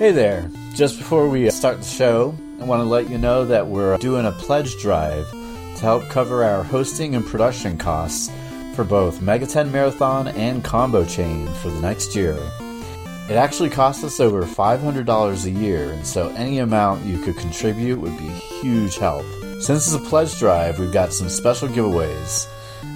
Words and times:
Hey 0.00 0.12
there. 0.12 0.50
Just 0.72 0.96
before 0.96 1.28
we 1.28 1.46
uh, 1.46 1.50
start 1.50 1.76
the 1.76 1.84
show, 1.84 2.34
I 2.58 2.64
want 2.64 2.80
to 2.80 2.88
let 2.88 3.10
you 3.10 3.18
know 3.18 3.44
that 3.44 3.66
we're 3.66 3.98
doing 3.98 4.24
a 4.24 4.32
pledge 4.32 4.78
drive 4.78 5.30
to 5.30 5.80
help 5.82 6.08
cover 6.08 6.42
our 6.42 6.64
hosting 6.64 7.14
and 7.14 7.26
production 7.26 7.76
costs 7.76 8.32
for 8.74 8.82
both 8.82 9.20
Mega 9.20 9.46
10 9.46 9.70
Marathon 9.70 10.28
and 10.28 10.64
Combo 10.64 11.04
Chain 11.04 11.46
for 11.56 11.68
the 11.68 11.82
next 11.82 12.16
year. 12.16 12.38
It 13.28 13.34
actually 13.34 13.68
costs 13.68 14.02
us 14.02 14.20
over 14.20 14.42
$500 14.44 15.44
a 15.44 15.50
year, 15.50 15.90
and 15.90 16.06
so 16.06 16.30
any 16.30 16.60
amount 16.60 17.04
you 17.04 17.18
could 17.18 17.36
contribute 17.36 18.00
would 18.00 18.16
be 18.16 18.28
a 18.28 18.62
huge 18.62 18.96
help. 18.96 19.26
Since 19.60 19.86
it's 19.86 19.92
a 19.92 20.08
pledge 20.08 20.38
drive, 20.38 20.78
we've 20.78 20.94
got 20.94 21.12
some 21.12 21.28
special 21.28 21.68
giveaways. 21.68 22.48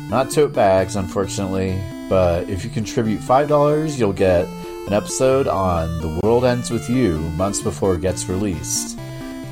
Not 0.08 0.30
tote 0.30 0.54
bags, 0.54 0.96
unfortunately, 0.96 1.78
but 2.08 2.48
if 2.48 2.64
you 2.64 2.70
contribute 2.70 3.20
$5, 3.20 3.98
you'll 3.98 4.14
get 4.14 4.48
an 4.86 4.92
episode 4.92 5.48
on 5.48 6.00
The 6.00 6.20
World 6.22 6.44
Ends 6.44 6.70
With 6.70 6.90
You 6.90 7.18
months 7.36 7.60
before 7.60 7.94
it 7.94 8.00
gets 8.02 8.28
released. 8.28 8.98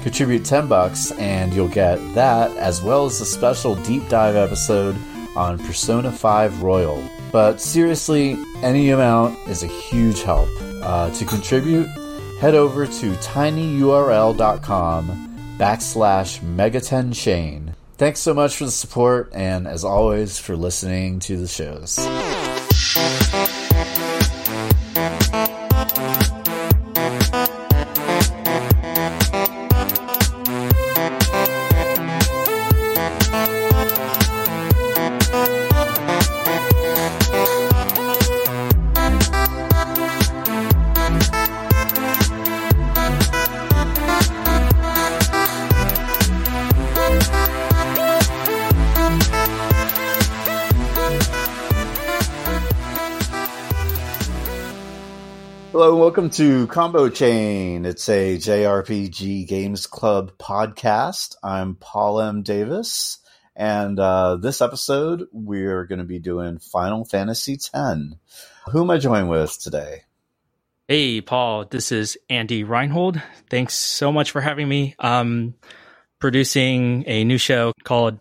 Contribute 0.02 0.44
10 0.44 0.68
bucks 0.68 1.12
and 1.12 1.54
you'll 1.54 1.68
get 1.68 1.96
that 2.14 2.54
as 2.56 2.82
well 2.82 3.06
as 3.06 3.20
a 3.20 3.24
special 3.24 3.74
deep 3.76 4.08
dive 4.08 4.36
episode 4.36 4.96
on 5.34 5.58
Persona 5.58 6.12
5 6.12 6.62
Royal. 6.62 7.02
But 7.30 7.60
seriously, 7.60 8.36
any 8.62 8.90
amount 8.90 9.38
is 9.48 9.62
a 9.62 9.68
huge 9.68 10.22
help. 10.22 10.48
Uh, 10.82 11.10
to 11.10 11.24
contribute, 11.24 11.88
head 12.40 12.54
over 12.54 12.86
to 12.86 13.12
tinyurl.com 13.12 14.48
backslash 15.58 16.40
megatenchain. 16.40 17.74
Thanks 17.96 18.20
so 18.20 18.34
much 18.34 18.56
for 18.56 18.64
the 18.64 18.70
support 18.70 19.30
and 19.32 19.68
as 19.68 19.84
always 19.84 20.38
for 20.38 20.56
listening 20.56 21.20
to 21.20 21.36
the 21.36 21.46
shows. 21.46 21.98
Welcome 56.22 56.36
to 56.36 56.68
Combo 56.68 57.08
Chain. 57.08 57.84
It's 57.84 58.08
a 58.08 58.36
JRPG 58.38 59.48
Games 59.48 59.88
Club 59.88 60.30
podcast. 60.38 61.34
I'm 61.42 61.74
Paul 61.74 62.20
M. 62.20 62.44
Davis, 62.44 63.18
and 63.56 63.98
uh, 63.98 64.36
this 64.36 64.60
episode 64.60 65.24
we're 65.32 65.84
going 65.84 65.98
to 65.98 66.04
be 66.04 66.20
doing 66.20 66.60
Final 66.60 67.04
Fantasy 67.04 67.54
X. 67.54 67.74
Who 67.74 68.82
am 68.82 68.90
I 68.92 68.98
joined 68.98 69.30
with 69.30 69.60
today? 69.60 70.02
Hey, 70.86 71.20
Paul. 71.22 71.64
This 71.64 71.90
is 71.90 72.16
Andy 72.30 72.62
Reinhold. 72.62 73.20
Thanks 73.50 73.74
so 73.74 74.12
much 74.12 74.30
for 74.30 74.40
having 74.40 74.68
me. 74.68 74.94
Um, 75.00 75.54
producing 76.20 77.02
a 77.08 77.24
new 77.24 77.38
show 77.38 77.72
called 77.82 78.20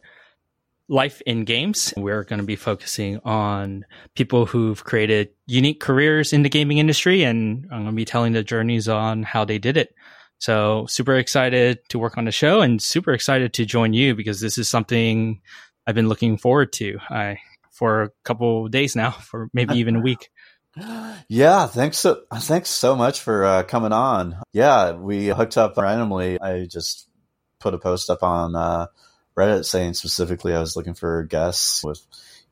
life 0.91 1.21
in 1.25 1.45
games. 1.45 1.93
We're 1.95 2.23
going 2.23 2.39
to 2.41 2.45
be 2.45 2.57
focusing 2.57 3.19
on 3.23 3.85
people 4.15 4.45
who've 4.45 4.83
created 4.83 5.29
unique 5.47 5.79
careers 5.79 6.33
in 6.33 6.43
the 6.43 6.49
gaming 6.49 6.77
industry, 6.77 7.23
and 7.23 7.65
I'm 7.71 7.83
going 7.83 7.85
to 7.87 7.91
be 7.93 8.05
telling 8.05 8.33
the 8.33 8.43
journeys 8.43 8.89
on 8.89 9.23
how 9.23 9.45
they 9.45 9.57
did 9.57 9.77
it. 9.77 9.95
So, 10.39 10.85
super 10.87 11.15
excited 11.15 11.79
to 11.89 11.99
work 11.99 12.17
on 12.17 12.25
the 12.25 12.31
show 12.31 12.61
and 12.61 12.81
super 12.81 13.13
excited 13.13 13.53
to 13.53 13.65
join 13.65 13.93
you 13.93 14.15
because 14.15 14.41
this 14.41 14.57
is 14.57 14.67
something 14.67 15.39
I've 15.87 15.95
been 15.95 16.09
looking 16.09 16.37
forward 16.37 16.73
to 16.73 16.97
I, 17.09 17.37
for 17.71 18.03
a 18.03 18.09
couple 18.25 18.67
days 18.67 18.95
now, 18.95 19.11
for 19.29 19.49
maybe 19.53 19.75
even 19.75 19.95
a 19.95 19.99
week. 20.03 20.29
Yeah, 21.27 21.67
thanks 21.67 21.97
so 21.97 22.21
thanks 22.33 22.69
so 22.69 22.95
much 22.95 23.19
for 23.19 23.43
uh, 23.43 23.63
coming 23.63 23.91
on. 23.91 24.37
Yeah, 24.53 24.93
we 24.93 25.27
hooked 25.27 25.57
up 25.57 25.77
randomly. 25.77 26.39
I 26.39 26.65
just 26.65 27.09
put 27.59 27.73
a 27.73 27.77
post 27.77 28.09
up 28.09 28.23
on 28.23 28.55
uh, 28.55 28.87
Reddit 29.37 29.65
saying 29.65 29.93
specifically 29.93 30.53
I 30.53 30.59
was 30.59 30.75
looking 30.75 30.93
for 30.93 31.23
guests 31.23 31.83
with 31.83 32.01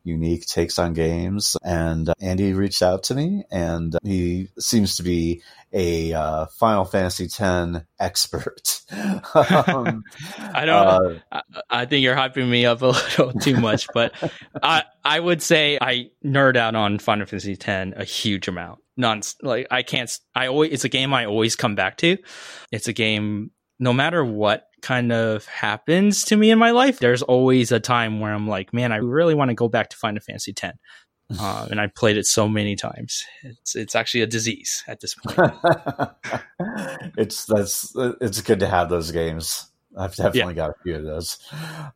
unique 0.03 0.45
takes 0.45 0.79
on 0.79 0.93
games. 0.93 1.57
And 1.63 2.09
uh, 2.09 2.13
Andy 2.19 2.53
reached 2.53 2.81
out 2.81 3.03
to 3.03 3.15
me, 3.15 3.43
and 3.51 3.97
he 4.03 4.49
seems 4.57 4.97
to 4.97 5.03
be 5.03 5.41
a 5.71 6.13
uh, 6.13 6.45
Final 6.47 6.85
Fantasy 6.85 7.25
X 7.25 7.85
expert. 7.99 8.81
um, 8.91 10.03
I 10.37 10.65
don't. 10.65 10.87
Uh, 10.87 11.19
I, 11.31 11.41
I, 11.69 11.85
think 11.85 12.03
you're 12.03 12.15
hyping 12.15 12.49
me 12.49 12.65
up 12.65 12.81
a 12.81 12.85
little 12.87 13.33
too 13.33 13.57
much, 13.57 13.87
but 13.93 14.13
I 14.61 14.83
I 15.03 15.19
would 15.19 15.41
say 15.41 15.77
I 15.79 16.09
nerd 16.25 16.57
out 16.57 16.75
on 16.75 16.99
Final 16.99 17.25
Fantasy 17.25 17.53
X 17.53 17.93
a 17.95 18.03
huge 18.03 18.47
amount. 18.47 18.79
Non 18.97 19.21
like 19.41 19.67
I 19.71 19.83
can't. 19.83 20.11
I 20.35 20.47
always 20.47 20.71
it's 20.71 20.85
a 20.85 20.89
game 20.89 21.13
I 21.13 21.25
always 21.25 21.55
come 21.55 21.75
back 21.75 21.97
to. 21.97 22.17
It's 22.71 22.87
a 22.87 22.93
game 22.93 23.51
no 23.79 23.93
matter 23.93 24.25
what 24.25 24.68
kind 24.81 25.11
of 25.11 25.45
happens 25.45 26.23
to 26.25 26.35
me 26.35 26.51
in 26.51 26.59
my 26.59 26.71
life, 26.71 26.99
there's 26.99 27.21
always 27.21 27.71
a 27.71 27.79
time 27.79 28.19
where 28.19 28.33
I'm 28.33 28.47
like, 28.47 28.73
man, 28.73 28.91
I 28.91 28.97
really 28.97 29.35
want 29.35 29.49
to 29.49 29.55
go 29.55 29.67
back 29.67 29.89
to 29.89 29.97
Final 29.97 30.21
Fantasy 30.21 30.53
X. 30.61 30.77
Uh, 31.39 31.67
and 31.69 31.79
I 31.79 31.85
played 31.85 32.17
it 32.17 32.25
so 32.25 32.49
many 32.49 32.75
times. 32.75 33.23
It's 33.43 33.75
it's 33.75 33.93
actually 33.93 34.21
a 34.21 34.25
disease 34.25 34.83
at 34.87 34.99
this 34.99 35.13
point. 35.13 35.37
it's 37.19 37.45
that's 37.45 37.95
it's 38.19 38.41
good 38.41 38.61
to 38.61 38.67
have 38.67 38.89
those 38.89 39.11
games. 39.11 39.69
I've 39.95 40.15
definitely 40.15 40.53
yeah. 40.53 40.67
got 40.67 40.69
a 40.71 40.83
few 40.83 40.95
of 40.95 41.03
those. 41.03 41.37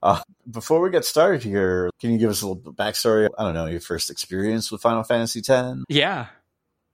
Uh, 0.03 0.21
before 0.51 0.81
we 0.81 0.91
get 0.91 1.03
started 1.03 1.41
here, 1.41 1.89
can 1.99 2.11
you 2.11 2.19
give 2.19 2.29
us 2.29 2.43
a 2.43 2.47
little 2.47 2.73
backstory? 2.73 3.27
I 3.35 3.43
don't 3.43 3.55
know 3.55 3.65
your 3.65 3.79
first 3.79 4.11
experience 4.11 4.71
with 4.71 4.81
Final 4.81 5.01
Fantasy 5.01 5.39
X. 5.39 5.79
Yeah, 5.89 6.27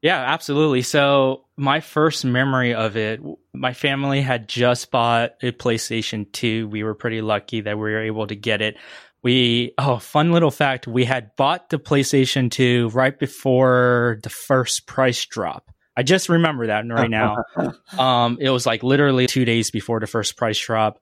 yeah, 0.02 0.20
absolutely. 0.20 0.82
So 0.82 1.46
my 1.58 1.82
first 1.82 2.24
memory 2.24 2.74
of 2.74 2.96
it, 2.96 3.20
my 3.54 3.74
family 3.74 4.22
had 4.22 4.48
just 4.48 4.92
bought 4.92 5.32
a 5.42 5.52
PlayStation 5.52 6.32
2. 6.32 6.68
We 6.68 6.84
were 6.84 6.96
pretty 6.96 7.22
lucky 7.22 7.62
that 7.62 7.78
we 7.78 7.92
were 7.92 8.04
able 8.04 8.28
to 8.28 8.36
get 8.36 8.62
it. 8.62 8.78
We, 9.22 9.74
oh, 9.78 9.98
fun 9.98 10.32
little 10.32 10.52
fact. 10.52 10.88
We 10.88 11.04
had 11.04 11.36
bought 11.36 11.70
the 11.70 11.80
PlayStation 11.80 12.50
2 12.50 12.90
right 12.90 13.18
before 13.18 14.20
the 14.24 14.30
first 14.30 14.88
price 14.88 15.26
drop. 15.26 15.70
I 15.98 16.04
just 16.04 16.30
remember 16.30 16.68
that 16.68 16.86
right 16.88 17.10
now. 17.10 17.44
um, 17.98 18.38
it 18.40 18.50
was 18.52 18.66
like 18.66 18.84
literally 18.84 19.28
two 19.28 19.44
days 19.44 19.70
before 19.70 20.00
the 20.00 20.08
first 20.08 20.38
price 20.38 20.58
drop. 20.58 21.00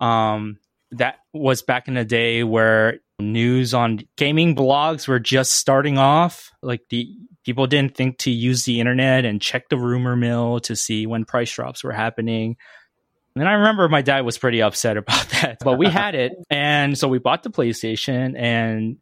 Um, 0.00 0.58
that 0.92 1.18
was 1.32 1.62
back 1.62 1.86
in 1.86 1.94
the 1.94 2.04
day 2.04 2.42
where 2.42 2.98
news 3.20 3.74
on 3.74 4.00
gaming 4.16 4.56
blogs 4.56 5.06
were 5.06 5.20
just 5.20 5.52
starting 5.52 5.98
off. 5.98 6.50
Like 6.62 6.80
the 6.90 7.14
people 7.44 7.66
didn't 7.66 7.96
think 7.96 8.18
to 8.18 8.30
use 8.30 8.64
the 8.64 8.80
internet 8.80 9.24
and 9.24 9.40
check 9.40 9.68
the 9.68 9.78
rumor 9.78 10.16
mill 10.16 10.60
to 10.60 10.76
see 10.76 11.06
when 11.06 11.24
price 11.24 11.52
drops 11.52 11.82
were 11.82 11.92
happening. 11.92 12.56
And 13.36 13.48
I 13.48 13.52
remember 13.52 13.88
my 13.88 14.02
dad 14.02 14.24
was 14.24 14.38
pretty 14.38 14.60
upset 14.60 14.96
about 14.96 15.28
that, 15.42 15.58
but 15.60 15.78
we 15.78 15.88
had 15.88 16.14
it. 16.14 16.32
And 16.50 16.98
so 16.98 17.08
we 17.08 17.18
bought 17.18 17.42
the 17.42 17.50
PlayStation 17.50 18.38
and 18.38 18.98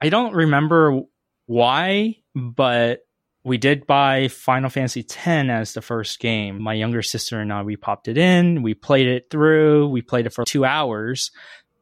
I 0.00 0.08
don't 0.08 0.34
remember 0.34 1.02
why, 1.46 2.16
but 2.34 3.00
we 3.44 3.58
did 3.58 3.86
buy 3.86 4.28
Final 4.28 4.70
Fantasy 4.70 5.00
X 5.00 5.26
as 5.26 5.74
the 5.74 5.82
first 5.82 6.20
game. 6.20 6.62
My 6.62 6.74
younger 6.74 7.02
sister 7.02 7.40
and 7.40 7.52
I, 7.52 7.62
we 7.62 7.76
popped 7.76 8.08
it 8.08 8.18
in, 8.18 8.62
we 8.62 8.74
played 8.74 9.06
it 9.06 9.30
through, 9.30 9.88
we 9.88 10.02
played 10.02 10.26
it 10.26 10.32
for 10.32 10.44
two 10.44 10.64
hours, 10.64 11.30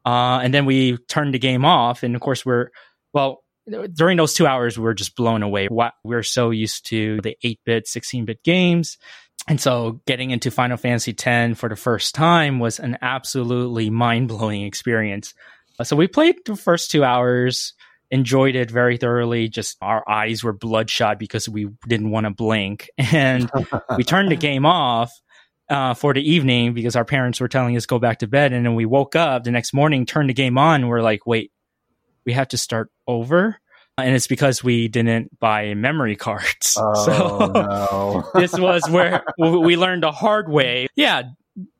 uh, 0.05 0.39
and 0.43 0.53
then 0.53 0.65
we 0.65 0.97
turned 0.97 1.33
the 1.33 1.39
game 1.39 1.65
off. 1.65 2.03
And 2.03 2.15
of 2.15 2.21
course, 2.21 2.45
we're, 2.45 2.69
well, 3.13 3.43
during 3.93 4.17
those 4.17 4.33
two 4.33 4.47
hours, 4.47 4.77
we 4.77 4.83
were 4.83 4.93
just 4.93 5.15
blown 5.15 5.43
away. 5.43 5.67
We're 6.03 6.23
so 6.23 6.49
used 6.49 6.87
to 6.87 7.19
the 7.21 7.37
8 7.43 7.59
bit, 7.65 7.87
16 7.87 8.25
bit 8.25 8.43
games. 8.43 8.97
And 9.47 9.59
so 9.59 10.01
getting 10.05 10.31
into 10.31 10.51
Final 10.51 10.77
Fantasy 10.77 11.15
X 11.17 11.59
for 11.59 11.69
the 11.69 11.75
first 11.75 12.13
time 12.13 12.59
was 12.59 12.79
an 12.79 12.97
absolutely 13.01 13.89
mind 13.89 14.27
blowing 14.27 14.63
experience. 14.63 15.33
Uh, 15.79 15.83
so 15.83 15.95
we 15.95 16.07
played 16.07 16.35
the 16.45 16.55
first 16.55 16.91
two 16.91 17.03
hours, 17.03 17.73
enjoyed 18.11 18.55
it 18.55 18.69
very 18.69 18.97
thoroughly. 18.97 19.49
Just 19.49 19.77
our 19.81 20.07
eyes 20.07 20.43
were 20.43 20.53
bloodshot 20.53 21.17
because 21.17 21.49
we 21.49 21.69
didn't 21.87 22.11
want 22.11 22.25
to 22.25 22.31
blink. 22.31 22.89
And 22.97 23.49
we 23.97 24.03
turned 24.03 24.31
the 24.31 24.35
game 24.35 24.65
off. 24.65 25.11
Uh, 25.69 25.93
for 25.93 26.13
the 26.13 26.29
evening 26.29 26.73
because 26.73 26.97
our 26.97 27.05
parents 27.05 27.39
were 27.39 27.47
telling 27.47 27.77
us 27.77 27.85
go 27.85 27.97
back 27.97 28.19
to 28.19 28.27
bed 28.27 28.51
and 28.51 28.65
then 28.65 28.75
we 28.75 28.85
woke 28.85 29.15
up 29.15 29.45
the 29.45 29.51
next 29.51 29.73
morning 29.73 30.05
turned 30.05 30.29
the 30.29 30.33
game 30.33 30.57
on 30.57 30.85
we're 30.89 31.01
like 31.01 31.25
wait 31.25 31.49
we 32.25 32.33
have 32.33 32.49
to 32.49 32.57
start 32.57 32.91
over. 33.07 33.57
And 33.97 34.15
it's 34.15 34.27
because 34.27 34.63
we 34.63 34.87
didn't 34.87 35.39
buy 35.39 35.73
memory 35.73 36.15
cards. 36.15 36.77
Oh, 36.77 37.05
so 37.05 37.51
no. 37.53 38.29
this 38.33 38.57
was 38.57 38.89
where 38.89 39.23
we 39.37 39.77
learned 39.77 40.03
the 40.03 40.11
hard 40.11 40.49
way. 40.49 40.87
Yeah, 40.95 41.23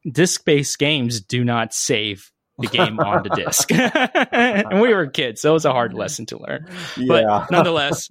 disc 0.09 0.45
based 0.45 0.77
games 0.77 1.21
do 1.21 1.43
not 1.43 1.73
save 1.73 2.31
the 2.59 2.67
game 2.67 2.99
on 2.99 3.23
the 3.23 3.29
disc. 3.29 3.71
and 4.31 4.81
we 4.81 4.93
were 4.93 5.07
kids, 5.07 5.41
so 5.41 5.51
it 5.51 5.53
was 5.53 5.65
a 5.65 5.71
hard 5.71 5.93
lesson 5.93 6.25
to 6.27 6.37
learn. 6.37 6.67
Yeah. 6.97 7.07
But 7.07 7.51
nonetheless, 7.51 8.09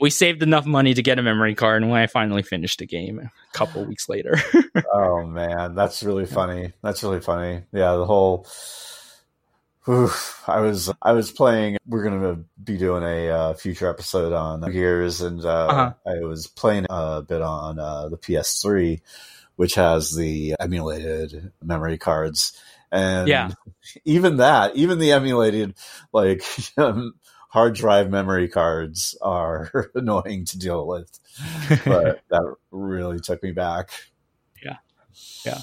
we 0.00 0.10
saved 0.10 0.42
enough 0.42 0.66
money 0.66 0.94
to 0.94 1.02
get 1.02 1.18
a 1.18 1.22
memory 1.22 1.54
card, 1.54 1.82
and 1.82 1.90
when 1.90 2.00
I 2.00 2.06
finally 2.06 2.42
finished 2.42 2.80
the 2.80 2.86
game 2.86 3.20
a 3.20 3.30
couple 3.56 3.84
weeks 3.84 4.08
later. 4.08 4.34
oh 4.92 5.24
man, 5.24 5.74
that's 5.74 6.02
really 6.02 6.26
funny. 6.26 6.72
That's 6.82 7.02
really 7.02 7.20
funny. 7.20 7.62
Yeah, 7.72 7.94
the 7.94 8.06
whole. 8.06 8.46
Oof, 9.88 10.44
I 10.46 10.60
was 10.60 10.92
I 11.02 11.12
was 11.12 11.32
playing. 11.32 11.78
We're 11.86 12.04
gonna 12.04 12.44
be 12.62 12.78
doing 12.78 13.02
a 13.02 13.30
uh, 13.30 13.54
future 13.54 13.88
episode 13.88 14.32
on 14.32 14.60
Gears, 14.70 15.22
and 15.22 15.44
uh, 15.44 15.66
uh-huh. 15.66 15.92
I 16.06 16.20
was 16.20 16.46
playing 16.46 16.86
a 16.88 17.22
bit 17.22 17.42
on 17.42 17.80
uh, 17.80 18.08
the 18.08 18.16
PS3, 18.16 19.00
which 19.56 19.74
has 19.74 20.14
the 20.14 20.54
emulated 20.60 21.50
memory 21.60 21.98
cards, 21.98 22.56
and 22.92 23.26
yeah, 23.26 23.50
even 24.04 24.36
that, 24.36 24.76
even 24.76 25.00
the 25.00 25.10
emulated 25.10 25.74
like 26.12 26.44
um, 26.76 27.14
hard 27.48 27.74
drive 27.74 28.08
memory 28.08 28.48
cards 28.48 29.18
are 29.20 29.90
annoying 29.96 30.44
to 30.46 30.58
deal 30.58 30.86
with. 30.86 31.18
But 31.84 32.22
that 32.28 32.54
really 32.70 33.18
took 33.18 33.42
me 33.42 33.50
back. 33.50 33.90
Yeah, 34.62 34.76
yeah. 35.44 35.58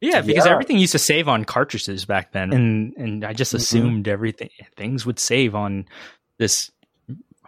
Yeah, 0.00 0.22
because 0.22 0.46
yeah. 0.46 0.52
everything 0.52 0.78
used 0.78 0.92
to 0.92 0.98
save 0.98 1.28
on 1.28 1.44
cartridges 1.44 2.06
back 2.06 2.32
then, 2.32 2.52
and 2.52 2.94
and 2.96 3.24
I 3.24 3.34
just 3.34 3.50
mm-hmm. 3.50 3.56
assumed 3.56 4.04
mm-hmm. 4.04 4.12
everything 4.12 4.50
things 4.76 5.04
would 5.04 5.18
save 5.18 5.54
on 5.54 5.86
this 6.38 6.70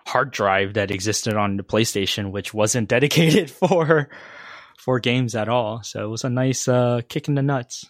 hard 0.06 0.30
drive 0.30 0.74
that 0.74 0.90
existed 0.90 1.34
on 1.34 1.56
the 1.56 1.62
PlayStation, 1.62 2.30
which 2.30 2.52
wasn't 2.52 2.88
dedicated 2.90 3.50
for 3.50 4.10
for 4.76 5.00
games 5.00 5.34
at 5.34 5.48
all. 5.48 5.82
So 5.82 6.04
it 6.04 6.08
was 6.08 6.24
a 6.24 6.30
nice 6.30 6.68
uh, 6.68 7.00
kick 7.08 7.28
in 7.28 7.36
the 7.36 7.42
nuts. 7.42 7.86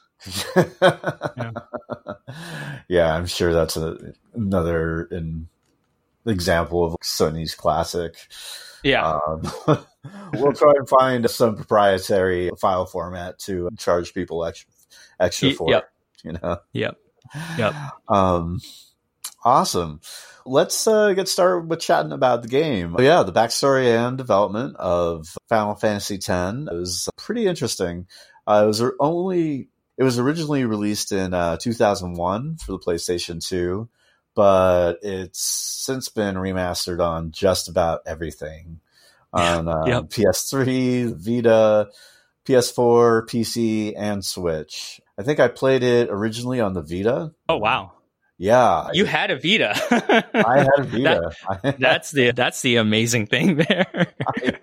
yeah. 0.55 1.51
yeah. 2.89 3.15
I'm 3.15 3.27
sure 3.27 3.53
that's 3.53 3.77
a, 3.77 3.97
another 4.35 5.05
in, 5.05 5.49
example 6.27 6.85
of 6.85 6.97
Sony's 7.03 7.55
classic. 7.55 8.17
Yeah. 8.83 9.19
Um, 9.27 9.43
we'll 10.35 10.53
try 10.53 10.73
and 10.77 10.89
find 10.89 11.29
some 11.31 11.57
proprietary 11.57 12.51
file 12.61 12.87
format 12.87 13.39
to 13.41 13.71
charge 13.79 14.15
people 14.15 14.45
extra, 14.45 14.71
extra 15.21 15.53
for. 15.53 15.71
Yep. 15.71 15.89
You 16.25 16.33
know. 16.33 16.59
Yep. 16.73 16.97
Yep. 17.59 17.75
Um, 18.09 18.61
awesome. 19.45 20.01
Let's 20.45 20.87
uh, 20.87 21.13
get 21.13 21.29
started 21.29 21.69
with 21.69 21.81
chatting 21.81 22.13
about 22.13 22.43
the 22.43 22.49
game. 22.49 22.97
Oh, 22.99 23.03
yeah, 23.03 23.23
the 23.23 23.33
backstory 23.33 23.87
and 23.87 24.19
development 24.19 24.77
of 24.77 25.29
Final 25.49 25.75
Fantasy 25.75 26.17
X 26.17 26.29
was 26.29 27.09
pretty 27.17 27.47
interesting. 27.47 28.07
Uh, 28.47 28.63
it 28.65 28.67
was 28.67 28.83
only 28.99 29.69
it 29.97 30.05
was 30.05 30.19
originally 30.19 30.65
released 30.65 31.13
in 31.13 31.33
uh, 31.33 31.57
2001 31.59 32.57
for 32.57 32.73
the 32.73 32.79
PlayStation 32.79 33.47
2 33.47 33.89
but 34.35 34.99
it's 35.03 35.41
since 35.41 36.09
been 36.09 36.37
remastered 36.37 37.01
on 37.01 37.31
just 37.31 37.69
about 37.69 38.03
everything 38.07 38.81
on 39.33 39.69
uh, 39.69 39.85
yep. 39.87 40.05
PS3, 40.05 41.15
Vita, 41.17 41.89
PS4, 42.45 43.27
PC, 43.27 43.95
and 43.97 44.25
Switch. 44.25 45.01
I 45.19 45.23
think 45.23 45.41
I 45.41 45.49
played 45.49 45.83
it 45.83 46.09
originally 46.11 46.61
on 46.61 46.73
the 46.73 46.83
Vita. 46.83 47.33
Oh 47.49 47.59
wow! 47.59 47.93
Yeah, 48.43 48.89
you 48.93 49.05
had 49.05 49.31
a 49.31 49.37
Vita. 49.37 49.71
I 50.35 50.59
had 50.59 50.79
a 50.79 50.83
Vita. 50.83 51.33
that, 51.63 51.77
that's 51.79 52.11
the 52.11 52.33
that's 52.33 52.61
the 52.61 52.75
amazing 52.75 53.27
thing 53.27 53.55
there. 53.55 54.09
I, 54.27 54.55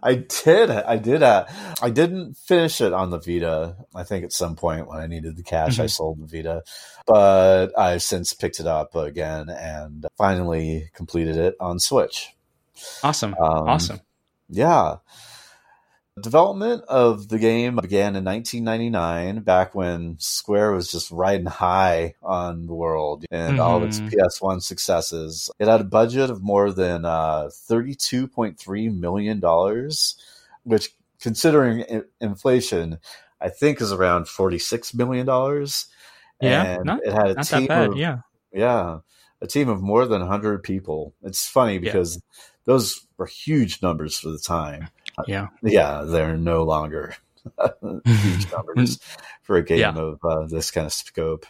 I, 0.00 0.14
did. 0.14 0.70
I 0.70 0.98
did. 0.98 1.20
Uh, 1.20 1.46
I 1.82 1.90
didn't 1.90 2.34
finish 2.36 2.80
it 2.80 2.92
on 2.92 3.10
the 3.10 3.18
Vita. 3.18 3.74
I 3.92 4.04
think 4.04 4.22
at 4.24 4.32
some 4.32 4.54
point 4.54 4.86
when 4.86 5.00
I 5.00 5.08
needed 5.08 5.36
the 5.36 5.42
cash, 5.42 5.72
mm-hmm. 5.72 5.82
I 5.82 5.86
sold 5.86 6.20
the 6.20 6.28
Vita. 6.28 6.62
But 7.04 7.76
I've 7.76 8.04
since 8.04 8.34
picked 8.34 8.60
it 8.60 8.68
up 8.68 8.94
again 8.94 9.48
and 9.48 10.06
finally 10.16 10.88
completed 10.94 11.36
it 11.36 11.56
on 11.58 11.80
Switch. 11.80 12.28
Awesome. 13.02 13.34
Um, 13.34 13.68
awesome. 13.68 14.00
Yeah. 14.48 14.98
Development 16.20 16.82
of 16.88 17.28
the 17.28 17.38
game 17.38 17.76
began 17.76 18.16
in 18.16 18.24
1999, 18.24 19.40
back 19.44 19.74
when 19.74 20.18
Square 20.18 20.72
was 20.72 20.90
just 20.90 21.10
riding 21.10 21.46
high 21.46 22.16
on 22.22 22.66
the 22.66 22.74
world 22.74 23.24
and 23.30 23.52
mm-hmm. 23.52 23.62
all 23.62 23.78
of 23.78 23.84
its 23.84 23.98
mm-hmm. 23.98 24.18
PS1 24.18 24.62
successes. 24.62 25.50
It 25.58 25.68
had 25.68 25.80
a 25.80 25.84
budget 25.84 26.28
of 26.28 26.42
more 26.42 26.70
than 26.70 27.06
uh, 27.06 27.48
$32.3 27.70 28.94
million, 28.94 29.40
which, 30.64 30.90
considering 31.18 31.84
I- 31.90 32.02
inflation, 32.20 32.98
I 33.40 33.48
think 33.48 33.80
is 33.80 33.90
around 33.90 34.26
$46 34.26 34.94
million. 34.94 35.26
Yeah, 36.42 36.62
and 36.62 36.84
not, 36.84 37.00
it 37.04 37.12
had 37.14 37.38
a 37.38 37.42
team 37.42 37.70
of, 37.70 37.96
yeah. 37.96 38.18
Yeah, 38.52 38.98
a 39.40 39.46
team 39.46 39.70
of 39.70 39.80
more 39.80 40.04
than 40.04 40.20
100 40.20 40.62
people. 40.62 41.14
It's 41.22 41.48
funny 41.48 41.78
because 41.78 42.16
yeah. 42.16 42.42
those 42.66 43.06
were 43.16 43.24
huge 43.24 43.80
numbers 43.80 44.18
for 44.18 44.28
the 44.28 44.38
time. 44.38 44.88
Yeah. 45.26 45.48
Yeah, 45.62 46.02
they're 46.02 46.36
no 46.36 46.64
longer 46.64 47.14
huge 48.04 48.52
numbers 48.52 49.00
for 49.42 49.56
a 49.56 49.62
game 49.62 49.78
yeah. 49.78 49.94
of 49.94 50.18
uh, 50.24 50.46
this 50.46 50.70
kind 50.70 50.86
of 50.86 50.92
scope. 50.92 51.46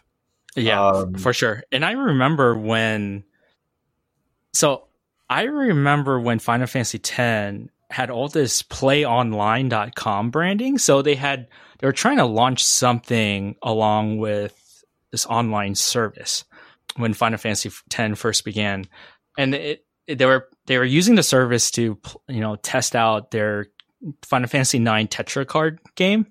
Yeah, 0.55 0.87
um, 0.87 1.14
for 1.14 1.32
sure. 1.32 1.62
And 1.73 1.85
I 1.85 1.93
remember 1.93 2.56
when. 2.56 3.25
So 4.53 4.85
I 5.31 5.44
remember 5.44 6.20
when 6.20 6.38
Final 6.38 6.67
Fantasy 6.67 6.99
X 6.99 7.69
had 7.91 8.11
all 8.11 8.29
this 8.29 8.62
playonline.com 8.62 10.31
branding. 10.31 10.79
So 10.79 11.03
they 11.03 11.14
had, 11.14 11.49
they 11.79 11.87
were 11.87 11.93
trying 11.93 12.19
to 12.19 12.25
launch 12.25 12.64
something 12.64 13.56
along 13.62 14.19
with 14.19 14.85
this 15.11 15.26
online 15.26 15.75
service 15.75 16.44
when 16.97 17.14
Final 17.14 17.38
Fantasy 17.38 17.70
X 17.91 18.19
first 18.19 18.44
began. 18.44 18.87
And 19.38 19.55
it, 19.55 19.85
they 20.06 20.26
were 20.26 20.49
they 20.67 20.79
were 20.79 20.85
using 20.85 21.14
the 21.14 21.23
service 21.23 21.70
to 21.73 21.99
you 22.29 22.41
know 22.41 22.56
test 22.56 22.97
out 22.97 23.31
their 23.31 23.67
Final 24.23 24.49
Fantasy 24.49 24.79
IX 24.79 25.14
Tetra 25.14 25.47
card 25.47 25.81
game. 25.94 26.26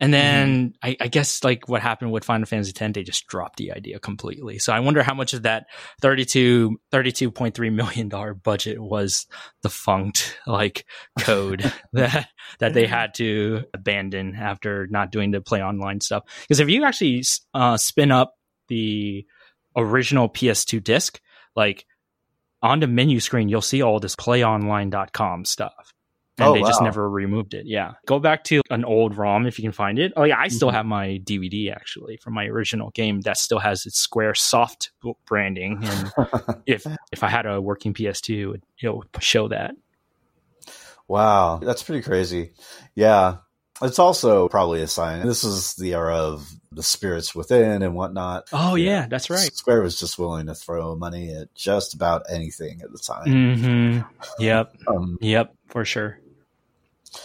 And 0.00 0.12
then 0.12 0.70
mm-hmm. 0.70 0.90
I, 0.90 0.96
I, 1.02 1.08
guess 1.08 1.44
like 1.44 1.68
what 1.68 1.80
happened 1.80 2.10
with 2.10 2.24
Final 2.24 2.46
Fantasy 2.46 2.72
X, 2.78 2.92
they 2.94 3.04
just 3.04 3.28
dropped 3.28 3.58
the 3.58 3.72
idea 3.72 4.00
completely. 4.00 4.58
So 4.58 4.72
I 4.72 4.80
wonder 4.80 5.04
how 5.04 5.14
much 5.14 5.34
of 5.34 5.44
that 5.44 5.66
32, 6.02 6.76
$32.3 6.92 7.72
million 7.72 8.40
budget 8.42 8.80
was 8.80 9.26
defunct 9.62 10.36
like 10.46 10.84
code 11.20 11.72
that, 11.92 12.28
that 12.58 12.74
they 12.74 12.86
had 12.86 13.14
to 13.14 13.64
abandon 13.72 14.34
after 14.34 14.88
not 14.88 15.12
doing 15.12 15.30
the 15.30 15.40
play 15.40 15.62
online 15.62 16.00
stuff. 16.00 16.24
Because 16.42 16.58
if 16.60 16.68
you 16.68 16.84
actually 16.84 17.22
uh, 17.54 17.76
spin 17.76 18.10
up 18.10 18.34
the 18.68 19.24
original 19.76 20.28
PS2 20.28 20.82
disc, 20.82 21.20
like 21.54 21.86
on 22.64 22.80
the 22.80 22.86
menu 22.86 23.20
screen, 23.20 23.48
you'll 23.48 23.60
see 23.60 23.82
all 23.82 24.00
this 24.00 24.16
playonline.com 24.16 25.44
stuff. 25.44 25.92
And 26.38 26.48
oh, 26.48 26.54
they 26.54 26.62
wow. 26.62 26.66
just 26.66 26.82
never 26.82 27.08
removed 27.08 27.54
it. 27.54 27.66
Yeah. 27.66 27.92
Go 28.06 28.18
back 28.18 28.42
to 28.44 28.60
an 28.68 28.84
old 28.84 29.16
ROM 29.16 29.46
if 29.46 29.56
you 29.56 29.62
can 29.62 29.70
find 29.70 30.00
it. 30.00 30.14
Oh, 30.16 30.24
yeah. 30.24 30.36
I 30.36 30.48
still 30.48 30.68
mm-hmm. 30.68 30.76
have 30.78 30.86
my 30.86 31.20
DVD 31.22 31.70
actually 31.70 32.16
from 32.16 32.32
my 32.34 32.46
original 32.46 32.90
game 32.90 33.20
that 33.20 33.36
still 33.36 33.60
has 33.60 33.86
its 33.86 34.04
Squaresoft 34.04 34.88
branding. 35.26 35.78
And 35.84 36.12
if 36.66 36.86
if 37.12 37.22
I 37.22 37.28
had 37.28 37.46
a 37.46 37.60
working 37.60 37.94
PS2, 37.94 38.60
it 38.82 38.88
would 38.88 39.06
show 39.20 39.46
that. 39.48 39.76
Wow. 41.06 41.58
That's 41.58 41.84
pretty 41.84 42.02
crazy. 42.02 42.54
Yeah. 42.96 43.36
It's 43.82 44.00
also 44.00 44.48
probably 44.48 44.82
a 44.82 44.88
sign. 44.88 45.24
This 45.24 45.44
is 45.44 45.74
the 45.74 45.94
era 45.94 46.16
of 46.16 46.50
the 46.74 46.82
spirits 46.82 47.34
within 47.34 47.82
and 47.82 47.94
whatnot. 47.94 48.48
Oh 48.52 48.74
yeah, 48.74 49.06
that's 49.08 49.30
right. 49.30 49.52
Square 49.54 49.82
was 49.82 49.98
just 49.98 50.18
willing 50.18 50.46
to 50.46 50.54
throw 50.54 50.96
money 50.96 51.34
at 51.34 51.54
just 51.54 51.94
about 51.94 52.24
anything 52.30 52.82
at 52.82 52.92
the 52.92 52.98
time. 52.98 53.26
Mm-hmm. 53.26 54.42
Yep. 54.42 54.76
um, 54.88 55.18
yep, 55.20 55.54
for 55.68 55.84
sure. 55.84 56.18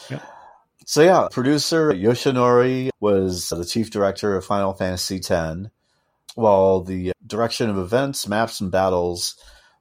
Yep. 0.10 0.24
So 0.86 1.04
yeah, 1.04 1.28
producer 1.32 1.92
Yoshinori 1.92 2.90
was 3.00 3.50
the 3.50 3.66
chief 3.66 3.92
director 3.92 4.36
of 4.36 4.46
Final 4.46 4.74
Fantasy 4.74 5.18
X, 5.18 5.70
while 6.36 6.82
the 6.82 7.14
direction 7.26 7.70
of 7.70 7.78
events, 7.78 8.28
maps, 8.28 8.60
and 8.60 8.72
battles 8.72 9.36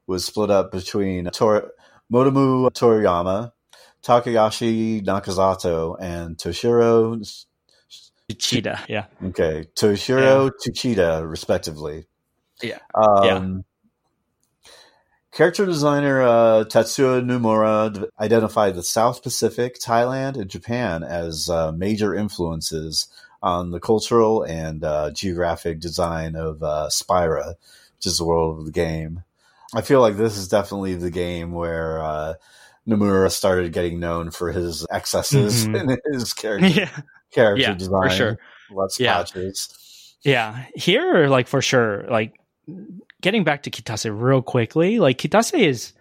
was 0.07 0.25
split 0.25 0.51
up 0.51 0.71
between 0.71 1.27
Tor- 1.27 1.73
Motomu 2.13 2.71
Toriyama, 2.71 3.53
Takayoshi 4.03 5.05
Nakazato 5.05 5.97
and 6.01 6.37
Toshiro 6.37 7.47
Tsuchida. 8.31 8.85
Yeah. 8.89 9.07
Okay, 9.25 9.69
Toshiro 9.75 10.51
yeah. 10.97 11.21
Respectively. 11.21 12.07
Yeah. 12.63 12.79
Um, 12.95 13.25
yeah. 13.25 14.71
Character 15.33 15.67
designer 15.67 16.23
uh, 16.23 16.65
Tetsuya 16.65 17.23
Nomura 17.23 18.09
identified 18.19 18.75
the 18.75 18.83
South 18.83 19.23
Pacific, 19.23 19.79
Thailand, 19.79 20.37
and 20.37 20.51
Japan 20.51 21.05
as 21.05 21.49
uh, 21.49 21.71
major 21.71 22.15
influences 22.15 23.07
on 23.41 23.71
the 23.71 23.79
cultural 23.79 24.43
and 24.43 24.83
uh, 24.83 25.13
geographic 25.13 25.79
design 25.79 26.35
of 26.35 26.63
uh, 26.63 26.91
Spira, 26.91 27.55
which 27.97 28.07
is 28.07 28.19
the 28.19 28.25
world 28.25 28.59
of 28.59 28.67
the 28.67 28.73
game. 28.73 29.23
I 29.75 29.83
feel 29.83 30.01
like 30.01 30.17
this 30.17 30.37
is 30.37 30.49
definitely 30.49 30.95
the 30.95 31.11
game 31.11 31.53
where 31.53 32.03
uh, 32.03 32.35
Nomura 32.89 33.31
started 33.31 33.73
getting 33.73 34.01
known 34.01 34.31
for 34.31 34.51
his 34.51 34.87
excesses 34.91 35.67
mm-hmm. 35.67 35.91
in 35.91 35.99
his 36.13 36.33
character 36.33 36.67
yeah. 36.67 37.01
Character 37.33 37.63
yeah, 37.63 37.75
design. 37.75 38.09
For 38.09 38.15
sure. 38.15 38.39
Let's 38.71 38.99
yeah. 39.01 39.15
patches. 39.15 40.17
Yeah. 40.23 40.65
Here, 40.75 41.27
like 41.29 41.49
for 41.49 41.63
sure, 41.63 42.05
like 42.09 42.35
getting 43.21 43.45
back 43.45 43.65
to 43.65 43.71
Kitase 43.71 44.11
real 44.13 44.43
quickly, 44.43 44.99
like 44.99 45.19
Kitase 45.19 45.59
is 45.59 45.93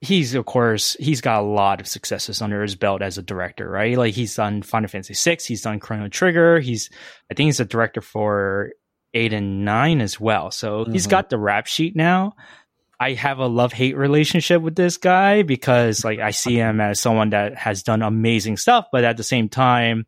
he's 0.00 0.34
of 0.34 0.46
course 0.46 0.96
he's 0.98 1.20
got 1.20 1.40
a 1.40 1.46
lot 1.46 1.80
of 1.80 1.86
successes 1.86 2.40
under 2.40 2.62
his 2.62 2.74
belt 2.74 3.02
as 3.02 3.18
a 3.18 3.22
director, 3.22 3.68
right? 3.68 3.96
Like 3.96 4.14
he's 4.14 4.34
done 4.34 4.62
Final 4.62 4.88
Fantasy 4.88 5.14
VI, 5.14 5.38
he's 5.46 5.62
done 5.62 5.80
Chrono 5.80 6.08
Trigger, 6.08 6.60
he's 6.60 6.90
I 7.30 7.34
think 7.34 7.48
he's 7.48 7.60
a 7.60 7.64
director 7.64 8.00
for 8.00 8.72
eight 9.12 9.32
and 9.32 9.64
nine 9.64 10.00
as 10.00 10.18
well. 10.18 10.50
So 10.50 10.84
mm-hmm. 10.84 10.92
he's 10.92 11.06
got 11.06 11.30
the 11.30 11.38
rap 11.38 11.66
sheet 11.66 11.96
now. 11.96 12.34
I 12.98 13.14
have 13.14 13.38
a 13.38 13.46
love 13.46 13.72
hate 13.72 13.96
relationship 13.96 14.60
with 14.60 14.76
this 14.76 14.98
guy 14.98 15.42
because 15.42 16.04
like 16.04 16.18
I 16.18 16.32
see 16.32 16.56
him 16.56 16.80
as 16.80 17.00
someone 17.00 17.30
that 17.30 17.56
has 17.56 17.82
done 17.82 18.02
amazing 18.02 18.58
stuff, 18.58 18.86
but 18.92 19.04
at 19.04 19.16
the 19.16 19.24
same 19.24 19.48
time, 19.48 20.06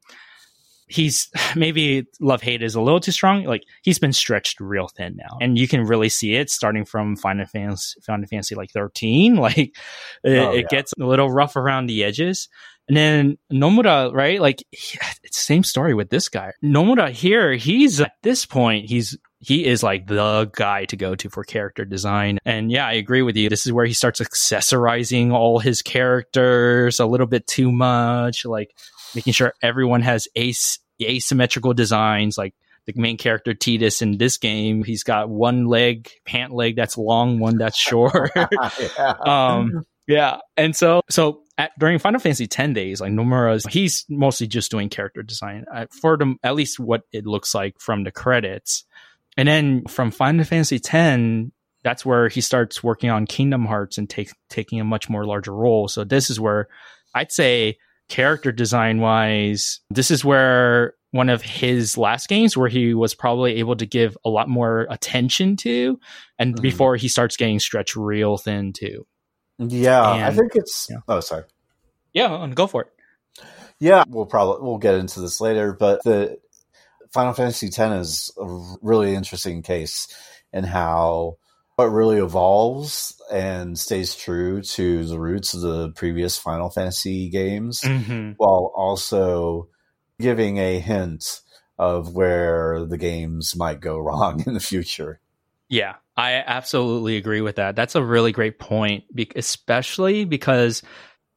he's 0.92 1.30
maybe 1.56 2.06
love 2.20 2.42
hate 2.42 2.62
is 2.62 2.74
a 2.74 2.80
little 2.80 3.00
too 3.00 3.12
strong. 3.12 3.44
Like 3.44 3.64
he's 3.82 3.98
been 3.98 4.12
stretched 4.12 4.60
real 4.60 4.88
thin 4.88 5.16
now, 5.16 5.38
and 5.40 5.58
you 5.58 5.66
can 5.66 5.84
really 5.84 6.08
see 6.08 6.34
it 6.34 6.50
starting 6.50 6.84
from 6.84 7.16
Final 7.16 7.46
Fantasy, 7.46 8.00
Final 8.06 8.26
Fantasy 8.26 8.54
like 8.54 8.70
thirteen. 8.70 9.36
Like 9.42 9.76
it, 10.22 10.38
oh, 10.38 10.52
it 10.52 10.68
gets 10.68 10.92
a 11.00 11.04
little 11.04 11.28
rough 11.28 11.56
around 11.56 11.86
the 11.86 12.04
edges. 12.04 12.48
And 12.86 12.96
then 12.96 13.38
Nomura, 13.52 14.12
right? 14.12 14.40
Like 14.40 14.62
he, 14.70 14.98
it's 15.24 15.38
same 15.38 15.64
story 15.64 15.94
with 15.94 16.10
this 16.10 16.28
guy. 16.28 16.52
Nomura 16.62 17.10
here, 17.10 17.54
he's 17.54 18.00
at 18.00 18.12
this 18.22 18.46
point, 18.46 18.88
he's 18.88 19.18
he 19.40 19.66
is 19.66 19.82
like 19.82 20.06
the 20.06 20.48
guy 20.54 20.84
to 20.86 20.96
go 20.96 21.16
to 21.16 21.28
for 21.28 21.42
character 21.42 21.84
design. 21.84 22.38
And 22.44 22.70
yeah, 22.70 22.86
I 22.86 22.92
agree 22.92 23.22
with 23.22 23.36
you. 23.36 23.48
This 23.48 23.66
is 23.66 23.72
where 23.72 23.84
he 23.84 23.92
starts 23.92 24.20
accessorizing 24.20 25.32
all 25.32 25.58
his 25.58 25.82
characters 25.82 27.00
a 27.00 27.06
little 27.06 27.26
bit 27.26 27.48
too 27.48 27.72
much, 27.72 28.44
like 28.44 28.72
making 29.14 29.32
sure 29.32 29.52
everyone 29.62 30.02
has 30.02 30.28
ace 30.36 30.78
asymmetrical 31.00 31.74
designs, 31.74 32.38
like 32.38 32.54
the 32.86 32.92
main 32.96 33.16
character 33.16 33.54
Tidus 33.54 34.02
in 34.02 34.18
this 34.18 34.38
game, 34.38 34.84
he's 34.84 35.02
got 35.02 35.28
one 35.28 35.66
leg, 35.66 36.10
pant 36.24 36.52
leg 36.52 36.76
that's 36.76 36.98
long, 36.98 37.38
one 37.38 37.58
that's 37.58 37.78
short. 37.78 38.30
yeah. 38.36 39.14
Um, 39.26 39.84
yeah. 40.08 40.38
And 40.56 40.74
so, 40.74 41.02
so 41.08 41.42
at, 41.56 41.70
during 41.78 41.98
Final 41.98 42.20
Fantasy 42.20 42.46
10 42.46 42.72
days, 42.72 43.00
like 43.00 43.12
Nomura's, 43.12 43.64
he's 43.66 44.04
mostly 44.08 44.46
just 44.46 44.70
doing 44.70 44.88
character 44.88 45.22
design 45.22 45.64
uh, 45.72 45.86
for 46.00 46.16
them, 46.16 46.38
at 46.42 46.54
least 46.54 46.80
what 46.80 47.02
it 47.12 47.24
looks 47.24 47.54
like 47.54 47.78
from 47.78 48.02
the 48.04 48.10
credits. 48.10 48.84
And 49.36 49.48
then 49.48 49.84
from 49.86 50.10
Final 50.10 50.44
Fantasy 50.44 50.80
10, 50.80 51.52
that's 51.84 52.04
where 52.04 52.28
he 52.28 52.40
starts 52.40 52.82
working 52.82 53.10
on 53.10 53.26
Kingdom 53.26 53.64
Hearts 53.64 53.96
and 53.96 54.10
take, 54.10 54.30
taking 54.50 54.80
a 54.80 54.84
much 54.84 55.08
more 55.08 55.24
larger 55.24 55.52
role. 55.52 55.88
So 55.88 56.04
this 56.04 56.30
is 56.30 56.38
where 56.38 56.68
I'd 57.14 57.32
say 57.32 57.78
character 58.12 58.52
design 58.52 59.00
wise, 59.00 59.80
this 59.88 60.10
is 60.10 60.22
where 60.22 60.92
one 61.12 61.30
of 61.30 61.40
his 61.40 61.96
last 61.96 62.28
games 62.28 62.54
where 62.54 62.68
he 62.68 62.92
was 62.92 63.14
probably 63.14 63.54
able 63.54 63.74
to 63.74 63.86
give 63.86 64.18
a 64.22 64.28
lot 64.28 64.50
more 64.50 64.86
attention 64.90 65.56
to 65.56 65.98
and 66.38 66.54
mm-hmm. 66.54 66.62
before 66.62 66.94
he 66.96 67.08
starts 67.08 67.38
getting 67.38 67.58
stretched 67.58 67.96
real 67.96 68.36
thin 68.36 68.74
too. 68.74 69.06
Yeah, 69.58 70.12
and, 70.12 70.24
I 70.24 70.30
think 70.30 70.52
it's 70.54 70.88
yeah. 70.90 70.98
oh 71.08 71.20
sorry. 71.20 71.44
Yeah, 72.12 72.46
go 72.54 72.66
for 72.66 72.82
it. 72.82 73.44
Yeah, 73.80 74.04
we'll 74.06 74.26
probably 74.26 74.62
we'll 74.62 74.76
get 74.76 74.96
into 74.96 75.20
this 75.20 75.40
later, 75.40 75.72
but 75.72 76.04
the 76.04 76.38
Final 77.14 77.32
Fantasy 77.32 77.68
X 77.68 77.78
is 77.78 78.32
a 78.38 78.76
really 78.82 79.14
interesting 79.14 79.62
case 79.62 80.14
in 80.52 80.64
how 80.64 81.38
it 81.78 81.84
really 81.84 82.18
evolves 82.18 83.20
and 83.32 83.78
stays 83.78 84.14
true 84.14 84.62
to 84.62 85.04
the 85.04 85.18
roots 85.18 85.54
of 85.54 85.62
the 85.62 85.90
previous 85.92 86.36
Final 86.36 86.70
Fantasy 86.70 87.28
games, 87.28 87.80
mm-hmm. 87.80 88.32
while 88.36 88.72
also 88.76 89.68
giving 90.20 90.58
a 90.58 90.78
hint 90.78 91.40
of 91.78 92.14
where 92.14 92.84
the 92.84 92.98
games 92.98 93.56
might 93.56 93.80
go 93.80 93.98
wrong 93.98 94.42
in 94.46 94.54
the 94.54 94.60
future. 94.60 95.20
Yeah, 95.68 95.94
I 96.16 96.34
absolutely 96.34 97.16
agree 97.16 97.40
with 97.40 97.56
that. 97.56 97.76
That's 97.76 97.94
a 97.94 98.04
really 98.04 98.32
great 98.32 98.58
point, 98.58 99.04
especially 99.34 100.26
because 100.26 100.82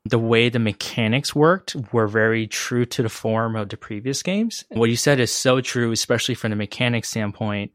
the 0.03 0.19
way 0.19 0.49
the 0.49 0.59
mechanics 0.59 1.33
worked 1.33 1.75
were 1.91 2.07
very 2.07 2.45
true 2.45 2.85
to 2.85 3.01
the 3.01 3.09
form 3.09 3.55
of 3.55 3.69
the 3.69 3.77
previous 3.77 4.21
games. 4.21 4.65
What 4.69 4.89
you 4.89 4.97
said 4.97 5.19
is 5.19 5.31
so 5.31 5.61
true, 5.61 5.91
especially 5.91 6.35
from 6.35 6.51
the 6.51 6.57
mechanics 6.57 7.09
standpoint. 7.09 7.71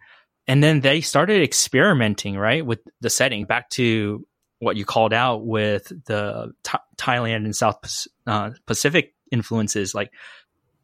And 0.46 0.62
then 0.62 0.80
they 0.80 1.00
started 1.00 1.42
experimenting, 1.42 2.36
right, 2.36 2.64
with 2.64 2.80
the 3.00 3.10
setting 3.10 3.44
back 3.44 3.70
to 3.70 4.26
what 4.58 4.76
you 4.76 4.84
called 4.84 5.12
out 5.12 5.46
with 5.46 5.88
the 6.06 6.52
Thailand 6.96 7.44
and 7.44 7.56
South 7.56 8.06
uh, 8.26 8.50
Pacific 8.66 9.14
influences. 9.30 9.94
Like 9.94 10.12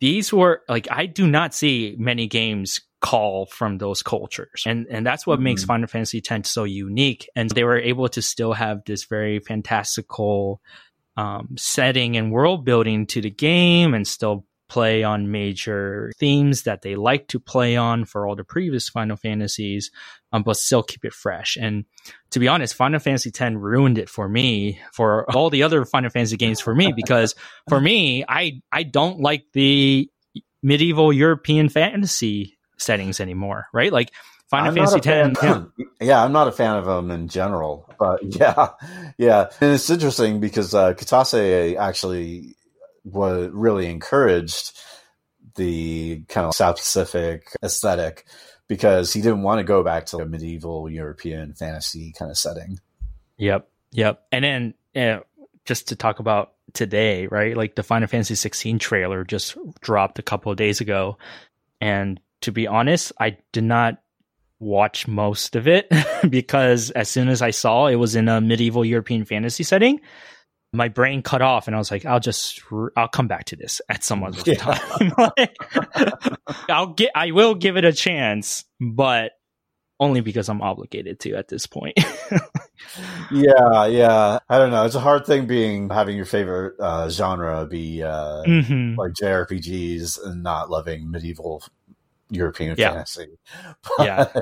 these 0.00 0.32
were 0.32 0.62
like 0.68 0.88
I 0.90 1.06
do 1.06 1.26
not 1.26 1.54
see 1.54 1.94
many 1.98 2.26
games 2.26 2.80
call 3.00 3.46
from 3.46 3.78
those 3.78 4.02
cultures, 4.02 4.64
and 4.66 4.86
and 4.90 5.06
that's 5.06 5.26
what 5.26 5.36
mm-hmm. 5.36 5.44
makes 5.44 5.64
Final 5.64 5.86
Fantasy 5.86 6.22
X 6.28 6.50
so 6.50 6.64
unique. 6.64 7.28
And 7.36 7.50
they 7.50 7.64
were 7.64 7.78
able 7.78 8.08
to 8.10 8.22
still 8.22 8.52
have 8.52 8.82
this 8.84 9.04
very 9.04 9.40
fantastical 9.40 10.60
um, 11.16 11.56
setting 11.56 12.16
and 12.16 12.32
world 12.32 12.64
building 12.64 13.06
to 13.08 13.20
the 13.20 13.30
game, 13.30 13.94
and 13.94 14.06
still 14.06 14.46
play 14.68 15.04
on 15.04 15.30
major 15.30 16.12
themes 16.18 16.62
that 16.62 16.82
they 16.82 16.96
like 16.96 17.28
to 17.28 17.40
play 17.40 17.76
on 17.76 18.04
for 18.04 18.26
all 18.26 18.35
the 18.35 18.44
previous 18.44 18.88
Final 18.88 19.16
Fantasies, 19.16 19.90
um, 20.32 20.42
but 20.42 20.56
still 20.56 20.82
keep 20.82 21.04
it 21.04 21.12
fresh. 21.12 21.56
And 21.61 21.85
to 22.30 22.40
be 22.40 22.49
honest, 22.49 22.75
Final 22.75 23.00
Fantasy 23.00 23.30
X 23.30 23.54
ruined 23.54 23.99
it 23.99 24.08
for 24.08 24.28
me 24.28 24.80
for 24.92 25.30
all 25.35 25.50
the 25.50 25.62
other 25.62 25.85
Final 25.85 26.11
Fantasy 26.11 26.37
games 26.37 26.61
for 26.61 26.75
me 26.75 26.92
because 26.96 27.35
for 27.68 27.80
me, 27.80 28.25
I 28.28 28.62
I 28.73 28.82
don't 28.82 29.20
like 29.20 29.44
the 29.52 30.11
medieval 30.62 31.12
European 31.12 31.68
fantasy 31.68 32.58
settings 32.78 33.20
anymore. 33.20 33.66
Right, 33.73 33.92
like. 33.92 34.11
Final 34.49 34.68
I'm 34.68 34.75
Fantasy 34.76 35.11
X. 35.11 35.40
Yeah. 35.42 35.64
yeah, 36.00 36.23
I'm 36.23 36.30
not 36.30 36.46
a 36.46 36.52
fan 36.52 36.76
of 36.76 36.85
them 36.85 37.11
in 37.11 37.26
general, 37.26 37.92
but 37.99 38.20
yeah, 38.23 38.68
yeah, 39.18 39.49
and 39.61 39.73
it's 39.75 39.90
interesting 39.90 40.38
because 40.38 40.73
uh, 40.73 40.94
Kitase 40.94 41.75
actually 41.76 42.54
was 43.06 43.50
really 43.52 43.86
encouraged 43.86 44.78
the 45.54 46.22
kind 46.28 46.46
of 46.46 46.54
South 46.54 46.76
Pacific 46.76 47.48
aesthetic 47.62 48.26
because 48.68 49.12
he 49.12 49.22
didn't 49.22 49.42
want 49.42 49.58
to 49.58 49.64
go 49.64 49.82
back 49.82 50.06
to 50.06 50.18
a 50.18 50.26
medieval 50.26 50.90
European 50.90 51.54
fantasy 51.54 52.12
kind 52.12 52.30
of 52.30 52.36
setting. 52.36 52.78
Yep, 53.38 53.68
yep. 53.92 54.26
And 54.32 54.44
then 54.44 54.75
uh, 54.94 55.20
just 55.64 55.88
to 55.88 55.96
talk 55.96 56.18
about 56.18 56.52
today, 56.72 57.26
right? 57.26 57.56
Like 57.56 57.75
the 57.76 57.82
Final 57.82 58.08
Fantasy 58.08 58.34
16 58.34 58.78
trailer 58.78 59.25
just 59.25 59.56
dropped 59.80 60.18
a 60.18 60.22
couple 60.22 60.50
of 60.50 60.58
days 60.58 60.80
ago, 60.80 61.18
and 61.80 62.20
to 62.42 62.52
be 62.52 62.66
honest, 62.66 63.12
I 63.18 63.38
did 63.52 63.64
not 63.64 64.02
watch 64.58 65.06
most 65.06 65.54
of 65.54 65.68
it 65.68 65.90
because 66.28 66.90
as 66.90 67.08
soon 67.10 67.28
as 67.28 67.42
I 67.42 67.50
saw 67.50 67.86
it 67.86 67.96
was 67.96 68.16
in 68.16 68.28
a 68.28 68.40
medieval 68.40 68.84
European 68.84 69.25
fantasy 69.25 69.62
setting, 69.62 70.00
my 70.76 70.88
brain 70.88 71.23
cut 71.23 71.42
off 71.42 71.66
and 71.66 71.75
I 71.75 71.78
was 71.78 71.90
like, 71.90 72.04
I'll 72.04 72.21
just, 72.21 72.61
I'll 72.97 73.09
come 73.09 73.28
back 73.28 73.47
to 73.47 73.56
this 73.56 73.80
at 73.88 74.04
some 74.04 74.23
other 74.23 74.40
yeah. 74.45 74.54
time. 74.54 75.12
I'll 76.68 76.92
get, 76.95 77.11
I 77.14 77.33
will 77.33 77.54
give 77.54 77.76
it 77.76 77.85
a 77.85 77.92
chance, 77.92 78.64
but 78.80 79.33
only 79.99 80.21
because 80.21 80.49
I'm 80.49 80.61
obligated 80.61 81.21
to 81.21 81.35
at 81.35 81.49
this 81.49 81.66
point. 81.66 81.99
yeah, 83.33 83.87
yeah. 83.87 84.38
I 84.49 84.59
don't 84.59 84.71
know. 84.71 84.85
It's 84.85 84.95
a 84.95 85.00
hard 85.00 85.26
thing 85.26 85.47
being 85.47 85.88
having 85.88 86.16
your 86.16 86.26
favorite 86.26 86.75
uh, 86.78 87.09
genre 87.09 87.66
be 87.66 88.02
uh, 88.02 88.42
mm-hmm. 88.45 88.99
like 88.99 89.12
JRPGs 89.12 90.25
and 90.25 90.42
not 90.42 90.71
loving 90.71 91.11
medieval 91.11 91.62
European 92.30 92.75
yeah. 92.76 92.92
fantasy. 92.92 93.38
But, 93.97 94.06
yeah. 94.06 94.33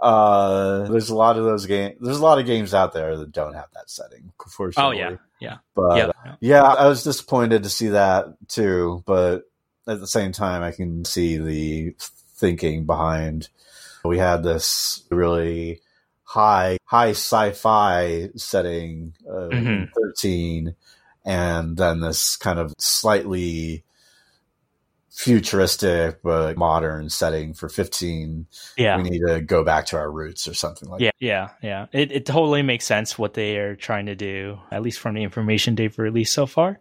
Uh, 0.00 0.88
there's 0.88 1.10
a 1.10 1.14
lot 1.14 1.38
of 1.38 1.44
those 1.44 1.66
games. 1.66 1.96
There's 2.00 2.18
a 2.18 2.24
lot 2.24 2.38
of 2.38 2.46
games 2.46 2.74
out 2.74 2.92
there 2.92 3.16
that 3.16 3.32
don't 3.32 3.54
have 3.54 3.68
that 3.74 3.90
setting 3.90 4.32
for 4.48 4.72
sure. 4.72 4.84
Oh 4.84 4.90
yeah, 4.90 5.16
yeah. 5.40 5.58
But 5.74 5.96
yep. 5.96 6.16
yeah, 6.40 6.62
I 6.62 6.86
was 6.86 7.04
disappointed 7.04 7.62
to 7.62 7.70
see 7.70 7.88
that 7.88 8.26
too. 8.48 9.02
But 9.06 9.42
at 9.86 10.00
the 10.00 10.06
same 10.06 10.32
time, 10.32 10.62
I 10.62 10.72
can 10.72 11.04
see 11.04 11.38
the 11.38 11.94
thinking 11.98 12.86
behind. 12.86 13.48
We 14.04 14.18
had 14.18 14.42
this 14.42 15.04
really 15.10 15.80
high 16.26 16.78
high 16.84 17.10
sci-fi 17.10 18.30
setting 18.36 19.14
uh, 19.28 19.48
mm-hmm. 19.48 19.84
13 19.94 20.74
and 21.24 21.76
then 21.76 22.00
this 22.00 22.36
kind 22.36 22.58
of 22.58 22.74
slightly 22.78 23.84
futuristic 25.16 26.20
but 26.22 26.58
modern 26.58 27.08
setting 27.08 27.54
for 27.54 27.70
15 27.70 28.46
yeah. 28.76 28.98
We 28.98 29.08
need 29.08 29.22
to 29.26 29.40
go 29.40 29.64
back 29.64 29.86
to 29.86 29.96
our 29.96 30.10
roots 30.10 30.46
or 30.46 30.52
something 30.52 30.90
like 30.90 31.00
yeah 31.00 31.10
that. 31.18 31.24
yeah 31.24 31.48
yeah. 31.62 31.86
It, 31.90 32.12
it 32.12 32.26
totally 32.26 32.60
makes 32.60 32.84
sense 32.84 33.18
what 33.18 33.32
they 33.32 33.56
are 33.56 33.74
trying 33.74 34.06
to 34.06 34.14
do 34.14 34.58
at 34.70 34.82
least 34.82 35.00
from 35.00 35.14
the 35.14 35.22
information 35.22 35.74
they've 35.74 35.98
released 35.98 36.34
so 36.34 36.44
far. 36.44 36.78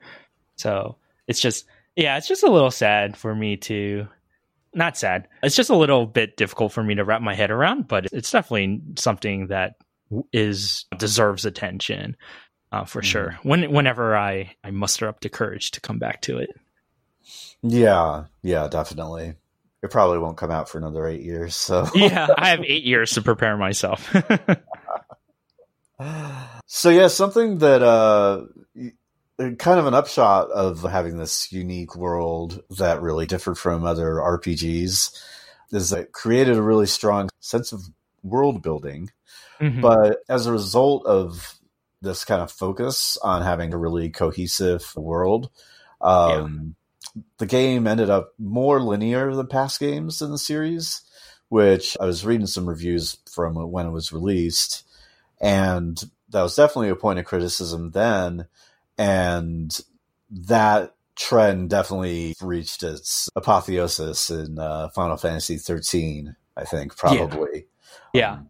So 0.58 0.98
it's 1.27 1.39
just 1.39 1.65
yeah 1.96 2.18
it's 2.18 2.27
just 2.27 2.44
a 2.44 2.51
little 2.51 2.72
sad 2.72 3.15
for 3.15 3.34
me 3.34 3.56
to 3.56 4.06
not 4.74 4.98
sad 4.98 5.30
it's 5.42 5.56
just 5.56 5.70
a 5.70 5.75
little 5.75 6.06
bit 6.06 6.36
difficult 6.36 6.74
for 6.74 6.84
me 6.84 6.96
to 6.96 7.06
wrap 7.06 7.22
my 7.22 7.36
head 7.36 7.51
around 7.51 7.88
but 7.88 8.06
it's 8.12 8.32
definitely 8.32 8.82
something 8.98 9.48
that 9.48 9.75
is 10.34 10.84
deserves 10.98 11.46
attention 11.46 12.18
uh, 12.74 12.84
for 12.84 13.00
mm 13.00 13.06
sure. 13.06 13.39
When 13.44 13.72
whenever 13.72 14.18
i 14.18 14.54
i 14.62 14.72
muster 14.72 15.08
up 15.08 15.22
the 15.22 15.30
courage 15.30 15.72
to 15.72 15.80
come 15.80 16.00
back 16.00 16.22
to 16.24 16.38
it 16.39 16.50
yeah, 17.67 18.25
yeah, 18.41 18.67
definitely. 18.67 19.36
It 19.84 19.91
probably 19.91 20.19
won't 20.19 20.38
come 20.38 20.51
out 20.51 20.67
for 20.69 20.77
another 20.77 21.07
eight 21.07 21.22
years. 21.22 21.55
So 21.55 21.88
yeah, 21.95 22.27
I 22.38 22.50
have 22.50 22.62
eight 22.62 22.84
years 22.84 23.12
to 23.12 23.22
prepare 23.22 23.57
myself. 23.57 24.13
So 26.67 26.89
yeah, 26.89 27.07
something 27.07 27.60
that 27.60 27.81
uh 27.81 28.43
kind 29.38 29.79
of 29.79 29.86
an 29.86 29.93
upshot 29.93 30.50
of 30.51 30.81
having 30.81 31.17
this 31.17 31.51
unique 31.51 31.95
world 31.95 32.63
that 32.77 33.01
really 33.01 33.25
differed 33.25 33.57
from 33.57 33.84
other 33.84 34.15
RPGs 34.15 35.17
is 35.72 35.89
that 35.89 36.00
it 36.00 36.12
created 36.12 36.57
a 36.57 36.62
really 36.62 36.86
strong 36.86 37.29
sense 37.39 37.72
of 37.72 37.81
world 38.24 38.62
building. 38.62 39.12
Mm-hmm. 39.60 39.81
But 39.81 40.19
as 40.29 40.45
a 40.45 40.51
result 40.51 41.05
of 41.05 41.55
this 42.01 42.25
kind 42.25 42.41
of 42.41 42.51
focus 42.51 43.17
on 43.24 43.41
having 43.41 43.74
a 43.74 43.77
really 43.77 44.10
cohesive 44.10 44.95
world, 44.95 45.50
um, 46.01 46.29
yeah. 46.29 46.72
The 47.38 47.45
game 47.45 47.88
ended 47.88 48.10
up 48.10 48.34
more 48.38 48.81
linear 48.81 49.34
than 49.34 49.48
past 49.48 49.79
games 49.79 50.22
in 50.22 50.31
the 50.31 50.38
series, 50.38 51.01
which 51.50 51.95
I 52.00 52.05
was 52.05 52.25
reading 52.25 52.48
some 52.48 52.67
reviews 52.67 53.17
from 53.31 53.55
when 53.55 53.86
it 53.86 53.91
was 53.91 54.12
released. 54.12 54.84
And 55.39 56.01
that 56.29 56.41
was 56.41 56.55
definitely 56.55 56.89
a 56.89 56.95
point 56.95 57.19
of 57.19 57.25
criticism 57.25 57.91
then 57.91 58.48
and 58.98 59.79
that 60.29 60.95
trend 61.15 61.69
definitely 61.69 62.36
reached 62.41 62.84
its 62.84 63.29
apotheosis 63.36 64.29
in 64.29 64.60
uh, 64.60 64.89
Final 64.89 65.17
Fantasy 65.17 65.57
13. 65.57 66.36
I 66.57 66.63
think 66.63 66.95
probably. 66.95 67.65
Yeah. 68.13 68.34
Um, 68.34 68.50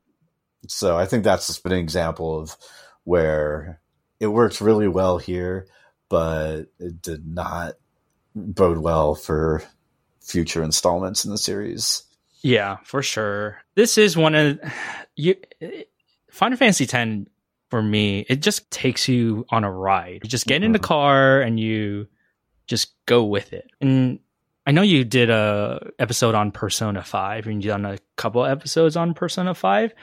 so 0.67 0.97
I 0.97 1.05
think 1.05 1.23
that's 1.23 1.47
just 1.47 1.63
been 1.63 1.71
an 1.71 1.79
example 1.79 2.39
of 2.39 2.55
where 3.03 3.81
it 4.19 4.27
worked 4.27 4.61
really 4.61 4.87
well 4.87 5.17
here, 5.17 5.67
but 6.09 6.65
it 6.79 7.01
did 7.01 7.25
not 7.25 7.73
bode 8.35 8.79
well 8.79 9.15
for 9.15 9.63
future 10.21 10.63
installments 10.63 11.25
in 11.25 11.31
the 11.31 11.37
series. 11.37 12.03
Yeah, 12.41 12.77
for 12.83 13.01
sure. 13.01 13.61
This 13.75 13.97
is 13.97 14.15
one 14.15 14.35
of 14.35 14.59
you. 15.15 15.35
Final 16.29 16.57
Fantasy 16.57 16.83
X 16.83 17.29
for 17.69 17.81
me, 17.81 18.25
it 18.29 18.41
just 18.41 18.69
takes 18.69 19.07
you 19.07 19.45
on 19.49 19.63
a 19.63 19.71
ride. 19.71 20.21
You 20.23 20.29
just 20.29 20.45
get 20.45 20.63
in 20.63 20.71
the 20.71 20.79
mm-hmm. 20.79 20.85
car 20.85 21.41
and 21.41 21.59
you 21.59 22.07
just 22.67 22.93
go 23.05 23.23
with 23.23 23.53
it. 23.53 23.69
And 23.81 24.19
I 24.65 24.71
know 24.71 24.81
you 24.81 25.03
did 25.03 25.29
a 25.29 25.91
episode 25.99 26.35
on 26.35 26.51
Persona 26.51 27.03
5 27.03 27.47
and 27.47 27.63
you've 27.63 27.71
done 27.71 27.85
a 27.85 27.97
couple 28.15 28.45
episodes 28.45 28.95
on 28.95 29.13
Persona 29.13 29.53
5. 29.53 29.93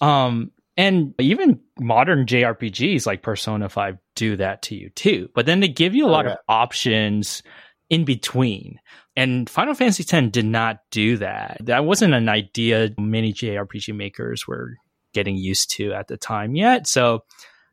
Um, 0.00 0.50
and 0.76 1.14
even 1.20 1.60
modern 1.78 2.26
JRPGs 2.26 3.06
like 3.06 3.22
Persona 3.22 3.68
5 3.68 3.98
do 4.14 4.36
that 4.36 4.62
to 4.62 4.74
you 4.74 4.90
too. 4.90 5.28
But 5.34 5.46
then 5.46 5.60
they 5.60 5.68
give 5.68 5.94
you 5.94 6.06
a 6.06 6.08
lot 6.08 6.26
of 6.26 6.38
options 6.48 7.42
in 7.90 8.04
between. 8.04 8.80
And 9.16 9.50
Final 9.50 9.74
Fantasy 9.74 10.04
X 10.08 10.30
did 10.30 10.46
not 10.46 10.78
do 10.90 11.16
that. 11.18 11.58
That 11.60 11.84
wasn't 11.84 12.14
an 12.14 12.28
idea 12.28 12.90
many 12.96 13.32
JRPG 13.32 13.94
makers 13.94 14.46
were 14.46 14.76
getting 15.12 15.36
used 15.36 15.70
to 15.72 15.92
at 15.92 16.06
the 16.06 16.16
time 16.16 16.54
yet. 16.54 16.86
So, 16.86 17.24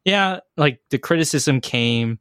yeah, 0.03 0.39
like 0.57 0.81
the 0.89 0.97
criticism 0.97 1.61
came. 1.61 2.19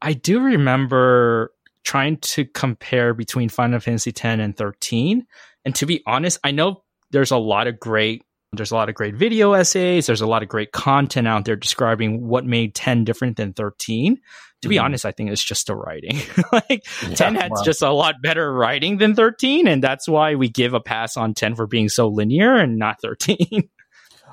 I 0.00 0.12
do 0.12 0.40
remember 0.40 1.52
trying 1.84 2.18
to 2.18 2.44
compare 2.44 3.14
between 3.14 3.48
Final 3.48 3.80
Fantasy 3.80 4.10
X 4.10 4.22
and 4.22 4.56
13. 4.56 5.26
And 5.64 5.74
to 5.74 5.86
be 5.86 6.02
honest, 6.06 6.38
I 6.44 6.50
know 6.50 6.84
there's 7.10 7.30
a 7.30 7.38
lot 7.38 7.66
of 7.66 7.80
great 7.80 8.24
there's 8.52 8.70
a 8.70 8.74
lot 8.74 8.88
of 8.88 8.94
great 8.94 9.14
video 9.14 9.52
essays, 9.52 10.06
there's 10.06 10.22
a 10.22 10.26
lot 10.26 10.42
of 10.42 10.48
great 10.48 10.72
content 10.72 11.28
out 11.28 11.44
there 11.44 11.56
describing 11.56 12.26
what 12.26 12.46
made 12.46 12.74
10 12.74 13.04
different 13.04 13.36
than 13.36 13.52
13. 13.52 14.18
To 14.62 14.68
be 14.68 14.76
mm-hmm. 14.76 14.86
honest, 14.86 15.06
I 15.06 15.12
think 15.12 15.30
it's 15.30 15.42
just 15.42 15.68
the 15.68 15.76
writing. 15.76 16.18
like 16.52 16.84
yeah, 17.02 17.14
10 17.14 17.34
had 17.36 17.50
wow. 17.52 17.62
just 17.64 17.82
a 17.82 17.90
lot 17.90 18.16
better 18.20 18.52
writing 18.52 18.98
than 18.98 19.14
13 19.14 19.68
and 19.68 19.82
that's 19.82 20.08
why 20.08 20.34
we 20.34 20.48
give 20.48 20.74
a 20.74 20.80
pass 20.80 21.16
on 21.16 21.34
10 21.34 21.54
for 21.54 21.66
being 21.66 21.88
so 21.88 22.08
linear 22.08 22.56
and 22.56 22.78
not 22.78 23.00
13. 23.00 23.68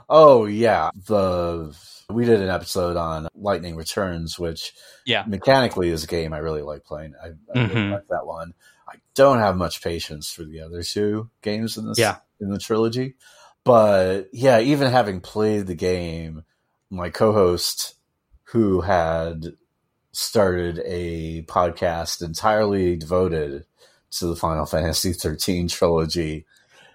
Oh 0.08 0.46
yeah, 0.46 0.92
the 1.08 1.76
we 2.12 2.26
did 2.26 2.42
an 2.42 2.50
episode 2.50 2.96
on 2.96 3.28
Lightning 3.34 3.76
Returns, 3.76 4.38
which 4.38 4.74
yeah 5.06 5.24
mechanically 5.26 5.90
is 5.90 6.04
a 6.04 6.08
game 6.08 6.34
I 6.34 6.38
really 6.38 6.62
like 6.62 6.84
playing. 6.84 7.16
I, 7.22 7.28
I 7.28 7.30
mm-hmm. 7.58 7.76
really 7.76 7.90
like 7.90 8.08
that 8.10 8.28
one. 8.28 8.54
I 8.88 8.98
don't 9.16 9.40
have 9.40 9.58
much 9.58 9.82
patience 9.84 10.32
for 10.32 10.44
the 10.44 10.62
other 10.62 10.84
two 10.84 11.30
games 11.42 11.78
in 11.78 11.88
this 11.88 11.98
yeah. 11.98 12.18
in 12.40 12.52
the 12.52 12.60
trilogy, 12.60 13.16
but 13.64 14.30
yeah, 14.32 14.60
even 14.60 14.92
having 14.92 15.22
played 15.22 15.66
the 15.66 15.76
game, 15.76 16.44
my 16.92 17.10
co-host 17.10 17.96
who 18.50 18.82
had 18.82 19.44
started 20.16 20.82
a 20.86 21.44
podcast 21.44 22.22
entirely 22.22 22.96
devoted 22.96 23.66
to 24.12 24.28
the 24.28 24.36
Final 24.36 24.66
Fantasy 24.66 25.14
13 25.14 25.68
trilogy 25.68 26.46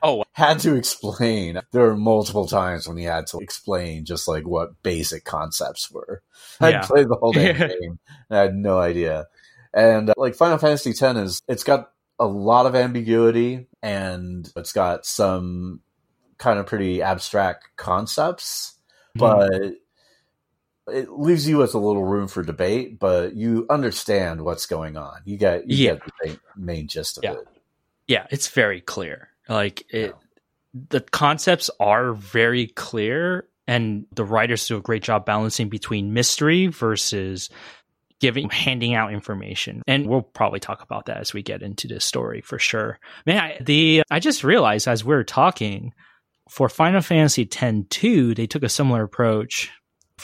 Oh, 0.03 0.25
had 0.33 0.61
to 0.61 0.77
explain. 0.77 1.61
There 1.73 1.83
were 1.83 1.97
multiple 1.97 2.47
times 2.47 2.89
when 2.89 2.97
he 2.97 3.05
had 3.05 3.27
to 3.29 3.39
explain 3.39 4.05
just 4.05 4.27
like 4.27 4.47
what 4.47 4.83
basic 4.83 5.25
concepts 5.25 5.91
were. 5.91 6.23
I 6.59 6.71
yeah. 6.71 6.83
played 6.83 7.09
the 7.09 7.17
whole 7.17 7.33
damn 7.33 7.57
game 7.59 7.99
and 8.31 8.39
I 8.39 8.43
had 8.43 8.55
no 8.55 8.79
idea. 8.79 9.27
And 9.75 10.11
uh, 10.11 10.15
like 10.17 10.35
Final 10.35 10.59
Fantasy 10.59 10.91
X 10.91 11.03
is, 11.03 11.43
it's 11.49 11.65
got 11.65 11.93
a 12.19 12.27
lot 12.27 12.67
of 12.67 12.75
ambiguity 12.75 13.67
and 13.83 14.51
it's 14.57 14.73
got 14.73 15.05
some 15.05 15.81
kind 16.39 16.59
of 16.59 16.67
pretty 16.67 17.03
abstract 17.03 17.69
concepts, 17.77 18.79
mm-hmm. 19.19 19.21
but 19.21 19.75
it 20.93 21.11
leaves 21.11 21.49
you 21.49 21.59
with 21.59 21.75
a 21.75 21.79
little 21.79 22.05
room 22.05 22.29
for 22.29 22.43
debate, 22.43 22.99
but 22.99 23.35
you 23.35 23.67
understand 23.71 24.43
what's 24.43 24.67
going 24.67 24.97
on. 24.97 25.21
You 25.25 25.39
got 25.39 25.69
you 25.69 25.77
yeah. 25.77 25.93
get 25.95 26.05
the 26.05 26.13
main, 26.27 26.39
main 26.57 26.89
gist 26.89 27.19
of 27.19 27.25
yeah. 27.25 27.33
it. 27.33 27.49
Yeah, 28.07 28.27
it's 28.31 28.49
very 28.49 28.81
clear. 28.81 29.29
Like 29.49 29.85
it, 29.91 30.15
the 30.89 31.01
concepts 31.01 31.71
are 31.81 32.13
very 32.13 32.67
clear, 32.69 33.49
and 33.67 34.07
the 34.13 34.25
writers 34.25 34.67
do 34.67 34.77
a 34.77 34.81
great 34.81 35.03
job 35.03 35.25
balancing 35.25 35.69
between 35.69 36.13
mystery 36.13 36.67
versus 36.67 37.51
giving 38.21 38.51
handing 38.51 38.95
out 38.95 39.13
information 39.13 39.83
and 39.87 40.07
we'll 40.07 40.21
probably 40.23 40.61
talk 40.61 40.83
about 40.83 41.07
that 41.07 41.17
as 41.17 41.33
we 41.33 41.43
get 41.43 41.63
into 41.63 41.89
this 41.89 42.05
story 42.05 42.43
for 42.43 42.59
sure 42.59 43.01
man 43.27 43.39
I, 43.39 43.59
the 43.63 44.03
i 44.11 44.21
just 44.21 44.45
realized 44.45 44.87
as 44.87 45.03
we 45.03 45.15
are 45.15 45.25
talking 45.25 45.95
for 46.49 46.69
final 46.69 47.01
fantasy 47.01 47.49
x 47.51 47.87
2 47.89 48.35
they 48.35 48.47
took 48.47 48.63
a 48.63 48.69
similar 48.69 49.03
approach 49.03 49.71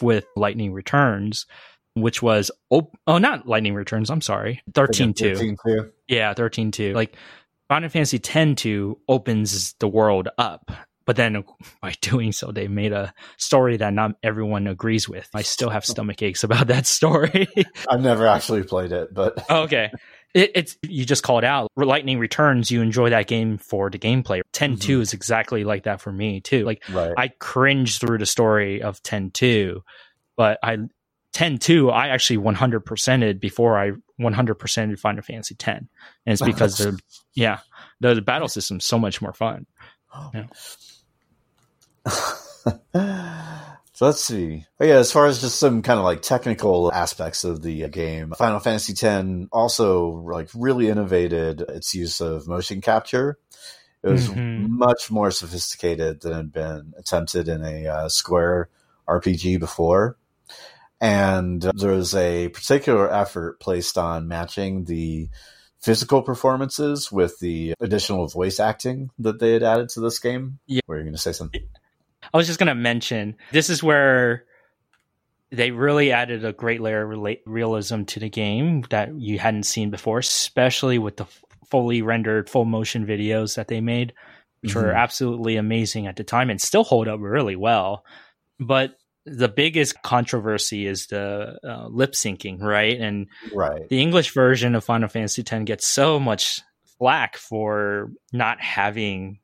with 0.02 0.24
lightning 0.36 0.72
returns 0.72 1.46
which 1.94 2.20
was 2.20 2.50
oh, 2.70 2.90
oh 3.06 3.18
not 3.18 3.48
lightning 3.48 3.74
returns 3.74 4.10
i'm 4.10 4.20
sorry 4.20 4.62
13 4.74 5.14
2 5.14 5.56
yeah 6.08 6.34
13 6.34 6.70
2 6.70 6.92
like 6.92 7.16
Final 7.68 7.88
Fantasy 7.88 8.20
X 8.22 8.62
two 8.62 8.98
opens 9.08 9.74
the 9.80 9.88
world 9.88 10.28
up, 10.38 10.70
but 11.04 11.16
then 11.16 11.44
by 11.82 11.94
doing 12.00 12.32
so, 12.32 12.52
they 12.52 12.68
made 12.68 12.92
a 12.92 13.12
story 13.38 13.76
that 13.76 13.92
not 13.92 14.12
everyone 14.22 14.66
agrees 14.66 15.08
with. 15.08 15.28
I 15.34 15.42
still 15.42 15.70
have 15.70 15.84
stomach 15.84 16.22
aches 16.22 16.44
about 16.44 16.68
that 16.68 16.86
story. 16.86 17.48
I've 17.88 18.02
never 18.02 18.26
actually 18.26 18.62
played 18.62 18.92
it, 18.92 19.12
but 19.12 19.50
okay. 19.50 19.90
It, 20.36 20.52
it's 20.54 20.76
you 20.82 21.04
just 21.04 21.22
called 21.22 21.44
out. 21.44 21.70
Lightning 21.76 22.18
returns 22.18 22.70
you 22.70 22.82
enjoy 22.82 23.10
that 23.10 23.26
game 23.26 23.58
for 23.58 23.88
the 23.88 23.98
gameplay. 23.98 24.42
10 24.52 24.72
mm-hmm. 24.72 24.80
2 24.80 25.00
is 25.00 25.12
exactly 25.14 25.64
like 25.64 25.84
that 25.84 26.00
for 26.00 26.12
me 26.12 26.40
too. 26.40 26.64
Like 26.64 26.82
right. 26.90 27.14
i 27.16 27.28
cringe 27.28 27.98
through 27.98 28.18
the 28.18 28.26
story 28.26 28.82
of 28.82 29.02
10 29.02 29.30
2 29.30 29.82
but 30.36 30.58
i 30.62 30.76
10 31.32 31.58
2 31.58 31.90
i 31.90 32.08
actually 32.08 32.38
100%ed 32.38 33.40
before 33.40 33.78
i 33.78 33.92
100%ed 34.20 35.00
final 35.00 35.22
fantasy 35.22 35.54
10 35.54 35.74
and 35.76 35.88
it's 36.26 36.42
because 36.42 36.78
the 36.78 36.98
yeah 37.34 37.58
the, 38.00 38.14
the 38.14 38.22
battle 38.22 38.48
system's 38.48 38.84
so 38.84 38.98
much 38.98 39.22
more 39.22 39.32
fun. 39.32 39.66
Yeah. 40.34 40.46
so 43.96 44.04
let's 44.04 44.20
see 44.20 44.66
oh, 44.78 44.84
yeah 44.84 44.96
as 44.96 45.10
far 45.10 45.24
as 45.24 45.40
just 45.40 45.58
some 45.58 45.80
kind 45.80 45.98
of 45.98 46.04
like 46.04 46.20
technical 46.20 46.92
aspects 46.92 47.44
of 47.44 47.62
the 47.62 47.84
uh, 47.84 47.88
game 47.88 48.30
final 48.36 48.60
fantasy 48.60 48.92
X 48.92 49.48
also 49.50 50.08
like 50.08 50.50
really 50.54 50.88
innovated 50.88 51.62
its 51.62 51.94
use 51.94 52.20
of 52.20 52.46
motion 52.46 52.82
capture 52.82 53.38
it 54.02 54.08
was 54.10 54.28
mm-hmm. 54.28 54.76
much 54.76 55.10
more 55.10 55.30
sophisticated 55.30 56.20
than 56.20 56.34
had 56.34 56.52
been 56.52 56.92
attempted 56.98 57.48
in 57.48 57.64
a 57.64 57.86
uh, 57.86 58.08
square 58.10 58.68
rpg 59.08 59.58
before 59.58 60.18
and 61.00 61.62
there 61.62 61.92
was 61.92 62.14
a 62.14 62.48
particular 62.50 63.10
effort 63.10 63.58
placed 63.60 63.96
on 63.96 64.28
matching 64.28 64.84
the 64.84 65.30
physical 65.80 66.22
performances 66.22 67.10
with 67.12 67.38
the 67.38 67.74
additional 67.80 68.28
voice 68.28 68.60
acting 68.60 69.10
that 69.18 69.38
they 69.38 69.52
had 69.52 69.62
added 69.62 69.88
to 69.90 70.00
this 70.00 70.18
game. 70.18 70.58
Yeah. 70.66 70.80
Were 70.86 70.96
you 70.96 71.04
going 71.04 71.14
to 71.14 71.20
say 71.20 71.32
something? 71.32 71.62
I 72.36 72.38
was 72.38 72.46
just 72.46 72.58
going 72.58 72.66
to 72.66 72.74
mention 72.74 73.36
this 73.50 73.70
is 73.70 73.82
where 73.82 74.44
they 75.50 75.70
really 75.70 76.12
added 76.12 76.44
a 76.44 76.52
great 76.52 76.82
layer 76.82 77.10
of 77.10 77.38
realism 77.46 78.02
to 78.02 78.20
the 78.20 78.28
game 78.28 78.84
that 78.90 79.18
you 79.18 79.38
hadn't 79.38 79.62
seen 79.62 79.88
before, 79.88 80.18
especially 80.18 80.98
with 80.98 81.16
the 81.16 81.24
fully 81.70 82.02
rendered 82.02 82.50
full 82.50 82.66
motion 82.66 83.06
videos 83.06 83.56
that 83.56 83.68
they 83.68 83.80
made, 83.80 84.12
which 84.60 84.74
mm-hmm. 84.74 84.86
were 84.86 84.92
absolutely 84.92 85.56
amazing 85.56 86.06
at 86.08 86.16
the 86.16 86.24
time 86.24 86.50
and 86.50 86.60
still 86.60 86.84
hold 86.84 87.08
up 87.08 87.20
really 87.22 87.56
well. 87.56 88.04
But 88.60 88.98
the 89.24 89.48
biggest 89.48 90.02
controversy 90.02 90.86
is 90.86 91.06
the 91.06 91.58
uh, 91.64 91.86
lip 91.88 92.12
syncing, 92.12 92.60
right? 92.60 93.00
And 93.00 93.28
right. 93.54 93.88
the 93.88 94.02
English 94.02 94.34
version 94.34 94.74
of 94.74 94.84
Final 94.84 95.08
Fantasy 95.08 95.40
X 95.40 95.64
gets 95.64 95.86
so 95.86 96.20
much 96.20 96.60
flack 96.98 97.38
for 97.38 98.10
not 98.30 98.60
having 98.60 99.38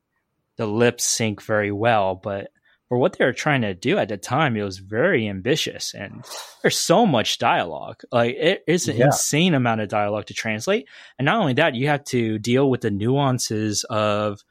the 0.57 0.67
lip 0.67 1.01
sync 1.01 1.43
very 1.43 1.73
well, 1.73 2.15
but 2.15 2.52
for 2.93 2.99
what 2.99 3.17
they 3.17 3.25
were 3.25 3.33
trying 3.33 3.63
to 3.63 3.73
do 3.73 3.97
at 3.97 4.11
the 4.11 4.19
time, 4.19 4.55
it 4.55 4.63
was 4.63 4.77
very 4.77 5.27
ambitious 5.27 5.95
and 5.95 6.23
there's 6.61 6.79
so 6.79 7.07
much 7.07 7.39
dialogue. 7.39 8.03
Like 8.13 8.35
it 8.35 8.63
is 8.67 8.87
an 8.87 8.99
yeah. 8.99 9.07
insane 9.07 9.55
amount 9.55 9.81
of 9.81 9.89
dialogue 9.89 10.27
to 10.27 10.35
translate. 10.35 10.87
And 11.19 11.25
not 11.25 11.39
only 11.41 11.55
that, 11.55 11.75
you 11.75 11.87
have 11.87 12.05
to 12.05 12.39
deal 12.39 12.69
with 12.69 12.83
the 12.83 12.91
nuances 12.91 13.85
of 13.85 14.43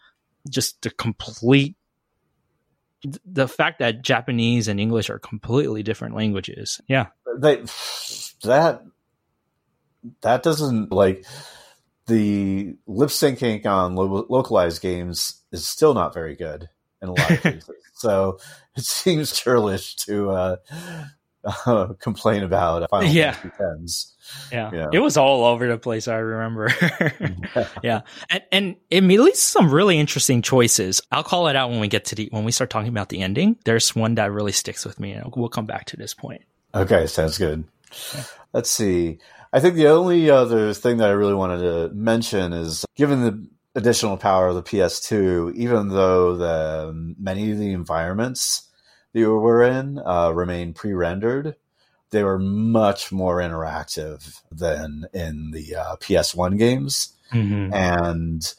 just 0.49 0.81
the 0.81 0.89
complete 0.89 1.75
the 3.23 3.47
fact 3.47 3.77
that 3.77 4.01
Japanese 4.01 4.67
and 4.67 4.79
English 4.79 5.11
are 5.11 5.19
completely 5.19 5.83
different 5.83 6.15
languages. 6.15 6.81
Yeah. 6.87 7.09
They, 7.37 7.57
that 8.43 8.81
that 10.21 10.41
doesn't 10.41 10.91
like 10.91 11.27
the 12.07 12.75
lip 12.87 13.09
syncing 13.11 13.63
on 13.67 13.93
lo- 13.93 14.25
localized 14.29 14.81
games 14.81 15.43
is 15.51 15.67
still 15.67 15.93
not 15.93 16.15
very 16.15 16.35
good 16.35 16.69
in 17.03 17.09
a 17.09 17.11
lot 17.11 17.29
of 17.29 17.41
cases. 17.43 17.69
So 18.01 18.39
it 18.75 18.83
seems 18.85 19.31
churlish 19.31 19.95
to 19.97 20.31
uh, 20.31 20.55
uh, 21.43 21.93
complain 21.99 22.43
about 22.43 22.89
Final 22.89 23.09
yeah. 23.09 23.33
Fantasy 23.33 24.07
Yeah. 24.51 24.71
yeah. 24.73 24.89
It 24.91 24.99
was 24.99 25.17
all 25.17 25.45
over 25.45 25.67
the 25.67 25.77
place, 25.77 26.07
I 26.07 26.17
remember. 26.17 26.73
yeah. 27.83 28.01
And 28.29 28.43
and 28.51 28.75
it 28.89 29.03
leads 29.03 29.39
to 29.39 29.45
some 29.45 29.71
really 29.71 29.97
interesting 29.97 30.41
choices. 30.41 31.01
I'll 31.11 31.23
call 31.23 31.47
it 31.47 31.55
out 31.55 31.69
when 31.69 31.79
we 31.79 31.87
get 31.87 32.05
to 32.05 32.15
the 32.15 32.29
when 32.31 32.43
we 32.43 32.51
start 32.51 32.69
talking 32.69 32.89
about 32.89 33.09
the 33.09 33.21
ending. 33.21 33.57
There's 33.65 33.95
one 33.95 34.15
that 34.15 34.31
really 34.31 34.51
sticks 34.51 34.85
with 34.85 34.99
me 34.99 35.13
and 35.13 35.31
we'll 35.35 35.49
come 35.49 35.65
back 35.65 35.85
to 35.85 35.97
this 35.97 36.13
point. 36.13 36.43
Okay, 36.73 37.07
sounds 37.07 37.37
good. 37.37 37.63
Yeah. 38.15 38.23
Let's 38.53 38.71
see. 38.71 39.19
I 39.53 39.59
think 39.59 39.75
the 39.75 39.87
only 39.87 40.29
other 40.29 40.73
thing 40.73 40.97
that 40.97 41.09
I 41.09 41.13
really 41.13 41.33
wanted 41.33 41.59
to 41.59 41.93
mention 41.93 42.53
is 42.53 42.85
given 42.95 43.21
the 43.21 43.47
additional 43.75 44.17
power 44.17 44.47
of 44.47 44.55
the 44.55 44.63
PS2, 44.63 45.55
even 45.55 45.89
though 45.89 46.35
the 46.35 47.13
many 47.17 47.51
of 47.51 47.57
the 47.57 47.71
environments 47.71 48.69
that 49.13 49.19
you 49.19 49.35
were 49.35 49.63
in 49.63 49.99
uh, 49.99 50.31
remain 50.31 50.73
pre-rendered, 50.73 51.55
they 52.11 52.23
were 52.23 52.39
much 52.39 53.11
more 53.11 53.37
interactive 53.37 54.41
than 54.51 55.05
in 55.13 55.51
the 55.51 55.75
uh, 55.75 55.95
PS1 55.97 56.57
games, 56.57 57.13
mm-hmm. 57.31 57.73
and 57.73 58.53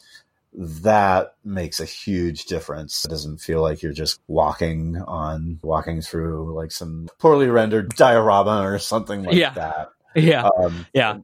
that 0.55 1.35
makes 1.43 1.79
a 1.79 1.85
huge 1.85 2.45
difference. 2.45 3.05
It 3.05 3.09
doesn't 3.09 3.39
feel 3.39 3.61
like 3.61 3.81
you're 3.81 3.93
just 3.93 4.19
walking 4.27 4.97
on 4.97 5.59
walking 5.63 6.01
through 6.01 6.53
like 6.53 6.71
some 6.71 7.09
poorly 7.19 7.47
rendered 7.47 7.89
diorama 7.95 8.61
or 8.67 8.79
something 8.79 9.23
like 9.23 9.35
yeah. 9.35 9.53
that. 9.53 9.89
Yeah. 10.15 10.47
Um, 10.47 10.85
yeah. 10.93 11.17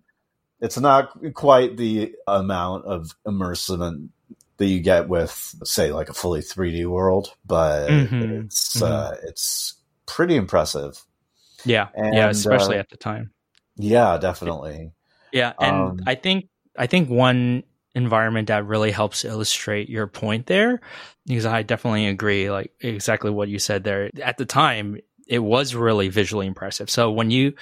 It's 0.61 0.77
not 0.77 1.11
quite 1.33 1.77
the 1.77 2.15
amount 2.27 2.85
of 2.85 3.15
immersion 3.25 4.11
that 4.57 4.65
you 4.65 4.81
get 4.81 5.07
with, 5.07 5.55
say, 5.63 5.91
like 5.91 6.09
a 6.09 6.13
fully 6.13 6.41
3D 6.41 6.85
world, 6.85 7.33
but 7.45 7.89
mm-hmm. 7.89 8.45
it's 8.45 8.75
mm-hmm. 8.75 8.83
Uh, 8.83 9.15
it's 9.23 9.75
pretty 10.05 10.35
impressive. 10.35 11.01
Yeah, 11.65 11.87
and, 11.95 12.13
yeah, 12.13 12.29
especially 12.29 12.77
uh, 12.77 12.81
at 12.81 12.89
the 12.89 12.97
time. 12.97 13.31
Yeah, 13.77 14.17
definitely. 14.17 14.91
Yeah, 15.31 15.53
and 15.59 15.75
um, 15.75 15.99
I 16.05 16.15
think 16.15 16.49
I 16.77 16.87
think 16.87 17.09
one 17.09 17.63
environment 17.95 18.47
that 18.47 18.65
really 18.65 18.91
helps 18.91 19.25
illustrate 19.25 19.89
your 19.89 20.07
point 20.07 20.45
there, 20.45 20.81
because 21.25 21.45
I 21.45 21.63
definitely 21.63 22.07
agree, 22.07 22.51
like 22.51 22.73
exactly 22.81 23.31
what 23.31 23.47
you 23.47 23.59
said 23.59 23.83
there. 23.83 24.09
At 24.21 24.37
the 24.37 24.45
time, 24.45 24.99
it 25.27 25.39
was 25.39 25.75
really 25.75 26.09
visually 26.09 26.47
impressive. 26.47 26.89
So 26.89 27.11
when 27.11 27.31
you 27.31 27.53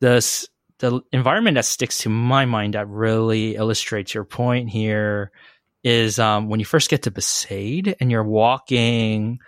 this 0.00 0.48
the 0.82 1.00
environment 1.12 1.54
that 1.54 1.64
sticks 1.64 1.98
to 1.98 2.08
my 2.08 2.44
mind 2.44 2.74
that 2.74 2.88
really 2.88 3.54
illustrates 3.54 4.12
your 4.12 4.24
point 4.24 4.68
here 4.68 5.30
is 5.84 6.18
um, 6.18 6.48
when 6.48 6.58
you 6.58 6.66
first 6.66 6.90
get 6.90 7.04
to 7.04 7.10
Besaid 7.12 7.94
and 8.00 8.10
you're 8.10 8.24
walking 8.24 9.38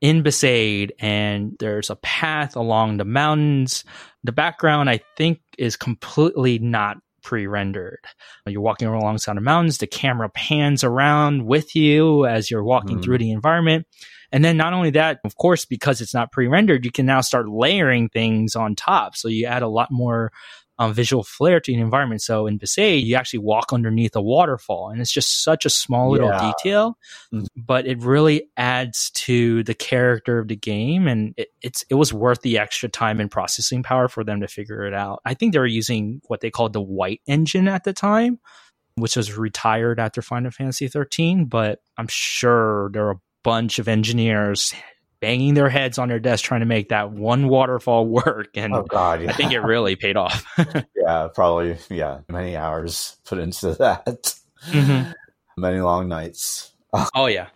in 0.00 0.24
Besaid 0.24 0.90
and 0.98 1.54
there's 1.60 1.88
a 1.88 1.94
path 1.96 2.56
along 2.56 2.96
the 2.96 3.04
mountains. 3.04 3.84
The 4.24 4.32
background, 4.32 4.90
I 4.90 5.00
think, 5.16 5.40
is 5.56 5.76
completely 5.76 6.58
not 6.58 6.96
pre-rendered. 7.22 8.04
You're 8.48 8.60
walking 8.60 8.88
alongside 8.88 9.36
the 9.36 9.40
mountains. 9.40 9.78
The 9.78 9.86
camera 9.86 10.30
pans 10.30 10.82
around 10.82 11.46
with 11.46 11.76
you 11.76 12.26
as 12.26 12.50
you're 12.50 12.64
walking 12.64 12.98
mm. 12.98 13.04
through 13.04 13.18
the 13.18 13.30
environment. 13.30 13.86
And 14.32 14.44
then 14.44 14.56
not 14.56 14.72
only 14.72 14.90
that, 14.90 15.20
of 15.24 15.36
course, 15.36 15.64
because 15.64 16.00
it's 16.00 16.14
not 16.14 16.32
pre-rendered, 16.32 16.84
you 16.84 16.90
can 16.90 17.06
now 17.06 17.20
start 17.20 17.48
layering 17.48 18.08
things 18.08 18.56
on 18.56 18.74
top. 18.74 19.14
So 19.14 19.28
you 19.28 19.46
add 19.46 19.62
a 19.62 19.68
lot 19.68 19.88
more 19.92 20.32
um, 20.82 20.92
visual 20.92 21.22
flair 21.22 21.60
to 21.60 21.72
the 21.72 21.80
environment. 21.80 22.22
So 22.22 22.46
in 22.46 22.58
Besaid, 22.58 23.04
you 23.04 23.14
actually 23.14 23.38
walk 23.38 23.72
underneath 23.72 24.16
a 24.16 24.20
waterfall, 24.20 24.90
and 24.90 25.00
it's 25.00 25.12
just 25.12 25.44
such 25.44 25.64
a 25.64 25.70
small 25.70 26.10
little 26.10 26.28
yeah. 26.28 26.52
detail, 26.52 26.98
mm-hmm. 27.32 27.44
but 27.56 27.86
it 27.86 28.02
really 28.02 28.48
adds 28.56 29.10
to 29.10 29.62
the 29.62 29.74
character 29.74 30.38
of 30.38 30.48
the 30.48 30.56
game, 30.56 31.06
and 31.06 31.34
it, 31.36 31.48
it's 31.62 31.84
it 31.88 31.94
was 31.94 32.12
worth 32.12 32.42
the 32.42 32.58
extra 32.58 32.88
time 32.88 33.20
and 33.20 33.30
processing 33.30 33.82
power 33.82 34.08
for 34.08 34.24
them 34.24 34.40
to 34.40 34.48
figure 34.48 34.84
it 34.84 34.94
out. 34.94 35.20
I 35.24 35.34
think 35.34 35.52
they 35.52 35.60
were 35.60 35.66
using 35.66 36.20
what 36.26 36.40
they 36.40 36.50
called 36.50 36.72
the 36.72 36.82
White 36.82 37.20
Engine 37.26 37.68
at 37.68 37.84
the 37.84 37.92
time, 37.92 38.40
which 38.96 39.16
was 39.16 39.36
retired 39.36 40.00
after 40.00 40.20
Final 40.20 40.50
Fantasy 40.50 40.88
13, 40.88 41.44
but 41.44 41.80
I'm 41.96 42.08
sure 42.08 42.90
there 42.92 43.06
are 43.06 43.12
a 43.12 43.20
bunch 43.44 43.78
of 43.78 43.86
engineers 43.86 44.74
banging 45.22 45.54
their 45.54 45.70
heads 45.70 45.98
on 45.98 46.08
their 46.08 46.18
desk 46.18 46.44
trying 46.44 46.60
to 46.60 46.66
make 46.66 46.90
that 46.90 47.12
one 47.12 47.48
waterfall 47.48 48.06
work. 48.26 48.48
And 48.56 48.74
oh 48.74 48.82
God, 48.82 49.22
yeah. 49.22 49.30
I 49.30 49.32
think 49.32 49.52
it 49.52 49.60
really 49.60 49.96
paid 49.96 50.18
off. 50.18 50.44
yeah, 50.96 51.28
probably. 51.34 51.78
Yeah, 51.88 52.20
many 52.28 52.56
hours 52.56 53.16
put 53.24 53.38
into 53.38 53.74
that. 53.78 54.34
Mm-hmm. 54.66 55.12
Many 55.56 55.80
long 55.80 56.08
nights. 56.08 56.72
oh 57.14 57.26
yeah. 57.26 57.46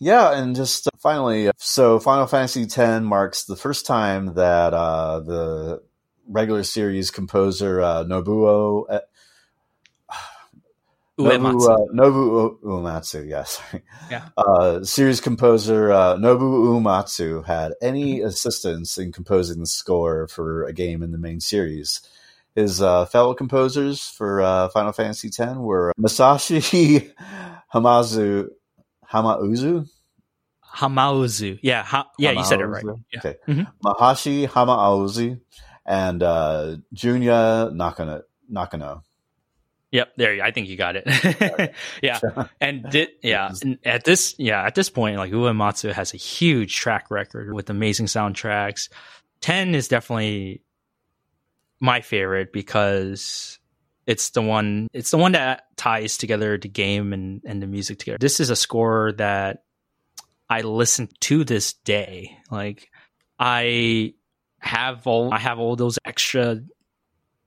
Yeah, 0.00 0.36
and 0.36 0.56
just 0.56 0.88
uh, 0.88 0.90
finally, 0.98 1.50
so 1.58 2.00
Final 2.00 2.26
Fantasy 2.26 2.62
X 2.62 2.76
marks 3.02 3.44
the 3.44 3.54
first 3.54 3.86
time 3.86 4.34
that 4.34 4.74
uh, 4.74 5.20
the 5.20 5.82
regular 6.28 6.64
series 6.64 7.10
composer 7.10 7.80
uh, 7.80 8.04
Nobuo 8.04 8.84
uh. 8.88 9.00
Nobu, 11.18 11.68
uh, 11.68 11.92
Nobu 11.92 12.58
Uematsu, 12.62 13.28
yes. 13.28 13.60
Yeah. 14.10 14.28
Uh, 14.36 14.82
series 14.84 15.20
composer 15.20 15.92
uh, 15.92 16.16
Nobu 16.16 16.80
Uematsu 16.80 17.44
had 17.46 17.72
any 17.80 18.18
mm-hmm. 18.18 18.26
assistance 18.26 18.98
in 18.98 19.12
composing 19.12 19.60
the 19.60 19.66
score 19.66 20.28
for 20.28 20.64
a 20.64 20.72
game 20.72 21.02
in 21.02 21.12
the 21.12 21.18
main 21.18 21.40
series. 21.40 22.00
His 22.54 22.82
uh, 22.82 23.06
fellow 23.06 23.32
composers 23.32 24.02
for 24.02 24.42
uh, 24.42 24.68
Final 24.68 24.92
Fantasy 24.92 25.28
X 25.28 25.54
were 25.56 25.92
Masashi 25.98 27.10
Hamazu, 27.74 28.48
Hamauzu. 29.10 29.88
Hamauzu, 30.76 31.58
yeah, 31.62 31.82
ha- 31.82 32.10
yeah, 32.18 32.32
you 32.32 32.44
said 32.44 32.60
it 32.60 32.66
right. 32.66 32.84
Yeah. 33.12 33.18
Okay, 33.18 33.36
mm-hmm. 33.48 33.62
Masashi 33.86 34.48
Hamauzu 34.48 35.40
and 35.86 36.22
uh, 36.22 36.76
Junya 36.94 37.72
Nakano. 37.72 38.22
Nakano. 38.48 39.02
Yep, 39.92 40.14
there. 40.16 40.42
I 40.42 40.50
think 40.52 40.68
you 40.68 40.76
got 40.76 40.96
it. 40.96 41.74
yeah, 42.02 42.18
and 42.62 42.82
did, 42.90 43.10
yeah, 43.22 43.52
and 43.60 43.78
at 43.84 44.04
this, 44.04 44.34
yeah, 44.38 44.64
at 44.64 44.74
this 44.74 44.88
point, 44.88 45.18
like 45.18 45.32
Uematsu 45.32 45.92
has 45.92 46.14
a 46.14 46.16
huge 46.16 46.74
track 46.74 47.10
record 47.10 47.52
with 47.52 47.68
amazing 47.68 48.06
soundtracks. 48.06 48.88
Ten 49.42 49.74
is 49.74 49.88
definitely 49.88 50.62
my 51.78 52.00
favorite 52.00 52.54
because 52.54 53.58
it's 54.06 54.30
the 54.30 54.40
one, 54.40 54.88
it's 54.94 55.10
the 55.10 55.18
one 55.18 55.32
that 55.32 55.64
ties 55.76 56.16
together 56.16 56.56
the 56.56 56.68
game 56.68 57.12
and 57.12 57.42
and 57.44 57.62
the 57.62 57.66
music 57.66 57.98
together. 57.98 58.18
This 58.18 58.40
is 58.40 58.48
a 58.48 58.56
score 58.56 59.12
that 59.18 59.64
I 60.48 60.62
listen 60.62 61.10
to 61.20 61.44
this 61.44 61.74
day. 61.74 62.38
Like 62.50 62.88
I 63.38 64.14
have 64.58 65.06
all, 65.06 65.34
I 65.34 65.38
have 65.38 65.58
all 65.58 65.76
those 65.76 65.98
extra 66.02 66.62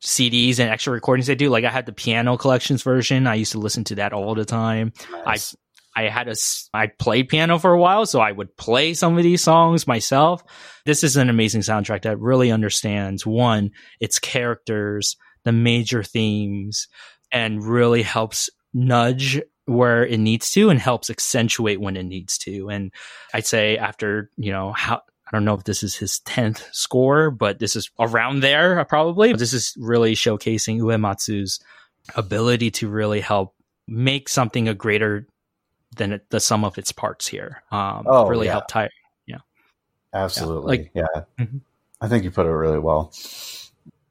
CDs 0.06 0.60
and 0.60 0.70
extra 0.70 0.94
recordings 0.94 1.28
they 1.28 1.36
do. 1.36 1.50
Like 1.50 1.66
I 1.66 1.72
had 1.72 1.86
the 1.86 1.92
piano 1.92 2.38
collections 2.38 2.84
version. 2.84 3.28
I 3.28 3.36
used 3.36 3.54
to 3.54 3.60
listen 3.60 3.84
to 3.86 3.96
that 3.96 4.14
all 4.14 4.36
the 4.36 4.46
time. 4.46 4.94
Nice. 5.26 5.56
I 5.56 5.58
I 5.96 6.10
had 6.10 6.28
a 6.28 6.36
I 6.74 6.88
played 6.88 7.30
piano 7.30 7.58
for 7.58 7.72
a 7.72 7.80
while, 7.80 8.06
so 8.06 8.20
I 8.20 8.32
would 8.32 8.56
play 8.58 8.94
some 8.94 9.18
of 9.18 9.24
these 9.24 9.42
songs 9.42 9.88
myself. 9.88 10.44
This 10.86 11.04
is 11.04 11.16
an 11.16 11.30
amazing 11.30 11.62
soundtrack 11.62 12.02
that 12.02 12.20
really 12.20 12.52
understands 12.52 13.26
one 13.26 13.72
its 14.00 14.20
characters, 14.20 15.16
the 15.46 15.54
major 15.54 16.04
themes, 16.04 16.88
and 17.32 17.64
really 17.64 18.02
helps 18.02 18.50
nudge 18.74 19.42
where 19.66 20.06
it 20.06 20.20
needs 20.20 20.52
to 20.52 20.70
and 20.70 20.80
helps 20.80 21.10
accentuate 21.10 21.80
when 21.80 21.98
it 21.98 22.04
needs 22.04 22.38
to. 22.40 22.70
And 22.70 22.94
I'd 23.34 23.48
say 23.48 23.78
after, 23.78 24.30
you 24.38 24.52
know, 24.52 24.74
how 24.74 25.02
I 25.28 25.32
don't 25.32 25.46
know 25.46 25.56
if 25.56 25.64
this 25.64 25.84
is 25.84 25.96
his 25.96 26.22
10th 26.26 26.64
score, 26.72 27.32
but 27.32 27.60
this 27.60 27.76
is 27.76 27.90
around 28.00 28.42
there 28.42 28.84
probably. 28.86 29.34
This 29.34 29.54
is 29.54 29.76
really 29.78 30.14
showcasing 30.14 30.80
Uematsu's 30.80 31.60
ability 32.16 32.72
to 32.72 32.88
really 32.88 33.22
help 33.22 33.56
make 33.88 34.30
something 34.30 34.68
a 34.68 34.74
greater 34.74 35.28
than 35.98 36.22
the 36.30 36.40
sum 36.40 36.64
of 36.64 36.78
its 36.78 36.92
parts 36.92 37.28
here. 37.28 37.64
Um, 37.72 38.04
oh, 38.06 38.28
really 38.28 38.46
yeah. 38.48 38.54
help 38.54 38.68
tie. 38.68 38.90
Yeah. 39.26 39.38
Absolutely. 40.14 40.92
Yeah. 40.94 41.02
Like, 41.02 41.26
yeah. 41.40 41.46
Mm-hmm. 41.46 41.58
I 42.02 42.08
think 42.08 42.24
you 42.24 42.32
put 42.32 42.46
it 42.46 42.52
really 42.52 42.80
well. 42.80 43.14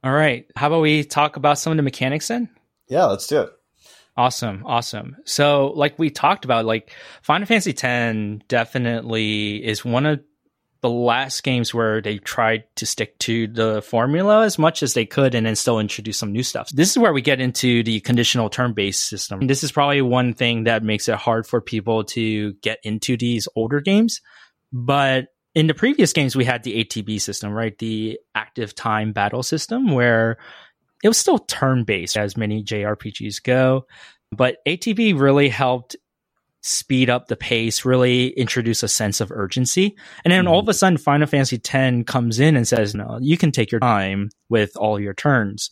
All 0.03 0.13
right. 0.13 0.47
How 0.57 0.67
about 0.67 0.81
we 0.81 1.05
talk 1.05 1.37
about 1.37 1.59
some 1.59 1.73
of 1.73 1.77
the 1.77 1.83
mechanics 1.83 2.29
then? 2.29 2.49
Yeah, 2.89 3.05
let's 3.07 3.27
do 3.27 3.43
it. 3.43 3.53
Awesome, 4.17 4.63
awesome. 4.65 5.17
So, 5.25 5.73
like 5.75 5.99
we 5.99 6.09
talked 6.09 6.45
about, 6.45 6.65
like 6.65 6.93
Final 7.23 7.47
Fantasy 7.47 7.75
X 7.77 8.45
definitely 8.47 9.65
is 9.65 9.85
one 9.85 10.07
of 10.07 10.21
the 10.85 10.91
last 10.91 11.43
games 11.43 11.73
where 11.73 12.03
they 12.03 12.19
tried 12.19 12.65
to 12.77 12.85
stick 12.85 13.19
to 13.19 13.47
the 13.47 13.81
formula 13.81 14.45
as 14.45 14.59
much 14.59 14.83
as 14.83 14.93
they 14.93 15.07
could 15.07 15.35
and 15.35 15.47
then 15.47 15.57
still 15.57 15.81
introduce 15.81 16.19
some 16.19 16.31
new 16.31 16.43
stuff. 16.43 16.69
This 16.69 16.91
is 16.91 16.99
where 16.99 17.15
we 17.15 17.23
get 17.23 17.41
into 17.41 17.83
the 17.83 18.01
conditional 18.01 18.51
turn-based 18.51 19.03
system. 19.03 19.47
This 19.47 19.65
is 19.65 19.73
probably 19.73 20.03
one 20.03 20.35
thing 20.35 20.65
that 20.65 20.83
makes 20.83 21.09
it 21.09 21.15
hard 21.15 21.47
for 21.47 21.63
people 21.63 22.05
to 22.05 22.53
get 22.61 22.81
into 22.83 23.17
these 23.17 23.49
older 23.57 23.81
games. 23.81 24.21
But 24.75 25.29
in 25.55 25.69
the 25.69 25.75
previous 25.75 26.13
games, 26.13 26.37
we 26.37 26.45
had 26.45 26.65
the 26.65 26.85
ATB 26.85 27.19
system, 27.19 27.51
right? 27.51 27.79
The 27.79 28.21
active 28.35 28.75
time 28.75 29.15
battle 29.15 29.43
system 29.43 29.91
where 29.91 30.37
it 31.03 31.09
was 31.09 31.17
still 31.17 31.39
turn 31.39 31.85
based 31.85 32.19
as 32.19 32.37
many 32.37 32.63
JRPGs 32.63 33.43
go, 33.43 33.87
but 34.31 34.59
ATB 34.69 35.19
really 35.19 35.49
helped 35.49 35.97
speed 36.65 37.11
up 37.11 37.29
the 37.29 37.37
pace, 37.37 37.85
really 37.85 38.29
introduce 38.29 38.83
a 38.83 38.89
sense 38.89 39.21
of 39.21 39.31
urgency. 39.31 39.95
And 40.25 40.33
then 40.33 40.45
mm-hmm. 40.45 40.53
all 40.53 40.61
of 40.61 40.69
a 40.69 40.75
sudden, 40.75 40.97
Final 40.97 41.27
Fantasy 41.27 41.61
X 41.63 42.05
comes 42.07 42.41
in 42.41 42.57
and 42.57 42.67
says, 42.67 42.95
no, 42.95 43.19
you 43.21 43.37
can 43.37 43.53
take 43.53 43.71
your 43.71 43.81
time 43.81 44.31
with 44.49 44.75
all 44.77 44.99
your 44.99 45.13
turns, 45.13 45.71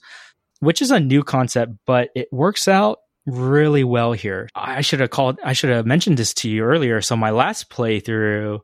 which 0.61 0.83
is 0.83 0.91
a 0.91 1.01
new 1.01 1.25
concept, 1.25 1.73
but 1.87 2.11
it 2.15 2.29
works 2.31 2.69
out 2.69 2.99
really 3.25 3.85
well 3.85 4.13
here. 4.13 4.51
I 4.55 4.83
should 4.83 5.01
have 5.01 5.09
called, 5.09 5.39
I 5.43 5.55
should 5.55 5.71
have 5.71 5.87
mentioned 5.87 6.19
this 6.19 6.35
to 6.35 6.51
you 6.51 6.63
earlier. 6.63 7.01
So 7.01 7.17
my 7.17 7.31
last 7.31 7.71
playthrough, 7.71 8.61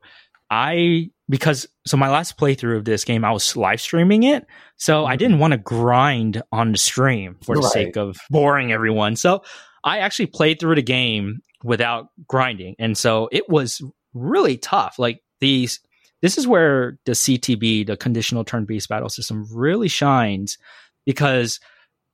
I 0.51 1.11
because 1.31 1.67
so 1.87 1.97
my 1.99 2.09
last 2.09 2.39
playthrough 2.39 2.79
of 2.79 2.85
this 2.85 3.05
game, 3.05 3.25
I 3.25 3.33
was 3.33 3.55
live 3.55 3.81
streaming 3.81 4.23
it, 4.23 4.47
so 4.77 5.05
I 5.05 5.13
mm-hmm. 5.13 5.19
didn't 5.19 5.39
want 5.39 5.53
to 5.53 5.59
grind 5.59 6.43
on 6.53 6.73
the 6.73 6.79
stream 6.79 7.37
for 7.43 7.57
the 7.57 7.69
sake 7.69 7.97
of 7.97 8.17
boring 8.31 8.73
everyone. 8.73 9.17
So 9.17 9.43
I 9.89 9.99
actually 9.99 10.27
played 10.27 10.61
through 10.61 10.77
the 10.77 10.83
game 10.83 11.41
without 11.65 12.09
grinding, 12.27 12.77
and 12.79 12.97
so 12.97 13.29
it 13.33 13.49
was 13.49 13.83
really 14.15 14.57
tough. 14.57 14.99
Like 14.99 15.23
these, 15.41 15.81
this 16.23 16.39
is 16.39 16.47
where 16.47 16.99
the 17.07 17.13
CTB, 17.13 17.87
the 17.87 17.97
conditional 17.97 18.45
turn-based 18.45 18.89
battle 18.89 19.09
system, 19.09 19.47
really 19.53 19.89
shines 19.89 20.59
because 21.07 21.61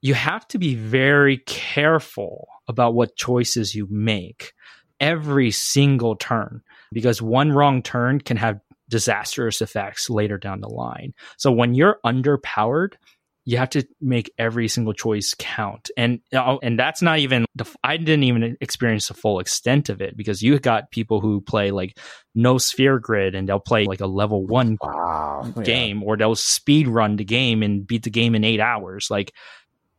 you 0.02 0.14
have 0.14 0.46
to 0.48 0.58
be 0.58 0.74
very 0.74 1.38
careful 1.46 2.46
about 2.68 2.94
what 2.94 3.16
choices 3.16 3.74
you 3.74 3.86
make 3.90 4.52
every 5.00 5.50
single 5.50 6.14
turn 6.16 6.62
because 6.92 7.20
one 7.20 7.52
wrong 7.52 7.82
turn 7.82 8.20
can 8.20 8.36
have 8.36 8.60
disastrous 8.88 9.60
effects 9.60 10.08
later 10.08 10.38
down 10.38 10.60
the 10.60 10.68
line. 10.68 11.12
So 11.36 11.50
when 11.50 11.74
you're 11.74 11.98
underpowered, 12.04 12.94
you 13.46 13.58
have 13.58 13.70
to 13.70 13.86
make 14.00 14.32
every 14.38 14.68
single 14.68 14.94
choice 14.94 15.34
count. 15.38 15.90
And 15.96 16.20
and 16.32 16.78
that's 16.78 17.02
not 17.02 17.18
even 17.18 17.44
the 17.54 17.66
I 17.84 17.98
didn't 17.98 18.24
even 18.24 18.56
experience 18.60 19.08
the 19.08 19.14
full 19.14 19.38
extent 19.38 19.90
of 19.90 20.00
it 20.00 20.16
because 20.16 20.42
you 20.42 20.58
got 20.58 20.90
people 20.90 21.20
who 21.20 21.40
play 21.40 21.70
like 21.70 21.98
no 22.34 22.56
sphere 22.56 22.98
grid 22.98 23.34
and 23.34 23.48
they'll 23.48 23.60
play 23.60 23.84
like 23.84 24.00
a 24.00 24.06
level 24.06 24.46
1 24.46 24.78
wow, 24.80 25.52
game 25.62 26.00
yeah. 26.00 26.06
or 26.06 26.16
they'll 26.16 26.34
speed 26.34 26.88
run 26.88 27.16
the 27.16 27.24
game 27.24 27.62
and 27.62 27.86
beat 27.86 28.02
the 28.02 28.10
game 28.10 28.34
in 28.34 28.44
8 28.44 28.60
hours. 28.60 29.08
Like 29.10 29.32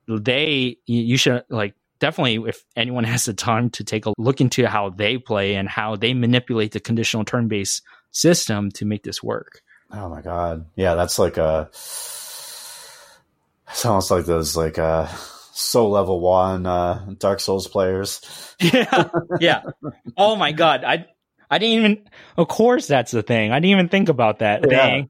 they 0.08 0.78
you 0.88 1.18
should 1.18 1.44
like 1.50 1.76
definitely 2.00 2.50
if 2.50 2.64
anyone 2.76 3.04
has 3.14 3.26
the 3.26 3.34
time 3.34 3.70
to 3.72 3.84
take 3.84 4.08
a 4.08 4.14
look 4.18 4.42
into 4.42 4.66
how 4.68 4.90
they 4.90 5.20
play 5.20 5.56
and 5.56 5.70
how 5.70 5.96
they 5.96 6.16
manipulate 6.16 6.72
the 6.72 6.80
conditional 6.80 7.24
turn 7.24 7.48
based 7.48 7.84
system 8.10 8.72
to 8.72 8.86
make 8.86 9.04
this 9.04 9.22
work. 9.22 9.62
Oh 9.92 10.10
my 10.10 10.22
god. 10.22 10.66
Yeah, 10.76 10.96
that's 10.96 11.20
like 11.20 11.38
a 11.38 11.70
it's 13.70 13.86
almost 13.86 14.12
like 14.12 14.26
those 14.26 14.56
like 14.56 14.78
uh 14.78 15.08
soul 15.54 15.92
level 15.92 16.20
one 16.20 16.66
uh 16.66 17.06
Dark 17.18 17.40
Souls 17.40 17.68
players. 17.68 18.22
yeah. 18.60 19.10
Yeah. 19.40 19.64
Oh 20.18 20.36
my 20.36 20.52
god. 20.52 20.84
I 20.84 21.06
I 21.50 21.58
didn't 21.58 21.78
even 21.78 22.10
of 22.38 22.48
course 22.48 22.88
that's 22.88 23.12
the 23.12 23.24
thing. 23.24 23.52
I 23.52 23.60
didn't 23.60 23.72
even 23.72 23.90
think 23.90 24.10
about 24.10 24.40
that 24.40 24.66
yeah. 24.70 24.78
thing. 24.78 25.10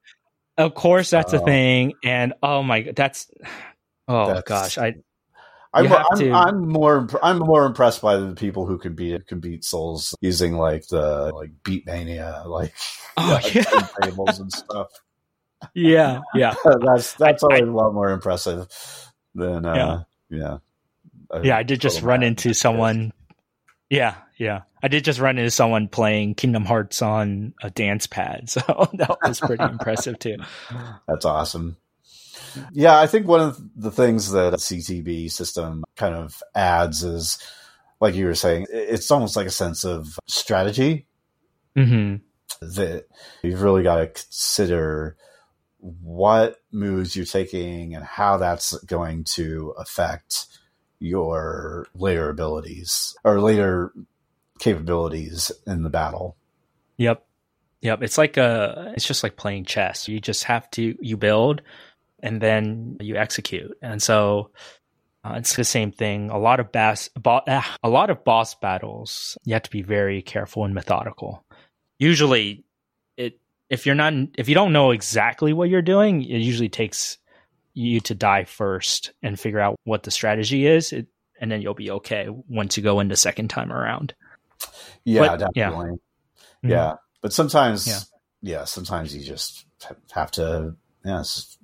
Of 0.57 0.73
course 0.73 1.09
that's 1.09 1.33
a 1.33 1.39
thing. 1.39 1.93
And 2.03 2.33
oh 2.41 2.63
my 2.63 2.81
god, 2.81 2.95
that's 2.95 3.29
oh 4.07 4.27
that's, 4.27 4.47
gosh. 4.47 4.77
I 4.77 4.95
I'm, 5.75 5.91
I'm, 5.91 6.33
I'm, 6.33 6.69
more 6.69 7.07
I'm 7.21 7.39
more 7.39 7.65
impressed 7.65 8.01
by 8.01 8.15
the 8.15 8.33
people 8.33 8.65
who 8.65 8.77
can 8.77 8.95
beat 8.95 9.27
can 9.27 9.41
beat 9.41 9.65
Souls 9.65 10.15
using 10.21 10.55
like 10.55 10.87
the 10.87 11.31
like 11.35 11.51
Beatmania 11.63 12.45
like 12.45 12.73
oh, 13.17 13.39
yeah, 13.53 13.63
yeah. 13.73 13.87
tables 14.01 14.39
and 14.39 14.51
stuff. 14.51 14.87
Yeah, 15.73 16.21
yeah. 16.33 16.55
that's 16.85 17.13
that's 17.13 17.43
I, 17.43 17.47
always 17.47 17.61
I, 17.61 17.65
a 17.65 17.71
lot 17.71 17.93
more 17.93 18.09
impressive 18.09 18.67
than 19.33 19.65
uh, 19.65 20.05
yeah. 20.29 20.37
Yeah, 20.39 20.57
yeah 21.43 21.57
I 21.57 21.63
did 21.63 21.81
just 21.81 22.01
run 22.01 22.23
into 22.23 22.53
someone. 22.53 23.13
Yeah, 23.89 24.15
yeah. 24.37 24.61
I 24.81 24.87
did 24.87 25.03
just 25.03 25.19
run 25.19 25.37
into 25.37 25.51
someone 25.51 25.87
playing 25.87 26.35
Kingdom 26.35 26.65
Hearts 26.65 27.01
on 27.01 27.53
a 27.61 27.69
dance 27.69 28.07
pad, 28.07 28.49
so 28.49 28.61
that 28.93 29.17
was 29.23 29.39
pretty 29.39 29.63
impressive 29.63 30.19
too. 30.19 30.37
That's 31.07 31.25
awesome. 31.25 31.77
Yeah, 32.71 32.97
I 32.97 33.07
think 33.07 33.27
one 33.27 33.41
of 33.41 33.59
the 33.75 33.91
things 33.91 34.31
that 34.31 34.53
a 34.53 34.57
CTB 34.57 35.31
system 35.31 35.83
kind 35.97 36.15
of 36.15 36.41
adds 36.53 37.03
is, 37.03 37.37
like 37.99 38.15
you 38.15 38.25
were 38.25 38.35
saying, 38.35 38.67
it's 38.69 39.11
almost 39.11 39.35
like 39.35 39.47
a 39.47 39.51
sense 39.51 39.83
of 39.83 40.17
strategy 40.25 41.07
mm-hmm. 41.75 42.17
that 42.61 43.05
you've 43.43 43.61
really 43.61 43.83
got 43.83 43.97
to 43.97 44.07
consider 44.07 45.17
what 46.01 46.57
moves 46.71 47.15
you're 47.15 47.25
taking 47.25 47.93
and 47.93 48.03
how 48.03 48.37
that's 48.37 48.75
going 48.85 49.23
to 49.23 49.73
affect 49.77 50.47
your 50.99 51.87
later 51.93 52.29
abilities 52.29 53.15
or 53.23 53.39
later 53.39 53.93
capabilities 54.57 55.51
in 55.67 55.83
the 55.83 55.89
battle. 55.89 56.35
Yep. 56.97 57.25
Yep. 57.81 58.01
It's 58.01 58.17
like 58.17 58.37
a, 58.37 58.93
it's 58.95 59.05
just 59.05 59.21
like 59.21 59.35
playing 59.35 59.65
chess. 59.65 60.07
You 60.07 60.19
just 60.19 60.45
have 60.45 60.69
to, 60.71 60.95
you 60.99 61.17
build 61.17 61.61
and 62.19 62.41
then 62.41 62.97
you 62.99 63.15
execute. 63.15 63.77
And 63.81 64.01
so 64.01 64.49
uh, 65.23 65.35
it's 65.37 65.55
the 65.55 65.63
same 65.63 65.91
thing. 65.91 66.31
A 66.31 66.39
lot 66.39 66.59
of 66.59 66.71
bass, 66.71 67.09
bo- 67.09 67.41
ah, 67.47 67.75
a 67.83 67.89
lot 67.89 68.09
of 68.09 68.23
boss 68.23 68.55
battles, 68.55 69.37
you 69.43 69.53
have 69.53 69.63
to 69.63 69.69
be 69.69 69.83
very 69.83 70.23
careful 70.23 70.65
and 70.65 70.73
methodical. 70.73 71.45
Usually, 71.99 72.63
it 73.17 73.39
if 73.69 73.85
you're 73.85 73.95
not 73.95 74.13
if 74.35 74.47
you 74.49 74.55
don't 74.55 74.73
know 74.73 74.91
exactly 74.91 75.53
what 75.53 75.69
you're 75.69 75.81
doing, 75.81 76.21
it 76.21 76.39
usually 76.39 76.69
takes 76.69 77.17
you 77.73 77.99
to 77.99 78.15
die 78.15 78.45
first 78.45 79.11
and 79.21 79.39
figure 79.39 79.59
out 79.59 79.79
what 79.83 80.03
the 80.03 80.11
strategy 80.11 80.65
is, 80.65 80.91
it, 80.93 81.07
and 81.39 81.51
then 81.51 81.61
you'll 81.61 81.73
be 81.73 81.91
okay 81.91 82.27
once 82.47 82.77
you 82.77 82.83
go 82.83 82.99
in 82.99 83.09
the 83.09 83.15
second 83.15 83.49
time 83.49 83.71
around. 83.71 84.13
Yeah, 85.03 85.35
but, 85.35 85.53
definitely. 85.53 85.99
Yeah. 86.63 86.69
yeah. 86.69 86.77
Mm-hmm. 86.77 86.95
but 87.21 87.33
sometimes, 87.33 87.87
yeah. 87.87 87.99
yeah, 88.41 88.63
sometimes 88.63 89.15
you 89.15 89.23
just 89.23 89.65
have 90.11 90.31
to, 90.31 90.75
yes, 91.03 91.57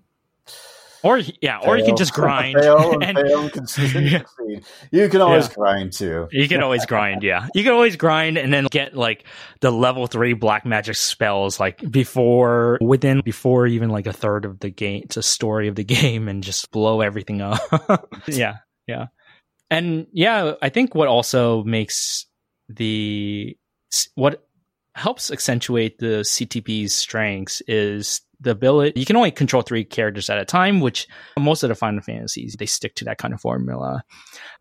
or 1.04 1.20
yeah, 1.42 1.60
fail, 1.60 1.70
or 1.70 1.78
you 1.78 1.86
can 1.86 1.96
just 1.96 2.14
grind. 2.14 2.58
fail 2.62 2.94
and, 2.94 3.04
and 3.04 3.18
fail 3.18 3.50
and. 3.96 4.26
You 4.92 5.10
can 5.10 5.22
always 5.22 5.48
yeah. 5.48 5.54
grind 5.54 5.94
too. 5.94 6.28
You 6.32 6.48
can 6.48 6.62
always 6.62 6.86
grind, 6.86 7.24
yeah. 7.24 7.48
You 7.54 7.64
can 7.64 7.74
always 7.74 7.96
grind 7.96 8.38
and 8.38 8.54
then 8.54 8.66
get 8.70 8.96
like 8.96 9.26
the 9.62 9.72
level 9.72 10.08
three 10.08 10.34
black 10.34 10.66
magic 10.66 10.96
spells 10.96 11.60
like 11.60 11.80
before 11.90 12.78
within 12.82 13.22
before 13.22 13.68
even 13.68 13.90
like 13.90 14.08
a 14.08 14.14
third 14.14 14.46
of 14.46 14.60
the 14.60 14.70
game 14.70 15.02
it's 15.06 15.18
a 15.18 15.24
story 15.24 15.68
of 15.68 15.76
the 15.76 15.84
game 16.02 16.28
and 16.28 16.44
just 16.44 16.72
blow 16.72 17.02
everything 17.02 17.42
up. 17.42 17.60
yeah, 18.28 18.58
yeah. 18.88 19.08
And 19.70 20.08
yeah, 20.12 20.54
I 20.62 20.70
think 20.70 20.94
what 20.94 21.08
also 21.08 21.64
makes 21.64 22.26
the 22.68 23.58
what 24.16 24.46
helps 24.96 25.32
accentuate 25.32 25.98
the 26.00 26.22
CTB's 26.22 26.94
strengths 26.94 27.62
is 27.68 28.22
the 28.42 28.52
ability 28.52 29.00
you 29.00 29.06
can 29.06 29.16
only 29.16 29.32
control 29.32 29.62
three 29.62 29.86
characters 29.86 30.30
at 30.30 30.40
a 30.40 30.46
time, 30.46 30.80
which 30.82 31.08
most 31.40 31.64
of 31.64 31.70
the 31.70 31.76
Final 31.76 32.02
Fantasies 32.02 32.56
they 32.58 32.66
stick 32.66 32.96
to 32.96 33.06
that 33.06 33.18
kind 33.18 33.34
of 33.34 33.42
formula. 33.42 34.04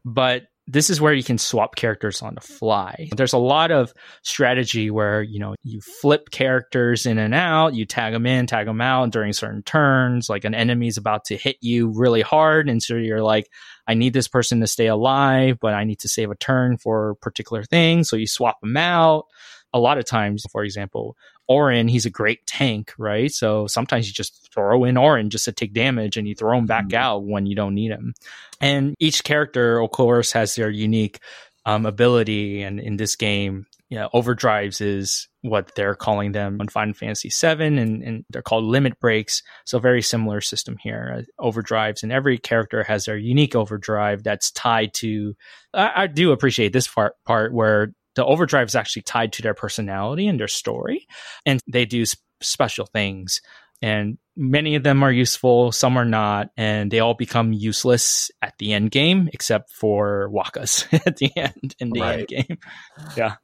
But 0.05 0.45
this 0.67 0.89
is 0.89 1.01
where 1.01 1.13
you 1.13 1.25
can 1.25 1.39
swap 1.39 1.75
characters 1.75 2.23
on 2.23 2.37
the 2.37 2.41
fly. 2.41 3.09
There's 3.17 3.33
a 3.33 3.39
lot 3.39 3.73
of 3.73 3.93
strategy 4.23 4.89
where, 4.89 5.21
you 5.21 5.41
know, 5.41 5.57
you 5.65 5.81
flip 5.81 6.31
characters 6.31 7.07
in 7.07 7.19
and 7.19 7.35
out, 7.35 7.75
you 7.75 7.85
tag 7.85 8.13
them 8.13 8.25
in, 8.25 8.47
tag 8.47 8.67
them 8.67 8.81
out 8.81 9.11
during 9.11 9.33
certain 9.33 9.65
turns, 9.65 10.29
like 10.29 10.45
an 10.45 10.55
enemy's 10.55 10.97
about 10.97 11.25
to 11.25 11.37
hit 11.37 11.57
you 11.61 11.89
really 11.89 12.23
hard. 12.23 12.69
And 12.69 12.81
so 12.81 12.95
you're 12.95 13.23
like, 13.23 13.49
I 13.89 13.95
need 13.95 14.13
this 14.13 14.29
person 14.29 14.61
to 14.61 14.69
stay 14.69 14.87
alive, 14.87 15.59
but 15.61 15.75
I 15.75 15.83
need 15.83 15.99
to 16.01 16.09
save 16.09 16.31
a 16.31 16.37
turn 16.37 16.77
for 16.77 17.11
a 17.11 17.17
particular 17.17 17.65
thing. 17.65 18.05
So 18.05 18.15
you 18.15 18.29
swap 18.29 18.61
them 18.61 18.77
out 18.77 19.25
a 19.73 19.81
lot 19.81 19.99
of 19.99 20.05
times, 20.05 20.45
for 20.53 20.63
example, 20.63 21.17
Auron, 21.51 21.89
he's 21.89 22.07
a 22.07 22.11
great 22.11 22.47
tank, 22.47 22.95
right? 22.97 23.31
So 23.33 23.67
sometimes 23.67 24.07
you 24.07 24.13
just 24.13 24.49
throw 24.53 24.85
in 24.85 24.97
Auron 24.97 25.31
just 25.31 25.47
to 25.47 25.53
take 25.53 25.73
damage 25.73 26.17
and 26.17 26.29
you 26.29 26.35
throw 26.35 26.57
him 26.57 26.67
back 26.67 26.87
mm-hmm. 26.87 27.03
out 27.03 27.25
when 27.25 27.47
you 27.47 27.57
don't 27.57 27.75
need 27.75 27.91
him. 27.91 28.15
And 28.61 28.95
each 29.01 29.25
character, 29.25 29.81
of 29.81 29.91
course, 29.91 30.33
has 30.33 30.55
their 30.55 30.71
unique 30.71 31.19
um, 31.67 31.87
ability. 31.87 32.63
And 32.63 32.79
in 32.79 32.97
this 32.97 33.17
game, 33.17 33.67
you 33.91 33.99
know, 33.99 34.09
overdrives 34.15 34.81
is 34.81 35.29
what 35.43 35.75
they're 35.75 35.97
calling 35.97 36.31
them 36.31 36.59
on 36.61 36.69
Final 36.69 36.95
Fantasy 36.95 37.29
VII, 37.29 37.65
and, 37.65 38.03
and 38.03 38.25
they're 38.31 38.41
called 38.41 38.65
limit 38.65 39.01
breaks. 39.01 39.43
So 39.65 39.81
very 39.81 40.01
similar 40.01 40.41
system 40.41 40.77
here, 40.81 41.25
uh, 41.41 41.45
overdrives, 41.45 42.05
and 42.05 42.13
every 42.13 42.39
character 42.39 42.85
has 42.85 43.07
their 43.07 43.17
unique 43.17 43.57
overdrive 43.57 44.23
that's 44.23 44.53
tied 44.53 44.95
to. 44.95 45.35
I, 45.75 46.05
I 46.05 46.07
do 46.07 46.31
appreciate 46.31 46.73
this 46.73 46.87
part 46.87 47.15
part 47.25 47.53
where 47.53 47.93
the 48.15 48.25
overdrive 48.25 48.69
is 48.69 48.75
actually 48.75 49.03
tied 49.03 49.33
to 49.35 49.43
their 49.43 49.55
personality 49.55 50.27
and 50.27 50.39
their 50.39 50.49
story, 50.49 51.07
and 51.47 51.61
they 51.67 51.85
do 51.85 52.05
sp- 52.07 52.21
special 52.41 52.87
things. 52.87 53.41
And 53.83 54.19
many 54.37 54.75
of 54.75 54.83
them 54.83 55.03
are 55.03 55.13
useful, 55.13 55.73
some 55.73 55.97
are 55.97 56.05
not, 56.05 56.51
and 56.57 56.91
they 56.91 57.01
all 57.01 57.15
become 57.15 57.53
useless 57.53 58.31
at 58.43 58.55
the 58.59 58.73
end 58.73 58.91
game, 58.91 59.31
except 59.33 59.73
for 59.73 60.31
Wakka's 60.33 60.87
at 61.07 61.17
the 61.17 61.31
end 61.37 61.75
in 61.79 61.91
the 61.91 62.01
right. 62.01 62.19
end 62.19 62.29
game. 62.29 62.59
Yeah. 63.17 63.37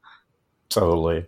Totally. 0.68 1.26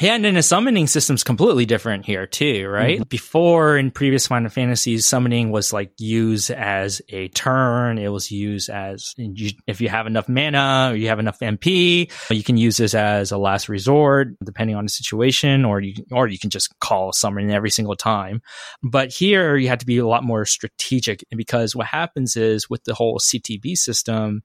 Yeah, 0.00 0.14
and 0.14 0.24
then 0.24 0.34
the 0.34 0.42
summoning 0.42 0.86
system's 0.86 1.22
completely 1.22 1.66
different 1.66 2.06
here 2.06 2.26
too, 2.26 2.66
right? 2.68 3.00
Mm-hmm. 3.00 3.08
Before 3.08 3.76
in 3.76 3.90
previous 3.90 4.26
Final 4.26 4.48
Fantasies, 4.48 5.06
summoning 5.06 5.50
was 5.50 5.74
like 5.74 5.92
used 5.98 6.50
as 6.50 7.02
a 7.10 7.28
turn. 7.28 7.98
It 7.98 8.08
was 8.08 8.30
used 8.30 8.70
as 8.70 9.14
if 9.18 9.80
you 9.80 9.90
have 9.90 10.06
enough 10.06 10.26
mana 10.26 10.88
or 10.90 10.96
you 10.96 11.08
have 11.08 11.18
enough 11.18 11.38
MP, 11.40 12.10
you 12.30 12.42
can 12.42 12.56
use 12.56 12.78
this 12.78 12.94
as 12.94 13.30
a 13.30 13.36
last 13.36 13.68
resort, 13.68 14.28
depending 14.42 14.74
on 14.74 14.86
the 14.86 14.90
situation, 14.90 15.66
or 15.66 15.80
you 15.80 15.94
or 16.10 16.28
you 16.28 16.38
can 16.38 16.50
just 16.50 16.78
call 16.80 17.12
summoning 17.12 17.52
every 17.52 17.70
single 17.70 17.96
time. 17.96 18.40
But 18.82 19.12
here 19.12 19.56
you 19.56 19.68
have 19.68 19.80
to 19.80 19.86
be 19.86 19.98
a 19.98 20.06
lot 20.06 20.24
more 20.24 20.46
strategic 20.46 21.24
because 21.36 21.76
what 21.76 21.86
happens 21.86 22.36
is 22.36 22.70
with 22.70 22.84
the 22.84 22.94
whole 22.94 23.18
CTB 23.18 23.76
system, 23.76 24.44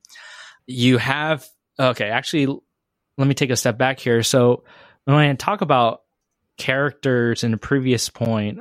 you 0.67 0.97
have 0.97 1.47
okay. 1.79 2.09
Actually, 2.09 2.47
let 3.17 3.27
me 3.27 3.33
take 3.33 3.51
a 3.51 3.55
step 3.55 3.77
back 3.77 4.01
here. 4.01 4.21
So 4.21 4.63
when 5.05 5.17
I 5.17 5.33
talk 5.33 5.61
about 5.61 6.01
characters 6.57 7.43
in 7.43 7.53
a 7.53 7.57
previous 7.57 8.09
point 8.09 8.59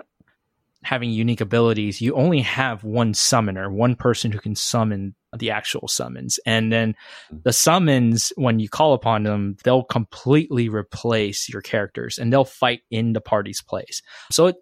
having 0.82 1.10
unique 1.10 1.40
abilities, 1.40 2.00
you 2.00 2.14
only 2.14 2.40
have 2.42 2.84
one 2.84 3.14
summoner, 3.14 3.70
one 3.70 3.96
person 3.96 4.30
who 4.30 4.38
can 4.38 4.54
summon 4.54 5.14
the 5.36 5.50
actual 5.50 5.88
summons. 5.88 6.38
And 6.46 6.70
then 6.70 6.94
the 7.30 7.52
summons, 7.52 8.32
when 8.36 8.60
you 8.60 8.68
call 8.68 8.92
upon 8.92 9.22
them, 9.22 9.56
they'll 9.64 9.82
completely 9.82 10.68
replace 10.68 11.48
your 11.48 11.62
characters 11.62 12.18
and 12.18 12.32
they'll 12.32 12.44
fight 12.44 12.82
in 12.90 13.14
the 13.14 13.20
party's 13.22 13.62
place. 13.62 14.02
So 14.30 14.48
it, 14.48 14.56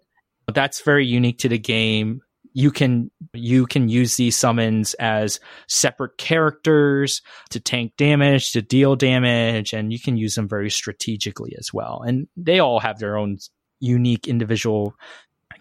that's 0.53 0.81
very 0.81 1.05
unique 1.05 1.39
to 1.39 1.49
the 1.49 1.59
game 1.59 2.21
you 2.53 2.71
can 2.71 3.11
you 3.33 3.65
can 3.65 3.89
use 3.89 4.15
these 4.15 4.37
summons 4.37 4.93
as 4.95 5.39
separate 5.67 6.17
characters 6.17 7.21
to 7.49 7.59
tank 7.59 7.93
damage 7.97 8.51
to 8.51 8.61
deal 8.61 8.95
damage 8.95 9.73
and 9.73 9.91
you 9.91 9.99
can 9.99 10.17
use 10.17 10.35
them 10.35 10.47
very 10.47 10.69
strategically 10.69 11.55
as 11.57 11.73
well. 11.73 12.03
And 12.05 12.27
they 12.37 12.59
all 12.59 12.79
have 12.79 12.99
their 12.99 13.17
own 13.17 13.39
unique 13.79 14.27
individual 14.27 14.95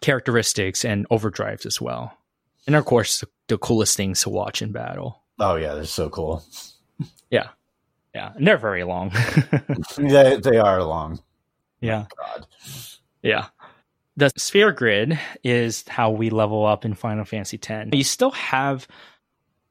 characteristics 0.01 0.85
and 0.85 1.09
overdrives 1.09 1.67
as 1.67 1.81
well. 1.81 2.17
And 2.67 2.77
of 2.77 2.85
course 2.85 3.21
the, 3.21 3.29
the 3.49 3.59
coolest 3.59 3.97
things 3.97 4.21
to 4.23 4.31
watch 4.31 4.61
in 4.63 4.73
battle. 4.73 5.23
Oh 5.39 5.57
yeah 5.57 5.75
they're 5.75 5.85
so 5.85 6.11
cool. 6.11 6.45
Yeah. 7.31 7.49
Yeah. 8.15 8.33
And 8.37 8.47
they're 8.47 8.59
very 8.59 8.85
long. 8.85 9.13
They, 9.97 10.37
they 10.37 10.59
are 10.59 10.83
long. 10.83 11.21
Yeah. 11.81 12.07
Oh, 12.21 12.43
yeah 13.23 13.47
the 14.17 14.31
sphere 14.37 14.73
grid 14.73 15.19
is 15.43 15.85
how 15.89 16.11
we 16.11 16.31
level 16.31 16.67
up 16.67 16.85
in 16.85 16.95
Final 16.95 17.25
Fantasy 17.25 17.59
X. 17.63 17.91
You 17.93 18.05
still 18.05 18.33
have 18.33 18.87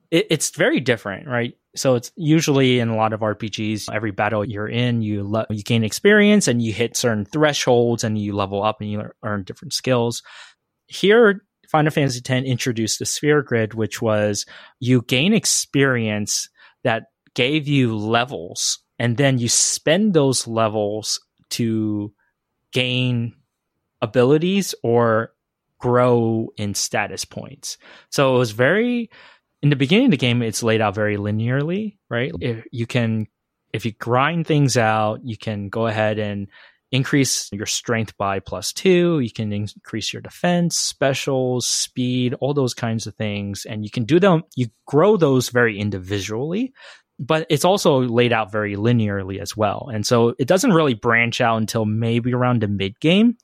it, 0.10 0.28
it's 0.30 0.50
very 0.52 0.80
different, 0.80 1.28
right? 1.28 1.58
So 1.76 1.96
it's 1.96 2.12
usually 2.16 2.80
in 2.80 2.90
a 2.90 2.96
lot 2.96 3.14
of 3.14 3.22
RPGs, 3.22 3.90
every 3.94 4.12
battle 4.12 4.44
you're 4.44 4.68
in, 4.68 5.02
you 5.02 5.24
le- 5.24 5.48
you 5.50 5.64
gain 5.64 5.84
experience 5.84 6.48
and 6.48 6.62
you 6.62 6.74
hit 6.74 6.98
certain 6.98 7.26
thresholds 7.26 8.04
and 8.04 8.18
you 8.18 8.36
level 8.36 8.62
up 8.62 8.82
and 8.82 8.92
you 8.92 9.04
earn 9.24 9.44
different 9.44 9.74
skills. 9.74 10.22
Here, 10.88 11.46
Final 11.70 11.92
Fantasy 11.92 12.20
X 12.20 12.46
introduced 12.46 13.00
the 13.00 13.06
sphere 13.06 13.42
grid, 13.42 13.74
which 13.74 14.02
was 14.02 14.46
you 14.80 15.04
gain 15.04 15.34
experience 15.34 16.50
that 16.84 17.04
gave 17.34 17.70
you 17.70 17.98
levels, 17.98 18.80
and 19.00 19.16
then 19.16 19.38
you 19.38 19.48
spend 19.48 20.14
those 20.14 20.48
levels 20.48 21.22
to 21.52 22.12
gain 22.74 23.34
abilities 24.02 24.76
or 24.84 25.34
grow 25.80 26.50
in 26.58 26.74
status 26.74 27.26
points. 27.26 27.78
So 28.10 28.36
it 28.36 28.40
was 28.40 28.52
very 28.52 29.10
in 29.62 29.70
the 29.70 29.76
beginning 29.76 30.06
of 30.06 30.12
the 30.12 30.18
game 30.18 30.42
it's 30.42 30.64
laid 30.64 30.82
out 30.82 30.96
very 30.96 31.18
linearly, 31.18 31.98
right? 32.10 32.32
If 32.40 32.66
you 32.72 32.86
can 32.86 33.28
if 33.74 33.86
you 33.86 33.92
grind 33.94 34.48
things 34.48 34.78
out, 34.78 35.22
you 35.24 35.38
can 35.38 35.70
go 35.70 35.88
ahead 35.88 36.20
and 36.20 36.48
increase 36.92 37.50
your 37.54 37.66
strength 37.66 38.18
by 38.18 38.40
plus 38.40 38.74
2, 38.74 39.22
you 39.22 39.32
can 39.32 39.54
increase 39.54 40.12
your 40.12 40.22
defense, 40.22 40.78
specials, 40.78 41.66
speed, 41.66 42.34
all 42.42 42.54
those 42.54 42.74
kinds 42.74 43.08
of 43.08 43.16
things 43.16 43.66
and 43.66 43.84
you 43.84 43.90
can 43.90 44.04
do 44.04 44.20
them 44.20 44.44
you 44.56 44.68
grow 44.86 45.18
those 45.18 45.50
very 45.50 45.80
individually 45.80 46.74
but 47.22 47.46
it's 47.50 47.64
also 47.64 48.00
laid 48.00 48.34
out 48.34 48.52
very 48.52 48.76
linearly 48.76 49.40
as 49.40 49.56
well. 49.56 49.90
And 49.94 50.06
so 50.06 50.34
it 50.40 50.48
doesn't 50.48 50.74
really 50.74 50.96
branch 50.96 51.40
out 51.40 51.58
until 51.58 51.86
maybe 51.86 52.34
around 52.34 52.62
the 52.62 52.68
mid 52.68 53.00
game 53.00 53.38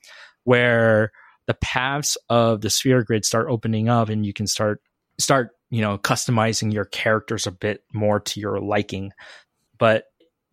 where 0.48 1.12
the 1.46 1.52
paths 1.54 2.16
of 2.30 2.62
the 2.62 2.70
sphere 2.70 3.02
grid 3.02 3.26
start 3.26 3.48
opening 3.50 3.90
up 3.90 4.08
and 4.08 4.24
you 4.24 4.32
can 4.32 4.46
start 4.46 4.80
start 5.18 5.50
you 5.68 5.82
know 5.82 5.98
customizing 5.98 6.72
your 6.72 6.86
characters 6.86 7.46
a 7.46 7.52
bit 7.52 7.84
more 7.92 8.20
to 8.20 8.40
your 8.40 8.58
liking. 8.58 9.12
But 9.78 10.04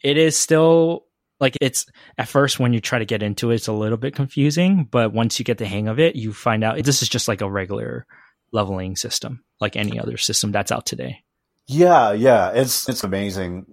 it 0.03 0.17
is 0.17 0.37
still 0.37 1.05
like 1.39 1.57
it's 1.61 1.85
at 2.17 2.27
first 2.27 2.59
when 2.59 2.73
you 2.73 2.81
try 2.81 2.99
to 2.99 3.05
get 3.05 3.23
into 3.23 3.51
it 3.51 3.55
it's 3.55 3.67
a 3.67 3.73
little 3.73 3.97
bit 3.97 4.15
confusing 4.15 4.87
but 4.89 5.11
once 5.11 5.37
you 5.37 5.43
get 5.43 5.57
the 5.57 5.65
hang 5.65 5.89
of 5.89 5.99
it 5.99 6.15
you 6.15 6.31
find 6.31 6.63
out 6.63 6.81
this 6.81 7.01
is 7.01 7.09
just 7.09 7.27
like 7.27 7.41
a 7.41 7.49
regular 7.49 8.05
leveling 8.53 8.95
system 8.95 9.43
like 9.59 9.75
any 9.75 9.99
other 9.99 10.15
system 10.17 10.51
that's 10.51 10.71
out 10.71 10.85
today. 10.85 11.23
Yeah 11.67 12.11
yeah. 12.13 12.51
It's 12.51 12.87
it's 12.89 13.03
amazing 13.03 13.65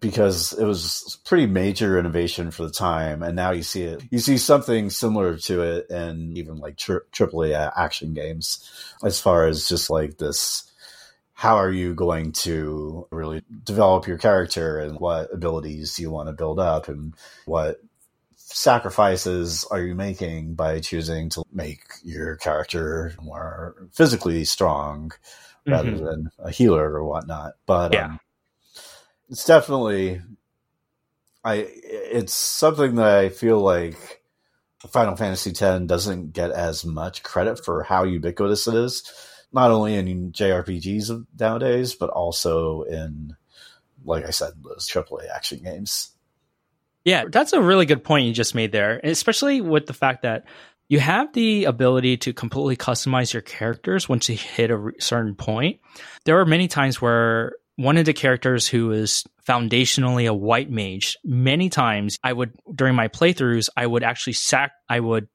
because 0.00 0.52
it 0.52 0.64
was 0.64 1.18
pretty 1.24 1.46
major 1.46 1.98
innovation 1.98 2.50
for 2.50 2.64
the 2.64 2.70
time, 2.70 3.22
and 3.22 3.34
now 3.34 3.52
you 3.52 3.62
see 3.62 3.82
it. 3.82 4.02
You 4.10 4.18
see 4.18 4.36
something 4.36 4.90
similar 4.90 5.36
to 5.38 5.62
it 5.62 5.90
in 5.90 6.36
even 6.36 6.58
like 6.58 6.76
tri- 6.76 6.98
AAA 7.12 7.72
action 7.76 8.12
games, 8.12 8.94
as 9.02 9.20
far 9.20 9.46
as 9.46 9.68
just 9.68 9.90
like 9.90 10.18
this. 10.18 10.64
How 11.32 11.56
are 11.56 11.70
you 11.70 11.94
going 11.94 12.32
to 12.32 13.06
really 13.12 13.44
develop 13.62 14.08
your 14.08 14.18
character 14.18 14.80
and 14.80 14.98
what 14.98 15.32
abilities 15.32 15.98
you 15.98 16.10
want 16.10 16.28
to 16.28 16.32
build 16.32 16.58
up 16.58 16.88
and 16.88 17.14
what 17.46 17.80
sacrifices 18.34 19.64
are 19.70 19.80
you 19.80 19.94
making 19.94 20.54
by 20.54 20.80
choosing 20.80 21.30
to 21.30 21.44
make 21.52 21.82
your 22.02 22.34
character 22.36 23.14
more 23.22 23.76
physically 23.92 24.44
strong 24.44 25.12
rather 25.64 25.92
mm-hmm. 25.92 26.04
than 26.04 26.30
a 26.40 26.50
healer 26.50 26.92
or 26.92 27.04
whatnot? 27.04 27.52
But 27.66 27.92
yeah. 27.92 28.06
Um, 28.06 28.20
it's 29.30 29.44
definitely 29.44 30.20
I 31.44 31.66
it's 31.72 32.34
something 32.34 32.96
that 32.96 33.18
I 33.18 33.28
feel 33.28 33.60
like 33.60 34.22
Final 34.86 35.16
Fantasy 35.16 35.50
X 35.50 35.86
doesn't 35.86 36.32
get 36.32 36.50
as 36.50 36.84
much 36.84 37.22
credit 37.22 37.64
for 37.64 37.82
how 37.82 38.04
ubiquitous 38.04 38.66
it 38.68 38.74
is, 38.74 39.10
not 39.52 39.70
only 39.70 39.94
in 39.94 40.32
JRPGs 40.32 41.26
nowadays, 41.38 41.94
but 41.94 42.10
also 42.10 42.82
in, 42.82 43.36
like 44.04 44.24
I 44.24 44.30
said, 44.30 44.52
those 44.62 44.88
AAA 44.88 45.28
action 45.34 45.60
games. 45.64 46.10
Yeah, 47.04 47.24
that's 47.28 47.52
a 47.52 47.60
really 47.60 47.86
good 47.86 48.04
point 48.04 48.26
you 48.26 48.32
just 48.32 48.54
made 48.54 48.70
there, 48.70 49.00
especially 49.02 49.60
with 49.60 49.86
the 49.86 49.94
fact 49.94 50.22
that 50.22 50.44
you 50.88 51.00
have 51.00 51.32
the 51.32 51.64
ability 51.64 52.16
to 52.18 52.32
completely 52.32 52.76
customize 52.76 53.32
your 53.32 53.42
characters 53.42 54.08
once 54.08 54.28
you 54.28 54.36
hit 54.36 54.70
a 54.70 54.92
certain 55.00 55.34
point. 55.34 55.80
There 56.24 56.38
are 56.40 56.46
many 56.46 56.68
times 56.68 57.00
where 57.00 57.54
one 57.78 57.96
of 57.96 58.06
the 58.06 58.12
characters 58.12 58.66
who 58.66 58.90
is 58.90 59.22
foundationally 59.48 60.28
a 60.28 60.34
white 60.34 60.68
mage, 60.68 61.16
many 61.24 61.68
times 61.70 62.18
I 62.24 62.32
would 62.32 62.52
during 62.74 62.96
my 62.96 63.06
playthroughs, 63.06 63.68
I 63.76 63.86
would 63.86 64.02
actually 64.02 64.32
sack 64.32 64.72
I 64.88 64.98
would 64.98 65.28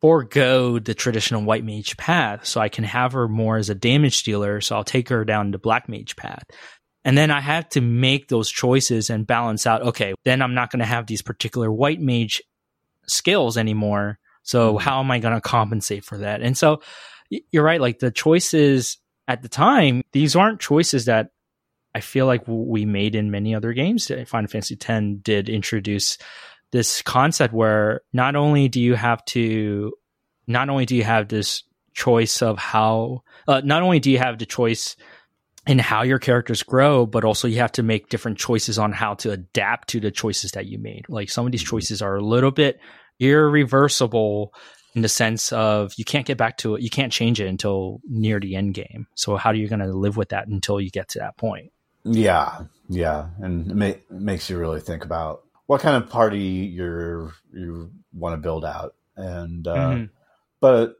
forego 0.00 0.78
the 0.78 0.94
traditional 0.94 1.42
white 1.42 1.64
mage 1.64 1.96
path 1.96 2.46
so 2.46 2.60
I 2.60 2.68
can 2.68 2.84
have 2.84 3.12
her 3.12 3.26
more 3.26 3.56
as 3.56 3.68
a 3.68 3.74
damage 3.74 4.22
dealer. 4.22 4.60
So 4.60 4.76
I'll 4.76 4.84
take 4.84 5.08
her 5.08 5.24
down 5.24 5.50
the 5.50 5.58
black 5.58 5.88
mage 5.88 6.14
path. 6.14 6.44
And 7.04 7.18
then 7.18 7.32
I 7.32 7.40
have 7.40 7.68
to 7.70 7.80
make 7.80 8.28
those 8.28 8.48
choices 8.48 9.10
and 9.10 9.26
balance 9.26 9.66
out, 9.66 9.82
okay, 9.82 10.14
then 10.24 10.42
I'm 10.42 10.54
not 10.54 10.70
going 10.70 10.80
to 10.80 10.86
have 10.86 11.08
these 11.08 11.20
particular 11.20 11.70
white 11.70 12.00
mage 12.00 12.40
skills 13.08 13.56
anymore. 13.56 14.20
So 14.44 14.74
mm-hmm. 14.74 14.84
how 14.84 15.00
am 15.00 15.10
I 15.10 15.18
going 15.18 15.34
to 15.34 15.40
compensate 15.40 16.04
for 16.04 16.18
that? 16.18 16.42
And 16.42 16.56
so 16.56 16.80
you're 17.50 17.64
right. 17.64 17.80
Like 17.80 17.98
the 17.98 18.12
choices 18.12 18.98
at 19.26 19.42
the 19.42 19.48
time, 19.48 20.02
these 20.12 20.36
aren't 20.36 20.60
choices 20.60 21.06
that 21.06 21.30
I 21.94 22.00
feel 22.00 22.26
like 22.26 22.42
we 22.46 22.84
made 22.84 23.14
in 23.14 23.30
many 23.30 23.54
other 23.54 23.72
games. 23.72 24.10
Final 24.26 24.48
Fantasy 24.48 24.76
X 24.80 25.04
did 25.22 25.48
introduce 25.48 26.18
this 26.70 27.02
concept 27.02 27.52
where 27.52 28.02
not 28.12 28.36
only 28.36 28.68
do 28.68 28.80
you 28.80 28.94
have 28.94 29.24
to, 29.26 29.92
not 30.46 30.68
only 30.68 30.86
do 30.86 30.94
you 30.94 31.02
have 31.02 31.28
this 31.28 31.64
choice 31.94 32.42
of 32.42 32.58
how, 32.58 33.22
uh, 33.48 33.60
not 33.64 33.82
only 33.82 33.98
do 33.98 34.10
you 34.10 34.18
have 34.18 34.38
the 34.38 34.46
choice 34.46 34.96
in 35.66 35.78
how 35.78 36.02
your 36.02 36.18
characters 36.18 36.62
grow, 36.62 37.06
but 37.06 37.24
also 37.24 37.48
you 37.48 37.58
have 37.58 37.72
to 37.72 37.82
make 37.82 38.08
different 38.08 38.38
choices 38.38 38.78
on 38.78 38.92
how 38.92 39.14
to 39.14 39.32
adapt 39.32 39.88
to 39.88 40.00
the 40.00 40.10
choices 40.10 40.52
that 40.52 40.66
you 40.66 40.78
made. 40.78 41.04
Like 41.08 41.28
some 41.28 41.44
of 41.44 41.52
these 41.52 41.62
mm-hmm. 41.62 41.76
choices 41.76 42.02
are 42.02 42.16
a 42.16 42.24
little 42.24 42.52
bit 42.52 42.80
irreversible 43.18 44.54
in 44.94 45.02
the 45.02 45.08
sense 45.08 45.52
of 45.52 45.92
you 45.96 46.04
can't 46.04 46.26
get 46.26 46.38
back 46.38 46.56
to 46.58 46.74
it, 46.74 46.82
you 46.82 46.90
can't 46.90 47.12
change 47.12 47.40
it 47.40 47.46
until 47.46 48.00
near 48.08 48.40
the 48.40 48.56
end 48.56 48.74
game. 48.74 49.06
So 49.14 49.36
how 49.36 49.50
are 49.50 49.54
you 49.54 49.68
going 49.68 49.80
to 49.80 49.92
live 49.92 50.16
with 50.16 50.30
that 50.30 50.48
until 50.48 50.80
you 50.80 50.90
get 50.90 51.10
to 51.10 51.20
that 51.20 51.36
point? 51.36 51.72
Yeah, 52.04 52.62
yeah, 52.88 53.28
and 53.40 53.70
it, 53.70 53.74
ma- 53.74 53.86
it 53.86 54.10
makes 54.10 54.48
you 54.48 54.58
really 54.58 54.80
think 54.80 55.04
about 55.04 55.42
what 55.66 55.80
kind 55.80 56.02
of 56.02 56.10
party 56.10 56.38
you're 56.38 57.32
you 57.52 57.90
want 58.12 58.34
to 58.34 58.38
build 58.38 58.64
out, 58.64 58.94
and 59.16 59.66
uh, 59.66 59.74
mm-hmm. 59.74 60.04
but 60.60 60.96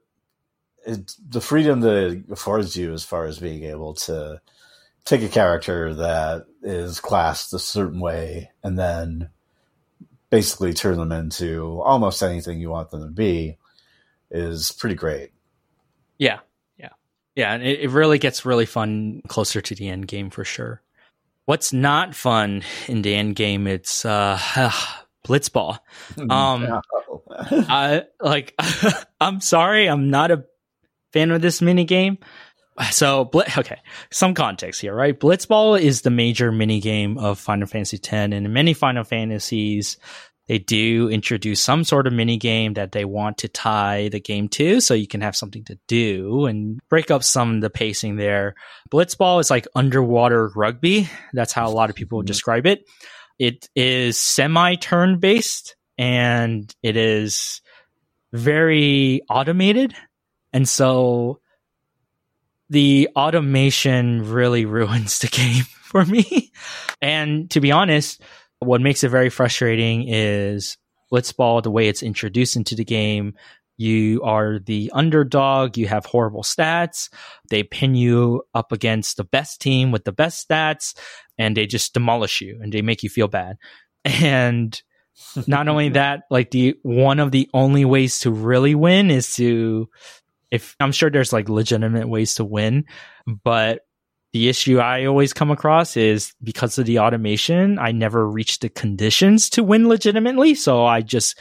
it, 0.86 1.12
the 1.28 1.40
freedom 1.40 1.80
that 1.80 1.96
it 1.96 2.24
affords 2.30 2.76
you 2.76 2.92
as 2.92 3.04
far 3.04 3.24
as 3.26 3.38
being 3.38 3.64
able 3.64 3.94
to 3.94 4.40
take 5.04 5.22
a 5.22 5.28
character 5.28 5.94
that 5.94 6.46
is 6.62 7.00
classed 7.00 7.52
a 7.54 7.58
certain 7.58 8.00
way 8.00 8.50
and 8.62 8.78
then 8.78 9.30
basically 10.30 10.72
turn 10.72 10.96
them 10.96 11.12
into 11.12 11.80
almost 11.80 12.22
anything 12.22 12.60
you 12.60 12.70
want 12.70 12.90
them 12.90 13.02
to 13.02 13.10
be 13.10 13.56
is 14.30 14.72
pretty 14.72 14.94
great. 14.94 15.32
Yeah. 16.18 16.40
Yeah. 16.78 16.90
Yeah. 17.34 17.52
And 17.52 17.62
it, 17.62 17.80
it 17.80 17.90
really 17.90 18.18
gets 18.18 18.46
really 18.46 18.66
fun 18.66 19.22
closer 19.26 19.60
to 19.60 19.74
the 19.74 19.88
end 19.88 20.06
game 20.06 20.30
for 20.30 20.44
sure. 20.44 20.82
What's 21.50 21.72
not 21.72 22.14
fun 22.14 22.62
in 22.86 23.02
the 23.02 23.12
end 23.12 23.34
game? 23.34 23.66
It's 23.66 24.04
uh, 24.04 24.38
blitzball. 25.26 25.80
Um, 26.16 26.80
I 27.28 28.04
like. 28.20 28.54
I'm 29.20 29.40
sorry, 29.40 29.88
I'm 29.88 30.10
not 30.10 30.30
a 30.30 30.44
fan 31.12 31.32
of 31.32 31.42
this 31.42 31.60
mini 31.60 31.84
game. 31.84 32.18
So, 32.92 33.28
okay, 33.34 33.80
some 34.12 34.34
context 34.34 34.80
here, 34.80 34.94
right? 34.94 35.18
Blitzball 35.18 35.80
is 35.80 36.02
the 36.02 36.10
major 36.10 36.52
mini 36.52 36.78
game 36.78 37.18
of 37.18 37.40
Final 37.40 37.66
Fantasy 37.66 37.96
X, 37.96 38.12
and 38.12 38.32
in 38.32 38.52
many 38.52 38.72
Final 38.72 39.02
Fantasies, 39.02 39.96
they 40.50 40.58
do 40.58 41.08
introduce 41.08 41.62
some 41.62 41.84
sort 41.84 42.08
of 42.08 42.12
mini 42.12 42.36
game 42.36 42.74
that 42.74 42.90
they 42.90 43.04
want 43.04 43.38
to 43.38 43.48
tie 43.48 44.08
the 44.08 44.18
game 44.18 44.48
to, 44.48 44.80
so 44.80 44.94
you 44.94 45.06
can 45.06 45.20
have 45.20 45.36
something 45.36 45.62
to 45.66 45.78
do 45.86 46.46
and 46.46 46.80
break 46.88 47.12
up 47.12 47.22
some 47.22 47.54
of 47.54 47.60
the 47.60 47.70
pacing 47.70 48.16
there. 48.16 48.56
Blitzball 48.90 49.40
is 49.40 49.48
like 49.48 49.68
underwater 49.76 50.48
rugby. 50.56 51.08
That's 51.32 51.52
how 51.52 51.68
a 51.68 51.70
lot 51.70 51.88
of 51.88 51.94
people 51.94 52.18
mm-hmm. 52.18 52.26
describe 52.26 52.66
it. 52.66 52.82
It 53.38 53.68
is 53.76 54.18
semi 54.18 54.74
turn 54.74 55.20
based, 55.20 55.76
and 55.96 56.74
it 56.82 56.96
is 56.96 57.60
very 58.32 59.22
automated 59.30 59.94
and 60.52 60.68
so 60.68 61.40
the 62.68 63.08
automation 63.14 64.30
really 64.30 64.64
ruins 64.66 65.20
the 65.20 65.28
game 65.28 65.64
for 65.84 66.04
me. 66.04 66.52
and 67.00 67.50
to 67.50 67.60
be 67.60 67.72
honest, 67.72 68.22
what 68.60 68.80
makes 68.80 69.02
it 69.02 69.08
very 69.08 69.30
frustrating 69.30 70.06
is 70.08 70.76
Blitzball, 71.12 71.62
the 71.62 71.70
way 71.70 71.88
it's 71.88 72.02
introduced 72.02 72.56
into 72.56 72.74
the 72.74 72.84
game. 72.84 73.34
You 73.76 74.22
are 74.22 74.58
the 74.58 74.92
underdog. 74.94 75.78
You 75.78 75.88
have 75.88 76.04
horrible 76.04 76.42
stats. 76.42 77.08
They 77.48 77.62
pin 77.62 77.94
you 77.94 78.42
up 78.54 78.72
against 78.72 79.16
the 79.16 79.24
best 79.24 79.60
team 79.60 79.90
with 79.90 80.04
the 80.04 80.12
best 80.12 80.46
stats 80.46 80.94
and 81.38 81.56
they 81.56 81.66
just 81.66 81.94
demolish 81.94 82.42
you 82.42 82.58
and 82.62 82.70
they 82.72 82.82
make 82.82 83.02
you 83.02 83.08
feel 83.08 83.28
bad. 83.28 83.56
And 84.04 84.80
not 85.46 85.68
only 85.68 85.88
that, 86.00 86.24
like 86.30 86.50
the 86.50 86.76
one 86.82 87.18
of 87.18 87.32
the 87.32 87.48
only 87.54 87.86
ways 87.86 88.20
to 88.20 88.30
really 88.30 88.74
win 88.74 89.10
is 89.10 89.34
to 89.36 89.88
if 90.50 90.76
I'm 90.80 90.92
sure 90.92 91.10
there's 91.10 91.32
like 91.32 91.48
legitimate 91.48 92.08
ways 92.08 92.34
to 92.34 92.44
win, 92.44 92.84
but 93.44 93.80
the 94.32 94.48
issue 94.48 94.78
I 94.78 95.06
always 95.06 95.32
come 95.32 95.50
across 95.50 95.96
is 95.96 96.34
because 96.42 96.78
of 96.78 96.86
the 96.86 97.00
automation, 97.00 97.78
I 97.78 97.92
never 97.92 98.26
reach 98.26 98.60
the 98.60 98.68
conditions 98.68 99.50
to 99.50 99.62
win 99.62 99.88
legitimately. 99.88 100.54
So 100.54 100.84
I 100.84 101.00
just 101.00 101.38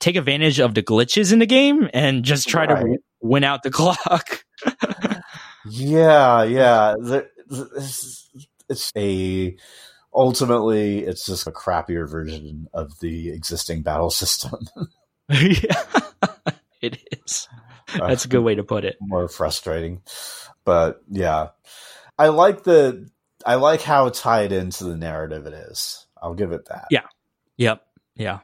take 0.00 0.16
advantage 0.16 0.58
of 0.58 0.74
the 0.74 0.82
glitches 0.82 1.32
in 1.32 1.38
the 1.38 1.46
game 1.46 1.88
and 1.92 2.24
just 2.24 2.48
try 2.48 2.66
right. 2.66 2.80
to 2.80 2.98
win 3.20 3.44
out 3.44 3.62
the 3.62 3.70
clock. 3.70 4.44
yeah, 5.68 6.42
yeah. 6.44 6.94
It's 8.68 8.92
a 8.96 9.56
ultimately 10.14 11.00
it's 11.00 11.26
just 11.26 11.46
a 11.46 11.52
crappier 11.52 12.08
version 12.08 12.68
of 12.72 12.98
the 13.00 13.30
existing 13.30 13.82
battle 13.82 14.10
system. 14.10 14.58
yeah, 15.28 15.84
it 16.80 16.98
is. 17.12 17.48
That's 17.98 18.24
a 18.24 18.28
good 18.28 18.40
way 18.40 18.54
to 18.54 18.64
put 18.64 18.84
it. 18.84 18.96
More 19.00 19.28
frustrating, 19.28 20.00
but 20.64 21.02
yeah, 21.10 21.48
I 22.18 22.28
like 22.28 22.64
the 22.64 23.08
I 23.46 23.54
like 23.54 23.82
how 23.82 24.08
tied 24.08 24.52
into 24.52 24.84
the 24.84 24.96
narrative 24.96 25.46
it 25.46 25.54
is. 25.54 26.06
I'll 26.20 26.34
give 26.34 26.52
it 26.52 26.66
that. 26.66 26.86
Yeah. 26.90 27.06
Yep. 27.56 27.82
Yeah. 28.16 28.40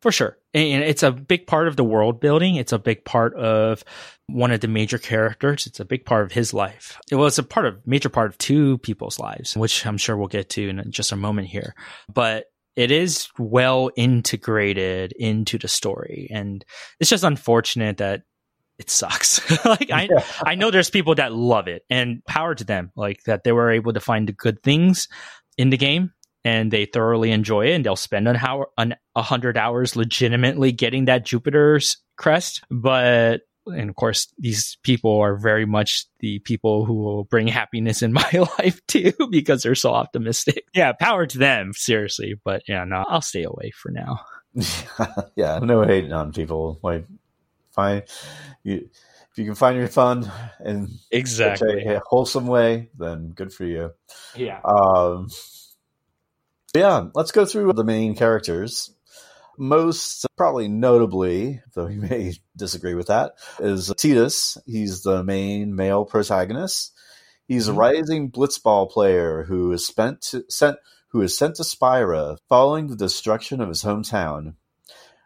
For 0.00 0.10
sure. 0.10 0.38
And 0.54 0.82
it's 0.82 1.02
a 1.02 1.12
big 1.12 1.46
part 1.46 1.68
of 1.68 1.76
the 1.76 1.84
world 1.84 2.20
building. 2.20 2.56
It's 2.56 2.72
a 2.72 2.78
big 2.78 3.04
part 3.04 3.34
of 3.34 3.84
one 4.26 4.50
of 4.50 4.60
the 4.60 4.68
major 4.68 4.96
characters. 4.96 5.66
It's 5.66 5.80
a 5.80 5.84
big 5.84 6.06
part 6.06 6.24
of 6.24 6.32
his 6.32 6.54
life. 6.54 6.98
It 7.10 7.16
was 7.16 7.38
a 7.38 7.42
part 7.42 7.66
of 7.66 7.86
major 7.86 8.08
part 8.08 8.30
of 8.30 8.38
two 8.38 8.78
people's 8.78 9.18
lives, 9.18 9.56
which 9.56 9.84
I'm 9.84 9.98
sure 9.98 10.16
we'll 10.16 10.28
get 10.28 10.48
to 10.50 10.68
in 10.68 10.90
just 10.90 11.12
a 11.12 11.16
moment 11.16 11.48
here. 11.48 11.74
But 12.12 12.46
it 12.76 12.90
is 12.90 13.28
well 13.38 13.90
integrated 13.96 15.12
into 15.12 15.58
the 15.58 15.68
story. 15.68 16.28
And 16.32 16.64
it's 16.98 17.10
just 17.10 17.24
unfortunate 17.24 17.98
that 17.98 18.22
it 18.80 18.88
sucks. 18.88 19.40
like 19.64 19.90
I, 19.90 20.08
yeah. 20.10 20.24
I 20.42 20.54
know 20.54 20.70
there's 20.70 20.88
people 20.88 21.14
that 21.16 21.34
love 21.34 21.68
it 21.68 21.84
and 21.90 22.24
power 22.24 22.54
to 22.54 22.64
them, 22.64 22.90
like 22.96 23.22
that 23.24 23.44
they 23.44 23.52
were 23.52 23.70
able 23.70 23.92
to 23.92 24.00
find 24.00 24.26
the 24.26 24.32
good 24.32 24.62
things 24.62 25.06
in 25.58 25.68
the 25.68 25.76
game 25.76 26.12
and 26.46 26.70
they 26.70 26.86
thoroughly 26.86 27.30
enjoy 27.30 27.66
it 27.66 27.74
and 27.74 27.84
they'll 27.84 27.94
spend 27.94 28.26
an 28.26 28.36
hour, 28.36 28.68
an, 28.78 28.96
a 29.14 29.20
hundred 29.20 29.58
hours 29.58 29.96
legitimately 29.96 30.72
getting 30.72 31.04
that 31.04 31.26
Jupiter's 31.26 31.98
crest. 32.16 32.62
But, 32.70 33.42
and 33.66 33.90
of 33.90 33.96
course, 33.96 34.32
these 34.38 34.78
people 34.82 35.18
are 35.18 35.36
very 35.36 35.66
much 35.66 36.06
the 36.20 36.38
people 36.38 36.86
who 36.86 36.94
will 36.94 37.24
bring 37.24 37.48
happiness 37.48 38.00
in 38.00 38.12
my 38.14 38.46
life 38.58 38.80
too, 38.88 39.12
because 39.30 39.62
they're 39.62 39.74
so 39.74 39.92
optimistic. 39.92 40.64
Yeah. 40.74 40.92
Power 40.98 41.26
to 41.26 41.36
them. 41.36 41.72
Seriously. 41.74 42.40
But 42.42 42.62
yeah, 42.66 42.84
no, 42.84 43.04
I'll 43.06 43.20
stay 43.20 43.42
away 43.42 43.72
for 43.76 43.90
now. 43.90 44.20
yeah. 45.36 45.58
No 45.58 45.82
hating 45.82 46.14
on 46.14 46.32
people. 46.32 46.80
Like, 46.82 47.04
find 47.80 48.02
you 48.62 48.88
if 49.30 49.38
you 49.38 49.44
can 49.44 49.54
find 49.54 49.76
your 49.76 49.88
fun 49.88 50.30
in 50.64 50.88
exactly 51.10 51.84
a, 51.84 51.98
a, 51.98 52.02
wholesome 52.04 52.46
way, 52.46 52.90
then 52.98 53.28
good 53.30 53.52
for 53.52 53.64
you. 53.64 53.92
Yeah. 54.34 54.60
Um, 54.64 55.28
yeah, 56.74 57.06
let's 57.14 57.30
go 57.30 57.44
through 57.44 57.72
the 57.74 57.84
main 57.84 58.16
characters. 58.16 58.92
Most 59.56 60.26
probably 60.36 60.68
notably, 60.68 61.60
though 61.74 61.86
you 61.86 62.00
may 62.00 62.34
disagree 62.56 62.94
with 62.94 63.06
that, 63.06 63.34
is 63.60 63.88
Tidus. 63.90 64.58
He's 64.66 65.02
the 65.02 65.22
main 65.22 65.76
male 65.76 66.04
protagonist. 66.04 66.92
He's 67.46 67.68
a 67.68 67.70
mm-hmm. 67.70 67.80
rising 67.80 68.30
blitzball 68.30 68.90
player 68.90 69.44
who 69.44 69.70
is 69.72 69.86
spent 69.86 70.22
to, 70.22 70.44
sent 70.48 70.78
who 71.08 71.20
is 71.22 71.36
sent 71.36 71.56
to 71.56 71.64
Spira 71.64 72.38
following 72.48 72.86
the 72.86 72.96
destruction 72.96 73.60
of 73.60 73.68
his 73.68 73.82
hometown. 73.82 74.54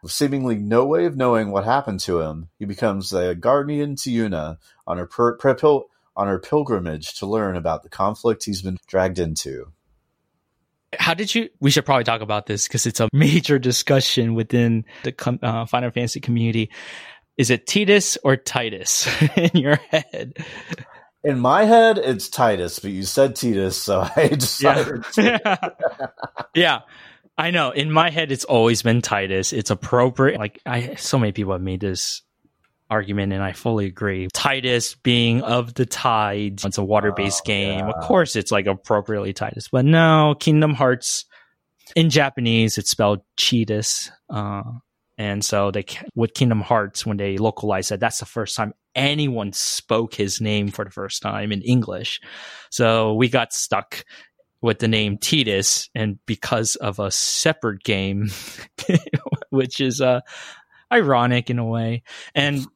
With 0.04 0.12
seemingly 0.12 0.56
no 0.56 0.84
way 0.84 1.06
of 1.06 1.16
knowing 1.16 1.50
what 1.50 1.64
happened 1.64 1.98
to 2.00 2.20
him, 2.20 2.50
he 2.58 2.66
becomes 2.66 3.14
a 3.14 3.34
guardian 3.34 3.96
to 3.96 4.10
Yuna 4.10 4.58
on 4.86 4.98
her, 4.98 5.06
per, 5.06 5.38
per, 5.38 5.54
pil, 5.54 5.86
on 6.14 6.26
her 6.26 6.38
pilgrimage 6.38 7.14
to 7.20 7.26
learn 7.26 7.56
about 7.56 7.82
the 7.82 7.88
conflict 7.88 8.44
he's 8.44 8.60
been 8.60 8.76
dragged 8.86 9.18
into. 9.18 9.72
How 10.98 11.14
did 11.14 11.34
you? 11.34 11.48
We 11.58 11.70
should 11.70 11.86
probably 11.86 12.04
talk 12.04 12.20
about 12.20 12.44
this 12.44 12.68
because 12.68 12.84
it's 12.84 13.00
a 13.00 13.08
major 13.14 13.58
discussion 13.58 14.34
within 14.34 14.84
the 15.04 15.38
uh, 15.42 15.64
Final 15.64 15.90
Fantasy 15.90 16.20
community. 16.20 16.70
Is 17.38 17.48
it 17.48 17.66
Titus 17.66 18.18
or 18.22 18.36
Titus 18.36 19.08
in 19.38 19.52
your 19.54 19.76
head? 19.76 20.36
In 21.24 21.40
my 21.40 21.64
head, 21.64 21.96
it's 21.96 22.28
Titus, 22.28 22.78
but 22.78 22.90
you 22.90 23.04
said 23.04 23.36
Titus, 23.36 23.80
so 23.80 24.06
I 24.16 24.28
decided. 24.28 25.02
Yeah. 25.16 25.68
yeah. 26.54 26.80
I 27.36 27.50
know. 27.50 27.70
In 27.70 27.90
my 27.90 28.10
head, 28.10 28.30
it's 28.30 28.44
always 28.44 28.82
been 28.82 29.02
Titus. 29.02 29.52
It's 29.52 29.70
appropriate. 29.70 30.38
Like 30.38 30.60
I, 30.64 30.94
so 30.94 31.18
many 31.18 31.32
people 31.32 31.52
have 31.52 31.62
made 31.62 31.80
this 31.80 32.22
argument, 32.90 33.32
and 33.32 33.42
I 33.42 33.52
fully 33.52 33.86
agree. 33.86 34.28
Titus 34.32 34.94
being 34.94 35.42
of 35.42 35.74
the 35.74 35.86
tides. 35.86 36.64
It's 36.64 36.78
a 36.78 36.84
water-based 36.84 37.42
oh, 37.44 37.46
game. 37.46 37.78
Yeah. 37.80 37.90
Of 37.90 38.04
course, 38.04 38.36
it's 38.36 38.52
like 38.52 38.66
appropriately 38.66 39.32
Titus. 39.32 39.68
But 39.68 39.84
no, 39.84 40.36
Kingdom 40.38 40.74
Hearts 40.74 41.24
in 41.96 42.10
Japanese, 42.10 42.78
it's 42.78 42.90
spelled 42.90 43.20
Cheetahs. 43.36 44.10
Uh, 44.30 44.62
and 45.18 45.44
so 45.44 45.70
they 45.70 45.84
with 46.14 46.34
Kingdom 46.34 46.60
Hearts 46.60 47.04
when 47.04 47.16
they 47.16 47.36
localized 47.36 47.92
it, 47.92 48.00
that's 48.00 48.18
the 48.18 48.26
first 48.26 48.56
time 48.56 48.74
anyone 48.94 49.52
spoke 49.52 50.14
his 50.14 50.40
name 50.40 50.68
for 50.68 50.84
the 50.84 50.90
first 50.90 51.22
time 51.22 51.52
in 51.52 51.62
English. 51.62 52.20
So 52.70 53.14
we 53.14 53.28
got 53.28 53.52
stuck 53.52 54.04
with 54.64 54.78
the 54.78 54.88
name 54.88 55.18
Tidus, 55.18 55.90
and 55.94 56.18
because 56.24 56.76
of 56.76 56.98
a 56.98 57.10
separate 57.10 57.82
game, 57.84 58.30
which 59.50 59.78
is 59.78 60.00
uh, 60.00 60.22
ironic 60.90 61.50
in 61.50 61.58
a 61.58 61.66
way. 61.66 62.02
And 62.34 62.66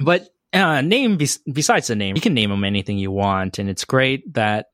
but 0.00 0.28
uh, 0.52 0.80
name 0.80 1.16
be- 1.16 1.28
besides 1.50 1.86
the 1.86 1.94
name, 1.94 2.16
you 2.16 2.20
can 2.20 2.34
name 2.34 2.50
them 2.50 2.64
anything 2.64 2.98
you 2.98 3.12
want, 3.12 3.60
and 3.60 3.70
it's 3.70 3.84
great 3.84 4.34
that 4.34 4.66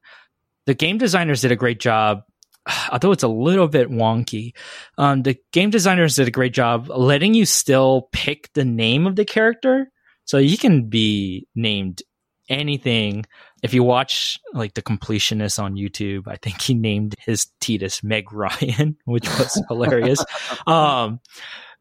the 0.64 0.72
game 0.72 0.96
designers 0.96 1.42
did 1.42 1.52
a 1.52 1.56
great 1.56 1.80
job. 1.80 2.22
Although 2.90 3.12
it's 3.12 3.24
a 3.24 3.28
little 3.28 3.68
bit 3.68 3.90
wonky, 3.90 4.54
um, 4.96 5.22
the 5.22 5.36
game 5.52 5.68
designers 5.68 6.16
did 6.16 6.28
a 6.28 6.30
great 6.32 6.54
job 6.54 6.88
letting 6.88 7.34
you 7.34 7.44
still 7.44 8.08
pick 8.10 8.50
the 8.54 8.64
name 8.64 9.06
of 9.06 9.16
the 9.16 9.26
character, 9.26 9.92
so 10.24 10.38
you 10.38 10.56
can 10.56 10.88
be 10.88 11.46
named 11.54 12.00
anything. 12.48 13.26
If 13.62 13.74
you 13.74 13.82
watch 13.82 14.38
like 14.52 14.74
the 14.74 14.82
completionist 14.82 15.62
on 15.62 15.74
YouTube, 15.74 16.26
I 16.26 16.36
think 16.36 16.60
he 16.60 16.74
named 16.74 17.14
his 17.18 17.46
Tidus 17.60 18.02
Meg 18.02 18.32
Ryan, 18.32 18.96
which 19.04 19.28
was 19.38 19.62
hilarious. 19.68 20.24
Um, 20.66 21.20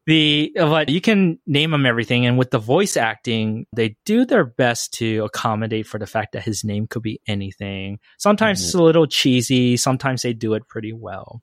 the 0.06 0.52
but 0.56 0.88
you 0.88 1.00
can 1.00 1.38
name 1.46 1.72
him 1.72 1.86
everything 1.86 2.26
and 2.26 2.36
with 2.36 2.50
the 2.50 2.58
voice 2.58 2.96
acting 2.96 3.66
they 3.74 3.96
do 4.04 4.24
their 4.24 4.44
best 4.44 4.94
to 4.94 5.24
accommodate 5.24 5.86
for 5.86 5.98
the 5.98 6.06
fact 6.06 6.32
that 6.32 6.42
his 6.42 6.64
name 6.64 6.86
could 6.88 7.02
be 7.02 7.20
anything 7.28 7.98
sometimes 8.18 8.58
mm-hmm. 8.58 8.66
it's 8.66 8.74
a 8.74 8.82
little 8.82 9.06
cheesy 9.06 9.76
sometimes 9.76 10.22
they 10.22 10.32
do 10.32 10.54
it 10.54 10.66
pretty 10.66 10.92
well 10.92 11.40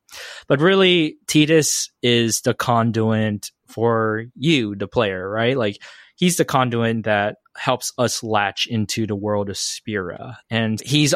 but 0.48 0.60
really 0.60 1.18
Tidus 1.28 1.90
is 2.02 2.42
the 2.42 2.54
conduit 2.54 3.50
for 3.68 4.26
you 4.36 4.76
the 4.76 4.88
player 4.88 5.30
right 5.30 5.58
like 5.58 5.82
he's 6.16 6.36
the 6.36 6.46
conduit 6.46 7.04
that 7.04 7.38
helps 7.60 7.94
us 7.98 8.24
latch 8.24 8.68
into 8.68 9.06
the 9.06 9.16
world 9.16 9.50
of 9.50 9.58
spira 9.58 10.40
and 10.50 10.82
he's 10.82 11.14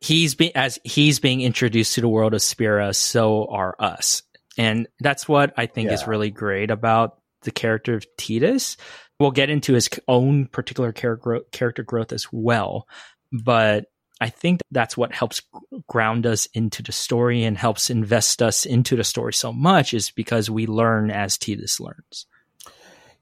he's 0.00 0.34
being 0.34 0.52
as 0.54 0.78
he's 0.84 1.20
being 1.20 1.40
introduced 1.42 1.94
to 1.94 2.00
the 2.00 2.08
world 2.08 2.34
of 2.34 2.42
spira 2.42 2.94
so 2.94 3.46
are 3.50 3.76
us 3.78 4.22
and 4.60 4.88
that's 4.98 5.28
what 5.28 5.54
I 5.56 5.66
think 5.66 5.88
yeah. 5.88 5.94
is 5.94 6.06
really 6.06 6.30
great 6.30 6.70
about 6.70 7.18
the 7.42 7.50
character 7.50 7.94
of 7.94 8.06
Tidus. 8.16 8.76
We'll 9.18 9.30
get 9.30 9.50
into 9.50 9.74
his 9.74 9.88
own 10.08 10.46
particular 10.46 10.92
character 10.92 11.82
growth 11.82 12.12
as 12.12 12.26
well. 12.32 12.86
But 13.32 13.86
I 14.20 14.28
think 14.28 14.60
that's 14.70 14.96
what 14.96 15.14
helps 15.14 15.40
ground 15.88 16.26
us 16.26 16.46
into 16.52 16.82
the 16.82 16.92
story 16.92 17.44
and 17.44 17.56
helps 17.56 17.88
invest 17.88 18.42
us 18.42 18.66
into 18.66 18.96
the 18.96 19.04
story 19.04 19.32
so 19.32 19.52
much 19.52 19.94
is 19.94 20.10
because 20.10 20.50
we 20.50 20.66
learn 20.66 21.10
as 21.10 21.38
Tidus 21.38 21.80
learns. 21.80 22.26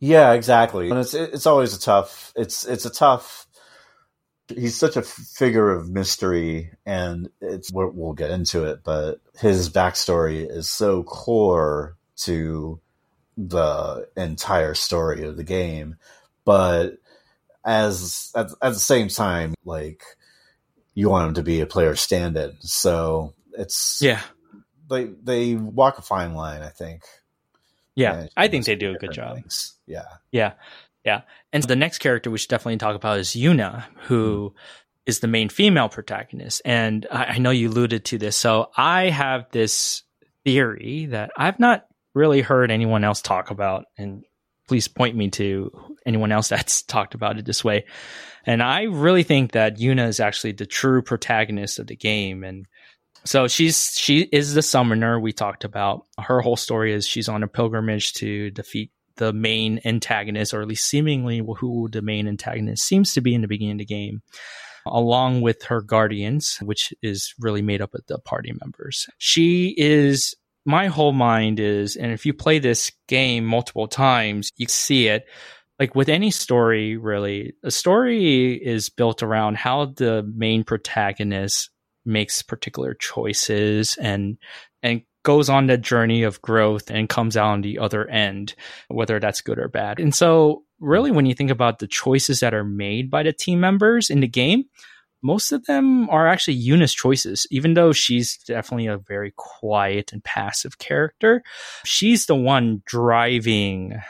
Yeah, 0.01 0.32
exactly. 0.32 0.90
And 0.90 0.99
it's 0.99 1.14
it's 1.14 1.46
always 1.46 1.74
a 1.74 1.80
tough 1.80 2.32
it's 2.36 2.64
it's 2.64 2.84
a 2.84 2.90
tough 2.90 3.46
he's 4.49 4.76
such 4.76 4.96
a 4.96 5.03
figure 5.03 5.70
of 5.70 5.90
mystery 5.90 6.70
and 6.86 7.28
it's 7.40 7.70
we'll 7.72 8.14
get 8.14 8.30
into 8.30 8.64
it 8.64 8.80
but 8.82 9.20
his 9.38 9.68
backstory 9.68 10.49
is 10.49 10.68
so 10.68 11.03
core 11.03 11.96
to 12.16 12.80
the 13.36 14.09
entire 14.16 14.74
story 14.74 15.24
of 15.24 15.36
the 15.36 15.44
game. 15.44 15.96
But 16.44 16.99
as 17.64 18.32
at, 18.34 18.51
at 18.62 18.72
the 18.72 18.74
same 18.74 19.09
time 19.09 19.55
like 19.64 20.03
you 20.94 21.11
want 21.11 21.28
him 21.28 21.34
to 21.34 21.42
be 21.42 21.61
a 21.61 21.66
player 21.66 21.94
stand-in. 21.94 22.57
So 22.61 23.34
it's 23.53 24.01
yeah. 24.01 24.22
they 24.88 25.05
they 25.22 25.55
walk 25.55 25.99
a 25.99 26.03
fine 26.03 26.34
line 26.34 26.62
i 26.62 26.68
think 26.68 27.03
yeah 27.99 28.26
i 28.36 28.49
think 28.49 28.64
they 28.64 28.76
do 28.76 28.94
a 28.94 28.99
good 28.99 29.12
job 29.12 29.34
things. 29.36 29.74
yeah 29.86 30.05
yeah 30.32 30.53
yeah. 31.09 31.22
And 31.55 31.62
the 31.62 31.74
next 31.74 31.99
character 31.99 32.30
we 32.30 32.36
should 32.36 32.51
definitely 32.51 32.76
talk 32.76 32.94
about 32.94 33.18
is 33.18 33.28
Yuna, 33.30 33.84
who 34.03 34.51
mm. 34.51 34.61
is 35.07 35.20
the 35.20 35.26
main 35.26 35.49
female 35.49 35.88
protagonist. 35.88 36.61
And 36.66 37.07
I, 37.11 37.24
I 37.24 37.38
know 37.38 37.51
you 37.51 37.70
alluded 37.70 38.05
to 38.07 38.18
this. 38.18 38.36
So 38.36 38.70
I 38.76 39.09
have 39.09 39.46
this 39.51 40.03
theory 40.44 41.07
that 41.07 41.30
I've 41.36 41.59
not 41.59 41.86
really 42.14 42.42
heard 42.42 42.70
anyone 42.70 43.05
else 43.05 43.22
talk 43.22 43.51
about. 43.51 43.86
And 43.96 44.24
please 44.66 44.86
point 44.86 45.16
me 45.16 45.30
to 45.30 45.70
anyone 46.05 46.30
else 46.30 46.49
that's 46.51 46.82
talked 46.82 47.14
about 47.14 47.38
it 47.38 47.46
this 47.46 47.64
way. 47.64 47.86
And 48.44 48.62
I 48.62 48.82
really 48.82 49.22
think 49.22 49.53
that 49.53 49.78
Yuna 49.78 50.09
is 50.09 50.20
actually 50.20 50.53
the 50.53 50.66
true 50.66 51.01
protagonist 51.01 51.78
of 51.78 51.86
the 51.86 51.96
game. 51.96 52.44
And 52.44 52.66
so 53.28 53.46
she's 53.46 53.92
she 53.94 54.22
is 54.22 54.54
the 54.54 54.62
summoner 54.62 55.20
we 55.20 55.34
talked 55.34 55.64
about. 55.64 56.06
Her 56.18 56.40
whole 56.40 56.56
story 56.56 56.94
is 56.94 57.06
she's 57.06 57.28
on 57.28 57.42
a 57.42 57.46
pilgrimage 57.48 58.14
to 58.14 58.50
defeat 58.50 58.90
the 59.16 59.34
main 59.34 59.80
antagonist, 59.84 60.54
or 60.54 60.62
at 60.62 60.68
least 60.68 60.88
seemingly 60.88 61.42
who 61.58 61.90
the 61.90 62.00
main 62.00 62.26
antagonist 62.26 62.84
seems 62.84 63.12
to 63.12 63.20
be 63.20 63.34
in 63.34 63.42
the 63.42 63.48
beginning 63.48 63.72
of 63.72 63.78
the 63.80 63.84
game, 63.84 64.22
along 64.86 65.42
with 65.42 65.62
her 65.64 65.82
guardians, 65.82 66.56
which 66.62 66.94
is 67.02 67.34
really 67.38 67.60
made 67.60 67.82
up 67.82 67.92
of 67.92 68.00
the 68.06 68.18
party 68.18 68.54
members. 68.62 69.06
She 69.18 69.74
is 69.76 70.34
my 70.64 70.86
whole 70.86 71.12
mind 71.12 71.60
is, 71.60 71.96
and 71.96 72.12
if 72.12 72.24
you 72.24 72.32
play 72.32 72.60
this 72.60 72.92
game 73.08 73.44
multiple 73.44 73.88
times, 73.88 74.52
you 74.56 74.68
see 74.68 75.08
it. 75.08 75.26
Like 75.78 75.94
with 75.94 76.08
any 76.08 76.30
story, 76.30 76.96
really, 76.96 77.52
a 77.62 77.70
story 77.70 78.54
is 78.54 78.88
built 78.88 79.22
around 79.22 79.58
how 79.58 79.84
the 79.84 80.22
main 80.34 80.64
protagonist 80.64 81.68
makes 82.09 82.42
particular 82.42 82.94
choices 82.94 83.96
and 84.00 84.38
and 84.82 85.02
goes 85.22 85.48
on 85.48 85.66
that 85.66 85.82
journey 85.82 86.22
of 86.22 86.40
growth 86.40 86.90
and 86.90 87.09
comes 87.09 87.36
out 87.36 87.48
on 87.50 87.61
the 87.61 87.78
other 87.78 88.09
end, 88.09 88.54
whether 88.88 89.20
that's 89.20 89.42
good 89.42 89.59
or 89.59 89.68
bad. 89.68 90.00
And 90.00 90.14
so, 90.14 90.62
really, 90.80 91.11
when 91.11 91.26
you 91.26 91.34
think 91.34 91.50
about 91.50 91.78
the 91.78 91.86
choices 91.86 92.40
that 92.40 92.54
are 92.54 92.64
made 92.64 93.11
by 93.11 93.22
the 93.22 93.32
team 93.32 93.61
members 93.61 94.11
in 94.11 94.20
the 94.20 94.28
game, 94.28 94.64
most 95.22 95.52
of 95.52 95.66
them 95.66 96.09
are 96.11 96.26
actually 96.26 96.54
Yuna's 96.54 96.94
choices, 96.94 97.46
even 97.50 97.74
though 97.74 97.92
she's 97.92 98.38
definitely 98.38 98.86
a 98.86 98.98
very 98.98 99.32
quiet 99.36 100.12
and 100.12 100.22
passive 100.22 100.78
character. 100.78 101.42
She's 101.84 102.26
the 102.26 102.36
one 102.36 102.82
driving 102.86 104.00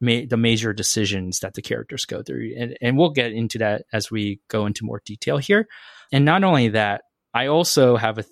ma- 0.00 0.26
the 0.28 0.36
major 0.36 0.72
decisions 0.72 1.40
that 1.40 1.54
the 1.54 1.62
characters 1.62 2.04
go 2.04 2.22
through. 2.22 2.54
And, 2.56 2.76
and 2.80 2.98
we'll 2.98 3.10
get 3.10 3.32
into 3.32 3.58
that 3.58 3.84
as 3.92 4.10
we 4.10 4.40
go 4.48 4.66
into 4.66 4.84
more 4.84 5.02
detail 5.04 5.38
here. 5.38 5.66
And 6.12 6.24
not 6.24 6.44
only 6.44 6.68
that, 6.68 7.02
I 7.34 7.46
also 7.46 7.96
have 7.96 8.18
a 8.18 8.24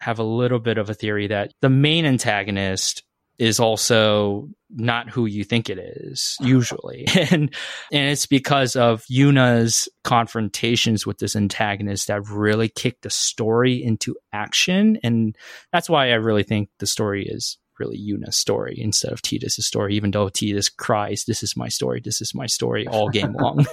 have 0.00 0.18
a 0.18 0.24
little 0.24 0.58
bit 0.58 0.78
of 0.78 0.88
a 0.88 0.94
theory 0.94 1.26
that 1.26 1.52
the 1.60 1.68
main 1.68 2.06
antagonist 2.06 3.02
is 3.38 3.58
also 3.58 4.48
not 4.68 5.08
who 5.08 5.24
you 5.24 5.44
think 5.44 5.70
it 5.70 5.78
is 5.78 6.36
usually. 6.40 7.06
And 7.16 7.54
and 7.90 8.10
it's 8.10 8.26
because 8.26 8.76
of 8.76 9.02
Yuna's 9.10 9.88
confrontations 10.04 11.06
with 11.06 11.18
this 11.18 11.34
antagonist 11.34 12.08
that 12.08 12.28
really 12.28 12.68
kicked 12.68 13.02
the 13.02 13.10
story 13.10 13.82
into 13.82 14.14
action. 14.32 14.98
And 15.02 15.36
that's 15.72 15.88
why 15.88 16.10
I 16.10 16.14
really 16.14 16.42
think 16.42 16.68
the 16.78 16.86
story 16.86 17.26
is 17.26 17.58
really 17.80 17.98
Yuna's 17.98 18.36
story 18.36 18.76
instead 18.78 19.12
of 19.12 19.22
Tidus' 19.22 19.62
story 19.62 19.96
even 19.96 20.12
though 20.12 20.28
Tidus 20.28 20.74
cries 20.74 21.24
this 21.24 21.42
is 21.42 21.56
my 21.56 21.68
story 21.68 22.00
this 22.00 22.20
is 22.20 22.34
my 22.34 22.46
story 22.46 22.86
all 22.86 23.08
game 23.08 23.32
long 23.32 23.66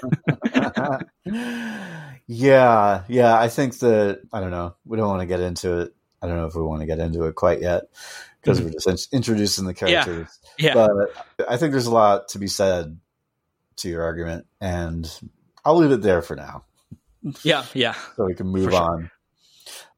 yeah 2.27 3.03
yeah 3.07 3.39
I 3.39 3.49
think 3.49 3.77
that 3.79 4.21
I 4.33 4.39
don't 4.39 4.51
know 4.51 4.75
we 4.85 4.97
don't 4.97 5.09
want 5.09 5.21
to 5.21 5.27
get 5.27 5.41
into 5.41 5.81
it 5.81 5.93
I 6.21 6.27
don't 6.27 6.37
know 6.37 6.47
if 6.47 6.55
we 6.55 6.63
want 6.63 6.81
to 6.81 6.87
get 6.87 6.99
into 6.99 7.25
it 7.25 7.35
quite 7.35 7.61
yet 7.61 7.83
because 8.41 8.59
mm-hmm. 8.59 8.69
we're 8.69 8.93
just 8.93 9.13
introducing 9.13 9.65
the 9.65 9.73
characters. 9.73 10.39
Yeah. 10.57 10.73
yeah. 10.75 10.87
But 11.37 11.49
I 11.49 11.57
think 11.57 11.71
there's 11.71 11.85
a 11.85 11.93
lot 11.93 12.29
to 12.29 12.39
be 12.39 12.47
said 12.47 12.99
to 13.77 13.89
your 13.89 14.03
argument, 14.03 14.47
and 14.59 15.09
I'll 15.63 15.77
leave 15.77 15.91
it 15.91 16.01
there 16.01 16.21
for 16.21 16.35
now. 16.35 16.63
Yeah, 17.43 17.65
yeah. 17.73 17.95
so 18.15 18.25
we 18.25 18.35
can 18.35 18.47
move 18.47 18.73
on. 18.73 19.11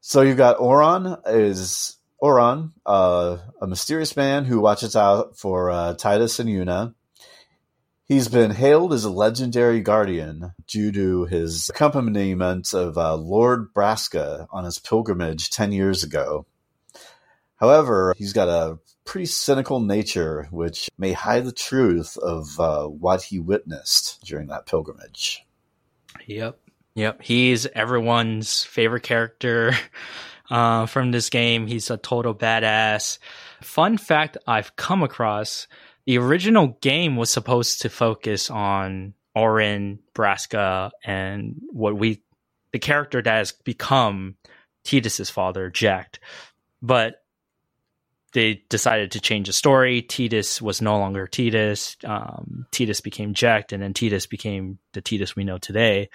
So 0.01 0.21
you've 0.21 0.37
got 0.37 0.59
Auron 0.59 1.17
is 1.27 1.97
Auron, 2.21 2.73
uh, 2.85 3.37
a 3.61 3.67
mysterious 3.67 4.15
man 4.15 4.45
who 4.45 4.59
watches 4.59 4.95
out 4.95 5.37
for 5.37 5.71
uh, 5.71 5.95
Tidus 5.95 6.39
and 6.39 6.49
Yuna. 6.49 6.93
He's 8.03 8.27
been 8.27 8.51
hailed 8.51 8.91
as 8.91 9.05
a 9.05 9.09
legendary 9.09 9.81
guardian 9.81 10.53
due 10.67 10.91
to 10.91 11.25
his 11.25 11.69
accompaniment 11.69 12.73
of 12.73 12.97
uh, 12.97 13.15
Lord 13.15 13.73
Braska 13.73 14.47
on 14.51 14.63
his 14.63 14.79
pilgrimage 14.79 15.49
10 15.51 15.71
years 15.71 16.03
ago. 16.03 16.45
However, 17.57 18.15
he's 18.17 18.33
got 18.33 18.47
a 18.47 18.79
pretty 19.05 19.27
cynical 19.27 19.79
nature, 19.79 20.47
which 20.49 20.89
may 20.97 21.11
hide 21.11 21.45
the 21.45 21.51
truth 21.51 22.17
of 22.17 22.59
uh, 22.59 22.85
what 22.85 23.23
he 23.23 23.39
witnessed 23.39 24.23
during 24.23 24.47
that 24.47 24.65
pilgrimage. 24.65 25.45
Yep. 26.25 26.59
Yep. 26.95 27.21
He's 27.21 27.65
everyone's 27.67 28.63
favorite 28.63 29.03
character 29.03 29.73
uh, 30.49 30.85
from 30.85 31.11
this 31.11 31.29
game. 31.29 31.67
He's 31.67 31.89
a 31.89 31.97
total 31.97 32.33
badass. 32.33 33.19
Fun 33.61 33.97
fact 33.97 34.37
I've 34.47 34.75
come 34.75 35.03
across 35.03 35.67
the 36.05 36.17
original 36.17 36.75
game 36.81 37.17
was 37.17 37.29
supposed 37.29 37.81
to 37.81 37.89
focus 37.89 38.49
on 38.49 39.13
Auron, 39.35 39.99
Braska, 40.15 40.91
and 41.03 41.61
what 41.71 41.97
we 41.97 42.23
the 42.71 42.79
character 42.79 43.21
that 43.21 43.37
has 43.37 43.51
become 43.51 44.35
Tidus's 44.83 45.29
father, 45.29 45.69
Jecht. 45.69 46.17
But 46.81 47.23
they 48.33 48.63
decided 48.69 49.11
to 49.11 49.19
change 49.19 49.47
the 49.47 49.53
story. 49.53 50.01
Tidus 50.01 50.61
was 50.61 50.81
no 50.81 50.97
longer 50.97 51.27
Tidus. 51.27 52.03
Um, 52.07 52.65
Tidus 52.71 53.03
became 53.03 53.35
Jecht, 53.35 53.71
and 53.71 53.83
then 53.83 53.93
Tidus 53.93 54.27
became 54.27 54.79
the 54.93 55.03
Tidus 55.03 55.35
we 55.35 55.43
know 55.43 55.59
today 55.59 56.09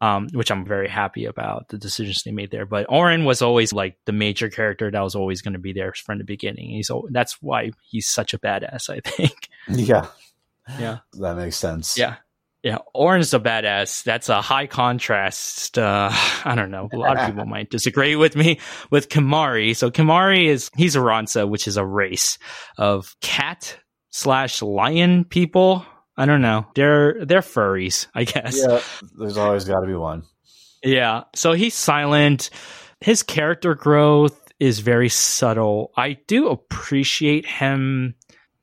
um, 0.00 0.28
which 0.32 0.50
I'm 0.50 0.64
very 0.64 0.88
happy 0.88 1.24
about 1.24 1.68
the 1.68 1.78
decisions 1.78 2.22
they 2.22 2.30
made 2.30 2.50
there. 2.50 2.66
But 2.66 2.86
Auron 2.88 3.24
was 3.24 3.42
always 3.42 3.72
like 3.72 3.98
the 4.04 4.12
major 4.12 4.48
character 4.48 4.90
that 4.90 5.00
was 5.00 5.14
always 5.14 5.42
going 5.42 5.54
to 5.54 5.58
be 5.58 5.72
there 5.72 5.92
from 5.92 6.18
the 6.18 6.24
beginning. 6.24 6.70
He's 6.70 6.90
that's 7.10 7.40
why 7.42 7.72
he's 7.82 8.06
such 8.08 8.34
a 8.34 8.38
badass. 8.38 8.90
I 8.90 9.00
think. 9.00 9.48
Yeah. 9.68 10.06
Yeah. 10.78 10.98
That 11.14 11.36
makes 11.36 11.56
sense. 11.56 11.98
Yeah. 11.98 12.16
Yeah, 12.62 12.78
Auron's 12.92 13.32
a 13.34 13.38
badass. 13.38 14.02
That's 14.02 14.28
a 14.28 14.42
high 14.42 14.66
contrast. 14.66 15.78
Uh, 15.78 16.10
I 16.44 16.54
don't 16.54 16.70
know. 16.70 16.88
A 16.92 16.96
lot 16.96 17.16
of 17.16 17.26
people 17.26 17.46
might 17.46 17.70
disagree 17.70 18.16
with 18.16 18.34
me 18.34 18.58
with 18.90 19.08
Kimahri. 19.08 19.76
So 19.76 19.90
Kimahri 19.90 20.46
is 20.46 20.70
he's 20.76 20.96
a 20.96 21.00
Ronso, 21.00 21.48
which 21.48 21.68
is 21.68 21.76
a 21.76 21.84
race 21.84 22.38
of 22.76 23.14
cat 23.20 23.78
slash 24.10 24.60
lion 24.60 25.24
people. 25.24 25.86
I 26.18 26.26
don't 26.26 26.42
know. 26.42 26.66
They're 26.74 27.24
they're 27.24 27.40
furries, 27.40 28.08
I 28.14 28.24
guess. 28.24 28.58
Yeah, 28.58 28.80
there's 29.16 29.38
always 29.38 29.64
got 29.64 29.80
to 29.80 29.86
be 29.86 29.94
one. 29.94 30.24
Yeah. 30.82 31.24
So 31.34 31.52
he's 31.52 31.74
silent. 31.74 32.50
His 33.00 33.22
character 33.22 33.74
growth 33.74 34.36
is 34.58 34.80
very 34.80 35.08
subtle. 35.08 35.92
I 35.96 36.18
do 36.26 36.48
appreciate 36.48 37.46
him 37.46 38.16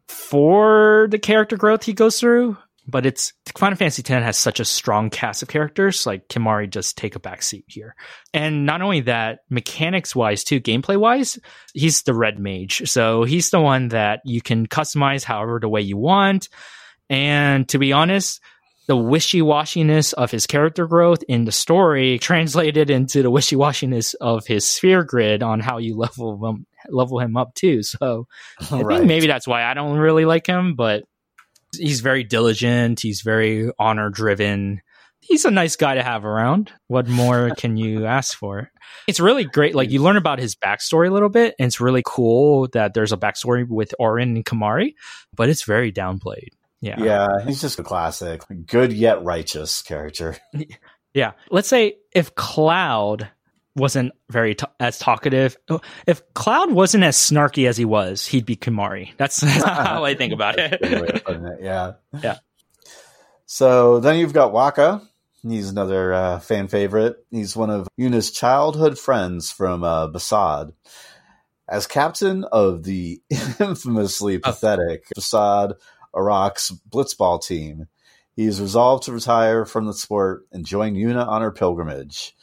for 0.07 1.07
the 1.09 1.19
character 1.19 1.55
growth 1.55 1.83
he 1.83 1.93
goes 1.93 2.19
through, 2.19 2.57
but 2.87 3.05
it's 3.05 3.33
Final 3.57 3.77
Fantasy 3.77 4.01
X 4.01 4.09
has 4.09 4.37
such 4.37 4.59
a 4.59 4.65
strong 4.65 5.09
cast 5.09 5.41
of 5.41 5.47
characters. 5.47 6.05
Like 6.05 6.27
Kimahri 6.27 6.69
just 6.69 6.97
take 6.97 7.15
a 7.15 7.19
back 7.19 7.41
seat 7.41 7.63
here. 7.67 7.95
And 8.33 8.65
not 8.65 8.81
only 8.81 9.01
that, 9.01 9.39
mechanics 9.49 10.13
wise 10.13 10.43
too, 10.43 10.59
gameplay 10.59 10.97
wise, 10.97 11.39
he's 11.73 12.03
the 12.03 12.13
red 12.13 12.37
mage. 12.37 12.89
So 12.89 13.23
he's 13.23 13.49
the 13.49 13.61
one 13.61 13.89
that 13.89 14.19
you 14.25 14.41
can 14.41 14.67
customize 14.67 15.23
however 15.23 15.59
the 15.61 15.69
way 15.69 15.81
you 15.81 15.97
want. 15.97 16.49
And 17.09 17.67
to 17.69 17.77
be 17.77 17.93
honest, 17.93 18.41
the 18.87 18.95
wishy-washiness 18.95 20.13
of 20.13 20.31
his 20.31 20.45
character 20.45 20.87
growth 20.87 21.23
in 21.27 21.45
the 21.45 21.51
story 21.51 22.19
translated 22.19 22.89
into 22.89 23.23
the 23.23 23.31
wishy-washiness 23.31 24.15
of 24.21 24.45
his 24.45 24.69
sphere 24.69 25.03
grid 25.03 25.41
on 25.41 25.59
how 25.59 25.77
you 25.77 25.97
level 25.97 26.45
him 26.45 26.65
level 26.89 27.19
him 27.19 27.35
up 27.35 27.55
too. 27.55 27.81
So 27.81 28.27
I 28.71 28.81
right. 28.81 28.97
think 28.97 29.07
maybe 29.07 29.27
that's 29.27 29.47
why 29.47 29.63
I 29.63 29.73
don't 29.73 29.97
really 29.97 30.25
like 30.25 30.45
him, 30.45 30.75
but 30.75 31.03
he's 31.75 32.01
very 32.01 32.23
diligent, 32.23 32.99
he's 32.99 33.21
very 33.21 33.71
honor 33.79 34.09
driven. 34.09 34.81
He's 35.19 35.45
a 35.45 35.51
nice 35.51 35.75
guy 35.75 35.95
to 35.95 36.03
have 36.03 36.23
around. 36.23 36.71
What 36.87 37.07
more 37.07 37.49
can 37.57 37.77
you 37.77 38.05
ask 38.05 38.37
for? 38.37 38.71
It's 39.07 39.19
really 39.19 39.43
great. 39.43 39.73
Like 39.73 39.89
you 39.89 40.03
learn 40.03 40.17
about 40.17 40.37
his 40.37 40.55
backstory 40.55 41.07
a 41.07 41.11
little 41.11 41.29
bit, 41.29 41.55
and 41.57 41.65
it's 41.65 41.81
really 41.81 42.03
cool 42.05 42.67
that 42.73 42.93
there's 42.93 43.11
a 43.11 43.17
backstory 43.17 43.67
with 43.67 43.95
Auron 43.99 44.35
and 44.35 44.45
Kimahri, 44.45 44.93
but 45.35 45.49
it's 45.49 45.63
very 45.63 45.91
downplayed. 45.91 46.49
Yeah. 46.82 46.95
Yeah, 46.99 47.28
he's 47.45 47.61
just 47.61 47.80
a 47.80 47.84
classic, 47.84 48.41
good 48.65 48.93
yet 48.93 49.23
righteous 49.23 49.82
character. 49.82 50.38
Yeah. 51.15 51.32
Let's 51.49 51.69
say 51.69 51.95
if 52.11 52.36
Cloud 52.36 53.30
wasn't 53.73 54.11
very 54.30 54.53
t- 54.53 54.65
as 54.82 54.99
talkative, 54.99 55.55
if 56.05 56.21
Cloud 56.34 56.71
wasn't 56.71 57.05
as 57.05 57.15
snarky 57.15 57.69
as 57.69 57.78
he 57.78 57.86
was, 57.86 58.26
he'd 58.28 58.45
be 58.45 58.57
Kimahri. 58.57 59.13
That's, 59.15 59.38
that's 59.41 59.63
how 59.63 60.03
I 60.03 60.15
think 60.15 60.34
about 60.34 60.59
it. 60.59 60.78
it. 60.82 61.23
Yeah. 61.61 61.93
Yeah. 62.21 62.36
So 63.45 64.01
then 64.01 64.19
you've 64.19 64.34
got 64.34 64.51
Wakka. 64.51 65.07
He's 65.41 65.69
another 65.69 66.13
uh, 66.13 66.39
fan 66.39 66.67
favorite. 66.67 67.15
He's 67.32 67.55
one 67.55 67.69
of 67.69 67.88
Yuna's 67.97 68.32
childhood 68.32 68.99
friends 68.99 69.51
from 69.51 69.86
uh, 69.86 70.09
Besaid. 70.09 70.73
As 71.69 71.88
captain 71.88 72.43
of 72.43 72.84
the 72.84 73.21
infamously 73.59 74.38
pathetic 74.38 75.05
Besaid 75.17 75.76
Aurochs 76.16 76.72
blitzball 76.89 77.43
team. 77.45 77.88
He 78.36 78.45
is 78.45 78.59
resolved 78.59 79.03
to 79.03 79.13
retire 79.13 79.66
from 79.66 79.86
the 79.86 79.93
sport 79.93 80.45
and 80.51 80.66
join 80.66 80.95
Yuna 80.95 81.26
on 81.28 81.41
her 81.41 81.51
pilgrimage. 81.51 82.36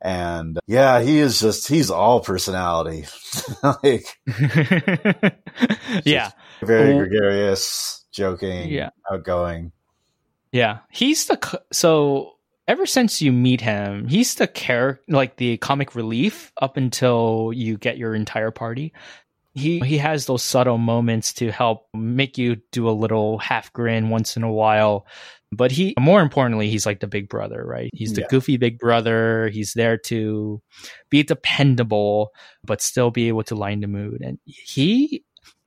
And 0.00 0.58
yeah, 0.66 1.00
he 1.00 1.18
is 1.18 1.40
just, 1.40 1.68
he's 1.68 1.90
all 1.90 2.20
personality. 2.20 3.06
like, 3.62 4.06
yeah. 6.04 6.30
Very 6.62 6.94
gregarious, 6.94 8.04
joking, 8.12 8.70
yeah. 8.70 8.90
outgoing. 9.10 9.72
Yeah. 10.52 10.78
He's 10.90 11.26
the, 11.26 11.62
so 11.72 12.34
ever 12.66 12.86
since 12.86 13.20
you 13.20 13.32
meet 13.32 13.60
him, 13.60 14.08
he's 14.08 14.36
the 14.36 14.46
character, 14.46 15.02
like 15.08 15.36
the 15.36 15.58
comic 15.58 15.94
relief 15.94 16.52
up 16.60 16.76
until 16.76 17.50
you 17.54 17.76
get 17.76 17.98
your 17.98 18.14
entire 18.14 18.50
party 18.50 18.94
he 19.54 19.80
he 19.80 19.98
has 19.98 20.26
those 20.26 20.42
subtle 20.42 20.78
moments 20.78 21.32
to 21.34 21.50
help 21.50 21.86
make 21.94 22.38
you 22.38 22.56
do 22.72 22.88
a 22.88 22.92
little 22.92 23.38
half 23.38 23.72
grin 23.72 24.08
once 24.08 24.36
in 24.36 24.42
a 24.42 24.52
while 24.52 25.06
but 25.52 25.72
he 25.72 25.94
more 25.98 26.20
importantly 26.20 26.70
he's 26.70 26.86
like 26.86 27.00
the 27.00 27.06
big 27.06 27.28
brother 27.28 27.64
right 27.64 27.90
he's 27.92 28.12
the 28.14 28.22
yeah. 28.22 28.26
goofy 28.30 28.56
big 28.56 28.78
brother 28.78 29.48
he's 29.48 29.72
there 29.74 29.96
to 29.96 30.62
be 31.10 31.22
dependable 31.22 32.30
but 32.64 32.80
still 32.80 33.10
be 33.10 33.28
able 33.28 33.42
to 33.42 33.54
line 33.54 33.80
the 33.80 33.88
mood 33.88 34.20
and 34.22 34.38
he 34.44 35.24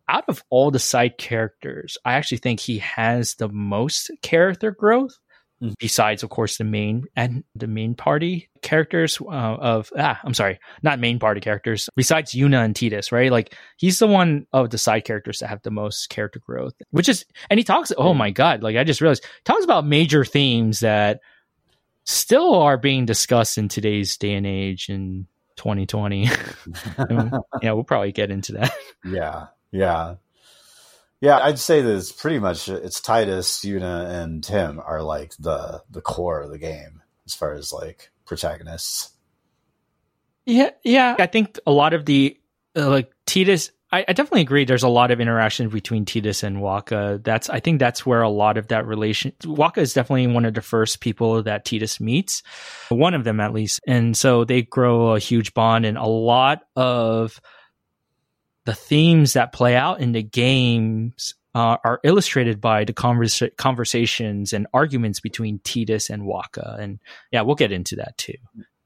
out 0.08 0.24
of 0.28 0.44
all 0.50 0.72
the 0.72 0.80
side 0.80 1.18
characters 1.18 1.98
i 2.06 2.14
actually 2.14 2.38
think 2.38 2.60
he 2.60 2.80
has 2.80 3.36
the 3.36 3.50
most 3.50 4.12
character 4.22 4.72
growth. 4.72 5.18
Besides 5.80 6.24
of 6.24 6.30
course 6.30 6.58
the 6.58 6.64
main 6.64 7.06
and 7.16 7.44
the 7.56 7.68
main 7.68 7.96
party 7.96 8.50
characters 8.62 9.20
uh, 9.22 9.30
of 9.30 9.92
ah 9.98 10.20
i'm 10.24 10.34
sorry 10.34 10.60
not 10.82 11.00
main 11.00 11.20
party 11.20 11.42
characters 11.42 11.90
besides 11.96 12.32
yuna 12.32 12.64
and 12.64 12.76
tidus 12.76 13.12
right? 13.12 13.32
Like 13.32 13.56
he's 13.78 14.00
the 14.00 14.08
one 14.08 14.48
of 14.54 14.70
the 14.70 14.78
side 14.78 15.06
characters 15.06 15.40
that 15.40 15.48
have 15.48 15.62
the 15.62 15.72
most 15.72 16.10
character 16.10 16.40
growth 16.40 16.74
which 16.92 17.10
is 17.10 17.26
and 17.50 17.60
he 17.60 17.64
talks 17.64 17.92
oh 17.98 18.14
my 18.14 18.32
god 18.32 18.64
like 18.64 18.76
i 18.76 18.84
just 18.84 19.02
realized 19.02 19.26
talks 19.46 19.64
about 19.64 19.86
major 19.86 20.26
themes 20.26 20.82
that 20.82 21.20
still 22.06 22.56
are 22.56 22.78
being 22.78 23.06
discussed 23.06 23.58
in 23.58 23.68
today's 23.68 24.18
day 24.18 24.34
and 24.34 24.46
age 24.46 24.90
in 24.90 25.28
2020 25.56 26.24
yeah 27.62 27.72
we'll 27.72 27.84
probably 27.84 28.12
get 28.12 28.32
into 28.32 28.54
that. 28.54 28.74
Yeah 29.06 29.48
yeah 29.72 30.16
yeah, 31.24 31.40
I'd 31.42 31.58
say 31.58 31.82
that 31.82 31.96
it's 31.96 32.12
pretty 32.12 32.38
much 32.38 32.68
it's 32.68 33.00
Tidus, 33.00 33.64
Yuna, 33.64 34.10
and 34.10 34.44
Tim 34.44 34.82
are 34.86 35.02
like 35.02 35.34
the 35.40 35.82
the 35.90 36.02
core 36.02 36.42
of 36.42 36.50
the 36.50 36.58
game 36.58 37.02
as 37.26 37.34
far 37.34 37.54
as 37.54 37.72
like 37.72 38.12
protagonists. 38.26 39.14
Yeah, 40.46 40.72
yeah. 40.84 41.16
I 41.18 41.28
think 41.28 41.60
a 41.66 41.72
lot 41.72 41.94
of 41.94 42.04
the 42.06 42.38
uh, 42.76 42.90
like 42.90 43.14
Tidus. 43.26 43.72
I, 43.90 44.04
I, 44.06 44.12
definitely 44.12 44.42
agree. 44.42 44.66
There's 44.66 44.84
a 44.84 44.90
lot 44.90 45.12
of 45.12 45.22
interaction 45.22 45.70
between 45.70 46.04
Tidus 46.04 46.44
and 46.44 46.58
Wakka. 46.58 47.24
That's 47.24 47.50
I 47.50 47.62
think 47.62 47.80
that's 47.80 48.06
where 48.06 48.22
a 48.22 48.30
lot 48.30 48.58
of 48.58 48.68
that 48.68 48.86
relation. 48.86 49.32
Wakka 49.44 49.78
is 49.78 49.94
definitely 49.94 50.28
one 50.28 50.44
of 50.44 50.56
the 50.56 50.62
first 50.62 51.00
people 51.00 51.42
that 51.44 51.64
Tidus 51.64 52.02
meets, 52.02 52.44
one 52.90 53.14
of 53.14 53.24
them 53.24 53.40
at 53.40 53.54
least, 53.54 53.80
and 53.88 54.18
so 54.18 54.44
they 54.44 54.64
grow 54.64 55.16
a 55.16 55.20
huge 55.20 55.54
bond, 55.54 55.86
and 55.86 55.98
a 55.98 56.06
lot 56.06 56.64
of 56.76 57.40
the 58.66 58.74
themes 58.74 59.34
that 59.34 59.54
play 59.54 59.76
out 59.76 60.00
in 60.00 60.12
the 60.12 60.24
games 60.24 61.36
uh, 61.56 61.78
are 61.84 62.00
illustrated 62.04 62.60
by 62.60 62.84
the 62.84 62.94
conversa- 62.94 63.56
conversations 63.58 64.54
and 64.54 64.68
arguments 64.74 65.20
between 65.20 65.60
Tidus 65.60 66.10
and 66.10 66.24
Wakka. 66.24 66.80
and 66.80 67.00
yeah, 67.32 67.42
we'll 67.42 67.56
get 67.56 67.72
into 67.72 67.98
that 67.98 68.18
too. 68.18 68.34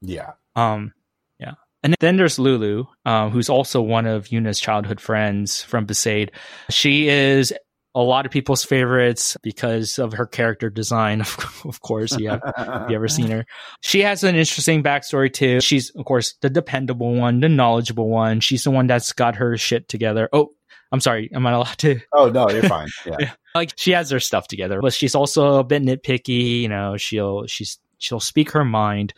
Yeah. 0.00 0.32
Um. 0.54 0.92
Yeah. 1.38 1.54
And 1.82 1.94
then 2.00 2.16
there's 2.16 2.38
Lulu, 2.38 2.84
uh, 3.06 3.30
who's 3.30 3.48
also 3.48 3.80
one 3.80 4.06
of 4.06 4.26
Yuna's 4.26 4.58
childhood 4.60 5.00
friends 5.00 5.62
from 5.62 5.86
Besaid. 5.86 6.30
She 6.70 7.08
is 7.08 7.54
a 7.98 8.02
lot 8.02 8.26
of 8.26 8.32
people's 8.32 8.64
favorites 8.64 9.36
because 9.42 9.98
of 9.98 10.12
her 10.12 10.26
character 10.26 10.70
design. 10.70 11.24
Of, 11.64 11.80
course, 11.80 12.18
yeah, 12.18 12.38
have, 12.56 12.88
you 12.88 12.96
ever 12.96 13.08
seen 13.08 13.30
her? 13.30 13.44
She 13.80 14.00
has 14.00 14.22
an 14.22 14.36
interesting 14.36 14.82
backstory 14.82 15.30
too. 15.32 15.60
She's, 15.60 15.90
of 15.90 16.04
course, 16.04 16.34
the 16.40 16.48
dependable 16.48 17.14
one, 17.14 17.40
the 17.40 17.48
knowledgeable 17.48 18.08
one. 18.08 18.40
She's 18.40 18.64
the 18.64 18.70
one 18.70 18.86
that's 18.86 19.12
got 19.12 19.36
her 19.36 19.56
shit 19.56 19.88
together. 19.88 20.28
Oh, 20.32 20.52
I'm 20.92 21.00
sorry. 21.00 21.30
Am 21.34 21.46
I 21.46 21.52
allowed 21.52 21.78
to? 21.78 22.00
Oh 22.14 22.30
no, 22.30 22.48
you're 22.48 22.62
fine. 22.62 22.88
Yeah. 23.04 23.16
yeah. 23.20 23.32
Like 23.54 23.72
she 23.76 23.90
has 23.90 24.10
her 24.10 24.20
stuff 24.20 24.48
together, 24.48 24.80
but 24.80 24.94
she's 24.94 25.14
also 25.14 25.56
a 25.56 25.64
bit 25.64 25.82
nitpicky. 25.82 26.62
You 26.62 26.68
know, 26.68 26.96
she'll 26.96 27.46
she's 27.46 27.78
she'll 27.98 28.20
speak 28.20 28.52
her 28.52 28.64
mind. 28.64 29.12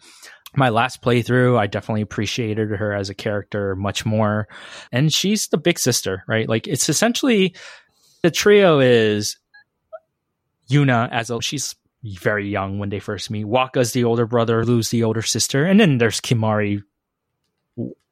My 0.57 0.71
last 0.71 1.01
playthrough, 1.01 1.59
I 1.59 1.69
definitely 1.69 2.03
appreciated 2.03 2.71
her 2.71 2.93
as 2.93 3.09
a 3.09 3.15
character 3.15 3.77
much 3.77 4.05
more. 4.05 4.49
And 4.91 5.13
she's 5.13 5.47
the 5.49 5.59
big 5.59 5.79
sister, 5.79 6.25
right? 6.27 6.49
Like 6.49 6.67
it's 6.67 6.89
essentially 6.89 7.55
the 8.23 8.31
trio 8.31 8.81
is 8.81 9.39
Yuna 10.71 11.09
as 11.11 11.31
a 11.31 11.41
she's 11.41 11.75
very 12.03 12.49
young 12.49 12.79
when 12.79 12.89
they 12.89 12.99
first 12.99 13.31
meet. 13.31 13.47
Wakka's 13.47 13.93
the 13.93 14.05
older 14.05 14.27
brother, 14.27 14.65
Lu's 14.65 14.91
the 14.91 15.05
older 15.05 15.23
sister, 15.23 15.65
and 15.65 15.81
then 15.81 15.99
there's 15.99 16.21
Kimahri 16.21 16.83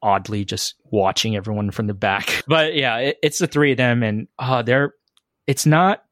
oddly 0.01 0.45
just 0.45 0.75
watching 0.85 1.35
everyone 1.35 1.71
from 1.71 1.87
the 1.87 1.93
back. 1.93 2.43
But 2.47 2.75
yeah, 2.75 2.97
it, 2.97 3.17
it's 3.21 3.39
the 3.39 3.47
three 3.47 3.71
of 3.71 3.77
them, 3.77 4.03
and 4.03 4.27
uh, 4.37 4.61
they're 4.61 4.93
it's 5.47 5.65
not 5.65 6.03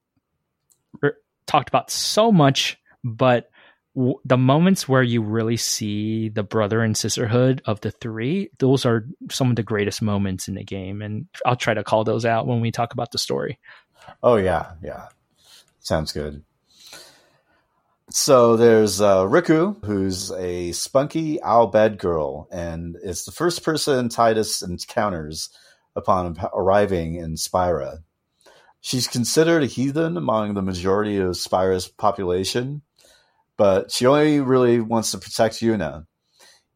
talked 1.45 1.70
about 1.70 1.89
so 1.89 2.32
much, 2.32 2.78
but 3.04 3.50
w- 3.95 4.20
the 4.26 4.38
moments 4.38 4.88
where 4.88 5.02
you 5.02 5.22
really 5.22 5.58
see 5.58 6.30
the 6.30 6.43
brother 6.43 6.82
and 6.82 6.95
sisterhood 6.95 7.62
of 7.66 7.82
the 7.82 7.91
three, 7.91 8.52
those 8.60 8.86
are 8.86 9.08
some 9.32 9.50
of 9.50 9.56
the 9.56 9.64
greatest 9.64 10.02
moments 10.02 10.48
in 10.48 10.56
the 10.56 10.64
game, 10.64 11.02
and 11.02 11.26
I'll 11.45 11.56
try 11.56 11.74
to 11.74 11.84
call 11.84 12.04
those 12.04 12.26
out 12.26 12.45
when 12.45 12.62
we 12.62 12.72
talk 12.72 12.93
about 12.93 13.12
the 13.12 13.18
story. 13.18 13.60
Oh 14.24 14.36
yeah, 14.36 14.74
yeah. 14.84 15.08
Sounds 15.80 16.12
good. 16.12 16.43
So 18.10 18.55
there's 18.55 19.01
uh, 19.01 19.24
Rikku, 19.26 19.84
who's 19.84 20.32
a 20.32 20.72
spunky 20.72 21.41
Al 21.41 21.72
Bhed 21.72 21.97
girl, 21.97 22.47
and 22.51 22.95
it's 23.03 23.26
the 23.26 23.34
first 23.34 23.64
person 23.64 24.08
Tidus 24.08 24.64
encounters 24.64 25.49
upon 25.95 26.38
arriving 26.53 27.16
in 27.16 27.36
Spira. 27.36 27.99
She's 28.80 29.08
considered 29.08 29.64
a 29.64 29.68
heathen 29.68 30.16
among 30.16 30.53
the 30.53 30.62
majority 30.62 31.18
of 31.18 31.36
Spira's 31.36 31.89
population, 31.89 32.82
but 33.58 33.91
she 33.91 34.05
only 34.05 34.39
really 34.39 34.80
wants 34.80 35.12
to 35.12 35.18
protect 35.18 35.55
Yuna, 35.55 36.05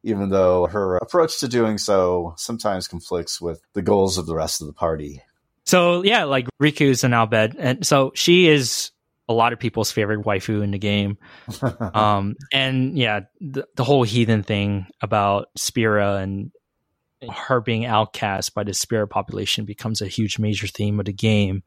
even 0.04 0.30
though 0.30 0.66
her 0.66 0.98
approach 0.98 1.40
to 1.40 1.48
doing 1.48 1.78
so 1.78 2.34
sometimes 2.38 2.90
conflicts 2.90 3.40
with 3.40 3.62
the 3.74 3.82
goals 3.82 4.18
of 4.18 4.26
the 4.26 4.36
rest 4.36 4.60
of 4.60 4.68
the 4.68 4.74
party. 4.74 5.22
So 5.66 6.04
yeah, 6.04 6.24
like 6.26 6.48
Rikku's 6.62 7.04
an 7.04 7.14
Al 7.14 7.28
Bhed, 7.28 7.56
and 7.58 7.86
so 7.86 8.12
she 8.16 8.48
is 8.48 8.92
a 9.30 9.34
lot 9.34 9.54
of 9.54 9.60
people's 9.60 9.92
favorite 9.92 10.26
waifu 10.26 10.64
in 10.64 10.72
the 10.72 10.80
game. 10.80 11.18
um, 11.94 12.36
and 12.52 12.98
yeah, 12.98 13.22
the, 13.40 13.66
the 13.76 13.84
whole 13.84 14.04
heathen 14.04 14.44
thing 14.44 14.88
about 15.02 15.48
Spira 15.56 16.16
and 16.16 16.52
her 17.30 17.62
being 17.62 17.86
outcast 17.86 18.54
by 18.54 18.64
the 18.64 18.74
spirit 18.74 19.08
population 19.08 19.66
becomes 19.66 20.02
a 20.02 20.08
huge 20.08 20.40
major 20.40 20.68
theme 20.68 21.00
of 21.00 21.06
the 21.06 21.14
game. 21.14 21.64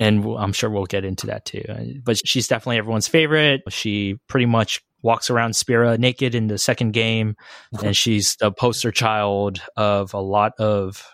And 0.00 0.24
I'm 0.24 0.52
sure 0.52 0.70
we'll 0.70 0.86
get 0.86 1.04
into 1.04 1.28
that 1.28 1.44
too. 1.44 1.62
But 2.04 2.20
she's 2.26 2.48
definitely 2.48 2.78
everyone's 2.78 3.08
favorite. 3.08 3.62
She 3.68 4.16
pretty 4.28 4.46
much 4.46 4.80
walks 5.02 5.30
around 5.30 5.54
Spira 5.54 5.96
naked 5.98 6.34
in 6.34 6.48
the 6.48 6.58
second 6.58 6.92
game. 6.92 7.36
and 7.82 7.96
she's 7.96 8.36
the 8.36 8.50
poster 8.50 8.90
child 8.90 9.60
of 9.76 10.14
a 10.14 10.20
lot 10.20 10.52
of 10.58 11.04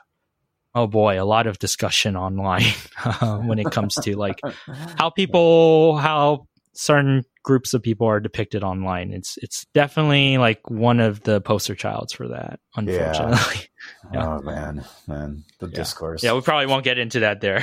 oh 0.74 0.86
boy, 0.86 1.20
a 1.20 1.24
lot 1.24 1.46
of 1.46 1.58
discussion 1.58 2.16
online 2.16 2.62
when 3.46 3.58
it 3.58 3.70
comes 3.70 3.94
to 3.94 4.16
like 4.16 4.40
how 4.98 5.10
people, 5.10 5.96
how 5.96 6.46
certain 6.74 7.22
groups 7.42 7.74
of 7.74 7.82
people 7.82 8.06
are 8.06 8.20
depicted 8.20 8.64
online. 8.64 9.12
It's 9.12 9.36
it's 9.38 9.66
definitely 9.74 10.38
like 10.38 10.68
one 10.68 11.00
of 11.00 11.22
the 11.22 11.40
poster 11.40 11.74
childs 11.74 12.12
for 12.12 12.28
that. 12.28 12.58
Unfortunately. 12.74 13.68
Yeah. 14.04 14.10
yeah. 14.12 14.26
Oh 14.26 14.42
man, 14.42 14.84
man, 15.06 15.44
the 15.60 15.68
yeah. 15.68 15.74
discourse. 15.74 16.22
Yeah, 16.22 16.34
we 16.34 16.40
probably 16.40 16.66
won't 16.66 16.84
get 16.84 16.98
into 16.98 17.20
that 17.20 17.40
there. 17.40 17.62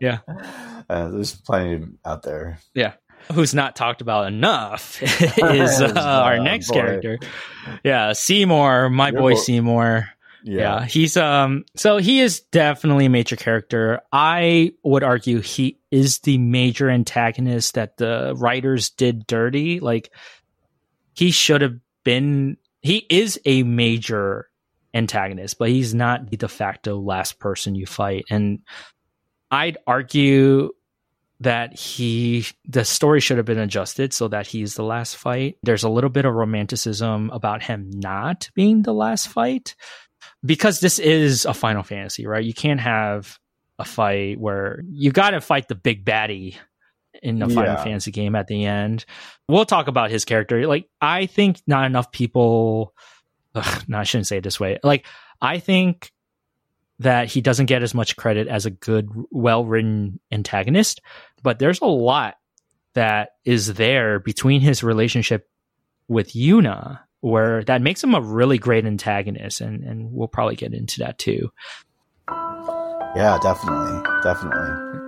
yeah, 0.00 0.18
uh, 0.88 1.08
there's 1.08 1.34
plenty 1.34 1.86
out 2.04 2.22
there. 2.22 2.58
Yeah. 2.74 2.94
Who's 3.32 3.54
not 3.54 3.74
talked 3.74 4.02
about 4.02 4.28
enough 4.28 5.02
is 5.02 5.80
uh, 5.80 5.92
our 5.96 6.38
next 6.38 6.68
boy. 6.68 6.74
character. 6.74 7.18
Yeah, 7.82 8.12
Seymour, 8.12 8.88
my 8.90 9.10
boy 9.10 9.32
bo- 9.32 9.40
Seymour. 9.40 10.08
Yeah. 10.46 10.58
yeah. 10.58 10.84
he's 10.84 11.16
um 11.16 11.64
so 11.74 11.96
he 11.96 12.20
is 12.20 12.40
definitely 12.40 13.06
a 13.06 13.10
major 13.10 13.34
character. 13.34 14.00
I 14.12 14.72
would 14.84 15.02
argue 15.02 15.40
he 15.40 15.80
is 15.90 16.20
the 16.20 16.38
major 16.38 16.88
antagonist 16.88 17.74
that 17.74 17.96
the 17.96 18.32
writers 18.36 18.90
did 18.90 19.26
dirty. 19.26 19.80
Like 19.80 20.12
he 21.14 21.32
should 21.32 21.62
have 21.62 21.74
been 22.04 22.58
he 22.80 23.04
is 23.10 23.40
a 23.44 23.64
major 23.64 24.48
antagonist, 24.94 25.58
but 25.58 25.68
he's 25.68 25.94
not 25.94 26.30
the 26.30 26.36
de 26.36 26.48
facto 26.48 26.96
last 26.96 27.40
person 27.40 27.74
you 27.74 27.86
fight. 27.86 28.24
And 28.30 28.60
I'd 29.50 29.78
argue 29.84 30.70
that 31.40 31.76
he 31.76 32.46
the 32.66 32.84
story 32.84 33.20
should 33.20 33.36
have 33.36 33.46
been 33.46 33.58
adjusted 33.58 34.12
so 34.12 34.28
that 34.28 34.46
he's 34.46 34.74
the 34.74 34.84
last 34.84 35.16
fight. 35.16 35.56
There's 35.64 35.82
a 35.82 35.90
little 35.90 36.08
bit 36.08 36.24
of 36.24 36.34
romanticism 36.34 37.30
about 37.30 37.62
him 37.64 37.90
not 37.92 38.48
being 38.54 38.82
the 38.82 38.94
last 38.94 39.28
fight 39.28 39.74
because 40.46 40.80
this 40.80 40.98
is 40.98 41.44
a 41.44 41.54
Final 41.54 41.82
Fantasy, 41.82 42.26
right? 42.26 42.44
You 42.44 42.54
can't 42.54 42.80
have 42.80 43.38
a 43.78 43.84
fight 43.84 44.38
where 44.38 44.82
you 44.88 45.10
got 45.10 45.30
to 45.30 45.40
fight 45.40 45.68
the 45.68 45.74
big 45.74 46.04
baddie 46.04 46.56
in 47.22 47.40
Final 47.40 47.64
yeah. 47.64 47.82
Fantasy 47.82 48.10
game 48.10 48.34
at 48.34 48.46
the 48.46 48.64
end. 48.64 49.04
We'll 49.48 49.64
talk 49.64 49.88
about 49.88 50.10
his 50.10 50.24
character. 50.24 50.66
Like, 50.66 50.88
I 51.00 51.26
think 51.26 51.60
not 51.66 51.86
enough 51.86 52.12
people. 52.12 52.94
Ugh, 53.54 53.84
no, 53.88 53.98
I 53.98 54.04
shouldn't 54.04 54.26
say 54.26 54.38
it 54.38 54.44
this 54.44 54.60
way. 54.60 54.78
Like, 54.82 55.06
I 55.40 55.58
think 55.58 56.12
that 56.98 57.28
he 57.28 57.40
doesn't 57.40 57.66
get 57.66 57.82
as 57.82 57.94
much 57.94 58.16
credit 58.16 58.48
as 58.48 58.66
a 58.66 58.70
good, 58.70 59.10
well 59.30 59.64
written 59.64 60.20
antagonist, 60.32 61.00
but 61.42 61.58
there's 61.58 61.80
a 61.80 61.86
lot 61.86 62.36
that 62.94 63.30
is 63.44 63.74
there 63.74 64.18
between 64.18 64.62
his 64.62 64.82
relationship 64.82 65.48
with 66.08 66.32
Yuna 66.32 67.00
where 67.20 67.64
that 67.64 67.82
makes 67.82 68.02
him 68.02 68.14
a 68.14 68.20
really 68.20 68.58
great 68.58 68.86
antagonist, 68.86 69.60
and 69.60 69.84
and 69.84 70.12
we'll 70.12 70.28
probably 70.28 70.56
get 70.56 70.74
into 70.74 71.00
that 71.00 71.18
too. 71.18 71.50
Yeah, 72.28 73.38
definitely, 73.42 74.02
definitely. 74.22 75.05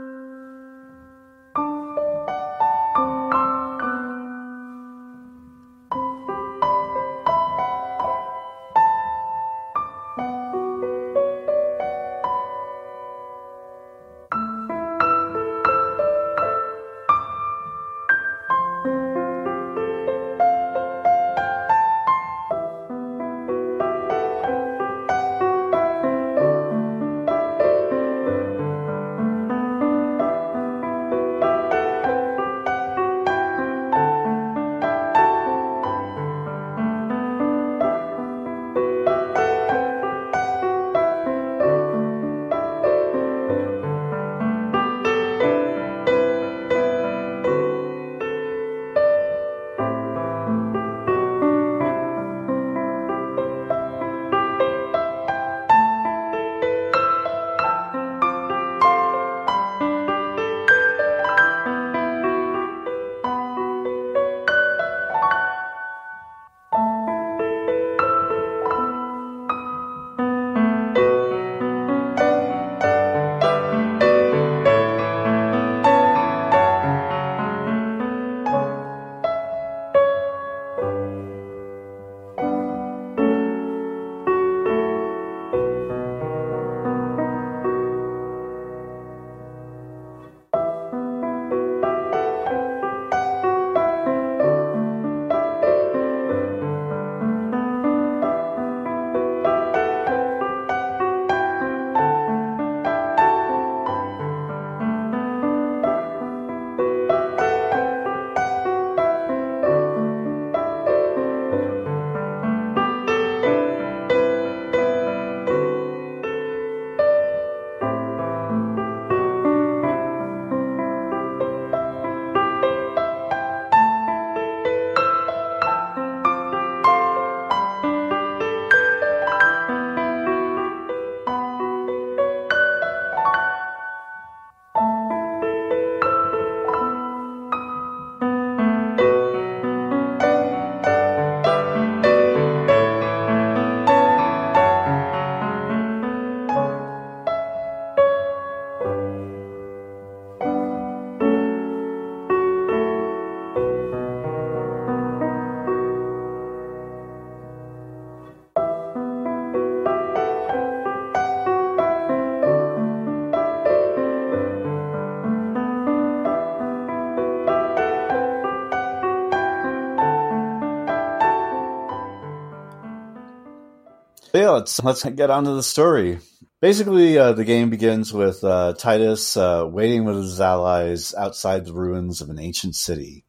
Let's 174.59 174.83
let's 174.83 175.05
get 175.05 175.31
on 175.31 175.45
to 175.45 175.53
the 175.53 175.63
story. 175.63 176.19
Basically, 176.61 177.17
uh, 177.17 177.33
the 177.33 177.45
game 177.45 177.71
begins 177.71 178.13
with 178.13 178.43
uh, 178.43 178.75
Tidus 178.77 179.37
uh, 179.37 179.67
waiting 179.69 180.05
with 180.05 180.17
his 180.17 180.41
allies 180.41 181.15
outside 181.15 181.65
the 181.65 181.73
ruins 181.73 182.21
of 182.21 182.31
an 182.31 182.41
ancient 182.41 182.75
city. 182.75 183.25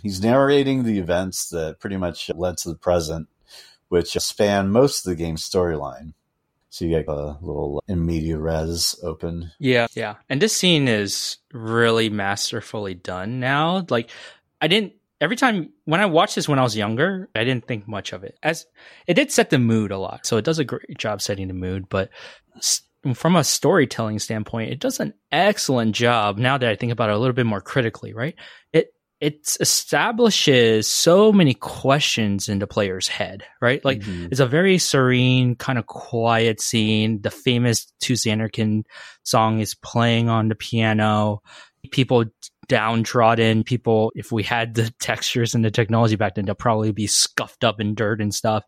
He's 0.00 0.22
narrating 0.22 0.84
the 0.84 1.00
events 1.00 1.48
that 1.48 1.80
pretty 1.80 1.96
much 1.96 2.30
led 2.32 2.56
to 2.58 2.68
the 2.68 2.76
present, 2.76 3.28
which 3.88 4.12
span 4.12 4.70
most 4.70 5.04
of 5.04 5.10
the 5.10 5.16
game's 5.16 5.48
storyline. 5.48 6.14
So 6.70 6.84
you 6.84 6.92
get 6.92 7.08
a 7.08 7.36
little 7.40 7.82
in 7.88 8.06
media 8.06 8.38
res 8.38 8.94
open. 9.02 9.50
Yeah, 9.58 9.88
yeah. 9.94 10.16
And 10.28 10.40
this 10.40 10.54
scene 10.54 10.86
is 10.86 11.38
really 11.52 12.10
masterfully 12.10 12.94
done 12.94 13.40
now. 13.40 13.86
Like, 13.88 14.10
I 14.60 14.68
didn't 14.68 14.92
every 15.20 15.36
time 15.36 15.72
when 15.84 16.00
I 16.00 16.06
watched 16.06 16.34
this 16.34 16.48
when 16.48 16.58
I 16.58 16.62
was 16.62 16.76
younger, 16.76 17.28
I 17.34 17.44
didn't 17.44 17.66
think 17.66 17.88
much 17.88 18.12
of 18.12 18.24
it. 18.24 18.38
As 18.42 18.66
it 19.06 19.14
did 19.14 19.30
set 19.32 19.50
the 19.50 19.58
mood 19.58 19.90
a 19.90 19.98
lot, 19.98 20.26
so 20.26 20.36
it 20.36 20.44
does 20.44 20.58
a 20.58 20.64
great 20.64 20.98
job 20.98 21.20
setting 21.20 21.48
the 21.48 21.54
mood. 21.54 21.88
But 21.88 22.10
from 23.14 23.36
a 23.36 23.44
storytelling 23.44 24.18
standpoint, 24.18 24.72
it 24.72 24.80
does 24.80 25.00
an 25.00 25.14
excellent 25.30 25.94
job. 25.94 26.38
Now 26.38 26.58
that 26.58 26.68
I 26.68 26.76
think 26.76 26.92
about 26.92 27.10
it 27.10 27.16
a 27.16 27.18
little 27.18 27.34
bit 27.34 27.46
more 27.46 27.60
critically, 27.60 28.12
right? 28.12 28.34
It 28.72 28.92
it 29.20 29.56
establishes 29.58 30.88
so 30.88 31.32
many 31.32 31.52
questions 31.52 32.48
in 32.48 32.60
the 32.60 32.68
player's 32.68 33.08
head, 33.08 33.42
right? 33.60 33.84
Like 33.84 34.00
mm-hmm. 34.00 34.26
it's 34.30 34.40
a 34.40 34.46
very 34.46 34.78
serene, 34.78 35.56
kind 35.56 35.78
of 35.78 35.86
quiet 35.86 36.60
scene. 36.60 37.20
The 37.20 37.30
famous 37.30 37.92
To 38.02 38.12
Zanarkand 38.12 38.84
song 39.24 39.58
is 39.58 39.74
playing 39.74 40.28
on 40.28 40.48
the 40.48 40.54
piano. 40.54 41.42
People 41.90 42.26
downtrodden. 42.68 43.64
People 43.64 44.12
if 44.14 44.30
we 44.30 44.42
had 44.42 44.74
the 44.74 44.90
textures 45.00 45.54
and 45.54 45.64
the 45.64 45.70
technology 45.70 46.16
back 46.16 46.34
then 46.34 46.44
they'll 46.44 46.54
probably 46.54 46.92
be 46.92 47.06
scuffed 47.06 47.64
up 47.64 47.80
in 47.80 47.94
dirt 47.94 48.20
and 48.20 48.34
stuff. 48.34 48.64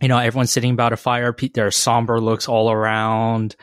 You 0.00 0.08
know 0.08 0.18
everyone's 0.18 0.52
sitting 0.52 0.72
about 0.72 0.92
a 0.92 0.96
fire. 0.96 1.34
There 1.54 1.66
are 1.66 1.70
somber 1.70 2.20
looks 2.20 2.48
all 2.48 2.70
around. 2.70 3.56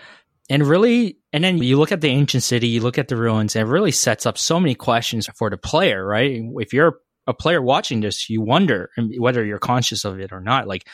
And 0.50 0.66
really 0.68 1.18
and 1.32 1.44
then 1.44 1.60
you 1.60 1.78
look 1.78 1.92
at 1.92 2.02
the 2.02 2.10
ancient 2.10 2.44
city 2.44 2.68
you 2.68 2.82
look 2.82 2.98
at 2.98 3.08
the 3.08 3.16
ruins 3.16 3.56
and 3.56 3.68
it 3.68 3.72
really 3.72 3.92
sets 3.92 4.26
up 4.26 4.38
so 4.38 4.60
many 4.60 4.76
questions 4.76 5.30
for 5.36 5.50
the 5.50 5.58
player 5.58 6.06
right? 6.06 6.42
If 6.60 6.74
you're 6.74 7.00
a 7.28 7.34
player 7.34 7.62
watching 7.62 8.02
this 8.02 8.30
you 8.30 8.42
wonder 8.42 8.90
whether 9.18 9.46
you're 9.46 9.60
conscious 9.60 10.04
of 10.06 10.20
it 10.20 10.32
or 10.32 10.42
not. 10.42 10.68
Like 10.68 10.88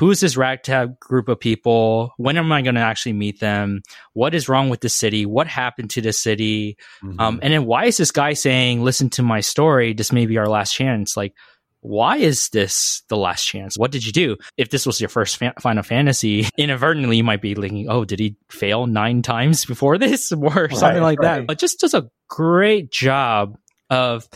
who 0.00 0.10
is 0.10 0.20
this 0.20 0.34
ragtag 0.34 0.98
group 0.98 1.28
of 1.28 1.38
people? 1.38 2.14
When 2.16 2.38
am 2.38 2.50
I 2.50 2.62
going 2.62 2.76
to 2.76 2.80
actually 2.80 3.12
meet 3.12 3.38
them? 3.38 3.82
What 4.14 4.34
is 4.34 4.48
wrong 4.48 4.70
with 4.70 4.80
the 4.80 4.88
city? 4.88 5.26
What 5.26 5.46
happened 5.46 5.90
to 5.90 6.00
the 6.00 6.14
city? 6.14 6.78
Mm-hmm. 7.04 7.20
Um, 7.20 7.38
and 7.42 7.52
then 7.52 7.66
why 7.66 7.84
is 7.84 7.98
this 7.98 8.10
guy 8.10 8.32
saying, 8.32 8.82
listen 8.82 9.10
to 9.10 9.22
my 9.22 9.40
story? 9.40 9.92
This 9.92 10.10
may 10.10 10.24
be 10.24 10.38
our 10.38 10.48
last 10.48 10.74
chance. 10.74 11.18
Like, 11.18 11.34
why 11.80 12.16
is 12.16 12.48
this 12.48 13.02
the 13.10 13.16
last 13.18 13.44
chance? 13.44 13.76
What 13.76 13.90
did 13.90 14.06
you 14.06 14.10
do? 14.10 14.38
If 14.56 14.70
this 14.70 14.86
was 14.86 15.02
your 15.02 15.10
first 15.10 15.36
fa- 15.36 15.52
Final 15.60 15.82
Fantasy, 15.82 16.48
inadvertently 16.56 17.18
you 17.18 17.24
might 17.24 17.42
be 17.42 17.54
thinking, 17.54 17.90
oh, 17.90 18.06
did 18.06 18.20
he 18.20 18.36
fail 18.48 18.86
nine 18.86 19.20
times 19.20 19.66
before 19.66 19.98
this 19.98 20.32
or 20.32 20.48
right, 20.48 20.74
something 20.74 21.02
like 21.02 21.18
right. 21.18 21.40
that? 21.40 21.46
But 21.46 21.58
just 21.58 21.78
does 21.78 21.92
a 21.92 22.08
great 22.26 22.90
job 22.90 23.58
of 23.90 24.26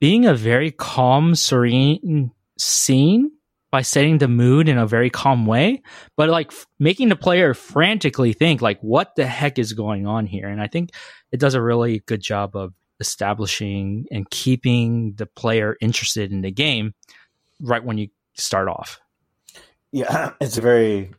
being 0.00 0.26
a 0.26 0.34
very 0.34 0.72
calm, 0.72 1.36
serene 1.36 2.32
scene 2.58 3.30
by 3.72 3.80
setting 3.80 4.18
the 4.18 4.28
mood 4.28 4.68
in 4.68 4.76
a 4.76 4.86
very 4.86 5.08
calm 5.08 5.46
way, 5.46 5.82
but 6.14 6.28
like 6.28 6.52
f- 6.52 6.66
making 6.78 7.08
the 7.08 7.16
player 7.16 7.54
frantically 7.54 8.34
think 8.34 8.60
like, 8.60 8.78
what 8.82 9.16
the 9.16 9.26
heck 9.26 9.58
is 9.58 9.72
going 9.72 10.06
on 10.06 10.26
here? 10.26 10.46
And 10.46 10.60
I 10.60 10.68
think 10.68 10.90
it 11.32 11.40
does 11.40 11.54
a 11.54 11.62
really 11.62 12.00
good 12.00 12.20
job 12.20 12.54
of 12.54 12.74
establishing 13.00 14.06
and 14.12 14.28
keeping 14.28 15.14
the 15.14 15.24
player 15.24 15.78
interested 15.80 16.30
in 16.30 16.42
the 16.42 16.50
game 16.50 16.92
right 17.60 17.82
when 17.82 17.96
you 17.96 18.08
start 18.34 18.68
off. 18.68 19.00
Yeah, 19.90 20.32
it's 20.40 20.58
very, 20.58 21.14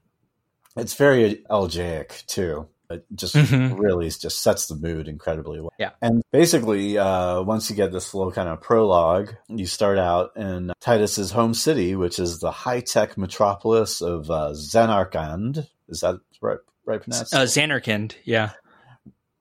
it's 0.78 0.94
very 0.94 1.44
elegiac 1.50 2.24
too. 2.28 2.68
It 2.94 3.06
just 3.16 3.36
mm-hmm. 3.36 3.76
really 3.76 4.10
just 4.10 4.42
sets 4.42 4.68
the 4.68 4.76
mood 4.76 5.08
incredibly 5.08 5.60
well. 5.60 5.74
Yeah. 5.80 5.92
And 6.02 6.22
basically, 6.32 6.98
uh, 6.98 7.42
once 7.42 7.70
you 7.70 7.76
get 7.76 7.92
this 7.92 8.14
little 8.14 8.32
kind 8.32 8.50
of 8.50 8.62
prologue, 8.62 9.36
you 9.50 9.66
start 9.66 9.98
out 9.98 10.32
in 10.36 10.72
Tidus's 10.80 11.32
home 11.32 11.54
city, 11.54 11.96
which 11.96 12.20
is 12.20 12.40
the 12.40 12.52
high 12.52 12.82
tech 12.82 13.18
metropolis 13.18 14.02
of 14.02 14.30
uh, 14.30 14.52
Zanarkand. 14.54 15.68
Is 15.90 16.02
that 16.02 16.20
right? 16.42 16.60
Right 16.86 17.02
pronounced? 17.02 17.34
Uh, 17.34 17.44
Zanarkand, 17.44 18.16
yeah. 18.24 18.52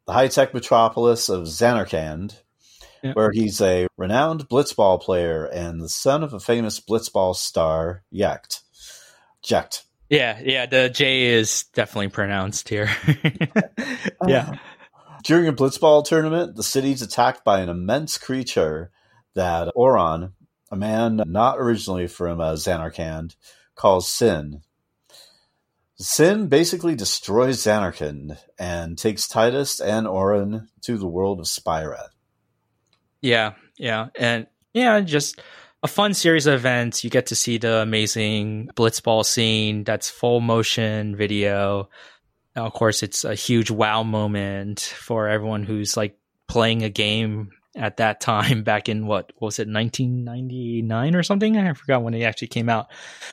The 0.07 0.13
high 0.13 0.29
tech 0.29 0.55
metropolis 0.55 1.29
of 1.29 1.45
Zanarkand, 1.45 2.41
where 3.15 3.31
he's 3.33 3.61
a 3.61 3.89
renowned 3.97 4.49
blitzball 4.49 5.01
player 5.01 5.45
and 5.45 5.81
the 5.81 5.89
son 5.89 6.23
of 6.23 6.33
a 6.33 6.41
famous 6.41 6.81
blitzball 6.81 7.35
star, 7.35 8.03
Jecht. 8.13 8.63
Jecht. 9.45 9.83
Yeah, 10.13 10.39
yeah, 10.45 10.67
the 10.67 10.91
J 10.91 11.23
is 11.23 11.65
definitely 11.73 12.09
pronounced 12.09 12.69
here. 12.69 12.91
yeah. 14.27 14.59
During 15.25 15.49
a 15.49 15.55
blitzball 15.55 16.05
tournament, 16.05 16.55
the 16.55 16.63
city's 16.63 17.01
attacked 17.01 17.45
by 17.45 17.61
an 17.61 17.71
immense 17.71 18.19
creature 18.19 18.91
that 19.33 19.73
Auron, 19.75 20.35
a 20.71 20.77
man 20.77 21.23
not 21.27 21.59
originally 21.59 22.09
from 22.09 22.43
uh, 22.43 22.53
Zanarkand, 22.57 23.37
calls 23.75 24.07
Sin. 24.07 24.61
Sin 25.95 26.49
basically 26.49 26.95
destroys 26.95 27.63
Zanarkand 27.63 28.37
and 28.59 28.99
takes 28.99 29.27
Tidus 29.27 29.81
and 29.83 30.07
Auron 30.07 30.69
to 30.83 30.99
the 30.99 31.09
world 31.09 31.41
of 31.41 31.49
Spira. 31.49 32.11
Yeah, 33.23 33.55
yeah, 33.79 34.09
and 34.15 34.47
yeah, 34.75 35.01
just 35.01 35.41
a 35.83 35.89
fun 35.89 36.15
series 36.15 36.47
of 36.47 36.55
events. 36.55 37.03
You 37.03 37.11
get 37.11 37.27
to 37.27 37.37
see 37.37 37.59
the 37.59 37.79
amazing 37.79 38.71
blitzball 38.75 39.25
scene. 39.25 39.85
That's 39.85 40.09
full 40.09 40.41
motion 40.41 41.17
video. 41.17 41.89
Now, 42.55 42.67
of 42.67 42.73
course, 42.73 43.03
it's 43.03 43.25
a 43.25 43.35
huge 43.35 43.71
wow 43.71 44.03
moment 44.03 44.81
for 44.81 45.29
everyone 45.29 45.65
who's 45.65 45.97
like 45.97 46.17
playing 46.47 46.83
a 46.85 46.91
game 46.91 47.51
at 47.75 47.97
that 47.97 48.21
time 48.21 48.63
back 48.65 48.89
in 48.89 49.07
what, 49.07 49.33
what 49.37 49.49
was 49.49 49.59
it 49.59 49.69
1999 49.69 51.15
or 51.15 51.23
something? 51.23 51.57
I 51.57 51.73
forgot 51.73 52.03
when 52.03 52.15
it 52.15 52.23
actually 52.23 52.49
came 52.49 52.69
out. 52.69 52.89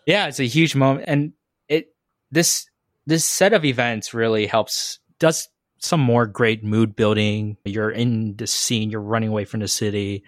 Yeah 0.05 0.27
it's 0.27 0.39
a 0.39 0.45
huge 0.45 0.75
moment. 0.75 1.05
And 1.07 1.33
it 1.67 1.93
this 2.31 2.67
this 3.05 3.25
set 3.25 3.53
of 3.53 3.65
events 3.65 4.13
really 4.13 4.47
helps 4.47 4.99
does 5.19 5.49
some 5.79 5.99
more 5.99 6.25
great 6.25 6.63
mood 6.63 6.95
building. 6.95 7.57
You're 7.65 7.91
in 7.91 8.35
the 8.35 8.47
scene. 8.47 8.89
You're 8.89 9.01
running 9.01 9.29
away 9.29 9.45
from 9.45 9.61
the 9.61 9.67
city 9.67 10.23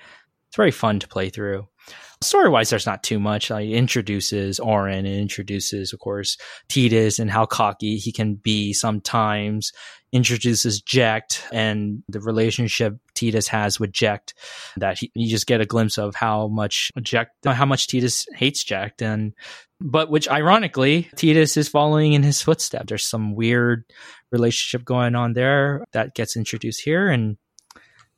it's 0.51 0.57
very 0.57 0.71
fun 0.71 0.99
to 0.99 1.07
play 1.07 1.29
through 1.29 1.67
story 2.21 2.49
wise, 2.49 2.69
there's 2.69 2.85
not 2.85 3.03
too 3.03 3.19
much. 3.19 3.49
Like, 3.49 3.69
introduces 3.69 4.59
Auron 4.59 5.05
and 5.05 5.07
introduces, 5.07 5.93
of 5.93 5.99
course, 5.99 6.37
Tidus 6.69 7.19
and 7.19 7.29
how 7.29 7.45
cocky 7.45 7.97
he 7.97 8.11
can 8.11 8.35
be 8.35 8.73
sometimes. 8.73 9.71
Introduces 10.13 10.81
Jecht 10.81 11.41
and 11.53 12.03
the 12.09 12.19
relationship 12.19 12.97
Tidus 13.15 13.47
has 13.47 13.79
with 13.79 13.91
Jecht. 13.91 14.33
That 14.77 14.99
he, 14.99 15.11
you 15.15 15.29
just 15.29 15.47
get 15.47 15.61
a 15.61 15.65
glimpse 15.65 15.97
of 15.97 16.15
how 16.15 16.47
much 16.47 16.91
Jecht, 16.99 17.27
how 17.45 17.65
much 17.65 17.87
Tidus 17.87 18.25
hates 18.35 18.63
Jecht, 18.63 19.01
and 19.01 19.33
but 19.79 20.09
which 20.09 20.29
ironically, 20.29 21.09
Tidus 21.15 21.55
is 21.55 21.69
following 21.69 22.13
in 22.13 22.23
his 22.23 22.41
footsteps. 22.41 22.85
There's 22.89 23.07
some 23.07 23.35
weird 23.35 23.85
relationship 24.31 24.85
going 24.85 25.15
on 25.15 25.33
there 25.33 25.85
that 25.93 26.13
gets 26.13 26.35
introduced 26.35 26.81
here, 26.81 27.09
and 27.09 27.37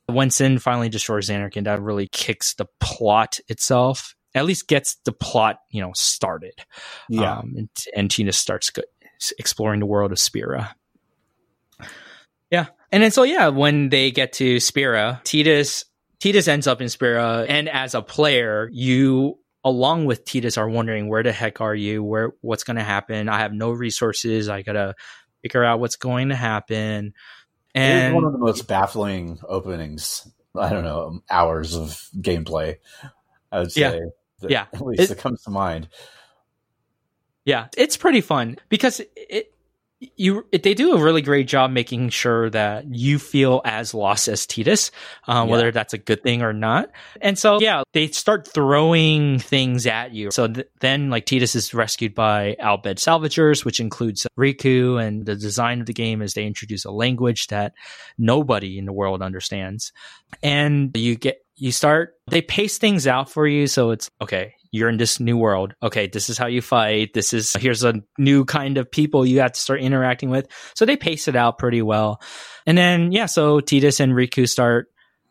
when 0.06 0.30
Sin 0.30 0.58
finally 0.58 0.88
destroys 0.88 1.28
Zanarkand, 1.28 1.64
that 1.64 1.82
really 1.82 2.08
kicks 2.08 2.54
the 2.54 2.66
plot 2.80 3.40
itself. 3.48 4.14
At 4.34 4.46
least 4.46 4.66
gets 4.66 4.96
the 5.04 5.12
plot, 5.12 5.58
you 5.70 5.80
know, 5.80 5.92
started. 5.94 6.54
Yeah, 7.08 7.38
um, 7.38 7.54
and, 7.56 7.68
and 7.94 8.10
Tina 8.10 8.32
starts 8.32 8.70
go- 8.70 8.82
exploring 9.38 9.80
the 9.80 9.86
world 9.86 10.10
of 10.10 10.18
Spira. 10.18 10.74
Yeah, 12.50 12.66
and 12.90 13.02
then 13.02 13.10
so 13.10 13.22
yeah, 13.22 13.48
when 13.48 13.90
they 13.90 14.10
get 14.10 14.32
to 14.34 14.58
Spira, 14.60 15.20
Tidus 15.24 15.84
Tidus 16.20 16.48
ends 16.48 16.66
up 16.66 16.80
in 16.80 16.88
Spira, 16.88 17.46
and 17.48 17.68
as 17.68 17.94
a 17.94 18.02
player, 18.02 18.68
you 18.72 19.38
along 19.64 20.04
with 20.04 20.24
Tidus 20.24 20.58
are 20.58 20.68
wondering 20.68 21.08
where 21.08 21.22
the 21.22 21.32
heck 21.32 21.60
are 21.60 21.74
you? 21.74 22.02
Where 22.02 22.32
what's 22.40 22.64
going 22.64 22.76
to 22.76 22.84
happen? 22.84 23.28
I 23.28 23.38
have 23.40 23.52
no 23.52 23.70
resources. 23.70 24.48
I 24.48 24.62
gotta 24.62 24.94
figure 25.42 25.64
out 25.64 25.80
what's 25.80 25.96
going 25.96 26.30
to 26.30 26.36
happen. 26.36 27.14
And 27.74 28.14
one 28.14 28.24
of 28.24 28.32
the 28.32 28.38
most 28.38 28.68
baffling 28.68 29.38
openings. 29.48 30.28
I 30.56 30.70
don't 30.70 30.84
know 30.84 31.22
hours 31.30 31.74
of 31.74 32.08
gameplay. 32.16 32.76
I 33.50 33.60
would 33.60 33.72
say. 33.72 33.80
Yeah. 33.80 34.00
That, 34.40 34.50
yeah. 34.50 34.66
At 34.72 34.86
least 34.86 35.02
it, 35.02 35.10
it 35.12 35.18
comes 35.18 35.42
to 35.42 35.50
mind. 35.50 35.88
Yeah, 37.44 37.68
it's 37.76 37.96
pretty 37.96 38.20
fun 38.20 38.58
because 38.68 39.00
it 39.16 39.53
you 40.16 40.46
they 40.52 40.74
do 40.74 40.92
a 40.92 41.02
really 41.02 41.22
great 41.22 41.48
job 41.48 41.70
making 41.70 42.10
sure 42.10 42.50
that 42.50 42.86
you 42.94 43.18
feel 43.18 43.60
as 43.64 43.94
lost 43.94 44.28
as 44.28 44.46
Tidus, 44.46 44.90
uh, 45.28 45.32
yeah. 45.32 45.42
whether 45.44 45.70
that's 45.70 45.94
a 45.94 45.98
good 45.98 46.22
thing 46.22 46.42
or 46.42 46.52
not. 46.52 46.90
And 47.20 47.38
so, 47.38 47.60
yeah, 47.60 47.82
they 47.92 48.08
start 48.08 48.46
throwing 48.46 49.38
things 49.38 49.86
at 49.86 50.12
you. 50.12 50.30
So 50.30 50.48
th- 50.48 50.68
then, 50.80 51.10
like 51.10 51.26
Tidus 51.26 51.54
is 51.56 51.74
rescued 51.74 52.14
by 52.14 52.56
Al 52.58 52.78
Bhed 52.78 52.96
Salvagers, 52.96 53.64
which 53.64 53.80
includes 53.80 54.26
Rikku, 54.38 55.02
and 55.02 55.24
the 55.24 55.36
design 55.36 55.80
of 55.80 55.86
the 55.86 55.92
game 55.92 56.22
is 56.22 56.34
they 56.34 56.46
introduce 56.46 56.84
a 56.84 56.90
language 56.90 57.48
that 57.48 57.74
nobody 58.18 58.78
in 58.78 58.84
the 58.84 58.92
world 58.92 59.22
understands, 59.22 59.92
and 60.42 60.96
you 60.96 61.16
get 61.16 61.44
you 61.56 61.70
start 61.70 62.16
they 62.28 62.42
pace 62.42 62.78
things 62.78 63.06
out 63.06 63.30
for 63.30 63.46
you 63.46 63.66
so 63.66 63.90
it's 63.90 64.10
okay 64.20 64.54
you're 64.74 64.88
in 64.88 64.96
this 64.96 65.20
new 65.20 65.36
world. 65.36 65.72
Okay, 65.84 66.08
this 66.08 66.28
is 66.28 66.36
how 66.36 66.46
you 66.46 66.60
fight. 66.60 67.14
This 67.14 67.32
is 67.32 67.52
here's 67.52 67.84
a 67.84 67.94
new 68.18 68.44
kind 68.44 68.76
of 68.76 68.90
people 68.90 69.24
you 69.24 69.38
have 69.38 69.52
to 69.52 69.60
start 69.60 69.80
interacting 69.80 70.30
with. 70.30 70.48
So 70.74 70.84
they 70.84 70.96
pace 70.96 71.28
it 71.28 71.36
out 71.36 71.58
pretty 71.58 71.80
well. 71.80 72.20
And 72.66 72.76
then 72.76 73.12
yeah, 73.12 73.26
so 73.26 73.60
Tidus 73.60 74.00
and 74.00 74.12
Rikku 74.12 74.48
start 74.48 74.88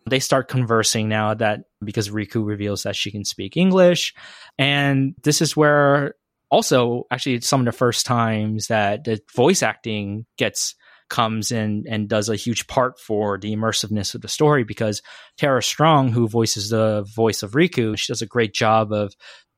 they 0.09 0.21
start 0.21 0.47
conversing 0.47 1.09
now 1.09 1.33
that 1.33 1.65
because 1.83 2.07
Rikku 2.07 2.45
reveals 2.45 2.83
that 2.83 2.95
she 2.95 3.11
can 3.11 3.25
speak 3.25 3.57
English. 3.57 4.13
And 4.57 5.13
this 5.23 5.41
is 5.41 5.57
where 5.57 6.15
also 6.49 7.03
actually 7.11 7.41
some 7.41 7.59
of 7.59 7.65
the 7.65 7.73
first 7.73 8.05
times 8.05 8.67
that 8.67 9.03
the 9.03 9.19
voice 9.35 9.61
acting 9.61 10.25
gets 10.37 10.73
comes 11.14 11.51
in 11.51 11.86
and 11.88 12.09
does 12.09 12.28
a 12.28 12.36
huge 12.36 12.66
part 12.66 12.99
for 12.99 13.38
the 13.38 13.55
immersiveness 13.55 14.16
of 14.16 14.22
the 14.22 14.28
story 14.28 14.64
because 14.64 15.03
Tara 15.38 15.61
Strong, 15.61 16.11
who 16.11 16.28
voices 16.28 16.72
the 16.72 17.05
voice 17.16 17.43
of 17.43 17.51
Rikku, 17.51 17.95
she 17.95 18.11
does 18.11 18.24
a 18.24 18.26
great 18.26 18.51
job 18.51 18.91
of 18.91 19.14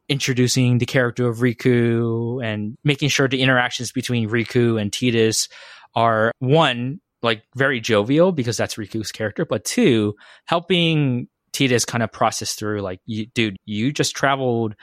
introducing 0.09 0.79
the 0.79 0.85
character 0.85 1.29
of 1.29 1.37
Rikku 1.37 2.43
and 2.43 2.75
making 2.83 3.07
sure 3.07 3.29
the 3.29 3.41
interactions 3.41 3.93
between 3.93 4.29
Rikku 4.29 4.79
and 4.79 4.91
Tidus 4.91 5.47
are 5.95 6.33
one 6.39 6.99
like 7.23 7.43
very 7.55 7.79
jovial 7.79 8.33
because 8.33 8.57
that's 8.57 8.75
Rikku's 8.75 9.13
character, 9.13 9.45
but 9.45 9.63
two, 9.63 10.15
helping 10.47 11.29
Tidus 11.53 11.87
kind 11.87 12.03
of 12.03 12.11
process 12.11 12.55
through 12.55 12.81
like, 12.81 12.99
dude, 13.33 13.55
you 13.63 13.93
just 13.93 14.13
traveled 14.13 14.75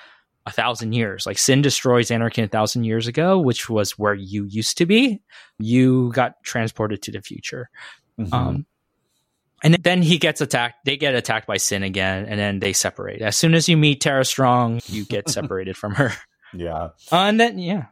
a 0.46 0.50
thousand 0.50 0.92
years. 0.92 1.26
Like 1.26 1.38
Sin 1.38 1.62
destroys 1.62 2.08
Zanarkand 2.08 2.44
a 2.44 2.48
thousand 2.48 2.84
years 2.84 3.06
ago, 3.06 3.38
which 3.38 3.68
was 3.68 3.98
where 3.98 4.14
you 4.14 4.44
used 4.44 4.78
to 4.78 4.86
be. 4.86 5.20
You 5.58 6.10
got 6.12 6.42
transported 6.42 7.02
to 7.02 7.12
the 7.12 7.22
future. 7.22 7.70
Mm-hmm. 8.18 8.34
Um, 8.34 8.66
and 9.62 9.76
then 9.80 10.02
he 10.02 10.18
gets 10.18 10.40
attacked. 10.40 10.84
They 10.84 10.96
get 10.96 11.14
attacked 11.14 11.46
by 11.46 11.56
Sin 11.56 11.82
again, 11.84 12.26
and 12.26 12.38
then 12.38 12.58
they 12.58 12.72
separate. 12.72 13.22
As 13.22 13.36
soon 13.36 13.54
as 13.54 13.68
you 13.68 13.76
meet 13.76 14.00
Tara 14.00 14.24
Strong, 14.24 14.80
you 14.86 15.04
get 15.04 15.28
separated 15.28 15.76
from 15.76 15.94
her. 15.94 16.12
Yeah. 16.52 16.88
Uh, 17.10 17.16
and 17.16 17.38
then, 17.38 17.58
yeah. 17.58 17.86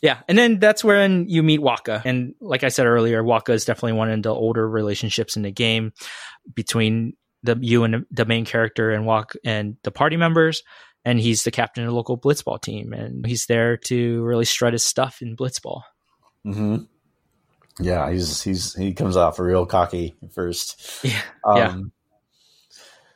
Yeah, 0.00 0.20
and 0.28 0.38
then 0.38 0.58
that's 0.60 0.84
when 0.84 1.28
you 1.28 1.42
meet 1.42 1.60
Wakka. 1.60 2.02
and 2.04 2.34
like 2.40 2.62
I 2.62 2.68
said 2.68 2.86
earlier, 2.86 3.22
Wakka 3.22 3.50
is 3.50 3.64
definitely 3.64 3.94
one 3.94 4.10
of 4.10 4.22
the 4.22 4.32
older 4.32 4.68
relationships 4.68 5.36
in 5.36 5.42
the 5.42 5.50
game 5.50 5.92
between 6.54 7.14
the 7.42 7.58
you 7.60 7.84
and 7.84 8.06
the 8.10 8.24
main 8.24 8.44
character 8.44 8.90
and 8.90 9.06
Walk 9.06 9.34
and 9.44 9.76
the 9.82 9.90
party 9.90 10.16
members. 10.16 10.62
And 11.08 11.18
he's 11.18 11.42
the 11.42 11.50
captain 11.50 11.84
of 11.84 11.88
the 11.88 11.96
local 11.96 12.18
blitzball 12.18 12.60
team, 12.60 12.92
and 12.92 13.24
he's 13.24 13.46
there 13.46 13.78
to 13.78 14.22
really 14.22 14.44
strut 14.44 14.74
his 14.74 14.84
stuff 14.84 15.22
in 15.22 15.36
blitzball. 15.36 15.82
Hmm. 16.44 16.76
Yeah, 17.80 18.10
he's 18.10 18.42
he's 18.42 18.74
he 18.74 18.92
comes 18.92 19.16
off 19.16 19.38
real 19.38 19.64
cocky 19.64 20.16
first. 20.32 21.00
Yeah. 21.02 21.22
Um, 21.44 21.56
yeah. 21.56 21.76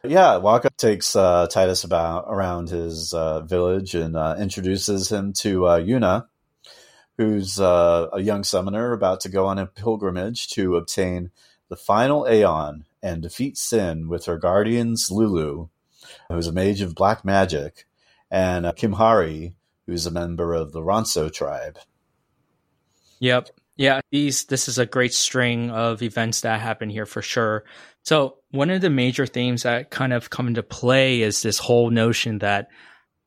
Yeah, 0.05 0.41
Wakka 0.41 0.75
takes 0.77 1.15
uh, 1.15 1.47
Tidus 1.47 1.85
about 1.85 2.25
around 2.29 2.71
his 2.71 3.13
uh, 3.13 3.43
village 3.43 3.95
and 3.95 4.17
uh, 4.17 4.37
introduces 4.39 5.13
him 5.13 5.33
to 5.35 5.67
uh, 5.67 5.81
Yuna, 5.81 6.27
who's 7.19 7.61
uh, 7.61 8.09
a 8.13 8.21
young 8.21 8.43
summoner 8.43 8.93
about 8.93 9.21
to 9.21 9.29
go 9.29 9.47
on 9.47 9.59
a 9.59 9.67
pilgrimage 9.67 10.49
to 10.51 10.77
obtain 10.77 11.31
the 11.69 11.77
final 11.77 12.27
Aeon 12.27 12.85
and 13.03 13.23
defeat 13.23 13.57
Sin 13.57 14.09
with 14.09 14.25
her 14.27 14.39
guardians 14.39 15.09
Lulu, 15.11 15.69
who's 16.33 16.47
a 16.47 16.53
mage 16.53 16.81
of 16.81 16.95
black 16.95 17.25
magic, 17.25 17.87
and 18.31 18.67
uh, 18.67 18.73
Kimahri, 18.73 19.55
who's 19.87 20.07
a 20.07 20.11
member 20.11 20.55
of 20.55 20.73
the 20.73 20.81
Ronso 20.81 21.33
tribe. 21.33 21.79
Yep. 23.21 23.51
Yeah, 23.77 24.01
these 24.11 24.45
this 24.45 24.69
is 24.69 24.79
a 24.79 24.87
great 24.87 25.15
string 25.15 25.71
of 25.71 26.03
events 26.03 26.43
that 26.43 26.61
happen 26.61 26.91
here 26.91 27.07
for 27.07 27.23
sure. 27.23 27.65
So, 28.03 28.39
one 28.51 28.71
of 28.71 28.81
the 28.81 28.91
major 28.91 29.27
themes 29.27 29.63
that 29.63 29.91
kind 29.91 30.13
of 30.13 30.29
come 30.29 30.49
into 30.49 30.63
play 30.63 31.23
is 31.23 31.43
this 31.43 31.59
whole 31.59 31.91
notion 31.91 32.39
that 32.41 32.69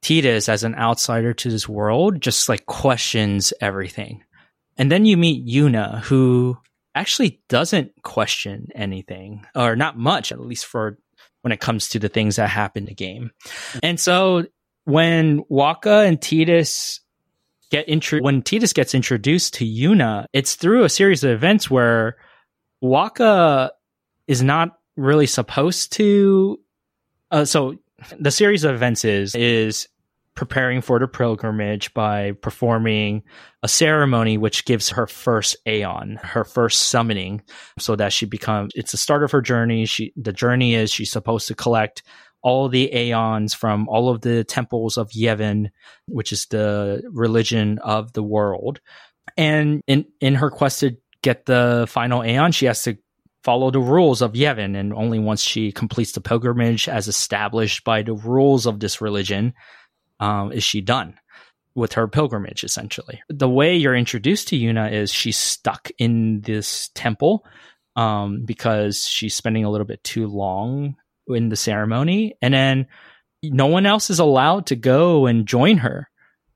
Tidus, 0.04 0.50
as 0.50 0.64
an 0.64 0.76
outsider 0.76 1.34
to 1.34 1.50
this 1.50 1.68
world, 1.68 2.22
just 2.22 2.48
like 2.48 2.68
questions 2.68 3.54
everything. 3.60 4.24
And 4.78 4.92
then 4.92 5.06
you 5.06 5.18
meet 5.18 5.48
Yuna, 5.48 6.02
who 6.02 6.58
actually 6.94 7.42
doesn't 7.50 8.04
question 8.04 8.68
anything, 8.76 9.46
or 9.56 9.76
not 9.76 9.98
much, 9.98 10.32
at 10.32 10.40
least 10.40 10.66
for 10.68 11.00
when 11.46 11.52
it 11.52 11.60
comes 11.60 11.90
to 11.90 12.00
the 12.00 12.10
things 12.10 12.38
that 12.38 12.50
happen 12.50 12.86
the 12.86 12.96
game. 12.96 13.30
And 13.84 14.00
so 14.00 14.46
when 14.86 15.44
Wakka 15.44 16.08
and 16.08 16.20
Tidus 16.20 17.02
get 17.70 17.88
intro 17.88 18.20
when 18.20 18.42
Tidus 18.42 18.74
gets 18.74 18.96
introduced 18.96 19.54
to 19.56 19.66
Yuna, 19.66 20.26
it's 20.34 20.56
through 20.56 20.86
a 20.86 20.90
series 20.90 21.24
of 21.24 21.30
events 21.30 21.70
where 21.70 22.18
Wakka 22.84 23.70
is 24.28 24.42
not 24.42 24.80
really 24.98 25.28
supposed 25.28 25.94
to. 25.94 26.60
Uh, 27.30 27.46
so 27.46 27.76
the 28.20 28.32
series 28.32 28.64
of 28.64 28.74
events 28.74 29.06
is 29.06 29.36
is 29.36 29.88
preparing 30.36 30.82
for 30.82 31.00
the 31.00 31.08
pilgrimage 31.08 31.94
by 31.94 32.34
performing 32.34 33.24
a 33.64 33.68
ceremony 33.68 34.38
which 34.38 34.66
gives 34.66 34.90
her 34.90 35.08
first 35.08 35.56
aeon, 35.66 36.20
her 36.22 36.44
first 36.44 36.84
summoning, 36.84 37.42
so 37.80 37.96
that 37.96 38.14
she 38.14 38.26
becomes 38.26 38.72
it's 38.76 38.92
the 38.92 38.98
start 38.98 39.24
of 39.24 39.32
her 39.32 39.42
journey. 39.42 39.86
She 39.86 40.14
the 40.16 40.34
journey 40.34 40.76
is 40.76 40.92
she's 40.92 41.12
supposed 41.12 41.48
to 41.48 41.56
collect 41.56 42.04
all 42.42 42.70
the 42.70 42.94
aeons 42.94 43.54
from 43.54 43.90
all 43.90 44.10
of 44.10 44.22
the 44.22 44.44
temples 44.44 44.98
of 44.98 45.10
Yevon, 45.12 45.72
which 46.08 46.32
is 46.32 46.46
the 46.48 47.02
religion 47.12 47.80
of 47.80 48.14
the 48.14 48.24
world. 48.24 48.82
And 49.38 49.82
in 49.88 50.06
in 50.20 50.36
her 50.36 50.52
quest 50.52 50.82
to 50.82 50.98
get 51.24 51.46
the 51.46 51.88
final 51.90 52.24
aeon, 52.24 52.52
she 52.52 52.66
has 52.68 52.84
to 52.84 52.98
follow 53.44 53.72
the 53.72 53.80
rules 53.80 54.22
of 54.22 54.34
Yevon, 54.34 54.76
and 54.76 54.94
only 54.94 55.20
once 55.20 55.42
she 55.42 55.72
completes 55.72 56.12
the 56.12 56.22
pilgrimage 56.22 56.90
as 56.90 57.08
established 57.08 57.84
by 57.84 58.02
the 58.02 58.14
rules 58.14 58.66
of 58.66 58.80
this 58.80 59.02
religion 59.02 59.54
um, 60.20 60.52
is 60.52 60.64
she 60.64 60.82
done 60.82 61.16
with 61.76 61.94
her 61.94 62.08
pilgrimage, 62.08 62.64
essentially. 62.64 63.22
The 63.30 63.50
way 63.50 63.76
you're 63.76 63.96
introduced 63.96 64.48
to 64.50 64.58
Yuna 64.58 64.92
is 64.92 65.12
she's 65.12 65.38
stuck 65.38 65.90
in 65.98 66.42
this 66.42 66.90
temple 66.96 67.46
um, 67.96 68.44
because 68.46 69.06
she's 69.06 69.36
spending 69.36 69.66
a 69.66 69.70
little 69.70 69.86
bit 69.86 70.04
too 70.04 70.28
long 70.28 70.96
in 71.28 71.50
the 71.50 71.56
ceremony. 71.56 72.36
And 72.42 72.54
then 72.54 72.88
no 73.44 73.68
one 73.68 73.86
else 73.86 74.10
is 74.10 74.20
allowed 74.20 74.68
to 74.68 74.76
go 74.76 75.26
and 75.26 75.46
join 75.46 75.78
her. 75.78 76.10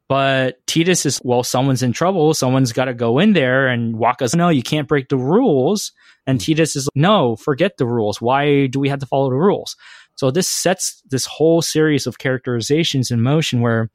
But 0.08 0.66
Tidus 0.66 1.06
is, 1.06 1.22
well, 1.24 1.44
someone's 1.44 1.84
in 1.84 1.94
trouble. 1.94 2.34
Someone's 2.34 2.74
got 2.74 2.86
to 2.86 2.96
go 2.96 3.20
in 3.20 3.34
there. 3.34 3.68
And 3.68 3.96
Wakka's. 3.96 4.36
no, 4.36 4.50
you 4.50 4.64
can't 4.64 4.88
break 4.88 5.10
the 5.10 5.18
rules. 5.18 5.92
And 6.26 6.40
Titus 6.40 6.74
Tidus 6.74 6.78
is, 6.78 6.90
no, 6.96 7.36
forget 7.36 7.78
the 7.78 7.86
rules. 7.86 8.20
Why 8.20 8.68
do 8.68 8.80
we 8.80 8.90
have 8.90 9.00
to 9.00 9.06
follow 9.06 9.30
the 9.30 9.36
rules? 9.36 9.76
So 10.20 10.32
this 10.32 10.50
sets 10.50 11.02
this 11.10 11.24
whole 11.24 11.62
series 11.62 12.06
of 12.06 12.18
characterizations 12.18 13.10
in 13.10 13.22
motion 13.22 13.62
where 13.62 13.90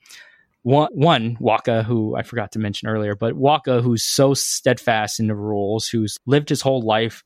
one, 0.63 0.89
one 0.95 1.37
Wakka, 1.37 1.85
who 1.85 2.17
I 2.17 2.23
forgot 2.23 2.51
to 2.53 2.59
mention 2.59 2.89
earlier, 2.89 3.15
but 3.15 3.35
Wakka, 3.35 3.83
who's 3.83 4.03
so 4.03 4.33
steadfast 4.33 5.21
in 5.21 5.27
the 5.27 5.35
rules, 5.35 5.87
who's 5.87 6.17
lived 6.25 6.49
his 6.49 6.63
whole 6.63 6.81
life 6.81 7.23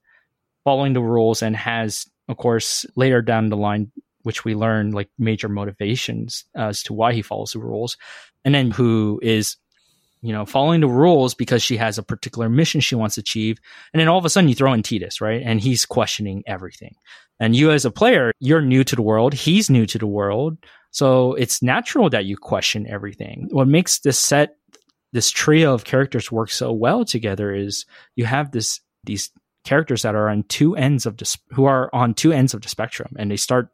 following 0.65 0.95
the 0.95 1.01
rules 1.01 1.43
and 1.43 1.55
has, 1.55 2.07
of 2.29 2.39
course, 2.39 2.85
later 2.97 3.23
down 3.23 3.51
the 3.51 3.57
line, 3.57 3.93
which 4.25 4.45
we 4.45 4.57
learn 4.57 4.91
like 4.91 5.11
major 5.17 5.49
motivations 5.49 6.45
as 6.57 6.83
to 6.83 6.93
why 6.93 7.13
he 7.13 7.23
follows 7.23 7.53
the 7.53 7.61
rules, 7.61 7.97
and 8.45 8.53
then 8.53 8.73
who 8.73 9.21
is 9.23 9.57
you 10.21 10.33
know, 10.33 10.45
following 10.45 10.81
the 10.81 10.89
rules 10.89 11.35
because 11.35 11.63
she 11.63 11.77
has 11.77 11.99
a 11.99 12.03
particular 12.03 12.49
mission 12.49 12.81
she 12.81 12.95
wants 12.95 13.15
to 13.15 13.21
achieve. 13.21 13.59
And 13.93 14.01
then 14.01 14.09
all 14.09 14.19
of 14.19 14.25
a 14.25 14.31
sudden 14.31 14.49
you 14.49 14.55
throw 14.55 14.73
in 14.73 14.83
Tidus, 14.83 15.21
right? 15.21 15.43
And 15.45 15.61
he's 15.61 15.87
questioning 15.87 16.43
everything. 16.47 16.95
And 17.41 17.55
you 17.55 17.71
as 17.71 17.85
a 17.85 17.91
player, 17.91 18.33
you're 18.41 18.63
new 18.63 18.85
to 18.85 18.97
the 18.97 19.03
world. 19.03 19.35
He's 19.35 19.71
new 19.71 19.87
to 19.87 19.99
the 19.99 20.07
world. 20.07 20.59
So 20.91 21.35
it's 21.35 21.63
natural 21.63 22.11
that 22.11 22.25
you 22.25 22.37
question 22.37 22.87
everything. 22.89 23.49
What 23.51 23.69
makes 23.69 24.01
this 24.01 24.19
set, 24.19 24.57
this 25.13 25.31
trio 25.31 25.75
of 25.75 25.85
characters 25.85 26.33
work 26.33 26.51
so 26.51 26.73
well 26.73 27.05
together 27.05 27.55
is 27.55 27.87
you 28.17 28.25
have 28.25 28.51
this, 28.51 28.81
these 29.05 29.31
characters 29.65 30.03
that 30.03 30.15
are 30.15 30.29
on 30.29 30.45
two 30.45 30.75
ends 30.75 31.07
of 31.07 31.17
the, 31.17 31.37
who 31.51 31.67
are 31.67 31.91
on 31.93 32.15
two 32.15 32.33
ends 32.33 32.55
of 32.55 32.63
the 32.63 32.69
spectrum 32.69 33.15
and 33.19 33.31
they 33.31 33.37
start 33.37 33.69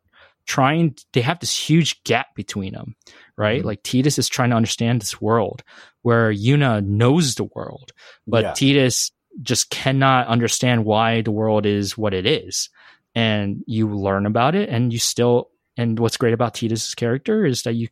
trying, 0.46 0.96
they 1.12 1.20
have 1.20 1.40
this 1.40 1.56
huge 1.56 2.02
gap 2.04 2.34
between 2.34 2.74
them, 2.74 2.96
right? 3.36 3.58
Mm-hmm. 3.58 3.66
Like 3.66 3.82
tidus 3.82 4.18
is 4.18 4.28
trying 4.28 4.50
to 4.50 4.56
understand 4.56 5.00
this 5.00 5.20
world 5.20 5.62
where 6.02 6.32
Yuna 6.32 6.84
knows 6.84 7.34
the 7.34 7.44
world, 7.44 7.92
but 8.26 8.42
yeah. 8.42 8.52
Tidus 8.52 9.10
just 9.42 9.70
cannot 9.70 10.26
understand 10.28 10.84
why 10.84 11.22
the 11.22 11.32
world 11.32 11.66
is 11.66 11.98
what 11.98 12.14
it 12.14 12.26
is 12.26 12.68
and 13.14 13.62
you 13.66 13.88
learn 13.88 14.26
about 14.26 14.54
it 14.54 14.68
and 14.68 14.92
you 14.92 14.98
still 14.98 15.50
and 15.76 15.98
what's 15.98 16.16
great 16.16 16.34
about 16.34 16.54
tidus's 16.54 16.94
character 16.94 17.44
is 17.44 17.62
that 17.62 17.74
you 17.74 17.88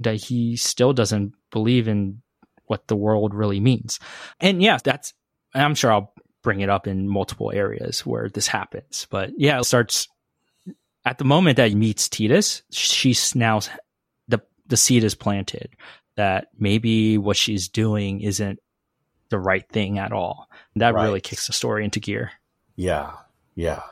that 0.00 0.16
he 0.16 0.56
still 0.56 0.92
doesn't 0.92 1.32
believe 1.50 1.86
in 1.86 2.20
what 2.66 2.88
the 2.88 2.96
world 2.96 3.34
really 3.34 3.60
means. 3.60 4.00
And 4.40 4.62
yeah, 4.62 4.78
that's 4.82 5.12
I'm 5.54 5.74
sure 5.74 5.92
I'll 5.92 6.12
bring 6.42 6.60
it 6.60 6.68
up 6.68 6.86
in 6.86 7.08
multiple 7.08 7.52
areas 7.54 8.04
where 8.04 8.28
this 8.28 8.46
happens. 8.46 9.06
But 9.10 9.30
yeah, 9.36 9.58
it 9.60 9.64
starts 9.64 10.08
at 11.04 11.18
the 11.18 11.24
moment 11.24 11.56
that 11.56 11.68
he 11.68 11.74
meets 11.74 12.08
Tidus, 12.08 12.62
she's 12.70 13.34
now 13.34 13.60
the 14.28 14.40
the 14.66 14.76
seed 14.76 15.04
is 15.04 15.14
planted 15.14 15.70
that 16.16 16.48
maybe 16.58 17.18
what 17.18 17.36
she's 17.36 17.68
doing 17.68 18.20
isn't 18.20 18.60
the 19.30 19.38
right 19.38 19.68
thing 19.68 19.98
at 19.98 20.12
all. 20.12 20.48
That 20.76 20.94
right. 20.94 21.04
really 21.04 21.20
kicks 21.20 21.46
the 21.46 21.52
story 21.52 21.84
into 21.84 22.00
gear. 22.00 22.32
Yeah. 22.76 23.12
Yeah. 23.54 23.82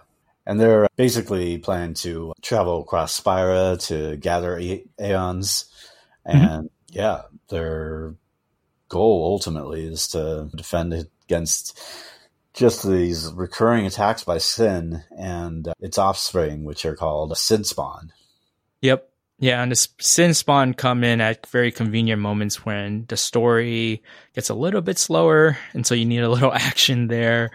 And 0.47 0.61
they're 0.61 0.89
basically 0.97 1.59
planning 1.59 1.95
to 1.95 2.33
travel 2.43 2.81
across 2.81 3.15
Spira 3.15 3.77
to 3.83 4.17
gather 4.17 4.59
Aeons. 4.59 5.65
Mm-hmm. 6.27 6.37
And 6.37 6.65
mm-hmm. 6.65 6.67
yeah, 6.91 7.23
their 7.49 8.15
goal 8.89 9.25
ultimately 9.33 9.85
is 9.87 10.09
to 10.09 10.51
defend 10.55 10.93
against 11.27 11.81
just 12.55 12.87
these 12.87 13.31
recurring 13.33 13.87
attacks 13.87 14.25
by 14.25 14.39
Sin 14.39 15.03
and 15.17 15.69
uh, 15.69 15.75
its 15.81 15.99
offspring, 15.99 16.65
which 16.65 16.85
are 16.85 16.97
called 16.97 17.37
Sin 17.37 17.65
Spawn. 17.65 18.13
Yep. 18.83 19.09
Yeah, 19.39 19.61
and 19.61 19.73
the 19.73 19.89
Sin 19.99 20.35
Spawn 20.35 20.73
come 20.73 21.03
in 21.03 21.21
at 21.21 21.47
very 21.49 21.73
convenient 21.73 22.23
moments 22.23 22.65
when 22.65 23.07
the 23.09 23.17
story 23.17 24.03
gets 24.35 24.51
a 24.51 24.55
little 24.55 24.83
bit 24.83 24.99
slower, 24.99 25.59
and 25.73 25.85
so 25.85 25.97
you 25.97 26.05
need 26.05 26.21
a 26.21 26.29
little 26.31 26.53
action 26.53 27.09
there. 27.09 27.51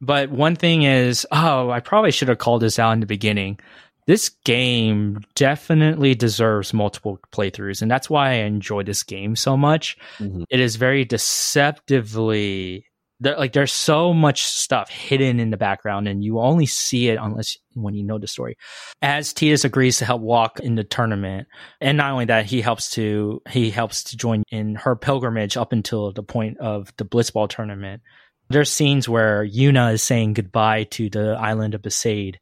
But 0.00 0.30
one 0.30 0.56
thing 0.56 0.82
is, 0.82 1.26
oh, 1.30 1.70
I 1.70 1.80
probably 1.80 2.10
should 2.10 2.28
have 2.28 2.38
called 2.38 2.62
this 2.62 2.78
out 2.78 2.92
in 2.92 3.00
the 3.00 3.06
beginning. 3.06 3.60
This 4.06 4.30
game 4.30 5.20
definitely 5.34 6.14
deserves 6.14 6.72
multiple 6.72 7.20
playthroughs, 7.30 7.82
and 7.82 7.90
that's 7.90 8.08
why 8.08 8.30
I 8.30 8.34
enjoy 8.36 8.82
this 8.82 9.02
game 9.02 9.36
so 9.36 9.56
much. 9.56 9.98
Mm-hmm. 10.18 10.44
It 10.48 10.60
is 10.60 10.76
very 10.76 11.04
deceptively 11.04 12.87
there, 13.20 13.36
like 13.36 13.52
there's 13.52 13.72
so 13.72 14.12
much 14.14 14.44
stuff 14.44 14.90
hidden 14.90 15.40
in 15.40 15.50
the 15.50 15.56
background 15.56 16.06
and 16.06 16.22
you 16.22 16.38
only 16.38 16.66
see 16.66 17.08
it 17.08 17.18
unless 17.20 17.56
when 17.74 17.94
you 17.94 18.04
know 18.04 18.18
the 18.18 18.26
story. 18.26 18.56
As 19.02 19.32
Tidus 19.32 19.64
agrees 19.64 19.98
to 19.98 20.04
help 20.04 20.22
Wakka 20.22 20.60
in 20.60 20.76
the 20.76 20.84
tournament 20.84 21.48
and 21.80 21.98
not 21.98 22.12
only 22.12 22.26
that 22.26 22.46
he 22.46 22.60
helps 22.60 22.90
to 22.90 23.42
he 23.48 23.70
helps 23.70 24.04
to 24.04 24.16
join 24.16 24.44
in 24.50 24.76
her 24.76 24.94
pilgrimage 24.94 25.56
up 25.56 25.72
until 25.72 26.12
the 26.12 26.22
point 26.22 26.58
of 26.58 26.92
the 26.96 27.04
blitzball 27.04 27.48
tournament. 27.48 28.02
There's 28.50 28.70
scenes 28.70 29.08
where 29.08 29.44
Yuna 29.44 29.94
is 29.94 30.02
saying 30.02 30.34
goodbye 30.34 30.84
to 30.84 31.10
the 31.10 31.36
island 31.38 31.74
of 31.74 31.82
Besaid 31.82 32.36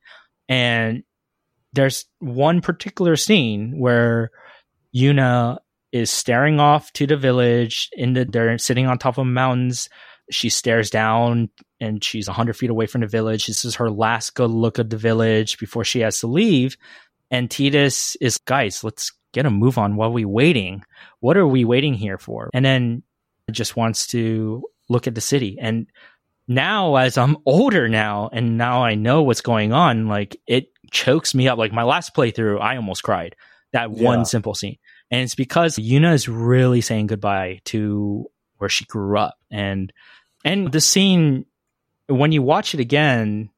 and 0.48 1.02
there's 1.72 2.04
one 2.20 2.60
particular 2.60 3.16
scene 3.16 3.78
where 3.78 4.30
Yuna 4.94 5.58
is 5.92 6.10
staring 6.10 6.60
off 6.60 6.92
to 6.92 7.06
the 7.06 7.16
village 7.16 7.88
in 7.92 8.12
the 8.12 8.24
they're 8.24 8.58
sitting 8.58 8.86
on 8.86 8.98
top 8.98 9.18
of 9.18 9.26
mountains 9.26 9.88
she 10.30 10.48
stares 10.48 10.90
down 10.90 11.48
and 11.80 12.02
she's 12.02 12.28
100 12.28 12.56
feet 12.56 12.70
away 12.70 12.86
from 12.86 13.02
the 13.02 13.06
village. 13.06 13.46
This 13.46 13.64
is 13.64 13.76
her 13.76 13.90
last 13.90 14.34
good 14.34 14.50
look 14.50 14.78
at 14.78 14.90
the 14.90 14.96
village 14.96 15.58
before 15.58 15.84
she 15.84 16.00
has 16.00 16.20
to 16.20 16.26
leave. 16.26 16.76
And 17.30 17.48
Tidus 17.48 18.16
is, 18.20 18.38
guys, 18.38 18.82
let's 18.84 19.12
get 19.32 19.46
a 19.46 19.50
move 19.50 19.78
on 19.78 19.96
while 19.96 20.12
we 20.12 20.24
waiting. 20.24 20.82
What 21.20 21.36
are 21.36 21.46
we 21.46 21.64
waiting 21.64 21.94
here 21.94 22.18
for? 22.18 22.50
And 22.54 22.64
then 22.64 23.02
just 23.50 23.76
wants 23.76 24.06
to 24.08 24.64
look 24.88 25.06
at 25.06 25.14
the 25.14 25.20
city. 25.20 25.58
And 25.60 25.86
now, 26.48 26.96
as 26.96 27.18
I'm 27.18 27.36
older 27.44 27.88
now, 27.88 28.30
and 28.32 28.56
now 28.56 28.84
I 28.84 28.94
know 28.94 29.22
what's 29.22 29.40
going 29.40 29.72
on, 29.72 30.06
like 30.06 30.36
it 30.46 30.68
chokes 30.90 31.34
me 31.34 31.48
up. 31.48 31.58
Like 31.58 31.72
my 31.72 31.82
last 31.82 32.14
playthrough, 32.14 32.60
I 32.60 32.76
almost 32.76 33.02
cried. 33.02 33.34
That 33.72 33.90
yeah. 33.90 34.04
one 34.04 34.24
simple 34.24 34.54
scene. 34.54 34.78
And 35.10 35.22
it's 35.22 35.34
because 35.34 35.76
Yuna 35.76 36.12
is 36.14 36.28
really 36.28 36.80
saying 36.80 37.08
goodbye 37.08 37.60
to 37.66 38.26
where 38.58 38.70
she 38.70 38.84
grew 38.84 39.18
up. 39.18 39.36
And 39.50 39.92
and 40.46 40.70
the 40.70 40.80
scene, 40.80 41.44
when 42.06 42.30
you 42.30 42.40
watch 42.40 42.72
it 42.72 42.78
again, 42.78 43.50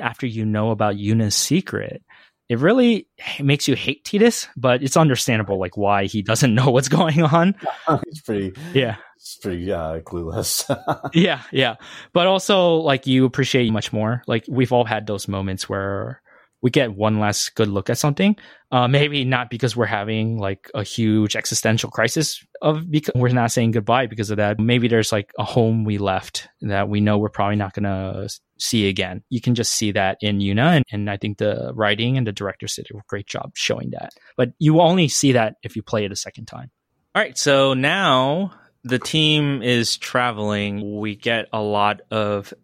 after 0.00 0.26
you 0.26 0.44
know 0.44 0.72
about 0.72 0.96
Yuna's 0.96 1.36
secret, 1.36 2.02
it 2.48 2.58
really 2.58 3.06
makes 3.40 3.68
you 3.68 3.76
hate 3.76 4.04
Tidus, 4.04 4.48
but 4.56 4.82
it's 4.82 4.96
understandable, 4.96 5.60
like 5.60 5.76
why 5.76 6.06
he 6.06 6.20
doesn't 6.20 6.52
know 6.56 6.70
what's 6.70 6.88
going 6.88 7.22
on. 7.22 7.54
He's 8.04 8.22
pretty, 8.22 8.54
yeah, 8.74 8.96
it's 9.16 9.36
pretty 9.36 9.70
uh, 9.72 10.00
clueless. 10.00 10.66
yeah, 11.14 11.42
yeah, 11.52 11.76
but 12.12 12.26
also 12.26 12.74
like 12.74 13.06
you 13.06 13.24
appreciate 13.24 13.70
much 13.70 13.92
more. 13.92 14.24
Like 14.26 14.44
we've 14.48 14.72
all 14.72 14.84
had 14.84 15.06
those 15.06 15.28
moments 15.28 15.68
where 15.68 16.20
we 16.60 16.70
get 16.70 16.92
one 16.92 17.20
last 17.20 17.54
good 17.54 17.68
look 17.68 17.88
at 17.88 17.98
something. 17.98 18.36
Uh, 18.72 18.88
maybe 18.88 19.24
not 19.24 19.48
because 19.48 19.76
we're 19.76 19.86
having 19.86 20.38
like 20.38 20.68
a 20.74 20.82
huge 20.82 21.36
existential 21.36 21.90
crisis 21.90 22.44
of 22.62 22.90
because 22.90 23.14
we're 23.14 23.28
not 23.28 23.50
saying 23.52 23.72
goodbye 23.72 24.06
because 24.06 24.30
of 24.30 24.38
that. 24.38 24.58
Maybe 24.58 24.88
there's 24.88 25.12
like 25.12 25.32
a 25.38 25.44
home 25.44 25.84
we 25.84 25.98
left 25.98 26.48
that 26.62 26.88
we 26.88 27.00
know 27.00 27.18
we're 27.18 27.28
probably 27.28 27.56
not 27.56 27.74
going 27.74 27.84
to 27.84 28.28
see 28.58 28.88
again. 28.88 29.22
You 29.28 29.40
can 29.40 29.54
just 29.54 29.74
see 29.74 29.92
that 29.92 30.18
in 30.20 30.38
Yuna, 30.38 30.76
and, 30.76 30.84
and 30.90 31.10
I 31.10 31.16
think 31.16 31.38
the 31.38 31.72
writing 31.74 32.16
and 32.16 32.26
the 32.26 32.32
director 32.32 32.66
did 32.74 32.86
a 32.90 33.02
great 33.08 33.26
job 33.26 33.50
showing 33.54 33.90
that. 33.90 34.12
But 34.36 34.52
you 34.58 34.80
only 34.80 35.08
see 35.08 35.32
that 35.32 35.56
if 35.62 35.76
you 35.76 35.82
play 35.82 36.04
it 36.04 36.12
a 36.12 36.16
second 36.16 36.46
time. 36.46 36.70
All 37.14 37.22
right, 37.22 37.36
so 37.36 37.74
now 37.74 38.54
the 38.84 38.98
team 38.98 39.62
is 39.62 39.96
traveling. 39.96 40.98
We 40.98 41.16
get 41.16 41.48
a 41.52 41.60
lot 41.60 42.00
of 42.10 42.54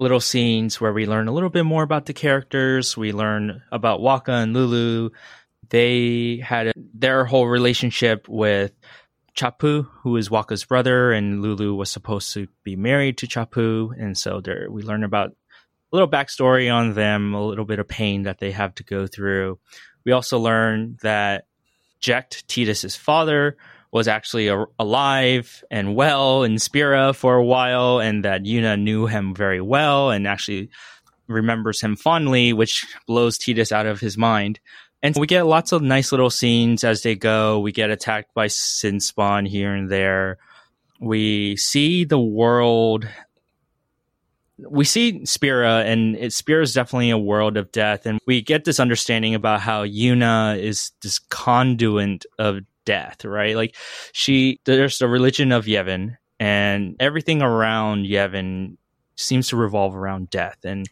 little 0.00 0.20
scenes 0.20 0.80
where 0.80 0.92
we 0.92 1.06
learn 1.06 1.26
a 1.28 1.32
little 1.32 1.50
bit 1.50 1.64
more 1.64 1.82
about 1.82 2.06
the 2.06 2.14
characters. 2.14 2.96
We 2.96 3.12
learn 3.12 3.62
about 3.72 4.00
Wakka 4.00 4.42
and 4.44 4.54
Lulu. 4.54 5.10
They 5.70 6.38
had 6.38 6.68
a, 6.68 6.72
their 6.94 7.24
whole 7.24 7.48
relationship 7.48 8.28
with 8.28 8.72
Chapu, 9.38 9.86
who 10.02 10.16
is 10.16 10.30
Wakka's 10.30 10.64
brother, 10.64 11.12
and 11.12 11.40
Lulu 11.40 11.72
was 11.72 11.92
supposed 11.92 12.34
to 12.34 12.48
be 12.64 12.74
married 12.74 13.18
to 13.18 13.28
Chapu, 13.28 13.94
and 13.96 14.18
so 14.18 14.40
there 14.40 14.66
we 14.68 14.82
learn 14.82 15.04
about 15.04 15.30
a 15.30 15.96
little 15.96 16.08
backstory 16.08 16.72
on 16.74 16.94
them, 16.94 17.34
a 17.34 17.46
little 17.46 17.64
bit 17.64 17.78
of 17.78 17.86
pain 17.86 18.24
that 18.24 18.40
they 18.40 18.50
have 18.50 18.74
to 18.74 18.82
go 18.82 19.06
through. 19.06 19.60
We 20.04 20.10
also 20.10 20.40
learn 20.40 20.98
that 21.02 21.44
Jecht, 22.02 22.46
Tidus's 22.48 22.96
father, 22.96 23.56
was 23.92 24.08
actually 24.08 24.48
a- 24.48 24.66
alive 24.76 25.62
and 25.70 25.94
well 25.94 26.42
in 26.42 26.58
Spira 26.58 27.14
for 27.14 27.36
a 27.36 27.44
while, 27.44 28.00
and 28.00 28.24
that 28.24 28.42
Yuna 28.42 28.80
knew 28.80 29.06
him 29.06 29.36
very 29.36 29.60
well 29.60 30.10
and 30.10 30.26
actually 30.26 30.70
remembers 31.28 31.80
him 31.80 31.94
fondly, 31.94 32.52
which 32.52 32.84
blows 33.06 33.38
Tidus 33.38 33.70
out 33.70 33.86
of 33.86 34.00
his 34.00 34.18
mind. 34.18 34.58
And 35.02 35.14
we 35.16 35.26
get 35.26 35.46
lots 35.46 35.72
of 35.72 35.82
nice 35.82 36.10
little 36.10 36.30
scenes 36.30 36.82
as 36.82 37.02
they 37.02 37.14
go. 37.14 37.60
We 37.60 37.70
get 37.72 37.90
attacked 37.90 38.34
by 38.34 38.48
Sin 38.48 39.00
Spawn 39.00 39.46
here 39.46 39.72
and 39.72 39.88
there. 39.88 40.38
We 41.00 41.56
see 41.56 42.04
the 42.04 42.18
world. 42.18 43.08
We 44.58 44.84
see 44.84 45.24
Spira, 45.24 45.84
and 45.84 46.16
it, 46.16 46.32
Spira 46.32 46.62
is 46.62 46.74
definitely 46.74 47.10
a 47.10 47.18
world 47.18 47.56
of 47.56 47.70
death. 47.70 48.06
And 48.06 48.18
we 48.26 48.42
get 48.42 48.64
this 48.64 48.80
understanding 48.80 49.36
about 49.36 49.60
how 49.60 49.84
Yuna 49.84 50.58
is 50.58 50.90
this 51.00 51.20
conduit 51.20 52.26
of 52.40 52.60
death, 52.84 53.24
right? 53.24 53.54
Like 53.54 53.76
she, 54.12 54.58
there's 54.64 54.98
the 54.98 55.06
religion 55.06 55.52
of 55.52 55.66
Yevon, 55.66 56.16
and 56.40 56.96
everything 56.98 57.40
around 57.40 58.06
Yevon 58.06 58.78
seems 59.14 59.48
to 59.48 59.56
revolve 59.56 59.94
around 59.94 60.30
death. 60.30 60.58
And 60.64 60.88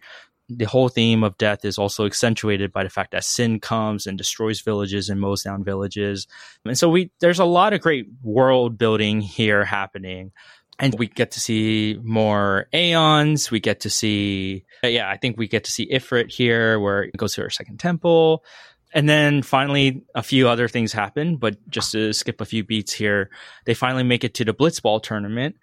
the 0.49 0.65
whole 0.65 0.89
theme 0.89 1.25
of 1.25 1.37
death 1.39 1.65
is 1.65 1.79
also 1.79 2.07
accentuated 2.07 2.73
by 2.73 2.85
the 2.85 2.91
fact 2.91 3.13
that 3.13 3.25
sin 3.25 3.59
comes 3.61 4.07
and 4.07 4.17
destroys 4.17 4.61
villages 4.61 5.09
and 5.09 5.21
mows 5.21 5.43
down 5.43 5.65
villages. 5.65 6.27
And 6.65 6.79
so 6.79 6.89
we, 6.89 7.11
there's 7.21 7.41
a 7.41 7.45
lot 7.45 7.73
of 7.73 7.81
great 7.81 8.07
world 8.23 8.79
building 8.79 9.21
here 9.21 9.65
happening. 9.65 10.33
And 10.79 10.95
we 10.99 11.07
get 11.07 11.33
to 11.33 11.41
see 11.41 11.99
more 12.03 12.69
Aeons. 12.75 13.51
We 13.51 13.61
get 13.61 13.81
to 13.81 13.91
see, 13.91 14.65
uh, 14.85 14.89
yeah, 14.89 15.09
I 15.09 15.17
think 15.17 15.39
we 15.39 15.49
get 15.49 15.65
to 15.65 15.71
see 15.71 15.91
Ifrit 15.91 16.31
here, 16.31 16.79
where 16.79 17.05
it 17.05 17.17
goes 17.17 17.35
to 17.35 17.43
her 17.43 17.51
second 17.51 17.79
temple. 17.81 18.45
And 18.93 19.09
then 19.09 19.43
finally, 19.43 20.05
a 20.15 20.23
few 20.23 20.49
other 20.49 20.69
things 20.69 20.93
happen, 20.93 21.37
but 21.37 21.57
just 21.69 21.93
to 21.93 22.13
skip 22.13 22.41
a 22.41 22.45
few 22.45 22.63
beats 22.63 22.93
here, 22.93 23.31
they 23.65 23.75
finally 23.75 24.05
make 24.05 24.23
it 24.23 24.35
to 24.35 24.45
the 24.45 24.55
Blitzball 24.55 25.03
tournament. 25.03 25.57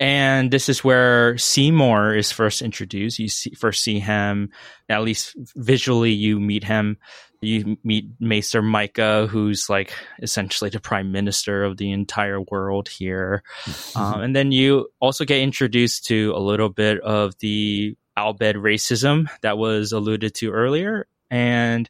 And 0.00 0.50
this 0.50 0.68
is 0.68 0.84
where 0.84 1.36
Seymour 1.38 2.14
is 2.14 2.30
first 2.30 2.62
introduced. 2.62 3.18
You 3.18 3.28
see, 3.28 3.50
first 3.54 3.82
see 3.82 3.98
him, 3.98 4.50
at 4.88 5.02
least 5.02 5.34
visually, 5.56 6.12
you 6.12 6.38
meet 6.38 6.62
him. 6.62 6.98
You 7.40 7.76
meet 7.84 8.06
Maester 8.20 8.62
Mika, 8.62 9.26
who's 9.28 9.68
like 9.68 9.92
essentially 10.20 10.70
the 10.70 10.80
prime 10.80 11.12
minister 11.12 11.64
of 11.64 11.76
the 11.76 11.90
entire 11.92 12.40
world 12.40 12.88
here. 12.88 13.42
um, 13.96 14.20
and 14.20 14.36
then 14.36 14.52
you 14.52 14.88
also 15.00 15.24
get 15.24 15.40
introduced 15.40 16.06
to 16.06 16.32
a 16.34 16.40
little 16.40 16.68
bit 16.68 17.00
of 17.00 17.36
the 17.38 17.96
Al 18.16 18.34
Bhed 18.34 18.54
racism 18.54 19.28
that 19.42 19.58
was 19.58 19.92
alluded 19.92 20.34
to 20.36 20.50
earlier. 20.50 21.06
And 21.30 21.88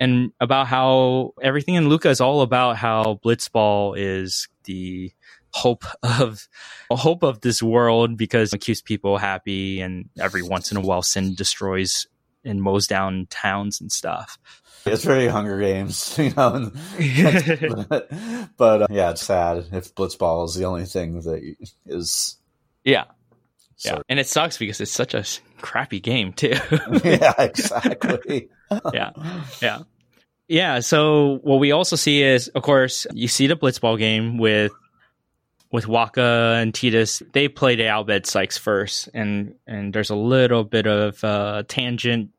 and 0.00 0.32
about 0.40 0.68
how 0.68 1.34
everything 1.42 1.74
in 1.74 1.88
Luca 1.88 2.08
is 2.08 2.20
all 2.20 2.42
about 2.42 2.76
how 2.76 3.18
Blitzball 3.24 3.94
is 3.96 4.48
the 4.64 5.12
hope 5.52 5.84
of 6.02 6.48
hope 6.90 7.22
of 7.22 7.40
this 7.40 7.62
world 7.62 8.16
because 8.16 8.52
it 8.52 8.58
keeps 8.58 8.82
people 8.82 9.18
happy 9.18 9.80
and 9.80 10.08
every 10.20 10.42
once 10.42 10.70
in 10.70 10.76
a 10.76 10.80
while 10.80 11.02
sin 11.02 11.34
destroys 11.34 12.06
and 12.44 12.62
mows 12.62 12.86
down 12.86 13.26
towns 13.30 13.80
and 13.80 13.90
stuff. 13.90 14.38
It's 14.86 15.04
very 15.04 15.26
Hunger 15.26 15.58
Games, 15.60 16.16
you 16.18 16.32
know. 16.34 16.70
but, 17.88 18.10
but 18.56 18.82
uh, 18.82 18.86
yeah, 18.90 19.10
it's 19.10 19.22
sad 19.22 19.66
if 19.72 19.94
Blitzball 19.94 20.46
is 20.46 20.54
the 20.54 20.64
only 20.64 20.84
thing 20.84 21.20
that 21.20 21.56
is. 21.86 22.36
Yeah, 22.84 23.04
yeah, 23.84 24.00
and 24.08 24.18
it 24.18 24.26
sucks 24.26 24.56
because 24.56 24.80
it's 24.80 24.90
such 24.90 25.14
a 25.14 25.24
crappy 25.60 26.00
game 26.00 26.32
too. 26.32 26.54
yeah, 27.04 27.34
exactly. 27.38 28.48
yeah, 28.92 29.10
yeah, 29.60 29.78
yeah. 30.46 30.80
So 30.80 31.38
what 31.42 31.56
we 31.56 31.72
also 31.72 31.96
see 31.96 32.22
is, 32.22 32.48
of 32.48 32.62
course, 32.62 33.06
you 33.12 33.28
see 33.28 33.46
the 33.46 33.56
blitzball 33.56 33.98
game 33.98 34.38
with 34.38 34.72
with 35.70 35.86
Wakka 35.86 36.60
and 36.60 36.72
Tidus, 36.72 37.22
They 37.32 37.48
played 37.48 37.78
the 37.78 37.86
Al 37.86 38.04
Bhed 38.04 38.26
Psyches 38.26 38.58
first, 38.58 39.08
and 39.14 39.54
and 39.66 39.92
there's 39.92 40.10
a 40.10 40.16
little 40.16 40.64
bit 40.64 40.86
of 40.86 41.22
uh, 41.22 41.62
tangent 41.68 42.30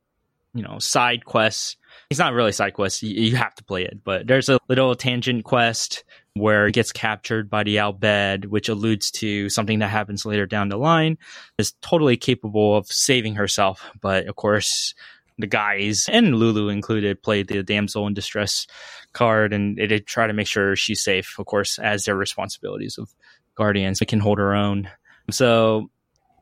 you 0.54 0.64
know, 0.64 0.80
side 0.80 1.26
quests. 1.26 1.78
It's 2.10 2.20
not 2.20 2.34
really 2.34 2.52
side 2.52 2.74
quests. 2.74 3.04
You, 3.04 3.22
you 3.22 3.36
have 3.36 3.56
to 3.56 3.64
play 3.64 3.84
it, 3.84 4.00
but 4.04 4.28
there's 4.28 4.50
a 4.50 4.60
little 4.68 4.96
tangent 4.96 5.44
quest 5.44 6.04
where 6.34 6.68
it 6.68 6.74
gets 6.74 6.92
captured 6.92 7.50
by 7.50 7.64
the 7.64 7.80
Al 7.80 7.94
Bhed, 7.94 8.46
which 8.46 8.70
alludes 8.70 9.12
to 9.12 9.50
something 9.50 9.80
that 9.80 9.90
happens 9.90 10.26
later 10.26 10.46
down 10.46 10.70
the 10.70 10.78
line. 10.78 11.18
Is 11.58 11.74
totally 11.82 12.18
capable 12.18 12.76
of 12.76 12.88
saving 12.88 13.36
herself, 13.36 13.90
but 14.02 14.28
of 14.28 14.36
course, 14.36 14.96
the 15.38 15.48
guys 15.48 16.08
and 16.12 16.36
Lulu 16.36 16.70
included 16.70 17.22
played 17.24 17.48
the 17.48 17.64
damsel 17.64 18.08
in 18.08 18.14
distress 18.14 18.68
card, 19.14 19.54
and 19.54 19.78
they 19.78 20.00
try 20.00 20.28
to 20.28 20.34
make 20.34 20.48
sure 20.48 20.76
she's 20.76 21.02
safe. 21.02 21.38
Of 21.40 21.46
course, 21.46 21.80
as 21.80 22.06
their 22.06 22.16
responsibilities 22.16 22.98
of 22.98 23.10
guardians, 23.56 24.02
it 24.02 24.08
can 24.08 24.20
hold 24.20 24.38
her 24.38 24.54
own. 24.54 24.90
So 25.32 25.90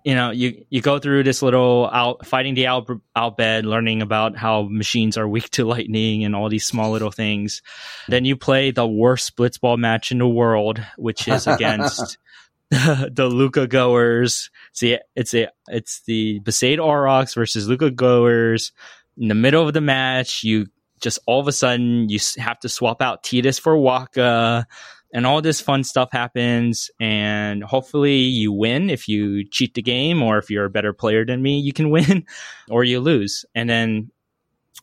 you 0.08 0.16
know, 0.16 0.32
you 0.32 0.66
you 0.70 0.82
go 0.82 1.00
through 1.00 1.24
this 1.24 1.42
little 1.42 1.90
out 1.92 2.26
fighting 2.26 2.54
the 2.54 2.68
out, 2.68 2.90
Al 3.14 3.36
Bhed, 3.36 3.66
learning 3.66 4.02
about 4.02 4.38
how 4.38 4.64
machines 4.64 5.18
are 5.18 5.28
weak 5.28 5.50
to 5.50 5.66
lightning 5.66 6.24
and 6.24 6.34
all 6.34 6.48
these 6.48 6.66
small 6.66 6.92
little 6.92 7.12
things. 7.12 7.62
Then 8.08 8.24
you 8.24 8.38
play 8.38 8.72
the 8.72 8.88
worst 8.88 9.36
blitzball 9.36 9.78
match 9.78 10.12
in 10.14 10.20
the 10.20 10.28
world, 10.28 10.82
which 10.96 11.28
is 11.28 11.46
against 11.46 12.18
the 12.70 13.30
Luca 13.32 13.68
goers. 13.68 14.50
See, 14.72 14.98
it's 15.16 15.34
a 15.34 15.50
it's 15.68 16.02
the 16.04 16.40
Besaid 16.42 16.78
Aurochs 16.78 17.36
versus 17.36 17.68
Luca 17.68 17.92
goers. 17.92 18.72
In 19.18 19.30
the 19.30 19.36
middle 19.36 19.68
of 19.68 19.74
the 19.74 19.82
match, 19.82 20.44
you 20.44 20.68
just 21.02 21.20
all 21.26 21.40
of 21.40 21.48
a 21.48 21.52
sudden 21.52 22.10
you 22.10 22.20
have 22.38 22.60
to 22.60 22.70
swap 22.70 23.02
out 23.02 23.24
Tidus 23.24 23.60
for 23.60 23.76
Wakka 23.76 24.66
and 25.14 25.26
all 25.26 25.42
this 25.42 25.62
fun 25.62 25.84
stuff 25.84 26.10
happens 26.12 26.92
and 27.00 27.64
hopefully 27.64 28.18
you 28.18 28.52
win. 28.52 28.90
If 28.90 29.08
you 29.08 29.48
cheat 29.48 29.74
the 29.74 29.82
game 29.82 30.22
or 30.22 30.38
if 30.38 30.50
you're 30.50 30.66
a 30.66 30.70
better 30.70 30.94
player 30.94 31.26
than 31.26 31.42
me 31.42 31.60
you 31.60 31.74
can 31.74 31.90
win 31.92 32.26
or 32.70 32.84
you 32.84 33.00
lose. 33.00 33.46
And 33.56 33.70
then 33.70 34.12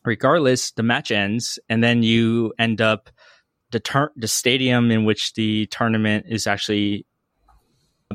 regardless 0.03 0.71
the 0.71 0.83
match 0.83 1.11
ends 1.11 1.59
and 1.69 1.83
then 1.83 2.03
you 2.03 2.53
end 2.59 2.81
up 2.81 3.09
the 3.71 3.79
tur- 3.79 4.13
the 4.15 4.27
stadium 4.27 4.91
in 4.91 5.05
which 5.05 5.33
the 5.33 5.65
tournament 5.67 6.25
is 6.29 6.47
actually 6.47 7.05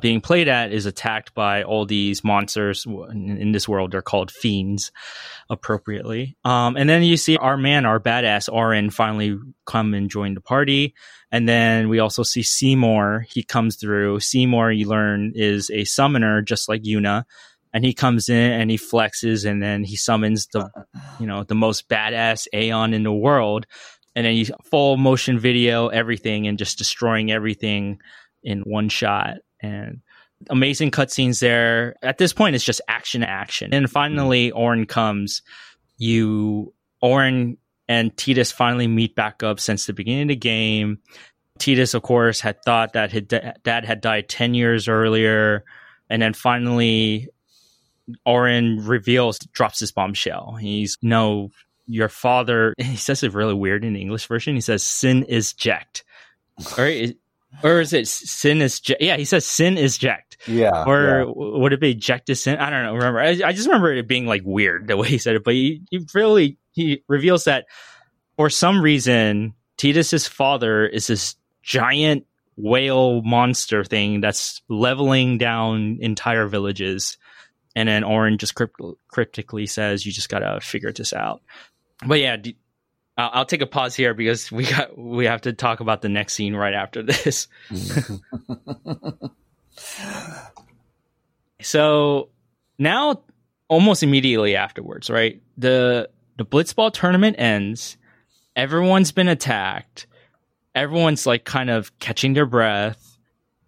being 0.01 0.21
played 0.21 0.49
at 0.49 0.73
is 0.73 0.87
attacked 0.87 1.35
by 1.35 1.63
all 1.63 1.87
these 1.87 2.25
monsters. 2.25 2.87
In, 2.87 3.53
this 3.53 3.69
world, 3.69 3.93
they're 3.93 4.03
called 4.03 4.31
fiends, 4.31 4.93
appropriately. 5.49 6.37
Um, 6.45 6.77
and 6.77 6.89
then 6.89 7.03
you 7.03 7.17
see 7.17 7.37
our 7.37 7.57
man, 7.57 7.87
our 7.87 8.01
badass 8.01 8.53
Auron, 8.53 8.91
finally 8.91 9.39
come 9.67 9.95
and 9.95 10.11
join 10.11 10.35
the 10.35 10.41
party. 10.41 10.95
And 11.33 11.49
then 11.49 11.89
we 11.89 11.99
also 11.99 12.23
see 12.23 12.43
Seymour. 12.43 13.27
He 13.29 13.43
comes 13.43 13.77
through. 13.77 14.21
Seymour, 14.21 14.73
you 14.73 14.89
learn, 14.89 15.33
is 15.35 15.71
a 15.71 15.85
summoner, 15.85 16.43
just 16.43 16.69
like 16.69 16.83
Yuna. 16.83 17.25
And 17.73 17.85
he 17.85 17.95
comes 17.95 18.29
in 18.29 18.53
and 18.53 18.71
he 18.71 18.77
flexes, 18.77 19.49
and 19.49 19.63
then 19.63 19.85
he 19.85 19.95
summons 19.95 20.49
the, 20.53 20.69
you 21.21 21.27
know, 21.27 21.45
the 21.45 21.55
most 21.55 21.89
badass 21.89 22.49
Aeon 22.53 22.95
in 22.95 23.05
the 23.05 23.13
world. 23.13 23.67
And 24.17 24.27
then 24.27 24.35
you 24.35 24.47
full 24.65 24.97
motion 24.97 25.39
video 25.39 25.87
everything 25.87 26.49
and 26.49 26.59
just 26.59 26.79
destroying 26.79 27.31
everything 27.31 28.01
in 28.43 28.63
one 28.63 28.89
shot 28.89 29.37
and 29.63 30.01
amazing 30.49 30.91
cutscenes 30.91 31.41
there. 31.41 31.97
At 32.03 32.19
this 32.19 32.33
point, 32.33 32.55
it's 32.55 32.65
just 32.65 32.81
action, 32.89 33.23
action. 33.23 33.75
And 33.75 33.91
finally, 33.91 34.53
Auron 34.53 34.87
comes. 34.87 35.43
You, 35.99 36.73
Auron 37.03 37.59
and 37.89 38.15
Tidus 38.17 38.53
finally 38.53 38.87
meet 38.87 39.15
back 39.15 39.43
up 39.43 39.61
since 39.61 39.87
the 39.87 39.93
beginning 39.93 40.23
of 40.23 40.29
the 40.29 40.37
game. 40.37 40.99
Tidus, 41.59 41.95
of 41.95 42.03
course, 42.03 42.41
had 42.41 42.63
thought 42.65 42.95
that 42.95 43.13
his 43.13 43.25
dad 43.25 43.85
had 43.85 44.01
died 44.01 44.29
10 44.29 44.55
years 44.55 44.89
earlier. 44.89 45.65
And 46.09 46.23
then 46.23 46.33
finally, 46.33 47.29
Auron 48.25 48.85
reveals, 48.87 49.39
drops 49.39 49.81
his 49.81 49.93
bombshell. 49.93 50.55
He's, 50.55 50.97
no, 51.03 51.51
your 51.87 52.09
father, 52.09 52.75
he 52.79 52.97
says 52.97 53.23
it 53.23 53.35
really 53.35 53.55
weird 53.55 53.85
in 53.85 53.93
the 53.93 54.01
English 54.01 54.27
version. 54.27 54.55
He 54.55 54.63
says, 54.63 54.83
sin 54.83 55.25
is 55.25 55.53
Jecht. 55.53 56.03
All 56.79 56.85
right 56.85 57.17
or 57.63 57.81
is 57.81 57.93
it 57.93 58.09
sin 58.09 58.63
is 58.63 58.81
je- 58.81 58.97
yeah 59.01 59.17
he 59.17 59.25
says 59.25 59.45
sin 59.45 59.77
is 59.79 59.99
Jecht. 59.99 60.37
Yeah 60.47 60.85
or 60.87 61.21
yeah. 61.21 61.25
would 61.27 61.73
it 61.73 61.81
be 61.81 61.95
Jecht 61.95 62.29
is 62.29 62.43
sin? 62.43 62.57
I 62.59 62.71
don't 62.71 62.85
know 62.85 62.95
remember. 62.95 63.21
I, 63.21 63.41
I, 63.45 63.53
just 63.53 63.67
remember 63.67 63.93
it 63.93 64.09
being 64.09 64.27
like 64.27 64.43
weird 64.45 64.89
the 64.89 64.97
way 64.97 65.09
he 65.09 65.19
said 65.19 65.37
it 65.37 65.45
but 65.45 65.55
he, 65.55 65.83
he 65.91 66.07
really 66.15 66.59
he 66.73 67.03
reveals 67.09 67.45
that 67.45 67.67
for 68.37 68.49
some 68.51 68.81
reason 68.81 69.55
tidus's 69.77 70.27
father 70.27 70.87
is 70.87 71.07
this 71.07 71.37
giant 71.63 72.27
whale 72.57 73.23
monster 73.23 73.85
thing 73.85 74.21
that's 74.21 74.63
leveling 74.69 75.39
down 75.39 75.99
entire 76.01 76.47
villages. 76.47 77.17
And 77.77 77.89
then 77.89 78.05
Auron 78.05 78.39
just 78.39 78.55
crypt- 78.55 78.81
cryptically 79.09 79.67
says 79.67 80.05
you 80.05 80.13
just 80.13 80.29
gotta 80.29 80.61
figure 80.61 80.93
this 80.93 81.13
out. 81.13 81.43
But 82.07 82.21
yeah 82.21 82.37
I'll, 83.21 83.31
I'll 83.33 83.45
take 83.45 83.61
a 83.61 83.67
pause 83.67 83.95
here 83.95 84.15
because 84.15 84.51
we 84.51 84.65
got 84.65 84.97
we 84.97 85.27
have 85.27 85.43
to 85.43 85.53
talk 85.53 85.81
about 85.81 86.01
the 86.01 86.09
next 86.09 86.35
scene 86.35 86.55
right 86.57 86.75
after 86.75 87.03
this. 87.05 87.49
Mm-hmm. 87.71 89.27
so 91.61 92.31
now, 92.79 93.23
almost 93.69 94.03
immediately 94.03 94.57
afterwards, 94.57 95.11
right? 95.11 95.43
The 95.59 96.09
the 96.37 96.47
Blitzball 96.47 96.93
tournament 96.93 97.37
ends. 97.39 97.99
Everyone's 98.57 99.13
been 99.13 99.29
attacked. 99.29 100.07
Everyone's 100.75 101.27
like 101.27 101.45
kind 101.45 101.69
of 101.71 101.97
catching 101.99 102.33
their 102.33 102.47
breath. 102.47 103.19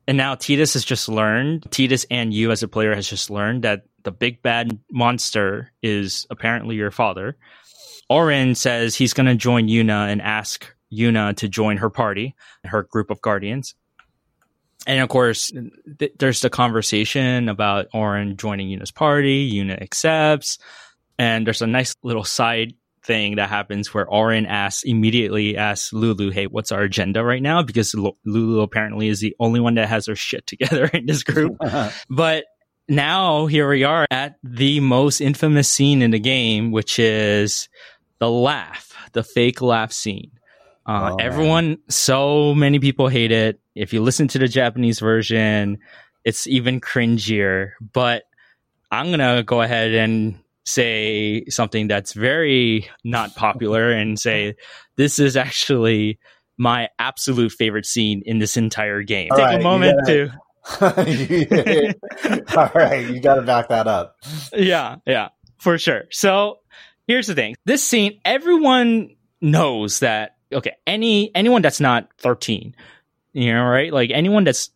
And 0.09 0.16
now 0.16 0.35
Tidus 0.35 0.73
has 0.74 0.85
just 0.85 1.09
learned, 1.09 1.62
Tidus 1.70 2.07
and 2.11 2.35
you 2.35 2.51
as 2.51 2.62
a 2.62 2.69
player 2.69 2.95
has 2.95 3.07
just 3.07 3.31
learned 3.31 3.62
that 3.62 3.85
the 4.03 4.11
big 4.11 4.43
bad 4.43 4.79
monster 4.91 5.70
is 5.83 6.27
apparently 6.31 6.74
your 6.74 6.91
father. 6.91 7.37
Auron 8.12 8.55
says 8.55 8.94
he's 8.94 9.14
going 9.14 9.26
to 9.26 9.34
join 9.34 9.68
Yuna 9.68 10.12
and 10.12 10.20
ask 10.20 10.74
Yuna 10.93 11.34
to 11.36 11.48
join 11.48 11.78
her 11.78 11.89
party, 11.89 12.34
her 12.64 12.82
group 12.82 13.10
of 13.10 13.22
guardians. 13.22 13.74
And 14.86 15.01
of 15.01 15.09
course, 15.09 15.51
th- 15.98 16.12
there's 16.18 16.43
the 16.43 16.51
conversation 16.51 17.48
about 17.48 17.86
Auron 17.94 18.36
joining 18.36 18.68
Yuna's 18.68 18.90
party. 18.90 19.51
Yuna 19.51 19.80
accepts. 19.80 20.59
And 21.18 21.47
there's 21.47 21.62
a 21.62 21.66
nice 21.66 21.94
little 22.02 22.24
side 22.24 22.74
thing 23.02 23.36
that 23.36 23.48
happens 23.48 23.94
where 23.94 24.06
Auron 24.12 24.44
asks 24.44 24.82
immediately 24.82 25.56
asks 25.56 25.93
Lulu, 25.93 26.30
"Hey, 26.30 26.47
what's 26.47 26.70
our 26.70 26.82
agenda 26.82 27.24
right 27.24 27.43
now?" 27.43 27.62
Because 27.62 27.94
L- 27.94 28.18
Lulu 28.26 28.60
apparently 28.60 29.09
is 29.09 29.20
the 29.20 29.34
only 29.40 29.59
one 29.59 29.74
that 29.74 29.89
has 29.89 30.06
her 30.06 30.16
shit 30.16 30.47
together 30.47 30.84
in 30.93 31.06
this 31.06 31.22
group. 31.22 31.56
but 32.10 32.44
now 32.89 33.47
here 33.47 33.68
we 33.68 33.84
are 33.84 34.06
at 34.10 34.36
the 34.43 34.80
most 34.80 35.20
infamous 35.20 35.68
scene 35.68 36.02
in 36.02 36.10
the 36.10 36.18
game, 36.18 36.72
which 36.72 36.98
is 36.98 37.68
the 38.23 38.31
laugh, 38.31 38.94
the 39.15 39.24
fake 39.24 39.61
laugh 39.61 39.90
scene. 39.90 40.31
Uh, 40.86 41.11
oh, 41.11 41.16
everyone, 41.16 41.70
man. 41.70 41.78
so 41.89 42.55
many 42.55 42.78
people 42.78 43.09
hate 43.09 43.32
it. 43.32 43.59
If 43.74 43.93
you 43.93 44.01
listen 44.01 44.28
to 44.28 44.39
the 44.39 44.47
Japanese 44.47 45.01
version, 45.01 45.78
it's 46.24 46.47
even 46.47 46.81
cringier. 46.81 47.73
But 47.81 48.23
I'm 48.93 49.11
gonna 49.11 49.43
go 49.43 49.61
ahead 49.61 49.93
and 49.93 50.39
say 50.65 51.47
something 51.49 51.89
that's 51.89 52.12
very 52.12 52.89
not 53.03 53.35
popular 53.35 53.90
and 53.90 54.16
say 54.20 54.55
this 54.94 55.19
is 55.19 55.36
actually 55.36 56.20
my 56.57 56.90
absolute 57.01 57.51
favorite 57.51 57.86
scene 57.86 58.23
in 58.24 58.39
this 58.39 58.57
entire 58.57 59.03
game. 59.03 59.31
All 59.32 59.39
Take 59.39 59.47
right, 59.47 59.61
a 59.61 59.65
moment 59.65 60.07
to. 60.07 60.31
All 62.57 62.70
right, 62.73 63.05
you 63.05 63.19
got 63.19 63.35
to 63.35 63.43
back 63.43 63.69
that 63.70 63.89
up. 63.89 64.15
Yeah, 64.53 64.99
yeah, 65.07 65.31
for 65.59 65.77
sure. 65.77 66.05
So 66.12 66.59
here's 67.07 67.27
the 67.27 67.35
thing. 67.35 67.55
This 67.65 67.85
scene, 67.85 68.20
everyone 68.24 69.16
knows 69.41 70.01
that 70.01 70.37
okay, 70.53 70.77
any 70.87 71.35
anyone 71.35 71.62
that's 71.62 71.81
not 71.81 72.09
13, 72.19 72.74
you 73.33 73.53
know, 73.53 73.65
right? 73.65 73.93
Like 73.93 74.11
anyone 74.11 74.45
that's 74.45 74.70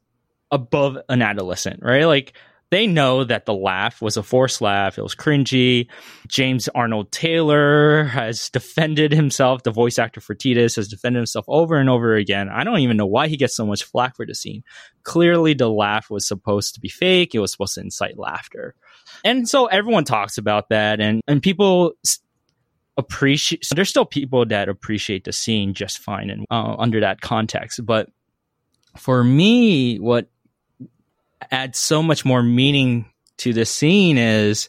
above 0.51 0.99
an 1.09 1.23
adolescent, 1.23 1.81
right? 1.83 2.05
Like 2.05 2.35
they 2.71 2.87
know 2.87 3.23
that 3.23 3.47
the 3.47 3.55
laugh 3.55 4.03
was 4.03 4.17
a 4.17 4.23
forced 4.23 4.61
laugh. 4.61 4.99
It 4.99 5.03
was 5.03 5.15
cringy. 5.15 5.89
James 6.27 6.69
Arnold 6.69 7.13
Taylor 7.13 8.05
has 8.05 8.51
defended 8.51 9.13
himself. 9.13 9.63
The 9.63 9.71
voice 9.71 9.99
actor 9.99 10.21
for 10.21 10.35
Tidus 10.35 10.75
has 10.77 10.89
defended 10.89 11.21
himself 11.21 11.45
over 11.49 11.77
and 11.77 11.89
over 11.89 12.17
again. 12.17 12.49
I 12.49 12.65
don't 12.65 12.81
even 12.81 12.97
know 12.97 13.07
why 13.07 13.29
he 13.29 13.37
gets 13.37 13.55
so 13.55 13.67
much 13.67 13.85
flack 13.85 14.17
for 14.17 14.27
the 14.27 14.35
scene. 14.35 14.65
Clearly, 15.05 15.55
the 15.55 15.71
laugh 15.71 16.11
was 16.11 16.27
supposed 16.27 16.75
to 16.75 16.81
be 16.81 16.89
fake. 16.89 17.35
It 17.35 17.39
was 17.39 17.53
supposed 17.53 17.75
to 17.75 17.83
incite 17.83 18.19
laughter. 18.19 18.75
And 19.25 19.49
so 19.49 19.67
everyone 19.67 20.05
talks 20.05 20.39
about 20.39 20.69
that 20.71 21.01
and, 21.01 21.21
and 21.27 21.43
people 21.43 21.93
appreciate, 22.97 23.65
so 23.65 23.75
there's 23.75 23.89
still 23.89 24.05
people 24.05 24.47
that 24.47 24.69
appreciate 24.69 25.25
the 25.25 25.33
scene 25.33 25.75
just 25.75 25.99
fine 25.99 26.31
and 26.31 26.47
uh, 26.51 26.77
under 26.79 27.01
that 27.01 27.21
context. 27.21 27.85
But 27.85 28.09
for 28.97 29.23
me, 29.23 29.99
what 29.99 30.29
adds 31.51 31.79
so 31.79 32.03
much 32.03 32.25
more 32.25 32.43
meaning 32.43 33.07
to 33.39 33.53
the 33.53 33.67
scene 33.67 34.19
is 34.19 34.69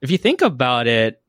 if 0.00 0.10
you 0.10 0.18
think 0.18 0.42
about 0.42 0.86
it, 0.86 1.20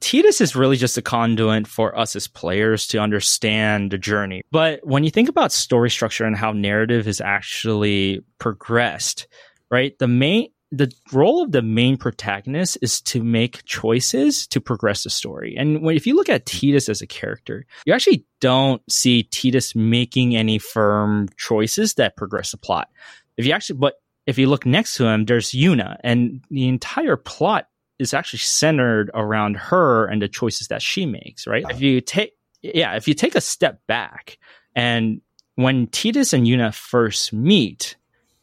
Tidus 0.00 0.40
is 0.40 0.54
really 0.54 0.76
just 0.76 0.98
a 0.98 1.02
conduit 1.02 1.66
for 1.66 1.98
us 1.98 2.14
as 2.14 2.28
players 2.28 2.86
to 2.88 2.98
understand 2.98 3.90
the 3.90 3.98
journey. 3.98 4.42
But 4.50 4.80
when 4.86 5.02
you 5.02 5.10
think 5.10 5.30
about 5.30 5.50
story 5.50 5.90
structure 5.90 6.24
and 6.24 6.36
how 6.36 6.52
narrative 6.52 7.08
is 7.08 7.22
actually 7.22 8.22
progressed, 8.38 9.26
right? 9.70 9.98
The 9.98 10.08
main 10.08 10.48
the 10.76 10.92
role 11.12 11.42
of 11.42 11.52
the 11.52 11.62
main 11.62 11.96
protagonist 11.96 12.78
is 12.82 13.00
to 13.02 13.22
make 13.22 13.64
choices 13.64 14.46
to 14.48 14.60
progress 14.60 15.04
the 15.04 15.10
story. 15.10 15.54
And 15.56 15.82
when, 15.82 15.96
if 15.96 16.06
you 16.06 16.16
look 16.16 16.28
at 16.28 16.46
Tidus 16.46 16.88
as 16.88 17.00
a 17.00 17.06
character, 17.06 17.66
you 17.86 17.92
actually 17.92 18.24
don't 18.40 18.82
see 18.90 19.28
Tidus 19.30 19.76
making 19.76 20.36
any 20.36 20.58
firm 20.58 21.28
choices 21.36 21.94
that 21.94 22.16
progress 22.16 22.50
the 22.50 22.56
plot. 22.56 22.88
If 23.36 23.46
you 23.46 23.52
actually, 23.52 23.78
but 23.78 23.94
if 24.26 24.38
you 24.38 24.48
look 24.48 24.66
next 24.66 24.96
to 24.96 25.06
him, 25.06 25.26
there's 25.26 25.50
Yuna, 25.50 25.98
and 26.02 26.42
the 26.50 26.68
entire 26.68 27.16
plot 27.16 27.68
is 27.98 28.14
actually 28.14 28.40
centered 28.40 29.10
around 29.14 29.56
her 29.56 30.06
and 30.06 30.20
the 30.20 30.28
choices 30.28 30.68
that 30.68 30.82
she 30.82 31.06
makes. 31.06 31.46
Right? 31.46 31.64
If 31.68 31.80
you 31.80 32.00
take, 32.00 32.32
yeah, 32.62 32.96
if 32.96 33.06
you 33.06 33.14
take 33.14 33.34
a 33.34 33.40
step 33.40 33.80
back, 33.86 34.38
and 34.74 35.20
when 35.54 35.86
Tidus 35.86 36.32
and 36.32 36.46
Yuna 36.46 36.74
first 36.74 37.32
meet, 37.32 37.96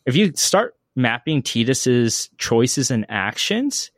if 0.05 0.15
you 0.15 0.31
start 0.35 0.75
mapping 0.95 1.41
Tidus's 1.41 2.29
choices 2.37 2.91
and 2.91 3.05
actions, 3.09 3.91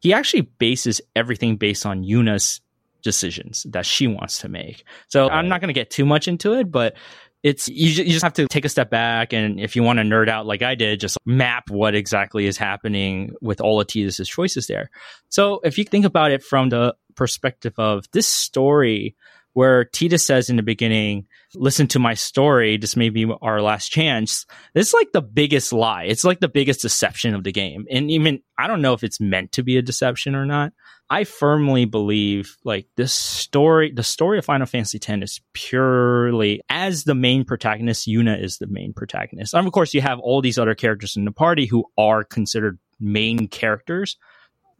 he 0.00 0.12
actually 0.12 0.42
bases 0.42 1.00
everything 1.16 1.56
based 1.56 1.84
on 1.84 2.04
Yuna's 2.04 2.60
decisions 3.02 3.64
that 3.70 3.86
she 3.86 4.06
wants 4.06 4.40
to 4.40 4.48
make. 4.48 4.84
So 5.08 5.28
I'm 5.28 5.48
not 5.48 5.60
going 5.60 5.68
to 5.68 5.74
get 5.74 5.90
too 5.90 6.04
much 6.04 6.28
into 6.28 6.54
it, 6.54 6.70
but 6.70 6.96
it's 7.42 7.68
you, 7.68 7.90
you 7.90 8.10
just 8.10 8.24
have 8.24 8.32
to 8.34 8.48
take 8.48 8.64
a 8.64 8.68
step 8.68 8.90
back 8.90 9.32
and 9.32 9.60
if 9.60 9.76
you 9.76 9.82
want 9.84 9.98
to 10.00 10.02
nerd 10.02 10.28
out 10.28 10.46
like 10.46 10.62
I 10.62 10.74
did, 10.74 10.98
just 10.98 11.16
map 11.24 11.70
what 11.70 11.94
exactly 11.94 12.46
is 12.46 12.56
happening 12.56 13.32
with 13.40 13.60
all 13.60 13.80
of 13.80 13.86
Tidus's 13.86 14.28
choices 14.28 14.66
there. 14.66 14.90
So 15.28 15.60
if 15.62 15.78
you 15.78 15.84
think 15.84 16.04
about 16.04 16.32
it 16.32 16.42
from 16.42 16.70
the 16.70 16.96
perspective 17.14 17.74
of 17.78 18.10
this 18.10 18.26
story 18.26 19.14
where 19.52 19.84
Tidus 19.84 20.22
says 20.22 20.50
in 20.50 20.56
the 20.56 20.62
beginning, 20.62 21.26
listen 21.54 21.86
to 21.88 21.98
my 21.98 22.14
story. 22.14 22.76
This 22.76 22.96
may 22.96 23.10
be 23.10 23.30
our 23.42 23.62
last 23.62 23.88
chance. 23.88 24.46
It's 24.74 24.92
like 24.92 25.12
the 25.12 25.22
biggest 25.22 25.72
lie. 25.72 26.04
It's 26.04 26.24
like 26.24 26.40
the 26.40 26.48
biggest 26.48 26.82
deception 26.82 27.34
of 27.34 27.44
the 27.44 27.52
game. 27.52 27.86
And 27.90 28.10
even, 28.10 28.40
I 28.58 28.66
don't 28.66 28.82
know 28.82 28.92
if 28.92 29.02
it's 29.04 29.20
meant 29.20 29.52
to 29.52 29.62
be 29.62 29.76
a 29.76 29.82
deception 29.82 30.34
or 30.34 30.46
not. 30.46 30.72
I 31.10 31.24
firmly 31.24 31.86
believe 31.86 32.56
like 32.64 32.86
this 32.96 33.12
story, 33.12 33.92
the 33.92 34.02
story 34.02 34.38
of 34.38 34.44
Final 34.44 34.66
Fantasy 34.66 34.98
X 34.98 35.22
is 35.22 35.40
purely 35.54 36.60
as 36.68 37.04
the 37.04 37.14
main 37.14 37.44
protagonist, 37.44 38.06
Yuna 38.06 38.42
is 38.42 38.58
the 38.58 38.66
main 38.66 38.92
protagonist. 38.92 39.54
And 39.54 39.66
of 39.66 39.72
course, 39.72 39.94
you 39.94 40.02
have 40.02 40.18
all 40.20 40.42
these 40.42 40.58
other 40.58 40.74
characters 40.74 41.16
in 41.16 41.24
the 41.24 41.32
party 41.32 41.64
who 41.66 41.84
are 41.96 42.24
considered 42.24 42.78
main 43.00 43.48
characters. 43.48 44.18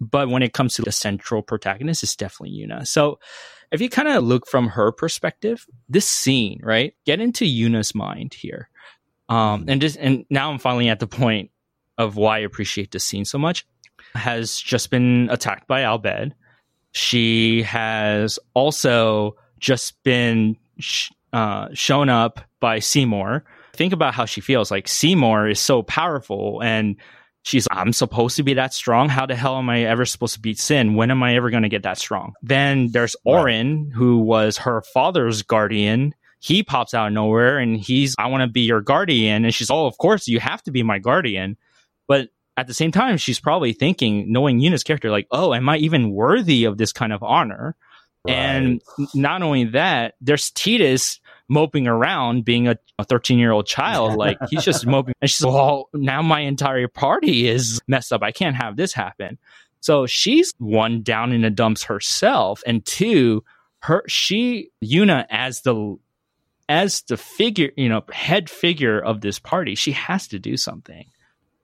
But 0.00 0.28
when 0.28 0.42
it 0.42 0.52
comes 0.52 0.74
to 0.74 0.82
the 0.82 0.92
central 0.92 1.42
protagonist, 1.42 2.02
it's 2.02 2.16
definitely 2.16 2.56
Yuna. 2.56 2.86
So 2.86 3.18
if 3.72 3.80
you 3.80 3.88
kind 3.88 4.08
of 4.08 4.24
look 4.24 4.46
from 4.46 4.68
her 4.68 4.92
perspective, 4.92 5.66
this 5.88 6.06
scene, 6.06 6.60
right? 6.62 6.94
Get 7.04 7.20
into 7.20 7.44
Yuna's 7.44 7.94
mind 7.94 8.34
here. 8.34 8.68
Um, 9.28 9.64
and 9.68 9.80
just, 9.80 9.96
and 9.98 10.24
now 10.30 10.50
I'm 10.50 10.58
finally 10.58 10.88
at 10.88 11.00
the 11.00 11.06
point 11.06 11.50
of 11.98 12.16
why 12.16 12.36
I 12.36 12.40
appreciate 12.40 12.92
this 12.92 13.04
scene 13.04 13.24
so 13.24 13.38
much. 13.38 13.66
Has 14.14 14.56
just 14.56 14.90
been 14.90 15.28
attacked 15.30 15.68
by 15.68 15.82
Al 15.82 16.00
Bhed. 16.00 16.32
She 16.92 17.62
has 17.62 18.38
also 18.54 19.36
just 19.58 20.02
been 20.02 20.56
sh- 20.78 21.10
uh, 21.32 21.68
shown 21.74 22.08
up 22.08 22.40
by 22.60 22.78
Seymour. 22.78 23.44
Think 23.74 23.92
about 23.92 24.14
how 24.14 24.24
she 24.24 24.40
feels. 24.40 24.70
Like 24.70 24.88
Seymour 24.88 25.48
is 25.48 25.60
so 25.60 25.82
powerful 25.82 26.62
and 26.62 26.96
She's, 27.48 27.66
I'm 27.70 27.94
supposed 27.94 28.36
to 28.36 28.42
be 28.42 28.52
that 28.52 28.74
strong. 28.74 29.08
How 29.08 29.24
the 29.24 29.34
hell 29.34 29.56
am 29.56 29.70
I 29.70 29.84
ever 29.84 30.04
supposed 30.04 30.34
to 30.34 30.40
beat 30.40 30.58
Sin? 30.58 30.96
When 30.96 31.10
am 31.10 31.22
I 31.22 31.34
ever 31.34 31.48
going 31.48 31.62
to 31.62 31.70
get 31.70 31.82
that 31.84 31.96
strong? 31.96 32.34
Then 32.42 32.90
there's 32.90 33.16
Auron, 33.24 33.84
right. 33.84 33.92
who 33.94 34.18
was 34.18 34.58
her 34.58 34.82
father's 34.82 35.40
guardian. 35.40 36.14
He 36.40 36.62
pops 36.62 36.92
out 36.92 37.06
of 37.06 37.14
nowhere 37.14 37.58
and 37.58 37.78
he's, 37.78 38.14
I 38.18 38.26
want 38.26 38.42
to 38.42 38.52
be 38.52 38.60
your 38.60 38.82
guardian. 38.82 39.46
And 39.46 39.54
she's, 39.54 39.70
oh, 39.70 39.86
of 39.86 39.96
course, 39.96 40.28
you 40.28 40.40
have 40.40 40.62
to 40.64 40.70
be 40.70 40.82
my 40.82 40.98
guardian. 40.98 41.56
But 42.06 42.28
at 42.58 42.66
the 42.66 42.74
same 42.74 42.92
time, 42.92 43.16
she's 43.16 43.40
probably 43.40 43.72
thinking, 43.72 44.30
knowing 44.30 44.60
Yuna's 44.60 44.84
character, 44.84 45.10
like, 45.10 45.26
oh, 45.30 45.54
am 45.54 45.70
I 45.70 45.78
even 45.78 46.10
worthy 46.10 46.64
of 46.64 46.76
this 46.76 46.92
kind 46.92 47.14
of 47.14 47.22
honor? 47.22 47.74
Right. 48.26 48.34
And 48.34 48.82
not 49.14 49.40
only 49.40 49.64
that, 49.64 50.16
there's 50.20 50.50
Tidus 50.50 51.18
moping 51.48 51.86
around 51.86 52.44
being 52.44 52.68
a 52.68 52.76
13 53.02 53.38
year 53.38 53.52
old 53.52 53.66
child. 53.66 54.16
Like 54.16 54.38
he's 54.50 54.64
just 54.64 54.86
moping. 54.86 55.14
And 55.20 55.30
she's 55.30 55.42
like, 55.42 55.54
well, 55.54 55.88
now 55.94 56.22
my 56.22 56.40
entire 56.40 56.88
party 56.88 57.48
is 57.48 57.80
messed 57.88 58.12
up. 58.12 58.22
I 58.22 58.32
can't 58.32 58.56
have 58.56 58.76
this 58.76 58.92
happen. 58.92 59.38
So 59.80 60.06
she's 60.06 60.52
one 60.58 61.02
down 61.02 61.32
in 61.32 61.42
the 61.42 61.50
dumps 61.50 61.84
herself. 61.84 62.62
And 62.66 62.84
two, 62.84 63.44
her, 63.80 64.04
she, 64.08 64.70
Yuna 64.84 65.26
as 65.30 65.62
the, 65.62 65.96
as 66.68 67.02
the 67.02 67.16
figure, 67.16 67.70
you 67.76 67.88
know, 67.88 68.02
head 68.12 68.50
figure 68.50 69.00
of 69.00 69.20
this 69.20 69.38
party, 69.38 69.74
she 69.74 69.92
has 69.92 70.28
to 70.28 70.38
do 70.38 70.56
something. 70.56 71.06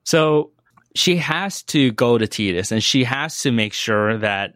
So 0.05 0.53
she 0.95 1.17
has 1.17 1.63
to 1.65 1.91
go 1.93 2.17
to 2.17 2.27
Tidus 2.27 2.73
and 2.73 2.83
she 2.83 3.05
has 3.05 3.41
to 3.41 3.53
make 3.53 3.73
sure 3.73 4.17
that 4.19 4.55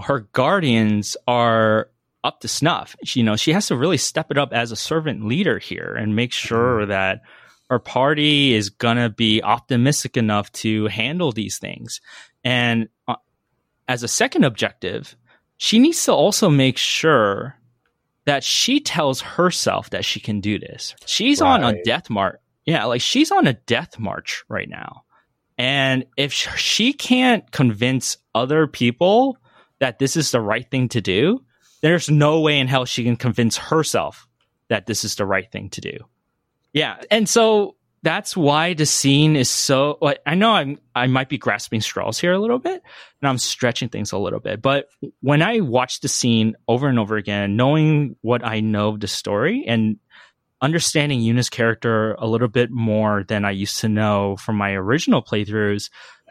her 0.00 0.20
guardians 0.32 1.16
are 1.26 1.88
up 2.26 2.40
to 2.40 2.48
snuff. 2.48 2.96
She, 3.04 3.20
you 3.20 3.24
know, 3.24 3.36
she 3.36 3.52
has 3.52 3.68
to 3.68 3.76
really 3.76 3.96
step 3.96 4.30
it 4.30 4.38
up 4.38 4.52
as 4.52 4.72
a 4.72 4.76
servant 4.76 5.24
leader 5.24 5.58
here 5.58 5.94
and 5.96 6.16
make 6.16 6.32
sure 6.32 6.80
mm-hmm. 6.80 6.90
that 6.90 7.22
our 7.70 7.78
party 7.78 8.52
is 8.52 8.68
gonna 8.68 9.08
be 9.08 9.42
optimistic 9.42 10.16
enough 10.16 10.50
to 10.52 10.86
handle 10.86 11.32
these 11.32 11.58
things. 11.58 12.00
And 12.44 12.88
uh, 13.06 13.16
as 13.88 14.02
a 14.02 14.08
second 14.08 14.44
objective, 14.44 15.16
she 15.56 15.78
needs 15.78 16.04
to 16.04 16.12
also 16.12 16.50
make 16.50 16.78
sure 16.78 17.56
that 18.24 18.42
she 18.42 18.80
tells 18.80 19.20
herself 19.20 19.90
that 19.90 20.04
she 20.04 20.20
can 20.20 20.40
do 20.40 20.58
this. 20.58 20.94
She's 21.06 21.40
right. 21.40 21.62
on 21.62 21.74
a 21.74 21.82
death 21.84 22.10
march. 22.10 22.40
Yeah, 22.64 22.84
like 22.86 23.00
she's 23.00 23.30
on 23.30 23.46
a 23.46 23.52
death 23.52 23.98
march 23.98 24.44
right 24.48 24.68
now. 24.68 25.04
And 25.56 26.04
if 26.16 26.32
she 26.32 26.92
can't 26.92 27.50
convince 27.52 28.18
other 28.34 28.66
people 28.66 29.38
that 29.78 29.98
this 29.98 30.16
is 30.16 30.32
the 30.32 30.40
right 30.40 30.68
thing 30.68 30.88
to 30.90 31.00
do, 31.00 31.44
there's 31.82 32.10
no 32.10 32.40
way 32.40 32.58
in 32.58 32.68
hell 32.68 32.84
she 32.84 33.04
can 33.04 33.16
convince 33.16 33.56
herself 33.56 34.26
that 34.68 34.86
this 34.86 35.04
is 35.04 35.16
the 35.16 35.26
right 35.26 35.50
thing 35.50 35.70
to 35.70 35.80
do. 35.80 35.98
Yeah. 36.72 36.96
And 37.10 37.28
so 37.28 37.76
that's 38.02 38.36
why 38.36 38.74
the 38.74 38.86
scene 38.86 39.36
is 39.36 39.50
so 39.50 39.98
like, 40.00 40.20
I 40.26 40.34
know 40.34 40.52
I'm 40.52 40.78
I 40.94 41.06
might 41.06 41.28
be 41.28 41.38
grasping 41.38 41.80
straws 41.80 42.18
here 42.18 42.32
a 42.32 42.38
little 42.38 42.58
bit 42.58 42.82
and 43.20 43.28
I'm 43.28 43.38
stretching 43.38 43.88
things 43.88 44.12
a 44.12 44.18
little 44.18 44.40
bit. 44.40 44.62
But 44.62 44.86
when 45.20 45.42
I 45.42 45.60
watch 45.60 46.00
the 46.00 46.08
scene 46.08 46.54
over 46.68 46.88
and 46.88 46.98
over 46.98 47.16
again, 47.16 47.56
knowing 47.56 48.16
what 48.20 48.44
I 48.44 48.60
know 48.60 48.90
of 48.90 49.00
the 49.00 49.08
story 49.08 49.64
and 49.66 49.96
understanding 50.60 51.20
Yuna's 51.20 51.50
character 51.50 52.14
a 52.14 52.26
little 52.26 52.48
bit 52.48 52.70
more 52.70 53.24
than 53.24 53.44
I 53.44 53.50
used 53.50 53.80
to 53.80 53.88
know 53.88 54.36
from 54.36 54.56
my 54.56 54.72
original 54.72 55.22
playthroughs, 55.22 55.90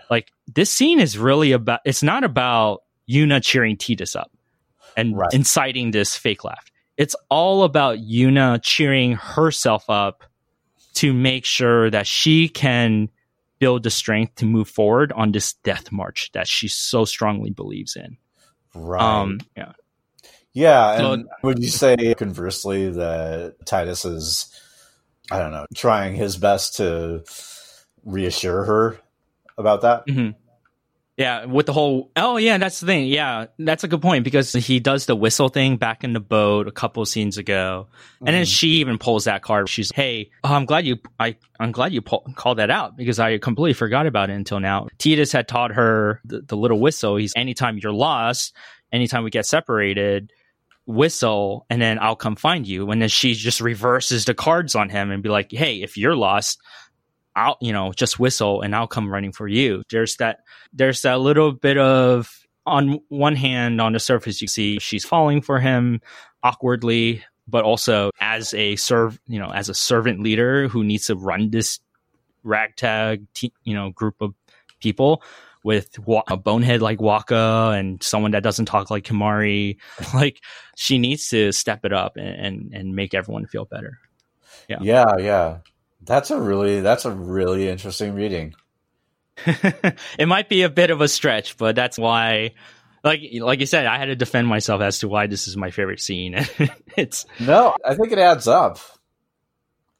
like 0.09 0.31
this 0.47 0.71
scene 0.71 0.99
is 0.99 1.17
really 1.17 1.51
about 1.51 1.81
it's 1.85 2.03
not 2.03 2.23
about 2.23 2.83
Yuna 3.09 3.43
cheering 3.43 3.77
Tidus 3.77 4.15
up 4.15 4.31
and 4.95 5.17
right. 5.17 5.33
inciting 5.33 5.91
this 5.91 6.15
fake 6.15 6.43
laugh. 6.43 6.71
It's 6.97 7.15
all 7.29 7.63
about 7.63 7.99
Yuna 7.99 8.59
cheering 8.63 9.13
herself 9.13 9.89
up 9.89 10.23
to 10.95 11.13
make 11.13 11.45
sure 11.45 11.89
that 11.89 12.07
she 12.07 12.47
can 12.47 13.09
build 13.59 13.83
the 13.83 13.89
strength 13.89 14.35
to 14.35 14.45
move 14.45 14.69
forward 14.69 15.11
on 15.13 15.31
this 15.31 15.53
death 15.63 15.91
march 15.91 16.31
that 16.33 16.47
she 16.47 16.67
so 16.67 17.05
strongly 17.05 17.49
believes 17.49 17.95
in. 17.95 18.17
Right. 18.73 19.01
Um, 19.01 19.39
yeah. 19.55 19.73
Yeah. 20.53 20.97
So, 20.97 21.11
and 21.13 21.27
would 21.43 21.59
you 21.59 21.69
say 21.69 22.13
conversely 22.15 22.89
that 22.91 23.55
Tidus 23.65 24.05
is, 24.05 24.53
I 25.31 25.39
don't 25.39 25.51
know, 25.51 25.65
trying 25.75 26.15
his 26.15 26.37
best 26.37 26.77
to 26.77 27.23
reassure 28.05 28.63
her 28.63 28.97
about 29.57 29.81
that? 29.81 30.07
Mm-hmm. 30.07 30.31
Yeah, 31.17 31.45
with 31.45 31.65
the 31.65 31.71
whole 31.71 32.11
oh 32.17 32.35
yeah, 32.35 32.57
that's 32.57 32.81
the 32.81 32.85
thing. 32.87 33.07
Yeah, 33.07 33.45
that's 33.57 33.85
a 33.85 33.87
good 33.87 34.01
point 34.01 34.25
because 34.25 34.51
he 34.51 34.81
does 34.81 35.05
the 35.05 35.15
whistle 35.15 35.47
thing 35.47 35.77
back 35.77 36.03
in 36.03 36.11
the 36.11 36.19
boat 36.19 36.67
a 36.67 36.73
couple 36.73 37.05
scenes 37.05 37.37
ago, 37.37 37.87
and 38.19 38.27
mm. 38.27 38.31
then 38.31 38.43
mm-hmm. 38.43 38.43
she 38.43 38.67
even 38.79 38.97
pulls 38.97 39.23
that 39.23 39.41
card. 39.41 39.69
She's 39.69 39.93
hey, 39.93 40.31
oh, 40.43 40.53
I'm 40.53 40.65
glad 40.65 40.85
you 40.85 40.97
I 41.17 41.37
I'm 41.57 41.71
glad 41.71 41.93
you 41.93 42.01
pull, 42.01 42.25
called 42.35 42.57
that 42.57 42.69
out 42.69 42.97
because 42.97 43.17
I 43.17 43.37
completely 43.37 43.75
forgot 43.75 44.07
about 44.07 44.29
it 44.29 44.33
until 44.33 44.59
now. 44.59 44.89
Tidus 44.99 45.31
had 45.31 45.47
taught 45.47 45.71
her 45.71 46.19
the, 46.25 46.41
the 46.41 46.57
little 46.57 46.81
whistle. 46.81 47.15
He's 47.15 47.31
anytime 47.37 47.77
you're 47.77 47.93
lost, 47.93 48.53
anytime 48.91 49.23
we 49.23 49.29
get 49.29 49.45
separated, 49.45 50.33
whistle, 50.85 51.65
and 51.69 51.81
then 51.81 51.97
I'll 51.99 52.17
come 52.17 52.35
find 52.35 52.67
you. 52.67 52.91
And 52.91 53.01
then 53.01 53.09
she 53.09 53.35
just 53.35 53.61
reverses 53.61 54.25
the 54.25 54.33
cards 54.33 54.75
on 54.75 54.89
him 54.89 55.11
and 55.11 55.23
be 55.23 55.29
like, 55.29 55.51
hey, 55.51 55.81
if 55.81 55.97
you're 55.97 56.15
lost, 56.15 56.59
I'll, 57.35 57.57
you 57.61 57.73
know, 57.73 57.91
just 57.93 58.19
whistle 58.19 58.61
and 58.61 58.75
I'll 58.75 58.87
come 58.87 59.11
running 59.11 59.31
for 59.31 59.47
you. 59.47 59.83
There's 59.89 60.15
that, 60.17 60.39
there's 60.73 61.01
that 61.01 61.19
little 61.19 61.51
bit 61.51 61.77
of, 61.77 62.45
on 62.65 62.99
one 63.09 63.35
hand, 63.35 63.79
on 63.79 63.93
the 63.93 63.99
surface, 63.99 64.41
you 64.41 64.47
see 64.47 64.79
she's 64.79 65.05
falling 65.05 65.41
for 65.41 65.59
him 65.59 66.01
awkwardly, 66.41 67.23
but 67.47 67.63
also 67.63 68.11
as 68.19 68.53
a 68.53 68.75
serve, 68.75 69.19
you 69.27 69.39
know, 69.39 69.51
as 69.51 69.69
a 69.69 69.73
servant 69.73 70.21
leader 70.21 70.67
who 70.67 70.83
needs 70.83 71.05
to 71.05 71.15
run 71.15 71.51
this 71.51 71.79
ragtag, 72.43 73.25
te- 73.33 73.53
you 73.63 73.73
know, 73.73 73.91
group 73.91 74.21
of 74.21 74.33
people 74.79 75.21
with 75.63 75.97
a 76.27 76.37
bonehead 76.37 76.81
like 76.81 76.99
Wakka 76.99 77.77
and 77.77 78.01
someone 78.03 78.31
that 78.31 78.43
doesn't 78.43 78.65
talk 78.65 78.91
like 78.91 79.03
Kimahri, 79.03 79.77
like 80.13 80.41
she 80.75 80.99
needs 80.99 81.29
to 81.29 81.51
step 81.51 81.85
it 81.85 81.91
up 81.91 82.17
and, 82.17 82.27
and, 82.27 82.73
and 82.73 82.95
make 82.95 83.13
everyone 83.13 83.47
feel 83.47 83.65
better. 83.65 83.99
Yeah. 84.67 84.77
Yeah. 84.81 85.17
Yeah. 85.17 85.57
That's 86.05 86.31
a 86.31 86.39
really 86.39 86.81
that's 86.81 87.05
a 87.05 87.11
really 87.11 87.67
interesting 87.67 88.13
reading. 88.13 88.53
it 89.45 90.27
might 90.27 90.49
be 90.49 90.61
a 90.61 90.69
bit 90.69 90.91
of 90.91 91.01
a 91.01 91.07
stretch, 91.07 91.57
but 91.57 91.75
that's 91.75 91.97
why 91.97 92.51
like 93.03 93.21
like 93.39 93.59
you 93.59 93.65
said, 93.65 93.85
I 93.85 93.97
had 93.97 94.05
to 94.05 94.15
defend 94.15 94.47
myself 94.47 94.81
as 94.81 94.99
to 94.99 95.07
why 95.07 95.27
this 95.27 95.47
is 95.47 95.55
my 95.55 95.71
favorite 95.71 96.01
scene. 96.01 96.35
it's 96.97 97.25
No, 97.39 97.75
I 97.85 97.95
think 97.95 98.11
it 98.11 98.19
adds 98.19 98.47
up. 98.47 98.79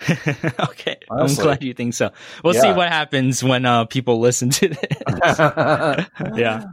okay, 0.10 0.98
Honestly. 1.10 1.42
I'm 1.42 1.48
glad 1.48 1.64
you 1.64 1.74
think 1.74 1.94
so. 1.94 2.12
We'll 2.44 2.54
see 2.54 2.72
what 2.72 2.90
happens 2.90 3.44
when 3.44 3.66
uh, 3.66 3.86
people 3.86 4.20
listen 4.20 4.50
to 4.50 4.70
this. 4.70 5.40
yeah, 6.36 6.66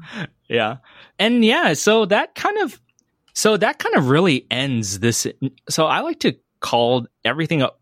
yeah, 0.49 0.77
and 1.19 1.45
yeah. 1.45 1.75
So 1.75 2.07
that 2.07 2.35
kind 2.35 2.59
of, 2.59 2.81
so 3.33 3.57
that 3.57 3.79
kind 3.79 3.95
of 3.97 4.09
really 4.09 4.47
ends 4.51 4.99
this. 4.99 5.27
So 5.69 5.87
I 5.87 6.01
like 6.01 6.21
to 6.21 6.37
call 6.61 7.07
everything 7.25 7.63
up 7.63 7.82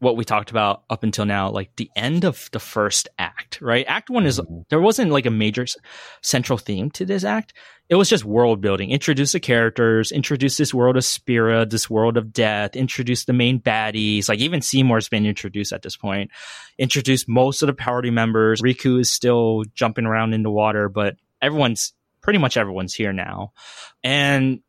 what 0.00 0.16
we 0.16 0.24
talked 0.24 0.50
about 0.50 0.82
up 0.88 1.02
until 1.02 1.24
now, 1.24 1.50
like 1.50 1.74
the 1.76 1.90
end 1.96 2.24
of 2.24 2.48
the 2.52 2.60
first 2.60 3.08
act. 3.18 3.60
Right, 3.60 3.84
Act 3.88 4.10
One 4.10 4.26
is 4.26 4.38
Mhm. 4.38 4.64
there 4.68 4.80
wasn't 4.80 5.10
like 5.10 5.26
a 5.26 5.30
major 5.30 5.62
s- 5.62 5.76
central 6.22 6.56
theme 6.56 6.90
to 6.92 7.04
this 7.04 7.24
act. 7.24 7.52
It 7.88 7.96
was 7.96 8.08
just 8.08 8.24
world 8.24 8.60
building. 8.60 8.90
Introduce 8.90 9.32
the 9.32 9.40
characters, 9.40 10.12
introduce 10.12 10.56
this 10.56 10.72
world 10.72 10.96
of 10.96 11.04
Spira, 11.04 11.66
this 11.66 11.88
world 11.90 12.16
of 12.16 12.32
death, 12.32 12.76
introduce 12.76 13.24
the 13.24 13.32
main 13.32 13.58
baddies. 13.60 14.28
Like 14.28 14.38
even 14.40 14.60
Seymour's 14.62 15.08
been 15.08 15.26
introduced 15.26 15.72
at 15.72 15.82
this 15.82 15.96
point. 15.96 16.30
Introduce 16.78 17.26
most 17.26 17.62
of 17.62 17.66
the 17.66 17.72
party 17.72 18.10
members. 18.10 18.60
Rikku 18.62 19.00
is 19.00 19.10
still 19.10 19.64
jumping 19.74 20.04
around 20.06 20.32
in 20.32 20.42
the 20.42 20.50
water, 20.50 20.88
but 20.88 21.16
everyone's 21.42 21.92
pretty 22.20 22.38
much 22.38 22.56
everyone's 22.56 22.94
here 22.94 23.12
now. 23.12 23.52
And 24.04 24.60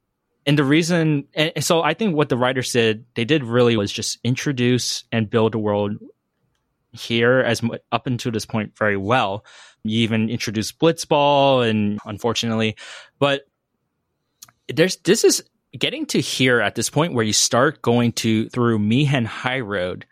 and 0.46 0.58
the 0.58 0.64
reason 0.64 1.26
and 1.34 1.64
so 1.64 1.82
I 1.82 1.94
think 1.94 2.16
what 2.16 2.30
the 2.30 2.38
writer 2.38 2.64
said 2.64 3.06
they 3.16 3.26
did 3.26 3.44
really 3.44 3.78
was 3.78 3.92
just 3.92 4.20
introduce 4.24 5.04
and 5.12 5.30
build 5.30 5.56
a 5.56 5.60
world 5.60 5.98
here 6.92 7.40
as 7.40 7.62
up 7.92 8.08
until 8.08 8.32
this 8.32 8.46
point 8.46 8.76
very 8.78 8.98
well. 8.98 9.46
You 9.84 10.00
even 10.00 10.30
introduced 10.30 10.80
Blitzball, 10.80 11.68
and 11.70 12.00
unfortunately, 12.06 12.76
but 13.20 13.48
there's 14.68 14.98
this 14.98 15.24
is 15.24 15.44
getting 15.78 16.06
to 16.08 16.20
here 16.20 16.60
at 16.60 16.76
this 16.76 16.90
point 16.90 17.14
where 17.14 17.26
you 17.26 17.34
start 17.34 17.82
going 17.82 18.12
to 18.14 18.50
through 18.50 18.80
Mi'ihen 18.80 19.26
High 19.26 19.60
Road. 19.60 20.06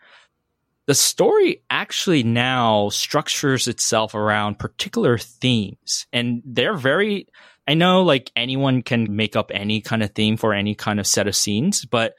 The 0.86 0.94
story 0.94 1.62
actually 1.68 2.22
now 2.22 2.88
structures 2.88 3.68
itself 3.68 4.14
around 4.14 4.58
particular 4.58 5.18
themes, 5.18 6.06
and 6.12 6.42
they're 6.44 6.76
very. 6.76 7.26
I 7.68 7.74
know, 7.74 8.02
like 8.02 8.32
anyone 8.34 8.80
can 8.82 9.14
make 9.14 9.36
up 9.36 9.50
any 9.52 9.82
kind 9.82 10.02
of 10.02 10.14
theme 10.14 10.38
for 10.38 10.54
any 10.54 10.74
kind 10.74 10.98
of 10.98 11.06
set 11.06 11.28
of 11.28 11.36
scenes, 11.36 11.84
but 11.84 12.14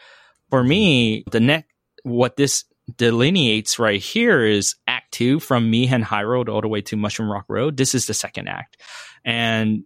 for 0.51 0.63
me, 0.63 1.23
the 1.31 1.39
next 1.39 1.67
what 2.03 2.37
this 2.37 2.65
delineates 2.95 3.79
right 3.79 4.01
here 4.01 4.45
is 4.45 4.75
act 4.87 5.11
two 5.11 5.39
from 5.39 5.71
Mi'ihen 5.71 6.03
High 6.03 6.23
Road 6.23 6.49
all 6.49 6.61
the 6.61 6.67
way 6.67 6.81
to 6.81 6.95
Mushroom 6.95 7.31
Rock 7.31 7.45
Road. 7.47 7.77
This 7.77 7.95
is 7.95 8.05
the 8.05 8.13
second 8.13 8.47
act. 8.47 8.77
And 9.25 9.85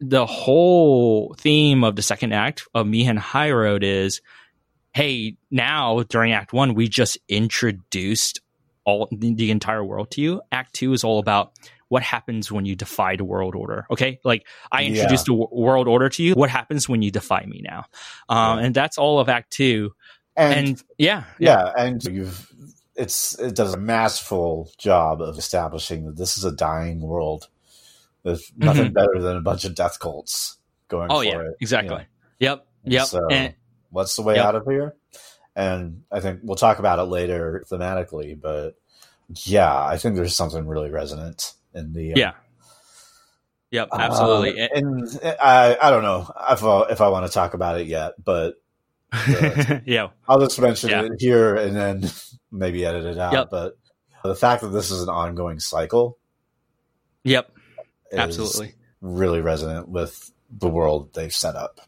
the 0.00 0.26
whole 0.26 1.34
theme 1.38 1.84
of 1.84 1.96
the 1.96 2.02
second 2.02 2.32
act 2.32 2.64
of 2.74 2.86
Mi'ihen 2.86 3.18
High 3.18 3.52
Road 3.52 3.84
is 3.84 4.20
hey, 4.92 5.36
now 5.50 6.02
during 6.08 6.32
act 6.32 6.52
one, 6.52 6.74
we 6.74 6.88
just 6.88 7.18
introduced 7.28 8.40
all 8.84 9.08
the 9.12 9.50
entire 9.52 9.84
world 9.84 10.10
to 10.10 10.20
you. 10.20 10.40
Act 10.50 10.74
two 10.74 10.92
is 10.92 11.04
all 11.04 11.20
about 11.20 11.52
what 11.88 12.02
happens 12.02 12.52
when 12.52 12.64
you 12.66 12.76
defy 12.76 13.16
the 13.16 13.24
world 13.24 13.54
order. 13.54 13.86
Okay. 13.90 14.20
Like 14.24 14.46
I 14.70 14.82
Yeah. 14.82 14.88
introduced 14.90 15.26
the 15.26 15.32
w- 15.32 15.48
world 15.52 15.88
order 15.88 16.08
to 16.10 16.22
you. 16.22 16.34
What 16.34 16.50
happens 16.50 16.88
when 16.88 17.02
you 17.02 17.10
defy 17.10 17.44
me 17.46 17.62
now? 17.64 17.84
Um, 18.28 18.58
Yeah. 18.58 18.64
and 18.66 18.74
that's 18.74 18.98
all 18.98 19.18
of 19.20 19.28
act 19.28 19.50
two. 19.52 19.92
and, 20.36 20.68
And 20.68 20.82
yeah, 20.98 21.24
yeah, 21.38 21.72
and 21.76 22.02
you've 22.04 22.52
it's 22.94 23.38
it 23.38 23.54
does 23.56 23.74
a 23.74 23.78
masterful 23.78 24.70
job 24.78 25.20
of 25.22 25.38
establishing 25.38 26.04
that 26.06 26.16
this 26.16 26.36
is 26.36 26.44
a 26.44 26.52
dying 26.52 27.00
world. 27.00 27.48
There's 28.24 28.52
nothing 28.56 28.92
better 28.92 29.20
than 29.20 29.36
a 29.36 29.40
bunch 29.40 29.64
of 29.64 29.74
death 29.74 29.98
cults 30.00 30.58
going 30.88 31.10
Oh 31.10 31.18
for 31.18 31.24
yeah, 31.24 31.40
it. 31.40 31.56
exactly. 31.60 32.06
Yeah. 32.38 32.50
Yep, 32.50 32.66
yep. 32.84 33.06
So 33.06 33.26
and 33.30 33.54
what's 33.90 34.14
the 34.16 34.22
way 34.22 34.36
Yep. 34.36 34.44
out 34.44 34.54
of 34.56 34.64
here? 34.66 34.94
And 35.56 36.02
I 36.12 36.20
think 36.20 36.40
we'll 36.44 36.54
talk 36.56 36.78
about 36.78 36.98
it 37.00 37.04
later 37.04 37.64
thematically, 37.68 38.40
but 38.40 38.74
yeah, 39.44 39.74
I 39.84 39.96
think 39.98 40.14
there's 40.16 40.36
something 40.36 40.66
really 40.68 40.90
resonant 40.90 41.54
in 41.74 41.92
the 41.92 42.12
yeah, 42.16 42.32
yep, 43.70 43.88
absolutely. 43.92 44.60
Uh, 44.60 44.68
and 44.74 45.20
I 45.40 45.76
I 45.80 45.90
don't 45.90 46.02
know 46.02 46.30
if 46.50 46.64
I, 46.64 46.82
if 46.90 47.00
I 47.00 47.08
want 47.08 47.26
to 47.26 47.32
talk 47.32 47.54
about 47.54 47.80
it 47.80 47.86
yet, 47.86 48.12
but 48.22 48.54
yeah, 49.84 50.08
I'll 50.28 50.40
just 50.40 50.60
mention 50.60 50.90
Yeah. 50.90 51.04
it 51.04 51.12
here 51.18 51.54
and 51.54 51.74
then 51.74 52.10
maybe 52.52 52.84
edit 52.84 53.04
it 53.04 53.18
out. 53.18 53.32
Yep. 53.32 53.48
But 53.50 53.78
the 54.22 54.34
fact 54.34 54.62
that 54.62 54.68
this 54.68 54.90
is 54.90 55.02
an 55.02 55.08
ongoing 55.08 55.60
cycle 55.60 56.18
yep, 57.24 57.50
absolutely. 58.12 58.74
really 59.00 59.40
resonant 59.40 59.88
with 59.88 60.30
the 60.50 60.68
world 60.68 61.14
they've 61.14 61.34
set 61.34 61.56
up. 61.56 61.80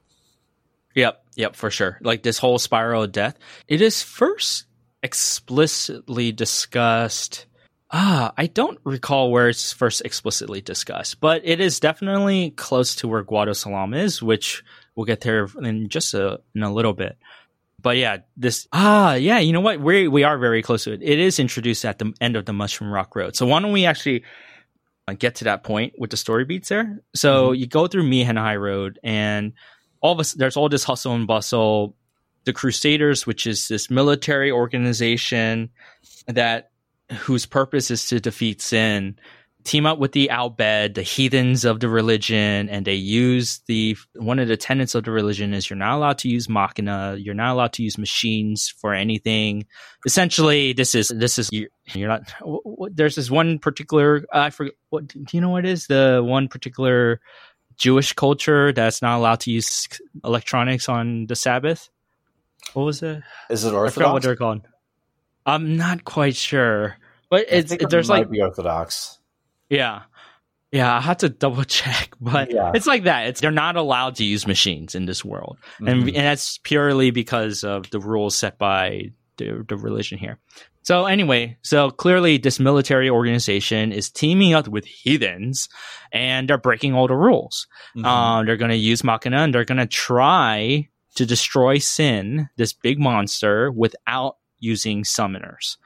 Yep, 0.95 1.25
yep, 1.37 1.57
for 1.57 1.71
sure. 1.71 1.99
Like 2.03 2.23
this 2.23 2.39
whole 2.39 2.59
spiral 2.59 3.05
of 3.05 3.13
death, 3.13 3.37
it 3.69 3.81
is 3.81 4.03
first 4.03 4.65
explicitly 5.03 6.33
discussed. 6.33 7.47
Ah, 7.93 8.33
I 8.37 8.47
don't 8.47 8.79
recall 8.85 9.33
where 9.33 9.49
it's 9.49 9.73
first 9.73 10.03
explicitly 10.05 10.61
discussed, 10.61 11.21
but 11.21 11.43
it 11.45 11.61
is 11.61 11.81
definitely 11.81 12.53
close 12.53 12.95
to 12.97 13.09
where 13.09 13.25
Guado 13.25 13.55
Salam 13.55 13.95
is, 13.95 14.23
which 14.23 14.63
we'll 14.95 15.07
get 15.07 15.23
there 15.23 15.49
in 15.61 15.89
just 15.89 16.15
a 16.15 16.41
in 16.55 16.63
a 16.63 16.73
little 16.73 16.93
bit. 16.93 17.19
But 17.83 17.97
yeah, 17.97 18.19
this 18.37 18.69
ah 18.73 19.15
yeah, 19.15 19.41
you 19.41 19.53
know 19.53 19.61
what? 19.61 19.81
We 19.81 20.07
we 20.07 20.23
are 20.23 20.39
very 20.39 20.63
close 20.63 20.85
to 20.85 20.93
it. 20.93 21.03
It 21.03 21.19
is 21.19 21.41
introduced 21.41 21.85
at 21.85 21.99
the 21.99 22.13
end 22.21 22.37
of 22.37 22.45
the 22.45 22.53
Mushroom 22.53 22.93
Rock 22.93 23.17
Road. 23.17 23.35
So 23.35 23.47
why 23.47 23.61
don't 23.61 23.73
we 23.73 23.87
actually 23.87 24.23
uh, 25.09 25.15
get 25.15 25.37
to 25.37 25.45
that 25.45 25.65
point 25.65 25.95
with 25.99 26.11
the 26.11 26.17
story 26.17 26.45
beats 26.45 26.69
there? 26.69 27.01
So 27.15 27.51
you 27.51 27.67
go 27.67 27.89
through 27.89 28.05
Mi'ihen 28.05 28.37
High 28.37 28.57
Road 28.57 29.01
and 29.03 29.55
all 30.01 30.13
of 30.13 30.21
us 30.21 30.35
there's 30.35 30.57
all 30.57 30.69
this 30.69 30.85
hustle 30.85 31.15
and 31.15 31.27
bustle 31.27 31.97
the 32.45 32.53
crusaders 32.53 33.27
which 33.27 33.47
is 33.47 33.69
this 33.69 33.91
military 33.91 34.51
organization 34.51 35.71
that 36.27 36.70
whose 37.19 37.47
purpose 37.47 37.91
is 37.91 38.07
to 38.07 38.21
defeat 38.21 38.61
sin 38.61 39.19
team 39.65 39.87
up 39.87 39.99
with 39.99 40.13
the 40.13 40.31
Al 40.31 40.51
Bhed, 40.51 40.95
the 40.95 41.03
heathens 41.03 41.65
of 41.65 41.81
the 41.81 41.89
religion, 41.89 42.69
and 42.69 42.85
they 42.85 42.95
use 42.95 43.61
the 43.67 43.97
one 44.15 44.39
of 44.39 44.49
the 44.49 44.57
tenets 44.57 44.95
of 44.95 45.05
the 45.05 45.11
religion 45.11 45.53
is 45.55 45.69
you're 45.69 45.77
not 45.77 45.97
allowed 45.97 46.19
to 46.19 46.29
use 46.29 46.49
machina, 46.49 47.17
you're 47.19 47.35
not 47.35 47.53
allowed 47.53 47.73
to 47.75 47.83
use 47.83 47.99
machines 47.99 48.73
for 48.81 48.95
anything. 48.95 49.67
Essentially, 50.07 50.73
this 50.73 50.95
is 50.95 51.09
this 51.09 51.39
is 51.39 51.51
you're, 51.53 51.69
you're 51.93 52.09
not. 52.09 52.23
w- 52.41 52.63
w- 52.65 52.95
There's 52.95 53.17
this 53.17 53.31
one 53.31 53.59
particular 53.59 54.25
I 54.33 54.51
forget 54.51 54.75
what 54.89 55.09
do 55.09 55.25
you 55.33 55.41
know 55.41 55.51
what 55.51 55.65
it 55.65 55.71
is 55.71 55.87
the 55.87 56.23
one 56.25 56.49
particular 56.49 57.21
Jewish 57.77 58.13
culture 58.13 58.73
that's 58.73 59.03
not 59.03 59.19
allowed 59.19 59.41
to 59.41 59.51
use 59.51 59.89
electronics 60.25 60.89
on 60.89 61.27
the 61.27 61.37
Sabbath. 61.37 61.89
What 62.75 62.85
was 62.85 63.03
it? 63.03 63.23
Is 63.49 63.65
it 63.65 63.73
Orthodox? 63.73 63.93
I 63.93 63.95
forgot 63.95 64.13
what 64.13 64.23
they're 64.23 64.37
called. 64.37 64.63
I'm 65.47 65.77
not 65.77 66.05
quite 66.05 66.37
sure, 66.37 66.97
but 67.31 67.47
it's 67.49 67.73
it 67.73 67.89
there's 67.91 68.11
like 68.11 68.29
be 68.31 68.41
orthodox. 68.43 69.19
yeah. 69.69 70.03
Yeah, 70.73 70.97
I 70.97 71.01
had 71.01 71.19
to 71.21 71.29
double 71.29 71.65
check, 71.79 72.15
but 72.21 72.53
Yeah. 72.53 72.71
it's 72.75 72.87
like 72.87 73.03
that. 73.05 73.27
It's 73.27 73.41
they're 73.41 73.51
not 73.51 73.75
allowed 73.77 74.15
to 74.17 74.25
use 74.25 74.47
machines 74.47 74.95
in 74.95 75.05
this 75.07 75.25
world. 75.25 75.59
And 75.81 76.05
Mhm. 76.05 76.09
and 76.09 76.17
that's 76.17 76.59
purely 76.59 77.11
because 77.11 77.65
of 77.65 77.91
the 77.91 77.99
rules 77.99 78.37
set 78.37 78.57
by 78.57 79.11
the, 79.37 79.65
the 79.69 79.77
religion 79.77 80.17
here. 80.19 80.39
So 80.83 81.07
anyway, 81.07 81.57
so 81.63 81.91
clearly 81.91 82.39
this 82.39 82.61
military 82.61 83.11
organization 83.11 83.91
is 83.93 84.11
teaming 84.11 84.55
up 84.55 84.69
with 84.69 84.85
heathens 84.85 85.69
and 86.13 86.49
they're 86.49 86.57
breaking 86.59 86.95
all 86.95 87.09
the 87.09 87.17
rules. 87.17 87.67
Mhm. 87.97 88.05
Uh, 88.07 88.45
they're 88.45 88.57
going 88.57 88.71
to 88.71 88.77
use 88.77 89.03
Machina 89.03 89.39
and 89.39 89.53
they're 89.53 89.65
going 89.65 89.79
to 89.79 89.87
try 89.87 90.89
to 91.17 91.27
destroy 91.27 91.79
Sin, 91.79 92.49
this 92.57 92.73
big 92.73 93.01
monster, 93.01 93.73
without 93.73 94.37
using 94.61 95.03
summoners, 95.03 95.77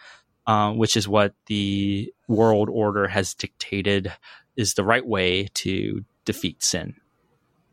uh, 0.46 0.72
which 0.72 0.96
is 0.96 1.08
what 1.08 1.34
the 1.46 2.12
world 2.28 2.68
order 2.70 3.06
has 3.08 3.34
dictated 3.34 4.12
is 4.56 4.74
the 4.74 4.84
right 4.84 5.06
way 5.06 5.48
to 5.54 6.04
defeat 6.24 6.62
Sin. 6.62 6.94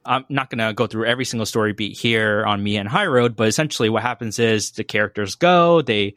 I'm 0.04 0.26
not 0.30 0.50
going 0.50 0.68
to 0.68 0.74
go 0.74 0.88
through 0.88 1.06
every 1.06 1.26
single 1.26 1.46
story 1.46 1.74
beat 1.74 1.98
here 1.98 2.44
on 2.46 2.64
Mi'ihen 2.64 2.88
High 2.88 3.06
Road, 3.06 3.36
but 3.36 3.48
essentially 3.48 3.90
what 3.90 4.02
happens 4.02 4.40
is 4.40 4.72
the 4.72 4.84
characters 4.84 5.36
go, 5.36 5.82
they 5.82 6.16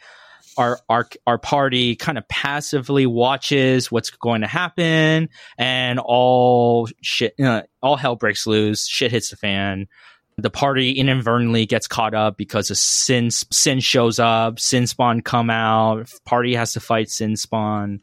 our 0.56 0.78
our 0.88 1.08
our 1.26 1.38
party 1.38 1.96
kind 1.96 2.16
of 2.16 2.26
passively 2.28 3.06
watches 3.06 3.90
what's 3.90 4.10
going 4.10 4.42
to 4.42 4.46
happen, 4.46 5.28
and 5.58 5.98
all 5.98 6.88
shit, 7.02 7.34
uh, 7.40 7.62
all 7.82 7.96
hell 7.96 8.16
breaks 8.16 8.46
loose. 8.46 8.86
Shit 8.86 9.10
hits 9.10 9.30
the 9.30 9.36
fan. 9.36 9.88
The 10.36 10.50
party 10.50 10.92
inadvertently 10.92 11.66
gets 11.66 11.86
caught 11.86 12.14
up 12.14 12.36
because 12.36 12.70
a 12.70 12.74
sin 12.74 13.30
sin 13.30 13.80
shows 13.80 14.18
up. 14.18 14.58
Sin 14.58 14.86
spawn 14.86 15.20
come 15.20 15.48
out. 15.50 16.10
Party 16.24 16.54
has 16.54 16.72
to 16.72 16.80
fight 16.80 17.08
sin 17.08 17.36
spawn, 17.36 18.00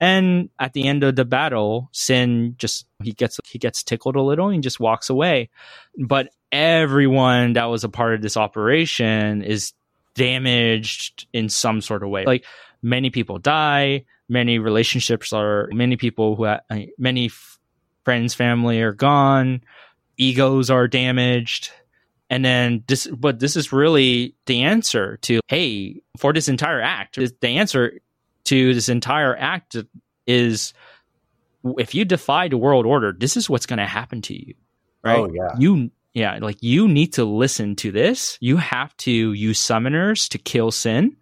and 0.00 0.48
at 0.58 0.72
the 0.72 0.86
end 0.86 1.04
of 1.04 1.16
the 1.16 1.24
battle, 1.24 1.88
Sin 1.92 2.54
just 2.58 2.86
he 3.02 3.12
gets 3.12 3.38
he 3.44 3.58
gets 3.58 3.82
tickled 3.82 4.16
a 4.16 4.22
little 4.22 4.48
and 4.48 4.62
just 4.62 4.80
walks 4.80 5.10
away. 5.10 5.50
But 5.98 6.30
everyone 6.52 7.54
that 7.54 7.66
was 7.66 7.84
a 7.84 7.88
part 7.88 8.14
of 8.14 8.22
this 8.22 8.36
operation 8.36 9.42
is 9.42 9.72
damaged 10.14 11.26
in 11.32 11.48
some 11.48 11.80
sort 11.80 12.02
of 12.02 12.08
way. 12.08 12.24
Like 12.24 12.44
many 12.82 13.10
people 13.10 13.38
die, 13.38 14.04
many 14.28 14.58
relationships 14.58 15.32
are 15.32 15.68
many 15.72 15.96
people 15.96 16.36
who 16.36 16.46
ha- 16.46 16.60
many 16.98 17.26
f- 17.26 17.58
friends 18.04 18.34
family 18.34 18.80
are 18.80 18.92
gone 18.92 19.62
egos 20.16 20.70
are 20.70 20.88
damaged. 20.88 21.70
And 22.30 22.44
then 22.44 22.84
this 22.86 23.06
but 23.06 23.38
this 23.38 23.54
is 23.56 23.72
really 23.72 24.34
the 24.46 24.62
answer 24.62 25.18
to 25.18 25.40
hey 25.48 26.00
for 26.16 26.32
this 26.32 26.48
entire 26.48 26.80
act 26.80 27.16
the 27.16 27.48
answer 27.48 28.00
to 28.44 28.74
this 28.74 28.88
entire 28.88 29.36
act 29.36 29.76
is 30.26 30.72
if 31.78 31.94
you 31.94 32.04
defy 32.04 32.48
the 32.48 32.56
world 32.56 32.86
order 32.86 33.12
this 33.12 33.36
is 33.36 33.48
what's 33.48 33.66
going 33.66 33.78
to 33.78 33.86
happen 33.86 34.22
to 34.22 34.34
you 34.34 34.54
oh, 35.04 35.08
right? 35.08 35.18
Oh 35.18 35.30
yeah. 35.32 35.50
you 35.58 35.90
yeah 36.14 36.38
like 36.40 36.62
you 36.62 36.88
need 36.88 37.12
to 37.12 37.24
listen 37.24 37.76
to 37.76 37.92
this. 37.92 38.38
You 38.40 38.56
have 38.56 38.96
to 38.98 39.12
use 39.12 39.60
summoners 39.60 40.28
to 40.30 40.38
kill 40.38 40.70
sin 40.70 41.16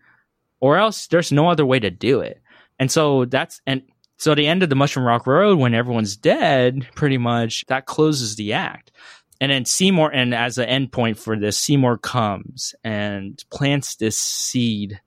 or 0.61 0.79
else 0.79 1.09
there's 1.09 1.33
no 1.33 1.49
other 1.49 1.67
way 1.67 1.81
to 1.81 1.91
do 1.91 2.21
it. 2.21 2.41
And 2.79 2.91
so 2.91 3.25
that's 3.25 3.61
and 3.67 3.83
so 4.23 4.31
at 4.31 4.37
the 4.37 4.47
end 4.47 4.63
of 4.63 4.69
the 4.69 4.77
mushroom 4.77 5.05
rock 5.05 5.27
road 5.27 5.59
when 5.59 5.75
everyone's 5.75 6.17
dead 6.17 6.87
pretty 6.95 7.19
much 7.19 7.65
that 7.67 7.87
closes 7.87 8.37
the 8.37 8.53
act 8.53 8.93
and 9.41 9.51
then 9.51 9.65
seymour 9.65 10.11
and 10.13 10.33
as 10.33 10.59
an 10.59 10.69
end 10.69 10.93
point 10.93 11.19
for 11.19 11.37
this 11.37 11.59
seymour 11.59 11.99
comes 11.99 12.73
and 12.85 13.45
plants 13.51 13.97
this 13.97 14.17
seed 14.17 15.01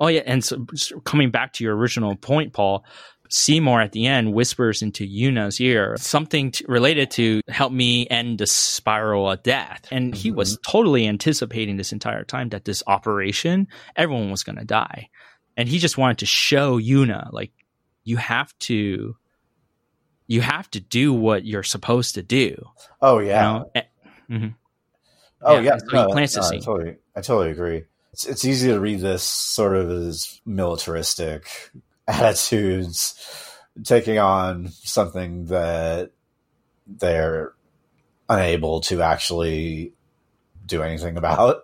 oh 0.00 0.08
yeah 0.08 0.22
and 0.26 0.44
so 0.44 0.66
coming 1.04 1.30
back 1.30 1.52
to 1.52 1.62
your 1.62 1.76
original 1.76 2.16
point 2.16 2.52
paul 2.52 2.84
Seymour 3.32 3.80
at 3.80 3.92
the 3.92 4.08
end 4.08 4.34
whispers 4.34 4.82
into 4.82 5.06
Yuna's 5.06 5.60
ear 5.60 5.96
something 5.98 6.50
t- 6.50 6.64
related 6.66 7.12
to 7.12 7.42
help 7.46 7.72
me 7.72 8.08
end 8.08 8.40
the 8.40 8.46
spiral 8.48 9.30
of 9.30 9.44
death. 9.44 9.86
And 9.92 10.12
he 10.12 10.30
mm-hmm. 10.30 10.38
was 10.38 10.58
totally 10.66 11.06
anticipating 11.06 11.76
this 11.76 11.92
entire 11.92 12.24
time 12.24 12.48
that 12.48 12.64
this 12.64 12.82
operation, 12.88 13.68
everyone 13.94 14.32
was 14.32 14.42
going 14.42 14.58
to 14.58 14.64
die. 14.64 15.10
And 15.56 15.68
he 15.68 15.78
just 15.78 15.96
wanted 15.96 16.18
to 16.18 16.26
show 16.26 16.80
Yuna, 16.80 17.32
like, 17.32 17.52
you 18.04 18.16
have 18.16 18.56
to, 18.60 19.16
you 20.26 20.40
have 20.40 20.70
to 20.70 20.80
do 20.80 21.12
what 21.12 21.44
you're 21.44 21.62
supposed 21.62 22.14
to 22.14 22.22
do. 22.22 22.64
Oh 23.00 23.18
You 23.18 23.28
yeah. 23.28 23.42
know? 23.42 23.70
Eh, 23.74 23.82
mhm. 24.30 24.54
Oh 25.42 25.54
Yeah, 25.60 25.78
yeah, 25.90 26.06
plants 26.12 26.34
the 26.34 26.40
I 26.42 26.58
totally, 26.58 26.96
I 27.16 27.20
totally 27.20 27.50
agree. 27.50 27.84
It's 28.12 28.26
it's 28.26 28.44
easy 28.44 28.68
to 28.68 28.80
read 28.80 29.00
this 29.00 29.22
sort 29.22 29.76
of 29.76 29.90
as 29.90 30.40
militaristic 30.44 31.48
attitudes, 32.08 33.14
taking 33.84 34.18
on 34.18 34.68
something 34.68 35.46
that 35.46 36.10
they're 36.86 37.54
unable 38.28 38.80
to 38.82 39.02
actually 39.02 39.92
do 40.66 40.82
anything 40.82 41.16
about. 41.16 41.62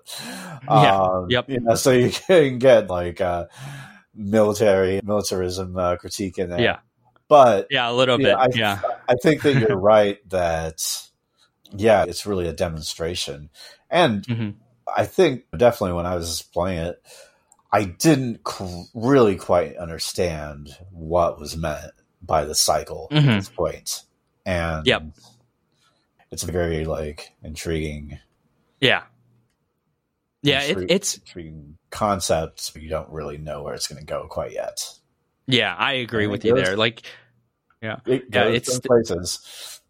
Yeah, 0.69 0.97
Um, 0.99 1.27
yep. 1.31 1.49
You 1.49 1.61
know, 1.61 1.75
so 1.75 1.93
you 1.93 2.11
can 2.27 2.59
get 2.59 2.89
like 2.89 3.21
uh, 3.21 3.47
military 4.17 5.01
militarism 5.05 5.77
uh, 5.77 5.97
critique 5.97 6.39
in 6.39 6.51
there. 6.51 6.61
Yeah. 6.61 6.79
but 7.29 7.67
Yeah, 7.71 7.91
a 7.91 7.93
little 7.93 8.19
bit. 8.19 8.37
yeah. 8.55 8.81
I 9.09 9.15
think 9.15 9.43
that 9.43 9.55
you're 9.55 9.77
right 9.77 10.19
that 10.31 10.81
yeah, 11.77 12.05
it's 12.05 12.27
really 12.27 12.49
a 12.49 12.53
demonstration. 12.53 13.51
And 13.91 14.25
hmm 14.29 14.51
I 14.97 15.05
think 15.05 15.43
definitely 15.57 15.95
when 15.97 16.07
I 16.07 16.15
was 16.15 16.43
playing 16.43 16.79
it, 16.79 17.03
I 17.73 17.85
didn't 17.85 18.41
really 18.95 19.35
quite 19.37 19.77
understand 19.77 20.69
what 20.93 21.41
was 21.41 21.57
meant 21.57 21.91
by 22.23 22.45
the 22.45 22.55
cycle 22.55 23.09
Mhm. 23.11 23.19
at 23.19 23.37
this 23.41 23.49
point. 23.49 24.03
And 24.47 24.87
Yep. 24.87 25.03
it's 26.31 26.45
very 26.45 26.85
like 26.85 27.33
intriguing, 27.43 28.21
Yeah. 28.81 29.03
Yeah, 30.47 30.63
it, 30.63 30.91
it's 30.91 31.17
intriguing 31.17 31.77
concept. 31.91 32.73
But 32.73 32.83
you 32.83 32.89
don't 32.89 33.11
really 33.11 33.39
know 33.39 33.63
where 33.63 33.75
it's 33.75 33.89
going 33.89 34.01
to 34.01 34.07
go 34.07 34.27
quite 34.29 34.53
yet. 34.53 34.89
yeah, 35.47 35.75
I 35.75 35.95
agree 35.95 36.27
with 36.27 36.45
you 36.45 36.55
goes- 36.55 36.65
there. 36.65 36.77
Like 36.77 37.03
It 38.07 38.25
Yeah, 38.33 38.45
it's 38.45 38.79
places. 38.81 39.81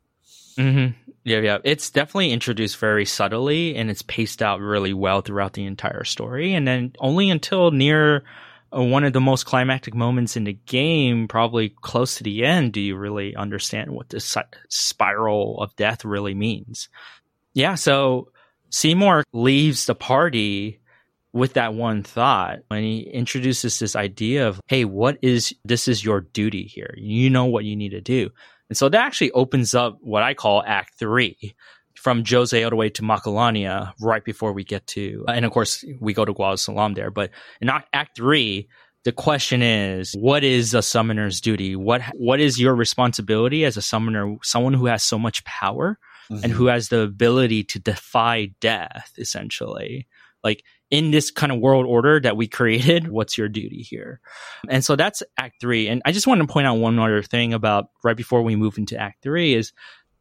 hmm 0.57 0.89
Yeah, 1.25 1.41
yeah. 1.41 1.59
It's 1.65 1.91
definitely 1.91 2.33
introduced 2.33 2.79
very 2.79 3.05
subtly 3.05 3.77
and 3.77 3.91
it's 3.91 4.03
paced 4.03 4.43
out 4.43 4.61
really 4.61 4.93
well 4.93 5.21
throughout 5.21 5.53
the 5.55 5.65
entire 5.65 6.05
story. 6.05 6.55
And 6.55 6.67
then 6.67 6.93
only 6.99 7.31
until 7.31 7.71
near 7.71 8.25
uh, 8.77 8.83
one 8.83 9.05
of 9.05 9.13
the 9.13 9.21
most 9.21 9.47
climactic 9.47 9.95
moments 9.95 10.37
in 10.37 10.45
the 10.45 10.53
game, 10.53 11.29
probably 11.29 11.71
close 11.83 12.17
to 12.17 12.25
the 12.25 12.45
end, 12.45 12.73
do 12.73 12.81
you 12.81 12.97
really 12.97 13.37
understand 13.37 13.91
what 13.91 14.09
this 14.09 14.37
spiral 14.69 15.61
of 15.61 15.75
death 15.77 16.05
really 16.05 16.35
means. 16.35 16.89
Yeah, 17.55 17.77
so 17.77 18.31
Seymour 18.71 19.25
leaves 19.33 19.87
the 19.87 19.95
party 19.95 20.81
with 21.33 21.55
that 21.55 21.75
one 21.75 22.03
thought 22.03 22.61
when 22.69 22.83
he 22.83 23.01
introduces 23.01 23.79
this 23.79 23.95
idea 23.95 24.49
of, 24.49 24.61
hey, 24.69 24.85
what 24.85 25.19
is 25.23 25.55
this 25.65 25.87
is 25.87 26.05
your 26.05 26.23
duty 26.23 26.65
here? 26.65 26.95
You 26.97 27.31
know 27.31 27.45
what 27.45 27.65
you 27.65 27.77
need 27.77 27.91
to 27.91 28.01
do. 28.01 28.31
And 28.69 28.77
so 28.77 28.89
that 28.89 29.01
actually 29.01 29.33
opens 29.33 29.75
up 29.75 29.99
what 30.01 30.23
I 30.23 30.35
call 30.35 30.63
Act 30.67 30.99
Three 30.99 31.55
from 31.95 32.25
Djose 32.25 32.63
all 32.65 32.71
the 32.71 32.77
way 32.77 32.89
to 32.91 33.03
Macalania 33.03 33.93
right 34.01 34.25
before 34.25 34.53
we 34.53 34.65
get 34.65 34.87
to, 34.89 35.25
and 35.29 35.45
of 35.45 35.53
course, 35.53 35.85
we 36.01 36.13
go 36.15 36.25
to 36.25 36.33
Guadalajara 36.33 36.95
there. 36.95 37.11
But 37.11 37.31
in 37.61 37.69
Act 37.69 38.17
Three, 38.17 38.69
the 39.05 39.13
question 39.13 39.63
is, 39.63 40.15
what 40.15 40.43
is 40.43 40.75
a 40.75 40.83
summoner's 40.83 41.41
duty? 41.41 41.77
What 41.77 42.03
What 42.15 42.41
is 42.41 42.61
your 42.61 42.75
responsibility 42.75 43.65
as 43.65 43.77
a 43.77 43.83
summoner, 43.83 44.37
someone 44.43 44.75
who 44.75 44.87
has 44.87 45.05
so 45.05 45.19
much 45.19 45.45
power 45.45 45.99
and 46.31 46.45
Mhm. 46.45 46.51
who 46.51 46.67
has 46.67 46.89
the 46.89 47.01
ability 47.01 47.65
to 47.65 47.79
defy 47.79 48.47
death, 48.61 49.13
essentially? 49.19 50.07
Like, 50.45 50.63
in 50.91 51.11
this 51.11 51.31
kind 51.33 51.51
of 51.51 51.59
world 51.59 51.87
order 51.87 52.21
that 52.21 52.37
we 52.37 52.47
created, 52.47 53.09
what's 53.09 53.37
your 53.37 53.49
duty 53.49 53.83
here? 53.83 54.21
And 54.69 54.85
so 54.85 54.95
that's 54.97 55.23
Act 55.37 55.61
Three. 55.61 55.89
And 55.89 56.01
I 56.05 56.13
just 56.13 56.27
want 56.27 56.41
to 56.41 56.47
point 56.47 56.67
out 56.67 56.79
one 56.79 56.99
other 56.99 57.23
thing 57.23 57.53
about 57.55 57.91
right 58.05 58.17
before 58.17 58.43
we 58.43 58.55
move 58.57 58.79
into 58.79 58.97
Act 58.97 59.23
Three 59.23 59.55
is 59.55 59.73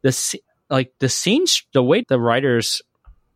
the 0.02 0.38
like 0.68 0.92
the 0.98 1.08
scenes, 1.08 1.62
the 1.72 1.82
way 1.82 2.04
the 2.08 2.18
writers 2.18 2.82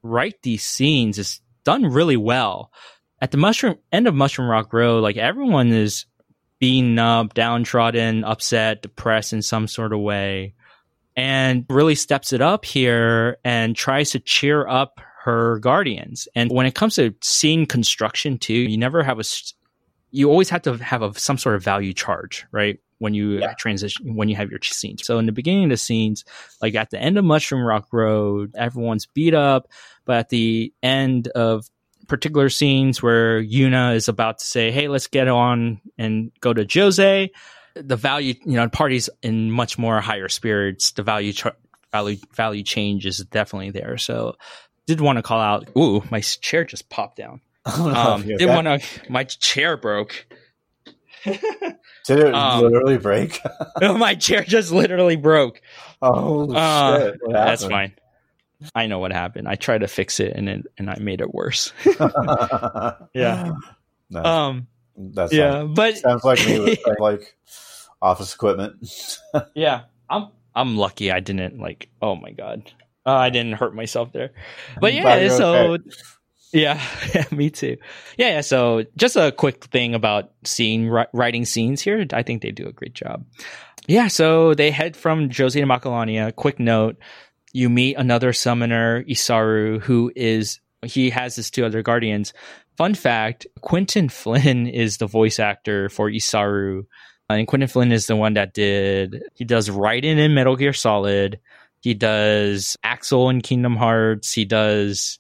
write 0.03 0.43
these 0.43 0.65
scenes 0.65 1.19
is 1.19 1.41
done 1.65 1.85
really 1.85 2.17
well. 2.17 2.73
At 3.23 3.31
the 3.31 3.37
mushroom 3.37 3.77
end 3.93 4.09
of 4.09 4.15
Mushroom 4.15 4.49
Rock 4.49 4.73
Road, 4.73 5.01
like 5.03 5.17
everyone 5.17 5.69
is 5.69 6.07
beaten 6.59 6.99
up, 6.99 7.35
downtrodden, 7.35 8.25
upset, 8.25 8.83
depressed 8.83 9.33
in 9.33 9.43
some 9.43 9.69
sort 9.69 9.93
of 9.93 10.01
way, 10.01 10.55
and 11.17 11.67
really 11.69 11.95
steps 11.95 12.33
it 12.33 12.41
up 12.41 12.65
here 12.65 13.39
and 13.45 13.77
tries 13.77 14.11
to 14.11 14.21
cheer 14.21 14.67
up 14.67 15.01
her 15.25 15.59
guardians. 15.59 16.29
And 16.35 16.51
when 16.51 16.67
it 16.67 16.75
comes 16.75 16.95
to 16.97 17.15
scene 17.21 17.67
construction 17.67 18.39
too, 18.39 18.55
you 18.55 18.79
never 18.79 19.03
have 19.03 19.19
a 19.21 19.25
you 20.13 20.29
always 20.29 20.51
have 20.51 20.63
to 20.63 20.77
have 20.79 21.03
a, 21.03 21.15
some 21.15 21.39
sort 21.39 21.55
of 21.55 21.63
value 21.63 21.93
charge, 21.93 22.45
right? 22.51 22.81
When 22.99 23.15
you 23.15 23.39
Yeah. 23.39 23.53
transition, 23.55 24.17
when 24.17 24.29
you 24.29 24.35
have 24.37 24.51
your 24.51 24.59
scenes. 24.63 25.07
So 25.07 25.19
in 25.19 25.27
the 25.27 25.33
beginning 25.33 25.65
of 25.65 25.71
the 25.71 25.77
scenes, 25.77 26.25
like 26.61 26.75
at 26.75 26.91
the 26.91 26.99
end 26.99 27.17
of 27.17 27.25
Mushroom 27.25 27.63
Rock 27.63 27.87
Road, 27.93 28.55
everyone's 28.57 29.07
beat 29.07 29.35
up, 29.35 29.69
but 30.05 30.17
at 30.17 30.29
the 30.31 30.73
end 30.83 31.29
of 31.29 31.67
particular 32.09 32.49
scenes 32.49 33.01
where 33.01 33.41
Yuna 33.41 33.95
is 33.95 34.09
about 34.09 34.39
to 34.39 34.45
say, 34.45 34.73
"Hey, 34.73 34.89
let's 34.89 35.07
get 35.07 35.29
on 35.29 35.81
and 35.97 36.33
go 36.41 36.53
to 36.53 36.65
Djose," 36.65 37.31
the 37.75 37.97
value, 37.97 38.35
you 38.45 38.55
know, 38.57 38.69
parties 38.69 39.09
in 39.23 39.51
much 39.51 39.79
more 39.79 40.01
higher 40.01 40.29
spirits, 40.29 40.93
the 40.93 41.03
value 41.03 41.33
char- 41.33 41.57
value 41.93 42.17
value 42.35 42.63
change 42.63 43.07
is 43.07 43.19
definitely 43.19 43.71
there. 43.71 43.99
So, 43.99 44.37
did 44.87 45.01
want 45.01 45.17
to 45.19 45.23
call 45.23 45.41
out. 45.41 45.69
Ooh, 45.77 46.03
my 46.11 46.21
chair 46.21 46.65
just 46.65 46.89
popped 46.89 47.17
down. 47.17 47.41
Oh, 47.67 47.91
Um, 48.15 48.23
did 48.27 48.47
want 48.49 48.67
to. 48.67 48.81
My 49.11 49.25
chair 49.25 49.77
broke. 49.77 50.27
Did 51.25 51.39
it 52.09 52.35
um, 52.35 52.63
literally 52.63 52.97
break? 52.99 53.39
my 53.81 54.15
chair 54.15 54.43
just 54.43 54.73
literally 54.73 55.17
broke. 55.17 55.61
oh 56.01 56.51
Uh, 56.55 57.11
shit! 57.13 57.21
That's 57.29 57.65
fine. 57.65 57.93
I 58.75 58.87
know 58.87 58.99
what 58.99 59.13
happened. 59.13 59.47
I 59.49 59.55
tried 59.57 59.79
to 59.83 59.89
fix 59.89 60.21
it 60.21 60.33
and 60.35 60.49
it, 60.49 60.67
and 60.79 60.89
I 60.91 60.99
made 60.99 61.21
it 61.21 61.33
worse. 61.33 61.73
Yeah. 63.15 63.53
No, 64.11 64.23
Um. 64.25 64.67
That 65.15 65.31
sounds, 65.31 65.33
Yeah, 65.33 65.63
but 65.65 65.97
sounds 65.99 66.25
like 66.25 66.45
me 66.47 66.61
with 66.61 66.79
like 66.99 67.37
office 68.03 68.35
equipment. 68.35 68.87
yeah, 69.55 69.83
I'm 70.09 70.29
I'm 70.55 70.77
lucky 70.77 71.11
I 71.11 71.21
didn't 71.21 71.59
like. 71.59 71.89
Oh 72.03 72.17
my 72.17 72.31
god, 72.31 72.71
uh, 73.07 73.15
I 73.15 73.31
didn't 73.31 73.53
hurt 73.55 73.75
myself 73.75 74.13
there. 74.13 74.33
But 74.81 74.95
yeah, 74.95 75.29
so 75.29 75.55
okay. 75.73 75.91
yeah, 76.53 76.81
yeah, 77.15 77.25
me 77.31 77.51
too. 77.51 77.77
Yeah, 78.19 78.29
yeah. 78.29 78.41
So 78.43 78.85
just 78.97 79.17
a 79.17 79.33
quick 79.33 79.65
thing 79.65 79.95
about 79.95 80.33
scene 80.45 80.89
ri- 80.89 81.07
writing 81.13 81.45
scenes 81.45 81.81
here. 81.81 82.07
I 82.13 82.23
think 82.23 82.43
they 82.43 82.51
do 82.51 82.67
a 82.67 82.73
great 82.73 82.95
job. 82.95 83.25
Yeah, 83.87 84.09
so 84.09 84.55
they 84.55 84.71
head 84.71 84.97
from 84.97 85.31
Djose 85.31 85.55
to 85.55 85.63
Macalania. 85.63 86.35
Quick 86.37 86.61
note: 86.61 86.97
you 87.53 87.71
meet 87.71 87.97
another 87.97 88.33
summoner, 88.33 89.05
Isaaru, 89.05 89.81
who 89.81 90.13
is 90.15 90.61
he 90.85 91.11
has 91.11 91.37
his 91.37 91.51
two 91.51 91.65
other 91.65 91.83
guardians. 91.83 92.33
Fun 92.81 92.95
fact: 92.95 93.47
Quinton 93.61 94.09
Flynn 94.09 94.67
is 94.83 94.97
the 94.97 95.07
voice 95.07 95.39
actor 95.39 95.91
for 95.91 96.11
Isaaru, 96.11 96.87
Uh, 97.29 97.35
and 97.35 97.47
Quinton 97.47 97.69
Flynn 97.69 97.93
is 97.93 98.07
the 98.07 98.17
one 98.17 98.33
that 98.35 98.55
did 98.55 99.23
he 99.35 99.45
does 99.45 99.69
Raiden 99.69 100.17
in 100.17 100.33
Metal 100.33 100.57
Gear 100.57 100.73
Solid. 100.73 101.41
He 101.83 101.93
does 101.93 102.79
Axel 102.83 103.29
in 103.29 103.43
Kingdom 103.43 103.77
Hearts. 103.77 104.33
He 104.33 104.47
does 104.47 105.19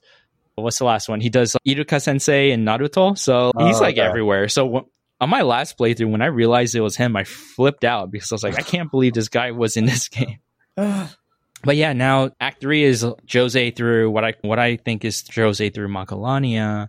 what's 0.54 0.78
the 0.78 0.86
last 0.86 1.08
one? 1.10 1.20
He 1.20 1.28
does 1.28 1.54
Iruka 1.68 2.00
Sensei 2.00 2.50
in 2.50 2.64
Naruto. 2.64 3.16
So 3.18 3.52
he's 3.58 3.76
Oh, 3.76 3.80
like 3.82 3.96
okay. 3.98 4.06
everywhere. 4.06 4.48
So 4.48 4.88
on 5.20 5.28
my 5.28 5.42
last 5.42 5.76
playthrough, 5.76 6.10
when 6.10 6.22
I 6.22 6.26
realized 6.32 6.74
it 6.74 6.80
was 6.80 6.96
him, 6.96 7.14
I 7.14 7.24
flipped 7.24 7.84
out 7.84 8.10
because 8.10 8.32
I 8.32 8.36
was 8.36 8.42
like, 8.42 8.58
I 8.58 8.62
can't 8.62 8.90
believe 8.90 9.12
this 9.12 9.28
guy 9.28 9.50
was 9.50 9.76
in 9.76 9.84
this 9.84 10.08
game. 10.16 10.38
but 10.76 11.76
yeah, 11.76 11.92
now 11.92 12.30
Act 12.40 12.60
Three 12.62 12.84
is 12.84 13.04
Djose 13.26 13.74
through 13.76 14.10
what 14.10 14.24
I 14.24 14.34
what 14.40 14.58
I 14.58 14.76
think 14.76 15.04
is 15.04 15.22
Djose 15.22 15.72
through 15.74 15.88
Macalania, 15.88 16.88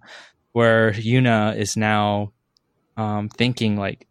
where 0.54 0.92
Yuna 0.92 1.58
is 1.58 1.78
now 1.78 2.34
um, 2.98 3.30
thinking 3.30 3.78
like, 3.78 4.08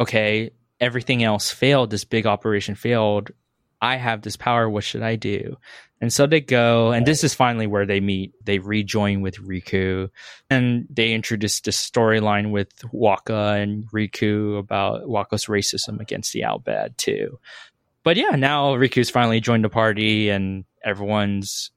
okay, 0.00 0.50
everything 0.80 1.22
else 1.22 1.50
failed. 1.50 1.90
This 1.90 2.04
big 2.04 2.26
operation 2.26 2.74
failed. 2.74 3.30
I 3.80 3.96
have 3.96 4.22
this 4.22 4.36
power. 4.36 4.68
What 4.68 4.84
should 4.84 5.02
I 5.02 5.16
do? 5.16 5.56
And 6.00 6.12
so 6.12 6.26
they 6.26 6.40
go, 6.40 6.92
and 6.92 7.06
this 7.06 7.24
is 7.24 7.34
finally 7.34 7.66
where 7.66 7.86
they 7.86 8.00
meet. 8.00 8.32
They 8.44 8.58
rejoin 8.58 9.22
with 9.22 9.36
Rikku, 9.36 10.10
and 10.50 10.86
they 10.90 11.12
introduce 11.12 11.60
the 11.60 11.70
storyline 11.70 12.50
with 12.50 12.68
Wakka 12.92 13.62
and 13.62 13.90
Rikku 13.90 14.58
about 14.58 15.02
Wakka's 15.04 15.46
racism 15.46 16.00
against 16.00 16.32
the 16.32 16.42
Bhed 16.42 16.96
too. 16.96 17.38
But 18.02 18.16
yeah, 18.16 18.36
now 18.36 18.74
Rikku's 18.74 19.08
finally 19.08 19.40
joined 19.40 19.64
the 19.64 19.70
party, 19.70 20.28
and 20.28 20.64
everyone's 20.84 21.70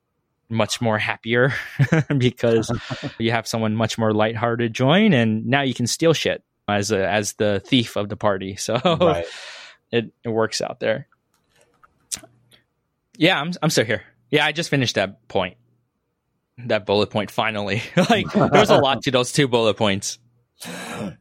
much 0.49 0.81
more 0.81 0.97
happier 0.97 1.53
because 2.17 2.71
you 3.17 3.31
have 3.31 3.47
someone 3.47 3.75
much 3.75 3.97
more 3.97 4.13
lighthearted 4.13 4.73
join, 4.73 5.13
and 5.13 5.45
now 5.45 5.61
you 5.61 5.73
can 5.73 5.87
steal 5.87 6.13
shit 6.13 6.43
as 6.67 6.91
a, 6.91 7.07
as 7.07 7.33
the 7.33 7.61
thief 7.65 7.95
of 7.95 8.09
the 8.09 8.17
party. 8.17 8.55
So 8.55 8.79
right. 8.83 9.25
it 9.91 10.11
it 10.23 10.29
works 10.29 10.61
out 10.61 10.79
there. 10.79 11.07
Yeah, 13.17 13.39
I'm 13.39 13.51
I'm 13.61 13.69
still 13.69 13.85
here. 13.85 14.03
Yeah, 14.29 14.45
I 14.45 14.51
just 14.51 14.69
finished 14.69 14.95
that 14.95 15.27
point. 15.27 15.57
That 16.65 16.85
bullet 16.85 17.09
point 17.09 17.31
finally. 17.31 17.83
like 18.09 18.31
there's 18.31 18.69
a 18.69 18.77
lot 18.77 19.03
to 19.03 19.11
those 19.11 19.31
two 19.31 19.47
bullet 19.47 19.75
points. 19.75 20.19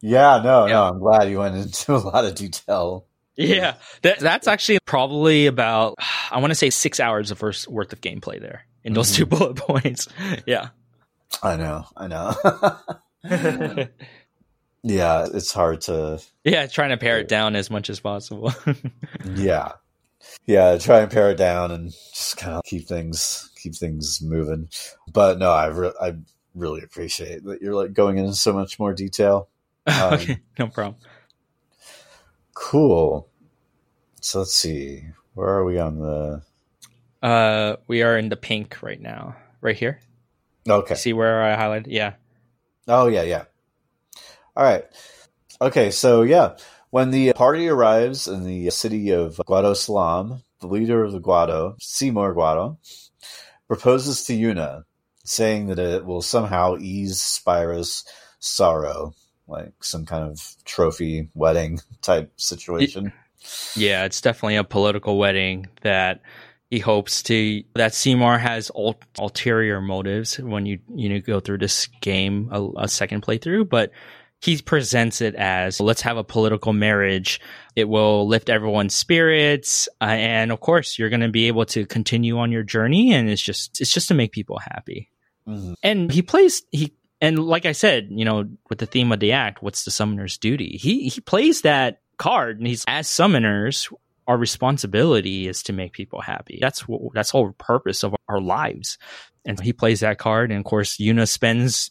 Yeah, 0.00 0.40
no, 0.42 0.66
yeah. 0.66 0.72
no, 0.72 0.84
I'm 0.84 0.98
glad 0.98 1.28
you 1.28 1.38
went 1.38 1.56
into 1.56 1.94
a 1.94 1.98
lot 1.98 2.24
of 2.24 2.34
detail. 2.34 3.06
Yeah, 3.36 3.74
that, 4.00 4.18
that's 4.18 4.48
actually 4.48 4.78
probably 4.86 5.46
about 5.46 5.96
I 6.30 6.40
want 6.40 6.52
to 6.52 6.54
say 6.54 6.70
six 6.70 7.00
hours 7.00 7.30
of 7.30 7.38
first 7.38 7.68
worth 7.68 7.92
of 7.92 8.00
gameplay 8.00 8.40
there 8.40 8.64
in 8.86 8.94
those 8.94 9.10
mm-hmm. 9.12 9.24
two 9.24 9.26
bullet 9.26 9.56
points. 9.56 10.08
Yeah, 10.46 10.68
I 11.42 11.56
know, 11.56 11.84
I 11.96 12.06
know. 12.06 12.34
yeah, 14.82 15.26
it's 15.34 15.52
hard 15.52 15.82
to. 15.82 16.22
Yeah, 16.44 16.66
trying 16.68 16.90
to 16.90 16.96
pare 16.96 17.18
it 17.18 17.28
down 17.28 17.56
as 17.56 17.68
much 17.68 17.90
as 17.90 18.00
possible. 18.00 18.54
yeah, 19.34 19.72
yeah, 20.46 20.78
try 20.78 21.00
and 21.00 21.10
pare 21.10 21.30
it 21.32 21.36
down 21.36 21.72
and 21.72 21.90
just 21.90 22.38
kind 22.38 22.54
of 22.54 22.62
keep 22.64 22.86
things 22.86 23.50
keep 23.60 23.74
things 23.74 24.22
moving. 24.22 24.70
But 25.12 25.38
no, 25.38 25.50
I 25.50 25.66
re- 25.66 25.92
I 26.00 26.14
really 26.54 26.82
appreciate 26.82 27.44
that 27.44 27.60
you're 27.60 27.74
like 27.74 27.92
going 27.92 28.16
into 28.16 28.34
so 28.34 28.52
much 28.52 28.78
more 28.78 28.94
detail. 28.94 29.48
Um, 29.86 30.14
okay, 30.14 30.38
no 30.58 30.68
problem. 30.68 30.96
Cool. 32.54 33.28
So 34.20 34.38
let's 34.40 34.54
see. 34.54 35.04
Where 35.34 35.48
are 35.48 35.64
we 35.64 35.78
on 35.78 35.98
the? 35.98 36.42
Uh, 37.26 37.76
we 37.88 38.02
are 38.02 38.16
in 38.16 38.28
the 38.28 38.36
pink 38.36 38.80
right 38.82 39.00
now. 39.00 39.34
Right 39.60 39.74
here. 39.76 39.98
Okay. 40.68 40.94
See 40.94 41.12
where 41.12 41.42
I 41.42 41.56
highlighted? 41.56 41.86
Yeah. 41.88 42.12
Oh 42.86 43.08
yeah, 43.08 43.22
yeah. 43.22 43.44
All 44.56 44.62
right. 44.62 44.84
Okay, 45.60 45.90
so 45.90 46.22
yeah, 46.22 46.56
when 46.90 47.10
the 47.10 47.32
party 47.32 47.68
arrives 47.68 48.28
in 48.28 48.44
the 48.44 48.70
city 48.70 49.10
of 49.10 49.40
Guadosalam, 49.44 50.42
the 50.60 50.68
leader 50.68 51.02
of 51.02 51.10
the 51.10 51.20
Guado, 51.20 51.74
Seymour 51.80 52.32
Guado, 52.32 52.76
proposes 53.66 54.24
to 54.26 54.32
Yuna, 54.32 54.84
saying 55.24 55.66
that 55.66 55.80
it 55.80 56.06
will 56.06 56.22
somehow 56.22 56.76
ease 56.78 57.20
Spira's 57.20 58.04
sorrow, 58.38 59.14
like 59.48 59.72
some 59.82 60.06
kind 60.06 60.30
of 60.30 60.54
trophy 60.64 61.28
wedding 61.34 61.80
type 62.02 62.30
situation. 62.36 63.12
Yeah, 63.74 64.04
it's 64.04 64.20
definitely 64.20 64.56
a 64.56 64.64
political 64.64 65.18
wedding 65.18 65.66
that 65.82 66.20
he 66.70 66.78
hopes 66.78 67.22
to 67.24 67.62
that 67.74 67.94
Seymour 67.94 68.38
has 68.38 68.70
ul- 68.74 69.01
ulterior 69.18 69.80
motives 69.80 70.38
when 70.38 70.66
you 70.66 70.80
you 70.94 71.09
know 71.09 71.20
go 71.20 71.40
through 71.40 71.59
this 71.59 71.86
game 72.01 72.48
a, 72.52 72.68
a 72.78 72.88
second 72.88 73.22
playthrough, 73.22 73.68
but 73.68 73.93
he 74.40 74.60
presents 74.60 75.20
it 75.20 75.34
as 75.34 75.80
let's 75.80 76.02
have 76.02 76.16
a 76.16 76.24
political 76.24 76.72
marriage. 76.72 77.40
It 77.74 77.88
will 77.88 78.26
lift 78.26 78.51
everyone's 78.51 78.94
spirits, 78.94 79.88
uh, 80.01 80.05
and 80.05 80.52
of 80.52 80.60
course, 80.60 80.98
you're 80.98 81.09
going 81.09 81.20
to 81.20 81.28
be 81.28 81.47
able 81.47 81.66
to 81.66 81.86
continue 81.86 82.38
on 82.38 82.52
your 82.52 82.62
journey. 82.62 83.12
And 83.12 83.28
it's 83.28 83.43
just 83.43 83.80
it's 83.80 83.93
just 83.93 84.09
to 84.09 84.14
make 84.14 84.32
people 84.32 84.59
happy. 84.59 85.10
Mm-hmm. 85.48 85.74
And 85.82 86.12
he 86.12 86.22
plays 86.22 86.62
he 86.70 86.93
and 87.20 87.38
like 87.38 87.64
I 87.64 87.72
said, 87.72 88.09
you 88.10 88.24
know, 88.24 88.48
with 88.68 88.78
the 88.78 88.86
theme 88.86 89.12
of 89.12 89.20
the 89.20 89.32
act, 89.32 89.62
what's 89.62 89.84
the 89.84 89.90
summoner's 89.90 90.36
duty? 90.36 90.78
He 90.80 91.09
he 91.09 91.20
plays 91.20 91.62
that 91.62 92.01
card, 92.18 92.59
and 92.59 92.66
he's 92.66 92.84
as 92.86 93.09
summoners. 93.09 93.93
Our 94.26 94.36
responsibility 94.36 95.46
is 95.46 95.62
to 95.64 95.72
make 95.72 95.92
people 95.92 96.20
happy. 96.20 96.58
That's 96.60 96.88
what, 96.88 97.14
that's 97.14 97.30
the 97.30 97.38
whole 97.38 97.52
purpose 97.52 98.02
of 98.02 98.14
our 98.28 98.40
lives. 98.40 98.98
And 99.44 99.60
he 99.60 99.72
plays 99.72 100.00
that 100.00 100.18
card, 100.18 100.50
and 100.50 100.58
of 100.58 100.64
course, 100.64 100.96
Yuna 100.96 101.28
spends 101.28 101.90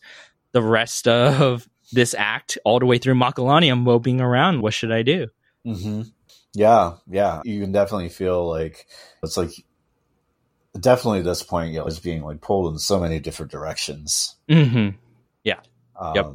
the 0.51 0.61
rest 0.61 1.07
of 1.07 1.69
this 1.91 2.13
act 2.13 2.57
all 2.65 2.79
the 2.79 2.85
way 2.85 2.97
through 2.97 3.15
Macalania 3.15 3.79
moping 3.79 4.19
around. 4.19 4.61
What 4.61 4.73
should 4.73 4.91
I 4.91 5.03
do? 5.03 5.27
Mm-hmm. 5.65 6.03
Yeah, 6.53 6.95
yeah. 7.09 7.41
You 7.45 7.61
can 7.61 7.71
definitely 7.71 8.09
feel 8.09 8.47
like 8.47 8.87
it's 9.23 9.37
like 9.37 9.51
definitely 10.79 11.19
at 11.19 11.25
this 11.25 11.43
point, 11.43 11.71
you 11.71 11.79
know, 11.79 11.85
it's 11.85 11.99
being 11.99 12.23
like 12.23 12.41
pulled 12.41 12.73
in 12.73 12.79
so 12.79 12.99
many 12.99 13.19
different 13.19 13.51
directions. 13.51 14.35
Mm-hmm. 14.49 14.97
Yeah. 15.43 15.59
Um, 15.99 16.15
yep. 16.15 16.27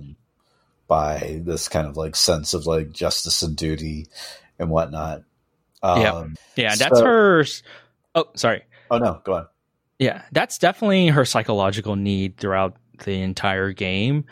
By 0.86 1.40
this 1.44 1.68
kind 1.68 1.86
of 1.86 1.97
like 1.97 2.16
sense 2.16 2.55
of 2.55 2.66
like 2.66 2.93
justice 2.93 3.43
and 3.43 3.56
duty 3.56 4.09
and 4.59 4.70
whatnot. 4.70 5.22
Um, 5.82 6.01
yeah. 6.01 6.24
Yeah. 6.57 6.74
That's 6.74 6.98
so, 6.98 7.05
her. 7.05 7.44
Oh, 8.15 8.24
sorry. 8.35 8.62
Oh, 8.90 8.98
no. 8.98 9.20
Go 9.24 9.35
on. 9.35 9.47
Yeah. 9.98 10.23
That's 10.32 10.59
definitely 10.59 11.09
her 11.09 11.24
psychological 11.24 11.97
need 11.97 12.36
throughout 12.36 12.77
the 12.98 13.23
entire 13.23 13.73
game 13.73 14.24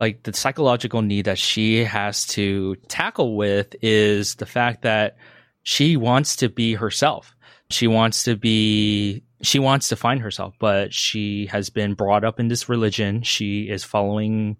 like 0.00 0.22
the 0.22 0.32
psychological 0.32 1.02
need 1.02 1.26
that 1.26 1.38
she 1.38 1.84
has 1.84 2.26
to 2.26 2.76
tackle 2.88 3.36
with 3.36 3.74
is 3.80 4.34
the 4.34 4.46
fact 4.46 4.82
that 4.82 5.16
she 5.62 5.96
wants 5.96 6.36
to 6.36 6.48
be 6.48 6.74
herself. 6.74 7.34
She 7.70 7.86
wants 7.86 8.24
to 8.24 8.36
be 8.36 9.22
she 9.42 9.58
wants 9.58 9.88
to 9.88 9.96
find 9.96 10.20
herself, 10.20 10.54
but 10.58 10.92
she 10.92 11.46
has 11.46 11.70
been 11.70 11.94
brought 11.94 12.24
up 12.24 12.40
in 12.40 12.48
this 12.48 12.68
religion. 12.68 13.22
She 13.22 13.68
is 13.68 13.84
following 13.84 14.56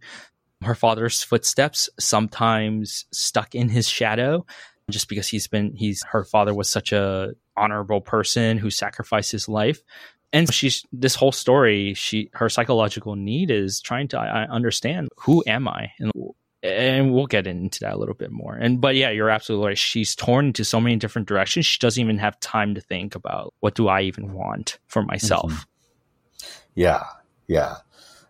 her 0.63 0.75
father's 0.75 1.23
footsteps, 1.23 1.91
sometimes 1.99 3.05
stuck 3.13 3.55
in 3.55 3.69
his 3.69 3.89
shadow 3.89 4.47
just 4.91 5.09
because 5.09 5.29
he's 5.29 5.47
been 5.47 5.73
he's 5.75 6.03
her 6.05 6.25
father 6.25 6.55
was 6.55 6.69
such 6.69 6.93
a 6.93 7.35
honorable 7.57 8.01
person 8.01 8.59
who 8.59 8.71
sacrificed 8.71 9.33
his 9.33 9.49
life. 9.49 9.83
And 10.33 10.53
she's 10.53 10.85
this 10.93 11.15
whole 11.15 11.33
story 11.33 11.95
she 11.95 12.31
her 12.35 12.49
psychological 12.49 13.17
need 13.17 13.51
is 13.51 13.81
trying 13.81 14.09
to 14.09 14.19
I, 14.19 14.47
understand 14.49 15.09
who 15.17 15.45
am 15.47 15.69
i? 15.69 15.93
And 15.99 16.13
and 16.63 17.13
we'll 17.13 17.27
get 17.27 17.47
into 17.47 17.81
that 17.81 17.95
a 17.95 17.97
little 17.99 18.15
bit 18.15 18.31
more. 18.31 18.55
And 18.55 18.81
but 18.81 18.97
yeah 18.97 19.11
you're 19.11 19.31
absolutely 19.31 19.69
right. 19.69 19.79
She's 19.79 20.15
torn 20.15 20.47
into 20.47 20.65
so 20.65 20.81
many 20.81 20.97
different 20.97 21.29
directions. 21.29 21.67
She 21.67 21.79
doesn't 21.79 22.03
even 22.03 22.19
have 22.19 22.39
time 22.41 22.75
to 22.75 22.81
think 22.81 23.15
about 23.15 23.55
what 23.61 23.75
do 23.75 23.89
i 23.89 24.03
even 24.03 24.33
want 24.33 24.79
for 24.87 25.03
myself. 25.03 25.53
Mm-hmm. 25.53 26.49
yeah. 26.75 27.05
Yeah. 27.47 27.77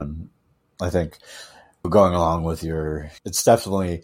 Um, 0.00 0.30
i 0.80 0.90
think 0.90 1.18
going 1.88 2.14
along 2.14 2.44
with 2.44 2.62
your 2.62 3.10
it's 3.24 3.44
definitely 3.44 4.02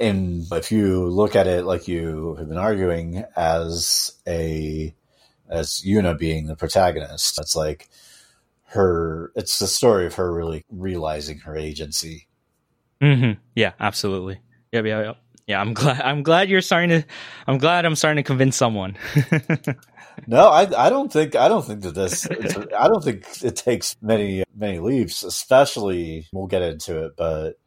in 0.00 0.46
if 0.50 0.72
you 0.72 1.06
look 1.06 1.36
at 1.36 1.46
it 1.46 1.64
like 1.64 1.86
you 1.86 2.34
have 2.36 2.48
been 2.48 2.58
arguing 2.58 3.24
as 3.36 4.18
a 4.26 4.94
as 5.48 5.82
Yuna 5.86 6.18
being 6.18 6.46
the 6.46 6.56
protagonist. 6.56 7.38
It's 7.38 7.54
like 7.54 7.88
her. 8.68 9.32
It's 9.36 9.58
the 9.58 9.66
story 9.66 10.06
of 10.06 10.14
her 10.14 10.32
really 10.32 10.64
realizing 10.70 11.38
her 11.40 11.56
agency. 11.56 12.28
Mm-hmm. 13.02 13.40
Yeah, 13.54 13.72
absolutely. 13.78 14.40
Yeah, 14.72 14.82
yeah, 14.82 15.02
yeah. 15.02 15.12
Yeah, 15.46 15.60
I'm 15.60 15.74
glad. 15.74 16.00
I'm 16.00 16.22
glad 16.22 16.48
you're 16.48 16.60
starting 16.60 16.90
to. 16.90 17.04
I'm 17.46 17.58
glad 17.58 17.84
I'm 17.84 17.96
starting 17.96 18.22
to 18.22 18.26
convince 18.26 18.56
someone. 18.56 18.96
no, 20.26 20.48
I, 20.48 20.86
I 20.86 20.88
don't 20.88 21.12
think. 21.12 21.34
I 21.34 21.48
don't 21.48 21.66
think 21.66 21.82
that 21.82 21.94
this. 21.94 22.26
I 22.26 22.88
don't 22.88 23.04
think 23.04 23.26
it 23.42 23.56
takes 23.56 23.96
many 24.00 24.44
many 24.54 24.78
leaps. 24.78 25.24
Especially, 25.24 26.26
we'll 26.32 26.46
get 26.46 26.62
into 26.62 27.04
it, 27.04 27.16
but 27.16 27.58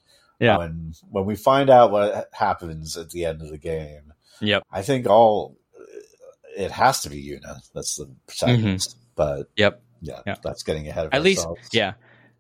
yeah, 0.43 0.57
when 0.57 0.93
when 1.09 1.25
we 1.25 1.35
find 1.35 1.69
out 1.69 1.91
what 1.91 2.29
happens 2.33 2.97
at 2.97 3.09
the 3.11 3.25
end 3.25 3.41
of 3.41 3.49
the 3.49 3.57
game, 3.57 4.13
yep, 4.41 4.63
I 4.71 4.81
think 4.81 5.07
all 5.07 5.57
it 6.55 6.71
has 6.71 7.01
to 7.01 7.09
be 7.09 7.23
Yuna. 7.23 7.59
That's 7.73 7.95
the 7.95 8.09
protagonist. 8.27 8.91
Mm-hmm. 8.91 8.99
But 9.15 9.49
yep, 9.55 9.81
yeah, 10.01 10.35
that's 10.43 10.63
getting 10.63 10.87
ahead 10.87 11.07
of 11.07 11.13
at 11.13 11.25
ourselves. 11.25 11.59
least. 11.61 11.73
Yeah, 11.73 11.93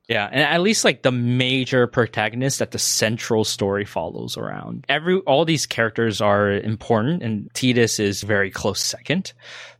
yeah, 0.09 0.27
and 0.29 0.41
at 0.41 0.61
least 0.61 0.83
like 0.83 1.01
the 1.01 1.11
major 1.11 1.87
protagonist 1.87 2.59
that 2.59 2.71
the 2.71 2.79
central 2.79 3.43
story 3.43 3.85
follows 3.85 4.35
around. 4.37 4.85
Every 4.89 5.19
all 5.19 5.45
these 5.45 5.65
characters 5.65 6.19
are 6.19 6.51
important, 6.51 7.23
and 7.23 7.51
Tidus 7.53 7.99
is 7.99 8.21
very 8.21 8.51
close 8.51 8.81
second. 8.81 9.33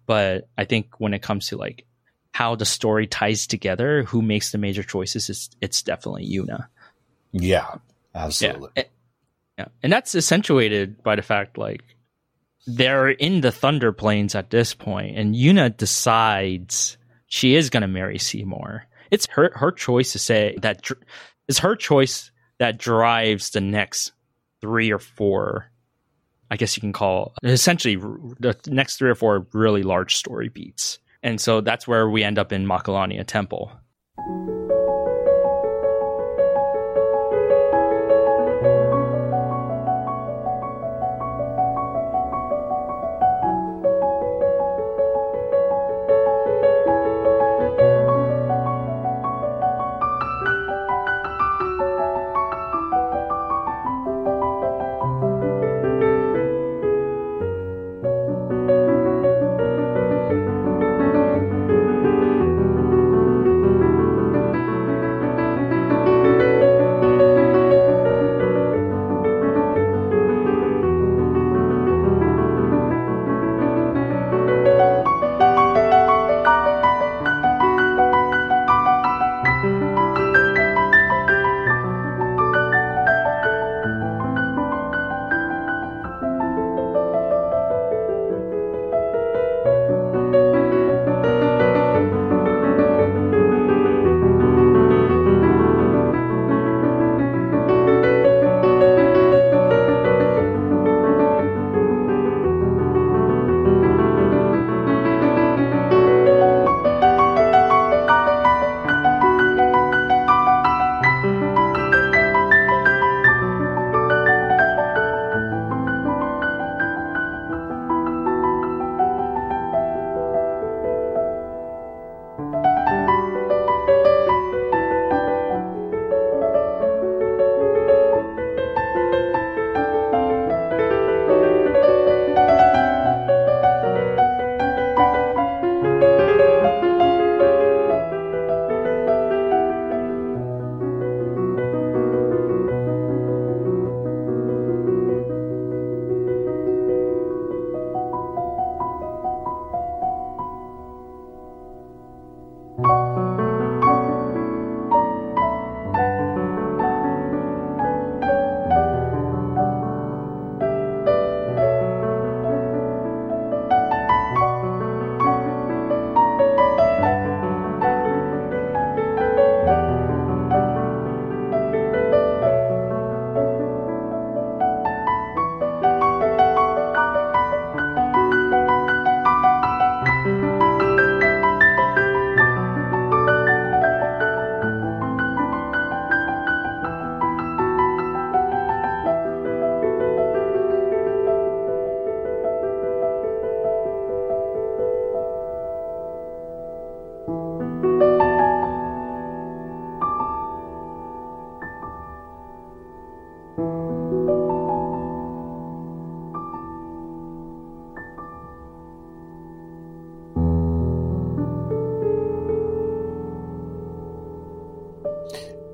But 0.05 0.47
I 0.57 0.65
think 0.65 0.99
when 0.99 1.13
it 1.13 1.21
comes 1.21 1.47
to 1.47 1.57
like 1.57 1.85
how 2.31 2.55
the 2.55 2.65
story 2.65 3.05
ties 3.05 3.47
together, 3.47 4.03
who 4.03 4.21
makes 4.21 4.51
the 4.51 4.57
major 4.57 4.83
choices, 4.83 5.29
it's, 5.29 5.49
it's 5.61 5.81
definitely 5.83 6.27
Yuna. 6.27 6.67
Yeah, 7.31 7.75
absolutely. 8.14 8.69
Yeah. 8.76 8.84
Yeah, 9.57 9.68
and 9.84 9.94
that's 9.94 10.15
accentuated 10.15 11.03
by 11.03 11.15
the 11.15 11.22
fact 11.22 11.57
like 11.57 11.84
they're 12.65 13.10
in 13.10 13.41
the 13.41 13.52
Thunder 13.52 13.91
Plains 13.91 14.35
at 14.35 14.49
this 14.49 14.73
point, 14.73 15.18
and 15.18 15.35
Yuna 15.35 15.76
decides 15.76 16.98
she 17.27 17.56
is 17.56 17.69
going 17.69 17.81
to 17.81 17.88
marry 17.88 18.18
Seymour. 18.18 18.85
It's 19.11 19.27
her 19.27 19.52
her 19.56 19.72
choice 19.72 20.14
to 20.14 20.19
say 20.19 20.57
that 20.61 20.90
it's 21.48 21.60
her 21.60 21.76
choice 21.76 22.31
that 22.57 22.80
drives 22.80 23.52
the 23.52 23.61
next 23.61 24.11
three 24.60 24.91
or 24.91 24.99
four. 24.99 25.69
I 26.49 26.57
guess 26.57 26.76
you 26.76 26.81
can 26.81 26.94
call 26.94 27.34
essentially 27.44 27.95
the 27.95 28.57
next 28.68 28.98
three 28.98 29.10
or 29.10 29.15
four 29.15 29.45
really 29.53 29.84
large 29.84 30.15
story 30.15 30.49
beats, 30.49 30.98
and 31.22 31.40
so 31.40 31.61
that's 31.61 31.88
where 31.88 32.10
we 32.10 32.23
end 32.23 32.40
up 32.40 32.52
in 32.52 32.65
Macalania 32.65 33.26
Temple. 33.26 33.72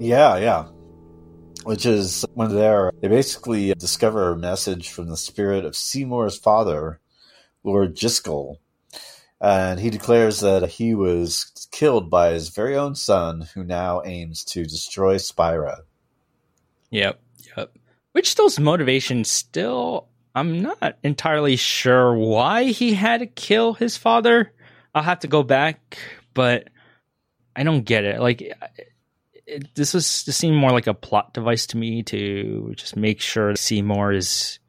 Yeah, 0.09 0.37
yeah. 0.37 0.65
Which 1.65 1.85
is 1.85 2.25
when 2.33 2.55
they're, 2.55 2.91
they 2.99 3.07
basically 3.07 3.75
discover 3.75 4.31
a 4.31 4.35
message 4.35 4.89
from 4.89 5.07
the 5.07 5.15
spirit 5.15 5.65
of 5.65 5.75
Seymour's 5.75 6.35
father, 6.35 6.99
Lord 7.63 7.95
Jyscal. 7.95 8.55
And 9.39 9.79
he 9.79 9.91
declares 9.91 10.39
that 10.39 10.67
he 10.67 10.95
was 10.95 11.67
killed 11.71 12.09
by 12.09 12.31
his 12.31 12.49
very 12.49 12.75
own 12.75 12.95
son, 12.95 13.47
who 13.53 13.63
now 13.63 14.01
aims 14.03 14.43
to 14.45 14.63
destroy 14.63 15.17
Spira. 15.17 15.83
Yep, 16.89 17.21
yep. 17.55 17.77
Which 18.13 18.31
still's 18.31 18.59
motivation 18.59 19.23
still, 19.23 20.07
I'm 20.33 20.63
not 20.63 20.97
entirely 21.03 21.55
sure 21.55 22.15
why 22.15 22.63
he 22.63 22.95
had 22.95 23.19
to 23.19 23.27
kill 23.27 23.75
his 23.75 23.95
father. 23.95 24.53
I'll 24.95 25.03
have 25.03 25.19
to 25.19 25.27
go 25.27 25.43
back, 25.43 25.99
but 26.33 26.67
I 27.55 27.61
don't 27.61 27.85
get 27.85 28.05
it. 28.05 28.19
Like, 28.19 28.51
it, 29.49 29.75
this 29.75 29.93
was 29.93 30.23
this 30.23 30.37
seemed 30.37 30.55
more 30.55 30.71
like 30.71 30.87
a 30.87 30.93
plot 30.93 31.33
device 31.33 31.67
to 31.67 31.77
me 31.77 32.03
to 32.03 32.73
just 32.75 32.95
make 32.95 33.21
sure 33.21 33.55
Seymour 33.55 34.13
is 34.13 34.59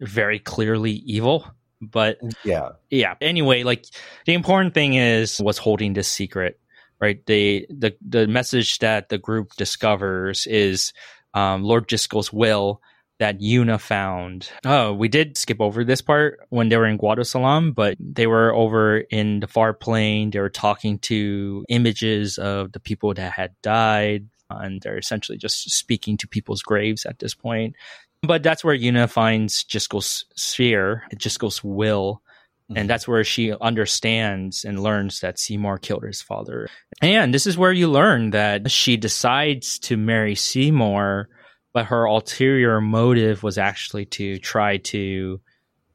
very 0.00 0.38
clearly 0.38 0.92
evil. 0.92 1.46
But 1.80 2.18
yeah, 2.44 2.70
yeah. 2.90 3.14
Anyway, 3.20 3.62
like 3.62 3.84
the 4.26 4.34
important 4.34 4.74
thing 4.74 4.94
is 4.94 5.38
what's 5.38 5.58
holding 5.58 5.92
this 5.92 6.08
secret, 6.08 6.58
right? 7.00 7.24
The 7.26 7.66
the 7.70 7.96
the 8.06 8.26
message 8.26 8.78
that 8.78 9.08
the 9.08 9.18
group 9.18 9.52
discovers 9.56 10.46
is 10.46 10.92
um, 11.34 11.62
Lord 11.62 11.88
Jyscal's 11.88 12.32
will 12.32 12.80
that 13.18 13.40
Yuna 13.40 13.80
found. 13.80 14.50
Oh, 14.64 14.92
we 14.92 15.08
did 15.08 15.36
skip 15.36 15.60
over 15.60 15.84
this 15.84 16.00
part 16.00 16.40
when 16.50 16.68
they 16.68 16.76
were 16.76 16.86
in 16.86 16.98
Guadosalam, 16.98 17.74
but 17.74 17.96
they 18.00 18.26
were 18.26 18.54
over 18.54 18.98
in 18.98 19.40
the 19.40 19.48
far 19.48 19.72
plain. 19.72 20.30
They 20.30 20.40
were 20.40 20.48
talking 20.48 20.98
to 21.00 21.64
images 21.68 22.38
of 22.38 22.72
the 22.72 22.80
people 22.80 23.14
that 23.14 23.32
had 23.32 23.54
died, 23.62 24.28
and 24.50 24.80
they're 24.80 24.98
essentially 24.98 25.38
just 25.38 25.70
speaking 25.70 26.16
to 26.18 26.28
people's 26.28 26.62
graves 26.62 27.04
at 27.06 27.18
this 27.18 27.34
point. 27.34 27.74
But 28.22 28.42
that's 28.42 28.64
where 28.64 28.76
Yuna 28.76 29.08
finds 29.08 29.64
Jyscal's 29.64 30.24
sphere, 30.34 31.04
Jyscal's 31.14 31.62
will. 31.62 32.22
And 32.70 32.76
mm-hmm. 32.76 32.86
that's 32.88 33.08
where 33.08 33.24
she 33.24 33.54
understands 33.54 34.62
and 34.62 34.82
learns 34.82 35.20
that 35.20 35.38
Seymour 35.38 35.78
killed 35.78 36.02
his 36.02 36.20
father. 36.20 36.68
And 37.00 37.32
this 37.32 37.46
is 37.46 37.56
where 37.56 37.72
you 37.72 37.88
learn 37.88 38.30
that 38.32 38.70
she 38.70 38.98
decides 38.98 39.78
to 39.80 39.96
marry 39.96 40.34
Seymour 40.34 41.30
but 41.72 41.86
her 41.86 42.04
ulterior 42.04 42.80
motive 42.80 43.42
was 43.42 43.58
actually 43.58 44.06
to 44.06 44.38
try 44.38 44.78
to 44.78 45.40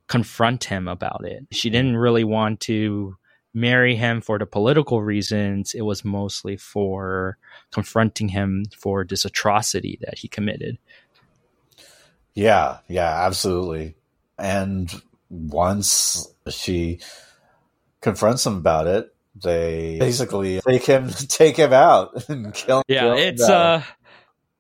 confront 0.08 0.66
him 0.66 0.88
about 0.88 1.26
it. 1.26 1.48
She 1.52 1.70
didn't 1.70 1.98
really 1.98 2.24
want 2.24 2.60
to 2.62 3.18
marry 3.54 3.96
him 3.96 4.22
for 4.22 4.40
the 4.40 4.46
political 4.46 5.02
reasons. 5.02 5.74
It 5.74 5.82
was 5.82 6.04
mostly 6.04 6.58
for 6.58 7.38
confronting 7.72 8.30
him 8.30 8.66
for 8.78 9.06
this 9.06 9.26
atrocity 9.26 10.00
that 10.02 10.20
he 10.20 10.28
committed. 10.28 10.78
Yeah, 12.34 12.80
yeah, 12.88 13.26
absolutely. 13.26 13.96
And 14.38 14.92
once 15.30 16.28
she 16.50 17.00
confronts 18.02 18.46
him 18.46 18.58
about 18.58 18.88
it, 18.88 19.14
they 19.36 19.98
basically 20.00 20.62
take 20.62 20.86
him 20.86 21.10
take 21.28 21.58
him 21.58 21.74
out 21.74 22.30
and 22.30 22.54
kill 22.54 22.80
him. 22.80 22.84
Yeah, 22.88 23.02
kill 23.02 23.18
it's 23.18 23.42
uh 23.42 23.84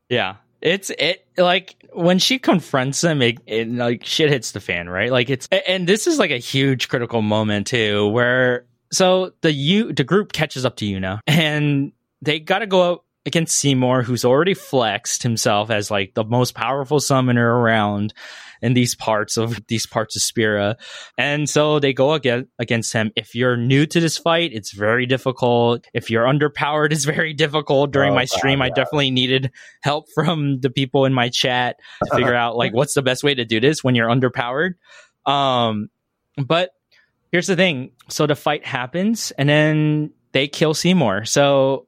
yeah. 0.09 0.35
It's 0.63 0.89
it 0.91 1.27
like 1.37 1.75
when 1.91 2.19
she 2.19 2.39
confronts 2.39 3.03
him, 3.03 3.21
it, 3.21 3.37
it 3.45 3.69
like 3.69 4.05
shit 4.05 4.29
hits 4.29 4.53
the 4.53 4.61
fan, 4.61 4.89
right? 4.89 5.11
Like 5.11 5.29
it's 5.29 5.47
and 5.67 5.87
this 5.87 6.07
is 6.07 6.17
like 6.17 6.31
a 6.31 6.37
huge 6.37 6.87
critical 6.87 7.21
moment 7.21 7.67
too, 7.67 8.07
where 8.07 8.65
so 8.91 9.33
the 9.41 9.51
you 9.51 9.91
the 9.91 10.05
group 10.05 10.31
catches 10.31 10.65
up 10.65 10.77
to 10.77 10.85
Yuna 10.85 11.19
and 11.27 11.91
they 12.21 12.39
got 12.39 12.59
to 12.59 12.67
go 12.67 12.93
up 12.93 13.05
against 13.25 13.57
Seymour, 13.57 14.03
who's 14.03 14.23
already 14.23 14.53
flexed 14.53 15.23
himself 15.23 15.69
as 15.69 15.91
like 15.91 16.13
the 16.13 16.23
most 16.23 16.55
powerful 16.55 17.01
summoner 17.01 17.45
around 17.59 18.13
in 18.63 18.73
these 18.73 18.95
parts 18.95 19.35
of 19.37 19.59
these 19.67 19.85
parts 19.85 20.15
of 20.15 20.21
Spira. 20.21 20.77
And 21.17 21.49
so 21.49 21.79
they 21.79 21.93
go 21.93 22.13
against, 22.13 22.49
against 22.57 22.93
him. 22.93 23.11
If 23.15 23.35
you're 23.35 23.57
new 23.57 23.85
to 23.85 23.99
this 23.99 24.17
fight, 24.17 24.51
it's 24.53 24.71
very 24.71 25.05
difficult. 25.05 25.85
If 25.93 26.09
you're 26.09 26.23
underpowered, 26.23 26.93
it's 26.93 27.03
very 27.03 27.33
difficult. 27.33 27.91
During 27.91 28.13
Oh, 28.13 28.15
my 28.15 28.25
stream, 28.25 28.59
God, 28.59 28.65
I 28.65 28.69
definitely 28.69 29.11
needed 29.11 29.51
help 29.83 30.05
from 30.15 30.61
the 30.61 30.69
people 30.69 31.05
in 31.05 31.13
my 31.13 31.27
chat 31.29 31.75
to 32.03 32.15
figure 32.15 32.33
out 32.33 32.55
like 32.55 32.73
what's 32.73 32.93
the 32.93 33.01
best 33.01 33.21
way 33.23 33.35
to 33.35 33.43
do 33.43 33.59
this 33.59 33.83
when 33.83 33.95
you're 33.95 34.09
underpowered. 34.09 34.75
Um, 35.25 35.89
but 36.37 36.71
here's 37.31 37.47
the 37.47 37.55
thing. 37.57 37.91
So 38.09 38.27
the 38.27 38.35
fight 38.35 38.65
happens 38.65 39.31
and 39.31 39.49
then 39.49 40.11
they 40.31 40.47
kill 40.47 40.73
Seymour. 40.73 41.25
So 41.25 41.87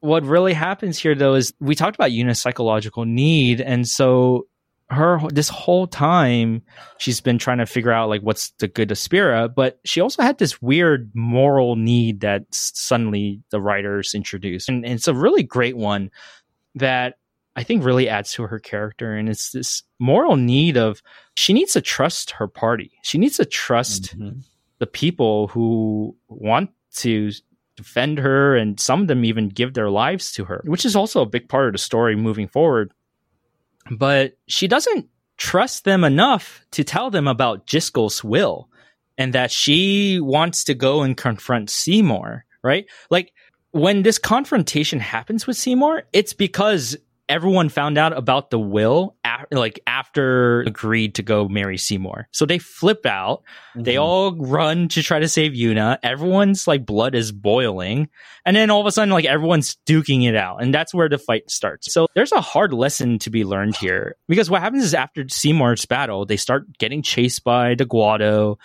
what 0.00 0.24
really 0.24 0.54
happens 0.54 0.98
here 0.98 1.14
though 1.14 1.34
is 1.34 1.52
we 1.60 1.74
talked 1.74 1.96
about 1.96 2.12
Yuna's 2.12 2.40
psychological 2.40 3.04
need. 3.04 3.60
And 3.60 3.86
so 3.86 4.46
her 4.90 5.18
this 5.30 5.48
whole 5.48 5.86
time 5.86 6.62
she's 6.98 7.20
been 7.20 7.38
trying 7.38 7.58
to 7.58 7.66
figure 7.66 7.90
out 7.92 8.08
like 8.08 8.20
what's 8.20 8.50
the 8.58 8.68
good 8.68 8.90
of 8.90 8.98
Spira, 8.98 9.48
but 9.48 9.80
she 9.84 10.00
also 10.00 10.22
had 10.22 10.38
this 10.38 10.60
weird 10.60 11.10
moral 11.14 11.74
need 11.76 12.20
that 12.20 12.44
suddenly 12.50 13.40
the 13.50 13.60
writers 13.60 14.14
introduced. 14.14 14.68
And, 14.68 14.84
and 14.84 14.94
it's 14.94 15.08
a 15.08 15.14
really 15.14 15.42
great 15.42 15.76
one 15.76 16.10
that 16.74 17.14
I 17.56 17.62
think 17.62 17.84
really 17.84 18.08
adds 18.08 18.32
to 18.34 18.42
her 18.44 18.58
character. 18.58 19.14
And 19.14 19.28
it's 19.28 19.52
this 19.52 19.82
moral 19.98 20.36
need 20.36 20.76
of 20.76 21.02
she 21.36 21.52
needs 21.52 21.72
to 21.72 21.80
trust 21.80 22.32
her 22.32 22.46
party. 22.48 22.92
She 23.02 23.16
needs 23.18 23.36
to 23.38 23.44
trust 23.44 24.18
Mhm. 24.18 24.44
the 24.80 24.86
people 24.86 25.48
who 25.48 26.16
want 26.28 26.70
to 26.96 27.30
defend 27.76 28.18
her 28.18 28.54
and 28.54 28.78
some 28.78 29.02
of 29.02 29.08
them 29.08 29.24
even 29.24 29.48
give 29.48 29.74
their 29.74 29.90
lives 29.90 30.30
to 30.32 30.44
her, 30.44 30.62
which 30.66 30.84
is 30.84 30.94
also 30.94 31.22
a 31.22 31.26
big 31.26 31.48
part 31.48 31.68
of 31.68 31.72
the 31.72 31.78
story 31.78 32.14
moving 32.16 32.48
forward. 32.48 32.92
But 33.90 34.36
she 34.48 34.66
doesn't 34.68 35.08
trust 35.36 35.84
them 35.84 36.04
enough 36.04 36.64
to 36.72 36.84
tell 36.84 37.10
them 37.10 37.28
about 37.28 37.66
Jyscal's 37.66 38.22
will 38.22 38.68
and 39.18 39.32
that 39.32 39.50
she 39.50 40.20
wants 40.20 40.64
to 40.64 40.74
go 40.74 41.02
and 41.02 41.16
confront 41.16 41.70
Seymour, 41.70 42.44
right? 42.62 42.86
Like 43.10 43.32
when 43.70 44.02
this 44.02 44.18
confrontation 44.18 45.00
happens 45.00 45.46
with 45.46 45.56
Seymour, 45.56 46.04
it's 46.12 46.32
because 46.32 46.96
everyone 47.28 47.68
found 47.68 47.96
out 47.98 48.16
about 48.16 48.50
the 48.50 48.58
will 48.58 49.16
af- 49.24 49.46
like 49.50 49.80
after 49.86 50.60
agreed 50.62 51.14
to 51.14 51.22
go 51.22 51.48
marry 51.48 51.78
Seymour. 51.78 52.28
So 52.32 52.44
they 52.46 52.58
flip 52.58 53.06
out 53.06 53.42
they 53.74 53.94
Mhm. 53.94 54.00
all 54.02 54.36
run 54.36 54.88
to 54.88 55.02
try 55.02 55.18
to 55.18 55.26
save 55.28 55.52
Yuna. 55.52 55.98
Everyone's 56.02 56.66
like 56.68 56.86
blood 56.86 57.14
is 57.14 57.32
boiling. 57.32 58.08
And 58.44 58.54
then 58.56 58.70
all 58.70 58.80
of 58.80 58.86
a 58.86 58.92
sudden, 58.92 59.10
like 59.10 59.24
everyone's 59.24 59.76
duking 59.86 60.28
it 60.28 60.36
out. 60.36 60.62
And 60.62 60.72
that's 60.72 60.94
where 60.94 61.08
the 61.08 61.18
fight 61.18 61.50
starts. 61.50 61.92
So 61.92 62.06
there's 62.14 62.30
a 62.32 62.40
hard 62.40 62.72
lesson 62.72 63.18
to 63.20 63.30
be 63.30 63.44
learned 63.44 63.76
here. 63.76 64.16
Because 64.28 64.48
what 64.50 64.60
happens 64.60 64.84
is 64.84 64.94
after 64.94 65.24
Seymour's 65.28 65.86
battle, 65.86 66.24
they 66.26 66.36
start 66.36 66.78
getting 66.78 67.02
chased 67.02 67.42
by 67.42 67.74
the 67.74 67.84
Guado. 67.86 68.56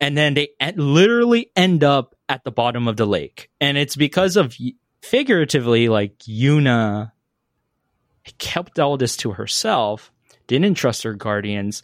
And 0.00 0.16
then 0.16 0.34
they 0.34 0.50
en- 0.60 0.74
literally 0.76 1.50
end 1.56 1.82
up 1.82 2.14
at 2.28 2.44
the 2.44 2.50
bottom 2.52 2.86
of 2.88 2.96
the 2.96 3.06
lake. 3.06 3.48
And 3.60 3.76
it's 3.78 3.96
because 3.96 4.36
of 4.36 4.54
figuratively, 5.02 5.88
like 5.88 6.18
Yuna 6.20 7.10
kept 8.38 8.78
all 8.78 8.96
this 8.96 9.16
to 9.18 9.32
herself, 9.32 10.12
didn't 10.46 10.74
trust 10.74 11.02
her 11.02 11.14
guardians, 11.14 11.82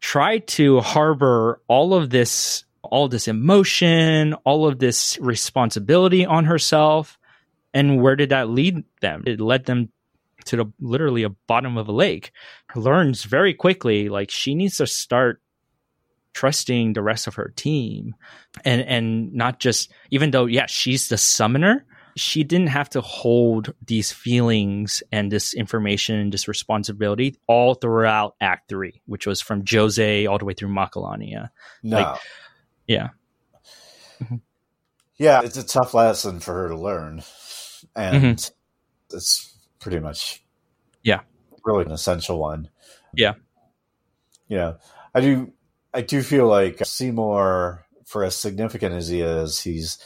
tried 0.00 0.46
to 0.48 0.80
harbor 0.80 1.60
all 1.68 1.94
of 1.94 2.10
this 2.10 2.64
all 2.82 3.08
this 3.08 3.28
emotion 3.28 4.34
all 4.44 4.66
of 4.66 4.78
this 4.78 5.18
responsibility 5.20 6.24
on 6.24 6.46
herself. 6.46 7.18
And 7.72 8.02
where 8.02 8.16
did 8.16 8.30
that 8.30 8.48
lead 8.48 8.84
them? 9.00 9.22
It 9.26 9.40
led 9.40 9.66
them 9.66 9.90
to 10.46 10.56
the 10.56 10.72
literally 10.80 11.22
a 11.22 11.28
bottom 11.28 11.76
of 11.76 11.88
a 11.88 11.92
lake. 11.92 12.32
Learns 12.74 13.24
very 13.24 13.54
quickly 13.54 14.08
like 14.08 14.30
she 14.30 14.54
needs 14.54 14.78
to 14.78 14.86
start 14.86 15.40
trusting 16.32 16.94
the 16.94 17.02
rest 17.02 17.26
of 17.26 17.34
her 17.34 17.52
team. 17.54 18.14
And 18.64 18.80
and 18.80 19.32
not 19.34 19.60
just 19.60 19.92
even 20.10 20.30
though 20.30 20.46
yeah 20.46 20.66
she's 20.66 21.08
the 21.08 21.18
summoner 21.18 21.84
she 22.16 22.44
didn't 22.44 22.68
have 22.68 22.90
to 22.90 23.00
hold 23.00 23.74
these 23.86 24.12
feelings 24.12 25.02
and 25.12 25.30
this 25.30 25.54
information 25.54 26.16
and 26.16 26.32
this 26.32 26.48
responsibility 26.48 27.36
all 27.46 27.74
throughout 27.74 28.34
Act 28.40 28.68
Three, 28.68 29.00
which 29.06 29.26
was 29.26 29.40
from 29.40 29.62
Djose 29.64 30.28
all 30.28 30.38
the 30.38 30.44
way 30.44 30.54
through 30.54 30.70
Macalania. 30.70 31.48
No. 31.82 31.98
like- 32.00 32.20
Yeah. 32.86 33.08
yeah, 35.18 35.42
it's 35.42 35.56
a 35.56 35.64
tough 35.66 35.94
lesson 35.94 36.40
for 36.40 36.54
her 36.54 36.68
to 36.68 36.76
learn. 36.76 37.22
And 37.96 38.16
Mm-hmm. 38.38 39.16
it's 39.16 39.56
pretty 39.78 40.00
much 40.00 40.42
Yeah. 41.02 41.20
really 41.64 41.84
an 41.84 41.92
essential 41.92 42.38
one. 42.38 42.68
Yeah. 43.14 43.34
Yeah. 44.48 44.74
I 45.14 45.20
do 45.20 45.52
I 45.92 46.02
do 46.02 46.22
feel 46.22 46.46
like 46.46 46.84
Seymour, 46.84 47.84
for 48.06 48.22
as 48.24 48.36
significant 48.36 48.94
as 48.94 49.08
he 49.08 49.22
is, 49.22 49.60
he's 49.60 49.98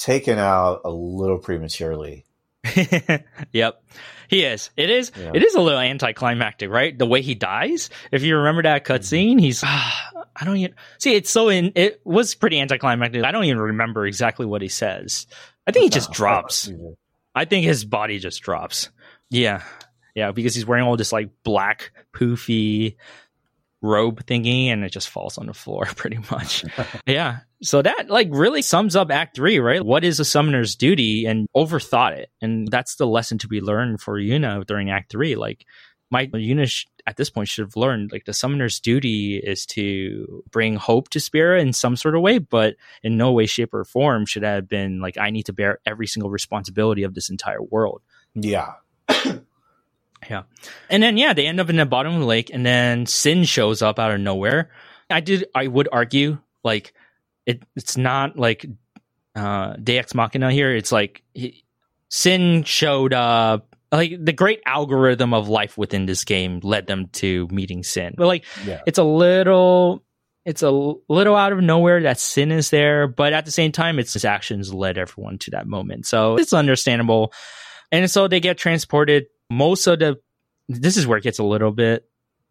taken 0.00 0.38
out 0.38 0.80
a 0.84 0.90
little 0.90 1.38
prematurely. 1.38 2.24
yep. 3.52 3.82
He 4.28 4.44
is. 4.44 4.70
It 4.76 4.90
is. 4.90 5.10
Yeah. 5.18 5.32
It 5.34 5.42
is 5.42 5.54
a 5.54 5.60
little 5.60 5.80
anticlimactic, 5.80 6.70
right? 6.70 6.96
The 6.96 7.06
way 7.06 7.20
he 7.22 7.34
dies. 7.34 7.90
If 8.12 8.22
you 8.22 8.36
remember 8.36 8.62
that 8.62 8.84
cutscene, 8.84 9.40
he's. 9.40 9.62
ah, 9.64 10.10
I 10.36 10.44
don't 10.44 10.56
even 10.56 10.74
see. 10.98 11.14
It's 11.14 11.30
so 11.30 11.48
in. 11.48 11.72
It 11.74 12.00
was 12.04 12.34
pretty 12.34 12.60
anticlimactic. 12.60 13.24
I 13.24 13.32
don't 13.32 13.44
even 13.44 13.58
remember 13.58 14.06
exactly 14.06 14.46
what 14.46 14.62
he 14.62 14.68
says. 14.68 15.26
I 15.66 15.72
think 15.72 15.84
he 15.84 15.88
just 15.90 16.10
No, 16.10 16.14
drops. 16.14 16.72
I 17.34 17.44
think 17.44 17.64
his 17.66 17.84
body 17.84 18.18
just 18.18 18.40
drops. 18.42 18.90
Yeah. 19.30 19.62
Yeah, 20.14 20.32
because 20.32 20.54
he's 20.54 20.66
wearing 20.66 20.84
all 20.84 20.96
this 20.96 21.12
like 21.12 21.30
black 21.44 21.92
poofy 22.12 22.96
robe 23.82 24.24
thingy 24.26 24.66
and 24.66 24.84
it 24.84 24.90
just 24.90 25.08
falls 25.08 25.38
on 25.38 25.46
the 25.46 25.54
floor 25.54 25.86
pretty 25.96 26.18
much. 26.30 26.64
yeah. 27.06 27.38
So 27.62 27.82
that 27.82 28.08
like 28.08 28.28
really 28.30 28.62
sums 28.62 28.96
up 28.96 29.10
act 29.10 29.36
3, 29.36 29.58
right? 29.58 29.84
What 29.84 30.04
is 30.04 30.20
a 30.20 30.24
summoner's 30.24 30.76
duty 30.76 31.26
and 31.26 31.46
overthought 31.56 32.12
it. 32.12 32.30
And 32.40 32.68
that's 32.68 32.96
the 32.96 33.06
lesson 33.06 33.38
to 33.38 33.48
be 33.48 33.60
learned 33.60 34.00
for 34.00 34.18
Yuna 34.18 34.66
during 34.66 34.90
act 34.90 35.12
3 35.12 35.36
like 35.36 35.66
my 36.10 36.26
Yuna 36.26 36.68
sh- 36.68 36.86
at 37.06 37.16
this 37.16 37.30
point 37.30 37.48
should 37.48 37.64
have 37.64 37.76
learned 37.76 38.12
like 38.12 38.24
the 38.24 38.32
summoner's 38.32 38.80
duty 38.80 39.36
is 39.36 39.64
to 39.66 40.42
bring 40.50 40.76
hope 40.76 41.08
to 41.10 41.20
Spira 41.20 41.60
in 41.60 41.72
some 41.72 41.96
sort 41.96 42.16
of 42.16 42.22
way, 42.22 42.38
but 42.38 42.76
in 43.02 43.16
no 43.16 43.32
way, 43.32 43.46
shape, 43.46 43.72
or 43.72 43.84
form 43.84 44.26
should 44.26 44.42
have 44.42 44.68
been 44.68 45.00
like 45.00 45.16
I 45.16 45.30
need 45.30 45.44
to 45.44 45.52
bear 45.52 45.78
every 45.86 46.06
single 46.06 46.30
responsibility 46.30 47.04
of 47.04 47.14
this 47.14 47.30
entire 47.30 47.62
world. 47.62 48.02
Yeah. 48.34 48.72
And 50.88 51.02
then 51.02 51.16
yeah, 51.16 51.32
they 51.32 51.46
end 51.46 51.60
up 51.60 51.68
in 51.70 51.76
the 51.76 51.86
bottom 51.86 52.14
of 52.14 52.20
the 52.20 52.26
lake, 52.26 52.50
and 52.52 52.64
then 52.64 53.06
Sin 53.06 53.44
shows 53.44 53.82
up 53.82 53.98
out 53.98 54.12
of 54.12 54.20
nowhere. 54.20 54.70
I 55.10 55.20
did 55.20 55.46
I 55.54 55.66
would 55.66 55.88
argue 55.90 56.38
like 56.62 56.92
it 57.46 57.62
it's 57.76 57.96
not 57.96 58.36
like 58.38 58.66
uh 59.34 59.74
Deus 59.74 60.14
Machina 60.14 60.50
here. 60.52 60.74
It's 60.74 60.92
like 60.92 61.22
he, 61.34 61.64
Sin 62.08 62.64
showed 62.64 63.12
up. 63.12 63.66
Like 63.92 64.12
the 64.24 64.32
great 64.32 64.60
algorithm 64.66 65.34
of 65.34 65.48
life 65.48 65.76
within 65.76 66.06
this 66.06 66.24
game 66.24 66.60
led 66.62 66.86
them 66.86 67.08
to 67.14 67.48
meeting 67.50 67.82
Sin. 67.82 68.14
But 68.16 68.26
like 68.28 68.44
Yeah. 68.64 68.80
it's 68.86 68.98
a 68.98 69.02
little 69.04 70.04
it's 70.44 70.62
a 70.62 70.70
little 70.70 71.36
out 71.36 71.52
of 71.52 71.60
nowhere 71.60 72.02
that 72.04 72.18
sin 72.18 72.50
is 72.50 72.70
there, 72.70 73.06
but 73.06 73.32
at 73.34 73.44
the 73.44 73.50
same 73.50 73.72
time, 73.72 73.98
it's 73.98 74.14
his 74.14 74.24
actions 74.24 74.72
led 74.72 74.96
everyone 74.96 75.38
to 75.38 75.50
that 75.50 75.66
moment. 75.66 76.06
So 76.06 76.36
it's 76.36 76.52
understandable. 76.54 77.32
And 77.92 78.10
so 78.10 78.26
they 78.26 78.40
get 78.40 78.56
transported. 78.56 79.26
Most 79.50 79.86
of 79.86 79.98
the, 79.98 80.20
this 80.68 80.96
is 80.96 81.06
where 81.06 81.18
it 81.18 81.24
gets 81.24 81.38
a 81.38 81.44
little 81.44 81.72
bit, 81.72 82.06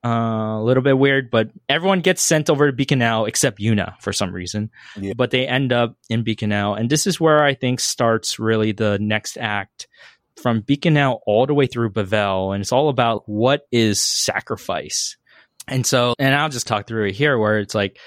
uh, 0.05 0.57
a 0.59 0.63
little 0.63 0.83
bit 0.83 0.97
weird, 0.97 1.31
but 1.31 1.49
everyone 1.67 2.01
gets 2.01 2.21
sent 2.21 2.49
over 2.49 2.71
to 2.71 2.75
Bikanel 2.75 3.27
except 3.27 3.59
Yuna 3.59 3.99
for 4.01 4.13
some 4.13 4.31
reason. 4.31 4.69
Yeah. 4.99 5.13
But 5.15 5.31
they 5.31 5.47
end 5.47 5.73
up 5.73 5.95
in 6.09 6.23
Bikanel. 6.23 6.79
And 6.79 6.89
this 6.89 7.07
is 7.07 7.19
where 7.19 7.43
I 7.43 7.53
think 7.53 7.79
starts 7.79 8.39
really 8.39 8.71
the 8.71 8.97
next 8.99 9.37
act 9.37 9.87
from 10.41 10.61
Bikanel 10.61 11.19
all 11.25 11.45
the 11.45 11.53
way 11.53 11.67
through 11.67 11.91
Bevelle. 11.91 12.53
And 12.53 12.61
it's 12.61 12.71
all 12.71 12.89
about 12.89 13.27
what 13.27 13.67
is 13.71 13.99
sacrifice. 13.99 15.17
And 15.67 15.85
so, 15.85 16.13
and 16.17 16.33
I'll 16.33 16.49
just 16.49 16.67
talk 16.67 16.87
through 16.87 17.07
it 17.07 17.15
here 17.15 17.37
where 17.37 17.59
it's 17.59 17.75
like 17.75 17.99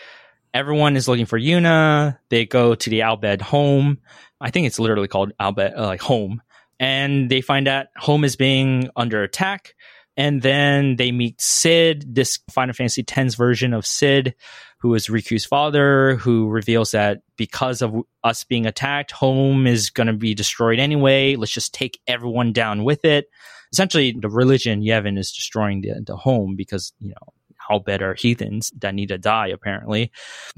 everyone 0.52 0.96
is 0.96 1.08
looking 1.08 1.26
for 1.26 1.38
Yuna. 1.38 2.18
They 2.28 2.46
go 2.46 2.74
to 2.74 2.90
the 2.90 3.02
Al 3.02 3.18
Bhed 3.18 3.40
home. 3.40 3.98
I 4.40 4.50
think 4.50 4.66
it's 4.66 4.78
literally 4.78 5.08
called 5.08 5.32
Al 5.38 5.54
Bhed, 5.54 5.76
uh, 5.78 5.86
like 5.86 6.00
home. 6.00 6.42
And 6.82 7.30
they 7.30 7.40
find 7.40 7.68
out 7.68 7.86
home 7.96 8.24
is 8.24 8.34
being 8.34 8.90
under 8.96 9.22
attack. 9.22 9.74
And 10.16 10.42
then 10.42 10.96
they 10.96 11.12
meet 11.12 11.40
Cid, 11.40 12.12
this 12.12 12.40
Final 12.50 12.74
Fantasy 12.74 13.04
X's 13.08 13.36
version 13.36 13.72
of 13.72 13.86
Cid, 13.86 14.34
who 14.80 14.92
is 14.94 15.06
Rikku's 15.06 15.44
father, 15.44 16.16
who 16.16 16.48
reveals 16.48 16.90
that 16.90 17.22
because 17.36 17.82
of 17.82 17.94
us 18.24 18.42
being 18.42 18.66
attacked, 18.66 19.12
home 19.12 19.66
is 19.68 19.90
going 19.90 20.08
to 20.08 20.12
be 20.12 20.34
destroyed 20.34 20.80
anyway. 20.80 21.36
Let's 21.36 21.52
just 21.52 21.72
take 21.72 22.00
everyone 22.08 22.52
down 22.52 22.82
with 22.82 23.04
it. 23.04 23.26
Essentially, 23.72 24.14
the 24.20 24.28
religion 24.28 24.82
Yevon 24.82 25.16
is 25.18 25.30
destroying 25.30 25.82
the, 25.82 26.02
the 26.04 26.16
home 26.16 26.56
because, 26.56 26.92
you 26.98 27.10
know, 27.10 27.32
how 27.56 27.80
are 27.88 28.14
heathens 28.14 28.72
that 28.80 28.92
need 28.92 29.08
to 29.10 29.18
die, 29.18 29.46
apparently. 29.46 30.10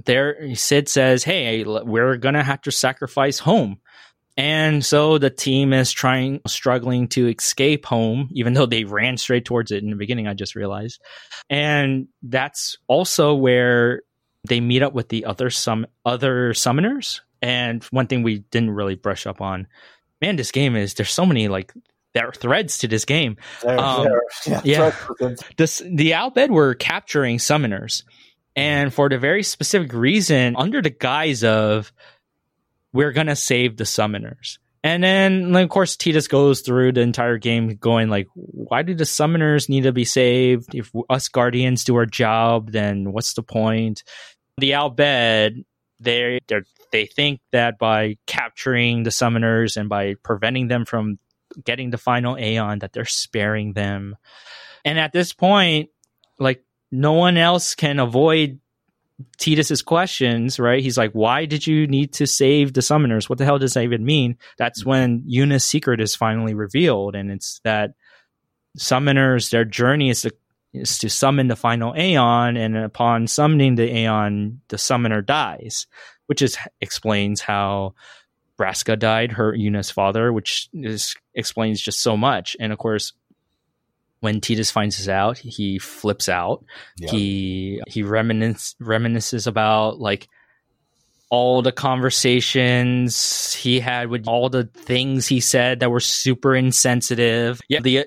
There, 0.07 0.55
Cid 0.55 0.89
says, 0.89 1.23
Hey, 1.23 1.65
we're 1.65 2.17
going 2.17 2.35
to 2.35 2.43
have 2.43 2.63
to 2.63 2.73
sacrifice 2.73 3.39
home. 3.39 3.81
And 4.37 4.85
so 4.85 5.19
the 5.19 5.31
team 5.31 5.73
is 5.73 5.93
trying, 5.93 6.41
struggling 6.47 7.07
to 7.09 7.29
escape 7.29 7.87
home, 7.87 8.29
even 8.33 8.55
though 8.55 8.67
they 8.67 8.85
ran 8.85 9.17
straight 9.17 9.45
towards 9.45 9.71
it 9.71 9.83
in 9.83 9.91
the 9.91 9.97
beginning, 9.97 10.27
I 10.27 10.35
just 10.35 10.57
realized. 10.57 11.01
And 11.49 12.09
that's 12.23 12.77
also 12.89 13.35
where 13.35 14.03
they 14.49 14.61
meet 14.61 14.83
up 14.83 14.93
with 14.93 15.09
the 15.09 15.25
other 15.25 15.51
some 15.51 15.87
other 16.05 16.53
summoners. 16.53 17.21
And 17.43 17.85
one 17.85 18.07
thing 18.07 18.23
we 18.23 18.41
didn't 18.41 18.73
really 18.73 18.97
brush 18.97 19.27
up 19.27 19.41
on, 19.41 19.69
man, 20.21 20.37
this 20.37 20.51
game 20.51 20.75
is 20.75 20.95
there's 20.95 21.11
so 21.11 21.27
many 21.27 21.49
like 21.49 21.73
there 22.15 22.29
are 22.29 22.33
threads 22.33 22.79
to 22.79 22.89
this 22.89 23.05
game. 23.05 23.37
There, 23.63 23.79
um, 23.79 24.05
there, 24.05 24.23
yeah, 24.65 24.93
yeah. 25.21 25.35
This, 25.57 25.83
the 25.85 26.15
Al 26.15 26.31
Bhed 26.31 26.51
were 26.51 26.75
capturing 26.75 27.39
summoners, 27.39 28.05
and 28.57 28.95
for 28.95 29.09
the 29.09 29.19
very 29.19 29.43
specific 29.43 29.93
reason, 29.93 30.57
under 30.57 30.81
the 30.81 30.91
guise 30.91 31.45
of 31.45 31.93
we're 32.95 33.13
to 33.27 33.37
save 33.37 33.77
the 33.77 33.85
summoners. 33.85 34.59
And 34.83 35.03
then, 35.03 35.57
of 35.57 35.69
course, 35.69 35.97
Tidus 35.97 36.29
goes 36.29 36.61
through 36.61 36.93
the 36.93 37.01
entire 37.01 37.39
game 37.39 37.75
going 37.77 38.09
like, 38.09 38.29
why 38.35 38.83
do 38.83 38.95
the 38.95 39.05
summoners 39.05 39.69
need 39.69 39.83
to 39.83 39.93
be 39.93 40.05
saved? 40.05 40.75
If 40.75 40.93
us 41.11 41.29
guardians 41.29 41.85
do 41.85 41.97
our 41.97 42.07
job, 42.07 42.71
then 42.71 43.13
what's 43.13 43.35
the 43.35 43.43
point? 43.43 44.05
The 44.59 44.75
Al 44.75 44.95
Bhed, 44.95 45.65
they 46.01 46.39
they 46.93 47.07
think 47.07 47.41
that 47.51 47.79
by 47.79 48.19
capturing 48.27 49.03
the 49.03 49.11
summoners 49.11 49.77
and 49.77 49.89
by 49.89 50.15
preventing 50.23 50.69
them 50.69 50.85
from 50.85 51.19
getting 51.65 51.91
the 51.91 51.99
final 51.99 52.37
Aeon, 52.37 52.81
that 52.81 52.93
they're 52.93 53.05
sparing 53.07 53.73
them. 53.73 54.17
And 54.85 54.99
at 54.99 55.13
this 55.13 55.33
point, 55.33 55.89
like 56.39 56.63
no 56.93 57.15
one 57.15 57.39
else 57.39 57.75
can 57.75 57.99
avoid 57.99 58.61
Tidus's 59.39 59.83
questions, 59.83 60.59
right? 60.59 60.83
He's 60.83 60.99
like, 60.99 61.13
why 61.13 61.45
did 61.45 61.67
you 61.67 61.87
need 61.87 62.15
to 62.15 62.27
save 62.27 62.73
the 62.73 62.81
summoners? 62.81 63.29
What 63.29 63.39
the 63.39 63.45
hell 63.45 63.59
does 63.59 63.75
that 63.75 63.85
even 63.85 64.05
mean? 64.05 64.37
That's 64.59 64.81
mm-hmm. 64.81 64.91
when 64.91 65.25
Yuna's 65.27 65.65
secret 65.65 66.01
is 66.01 66.15
finally 66.15 66.55
revealed. 66.55 67.15
And 67.15 67.31
it's 67.31 67.61
that 67.65 67.93
summoners, 68.79 69.51
their 69.51 69.65
journey 69.65 70.11
is 70.11 70.23
to, 70.23 70.33
is 70.73 70.99
to 70.99 71.09
summon 71.09 71.47
the 71.47 71.57
final 71.57 71.95
Aeon. 71.95 72.57
And 72.57 72.77
upon 72.77 73.29
summoning 73.29 73.77
the 73.77 73.89
Aeon, 73.89 74.61
the 74.69 74.79
summoner 74.79 75.23
dies, 75.23 75.87
which 76.27 76.43
is 76.43 76.59
explains 76.81 77.41
how 77.41 77.95
Braska 78.57 78.97
died, 78.97 79.33
her 79.33 79.55
Yuna's 79.55 79.91
father, 79.91 80.33
which 80.33 80.69
is 80.73 81.15
explains 81.35 81.81
just 81.81 82.01
so 82.01 82.17
much. 82.17 82.57
And 82.59 82.73
of 82.73 82.79
course, 82.79 83.13
when 84.25 84.41
Tidus 84.41 84.73
finds 84.73 84.97
this 84.97 85.07
out, 85.07 85.37
he 85.37 85.79
flips 85.79 86.31
out. 86.31 86.65
He 86.99 87.83
he 87.87 88.03
reminisces 88.03 88.75
reminisces 88.81 89.47
about 89.47 90.01
like 90.01 90.29
all 91.29 91.61
the 91.61 91.73
conversations 91.73 93.53
he 93.53 93.81
had 93.81 94.09
with 94.09 94.27
all 94.27 94.49
the 94.49 94.65
things 94.65 95.27
he 95.27 95.41
said 95.41 95.81
that 95.81 95.91
were 95.91 96.01
super 96.01 96.57
insensitive. 96.57 97.61
Yeah, 97.69 97.81
the 97.81 97.99
uh, 97.99 98.05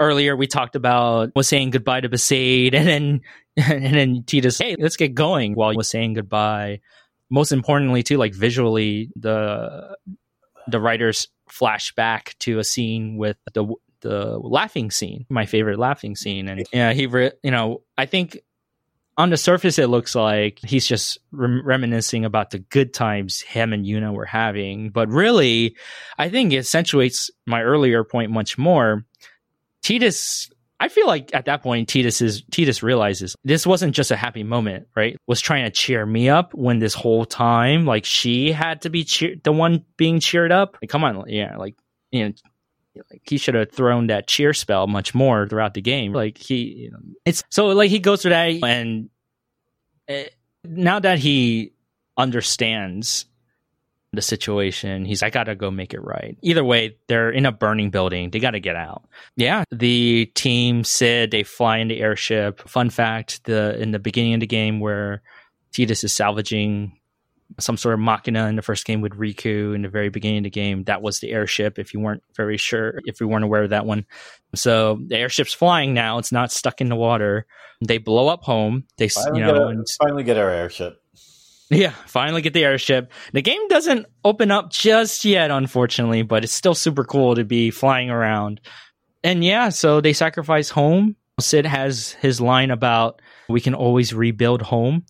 earlier 0.00 0.34
we 0.34 0.46
talked 0.46 0.74
about 0.74 1.32
was 1.36 1.46
saying 1.46 1.68
goodbye 1.70 2.00
to 2.00 2.08
Besaid, 2.08 2.72
and 2.72 2.88
then 2.88 3.20
and 3.58 3.94
then 3.94 4.22
Tidus, 4.22 4.62
hey, 4.62 4.74
let's 4.78 4.96
get 4.96 5.12
going 5.14 5.52
while 5.52 5.70
he 5.70 5.76
was 5.76 5.90
saying 5.90 6.14
goodbye. 6.14 6.80
Most 7.28 7.52
importantly, 7.52 8.02
too, 8.02 8.16
like 8.16 8.34
visually, 8.34 9.10
the 9.16 9.98
the 10.66 10.80
writers 10.80 11.28
flash 11.50 11.94
back 11.94 12.36
to 12.38 12.58
a 12.58 12.64
scene 12.64 13.18
with 13.18 13.36
the 13.52 13.66
the 14.00 14.38
laughing 14.38 14.90
scene, 14.90 15.26
my 15.28 15.46
favorite 15.46 15.78
laughing 15.78 16.16
scene. 16.16 16.48
And 16.48 16.66
yeah, 16.72 16.92
he, 16.92 17.06
re- 17.06 17.32
you 17.42 17.50
know, 17.50 17.82
I 17.96 18.06
think 18.06 18.38
on 19.16 19.30
the 19.30 19.36
surface 19.36 19.78
it 19.78 19.88
looks 19.88 20.14
like 20.14 20.60
he's 20.60 20.86
just 20.86 21.18
rem- 21.32 21.66
reminiscing 21.66 22.24
about 22.24 22.50
the 22.50 22.60
good 22.60 22.94
times 22.94 23.40
him 23.40 23.72
and 23.72 23.84
Yuna 23.84 24.12
were 24.12 24.24
having, 24.24 24.90
but 24.90 25.08
really, 25.08 25.76
I 26.16 26.28
think 26.28 26.52
it 26.52 26.58
accentuates 26.58 27.30
my 27.46 27.62
earlier 27.62 28.04
point 28.04 28.30
much 28.30 28.56
more. 28.56 29.04
Tidus 29.84 30.50
I 30.80 30.88
feel 30.88 31.06
like 31.08 31.34
at 31.34 31.46
that 31.46 31.62
point, 31.62 31.88
Tidus 31.88 32.22
is 32.22 32.42
Tidus 32.42 32.82
realizes 32.82 33.34
this 33.42 33.66
wasn't 33.66 33.96
just 33.96 34.12
a 34.12 34.16
happy 34.16 34.44
moment, 34.44 34.86
right? 34.94 35.16
Was 35.26 35.40
trying 35.40 35.64
to 35.64 35.70
cheer 35.70 36.06
me 36.06 36.28
up 36.28 36.54
when 36.54 36.78
this 36.78 36.94
whole 36.94 37.24
time, 37.24 37.84
like 37.84 38.04
she 38.04 38.52
had 38.52 38.82
to 38.82 38.90
be 38.90 39.02
cheer- 39.04 39.36
the 39.42 39.50
one 39.50 39.84
being 39.96 40.20
cheered 40.20 40.52
up. 40.52 40.78
Like, 40.80 40.90
come 40.90 41.02
on, 41.02 41.24
yeah, 41.28 41.56
like 41.56 41.74
you 42.12 42.28
know, 42.28 42.34
like 43.10 43.22
he 43.24 43.38
should 43.38 43.54
have 43.54 43.72
thrown 43.72 44.08
that 44.08 44.26
cheer 44.26 44.52
spell 44.52 44.86
much 44.86 45.14
more 45.14 45.48
throughout 45.48 45.74
the 45.74 45.80
game. 45.80 46.12
Like 46.12 46.38
he, 46.38 46.56
you 46.56 46.90
know, 46.90 46.98
it's 47.24 47.44
so 47.50 47.68
like 47.68 47.90
he 47.90 47.98
goes 47.98 48.22
through 48.22 48.30
that, 48.30 48.62
and 48.62 49.10
it, 50.06 50.12
eh, 50.12 50.28
now 50.64 50.98
that 50.98 51.18
he 51.18 51.72
understands 52.16 53.26
the 54.12 54.22
situation, 54.22 55.04
he's 55.04 55.22
I 55.22 55.30
gotta 55.30 55.54
go 55.54 55.70
make 55.70 55.94
it 55.94 56.02
right. 56.02 56.36
Either 56.42 56.64
way, 56.64 56.96
they're 57.08 57.30
in 57.30 57.46
a 57.46 57.52
burning 57.52 57.90
building. 57.90 58.30
They 58.30 58.38
gotta 58.38 58.60
get 58.60 58.76
out. 58.76 59.04
Yeah, 59.36 59.64
the 59.70 60.26
team 60.34 60.84
Cid 60.84 61.30
they 61.30 61.42
fly 61.42 61.78
in 61.78 61.88
the 61.88 62.00
airship. 62.00 62.68
Fun 62.68 62.90
fact: 62.90 63.44
the 63.44 63.78
in 63.80 63.92
the 63.92 63.98
beginning 63.98 64.34
of 64.34 64.40
the 64.40 64.46
game 64.46 64.80
where 64.80 65.22
Tidus 65.72 66.04
is 66.04 66.12
salvaging 66.12 66.97
some 67.58 67.76
sort 67.76 67.94
of 67.94 68.00
machina 68.00 68.46
in 68.46 68.56
the 68.56 68.62
first 68.62 68.84
game 68.84 69.00
with 69.00 69.12
Rikku 69.12 69.74
in 69.74 69.82
the 69.82 69.88
very 69.88 70.08
beginning 70.08 70.38
of 70.38 70.44
the 70.44 70.50
game. 70.50 70.84
That 70.84 71.02
was 71.02 71.20
the 71.20 71.30
airship. 71.30 71.78
If 71.78 71.94
you 71.94 72.00
weren't 72.00 72.22
very 72.36 72.56
sure, 72.56 73.00
if 73.04 73.20
you 73.20 73.28
weren't 73.28 73.44
aware 73.44 73.64
of 73.64 73.70
that 73.70 73.86
one, 73.86 74.06
so 74.54 74.98
the 75.06 75.16
airship's 75.16 75.54
flying 75.54 75.94
now. 75.94 76.18
It's 76.18 76.32
not 76.32 76.52
stuck 76.52 76.80
in 76.80 76.88
the 76.88 76.96
water. 76.96 77.46
They 77.84 77.98
blow 77.98 78.28
up 78.28 78.42
home. 78.42 78.84
They 78.96 79.08
finally 79.08 79.40
you 79.40 79.46
know 79.46 79.68
get 79.72 79.78
a, 79.78 79.84
finally 80.02 80.24
get 80.24 80.36
our 80.36 80.50
airship. 80.50 81.00
Yeah, 81.70 81.92
finally 82.06 82.40
get 82.40 82.54
the 82.54 82.64
airship. 82.64 83.12
The 83.32 83.42
game 83.42 83.68
doesn't 83.68 84.06
open 84.24 84.50
up 84.50 84.70
just 84.70 85.24
yet, 85.24 85.50
unfortunately, 85.50 86.22
but 86.22 86.44
it's 86.44 86.52
still 86.52 86.74
super 86.74 87.04
cool 87.04 87.34
to 87.34 87.44
be 87.44 87.70
flying 87.70 88.10
around. 88.10 88.60
And 89.22 89.44
yeah, 89.44 89.68
so 89.68 90.00
they 90.00 90.12
sacrifice 90.12 90.70
home. 90.70 91.16
Cid 91.40 91.66
has 91.66 92.12
his 92.12 92.40
line 92.40 92.70
about 92.70 93.20
we 93.48 93.60
can 93.60 93.74
always 93.74 94.14
rebuild 94.14 94.62
home. 94.62 95.04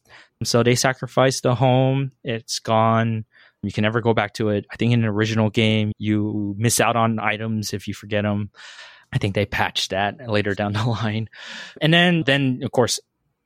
So 0.45 0.63
they 0.63 0.75
sacrificed 0.75 1.43
the 1.43 1.55
home. 1.55 2.13
It's 2.23 2.59
gone. 2.59 3.25
You 3.63 3.73
can 3.73 3.83
never 3.83 4.01
go 4.01 4.15
back 4.15 4.35
to 4.35 4.51
it. 4.51 4.67
I 4.71 4.77
think 4.77 4.93
in 4.93 5.01
an 5.01 5.09
original 5.09 5.51
game, 5.51 5.93
you 5.99 6.55
miss 6.59 6.81
out 6.81 6.97
on 6.97 7.19
items 7.19 7.73
if 7.73 7.89
you 7.89 7.95
forget 7.95 8.23
them. 8.23 8.51
I 9.13 9.19
think 9.19 9.35
they 9.35 9.47
patched 9.47 9.91
that 9.91 10.29
later 10.29 10.55
down 10.55 10.75
the 10.75 10.85
line. 10.87 11.29
And 11.81 11.93
then, 11.93 12.23
then 12.25 12.61
of 12.63 12.71
course, 12.71 13.01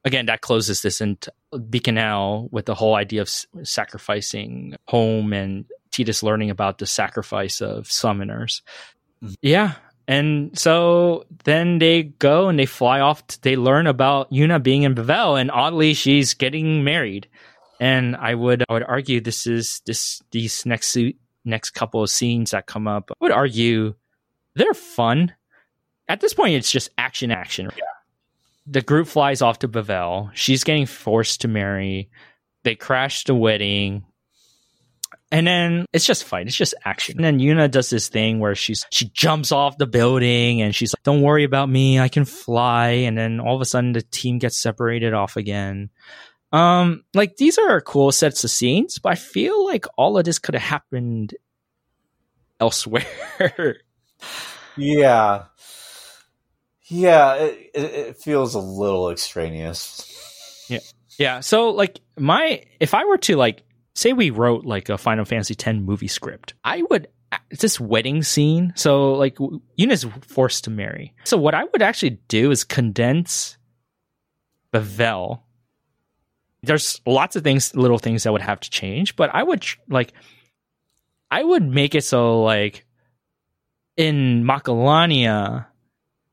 again, 0.05 0.27
that 0.27 0.41
closes 0.41 0.83
this 0.83 1.01
into 1.01 1.33
Bikanel 1.55 2.51
with 2.53 2.67
the 2.67 2.75
whole 2.75 2.95
idea 2.95 3.23
of 3.23 3.31
sacrificing 3.63 4.77
home 4.89 5.33
and 5.33 5.65
Tidus 5.93 6.23
learning 6.23 6.51
about 6.51 6.79
the 6.79 6.87
sacrifice 6.87 7.61
of 7.61 7.85
summoners. 7.85 8.63
Mm-hmm. 9.23 9.35
Yeah, 9.43 9.75
and 10.09 10.59
so 10.59 11.25
then 11.45 11.79
they 11.79 12.03
go 12.03 12.49
and 12.49 12.59
they 12.59 12.67
fly 12.67 13.01
off. 13.01 13.27
To, 13.27 13.41
they 13.43 13.57
learn 13.57 13.87
about 13.87 14.31
Yuna 14.31 14.63
being 14.63 14.83
in 14.83 14.95
Bevelle, 14.95 15.41
and 15.41 15.51
oddly, 15.51 15.95
she's 15.95 16.35
getting 16.35 16.85
married. 16.85 17.29
And 17.81 18.17
I 18.17 18.35
would 18.35 18.65
I 18.69 18.73
would 18.73 18.85
argue 18.85 19.21
this 19.21 19.47
is 19.47 19.81
this 19.87 20.23
these 20.31 20.65
next 20.67 20.97
next 21.45 21.71
couple 21.71 22.03
of 22.03 22.11
scenes 22.11 22.51
that 22.51 22.67
come 22.67 22.87
up. 22.87 23.11
I 23.11 23.15
would 23.21 23.33
argue 23.33 23.95
they're 24.55 24.75
fun. 24.75 25.35
At 26.09 26.21
this 26.21 26.35
point, 26.35 26.55
it's 26.55 26.71
just 26.71 26.91
action, 26.99 27.31
action. 27.31 27.71
Yeah. 27.77 27.85
The 28.67 28.83
group 28.83 29.09
flies 29.09 29.43
off 29.43 29.61
to 29.61 29.69
Bevelle. 29.69 30.31
She's 30.35 30.65
getting 30.65 30.87
forced 30.87 31.41
to 31.41 31.49
marry. 31.49 32.11
They 32.65 32.75
crash 32.75 33.25
the 33.25 33.35
wedding. 33.35 34.05
And 35.33 35.47
then 35.47 35.87
it's 35.95 36.05
just 36.05 36.25
fight. 36.25 36.47
It's 36.47 36.55
just 36.55 36.75
action. 36.85 37.17
And 37.17 37.25
then 37.25 37.39
Yuna 37.39 37.71
does 37.71 37.89
this 37.89 38.11
thing 38.11 38.39
where 38.39 38.55
she's, 38.55 38.85
she 38.91 39.09
jumps 39.09 39.51
off 39.51 39.79
the 39.79 39.87
building 39.87 40.61
and 40.61 40.75
she's 40.75 40.93
like, 40.95 41.03
don't 41.05 41.23
worry 41.23 41.45
about 41.45 41.71
me. 41.71 41.99
I 41.99 42.09
can 42.09 42.27
fly. 42.27 42.89
And 42.89 43.17
then 43.17 43.41
all 43.41 43.55
of 43.55 43.63
a 43.63 43.65
sudden 43.65 43.93
the 43.93 44.03
team 44.03 44.39
gets 44.39 44.61
separated 44.61 45.15
off 45.15 45.39
again. 45.39 45.89
Um, 46.53 47.05
like 47.15 47.39
these 47.39 47.57
are 47.57 47.81
cool 47.81 48.13
sets 48.13 48.45
of 48.45 48.51
scenes, 48.51 48.99
but 48.99 49.13
I 49.13 49.15
feel 49.15 49.65
like 49.65 49.87
all 49.97 50.19
of 50.19 50.27
this 50.27 50.39
could 50.39 50.55
have 50.55 50.63
happened 50.63 51.35
elsewhere. 52.61 53.07
yeah. 54.77 55.45
Yeah. 56.91 57.35
It, 57.37 57.71
it 57.75 58.17
feels 58.19 58.55
a 58.55 58.61
little 58.61 59.09
extraneous. 59.09 60.67
Yeah. 60.69 60.81
Yeah. 61.19 61.41
So 61.41 61.71
like 61.71 62.01
my, 62.19 62.65
if 62.81 62.93
I 62.93 63.07
were 63.07 63.17
to 63.17 63.37
like 63.37 63.63
say 63.95 64.13
we 64.13 64.31
wrote 64.31 64.65
like 64.65 64.89
a 64.89 64.99
Final 64.99 65.25
Fantasy 65.25 65.55
X 65.59 65.79
movie 65.79 66.09
script, 66.09 66.55
I 66.65 66.83
would 66.91 67.09
it's 67.51 67.63
this 67.63 67.81
wedding 67.81 68.23
scene. 68.23 68.73
So 68.77 69.13
like 69.15 69.37
Yuna's 69.37 70.07
forced 70.27 70.65
to 70.65 70.71
marry. 70.71 71.15
So 71.25 71.37
what 71.37 71.55
I 71.55 71.65
would 71.65 71.83
actually 71.83 72.21
do 72.29 72.51
is 72.51 72.65
condense 72.65 73.57
Bevelle. 74.73 75.41
There's 76.63 77.01
lots 77.07 77.37
of 77.37 77.43
things, 77.43 77.75
little 77.75 77.99
things 77.99 78.23
that 78.23 78.33
would 78.33 78.43
have 78.43 78.61
to 78.61 78.71
change, 78.71 79.17
but 79.17 79.31
I 79.35 79.43
would 79.43 79.65
like, 79.89 80.13
I 81.31 81.43
would 81.43 81.67
make 81.67 81.95
it 81.95 82.05
so 82.05 82.43
like 82.43 82.85
in 83.97 84.45
Macalania, 84.45 85.67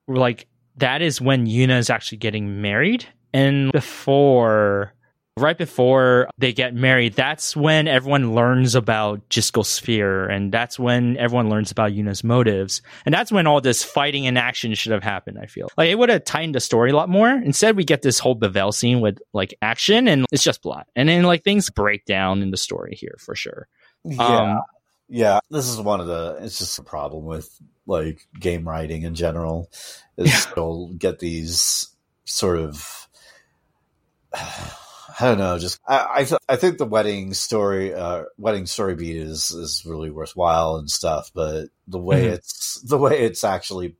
like 0.08 0.48
that 0.78 1.02
is 1.02 1.20
when 1.20 1.48
Yuna 1.48 1.80
is 1.80 1.90
actually 1.90 2.20
getting 2.20 2.62
married, 2.62 3.06
and 3.34 3.72
before 3.72 4.94
right 5.38 5.58
before 5.58 6.30
they 6.38 6.54
get 6.54 6.74
married, 6.74 7.14
that's 7.14 7.56
when 7.56 7.88
everyone 7.88 8.36
learns 8.36 8.76
about 8.76 9.28
Jyscal 9.30 9.66
Sphere, 9.66 10.28
and 10.28 10.52
that's 10.52 10.78
when 10.78 11.18
everyone 11.18 11.50
learns 11.50 11.72
about 11.72 11.94
Yuna's 11.94 12.24
motives, 12.24 12.82
and 13.06 13.14
that's 13.14 13.32
when 13.32 13.48
all 13.48 13.62
this 13.62 13.84
fighting 13.84 14.28
and 14.28 14.38
action 14.38 14.74
should 14.74 14.92
have 14.92 15.04
happened. 15.04 15.38
I 15.42 15.46
feel 15.46 15.70
like 15.78 15.90
it 15.90 15.98
would 15.98 16.10
have 16.10 16.26
tightened 16.26 16.56
the 16.56 16.60
story 16.60 16.92
a 16.92 16.96
lot 16.96 17.10
more. 17.10 17.30
Instead, 17.30 17.76
we 17.76 17.84
get 17.84 18.02
this 18.02 18.20
whole 18.20 18.36
Bevelle 18.38 18.74
scene 18.74 19.02
with 19.02 19.20
like 19.34 19.54
action, 19.62 20.08
and 20.08 20.26
it's 20.32 20.44
just 20.44 20.62
plot, 20.62 20.88
and 20.96 21.10
then 21.10 21.24
like 21.24 21.44
things 21.44 21.70
break 21.70 22.06
down 22.06 22.42
in 22.42 22.52
the 22.52 22.58
story 22.58 22.96
here 22.96 23.16
for 23.20 23.36
sure. 23.36 23.68
Yeah, 24.04 24.54
um, 24.54 24.62
yeah. 25.08 25.40
This 25.50 25.68
is 25.68 25.80
one 25.80 26.00
of 26.00 26.08
the. 26.08 26.40
It's 26.42 26.60
just 26.60 26.80
a 26.80 26.84
problem 26.84 27.26
with 27.26 27.50
like 27.86 28.28
game 28.40 28.68
writing 28.68 29.04
in 29.04 29.16
general. 29.16 29.70
Is 30.18 30.28
yeah. 30.28 30.54
you'll 30.56 30.94
get 30.94 31.20
these 31.20 31.88
sort 32.26 32.60
of 32.60 33.08
I 35.20 35.26
don't 35.26 35.38
know. 35.38 35.58
Just 35.60 35.80
I 35.88 36.08
I, 36.10 36.24
th- 36.24 36.42
I 36.48 36.56
think 36.56 36.78
the 36.78 36.86
wedding 36.86 37.34
story, 37.34 37.94
uh, 37.94 38.24
wedding 38.38 38.66
story 38.66 38.96
beat 38.96 39.18
is 39.18 39.52
is 39.52 39.84
really 39.86 40.10
worthwhile 40.10 40.78
and 40.78 40.90
stuff. 40.90 41.32
But 41.34 41.68
the 41.88 42.00
way 42.00 42.24
mm-hmm. 42.24 42.34
it's 42.34 42.82
the 42.82 42.98
way 42.98 43.22
it's 43.22 43.44
actually, 43.44 43.96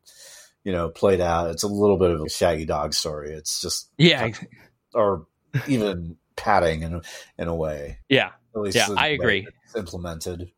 you 0.64 0.72
know, 0.72 0.90
played 0.90 1.22
out, 1.22 1.52
it's 1.52 1.64
a 1.64 1.68
little 1.68 1.98
bit 1.98 2.12
of 2.12 2.22
a 2.22 2.30
Shaggy 2.30 2.66
Dog 2.66 2.94
story. 2.94 3.32
It's 3.32 3.62
just 3.62 3.90
yeah, 3.98 4.30
or 4.94 5.26
even 5.68 6.18
padding 6.36 6.84
in 6.84 7.02
in 7.38 7.48
a 7.48 7.56
way. 7.56 8.00
Yeah, 8.08 8.32
yeah, 8.72 8.88
I 8.96 9.10
agree. 9.10 9.48
implemented. 9.76 10.52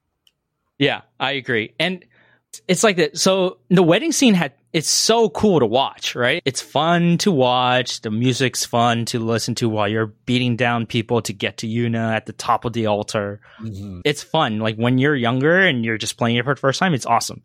Yeah, 0.78 1.02
I 1.20 1.34
agree, 1.34 1.74
and 1.80 2.06
it's 2.68 2.84
like 2.84 2.98
that. 2.98 3.18
So 3.18 3.60
the 3.70 3.84
wedding 3.84 4.12
scene 4.12 4.34
had 4.34 4.54
it's 4.74 4.90
so 4.90 5.30
cool 5.30 5.60
to 5.60 5.66
watch, 5.66 6.16
right? 6.16 6.42
It's 6.46 6.62
fun 6.62 7.18
to 7.20 7.32
watch. 7.32 8.02
The 8.02 8.12
music's 8.12 8.66
fun 8.66 9.06
to 9.06 9.20
listen 9.20 9.54
to 9.56 9.68
while 9.68 9.88
you're 9.88 10.14
beating 10.26 10.56
down 10.56 10.86
people 10.86 11.22
to 11.24 11.34
get 11.34 11.58
to 11.58 11.68
Yuna 11.68 12.16
at 12.16 12.26
the 12.26 12.34
top 12.34 12.64
of 12.64 12.72
the 12.74 12.86
altar. 12.86 13.42
Mm-hmm. 13.60 14.02
It's 14.06 14.24
fun. 14.24 14.60
Like 14.60 14.78
when 14.78 14.98
you're 14.98 15.16
younger 15.16 15.60
and 15.60 15.84
you're 15.84 15.98
just 15.98 16.18
playing 16.18 16.38
it 16.38 16.46
for 16.46 16.54
the 16.56 16.60
first 16.60 16.80
time, 16.80 16.94
it's 16.94 17.06
awesome. 17.06 17.44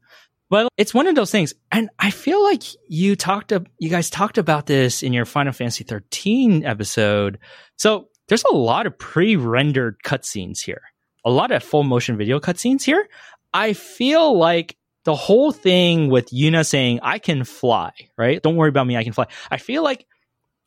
But 0.48 0.68
it's 0.76 0.94
one 0.94 1.08
of 1.08 1.16
those 1.16 1.32
things. 1.32 1.54
And 1.72 1.90
I 1.98 2.10
feel 2.10 2.42
like 2.44 2.62
you 2.88 3.16
talked, 3.16 3.52
you 3.78 3.90
guys 3.90 4.08
talked 4.08 4.38
about 4.38 4.66
this 4.66 5.02
in 5.02 5.12
your 5.12 5.24
Final 5.24 5.52
Fantasy 5.52 5.82
13 5.82 6.64
episode. 6.64 7.40
So 7.76 8.08
there's 8.28 8.44
a 8.44 8.54
lot 8.54 8.86
of 8.86 8.96
pre-rendered 8.96 9.96
cutscenes 10.04 10.60
here. 10.60 10.82
A 11.24 11.30
lot 11.30 11.50
of 11.50 11.64
full 11.64 11.82
motion 11.82 12.16
video 12.16 12.38
cutscenes 12.38 12.84
here. 12.84 13.08
I 13.52 13.72
feel 13.72 14.38
like 14.38 14.76
the 15.06 15.14
whole 15.14 15.52
thing 15.52 16.10
with 16.10 16.30
Yuna 16.30 16.66
saying, 16.66 16.98
I 17.00 17.20
can 17.20 17.44
fly, 17.44 17.92
right? 18.18 18.42
Don't 18.42 18.56
worry 18.56 18.68
about 18.68 18.88
me, 18.88 18.96
I 18.96 19.04
can 19.04 19.12
fly. 19.12 19.26
I 19.52 19.56
feel 19.56 19.84
like 19.84 20.04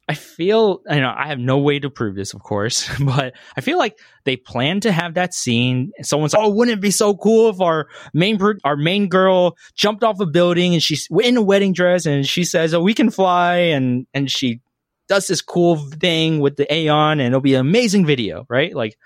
I 0.08 0.14
feel, 0.14 0.82
you 0.90 1.02
know, 1.02 1.14
I 1.16 1.28
have 1.28 1.40
no 1.40 1.58
way 1.58 1.78
to 1.78 1.90
prove 1.90 2.16
this, 2.16 2.34
of 2.34 2.42
course, 2.42 2.90
but 3.06 3.34
I 3.58 3.62
feel 3.62 3.78
like 3.78 4.00
they 4.24 4.38
plan 4.38 4.80
to 4.80 4.94
have 4.94 5.16
that 5.16 5.34
scene. 5.34 5.92
Someone's 6.02 6.34
like, 6.34 6.42
oh, 6.42 6.50
wouldn't 6.50 6.78
it 6.78 6.82
be 6.82 6.90
so 6.90 7.16
cool 7.16 7.50
if 7.50 7.60
our 7.60 7.90
main, 8.14 8.40
our 8.64 8.78
main 8.78 9.10
girl 9.10 9.58
jumped 9.76 10.06
off 10.06 10.22
a 10.22 10.26
building 10.26 10.74
and 10.74 10.82
she's 10.82 11.10
in 11.22 11.36
a 11.36 11.42
wedding 11.42 11.74
dress 11.74 12.06
and 12.06 12.26
she 12.26 12.46
says, 12.46 12.74
oh, 12.74 12.82
we 12.82 12.94
can 12.94 13.12
fly. 13.12 13.58
And, 13.58 14.08
and 14.14 14.32
she 14.32 14.62
does 15.10 15.28
this 15.28 15.42
cool 15.42 15.76
thing 15.76 16.40
with 16.40 16.56
the 16.56 16.74
Aeon 16.74 17.20
and 17.20 17.28
it'll 17.28 17.42
be 17.42 17.56
an 17.56 17.62
amazing 17.62 18.06
video, 18.06 18.46
right? 18.48 18.74
Like 18.74 18.98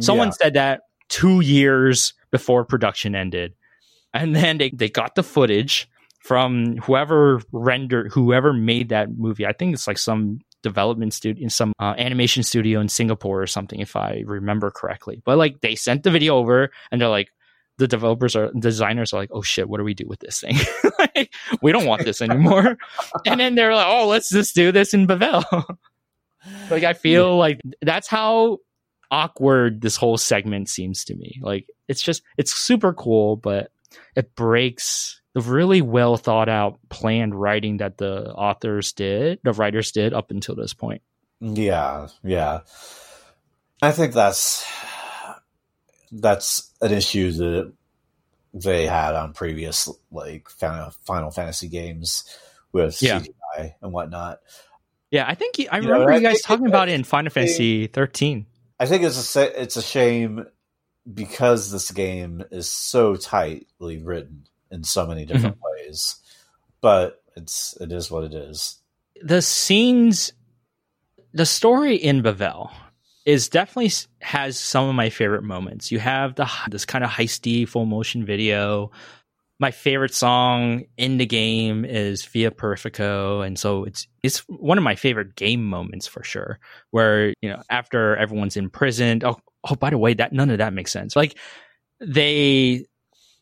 someone 0.00 0.28
yeah. 0.28 0.32
said 0.32 0.54
that 0.54 0.80
two 1.10 1.40
years 1.40 2.14
before 2.30 2.64
production 2.64 3.14
ended 3.14 3.54
and 4.18 4.34
then 4.34 4.58
they, 4.58 4.70
they 4.70 4.88
got 4.88 5.14
the 5.14 5.22
footage 5.22 5.88
from 6.20 6.76
whoever 6.78 7.40
rendered 7.52 8.12
whoever 8.12 8.52
made 8.52 8.90
that 8.90 9.16
movie. 9.16 9.46
I 9.46 9.52
think 9.52 9.74
it's 9.74 9.86
like 9.86 9.98
some 9.98 10.40
development 10.62 11.14
studio 11.14 11.42
in 11.42 11.50
some 11.50 11.72
uh, 11.78 11.94
animation 11.98 12.42
studio 12.42 12.80
in 12.80 12.88
singapore 12.88 13.40
or 13.40 13.46
something 13.46 13.78
if 13.78 13.94
i 13.94 14.22
remember 14.26 14.70
correctly. 14.70 15.22
But 15.24 15.38
like 15.38 15.60
they 15.60 15.76
sent 15.76 16.02
the 16.02 16.10
video 16.10 16.36
over 16.36 16.70
and 16.90 17.00
they're 17.00 17.08
like 17.08 17.30
the 17.78 17.86
developers 17.86 18.34
are 18.34 18.50
designers 18.58 19.12
are 19.12 19.20
like 19.20 19.30
oh 19.32 19.42
shit 19.42 19.68
what 19.68 19.78
do 19.78 19.84
we 19.84 19.94
do 19.94 20.04
with 20.06 20.20
this 20.20 20.40
thing? 20.40 20.56
Like, 20.98 21.32
we 21.62 21.70
don't 21.70 21.86
want 21.86 22.04
this 22.04 22.20
anymore. 22.20 22.76
And 23.24 23.38
then 23.38 23.54
they're 23.54 23.74
like 23.74 23.86
oh 23.86 24.08
let's 24.08 24.30
just 24.30 24.54
do 24.54 24.72
this 24.72 24.94
in 24.94 25.06
Bevelle 25.06 25.64
like 26.70 26.82
i 26.82 26.92
feel 26.92 27.28
yeah. 27.28 27.34
like 27.34 27.60
that's 27.82 28.08
how 28.08 28.58
awkward 29.10 29.80
this 29.80 29.96
whole 29.96 30.18
segment 30.18 30.68
seems 30.68 31.04
to 31.04 31.14
me. 31.14 31.38
Like 31.40 31.66
it's 31.86 32.02
just 32.02 32.22
it's 32.36 32.52
super 32.52 32.92
cool 32.92 33.36
but 33.36 33.70
it 34.14 34.34
breaks 34.34 35.20
the 35.34 35.40
really 35.40 35.82
well 35.82 36.16
thought 36.16 36.48
out 36.48 36.78
planned 36.88 37.34
writing 37.34 37.78
that 37.78 37.98
the 37.98 38.30
authors 38.32 38.92
did, 38.92 39.40
the 39.42 39.52
writers 39.52 39.92
did 39.92 40.12
up 40.12 40.30
until 40.30 40.54
this 40.54 40.74
point. 40.74 41.02
Yeah, 41.40 42.08
yeah. 42.24 42.60
I 43.80 43.92
think 43.92 44.12
that's 44.12 44.66
that's 46.10 46.72
an 46.80 46.92
issue 46.92 47.32
that 47.32 47.72
they 48.54 48.86
had 48.86 49.14
on 49.14 49.32
previous 49.32 49.88
like 50.10 50.48
Final 50.48 51.30
Fantasy 51.30 51.68
games 51.68 52.24
with 52.72 53.00
yeah. 53.02 53.20
CGI 53.20 53.74
and 53.80 53.92
whatnot. 53.92 54.40
Yeah, 55.10 55.26
I 55.26 55.34
think 55.34 55.56
I 55.70 55.78
remember 55.78 56.00
you, 56.00 56.06
know, 56.06 56.16
you 56.16 56.22
guys 56.22 56.42
talking 56.42 56.66
about 56.66 56.88
it 56.88 56.92
in 56.92 57.04
Final 57.04 57.30
Fantasy 57.30 57.86
13. 57.86 58.46
I 58.80 58.86
think 58.86 59.04
it's 59.04 59.36
a 59.36 59.62
it's 59.62 59.76
a 59.76 59.82
shame 59.82 60.46
because 61.12 61.70
this 61.70 61.90
game 61.90 62.44
is 62.50 62.70
so 62.70 63.16
tightly 63.16 63.98
written 63.98 64.44
in 64.70 64.84
so 64.84 65.06
many 65.06 65.24
different 65.24 65.56
mm-hmm. 65.56 65.86
ways. 65.86 66.16
But 66.80 67.22
it's 67.36 67.76
it 67.80 67.92
is 67.92 68.10
what 68.10 68.24
it 68.24 68.34
is. 68.34 68.76
The 69.22 69.42
scenes 69.42 70.32
the 71.32 71.46
story 71.46 71.96
in 71.96 72.22
Bevelle 72.22 72.72
is 73.24 73.48
definitely 73.48 73.92
has 74.20 74.58
some 74.58 74.88
of 74.88 74.94
my 74.94 75.10
favorite 75.10 75.44
moments. 75.44 75.92
You 75.92 75.98
have 75.98 76.34
the 76.34 76.48
this 76.70 76.84
kind 76.84 77.04
of 77.04 77.10
heisty 77.10 77.68
full 77.68 77.84
motion 77.84 78.24
video. 78.24 78.90
My 79.60 79.72
favorite 79.72 80.14
song 80.14 80.84
in 80.96 81.18
the 81.18 81.26
game 81.26 81.84
is 81.84 82.24
Via 82.26 82.52
Purifico, 82.52 83.40
and 83.40 83.58
so 83.58 83.84
it's 83.84 84.06
it's 84.22 84.38
one 84.48 84.78
of 84.78 84.84
my 84.84 84.94
favorite 84.94 85.34
game 85.34 85.64
moments 85.64 86.06
for 86.06 86.22
sure. 86.22 86.60
Where 86.90 87.34
you 87.42 87.50
know 87.50 87.62
after 87.68 88.16
everyone's 88.16 88.56
imprisoned, 88.56 89.24
oh, 89.24 89.40
oh, 89.68 89.74
by 89.74 89.90
the 89.90 89.98
way, 89.98 90.14
that 90.14 90.32
none 90.32 90.50
of 90.50 90.58
that 90.58 90.72
makes 90.72 90.92
sense. 90.92 91.16
Like 91.16 91.36
they, 92.00 92.86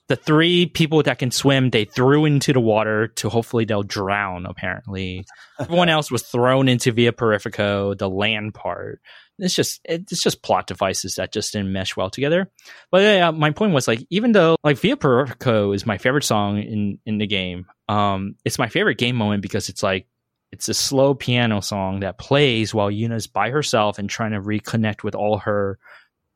the 0.09 0.17
three 0.17 0.67
people 0.67 1.03
that 1.03 1.19
can 1.19 1.31
swim, 1.31 1.71
they 1.71 1.85
threw 1.85 2.25
into 2.25 2.53
the 2.53 2.61
water 2.61 3.09
to 3.09 3.29
hopefully 3.29 3.65
they'll 3.65 3.83
drown. 3.83 4.47
Apparently, 4.47 5.27
everyone 5.61 5.89
else 5.91 6.11
was 6.11 6.23
thrown 6.23 6.69
into 6.69 6.93
Via 6.93 7.13
Purifico, 7.13 7.95
the 7.95 8.09
land 8.09 8.55
part. 8.55 9.01
It's 9.39 9.55
just 9.55 9.81
it's 9.85 10.23
just 10.23 10.43
plot 10.43 10.67
devices 10.67 11.17
that 11.17 11.33
just 11.33 11.53
didn't 11.53 11.73
mesh 11.73 11.97
well 11.97 12.11
together. 12.11 12.51
But 12.91 13.03
yeah, 13.03 13.31
my 13.31 13.51
point 13.51 13.75
was 13.75 13.87
like 13.87 14.07
even 14.11 14.33
though 14.33 14.57
like 14.65 14.79
Via 14.79 14.97
Purifico 14.97 15.75
is 15.75 15.85
my 15.87 15.99
favorite 15.99 16.25
song 16.25 16.59
in 16.59 16.99
in 17.05 17.19
the 17.19 17.27
game, 17.27 17.67
um, 17.89 18.37
it's 18.45 18.59
my 18.59 18.69
favorite 18.69 18.99
game 18.99 19.17
moment 19.17 19.43
because 19.43 19.69
it's 19.69 19.83
like 19.83 20.07
it's 20.53 20.69
a 20.69 20.75
slow 20.75 21.15
piano 21.15 21.61
song 21.61 22.01
that 22.01 22.19
plays 22.19 22.73
while 22.73 22.91
Yuna's 22.91 23.27
by 23.27 23.51
herself 23.51 23.99
and 23.99 24.09
trying 24.09 24.33
to 24.33 24.41
reconnect 24.41 25.03
with 25.03 25.15
all 25.15 25.39
her 25.39 25.79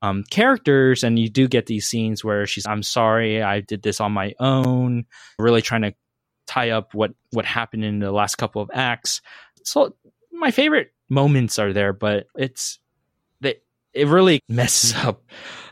um, 0.02 0.24
characters, 0.30 1.04
and 1.04 1.18
you 1.18 1.28
do 1.28 1.48
get 1.48 1.66
these 1.66 1.86
scenes 1.86 2.24
where 2.24 2.46
she's, 2.46 2.66
"I'm 2.66 2.82
sorry, 2.82 3.42
I 3.42 3.60
did 3.60 3.82
this 3.82 4.00
on 4.00 4.12
my 4.12 4.34
own," 4.38 5.06
really 5.38 5.62
trying 5.62 5.82
to 5.82 5.94
tie 6.46 6.70
up 6.70 6.94
what 6.94 7.12
what 7.30 7.44
happened 7.44 7.84
in 7.84 7.98
the 7.98 8.12
last 8.12 8.36
couple 8.36 8.62
of 8.62 8.70
acts. 8.72 9.20
So 9.64 9.94
my 10.32 10.50
favorite 10.50 10.92
moments 11.08 11.58
are 11.58 11.72
there, 11.72 11.92
but 11.92 12.26
it's 12.36 12.78
it 13.94 14.06
really 14.06 14.40
messes 14.48 14.94
up 14.94 15.22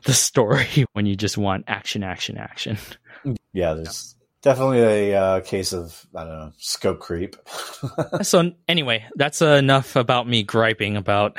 the 0.05 0.13
story 0.13 0.87
when 0.93 1.07
you 1.07 1.17
just 1.17 1.39
want 1.39 1.65
action, 1.69 2.03
action, 2.03 2.39
action. 2.39 2.79
Yeah, 3.53 3.75
there's 3.75 4.17
definitely 4.43 4.81
a 4.81 5.21
uh, 5.21 5.41
case 5.41 5.73
of 5.73 6.07
I 6.15 6.25
don't 6.25 6.39
know 6.39 6.53
scope 6.59 7.01
creep. 7.01 7.37
so 8.23 8.53
anyway, 8.67 9.05
that's 9.17 9.43
enough 9.43 9.97
about 9.97 10.29
me 10.29 10.43
griping 10.43 10.97
about 10.97 11.39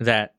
that 0.00 0.34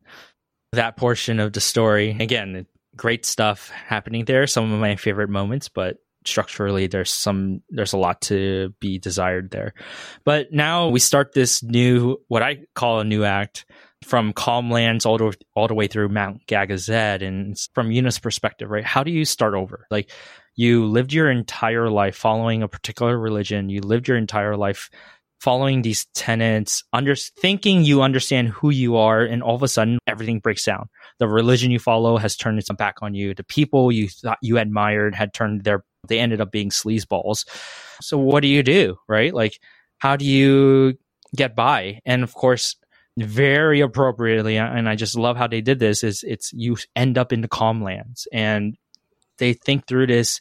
that 0.74 0.98
portion 0.98 1.40
of 1.40 1.54
the 1.54 1.62
story. 1.62 2.16
Again, 2.20 2.66
great 2.96 3.26
stuff 3.26 3.70
happening 3.70 4.26
there. 4.26 4.48
Some 4.48 4.72
of 4.72 4.80
my 4.80 4.96
favorite 4.96 5.30
moments, 5.30 5.70
but 5.70 5.98
structurally 6.26 6.88
there's 6.88 7.12
some 7.12 7.62
there's 7.70 7.94
a 7.94 7.98
lot 7.98 8.22
to 8.22 8.74
be 8.80 9.00
desired 9.00 9.52
there. 9.52 9.74
But 10.26 10.52
now 10.52 10.90
we 10.90 11.00
start 11.00 11.34
this 11.34 11.64
new 11.64 12.18
what 12.28 12.44
I 12.44 12.60
call 12.76 13.00
a 13.00 13.06
new 13.06 13.24
act 13.24 13.66
from 14.08 14.32
Calmlands 14.34 15.06
all 15.06 15.18
the, 15.18 15.36
all 15.54 15.68
the 15.68 15.74
way 15.74 15.88
through 15.88 16.10
Mount 16.10 16.46
Gagazet. 16.48 17.22
And 17.22 17.58
from 17.74 17.92
Yuna's 17.92 18.20
perspective, 18.20 18.70
right? 18.70 18.86
How 18.86 19.04
do 19.04 19.12
you 19.12 19.26
start 19.26 19.54
over? 19.54 19.86
Like 19.92 20.12
you 20.56 20.86
lived 20.86 21.14
your 21.14 21.30
entire 21.30 21.90
life 21.90 22.16
following 22.16 22.64
a 22.64 22.68
particular 22.68 23.18
religion. 23.18 23.70
You 23.70 23.82
lived 23.82 24.08
your 24.08 24.18
entire 24.18 24.56
life 24.56 24.90
following 25.40 25.82
these 25.82 26.06
tenets, 26.16 26.84
under 26.94 27.16
thinking 27.16 27.84
you 27.84 28.02
understand 28.02 28.50
who 28.50 28.72
you 28.72 28.98
are, 28.98 29.22
and 29.22 29.44
all 29.44 29.56
of 29.56 29.62
a 29.62 29.68
sudden 29.68 30.00
everything 30.08 30.40
breaks 30.40 30.66
down. 30.66 30.90
The 31.20 31.28
religion 31.28 31.70
you 31.70 31.78
follow 31.78 32.18
has 32.18 32.36
turned 32.36 32.58
its 32.58 32.70
back 32.72 32.96
on 33.04 33.14
you. 33.14 33.36
The 33.36 33.44
people 33.44 33.92
you 33.92 34.10
thought 34.10 34.40
you 34.42 34.58
admired 34.58 35.14
had 35.14 35.34
turned 35.34 35.64
their 35.64 35.84
they 36.08 36.20
ended 36.20 36.42
up 36.42 36.52
being 36.52 36.70
sleazeballs. 36.70 37.46
So 38.02 38.18
what 38.18 38.42
do 38.42 38.48
you 38.48 38.64
do, 38.64 38.98
right? 39.08 39.34
Like 39.34 39.60
how 40.00 40.16
do 40.16 40.26
you 40.26 40.98
get 41.36 41.56
by? 41.56 42.00
And 42.06 42.24
of 42.24 42.34
course, 42.34 42.76
very 43.18 43.82
appropriately, 43.82 44.58
and 44.58 44.88
I 44.88 44.96
just 44.96 45.18
love 45.18 45.38
how 45.38 45.48
they 45.48 45.62
did 45.62 45.80
this. 45.80 46.04
Is 46.04 46.24
it's 46.24 46.54
you 46.54 46.78
end 46.96 47.18
up 47.18 47.34
in 47.34 47.42
the 47.42 47.48
calmlands, 47.48 48.28
and 48.32 48.78
they 49.38 49.54
think 49.54 49.88
through 49.88 50.08
this 50.08 50.40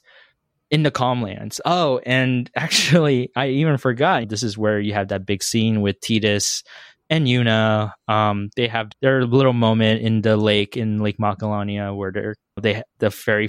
in 0.71 0.83
the 0.83 0.91
calmlands. 0.91 1.61
Oh, 1.65 2.01
and 2.05 2.51
actually, 2.57 3.31
I 3.35 3.49
even 3.49 3.79
forgot. 3.79 4.29
This 4.29 4.43
is 4.43 4.59
where 4.59 4.79
you 4.79 4.93
have 4.93 5.09
that 5.09 5.27
big 5.27 5.43
scene 5.43 5.81
with 5.81 6.01
tidus 6.01 6.63
and 7.09 7.27
Yuna. 7.27 7.93
Um, 8.09 8.51
they 8.57 8.69
have 8.69 8.91
their 9.01 9.25
little 9.25 9.53
moment 9.53 10.03
in 10.03 10.23
the 10.23 10.37
lake 10.37 10.77
in 10.77 11.03
Lake 11.03 11.19
Macalania 11.19 11.97
where 11.97 12.35
they 12.61 12.83
the 12.99 13.11
very 13.11 13.49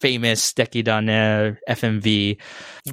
famous 0.00 0.52
Suteki 0.52 0.84
da 0.84 1.00
ne 1.00 1.56
FMV 1.68 2.40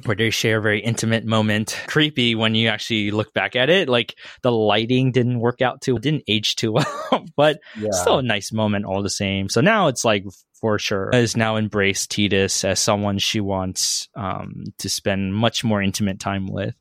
where 0.04 0.16
they 0.16 0.30
share 0.30 0.58
a 0.58 0.62
very 0.62 0.80
intimate 0.80 1.24
moment. 1.24 1.78
Creepy 1.86 2.34
when 2.34 2.54
you 2.54 2.68
actually 2.68 3.10
look 3.10 3.32
back 3.32 3.56
at 3.56 3.70
it. 3.70 3.88
Like 3.88 4.16
the 4.42 4.52
lighting 4.52 5.12
didn't 5.12 5.40
work 5.40 5.60
out 5.60 5.80
too, 5.80 5.98
didn't 5.98 6.24
age 6.28 6.56
too 6.56 6.72
well, 6.72 7.26
but 7.36 7.60
yeah. 7.78 7.90
still 7.92 8.18
a 8.18 8.22
nice 8.22 8.52
moment 8.52 8.86
all 8.86 9.02
the 9.02 9.10
same. 9.10 9.48
So 9.48 9.60
now 9.60 9.88
it's 9.88 10.04
like 10.04 10.24
for 10.60 10.78
sure 10.78 11.10
has 11.12 11.36
now 11.36 11.56
embraced 11.56 12.12
Tidus 12.12 12.64
as 12.64 12.80
someone 12.80 13.18
she 13.18 13.40
wants 13.40 14.08
um, 14.14 14.64
to 14.78 14.88
spend 14.88 15.34
much 15.34 15.64
more 15.64 15.82
intimate 15.82 16.20
time 16.20 16.46
with. 16.46 16.74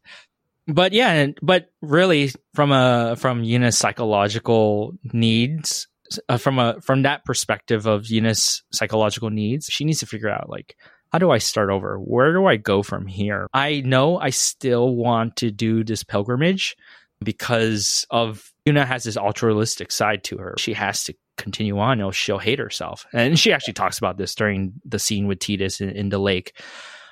But 0.68 0.94
yeah, 0.94 1.28
but 1.42 1.66
really 1.82 2.32
from 2.54 2.72
a 2.72 3.16
from 3.18 3.44
Yuna's 3.44 3.78
psychological 3.78 4.94
needs, 5.04 5.88
uh, 6.30 6.38
from 6.38 6.60
a 6.60 6.80
from 6.82 7.04
that 7.04 7.26
perspective 7.26 7.86
of 7.86 8.04
Yuna's 8.04 8.64
psychological 8.72 9.30
needs, 9.30 9.68
she 9.68 9.86
needs 9.86 10.00
to 10.00 10.06
figure 10.06 10.30
out 10.30 10.50
like 10.50 10.76
how 11.12 11.20
do 11.20 11.30
I 11.30 11.40
start 11.40 11.70
over? 11.70 11.98
Where 11.98 12.32
do 12.32 12.46
I 12.46 12.56
go 12.56 12.84
from 12.84 13.06
here? 13.06 13.48
I 13.54 13.82
know 13.82 14.18
I 14.18 14.30
still 14.30 14.96
want 14.96 15.36
to 15.38 15.52
do 15.52 15.84
this 15.84 16.04
pilgrimage 16.04 16.78
because 17.24 18.06
of 18.10 18.52
Yuna 18.68 18.86
has 18.86 19.04
this 19.04 19.18
altruistic 19.18 19.92
side 19.92 20.24
to 20.26 20.38
her. 20.38 20.56
She 20.58 20.74
has 20.74 21.04
to 21.06 21.14
continue 21.38 21.80
on 21.80 22.02
or 22.02 22.14
she'll 22.14 22.38
hate 22.38 22.60
herself. 22.60 23.06
And 23.14 23.38
she 23.38 23.52
actually 23.52 23.74
talks 23.74 23.98
about 23.98 24.18
this 24.18 24.34
during 24.36 24.74
the 24.86 25.00
scene 25.00 25.28
with 25.28 25.40
Tidus 25.40 25.82
in, 25.82 25.90
in 25.90 26.10
the 26.10 26.20
lake. 26.20 26.54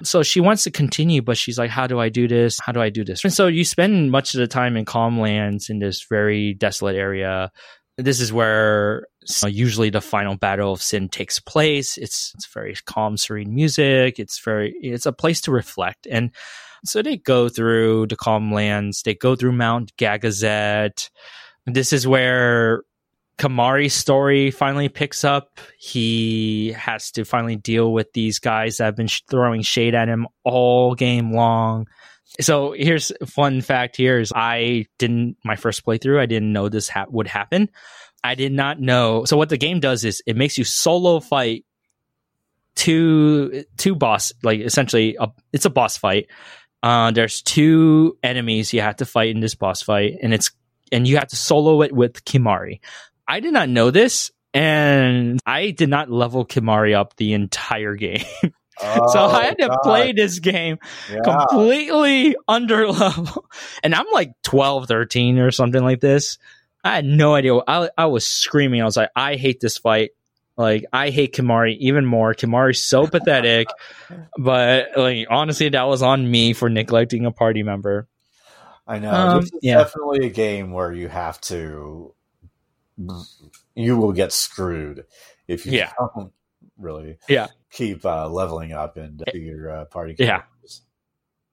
So 0.01 0.23
she 0.23 0.39
wants 0.39 0.63
to 0.63 0.71
continue, 0.71 1.21
but 1.21 1.37
she's 1.37 1.57
like, 1.57 1.69
how 1.69 1.85
do 1.85 1.99
I 1.99 2.07
do 2.07 2.27
this? 2.27 2.57
How 2.59 2.71
do 2.71 2.81
I 2.81 2.89
do 2.89 3.03
this? 3.03 3.23
And 3.23 3.33
so 3.33 3.47
you 3.47 3.65
spend 3.65 4.11
much 4.11 4.33
of 4.33 4.39
the 4.39 4.47
time 4.47 4.77
in 4.77 4.85
calm 4.85 5.19
lands 5.19 5.69
in 5.69 5.79
this 5.79 6.05
very 6.09 6.53
desolate 6.53 6.95
area. 6.95 7.51
This 8.03 8.21
is 8.21 8.31
where 8.31 9.05
usually 9.45 9.89
the 9.89 10.01
final 10.01 10.35
battle 10.35 10.71
of 10.71 10.81
sin 10.81 11.09
takes 11.09 11.39
place. 11.39 11.97
It's 11.97 12.31
it's 12.35 12.47
very 12.47 12.75
calm, 12.85 13.17
serene 13.17 13.53
music. 13.53 14.19
It's 14.19 14.39
very 14.39 14.73
it's 14.81 15.05
a 15.05 15.11
place 15.11 15.41
to 15.41 15.51
reflect. 15.51 16.07
And 16.09 16.31
so 16.85 17.01
they 17.01 17.17
go 17.17 17.49
through 17.49 18.07
the 18.07 18.15
calm 18.15 18.53
lands. 18.53 19.03
They 19.03 19.15
go 19.15 19.35
through 19.35 19.51
Mount 19.51 19.95
Gagazet. 19.97 21.09
This 21.65 21.91
is 21.91 22.07
where 22.07 22.83
Kimahri's 23.37 23.93
story 23.93 24.51
finally 24.51 24.89
picks 24.89 25.23
up. 25.23 25.59
He 25.77 26.73
has 26.73 27.11
to 27.11 27.25
finally 27.25 27.55
deal 27.55 27.93
with 27.93 28.11
these 28.13 28.39
guys 28.39 28.77
that 28.77 28.85
have 28.85 28.95
been 28.95 29.07
sh- 29.07 29.21
throwing 29.29 29.61
shade 29.61 29.95
at 29.95 30.09
him 30.09 30.27
all 30.43 30.95
game 30.95 31.33
long. 31.33 31.87
So 32.39 32.73
here's 32.77 33.11
fun 33.25 33.61
fact 33.61 33.97
here 33.97 34.19
is 34.19 34.31
I 34.35 34.85
didn't 34.97 35.37
my 35.43 35.55
first 35.55 35.85
playthrough 35.85 36.19
I 36.19 36.25
didn't 36.25 36.53
know 36.53 36.69
this 36.69 36.89
ha- 36.89 37.05
would 37.09 37.27
happen. 37.27 37.69
I 38.23 38.35
did 38.35 38.51
not 38.51 38.79
know. 38.79 39.25
So 39.25 39.37
what 39.37 39.49
the 39.49 39.57
game 39.57 39.79
does 39.79 40.03
is 40.05 40.21
it 40.25 40.35
makes 40.35 40.57
you 40.57 40.63
solo 40.63 41.19
fight 41.19 41.65
two 42.75 43.65
two 43.77 43.95
boss 43.95 44.31
like 44.43 44.59
essentially 44.61 45.17
a, 45.19 45.29
it's 45.51 45.65
a 45.65 45.69
boss 45.69 45.97
fight. 45.97 46.27
Uh, 46.81 47.11
there's 47.11 47.41
two 47.41 48.17
enemies 48.23 48.71
you 48.73 48.81
have 48.81 48.97
to 48.97 49.05
fight 49.05 49.29
in 49.29 49.41
this 49.41 49.55
boss 49.55 49.81
fight 49.81 50.17
and 50.21 50.33
it's 50.33 50.51
and 50.91 51.07
you 51.07 51.17
have 51.17 51.27
to 51.27 51.35
solo 51.35 51.81
it 51.81 51.91
with 51.91 52.23
Kimahri. 52.25 52.79
I 53.27 53.39
did 53.39 53.53
not 53.53 53.69
know 53.69 53.91
this, 53.91 54.31
and 54.53 55.39
I 55.45 55.71
did 55.71 55.89
not 55.89 56.09
level 56.09 56.45
Kimahri 56.45 56.95
up 56.95 57.15
the 57.15 57.33
entire 57.33 57.95
game. 57.95 58.25
Oh, 58.81 59.11
so 59.11 59.25
I 59.25 59.45
had 59.45 59.57
to 59.59 59.67
God. 59.67 59.79
play 59.83 60.11
this 60.11 60.39
game 60.39 60.79
yeah. 61.11 61.19
completely 61.23 62.35
under 62.47 62.87
level. 62.87 63.45
And 63.83 63.93
I'm 63.93 64.05
like 64.11 64.33
12, 64.43 64.87
13 64.87 65.39
or 65.39 65.51
something 65.51 65.83
like 65.83 65.99
this. 65.99 66.37
I 66.83 66.95
had 66.95 67.05
no 67.05 67.35
idea. 67.35 67.55
I, 67.67 67.89
I 67.97 68.05
was 68.05 68.25
screaming. 68.25 68.81
I 68.81 68.85
was 68.85 68.97
like, 68.97 69.09
I 69.15 69.35
hate 69.35 69.59
this 69.59 69.77
fight. 69.77 70.11
Like, 70.55 70.85
I 70.91 71.09
hate 71.09 71.35
Kimahri 71.35 71.77
even 71.77 72.05
more. 72.05 72.33
Kimahri's 72.33 72.83
so 72.83 73.07
pathetic. 73.07 73.67
But, 74.37 74.97
like, 74.97 75.27
honestly, 75.29 75.69
that 75.69 75.83
was 75.83 76.01
on 76.01 76.29
me 76.29 76.53
for 76.53 76.69
neglecting 76.69 77.25
a 77.25 77.31
party 77.31 77.61
member. 77.61 78.07
I 78.87 78.97
know. 78.97 79.11
Um, 79.11 79.41
this 79.41 79.51
is 79.51 79.59
yeah. 79.61 79.77
definitely 79.77 80.25
a 80.25 80.29
game 80.29 80.71
where 80.71 80.91
you 80.91 81.07
have 81.09 81.39
to 81.41 82.15
you 83.75 83.97
will 83.97 84.11
get 84.11 84.31
screwed 84.31 85.05
if 85.47 85.65
you 85.65 85.73
yeah. 85.73 85.91
don't 85.97 86.31
really 86.79 87.17
yeah. 87.27 87.47
keep 87.71 88.05
uh, 88.05 88.29
leveling 88.29 88.73
up 88.73 88.97
and 88.97 89.21
uh, 89.21 89.37
your 89.37 89.69
uh, 89.69 89.85
party 89.85 90.15
characters. 90.15 90.81
Yeah. 90.81 90.85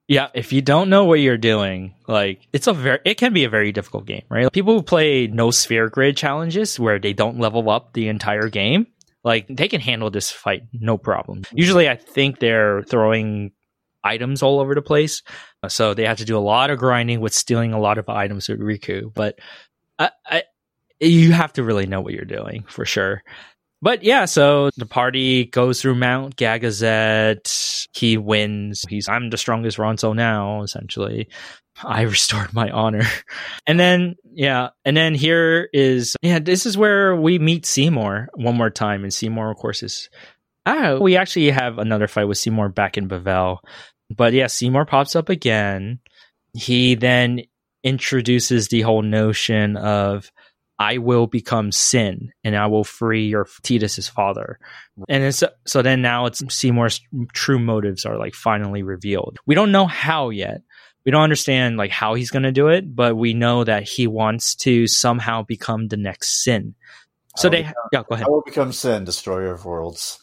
Yeah, 0.09 0.29
if 0.33 0.53
you 0.53 0.61
don't 0.61 0.89
know 0.89 1.03
what 1.03 1.19
you're 1.19 1.37
doing, 1.37 1.93
like 2.07 2.47
it's 2.53 2.67
a 2.67 2.73
very 2.73 2.99
it 3.03 3.15
can 3.15 3.33
be 3.33 3.43
a 3.43 3.49
very 3.49 3.73
difficult 3.73 4.05
game, 4.05 4.23
right? 4.29 4.49
People 4.53 4.73
who 4.73 4.81
play 4.81 5.27
no 5.27 5.51
sphere 5.51 5.89
grid 5.89 6.15
challenges 6.15 6.79
where 6.79 6.97
they 6.97 7.11
don't 7.11 7.39
level 7.39 7.69
up 7.69 7.91
the 7.91 8.07
entire 8.07 8.47
game, 8.47 8.87
like 9.25 9.47
they 9.49 9.67
can 9.67 9.81
handle 9.81 10.09
this 10.09 10.31
fight 10.31 10.63
no 10.71 10.97
problem. 10.97 11.41
Usually 11.51 11.89
I 11.89 11.97
think 11.97 12.39
they're 12.39 12.83
throwing 12.83 13.51
items 14.01 14.41
all 14.41 14.61
over 14.61 14.73
the 14.73 14.81
place. 14.81 15.21
So 15.67 15.93
they 15.93 16.05
have 16.05 16.19
to 16.19 16.25
do 16.25 16.37
a 16.37 16.39
lot 16.39 16.69
of 16.69 16.79
grinding 16.79 17.19
with 17.19 17.33
stealing 17.33 17.73
a 17.73 17.79
lot 17.79 17.97
of 17.97 18.07
items 18.07 18.47
with 18.47 18.59
Rikku. 18.59 19.13
But 19.13 19.39
I, 19.99 20.11
I, 20.25 20.43
you 20.99 21.33
have 21.33 21.53
to 21.53 21.63
really 21.63 21.85
know 21.85 22.01
what 22.01 22.13
you're 22.13 22.25
doing 22.25 22.63
for 22.67 22.85
sure. 22.85 23.23
But 23.81 24.03
yeah, 24.03 24.25
so 24.25 24.71
the 24.75 24.85
party 24.85 25.45
goes 25.45 25.81
through 25.81 25.95
Mount 25.95 26.35
Gagazet. 26.35 27.87
He 27.93 28.17
wins. 28.17 28.85
He's 28.89 29.07
I'm 29.07 29.29
the 29.29 29.37
strongest 29.37 29.77
Ronso 29.77 30.15
now, 30.15 30.63
essentially. 30.63 31.27
I 31.83 32.01
restored 32.01 32.53
my 32.53 32.69
honor. 32.69 33.03
And 33.67 33.79
then 33.79 34.15
yeah, 34.33 34.69
and 34.85 34.95
then 34.95 35.13
here 35.13 35.67
is 35.73 36.15
yeah, 36.21 36.39
this 36.39 36.65
is 36.65 36.77
where 36.77 37.15
we 37.15 37.37
meet 37.37 37.65
Seymour 37.65 38.29
one 38.35 38.55
more 38.55 38.69
time. 38.69 39.03
And 39.03 39.13
Seymour, 39.13 39.51
of 39.51 39.57
course, 39.57 39.83
is 39.83 40.09
ah, 40.65 40.97
we 40.99 41.17
actually 41.17 41.51
have 41.51 41.77
another 41.77 42.07
fight 42.07 42.25
with 42.25 42.37
Seymour 42.37 42.69
back 42.69 42.97
in 42.97 43.09
Bevelle. 43.09 43.57
But 44.09 44.31
yeah, 44.31 44.47
Seymour 44.47 44.85
pops 44.85 45.17
up 45.17 45.27
again. 45.27 45.99
He 46.53 46.95
then 46.95 47.41
introduces 47.83 48.69
the 48.69 48.81
whole 48.81 49.01
notion 49.01 49.75
of 49.75 50.31
I 50.79 50.99
will 50.99 51.27
become 51.27 51.71
sin 51.71 52.31
and 52.43 52.55
I 52.55 52.67
will 52.67 52.83
free 52.83 53.27
your 53.27 53.47
Tidus's 53.63 54.07
father. 54.07 54.59
And 55.09 55.33
so 55.33 55.81
then 55.81 56.01
now 56.01 56.27
it's 56.27 56.43
Seymour's 56.53 57.01
true 57.33 57.59
motives 57.59 58.05
are 58.05 58.17
like 58.17 58.35
finally 58.35 58.83
revealed. 58.83 59.39
We 59.45 59.55
don't 59.55 59.71
know 59.71 59.87
how 59.87 60.29
yet. 60.29 60.61
We 61.05 61.11
don't 61.11 61.23
understand 61.23 61.77
like 61.77 61.91
how 61.91 62.13
he's 62.13 62.31
going 62.31 62.43
to 62.43 62.51
do 62.51 62.67
it, 62.67 62.95
but 62.95 63.15
we 63.15 63.33
know 63.33 63.63
that 63.63 63.83
he 63.83 64.07
wants 64.07 64.55
to 64.55 64.87
somehow 64.87 65.43
become 65.43 65.87
the 65.87 65.97
next 65.97 66.43
sin. 66.43 66.75
So 67.37 67.49
they, 67.49 67.61
become, 67.61 67.73
yeah, 67.93 68.03
go 68.09 68.15
ahead. 68.15 68.27
I 68.27 68.29
will 68.29 68.41
become 68.43 68.71
sin, 68.71 69.05
destroyer 69.05 69.51
of 69.51 69.63
worlds. 69.63 70.19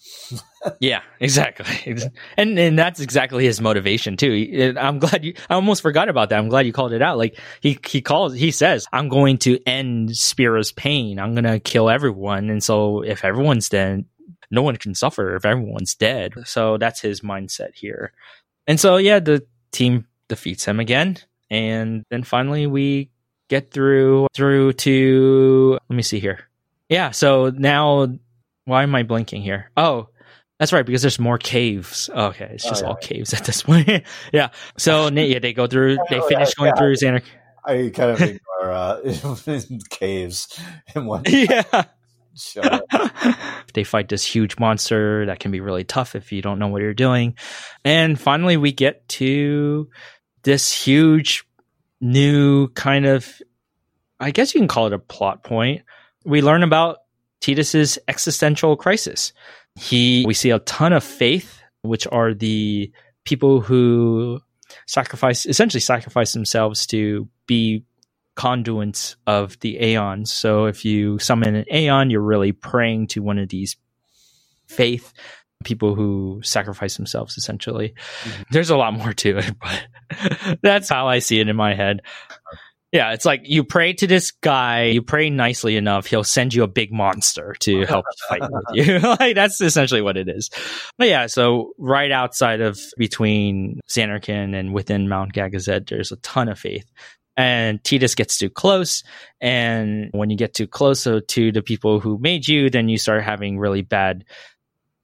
yeah, 0.80 1.02
exactly. 1.20 1.96
And 2.36 2.58
and 2.58 2.78
that's 2.78 3.00
exactly 3.00 3.44
his 3.44 3.60
motivation 3.60 4.16
too. 4.16 4.74
I'm 4.78 4.98
glad 4.98 5.24
you 5.24 5.34
I 5.48 5.54
almost 5.54 5.82
forgot 5.82 6.08
about 6.08 6.30
that. 6.30 6.38
I'm 6.38 6.48
glad 6.48 6.66
you 6.66 6.72
called 6.72 6.92
it 6.92 7.02
out. 7.02 7.18
Like 7.18 7.38
he 7.60 7.78
he 7.86 8.00
calls 8.00 8.34
he 8.34 8.50
says, 8.50 8.86
"I'm 8.92 9.08
going 9.08 9.38
to 9.38 9.58
end 9.66 10.10
Spira's 10.10 10.72
pain. 10.72 11.18
I'm 11.18 11.34
going 11.34 11.44
to 11.44 11.60
kill 11.60 11.88
everyone." 11.88 12.50
And 12.50 12.62
so 12.62 13.02
if 13.02 13.24
everyone's 13.24 13.68
dead, 13.68 14.04
no 14.50 14.62
one 14.62 14.76
can 14.76 14.94
suffer 14.94 15.36
if 15.36 15.44
everyone's 15.44 15.94
dead. 15.94 16.34
So 16.44 16.78
that's 16.78 17.00
his 17.00 17.20
mindset 17.20 17.74
here. 17.74 18.12
And 18.66 18.80
so 18.80 18.96
yeah, 18.96 19.20
the 19.20 19.46
team 19.72 20.06
defeats 20.28 20.64
him 20.64 20.80
again. 20.80 21.18
And 21.50 22.04
then 22.10 22.22
finally 22.22 22.66
we 22.66 23.10
get 23.48 23.70
through 23.70 24.26
through 24.34 24.72
to 24.72 25.78
let 25.88 25.96
me 25.96 26.02
see 26.02 26.20
here. 26.20 26.48
Yeah, 26.88 27.10
so 27.10 27.50
now 27.50 28.08
why 28.64 28.82
am 28.82 28.94
I 28.94 29.02
blinking 29.02 29.42
here? 29.42 29.70
Oh, 29.76 30.08
that's 30.58 30.72
right, 30.72 30.86
because 30.86 31.02
there's 31.02 31.18
more 31.18 31.38
caves. 31.38 32.08
Okay, 32.14 32.48
it's 32.52 32.64
just 32.64 32.82
oh, 32.82 32.86
yeah. 32.86 32.90
all 32.90 32.96
caves 32.96 33.34
at 33.34 33.44
this 33.44 33.62
point. 33.64 33.88
yeah. 34.32 34.50
So 34.78 35.08
yeah, 35.12 35.38
they 35.38 35.52
go 35.52 35.66
through. 35.66 35.98
They 36.10 36.20
finish 36.28 36.54
going 36.54 36.74
through 36.76 36.94
Xanark. 36.96 37.24
I 37.66 37.90
kind 37.94 38.10
of 38.10 38.20
ignored 38.20 38.40
are 38.62 38.72
uh, 38.72 39.00
in 39.46 39.80
caves 39.90 40.58
and 40.94 41.06
one 41.06 41.22
yeah. 41.26 41.84
they 43.74 43.84
fight 43.84 44.08
this 44.08 44.24
huge 44.24 44.58
monster 44.58 45.26
that 45.26 45.38
can 45.38 45.50
be 45.50 45.60
really 45.60 45.84
tough 45.84 46.14
if 46.14 46.32
you 46.32 46.42
don't 46.42 46.58
know 46.58 46.68
what 46.68 46.82
you're 46.82 46.94
doing. 46.94 47.34
And 47.84 48.20
finally, 48.20 48.56
we 48.56 48.72
get 48.72 49.08
to 49.10 49.88
this 50.42 50.72
huge 50.72 51.44
new 52.00 52.68
kind 52.68 53.06
of, 53.06 53.40
I 54.20 54.30
guess 54.30 54.54
you 54.54 54.60
can 54.60 54.68
call 54.68 54.86
it 54.86 54.92
a 54.92 54.98
plot 54.98 55.44
point. 55.44 55.82
We 56.24 56.42
learn 56.42 56.62
about 56.62 56.98
Tidus's 57.40 57.98
existential 58.08 58.76
crisis. 58.76 59.32
He, 59.76 60.24
we 60.26 60.34
see 60.34 60.50
a 60.50 60.60
ton 60.60 60.92
of 60.92 61.04
fayth, 61.04 61.58
which 61.82 62.06
are 62.10 62.32
the 62.32 62.90
people 63.24 63.60
who 63.60 64.40
sacrifice, 64.86 65.46
essentially 65.46 65.80
sacrifice 65.80 66.32
themselves 66.32 66.86
to 66.86 67.28
be 67.46 67.84
conduits 68.34 69.16
of 69.26 69.58
the 69.60 69.82
aeons. 69.82 70.32
So 70.32 70.66
if 70.66 70.84
you 70.84 71.18
summon 71.18 71.54
an 71.54 71.64
aeon, 71.72 72.10
you're 72.10 72.20
really 72.20 72.52
praying 72.52 73.08
to 73.08 73.22
one 73.22 73.38
of 73.38 73.48
these 73.48 73.76
fayth 74.68 75.12
people 75.64 75.94
who 75.94 76.40
sacrifice 76.42 76.96
themselves 76.96 77.36
essentially. 77.36 77.94
Mm-hmm. 78.24 78.42
There's 78.50 78.70
a 78.70 78.76
lot 78.76 78.94
more 78.94 79.12
to 79.12 79.38
it, 79.38 79.54
but 79.60 80.58
that's 80.62 80.88
how 80.88 81.08
I 81.08 81.20
see 81.20 81.40
it 81.40 81.48
in 81.48 81.56
my 81.56 81.74
head. 81.74 82.02
Yeah, 82.94 83.12
it's 83.12 83.24
like 83.24 83.40
you 83.42 83.64
pray 83.64 83.92
to 83.94 84.06
this 84.06 84.30
guy, 84.30 84.84
you 84.84 85.02
pray 85.02 85.28
nicely 85.28 85.76
enough, 85.76 86.06
he'll 86.06 86.22
send 86.22 86.54
you 86.54 86.62
a 86.62 86.68
big 86.68 86.92
monster 86.92 87.56
to 87.58 87.84
help 87.86 88.04
fight 88.28 88.40
with 88.40 88.64
you. 88.72 88.98
like 89.20 89.34
that's 89.34 89.60
essentially 89.60 90.00
what 90.00 90.16
it 90.16 90.28
is. 90.28 90.48
But 90.96 91.08
yeah, 91.08 91.26
so 91.26 91.72
right 91.76 92.12
outside 92.12 92.60
of 92.60 92.78
between 92.96 93.80
Zanarkand 93.90 94.54
and 94.54 94.72
within 94.72 95.08
Mount 95.08 95.32
Gagazet, 95.32 95.88
there's 95.88 96.12
a 96.12 96.16
ton 96.18 96.48
of 96.48 96.56
fayth 96.56 96.86
and 97.36 97.82
Tidus 97.82 98.14
gets 98.14 98.38
too 98.38 98.50
close. 98.50 99.02
And 99.40 100.10
when 100.12 100.30
you 100.30 100.36
get 100.36 100.54
too 100.54 100.68
close 100.68 101.02
to 101.02 101.52
the 101.52 101.62
people 101.62 101.98
who 101.98 102.18
made 102.18 102.46
you, 102.46 102.70
then 102.70 102.88
you 102.88 102.96
start 102.96 103.24
having 103.24 103.58
really 103.58 103.82
bad 103.82 104.24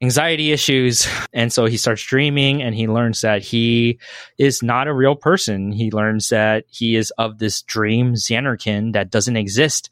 anxiety 0.02 0.52
issues. 0.52 1.06
And 1.32 1.52
so 1.52 1.66
he 1.66 1.76
starts 1.76 2.02
dreaming 2.02 2.62
and 2.62 2.74
he 2.74 2.88
learns 2.88 3.20
that 3.20 3.42
he 3.42 3.98
is 4.38 4.62
not 4.62 4.88
a 4.88 4.94
real 4.94 5.14
person. 5.14 5.72
He 5.72 5.90
learns 5.90 6.28
that 6.28 6.64
he 6.68 6.96
is 6.96 7.10
of 7.18 7.38
this 7.38 7.62
dream 7.62 8.14
Zanarkand 8.14 8.94
that 8.94 9.10
doesn't 9.10 9.36
exist 9.36 9.90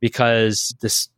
because 0.00 0.74
this 0.80 1.08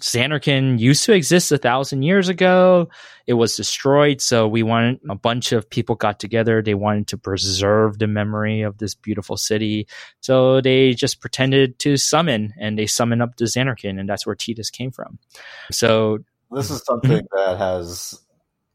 Zanarkand 0.00 0.78
used 0.78 1.04
to 1.04 1.12
exist 1.12 1.50
a 1.50 1.58
thousand 1.58 2.02
years 2.02 2.28
ago. 2.28 2.88
It 3.26 3.34
was 3.34 3.56
destroyed. 3.56 4.20
So 4.20 4.46
we 4.46 4.62
wanted 4.62 5.00
a 5.10 5.16
bunch 5.16 5.50
of 5.50 5.68
people 5.68 5.96
got 5.96 6.20
together. 6.20 6.62
They 6.62 6.74
wanted 6.74 7.08
to 7.08 7.18
preserve 7.18 7.98
the 7.98 8.06
memory 8.06 8.62
of 8.62 8.78
this 8.78 8.94
beautiful 8.94 9.36
city. 9.36 9.88
So 10.20 10.60
they 10.60 10.94
just 10.94 11.20
pretended 11.20 11.78
to 11.80 11.96
summon 11.96 12.54
and 12.60 12.78
they 12.78 12.86
summon 12.86 13.20
up 13.20 13.36
the 13.36 13.46
Zanarkand. 13.46 13.98
And 13.98 14.08
that's 14.08 14.24
where 14.24 14.36
Tidus 14.36 14.70
came 14.70 14.92
from. 14.92 15.18
So 15.72 16.20
this 16.50 16.70
is 16.70 16.82
something 16.84 17.26
that 17.32 17.58
has 17.58 18.20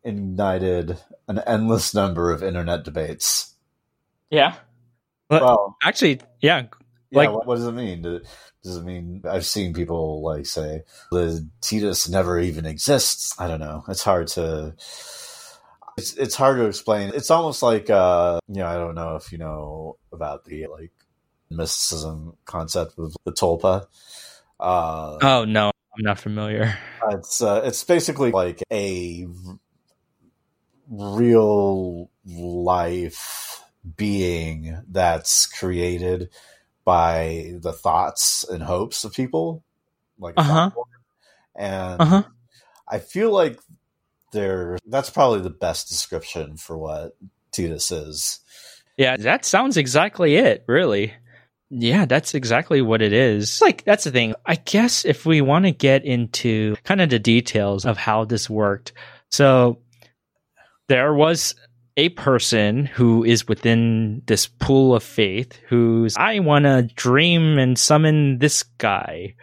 ignited 0.04 0.98
an 1.28 1.40
endless 1.40 1.94
number 1.94 2.32
of 2.32 2.44
internet 2.44 2.84
debates. 2.84 3.56
Yeah. 4.30 4.56
Well, 5.30 5.78
actually, 5.84 6.22
yeah. 6.42 6.64
Like, 7.12 7.28
yeah, 7.28 7.30
what, 7.30 7.48
what 7.48 7.56
does 7.56 7.68
it 7.68 7.72
mean? 7.74 8.02
Does 8.02 8.78
it 8.78 8.84
mean 8.84 9.22
I've 9.30 9.46
seen 9.46 9.74
people 9.74 10.24
like 10.24 10.46
say 10.46 10.84
the 11.12 11.48
Tidus 11.62 12.10
never 12.10 12.40
even 12.40 12.66
exists? 12.66 13.34
I 13.40 13.48
don't 13.48 13.60
know. 13.60 13.84
It's 13.88 14.04
hard 14.04 14.28
to 14.30 14.74
it's 15.98 16.14
it's 16.16 16.36
hard 16.36 16.58
to 16.58 16.66
explain. 16.66 17.12
It's 17.14 17.30
almost 17.30 17.62
like 17.62 17.90
uh 17.90 18.40
you 18.48 18.56
know, 18.56 18.68
I 18.68 18.76
don't 18.76 18.96
know 18.96 19.16
if 19.16 19.32
you 19.32 19.38
know 19.38 19.98
about 20.12 20.46
the 20.46 20.68
like 20.68 20.92
mysticism 21.50 22.36
concept 22.46 22.98
of 22.98 23.14
the 23.26 23.32
tulpa. 23.32 23.86
Uh 24.60 25.18
Oh 25.22 25.46
no, 25.46 25.72
I'm 25.96 26.04
not 26.04 26.20
familiar. 26.20 26.78
It's 27.12 27.42
uh, 27.42 27.62
it's 27.66 27.84
basically 27.84 28.32
like 28.32 28.64
a 28.72 29.28
real 30.90 32.10
life 32.26 33.62
being 33.96 34.82
that's 34.90 35.46
created 35.46 36.30
by 36.86 37.54
the 37.60 37.74
thoughts 37.74 38.44
and 38.50 38.64
hopes 38.64 39.04
of 39.04 39.14
people, 39.14 39.64
like 40.18 40.34
uh-huh. 40.38 40.72
and 41.56 42.02
uh-huh. 42.02 42.24
I 42.88 43.00
feel 43.00 43.32
like 43.32 43.60
there 44.32 44.78
that's 44.86 45.10
probably 45.10 45.42
the 45.42 45.50
best 45.50 45.90
description 45.90 46.58
for 46.58 46.78
what 46.78 47.16
Tidus 47.52 47.92
is. 47.92 48.40
Yeah, 48.98 49.18
that 49.18 49.46
sounds 49.46 49.78
exactly 49.78 50.36
it, 50.36 50.64
really. 50.68 51.14
Yeah, 51.76 52.06
that's 52.06 52.36
exactly 52.36 52.84
what 52.84 53.02
it 53.02 53.14
is. 53.14 53.60
Like, 53.60 53.84
that's 53.84 54.04
the 54.04 54.12
thing. 54.12 54.36
I 54.46 54.56
guess 54.56 55.06
if 55.06 55.26
we 55.26 55.42
want 55.42 55.66
to 55.66 55.72
get 55.72 56.06
into 56.06 56.76
kind 56.84 57.02
of 57.02 57.10
the 57.10 57.18
details 57.18 57.86
of 57.86 57.98
how 57.98 58.26
this 58.26 58.48
worked. 58.48 58.94
So, 59.32 59.80
there 60.88 61.14
was 61.16 61.56
a 61.98 62.10
person 62.10 62.86
who 62.86 63.24
is 63.24 63.48
within 63.48 64.22
this 64.28 64.46
pool 64.48 64.96
of 64.96 65.04
fayth 65.04 65.54
who's, 65.68 66.16
I 66.16 66.40
want 66.40 66.66
to 66.66 66.90
dream 66.96 67.58
and 67.58 67.78
summon 67.78 68.38
this 68.38 68.64
guy. 68.78 69.36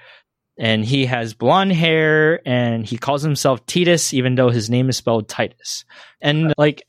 And 0.57 0.85
he 0.85 1.07
has 1.07 1.35
blonde 1.35 1.73
hair 1.73 2.47
and 2.47 2.87
he 2.87 2.99
calls 2.99 3.23
himself 3.23 3.67
Titus, 3.67 4.15
even 4.15 4.37
though 4.37 4.51
his 4.51 4.71
name 4.71 4.89
is 4.89 4.97
spelled 4.97 5.29
Titus. 5.29 5.85
And 6.21 6.55
like, 6.59 6.83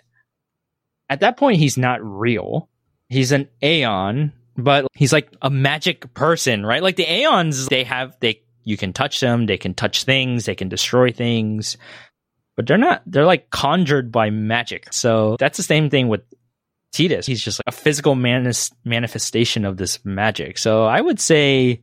at 1.09 1.21
that 1.21 1.37
point, 1.37 1.57
he's 1.57 1.77
not 1.77 2.03
real. 2.03 2.69
He's 3.09 3.31
an 3.31 3.49
Aeon, 3.63 4.33
but 4.63 4.87
he's 4.93 5.13
like 5.13 5.31
a 5.41 5.49
magic 5.49 6.13
person, 6.13 6.65
right? 6.65 6.83
Like 6.83 6.95
the 6.95 7.11
Aeons, 7.11 7.67
they 7.67 7.83
have, 7.83 8.15
they, 8.19 8.41
you 8.63 8.77
can 8.77 8.93
touch 8.93 9.19
them, 9.19 9.45
they 9.45 9.57
can 9.57 9.73
touch 9.73 10.03
things, 10.03 10.45
they 10.45 10.55
can 10.55 10.69
destroy 10.69 11.11
things 11.11 11.77
but 12.55 12.67
they're 12.67 12.77
not, 12.77 13.01
they're 13.05 13.25
like 13.25 13.49
conjured 13.49 14.11
by 14.11 14.29
magic. 14.29 14.93
So 14.93 15.35
that's 15.39 15.57
the 15.57 15.63
same 15.63 15.89
thing 15.89 16.09
with 16.09 16.21
Tidus. 16.93 17.25
He's 17.25 17.43
just 17.43 17.59
like 17.59 17.73
a 17.73 17.77
physical 17.77 18.15
manifestation 18.15 19.65
of 19.65 19.77
this 19.77 20.03
magic. 20.03 20.57
So 20.57 20.85
I 20.85 20.99
would 20.99 21.19
say 21.19 21.81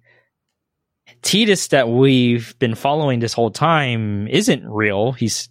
Tidus 1.23 1.71
that 1.71 1.89
we've 1.89 2.57
been 2.59 2.75
following 2.75 3.19
this 3.19 3.33
whole 3.33 3.51
time 3.51 4.29
isn't 4.29 4.69
real. 4.69 5.13
He's 5.13 5.49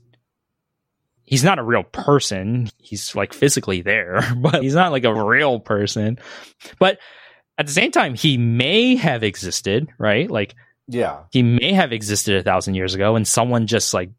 he's 1.28 1.44
not 1.44 1.60
a 1.60 1.64
real 1.64 1.84
person. 1.84 2.72
He's 2.82 3.14
like 3.14 3.34
physically 3.34 3.82
there, 3.82 4.24
but 4.38 4.64
he's 4.64 4.74
not 4.74 4.92
like 4.92 5.04
a 5.04 5.14
real 5.14 5.60
person. 5.60 6.18
But 6.80 6.98
at 7.60 7.68
the 7.68 7.74
same 7.74 7.92
time, 7.92 8.16
he 8.16 8.38
may 8.38 8.96
have 8.96 9.24
existed, 9.24 9.90
right? 10.00 10.32
Like, 10.32 10.56
yeah, 10.88 11.24
he 11.32 11.44
may 11.44 11.74
have 11.74 11.92
existed 11.92 12.38
a 12.38 12.44
thousand 12.44 12.74
years 12.74 12.96
ago, 12.96 13.16
and 13.16 13.28
someone 13.28 13.68
just 13.68 13.94
like 13.94 14.10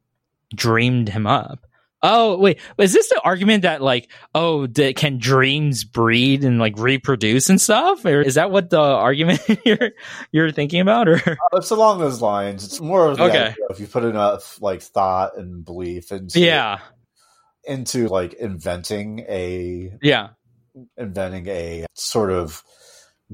dreamed 0.55 1.09
him 1.09 1.27
up. 1.27 1.65
Oh 2.01 2.39
wait, 2.39 2.61
is 2.77 2.93
this 2.93 3.09
the 3.09 3.21
argument 3.25 3.63
that 3.63 3.83
like, 3.83 4.13
oh, 4.35 4.69
can 4.95 5.19
dreams 5.19 5.83
breed 5.83 6.45
and 6.45 6.59
like 6.59 6.79
reproduce 6.79 7.49
and 7.49 7.61
stuff, 7.61 8.05
or 8.05 8.21
is 8.21 8.35
that 8.35 8.51
what 8.51 8.71
the 8.71 8.81
argument 8.81 9.41
you're 9.65 9.91
you're 10.31 10.53
thinking 10.53 10.81
about? 10.81 11.09
Or 11.09 11.17
uh, 11.17 11.37
it's 11.55 11.71
along 11.71 12.01
those 12.01 12.21
lines. 12.21 12.65
It's 12.65 12.81
more 12.81 13.09
of 13.09 13.21
okay. 13.21 13.55
if 13.71 13.81
you 13.81 13.87
put 13.87 14.05
enough 14.05 14.61
like 14.61 14.83
thought 14.83 15.39
and 15.39 15.65
belief 15.65 16.13
and 16.13 16.33
yeah 16.37 16.81
into 17.65 18.09
like 18.09 18.35
inventing 18.35 19.21
a 19.29 19.93
yeah 20.03 20.31
inventing 20.97 21.47
a 21.49 21.87
sort 21.95 22.31
of 22.31 22.63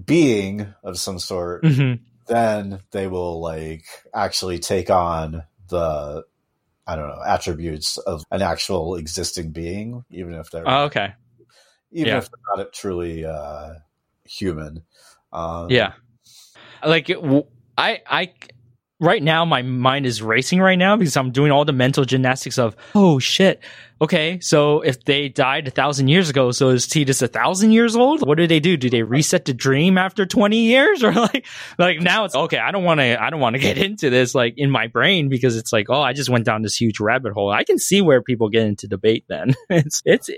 being 0.03 0.75
of 0.83 0.99
some 0.99 1.19
sort, 1.19 1.63
mm-hmm. 1.63 2.03
then 2.27 2.81
they 2.91 3.07
will 3.07 3.41
like 3.41 3.85
actually 4.15 4.59
take 4.59 4.91
on 4.91 5.45
the 5.69 6.25
I 6.87 6.97
don't 6.97 7.09
know 7.09 7.23
attributes 7.27 7.97
of 7.99 8.25
an 8.31 8.43
actual 8.43 8.97
existing 8.97 9.53
being, 9.53 10.05
even 10.11 10.35
if 10.35 10.51
they're 10.51 10.69
oh, 10.69 10.85
okay, 10.85 11.15
even 11.93 12.09
yeah. 12.09 12.19
if 12.19 12.29
they're 12.31 12.65
not 12.65 12.73
truly 12.73 13.25
uh, 13.25 13.75
human. 14.25 14.83
Um, 15.33 15.71
yeah, 15.71 15.93
like 16.85 17.11
I 17.79 18.01
I 18.07 18.33
right 19.05 19.23
now 19.23 19.45
my 19.45 19.63
mind 19.63 20.07
is 20.07 20.23
racing 20.23 20.61
right 20.61 20.79
now 20.79 20.97
because 20.97 21.17
I'm 21.17 21.31
doing 21.31 21.53
all 21.53 21.65
the 21.65 21.73
mental 21.73 22.05
gymnastics 22.05 22.59
of 22.59 22.75
oh 22.95 23.19
shit. 23.19 23.61
Okay, 24.01 24.41
so 24.41 24.81
if 24.81 25.05
they 25.05 25.29
died 25.29 25.69
a 25.69 25.71
thousand 25.71 26.09
years 26.09 26.29
ago, 26.29 26.51
so 26.51 26.71
is 26.71 26.87
Tidus 26.87 27.23
a 27.23 27.29
thousand 27.29 27.71
years 27.71 27.95
old? 27.95 28.27
What 28.27 28.39
do 28.39 28.47
they 28.47 28.59
do? 28.59 28.77
Do 28.77 28.91
they 28.91 29.03
reset 29.03 29.45
the 29.45 29.55
dream 29.55 29.97
after 29.97 30.27
twenty 30.27 30.65
years, 30.65 31.05
or 31.05 31.13
like 31.13 31.47
like 31.79 32.01
now 32.01 32.25
it's 32.25 32.35
okay? 32.35 32.59
I 32.59 32.73
don't 32.73 32.85
want 32.85 33.01
to 33.01 33.23
I 33.23 33.31
don't 33.31 33.41
want 33.41 33.55
to 33.55 33.61
get 33.63 33.79
into 33.87 34.11
this 34.11 34.35
like 34.35 34.55
in 34.57 34.71
my 34.71 34.89
brain 34.89 35.29
because 35.29 35.57
it's 35.57 35.73
like 35.73 35.87
oh 35.91 36.03
I 36.03 36.13
just 36.13 36.31
went 36.31 36.45
down 36.45 36.63
this 36.63 36.77
huge 36.77 36.99
rabbit 36.99 37.33
hole. 37.33 37.51
I 37.51 37.65
can 37.65 37.79
see 37.79 38.03
where 38.03 38.23
people 38.23 38.49
get 38.49 38.67
into 38.67 38.89
debate. 38.89 39.25
Then 39.29 39.55
it's 39.71 40.03
it's 40.05 40.29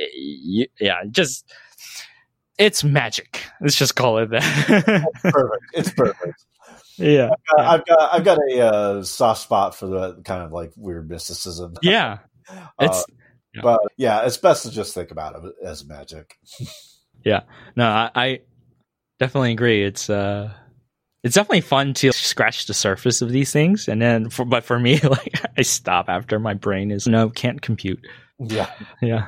yeah 0.78 1.02
just 1.10 1.50
it's 2.58 2.84
magic. 2.84 3.44
Let's 3.60 3.76
just 3.76 3.96
call 3.96 4.18
it 4.18 4.30
that. 4.30 5.06
perfect. 5.22 5.64
It's 5.74 5.90
perfect 5.92 6.44
yeah, 6.96 7.30
I've 7.56 7.56
got, 7.56 7.66
I've 7.66 7.84
got, 7.86 8.14
I've 8.14 8.24
got 8.24 8.38
a 8.50 8.60
uh, 8.60 9.02
soft 9.02 9.42
spot 9.42 9.74
for 9.74 9.86
the 9.86 10.22
kind 10.22 10.42
of 10.42 10.52
like 10.52 10.72
weird 10.76 11.08
mysticism. 11.08 11.74
Yeah, 11.82 12.18
it's 12.80 12.98
uh, 12.98 13.04
yeah. 13.54 13.60
but 13.62 13.80
yeah, 13.96 14.26
it's 14.26 14.36
best 14.36 14.64
to 14.64 14.70
just 14.70 14.94
think 14.94 15.10
about 15.10 15.36
it 15.44 15.54
as 15.64 15.84
magic. 15.84 16.38
yeah, 17.24 17.42
no, 17.74 17.86
I, 17.86 18.10
I, 18.14 18.40
definitely 19.18 19.52
agree. 19.52 19.84
It's 19.84 20.08
uh, 20.08 20.52
it's 21.26 21.34
definitely 21.34 21.62
fun 21.62 21.92
to 21.94 22.12
scratch 22.12 22.66
the 22.66 22.74
surface 22.74 23.20
of 23.20 23.30
these 23.30 23.50
things. 23.50 23.88
And 23.88 24.00
then, 24.00 24.30
for, 24.30 24.44
but 24.44 24.62
for 24.62 24.78
me, 24.78 25.00
like 25.02 25.34
I 25.58 25.62
stop 25.62 26.08
after 26.08 26.38
my 26.38 26.54
brain 26.54 26.92
is 26.92 27.08
no, 27.08 27.30
can't 27.30 27.60
compute. 27.60 28.06
Yeah. 28.38 28.70
Yeah. 29.02 29.26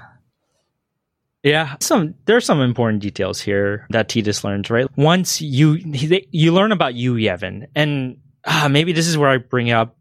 Yeah, 1.42 1.76
some 1.80 2.14
there's 2.24 2.44
some 2.44 2.60
important 2.60 3.02
details 3.02 3.40
here 3.40 3.86
that 3.90 4.08
Tidus 4.08 4.42
learns. 4.42 4.70
Right, 4.70 4.88
once 4.96 5.40
you 5.40 5.78
you 5.80 6.52
learn 6.52 6.72
about 6.72 6.94
Yu 6.94 7.14
Yevon, 7.14 7.68
and 7.76 8.18
ah, 8.44 8.68
maybe 8.70 8.92
this 8.92 9.06
is 9.06 9.16
where 9.16 9.30
I 9.30 9.38
bring 9.38 9.70
up, 9.70 9.96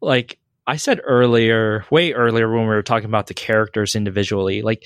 like 0.00 0.38
I 0.66 0.76
said 0.76 1.00
earlier, 1.02 1.86
way 1.90 2.12
earlier 2.12 2.50
when 2.50 2.62
we 2.62 2.74
were 2.74 2.82
talking 2.82 3.08
about 3.08 3.26
the 3.26 3.34
characters 3.34 3.96
individually, 3.96 4.60
like 4.60 4.84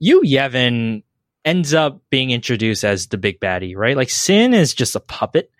Yu 0.00 0.22
Yevon 0.22 1.04
ends 1.44 1.72
up 1.72 2.02
being 2.10 2.30
introduced 2.30 2.84
as 2.84 3.06
the 3.06 3.18
big 3.18 3.38
baddie, 3.38 3.76
right? 3.76 3.96
Like 3.96 4.10
Sin 4.10 4.54
is 4.54 4.74
just 4.74 4.96
a 4.96 5.00
puppet. 5.00 5.50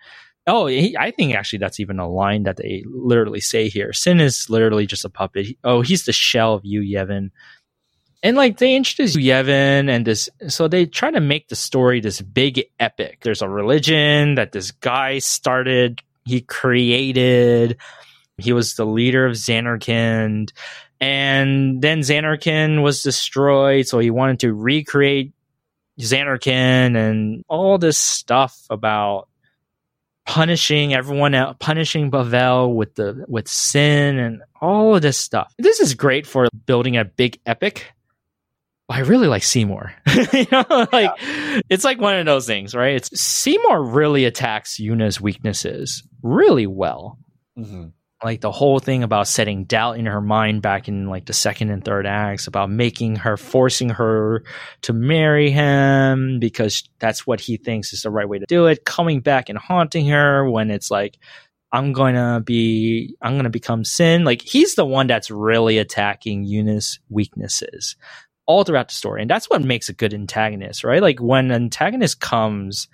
Oh, 0.47 0.67
he, 0.67 0.95
I 0.97 1.11
think 1.11 1.33
actually 1.33 1.59
that's 1.59 1.79
even 1.79 1.99
a 1.99 2.07
line 2.07 2.43
that 2.43 2.57
they 2.57 2.83
literally 2.85 3.39
say 3.39 3.69
here. 3.69 3.93
Sin 3.93 4.19
is 4.19 4.47
literally 4.49 4.85
just 4.85 5.05
a 5.05 5.09
puppet. 5.09 5.57
Oh, 5.63 5.81
he's 5.81 6.05
the 6.05 6.13
shell 6.13 6.53
of 6.53 6.65
Yu 6.65 6.81
Yevon 6.81 7.31
and 8.25 8.35
like 8.35 8.57
they 8.57 8.75
introduce 8.75 9.15
Yevon 9.15 9.87
and 9.87 10.03
this, 10.03 10.27
so 10.47 10.67
they 10.67 10.87
try 10.87 11.11
to 11.11 11.21
make 11.21 11.47
the 11.47 11.55
story 11.55 11.99
this 11.99 12.21
big 12.21 12.63
epic. 12.79 13.19
There's 13.21 13.43
a 13.43 13.47
religion 13.47 14.33
that 14.33 14.51
this 14.51 14.71
guy 14.71 15.19
started, 15.19 16.01
he 16.25 16.41
created. 16.41 17.77
He 18.39 18.51
was 18.51 18.73
the 18.73 18.85
leader 18.85 19.27
of 19.27 19.33
Zanarkand. 19.33 20.53
And 20.99 21.83
then 21.83 21.99
Zanarkand 21.99 22.81
was 22.81 23.03
destroyed, 23.03 23.87
so 23.87 23.99
he 23.99 24.09
wanted 24.09 24.39
to 24.39 24.55
recreate 24.55 25.31
Zanarkand 25.99 26.97
and 26.97 27.45
all 27.47 27.77
this 27.77 27.99
stuff 27.99 28.59
about 28.71 29.29
punishing 30.25 30.95
everyone 30.95 31.35
else, 31.35 31.57
punishing 31.59 32.09
Bevelle 32.09 32.73
with 32.73 32.95
the 32.95 33.23
with 33.27 33.47
sin 33.47 34.17
and 34.17 34.41
all 34.59 34.95
of 34.95 35.03
this 35.03 35.19
stuff. 35.19 35.53
This 35.59 35.79
is 35.79 35.93
great 35.93 36.25
for 36.25 36.47
building 36.65 36.97
a 36.97 37.05
big 37.05 37.39
epic 37.45 37.91
I 38.87 38.99
really 38.99 39.27
like 39.27 39.43
Seymour. 39.43 39.93
you 40.33 40.45
know, 40.51 40.65
like 40.69 41.11
yeah. 41.19 41.61
it's 41.69 41.83
like 41.83 41.99
one 41.99 42.17
of 42.19 42.25
those 42.25 42.45
things, 42.45 42.75
right? 42.75 42.95
It's 42.95 43.19
Seymour 43.19 43.83
really 43.83 44.25
attacks 44.25 44.79
Yuna's 44.79 45.19
weaknesses 45.19 46.03
really 46.21 46.67
well. 46.67 47.17
Mm-hmm. 47.57 47.87
Like 48.23 48.41
the 48.41 48.51
whole 48.51 48.79
thing 48.79 49.03
about 49.03 49.27
setting 49.27 49.65
doubt 49.65 49.97
in 49.97 50.05
her 50.05 50.21
mind 50.21 50.61
back 50.61 50.87
in 50.87 51.07
like 51.07 51.25
the 51.25 51.33
second 51.33 51.69
and 51.69 51.83
third 51.83 52.07
acts 52.07 52.47
about 52.47 52.69
making 52.69 53.17
her, 53.17 53.37
forcing 53.37 53.89
her 53.89 54.43
to 54.83 54.93
marry 54.93 55.51
him 55.51 56.39
because 56.39 56.87
that's 56.99 57.27
what 57.27 57.39
he 57.39 57.57
thinks 57.57 57.91
is 57.91 58.03
the 58.03 58.09
right 58.09 58.27
way 58.27 58.39
to 58.39 58.45
do 58.47 58.67
it. 58.67 58.85
Coming 58.85 59.19
back 59.19 59.49
and 59.49 59.57
haunting 59.57 60.07
her 60.07 60.49
when 60.49 60.71
it's 60.71 60.89
like, 60.89 61.17
I'm 61.71 61.91
going 61.91 62.15
to 62.15 62.41
be, 62.43 63.15
I'm 63.21 63.33
going 63.33 63.43
to 63.43 63.49
become 63.49 63.83
sin. 63.83 64.23
Like 64.23 64.41
he's 64.41 64.75
the 64.75 64.85
one 64.85 65.07
that's 65.07 65.29
really 65.29 65.77
attacking 65.77 66.45
Yuna's 66.45 66.99
weaknesses 67.09 67.97
all 68.45 68.63
throughout 68.63 68.89
the 68.89 68.95
story. 68.95 69.21
And 69.21 69.29
that's 69.29 69.49
what 69.49 69.63
makes 69.63 69.89
a 69.89 69.93
good 69.93 70.13
antagonist, 70.13 70.83
right? 70.83 71.01
Like 71.01 71.19
when 71.19 71.51
an 71.51 71.63
antagonist 71.63 72.19
comes 72.19 72.87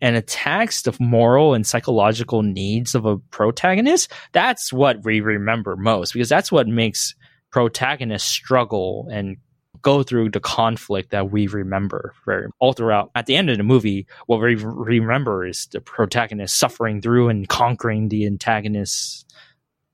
and 0.00 0.16
attacks 0.16 0.82
the 0.82 0.96
moral 1.00 1.54
and 1.54 1.66
psychological 1.66 2.42
needs 2.42 2.94
of 2.94 3.04
a 3.04 3.18
protagonist, 3.18 4.12
that's 4.32 4.72
what 4.72 5.04
we 5.04 5.20
remember 5.20 5.76
most 5.76 6.12
because 6.12 6.28
that's 6.28 6.52
what 6.52 6.66
makes 6.68 7.14
protagonists 7.50 8.28
struggle 8.28 9.08
and 9.10 9.36
go 9.82 10.02
through 10.02 10.30
the 10.30 10.40
conflict 10.40 11.10
that 11.10 11.30
we 11.30 11.46
remember 11.46 12.12
for 12.24 12.50
all 12.58 12.72
throughout. 12.72 13.10
At 13.14 13.26
the 13.26 13.36
end 13.36 13.50
of 13.50 13.58
the 13.58 13.62
movie, 13.64 14.06
what 14.26 14.40
we 14.40 14.56
remember 14.56 15.46
is 15.46 15.66
the 15.66 15.80
protagonist 15.80 16.56
suffering 16.56 17.00
through 17.00 17.28
and 17.28 17.48
conquering 17.48 18.08
the 18.08 18.26
antagonist's 18.26 19.24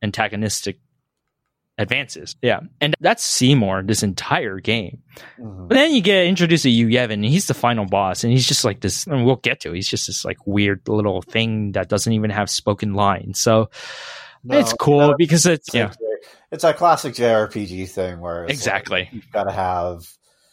antagonistic 0.02 0.78
advances. 1.78 2.36
Yeah. 2.42 2.60
And 2.80 2.94
that's 3.00 3.24
Seymour 3.24 3.82
this 3.82 4.02
entire 4.02 4.60
game. 4.60 5.02
Mm-hmm. 5.38 5.68
But 5.68 5.74
then 5.74 5.92
you 5.92 6.00
get 6.00 6.26
introduced 6.26 6.64
to 6.64 6.70
Yu 6.70 6.88
Yevon, 6.88 7.14
and 7.14 7.24
he's 7.24 7.46
the 7.46 7.54
final 7.54 7.86
boss, 7.86 8.24
and 8.24 8.32
he's 8.32 8.46
just 8.46 8.64
like 8.64 8.80
this, 8.80 9.06
and 9.06 9.24
we'll 9.24 9.36
get 9.36 9.60
to 9.60 9.72
it. 9.72 9.76
He's 9.76 9.88
just 9.88 10.06
this 10.06 10.24
like 10.24 10.46
weird 10.46 10.88
little 10.88 11.22
thing 11.22 11.72
that 11.72 11.88
doesn't 11.88 12.12
even 12.12 12.30
have 12.30 12.50
spoken 12.50 12.94
lines. 12.94 13.40
So 13.40 13.70
no, 14.44 14.58
it's 14.58 14.72
cool 14.72 15.08
no, 15.08 15.14
because 15.16 15.46
it's, 15.46 15.68
it's 15.68 15.74
yeah. 15.74 15.92
It's 16.50 16.64
a 16.64 16.72
classic 16.72 17.14
JRPG 17.14 17.88
thing 17.88 18.20
where 18.20 18.44
exactly 18.44 19.00
like 19.00 19.12
you've 19.12 19.32
got 19.32 19.44
to 19.44 19.52
have 19.52 20.06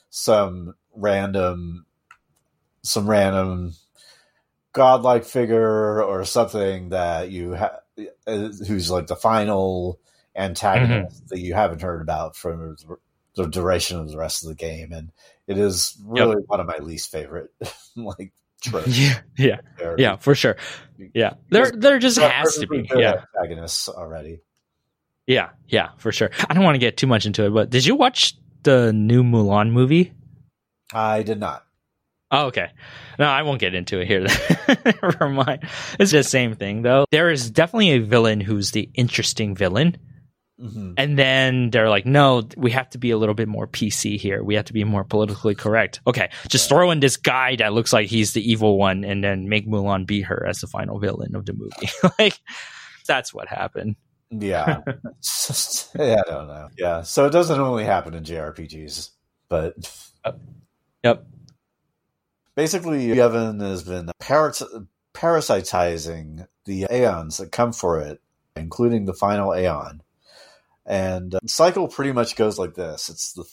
some 0.10 0.74
random, 0.96 1.86
some 2.84 3.08
random 3.08 3.74
godlike 4.74 5.26
figure 5.26 6.02
or 6.02 6.24
something 6.26 6.90
that 6.90 7.30
you 7.30 7.52
have 7.52 7.82
who's 8.26 8.90
like 8.90 9.08
the 9.08 9.16
final 9.16 10.00
antagonist 10.36 11.18
mm-hmm. 11.18 11.28
that 11.30 11.40
you 11.40 11.54
haven't 11.54 11.82
heard 11.82 12.02
about 12.02 12.36
for 12.36 12.76
the 13.36 13.48
duration 13.48 14.00
of 14.00 14.10
the 14.10 14.18
rest 14.18 14.44
of 14.44 14.50
the 14.50 14.56
game, 14.56 14.92
and 14.92 15.12
it 15.48 15.58
is 15.58 15.98
really 16.04 16.38
yep. 16.38 16.44
one 16.48 16.60
of 16.60 16.68
my 16.68 16.78
least 16.78 17.12
favorite 17.12 17.50
like 17.96 18.34
tropes. 18.62 18.98
Yeah, 18.98 19.20
yeah, 19.38 19.58
yeah, 19.98 20.16
for 20.18 20.36
sure. 20.36 20.58
Yeah, 21.14 21.34
there 21.50 21.72
there 21.72 22.00
just 22.00 22.18
has 22.20 22.58
to 22.58 22.68
be 22.68 22.90
yeah 22.96 23.24
antagonists 23.36 23.90
already. 23.90 24.42
Yeah, 25.28 25.50
yeah, 25.68 25.90
for 25.98 26.12
sure. 26.12 26.32
I 26.50 26.54
don't 26.54 26.64
want 26.64 26.76
to 26.76 26.80
get 26.80 26.98
too 26.98 27.08
much 27.08 27.26
into 27.26 27.46
it, 27.46 27.52
but 27.52 27.70
did 27.70 27.86
you 27.86 27.96
watch 27.96 28.36
the 28.64 28.92
new 28.92 29.24
Mulan 29.24 29.72
movie? 29.72 30.14
I 30.94 31.24
did 31.24 31.40
not. 31.40 31.64
Oh, 32.32 32.48
okay. 32.48 32.70
No, 33.20 33.26
I 33.26 33.42
won't 33.42 33.60
get 33.60 33.76
into 33.76 34.00
it 34.00 34.08
here. 34.08 34.26
Never 34.86 35.30
mind. 35.30 35.68
It's 36.00 36.12
the 36.12 36.24
same 36.24 36.56
thing, 36.56 36.82
though. 36.82 37.06
There 37.12 37.30
is 37.30 37.52
definitely 37.52 37.92
a 37.92 38.00
villain 38.00 38.40
who's 38.40 38.72
the 38.72 38.90
interesting 38.94 39.54
villain 39.54 39.98
Mm-hmm. 40.62 40.94
And 40.98 41.18
then 41.18 41.72
they're 41.72 41.90
like, 41.90 42.06
no, 42.06 42.48
we 42.56 42.72
have 42.72 42.90
to 42.92 42.98
be 42.98 43.12
a 43.12 43.18
little 43.18 43.34
bit 43.34 43.48
more 43.48 43.68
PC 43.68 44.20
here. 44.20 44.44
We 44.44 44.56
have 44.56 44.66
to 44.66 44.74
be 44.74 44.84
more 44.84 45.04
politically 45.04 45.56
correct. 45.56 46.02
Okay, 46.06 46.30
just 46.50 46.70
throw 46.70 46.92
in 46.92 47.00
this 47.00 47.18
guy 47.18 47.56
that 47.56 47.74
looks 47.74 47.92
like 47.92 48.08
he's 48.08 48.34
the 48.34 48.50
evil 48.50 48.78
one 48.78 49.04
and 49.04 49.24
then 49.24 49.50
make 49.50 49.68
Mulan 49.68 50.06
be 50.06 50.22
her 50.22 50.46
as 50.48 50.60
the 50.60 50.68
final 50.68 51.00
villain 51.00 51.36
of 51.36 51.46
the 51.46 51.54
movie. 51.54 51.90
like, 52.20 52.40
that's 53.08 53.34
what 53.34 53.48
happened. 53.48 53.96
Yeah. 54.30 54.82
yeah, 55.96 56.22
I 56.28 56.30
don't 56.30 56.48
know. 56.48 56.70
Yeah. 56.78 57.02
So 57.02 57.26
it 57.26 57.32
doesn't 57.32 57.60
only 57.60 57.84
happen 57.84 58.14
in 58.14 58.24
JRPGs, 58.24 59.10
but. 59.50 59.74
Yep. 61.04 61.26
Basically, 62.56 63.08
Yevon 63.08 63.62
has 63.62 63.82
been 63.82 64.12
paras- 64.20 64.62
parasitizing 65.14 66.48
the 66.66 66.86
Aeons 66.92 67.38
that 67.38 67.52
come 67.52 67.74
for 67.74 68.00
it, 68.00 68.22
including 68.56 69.06
the 69.06 69.14
final 69.14 69.56
Aeon 69.56 70.04
and 70.86 71.36
uh, 71.36 71.40
the 71.42 71.50
cycle 71.50 71.88
pretty 71.88 72.12
much 72.12 72.36
goes 72.36 72.58
like 72.58 72.76
this: 72.76 73.10
it's 73.10 73.34
the 73.34 73.46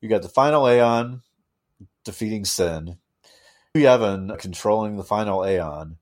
you 0.00 0.08
got 0.08 0.22
the 0.22 0.28
final 0.28 0.68
Aeon 0.68 1.22
defeating 2.04 2.44
Sin, 2.44 2.98
Yevon 3.76 4.38
controlling 4.38 4.96
the 4.96 5.04
final 5.04 5.44
Aeon, 5.44 5.98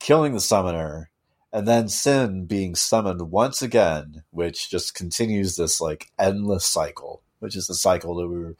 killing 0.00 0.32
the 0.32 0.40
summoner, 0.40 1.10
and 1.52 1.68
then 1.68 1.88
Sin 1.88 2.46
being 2.46 2.74
summoned 2.74 3.30
once 3.30 3.62
again, 3.62 4.24
which 4.30 4.70
just 4.70 4.94
continues 4.94 5.56
this 5.56 5.80
like 5.80 6.10
endless 6.18 6.64
cycle, 6.64 7.22
which 7.38 7.56
is 7.56 7.66
the 7.66 7.74
cycle 7.74 8.16
that 8.16 8.28
we 8.28 8.38
were 8.38 8.56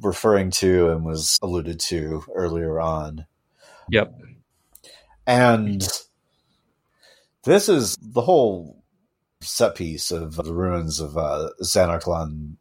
referring 0.00 0.50
to 0.50 0.90
and 0.90 1.04
was 1.04 1.38
alluded 1.42 1.78
to 1.78 2.24
earlier 2.34 2.80
on. 2.80 3.26
Yep. 3.90 4.14
And 5.26 5.86
this 7.44 7.68
is 7.68 7.96
the 8.00 8.22
whole 8.22 8.81
set 9.44 9.74
piece 9.74 10.10
of 10.10 10.36
the 10.36 10.54
ruins 10.54 11.00
of 11.00 11.16
uh, 11.16 11.50
Zanarkand, 11.62 12.56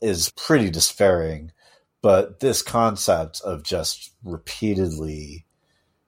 is 0.00 0.30
pretty 0.36 0.70
despairing. 0.70 1.52
But 2.00 2.40
this 2.40 2.62
concept 2.62 3.40
of 3.44 3.64
just 3.64 4.12
repeatedly, 4.22 5.46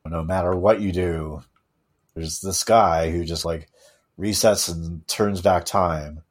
no 0.07 0.23
matter 0.23 0.55
what 0.55 0.81
you 0.81 0.93
do, 0.93 1.43
there's 2.15 2.41
this 2.41 2.63
guy 2.63 3.11
who 3.11 3.25
just 3.25 3.45
like 3.45 3.69
resets 4.19 4.73
and 4.73 5.07
turns 5.09 5.41
back 5.41 5.65
time. 5.65 6.23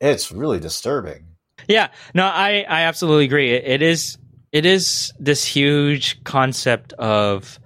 It's 0.00 0.32
really 0.32 0.58
disturbing. 0.58 1.26
Yeah, 1.68 1.88
no, 2.12 2.24
I, 2.24 2.66
I 2.68 2.82
absolutely 2.82 3.24
agree. 3.24 3.52
it, 3.52 3.64
it 3.64 3.82
is 3.82 4.18
it 4.52 4.66
is 4.66 5.12
this 5.18 5.44
huge 5.44 6.22
concept 6.24 6.92
of 6.94 7.58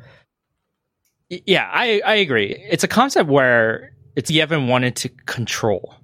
yeah, 1.29 1.69
I, 1.71 2.01
I 2.05 2.15
agree. 2.15 2.57
It's 2.71 2.85
a 2.85 2.89
concept 2.89 3.29
where 3.29 3.93
it's 4.19 4.32
Yevon 4.32 4.66
wanted 4.66 4.97
to 4.97 5.09
control 5.27 5.95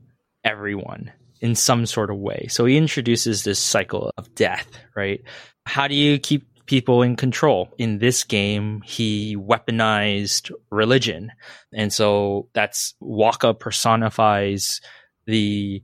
everyone 0.45 1.11
in 1.41 1.57
some 1.57 1.85
sort 1.85 2.11
of 2.11 2.17
way. 2.17 2.47
So 2.49 2.65
he 2.65 2.77
introduces 2.77 3.43
this 3.43 3.59
cycle 3.59 4.13
of 4.17 4.33
death, 4.37 4.69
right? 4.95 5.21
How 5.67 5.89
do 5.89 5.97
you 5.97 6.21
keep 6.21 6.47
people 6.67 7.03
in 7.03 7.17
control? 7.17 7.75
In 7.77 7.99
this 7.99 8.23
game, 8.23 8.83
he 8.83 9.37
weaponized 9.37 10.53
religion. 10.71 11.33
And 11.73 11.93
so 11.93 12.49
that's 12.53 12.95
Wakka 13.03 13.59
personifies 13.59 14.81
the 15.27 15.83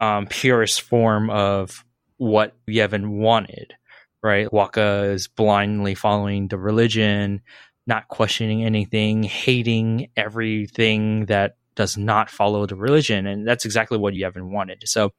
um, 0.00 0.28
purest 0.28 0.80
form 0.80 1.28
of 1.28 1.84
what 2.16 2.54
Yevon 2.66 3.18
wanted, 3.18 3.74
right? 4.22 4.48
Wakka 4.48 5.12
is 5.12 5.28
blindly 5.28 5.94
following 5.94 6.48
the 6.48 6.56
religion 6.56 7.42
not 7.86 8.08
questioning 8.08 8.64
anything, 8.64 9.22
hating 9.22 10.08
everything 10.16 11.26
that 11.26 11.56
does 11.76 11.96
not 11.96 12.30
follow 12.30 12.66
the 12.66 12.74
religion. 12.74 13.26
And 13.26 13.46
that's 13.46 13.64
exactly 13.64 13.98
what 13.98 14.14
Yevon 14.14 14.50
wanted. 14.50 14.82
So, 14.86 15.12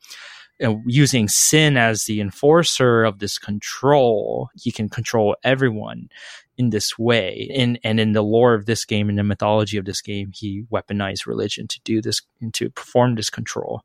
you 0.59 0.67
know, 0.67 0.81
using 0.85 1.27
sin 1.27 1.77
as 1.77 2.05
the 2.05 2.19
enforcer 2.19 3.03
of 3.03 3.19
this 3.19 3.37
control, 3.37 4.49
he 4.55 4.71
can 4.71 4.89
control 4.89 5.35
everyone 5.43 6.09
in 6.57 6.71
this 6.71 6.97
way. 6.97 7.49
And, 7.55 7.79
and 7.83 7.99
in 7.99 8.13
the 8.13 8.23
lore 8.23 8.55
of 8.55 8.65
this 8.65 8.83
game, 8.83 9.09
in 9.09 9.15
the 9.15 9.23
mythology 9.23 9.77
of 9.77 9.85
this 9.85 10.01
game, 10.01 10.31
he 10.33 10.63
weaponized 10.71 11.27
religion 11.27 11.67
to 11.67 11.79
do 11.83 12.01
this, 12.01 12.21
and 12.41 12.53
to 12.55 12.69
perform 12.71 13.15
this 13.15 13.29
control. 13.29 13.83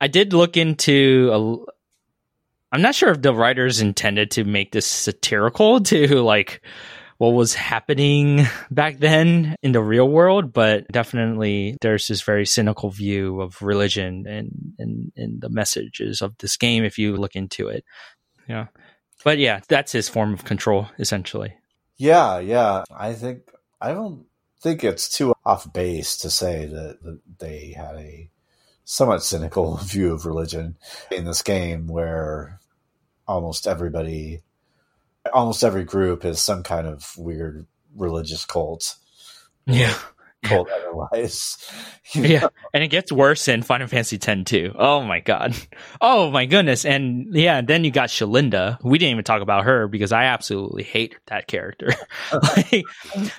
I 0.00 0.08
did 0.08 0.32
look 0.32 0.56
into 0.56 1.30
a, 1.32 1.72
I'm 2.74 2.82
not 2.82 2.94
sure 2.94 3.10
if 3.10 3.22
the 3.22 3.34
writers 3.34 3.80
intended 3.80 4.30
to 4.32 4.44
make 4.44 4.72
this 4.72 4.86
satirical 4.86 5.80
to 5.84 6.22
like 6.22 6.62
what 7.18 7.30
was 7.30 7.54
happening 7.54 8.46
back 8.70 8.98
then 8.98 9.54
in 9.62 9.72
the 9.72 9.82
real 9.82 10.08
world, 10.08 10.52
but 10.52 10.86
definitely 10.88 11.76
there's 11.80 12.08
this 12.08 12.22
very 12.22 12.46
cynical 12.46 12.90
view 12.90 13.40
of 13.40 13.60
religion 13.62 14.26
and, 14.26 14.50
and, 14.78 15.12
and 15.16 15.40
the 15.40 15.48
messages 15.48 16.22
of 16.22 16.36
this 16.38 16.56
game 16.56 16.84
if 16.84 16.98
you 16.98 17.16
look 17.16 17.36
into 17.36 17.68
it. 17.68 17.84
Yeah. 18.48 18.66
But 19.22 19.38
yeah, 19.38 19.60
that's 19.68 19.92
his 19.92 20.08
form 20.08 20.34
of 20.34 20.44
control, 20.44 20.88
essentially. 20.98 21.54
Yeah, 21.96 22.40
yeah. 22.40 22.84
I 22.94 23.14
think, 23.14 23.50
I 23.80 23.92
don't 23.92 24.26
think 24.60 24.82
it's 24.82 25.08
too 25.08 25.34
off 25.44 25.72
base 25.72 26.16
to 26.18 26.30
say 26.30 26.66
that, 26.66 27.02
that 27.02 27.20
they 27.38 27.74
had 27.76 27.96
a 27.96 28.30
somewhat 28.84 29.22
cynical 29.22 29.76
view 29.82 30.12
of 30.12 30.26
religion 30.26 30.76
in 31.10 31.24
this 31.24 31.42
game 31.42 31.86
where 31.86 32.60
almost 33.26 33.66
everybody 33.66 34.42
almost 35.32 35.64
every 35.64 35.84
group 35.84 36.24
is 36.24 36.42
some 36.42 36.62
kind 36.62 36.86
of 36.86 37.12
weird 37.16 37.66
religious 37.96 38.44
cult. 38.44 38.96
Yeah. 39.66 39.94
Cult 40.44 40.68
yeah. 40.70 40.76
otherwise. 40.76 41.56
Yeah. 42.14 42.48
And 42.74 42.84
it 42.84 42.88
gets 42.88 43.10
worse 43.10 43.48
in 43.48 43.62
Final 43.62 43.86
Fantasy 43.86 44.18
X 44.22 44.42
too. 44.44 44.74
Oh 44.78 45.02
my 45.02 45.20
god. 45.20 45.54
Oh 46.02 46.30
my 46.30 46.44
goodness. 46.44 46.84
And 46.84 47.34
yeah, 47.34 47.62
then 47.62 47.82
you 47.82 47.90
got 47.90 48.10
Shelinda. 48.10 48.76
We 48.82 48.98
didn't 48.98 49.12
even 49.12 49.24
talk 49.24 49.40
about 49.40 49.64
her 49.64 49.88
because 49.88 50.12
I 50.12 50.24
absolutely 50.24 50.82
hate 50.82 51.16
that 51.28 51.46
character. 51.46 51.94
Uh-huh. 52.30 52.40
like, 52.56 52.84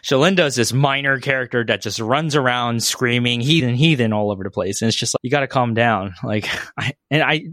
Shelinda 0.01 0.45
is 0.47 0.55
this 0.55 0.73
minor 0.73 1.19
character 1.19 1.63
that 1.65 1.81
just 1.81 1.99
runs 1.99 2.35
around 2.35 2.83
screaming 2.83 3.39
heathen 3.39 3.75
heathen 3.75 4.11
all 4.11 4.31
over 4.31 4.43
the 4.43 4.49
place. 4.49 4.81
And 4.81 4.89
it's 4.89 4.97
just 4.97 5.13
like 5.13 5.21
you 5.21 5.29
gotta 5.29 5.47
calm 5.47 5.75
down. 5.75 6.15
Like 6.23 6.49
I 6.75 6.93
and 7.11 7.21
I 7.21 7.43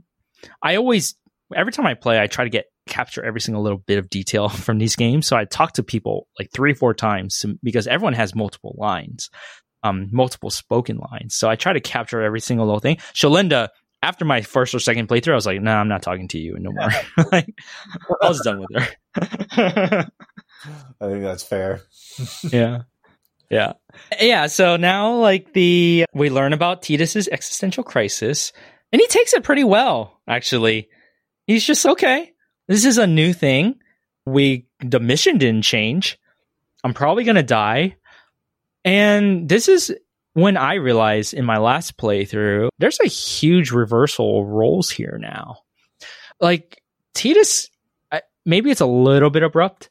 I 0.62 0.76
always 0.76 1.14
every 1.56 1.72
time 1.72 1.86
I 1.86 1.94
play, 1.94 2.20
I 2.20 2.26
try 2.26 2.44
to 2.44 2.50
get 2.50 2.66
capture 2.86 3.24
every 3.24 3.40
single 3.40 3.62
little 3.62 3.78
bit 3.78 3.98
of 3.98 4.10
detail 4.10 4.48
from 4.66 4.78
these 4.78 4.96
games. 4.96 5.26
So 5.26 5.36
I 5.36 5.44
talk 5.44 5.74
to 5.74 5.82
people 5.82 6.26
like 6.38 6.50
three, 6.52 6.72
or 6.72 6.74
four 6.74 6.94
times 6.94 7.44
because 7.62 7.86
everyone 7.86 8.14
has 8.14 8.34
multiple 8.34 8.74
lines, 8.78 9.30
um, 9.82 10.08
multiple 10.12 10.50
spoken 10.50 10.98
lines. 10.98 11.34
So 11.34 11.48
I 11.48 11.56
try 11.56 11.72
to 11.72 11.80
capture 11.80 12.22
every 12.22 12.40
single 12.40 12.66
little 12.66 12.80
thing. 12.80 12.96
Shelinda, 13.14 13.68
after 14.02 14.24
my 14.24 14.42
first 14.42 14.74
or 14.74 14.80
second 14.80 15.08
playthrough, 15.08 15.32
I 15.32 15.36
was 15.36 15.46
like, 15.46 15.60
"No, 15.60 15.72
nah, 15.72 15.80
I'm 15.80 15.88
not 15.88 16.02
talking 16.02 16.26
to 16.28 16.38
you 16.38 16.56
no 16.58 16.72
more." 16.72 16.90
like, 17.32 17.54
I 18.20 18.28
was 18.28 18.40
done 18.40 18.60
with 18.60 18.82
her. 18.82 20.08
I 21.00 21.06
think 21.06 21.22
that's 21.22 21.44
fair. 21.44 21.82
yeah. 22.50 22.82
Yeah. 23.50 23.74
Yeah. 24.20 24.46
So 24.46 24.76
now, 24.76 25.16
like, 25.16 25.52
the, 25.52 26.06
we 26.14 26.30
learn 26.30 26.52
about 26.52 26.82
Tidus's 26.82 27.28
existential 27.28 27.84
crisis, 27.84 28.52
and 28.92 29.00
he 29.00 29.06
takes 29.06 29.34
it 29.34 29.44
pretty 29.44 29.64
well, 29.64 30.20
actually. 30.26 30.88
He's 31.46 31.64
just 31.64 31.84
okay. 31.84 32.32
This 32.68 32.84
is 32.84 32.98
a 32.98 33.06
new 33.06 33.32
thing. 33.32 33.76
We 34.26 34.66
the 34.80 35.00
mission 35.00 35.38
didn't 35.38 35.62
change. 35.62 36.18
I'm 36.84 36.94
probably 36.94 37.24
gonna 37.24 37.42
die. 37.42 37.96
And 38.84 39.48
this 39.48 39.68
is 39.68 39.94
when 40.34 40.56
I 40.56 40.74
realized 40.74 41.34
in 41.34 41.44
my 41.44 41.58
last 41.58 41.96
playthrough, 41.96 42.68
there's 42.78 43.00
a 43.00 43.08
huge 43.08 43.70
reversal 43.70 44.42
of 44.42 44.48
roles 44.48 44.90
here 44.90 45.18
now. 45.20 45.58
Like 46.40 46.82
Tidus, 47.14 47.68
maybe 48.46 48.70
it's 48.70 48.80
a 48.80 48.86
little 48.86 49.30
bit 49.30 49.42
abrupt, 49.42 49.90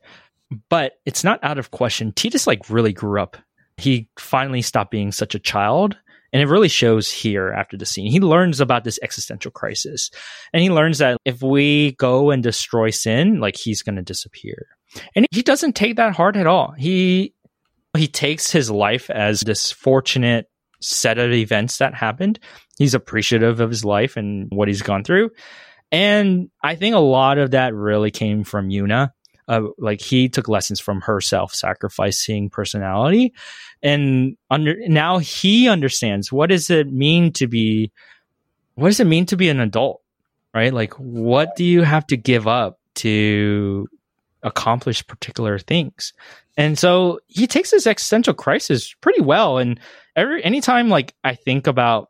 but 0.69 0.93
it's 1.05 1.23
not 1.23 1.43
out 1.43 1.57
of 1.57 1.71
question. 1.71 2.11
Tidus 2.11 2.47
like 2.47 2.69
really 2.69 2.93
grew 2.93 3.21
up. 3.21 3.37
He 3.77 4.09
finally 4.17 4.61
stopped 4.61 4.91
being 4.91 5.11
such 5.11 5.35
a 5.35 5.39
child 5.39 5.97
and 6.33 6.41
it 6.41 6.47
really 6.47 6.69
shows 6.69 7.11
here 7.11 7.49
after 7.49 7.77
the 7.77 7.85
scene. 7.85 8.11
He 8.11 8.19
learns 8.19 8.61
about 8.61 8.83
this 8.83 8.99
existential 9.01 9.51
crisis. 9.51 10.09
And 10.53 10.63
he 10.63 10.69
learns 10.69 10.99
that 10.99 11.17
if 11.25 11.41
we 11.41 11.93
go 11.93 12.31
and 12.31 12.41
destroy 12.41 12.89
sin, 12.89 13.39
like 13.39 13.57
he's 13.57 13.81
going 13.81 13.97
to 13.97 14.01
disappear. 14.01 14.67
And 15.15 15.25
he 15.31 15.41
doesn't 15.41 15.75
take 15.75 15.97
that 15.97 16.15
hard 16.15 16.37
at 16.37 16.47
all. 16.47 16.73
He 16.77 17.33
he 17.97 18.07
takes 18.07 18.49
his 18.51 18.71
life 18.71 19.09
as 19.09 19.41
this 19.41 19.71
fortunate 19.71 20.49
set 20.79 21.17
of 21.17 21.31
events 21.31 21.77
that 21.77 21.93
happened. 21.93 22.39
He's 22.77 22.93
appreciative 22.93 23.59
of 23.59 23.69
his 23.69 23.83
life 23.83 24.15
and 24.15 24.47
what 24.51 24.69
he's 24.69 24.81
gone 24.81 25.03
through. 25.03 25.31
And 25.91 26.49
I 26.63 26.75
think 26.75 26.95
a 26.95 26.99
lot 26.99 27.37
of 27.37 27.51
that 27.51 27.73
really 27.73 28.11
came 28.11 28.45
from 28.45 28.69
Yuna 28.69 29.09
uh, 29.51 29.67
like 29.77 30.01
he 30.01 30.29
took 30.29 30.47
lessons 30.47 30.79
from 30.79 31.01
her 31.01 31.19
self-sacrificing 31.19 32.49
personality. 32.49 33.33
And 33.83 34.37
under 34.49 34.75
now 34.87 35.17
he 35.17 35.67
understands 35.67 36.31
what 36.31 36.49
does 36.49 36.69
it 36.69 36.91
mean 36.91 37.33
to 37.33 37.47
be 37.47 37.91
what 38.75 38.87
does 38.87 38.99
it 38.99 39.07
mean 39.07 39.25
to 39.27 39.35
be 39.37 39.49
an 39.49 39.59
adult 39.59 40.01
right? 40.53 40.73
Like 40.73 40.93
what 40.95 41.55
do 41.55 41.63
you 41.63 41.83
have 41.83 42.05
to 42.07 42.17
give 42.17 42.47
up 42.47 42.79
to 42.95 43.87
accomplish 44.43 45.05
particular 45.07 45.59
things? 45.59 46.13
And 46.57 46.77
so 46.77 47.19
he 47.27 47.47
takes 47.47 47.71
this 47.71 47.87
existential 47.87 48.33
crisis 48.33 48.93
pretty 49.01 49.21
well. 49.21 49.57
And 49.57 49.79
every 50.15 50.43
anytime 50.43 50.89
like 50.89 51.13
i 51.23 51.35
think 51.35 51.67
about 51.67 52.09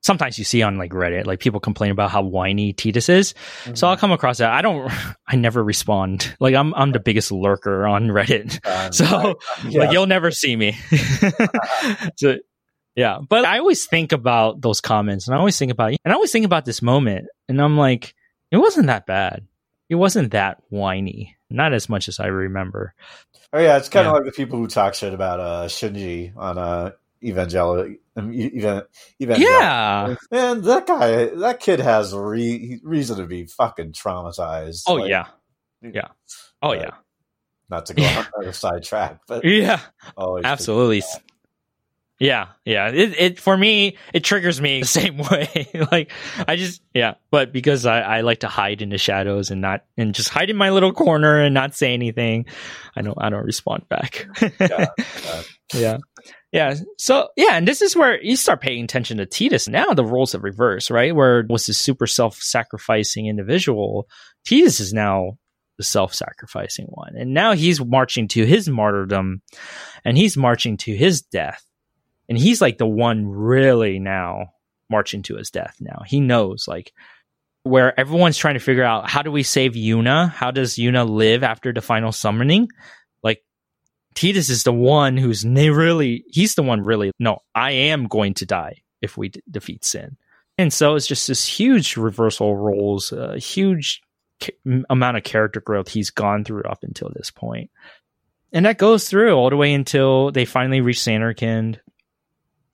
sometimes 0.00 0.38
you 0.38 0.44
see 0.44 0.62
on 0.62 0.78
like 0.78 0.90
Reddit, 0.92 1.26
like 1.26 1.40
people 1.40 1.60
complain 1.60 1.90
about 1.90 2.10
how 2.10 2.22
whiny 2.22 2.72
Tidus 2.72 3.08
is. 3.08 3.34
Mm-hmm. 3.64 3.74
So 3.74 3.88
I'll 3.88 3.96
come 3.96 4.12
across 4.12 4.38
that. 4.38 4.52
I 4.52 4.62
don't, 4.62 4.90
I 5.26 5.36
never 5.36 5.62
respond. 5.62 6.34
Like 6.40 6.54
I'm, 6.54 6.74
I'm 6.74 6.92
the 6.92 7.00
biggest 7.00 7.32
lurker 7.32 7.86
on 7.86 8.08
Reddit. 8.08 8.64
Um, 8.66 8.92
so 8.92 9.04
I, 9.04 9.68
yeah. 9.68 9.80
like 9.80 9.92
you'll 9.92 10.06
never 10.06 10.30
see 10.30 10.54
me. 10.56 10.72
so, 12.16 12.36
yeah. 12.94 13.18
But 13.26 13.44
I 13.44 13.58
always 13.58 13.86
think 13.86 14.12
about 14.12 14.60
those 14.60 14.80
comments 14.80 15.28
and 15.28 15.34
I 15.34 15.38
always 15.38 15.58
think 15.58 15.72
about, 15.72 15.94
and 16.04 16.12
I 16.12 16.14
always 16.14 16.32
think 16.32 16.46
about 16.46 16.64
this 16.64 16.82
moment 16.82 17.26
and 17.48 17.60
I'm 17.60 17.76
like, 17.76 18.14
it 18.50 18.56
wasn't 18.56 18.86
that 18.86 19.06
bad. 19.06 19.46
It 19.88 19.94
wasn't 19.94 20.32
that 20.32 20.62
whiny. 20.68 21.36
Not 21.50 21.72
as 21.72 21.88
much 21.88 22.08
as 22.08 22.20
I 22.20 22.26
remember. 22.26 22.94
Oh 23.52 23.58
yeah, 23.58 23.78
it's 23.78 23.88
kind 23.88 24.04
yeah. 24.04 24.10
of 24.10 24.16
like 24.16 24.26
the 24.26 24.32
people 24.32 24.58
who 24.58 24.66
talk 24.66 24.94
shit 24.94 25.14
about 25.14 25.40
uh, 25.40 25.64
Shinji 25.66 26.36
on 26.36 26.58
uh, 26.58 26.90
Evangelion 27.22 27.96
even 29.18 29.40
yeah. 29.40 30.14
and 30.30 30.64
that 30.64 30.86
guy 30.86 31.26
that 31.26 31.60
kid 31.60 31.80
has 31.80 32.14
re- 32.14 32.80
reason 32.82 33.16
to 33.18 33.26
be 33.26 33.44
fucking 33.44 33.92
traumatized 33.92 34.82
oh 34.86 34.94
like, 34.94 35.10
yeah. 35.10 35.26
yeah. 35.82 36.08
oh 36.62 36.72
yeah. 36.72 36.90
not 37.70 37.86
to 37.86 37.94
go 37.94 38.02
on 38.04 38.26
another 38.36 38.52
sidetrack 38.52 39.20
but 39.26 39.44
yeah. 39.46 39.80
absolutely 40.44 41.02
yeah 42.18 42.48
yeah. 42.64 42.88
It, 42.88 43.14
it 43.18 43.40
for 43.40 43.56
me 43.56 43.96
it 44.12 44.24
triggers 44.24 44.60
me 44.60 44.80
the 44.80 44.86
same 44.86 45.18
way. 45.18 45.68
Like 45.92 46.10
i 46.46 46.56
just 46.56 46.82
yeah. 46.94 47.14
But 47.30 47.52
because 47.52 47.86
I, 47.86 48.00
I 48.00 48.20
like 48.22 48.40
to 48.40 48.48
hide 48.48 48.82
in 48.82 48.88
the 48.88 48.98
shadows 48.98 49.50
and 49.50 49.60
not 49.60 49.84
and 49.96 50.14
just 50.14 50.28
hide 50.28 50.50
in 50.50 50.56
my 50.56 50.70
little 50.70 50.92
corner 50.92 51.40
and 51.40 51.54
not 51.54 51.74
say 51.74 51.94
anything 51.94 52.46
i 52.96 53.02
don't 53.02 53.18
i 53.20 53.30
don't 53.30 53.44
respond 53.44 53.88
back. 53.88 54.26
Yeah, 54.60 54.86
yeah. 55.74 55.98
Yeah. 56.52 56.74
So 56.96 57.28
yeah, 57.36 57.56
and 57.56 57.68
this 57.68 57.82
is 57.82 57.94
where 57.94 58.22
you 58.22 58.36
start 58.36 58.60
paying 58.60 58.84
attention 58.84 59.18
to 59.18 59.26
Titus. 59.26 59.68
Now 59.68 59.92
the 59.92 60.04
roles 60.04 60.32
have 60.32 60.44
reversed, 60.44 60.90
right? 60.90 61.14
Where 61.14 61.44
was 61.48 61.66
this 61.66 61.78
super 61.78 62.06
self-sacrificing 62.06 63.26
individual, 63.26 64.08
Titus 64.46 64.80
is 64.80 64.92
now 64.92 65.38
the 65.76 65.84
self-sacrificing 65.84 66.86
one, 66.88 67.14
and 67.16 67.34
now 67.34 67.52
he's 67.52 67.84
marching 67.84 68.28
to 68.28 68.46
his 68.46 68.68
martyrdom, 68.68 69.42
and 70.04 70.16
he's 70.16 70.36
marching 70.36 70.76
to 70.78 70.96
his 70.96 71.22
death, 71.22 71.64
and 72.28 72.38
he's 72.38 72.60
like 72.60 72.78
the 72.78 72.86
one 72.86 73.26
really 73.26 73.98
now 73.98 74.52
marching 74.90 75.22
to 75.22 75.36
his 75.36 75.50
death. 75.50 75.76
Now 75.80 76.02
he 76.06 76.20
knows 76.20 76.66
like 76.68 76.92
where 77.62 77.98
everyone's 77.98 78.38
trying 78.38 78.54
to 78.54 78.60
figure 78.60 78.84
out 78.84 79.10
how 79.10 79.22
do 79.22 79.30
we 79.30 79.42
save 79.42 79.72
Yuna? 79.72 80.30
How 80.30 80.50
does 80.50 80.76
Yuna 80.76 81.08
live 81.08 81.42
after 81.42 81.72
the 81.72 81.80
final 81.80 82.12
summoning? 82.12 82.68
Like 83.22 83.44
Tidus 84.14 84.50
is 84.50 84.64
the 84.64 84.72
one 84.72 85.16
who's 85.16 85.44
really, 85.44 86.24
he's 86.28 86.54
the 86.54 86.62
one 86.62 86.82
really, 86.82 87.12
no, 87.18 87.40
I 87.54 87.72
am 87.72 88.06
going 88.06 88.34
to 88.34 88.46
die 88.46 88.82
if 89.02 89.16
we 89.16 89.28
d- 89.28 89.42
defeat 89.50 89.84
Sin. 89.84 90.16
And 90.56 90.72
so 90.72 90.96
it's 90.96 91.06
just 91.06 91.28
this 91.28 91.46
huge 91.46 91.96
reversal 91.96 92.56
roles, 92.56 93.12
a 93.12 93.32
uh, 93.32 93.36
huge 93.36 94.02
ca- 94.42 94.84
amount 94.90 95.16
of 95.16 95.22
character 95.22 95.60
growth 95.60 95.88
he's 95.88 96.10
gone 96.10 96.44
through 96.44 96.64
up 96.64 96.82
until 96.82 97.10
this 97.14 97.30
point. 97.30 97.70
And 98.52 98.66
that 98.66 98.78
goes 98.78 99.08
through 99.08 99.34
all 99.34 99.50
the 99.50 99.56
way 99.56 99.72
until 99.72 100.32
they 100.32 100.44
finally 100.46 100.80
reach 100.80 100.98
Zanarkand. 100.98 101.78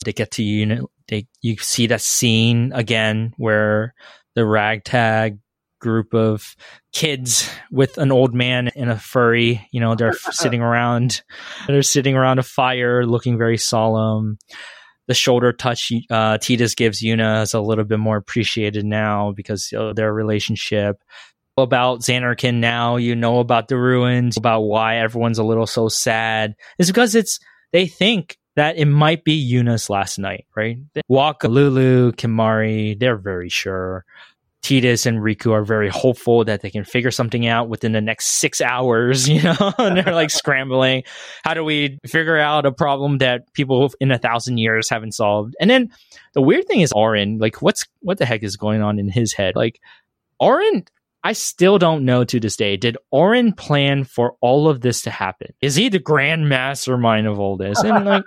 They 0.04 0.12
get 0.12 0.32
to 0.32 0.42
unit. 0.42 0.84
They 1.08 1.26
you 1.42 1.56
see 1.58 1.86
that 1.88 2.00
scene 2.00 2.72
again 2.72 3.34
where 3.36 3.94
the 4.34 4.44
ragtag 4.44 5.38
group 5.84 6.14
of 6.14 6.56
kids 6.94 7.50
with 7.70 7.98
an 7.98 8.10
old 8.10 8.34
man 8.34 8.70
in 8.74 8.88
a 8.88 8.98
furry. 8.98 9.68
You 9.70 9.80
know, 9.80 9.94
they're 9.94 10.14
sitting 10.30 10.62
around, 10.62 11.22
they're 11.66 11.82
sitting 11.82 12.16
around 12.16 12.38
a 12.38 12.42
fire, 12.42 13.04
looking 13.04 13.36
very 13.36 13.58
solemn. 13.58 14.38
The 15.06 15.14
shoulder 15.14 15.52
touch 15.52 15.92
uh, 16.10 16.38
Tidus 16.38 16.74
gives 16.74 17.02
Yuna 17.02 17.42
is 17.42 17.52
a 17.52 17.60
little 17.60 17.84
bit 17.84 17.98
more 17.98 18.16
appreciated 18.16 18.86
now 18.86 19.32
because 19.32 19.70
of 19.74 19.96
their 19.96 20.12
relationship. 20.12 20.96
About 21.58 22.00
Zanarkand 22.00 22.54
now, 22.54 22.96
you 22.96 23.14
know 23.14 23.38
about 23.38 23.68
the 23.68 23.76
ruins, 23.76 24.36
about 24.38 24.62
why 24.62 24.96
everyone's 24.96 25.38
a 25.38 25.44
little 25.44 25.66
so 25.66 25.88
sad. 25.88 26.54
It's 26.78 26.90
because 26.90 27.14
it's 27.14 27.38
they 27.72 27.86
think 27.86 28.38
that 28.56 28.76
it 28.76 28.86
might 28.86 29.24
be 29.24 29.32
Yuna's 29.32 29.90
last 29.90 30.18
night, 30.18 30.46
right? 30.54 30.78
Wakka, 31.10 31.48
Lulu, 31.48 32.12
Kimahri, 32.12 32.98
they're 32.98 33.16
very 33.16 33.48
sure. 33.48 34.04
Tidus 34.64 35.04
and 35.04 35.18
Rikku 35.18 35.52
are 35.52 35.62
very 35.62 35.90
hopeful 35.90 36.42
that 36.44 36.62
they 36.62 36.70
can 36.70 36.84
figure 36.84 37.10
something 37.10 37.46
out 37.46 37.68
within 37.68 37.92
the 37.92 38.00
next 38.00 38.28
six 38.28 38.62
hours, 38.62 39.28
you 39.28 39.42
know, 39.42 39.74
and 39.78 39.96
they're 39.96 40.14
like 40.14 40.30
scrambling. 40.30 41.02
How 41.44 41.52
do 41.52 41.62
we 41.62 41.98
figure 42.06 42.38
out 42.38 42.64
a 42.64 42.72
problem 42.72 43.18
that 43.18 43.52
people 43.52 43.92
in 44.00 44.10
a 44.10 44.18
thousand 44.18 44.56
years 44.58 44.88
haven't 44.88 45.12
solved? 45.12 45.54
And 45.60 45.68
then 45.68 45.92
the 46.32 46.40
weird 46.40 46.66
thing 46.66 46.80
is 46.80 46.92
Auron, 46.92 47.38
like 47.38 47.60
what's, 47.60 47.84
what 48.00 48.16
the 48.16 48.24
heck 48.24 48.42
is 48.42 48.56
going 48.56 48.80
on 48.80 48.98
in 48.98 49.10
his 49.10 49.34
head? 49.34 49.54
Like 49.54 49.80
Auron, 50.40 50.84
I 51.24 51.32
still 51.32 51.78
don't 51.78 52.04
know 52.04 52.22
to 52.24 52.38
this 52.38 52.56
day. 52.56 52.76
Did 52.76 52.98
Auron 53.10 53.54
plan 53.54 54.04
for 54.04 54.36
all 54.42 54.68
of 54.68 54.82
this 54.82 55.02
to 55.02 55.10
happen? 55.10 55.54
Is 55.62 55.74
he 55.74 55.88
the 55.88 55.98
grand 55.98 56.50
mastermind 56.50 57.26
of 57.26 57.40
all 57.40 57.56
this? 57.56 57.82
And 57.82 58.04
like, 58.04 58.24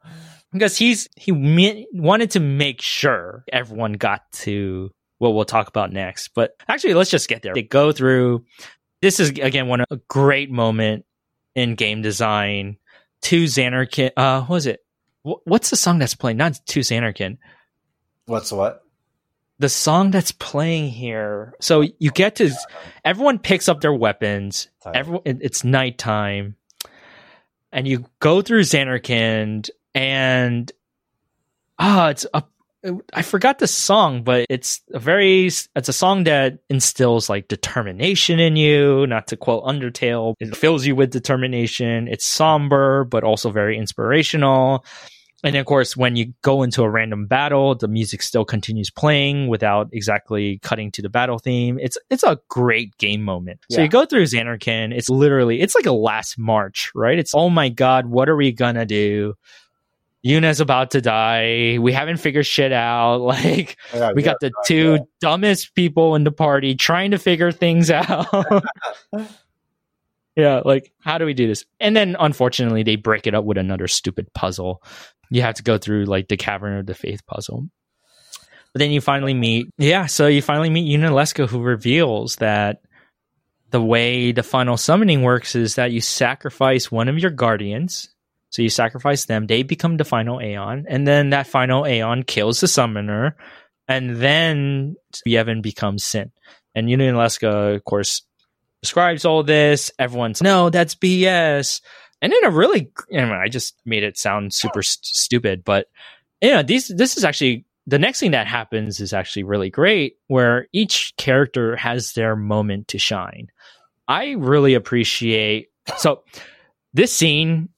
because 0.52 0.76
he's, 0.76 1.08
he 1.14 1.86
wanted 1.92 2.30
to 2.32 2.40
make 2.40 2.80
sure 2.80 3.44
everyone 3.52 3.92
got 3.92 4.22
to 4.32 4.90
what 5.18 5.34
we'll 5.34 5.44
talk 5.44 5.68
about 5.68 5.92
next. 5.92 6.30
But 6.34 6.52
actually, 6.66 6.94
let's 6.94 7.10
just 7.10 7.28
get 7.28 7.42
there. 7.42 7.52
They 7.52 7.62
go 7.62 7.92
through. 7.92 8.46
This 9.02 9.20
is 9.20 9.30
again 9.30 9.68
one 9.68 9.84
a 9.88 9.96
great 10.08 10.50
moment 10.50 11.04
in 11.54 11.74
game 11.74 12.02
design. 12.02 12.78
To 13.22 13.44
Zanarkand, 13.44 14.12
uh, 14.16 14.42
what 14.42 14.50
was 14.50 14.66
it? 14.66 14.78
what's 15.22 15.70
the 15.70 15.76
song 15.76 15.98
that's 15.98 16.14
playing? 16.14 16.36
Not 16.36 16.58
to 16.66 16.80
Zanarkand. 16.80 17.38
What's 18.26 18.52
what? 18.52 18.84
The 19.58 19.68
song 19.68 20.10
that's 20.12 20.32
playing 20.32 20.90
here. 20.90 21.54
So 21.60 21.84
you 21.98 22.10
get 22.10 22.36
to 22.36 22.50
everyone 23.04 23.38
picks 23.38 23.68
up 23.68 23.80
their 23.80 23.92
weapons. 23.92 24.68
Everyone, 24.86 25.22
it's 25.24 25.64
nighttime, 25.64 26.56
and 27.72 27.86
you 27.86 28.04
go 28.20 28.40
through 28.40 28.62
Zanarkand, 28.62 29.70
and 29.94 30.70
ah, 31.78 32.06
oh, 32.06 32.08
it's 32.10 32.26
a 32.32 32.44
I 33.12 33.22
forgot 33.22 33.58
the 33.58 33.66
song, 33.66 34.22
but 34.22 34.46
it's 34.48 34.80
a 34.92 35.00
very 35.00 35.46
it's 35.46 35.88
a 35.88 35.92
song 35.92 36.24
that 36.24 36.58
instills 36.70 37.28
like 37.28 37.48
determination 37.48 38.38
in 38.38 38.54
you. 38.56 39.06
Not 39.06 39.26
to 39.28 39.36
quote 39.36 39.64
Undertale, 39.64 40.34
it 40.38 40.56
fills 40.56 40.86
you 40.86 40.94
with 40.94 41.10
determination. 41.10 42.06
It's 42.06 42.26
somber, 42.26 43.04
but 43.04 43.24
also 43.24 43.50
very 43.50 43.76
inspirational. 43.76 44.84
And 45.44 45.54
of 45.54 45.66
course, 45.66 45.96
when 45.96 46.16
you 46.16 46.34
go 46.42 46.64
into 46.64 46.82
a 46.82 46.90
random 46.90 47.26
battle, 47.26 47.76
the 47.76 47.86
music 47.86 48.22
still 48.22 48.44
continues 48.44 48.90
playing 48.90 49.46
without 49.46 49.88
exactly 49.92 50.58
cutting 50.62 50.90
to 50.92 51.02
the 51.02 51.08
battle 51.08 51.38
theme. 51.38 51.78
It's 51.78 51.96
it's 52.10 52.24
a 52.24 52.40
great 52.48 52.96
game 52.98 53.22
moment. 53.22 53.60
Yeah. 53.68 53.76
So 53.76 53.82
you 53.82 53.88
go 53.88 54.04
through 54.04 54.24
Zanarkand. 54.24 54.92
It's 54.92 55.08
literally 55.08 55.60
it's 55.60 55.76
like 55.76 55.86
a 55.86 55.92
last 55.92 56.38
march, 56.38 56.90
right? 56.92 57.18
It's 57.18 57.34
oh 57.34 57.50
my 57.50 57.68
god, 57.68 58.06
what 58.06 58.28
are 58.28 58.36
we 58.36 58.50
gonna 58.50 58.84
do? 58.84 59.34
Yuna's 60.24 60.60
about 60.60 60.90
to 60.90 61.00
die. 61.00 61.78
We 61.80 61.92
haven't 61.92 62.16
figured 62.16 62.46
shit 62.46 62.72
out. 62.72 63.20
Like 63.28 63.76
oh, 63.92 63.98
yeah, 63.98 64.12
we 64.12 64.22
got 64.22 64.40
the 64.40 64.50
two 64.66 64.94
yeah. 64.94 64.98
dumbest 65.20 65.74
people 65.74 66.16
in 66.16 66.24
the 66.24 66.32
party 66.32 66.74
trying 66.74 67.12
to 67.12 67.18
figure 67.18 67.52
things 67.52 67.90
out. 67.92 68.26
yeah, 70.36 70.62
like 70.64 70.92
how 71.00 71.18
do 71.18 71.26
we 71.26 71.34
do 71.34 71.46
this? 71.46 71.64
And 71.78 71.94
then 71.94 72.16
unfortunately 72.18 72.82
they 72.82 72.96
break 72.96 73.26
it 73.28 73.34
up 73.34 73.44
with 73.44 73.58
another 73.58 73.86
stupid 73.86 74.32
puzzle. 74.34 74.82
You 75.30 75.42
have 75.42 75.56
to 75.56 75.62
go 75.62 75.78
through 75.78 76.04
like 76.04 76.28
the 76.28 76.36
cavern 76.36 76.78
of 76.78 76.86
the 76.86 76.94
fayth 76.94 77.24
puzzle. 77.26 77.68
But 78.72 78.80
then 78.80 78.90
you 78.90 79.00
finally 79.00 79.34
meet 79.34 79.68
yeah, 79.78 80.06
so 80.06 80.26
you 80.26 80.42
finally 80.42 80.70
meet 80.70 80.88
Yunalesca 80.88 81.48
who 81.48 81.60
reveals 81.60 82.36
that 82.36 82.82
the 83.70 83.82
way 83.82 84.32
the 84.32 84.42
final 84.42 84.76
summoning 84.76 85.22
works 85.22 85.54
is 85.54 85.74
that 85.74 85.92
you 85.92 86.00
sacrifice 86.00 86.90
one 86.90 87.08
of 87.08 87.18
your 87.18 87.30
guardians 87.30 88.08
so 88.50 88.62
you 88.62 88.70
sacrifice 88.70 89.26
them, 89.26 89.46
they 89.46 89.62
become 89.62 89.96
the 89.96 90.04
final 90.04 90.40
Aeon, 90.40 90.86
and 90.88 91.06
then 91.06 91.30
that 91.30 91.46
final 91.46 91.86
Aeon 91.86 92.22
kills 92.22 92.60
the 92.60 92.68
summoner, 92.68 93.36
and 93.86 94.16
then 94.16 94.96
Yevon 95.26 95.62
becomes 95.62 96.04
Sin. 96.04 96.32
And 96.74 96.88
Yunalesca, 96.88 97.76
of 97.76 97.84
course, 97.84 98.22
describes 98.82 99.24
all 99.24 99.42
this. 99.42 99.90
Everyone's, 99.98 100.42
no, 100.42 100.70
that's 100.70 100.94
BS. 100.94 101.82
And 102.20 102.32
in 102.32 102.44
a 102.44 102.50
really, 102.50 102.90
I, 103.14 103.30
I 103.32 103.48
just 103.48 103.76
made 103.84 104.02
it 104.02 104.18
sound 104.18 104.52
super 104.52 104.82
st- 104.82 105.04
stupid, 105.04 105.64
but 105.64 105.86
yeah, 106.40 106.48
you 106.48 106.54
know, 106.56 106.62
these, 106.62 106.88
this 106.88 107.16
is 107.16 107.24
actually 107.24 107.64
the 107.86 107.98
next 107.98 108.20
thing 108.20 108.32
that 108.32 108.46
happens 108.46 109.00
is 109.00 109.12
actually 109.12 109.44
really 109.44 109.70
great, 109.70 110.16
where 110.26 110.68
each 110.72 111.14
character 111.16 111.76
has 111.76 112.12
their 112.12 112.36
moment 112.36 112.88
to 112.88 112.98
shine. 112.98 113.48
I 114.08 114.32
really 114.32 114.74
appreciate 114.74 115.68
so 115.96 116.22
this 116.92 117.12
scene 117.12 117.68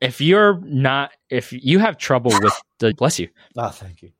if 0.00 0.20
you're 0.20 0.60
not 0.64 1.12
if 1.30 1.52
you 1.52 1.78
have 1.78 1.96
trouble 1.96 2.32
with 2.40 2.52
the 2.78 2.94
bless 2.94 3.18
you 3.18 3.28
oh 3.56 3.68
thank 3.68 4.02
you 4.02 4.10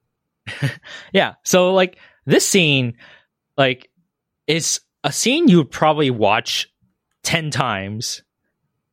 yeah 1.12 1.34
so 1.44 1.72
like 1.74 1.98
this 2.24 2.46
scene 2.46 2.94
like 3.56 3.90
is 4.46 4.80
a 5.04 5.12
scene 5.12 5.48
you 5.48 5.58
would 5.58 5.70
probably 5.70 6.10
watch 6.10 6.68
10 7.24 7.50
times 7.50 8.22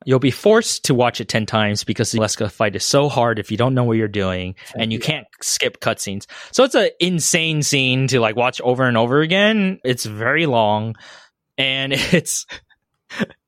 you'll 0.04 0.18
be 0.18 0.30
forced 0.30 0.84
to 0.84 0.94
watch 0.94 1.20
it 1.20 1.28
10 1.28 1.46
times 1.46 1.84
because 1.84 2.12
the 2.12 2.18
Leska 2.18 2.50
fight 2.50 2.76
is 2.76 2.84
so 2.84 3.08
hard 3.08 3.38
if 3.38 3.50
you 3.50 3.56
don't 3.56 3.74
know 3.74 3.84
what 3.84 3.96
you're 3.96 4.08
doing 4.08 4.54
and 4.76 4.92
you 4.92 4.98
can't 4.98 5.26
skip 5.40 5.80
cutscenes. 5.80 6.26
So 6.52 6.64
it's 6.64 6.74
an 6.74 6.90
insane 7.00 7.62
scene 7.62 8.06
to 8.08 8.20
like 8.20 8.36
watch 8.36 8.60
over 8.60 8.84
and 8.84 8.96
over 8.96 9.20
again. 9.20 9.80
It's 9.84 10.04
very 10.04 10.46
long 10.46 10.96
and 11.58 11.92
it's 12.12 12.46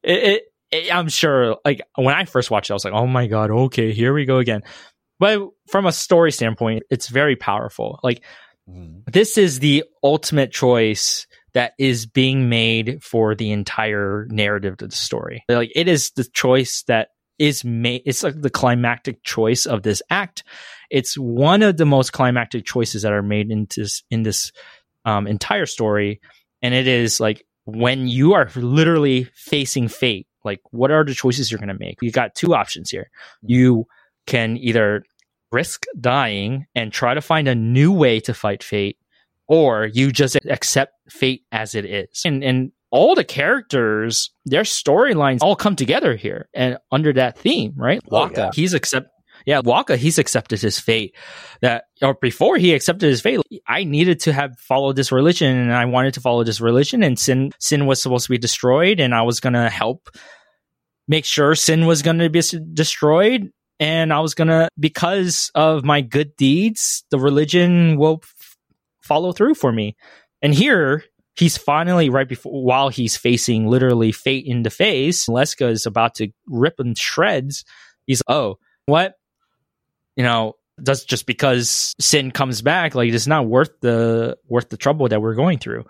it, 0.02 0.43
it 0.70 0.94
I'm 0.94 1.09
sure, 1.09 1.59
like 1.65 1.83
when 1.94 2.15
I 2.15 2.25
first 2.25 2.51
watched 2.51 2.70
it, 2.70 2.73
I 2.73 2.75
was 2.75 2.85
like, 2.85 2.94
"Oh 2.94 3.07
my 3.07 3.26
god, 3.26 3.51
okay, 3.51 3.93
here 3.93 4.12
we 4.12 4.25
go 4.25 4.39
again." 4.39 4.62
But 5.18 5.49
from 5.68 5.86
a 5.86 5.93
story 5.93 6.33
standpoint, 6.33 6.83
it's 6.91 7.09
very 7.09 7.36
powerful. 7.36 8.01
Like 8.02 8.23
mm. 8.68 9.02
this 9.10 9.39
is 9.39 9.60
the 9.60 9.85
ultimate 10.02 10.52
choice 10.52 11.26
that 11.57 11.73
is 11.78 12.07
being 12.07 12.49
made 12.49 13.02
for 13.02 13.35
the 13.35 13.51
entire 13.51 14.26
narrative 14.31 14.75
of 14.81 14.91
the 14.91 14.97
story. 14.97 15.44
Like 15.49 15.73
it 15.75 15.89
is 15.89 16.10
the 16.10 16.25
choice 16.25 16.85
that 16.86 17.09
is 17.39 17.65
made. 17.65 18.02
It's 18.07 18.23
like 18.23 18.41
the 18.41 18.51
climactic 18.51 19.25
choice 19.25 19.67
of 19.67 19.83
this 19.83 20.02
act. 20.09 20.44
It's 20.91 21.18
one 21.18 21.62
of 21.62 21.76
the 21.76 21.86
most 21.86 22.12
climactic 22.12 22.65
choices 22.65 23.02
that 23.02 23.12
are 23.12 23.23
made 23.23 23.51
in 23.51 23.67
this 23.75 24.05
in 24.10 24.23
this 24.23 24.52
um, 25.05 25.26
entire 25.26 25.67
story, 25.67 26.20
and 26.62 26.75
it 26.75 26.86
is 26.86 27.18
like 27.18 27.44
when 27.65 28.07
you 28.07 28.35
are 28.35 28.49
literally 28.55 29.25
facing 29.35 29.89
fate 29.89 30.28
like, 30.47 30.60
what 30.70 30.93
are 30.93 31.05
the 31.05 31.12
choices 31.12 31.51
you're 31.51 31.59
going 31.59 31.68
to 31.68 31.75
make? 31.78 31.99
You 32.01 32.12
got 32.12 32.36
two 32.36 32.55
options 32.55 32.89
here. 32.89 33.10
You 33.43 33.86
can 34.26 34.57
either 34.57 35.02
risk 35.51 35.85
dying 36.01 36.67
and 36.75 36.93
try 36.93 37.15
to 37.15 37.20
find 37.20 37.49
a 37.49 37.55
new 37.55 37.93
way 37.93 38.20
to 38.20 38.33
fight 38.33 38.62
fate, 38.62 38.97
or 39.49 39.86
you 39.86 40.12
just 40.12 40.36
accept 40.49 40.92
fate 41.08 41.42
as 41.52 41.75
it 41.75 41.84
is. 41.84 42.23
And, 42.25 42.42
and 42.42 42.73
all 42.91 43.15
the 43.15 43.25
characters, 43.25 44.31
their 44.44 44.62
storylines 44.62 45.42
all 45.42 45.57
come 45.57 45.76
together 45.76 46.16
here 46.16 46.49
and 46.55 46.78
under 46.91 47.12
that 47.12 47.39
theme, 47.39 47.75
right? 47.76 48.00
Oh, 48.10 48.31
yeah. 48.34 48.50
he's 48.55 48.75
accept 48.75 49.08
yeah, 49.47 49.60
Wakka, 49.60 49.97
he's 49.97 50.18
accepted 50.18 50.60
his 50.60 50.78
fate. 50.78 51.15
That 51.60 51.84
or 52.02 52.15
before 52.15 52.57
he 52.57 52.75
accepted 52.75 53.08
his 53.08 53.20
fate, 53.20 53.41
I 53.66 53.84
needed 53.84 54.20
to 54.20 54.33
have 54.33 54.58
followed 54.58 54.97
this 54.97 55.12
religion, 55.12 55.57
and 55.57 55.73
I 55.73 55.84
wanted 55.84 56.15
to 56.15 56.20
follow 56.20 56.42
this 56.42 56.60
religion, 56.60 57.02
and 57.02 57.18
sin 57.18 57.52
sin 57.60 57.86
was 57.86 58.02
supposed 58.02 58.26
to 58.26 58.31
be 58.31 58.39
destroyed, 58.39 58.99
and 58.99 59.15
I 59.15 59.23
was 59.23 59.41
gonna 59.41 59.70
help 59.70 60.08
make 61.07 61.25
sure 61.25 61.55
sin 61.55 61.86
was 61.86 62.02
gonna 62.02 62.28
be 62.28 62.42
destroyed, 62.73 63.50
and 63.78 64.12
I 64.12 64.18
was 64.20 64.34
gonna 64.34 64.68
because 64.78 65.50
of 65.55 65.84
my 65.84 66.00
good 66.00 66.34
deeds, 66.36 67.05
the 67.10 67.18
religion 67.18 67.99
will 67.99 68.23
follow 69.07 69.33
through 69.33 69.55
for 69.55 69.73
me. 69.73 69.97
And 70.43 70.55
here, 70.55 71.05
he's 71.36 71.57
finally 71.57 72.10
right 72.10 72.28
before 72.28 72.62
while 72.62 72.89
he's 72.89 73.17
facing 73.17 73.67
literally 73.67 74.12
fate 74.12 74.44
in 74.47 74.62
the 74.62 74.70
face. 74.70 75.26
Leska 75.26 75.70
is 75.70 75.86
about 75.86 76.15
to 76.17 76.28
rip 76.47 76.81
in 76.81 76.94
shreds. 76.94 77.65
He's 78.07 78.23
oh 78.28 78.59
what 78.86 79.15
you 80.17 80.25
know 80.25 80.55
does 80.83 81.05
just 81.05 81.26
because 81.26 81.94
sin 81.99 82.31
comes 82.31 82.62
back 82.62 82.94
like 82.94 83.12
it's 83.12 83.26
not 83.26 83.47
worth 83.47 83.70
the 83.81 84.36
worth 84.49 84.68
the 84.68 84.76
trouble 84.76 85.09
that 85.09 85.20
we're 85.20 85.35
going 85.35 85.59
through 85.59 85.85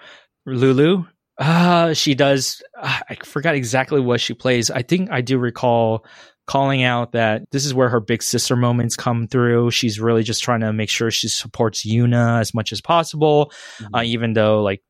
lulu 0.47 1.05
uh 1.39 1.93
she 1.93 2.15
does 2.15 2.63
uh, 2.81 3.01
i 3.09 3.17
forgot 3.25 3.55
exactly 3.55 4.01
what 4.01 4.21
she 4.21 4.33
plays 4.33 4.71
i 4.71 4.83
think 4.83 5.11
i 5.11 5.21
do 5.21 5.39
recall 5.39 6.05
calling 6.47 6.83
out 6.83 7.13
that 7.13 7.43
this 7.51 7.67
is 7.67 7.75
where 7.75 7.89
her 7.89 8.01
big 8.01 8.23
sister 8.23 8.57
moments 8.57 8.97
come 8.97 9.27
through 9.27 9.71
she's 9.71 10.01
really 10.01 10.23
just 10.23 10.43
trying 10.43 10.61
to 10.61 10.73
make 10.73 10.89
sure 10.89 11.11
she 11.11 11.29
supports 11.29 11.85
yuna 11.85 12.41
as 12.41 12.55
much 12.55 12.73
as 12.73 12.81
possible 12.81 13.53
mm-hmm. 13.79 13.95
uh, 13.95 14.03
even 14.03 14.33
though 14.33 14.63
like 14.63 14.83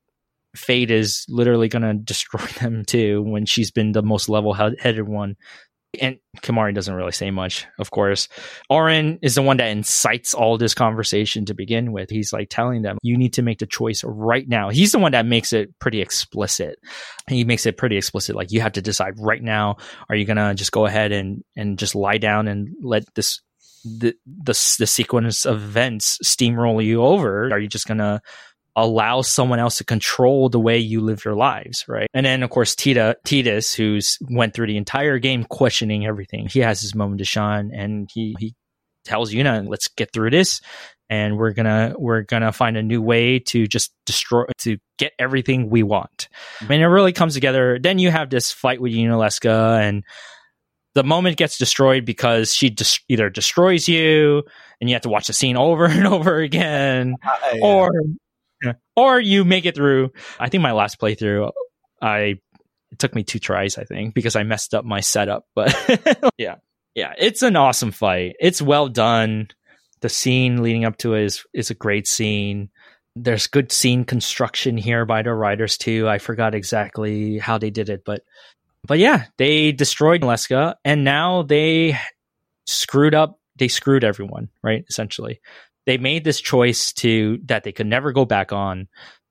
fate 0.54 0.90
is 0.90 1.24
literally 1.28 1.68
going 1.68 1.82
to 1.82 1.94
destroy 1.94 2.44
them 2.60 2.84
too 2.84 3.22
when 3.22 3.46
she's 3.46 3.70
been 3.70 3.92
the 3.92 4.02
most 4.02 4.28
level 4.28 4.52
headed 4.52 5.08
one 5.08 5.36
and 6.00 6.18
Kimahri 6.42 6.74
doesn't 6.74 6.94
really 6.94 7.12
say 7.12 7.30
much, 7.30 7.66
of 7.78 7.90
course. 7.90 8.28
Auron 8.70 9.18
is 9.22 9.34
the 9.34 9.42
one 9.42 9.56
that 9.56 9.68
incites 9.68 10.34
all 10.34 10.58
this 10.58 10.74
conversation 10.74 11.44
to 11.46 11.54
begin 11.54 11.92
with. 11.92 12.10
He's 12.10 12.32
like 12.32 12.48
telling 12.50 12.82
them, 12.82 12.98
you 13.02 13.16
need 13.16 13.34
to 13.34 13.42
make 13.42 13.58
the 13.58 13.66
choice 13.66 14.02
right 14.04 14.46
now. 14.48 14.70
He's 14.70 14.92
the 14.92 14.98
one 14.98 15.12
that 15.12 15.26
makes 15.26 15.52
it 15.52 15.78
pretty 15.78 16.00
explicit. 16.00 16.78
He 17.28 17.44
makes 17.44 17.66
it 17.66 17.76
pretty 17.76 17.96
explicit. 17.96 18.36
Like 18.36 18.52
you 18.52 18.60
have 18.60 18.72
to 18.72 18.82
decide 18.82 19.14
right 19.18 19.42
now. 19.42 19.76
Are 20.08 20.16
you 20.16 20.24
going 20.24 20.36
to 20.36 20.54
just 20.54 20.72
go 20.72 20.86
ahead 20.86 21.12
and, 21.12 21.42
and 21.56 21.78
just 21.78 21.94
lie 21.94 22.18
down 22.18 22.48
and 22.48 22.68
let 22.82 23.04
this, 23.14 23.40
the, 23.84 24.14
the, 24.26 24.76
the 24.78 24.86
sequence 24.86 25.44
of 25.44 25.56
events 25.56 26.18
steamroll 26.24 26.84
you 26.84 27.02
over? 27.02 27.50
Are 27.52 27.58
you 27.58 27.68
just 27.68 27.86
to 27.86 28.20
allow 28.76 29.22
someone 29.22 29.58
else 29.58 29.78
to 29.78 29.84
control 29.84 30.50
the 30.50 30.60
way 30.60 30.78
you 30.78 31.00
live 31.00 31.24
your 31.24 31.34
lives, 31.34 31.86
right? 31.88 32.08
And 32.12 32.26
then 32.26 32.42
of 32.42 32.50
course 32.50 32.76
Tita 32.76 33.16
Tidus, 33.26 33.74
who's 33.74 34.18
went 34.28 34.54
through 34.54 34.66
the 34.66 34.76
entire 34.76 35.18
game 35.18 35.44
questioning 35.44 36.06
everything. 36.06 36.46
He 36.46 36.60
has 36.60 36.80
his 36.80 36.94
moment 36.94 37.18
to 37.18 37.24
shine 37.24 37.72
and 37.74 38.08
he 38.12 38.36
he 38.38 38.54
tells 39.04 39.32
Yuna, 39.32 39.66
let's 39.66 39.88
get 39.88 40.12
through 40.12 40.30
this 40.30 40.60
and 41.08 41.38
we're 41.38 41.52
gonna 41.52 41.94
we're 41.96 42.22
gonna 42.22 42.52
find 42.52 42.76
a 42.76 42.82
new 42.82 43.00
way 43.00 43.38
to 43.38 43.66
just 43.66 43.92
destroy 44.04 44.44
to 44.58 44.76
get 44.98 45.12
everything 45.18 45.70
we 45.70 45.82
want. 45.82 46.28
I 46.60 46.66
mean 46.66 46.82
it 46.82 46.86
really 46.86 47.12
comes 47.12 47.32
together. 47.32 47.78
Then 47.80 47.98
you 47.98 48.10
have 48.10 48.28
this 48.28 48.52
fight 48.52 48.80
with 48.80 48.92
Yunalesca 48.92 49.80
and 49.80 50.04
the 50.94 51.04
moment 51.04 51.36
gets 51.36 51.58
destroyed 51.58 52.04
because 52.04 52.54
she 52.54 52.70
just 52.70 53.00
either 53.08 53.30
destroys 53.30 53.86
you 53.88 54.42
and 54.80 54.90
you 54.90 54.94
have 54.94 55.02
to 55.02 55.10
watch 55.10 55.28
the 55.28 55.32
scene 55.32 55.56
over 55.56 55.84
and 55.90 56.06
over 56.06 56.38
again, 56.38 57.16
uh, 57.22 57.36
yeah. 57.54 57.60
or 57.62 57.90
or 58.94 59.20
you 59.20 59.44
make 59.44 59.66
it 59.66 59.74
through. 59.74 60.10
I 60.38 60.48
think 60.48 60.62
my 60.62 60.72
last 60.72 61.00
playthrough, 61.00 61.52
I 62.00 62.36
it 62.92 62.98
took 62.98 63.14
me 63.14 63.24
two 63.24 63.38
tries, 63.38 63.78
I 63.78 63.84
think, 63.84 64.14
because 64.14 64.36
I 64.36 64.42
messed 64.42 64.74
up 64.74 64.84
my 64.84 65.00
setup. 65.00 65.46
But 65.54 65.74
yeah, 66.38 66.56
yeah, 66.94 67.12
it's 67.18 67.42
an 67.42 67.56
awesome 67.56 67.92
fight. 67.92 68.36
It's 68.40 68.62
well 68.62 68.88
done. 68.88 69.48
The 70.00 70.08
scene 70.08 70.62
leading 70.62 70.84
up 70.84 70.98
to 70.98 71.14
it 71.14 71.24
is 71.24 71.44
is 71.52 71.70
a 71.70 71.74
great 71.74 72.06
scene. 72.06 72.70
There's 73.14 73.46
good 73.46 73.72
scene 73.72 74.04
construction 74.04 74.76
here 74.76 75.06
by 75.06 75.22
the 75.22 75.32
writers 75.32 75.78
too. 75.78 76.08
I 76.08 76.18
forgot 76.18 76.54
exactly 76.54 77.38
how 77.38 77.58
they 77.58 77.70
did 77.70 77.88
it, 77.88 78.02
but 78.04 78.22
but 78.86 78.98
yeah, 78.98 79.24
they 79.36 79.72
destroyed 79.72 80.22
Leska, 80.22 80.74
and 80.84 81.02
now 81.02 81.42
they 81.42 81.98
screwed 82.66 83.14
up. 83.14 83.40
They 83.56 83.68
screwed 83.68 84.04
everyone, 84.04 84.50
right? 84.62 84.84
Essentially, 84.88 85.40
they 85.86 85.98
made 85.98 86.24
this 86.24 86.40
choice 86.40 86.92
to 86.94 87.38
that 87.46 87.64
they 87.64 87.72
could 87.72 87.86
never 87.86 88.12
go 88.12 88.24
back 88.24 88.52
on, 88.52 88.88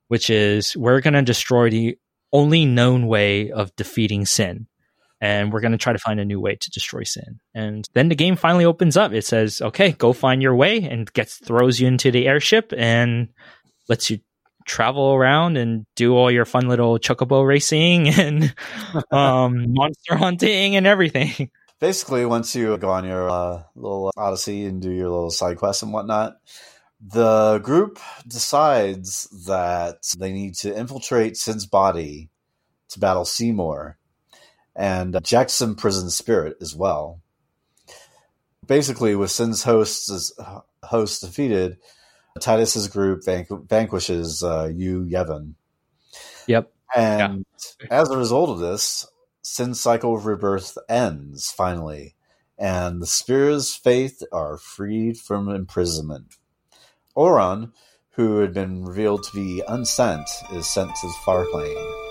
which 0.08 0.30
is 0.30 0.75
we're 0.75 1.01
going 1.01 1.14
to 1.14 1.22
destroy 1.22 1.69
the 1.69 1.98
only 2.32 2.66
known 2.66 3.08
way 3.08 3.51
of 3.51 3.75
defeating 3.75 4.25
sin. 4.25 4.67
And 5.22 5.51
we're 5.51 5.61
going 5.61 5.72
to 5.72 5.77
try 5.77 5.93
to 5.93 6.00
find 6.00 6.19
a 6.19 6.25
new 6.25 6.40
way 6.40 6.56
to 6.56 6.72
destroy 6.72 7.03
sin. 7.03 7.40
And 7.53 7.88
then 7.93 8.09
the 8.09 8.16
game 8.16 8.35
finally 8.35 8.66
opens 8.66 8.98
up. 8.98 9.14
It 9.14 9.24
says, 9.24 9.61
okay, 9.61 9.93
go 9.93 10.14
find 10.14 10.42
your 10.42 10.56
way 10.56 10.84
and 10.84 11.11
gets 11.14 11.38
throws 11.38 11.80
you 11.80 11.88
into 11.88 12.11
the 12.11 12.27
airship 12.27 12.74
and 12.77 13.30
lets 13.88 14.09
you 14.09 14.19
travel 14.66 15.14
around 15.14 15.58
and 15.58 15.85
do 15.95 16.16
all 16.16 16.30
your 16.30 16.45
fun 16.45 16.67
little 16.67 17.00
chocobo 17.00 17.45
racing 17.45 18.09
and 18.19 18.53
um, 19.11 19.74
monster 19.74 20.16
hunting 20.16 20.75
and 20.75 20.85
everything 20.85 21.50
basically, 21.80 22.26
once 22.26 22.56
you 22.56 22.78
go 22.78 22.90
on 22.90 23.06
your 23.06 23.30
uh, 23.30 23.64
little 23.76 24.12
odyssey 24.18 24.66
and 24.66 24.82
do 24.82 24.92
your 24.92 25.10
little 25.10 25.32
side 25.32 25.58
quests 25.58 25.84
and 25.84 25.94
whatnot, 25.94 26.38
the 27.02 27.60
group 27.64 28.00
decides 28.28 29.28
that 29.45 29.98
they 30.18 30.32
need 30.32 30.56
to 30.56 30.78
infiltrate 30.78 31.38
Sin's 31.38 31.66
body 31.66 32.30
to 32.90 33.00
battle 33.00 33.26
Seymour 33.26 33.98
and 34.76 35.18
Jecht's 35.24 35.62
imprisoned 35.62 36.12
Spirit 36.12 36.58
as 36.62 36.76
well. 36.76 37.22
Basically, 38.66 39.16
with 39.16 39.32
Sin's 39.32 39.64
hosts 39.64 40.34
host 40.84 41.22
defeated, 41.22 41.78
Tidus's 42.40 42.88
group 42.88 43.24
vanquishes 43.24 44.44
uh, 44.44 44.70
Yu 44.74 45.06
Yevon. 45.06 45.54
Yep. 46.48 46.72
And 46.95 47.45
yeah. 47.82 47.88
as 47.92 48.10
a 48.10 48.18
result 48.18 48.50
of 48.50 48.60
this, 48.60 49.08
Sin's 49.48 49.80
cycle 49.80 50.15
of 50.15 50.25
rebirth 50.25 50.75
ends 50.90 51.51
finally, 51.51 52.15
and 52.57 52.99
the 52.99 53.06
Spira's 53.06 53.80
fayth 53.80 54.24
are 54.32 54.57
freed 54.57 55.19
from 55.19 55.49
imprisonment. 55.49 56.38
Auron, 57.15 57.72
who 58.14 58.40
had 58.40 58.56
been 58.56 58.83
revealed 58.83 59.22
to 59.25 59.35
be 59.35 59.61
unsent, 59.67 60.27
is 60.51 60.65
sent 60.65 60.90
to 60.95 61.07
Farplane. 61.24 61.75
Yep. 61.75 62.05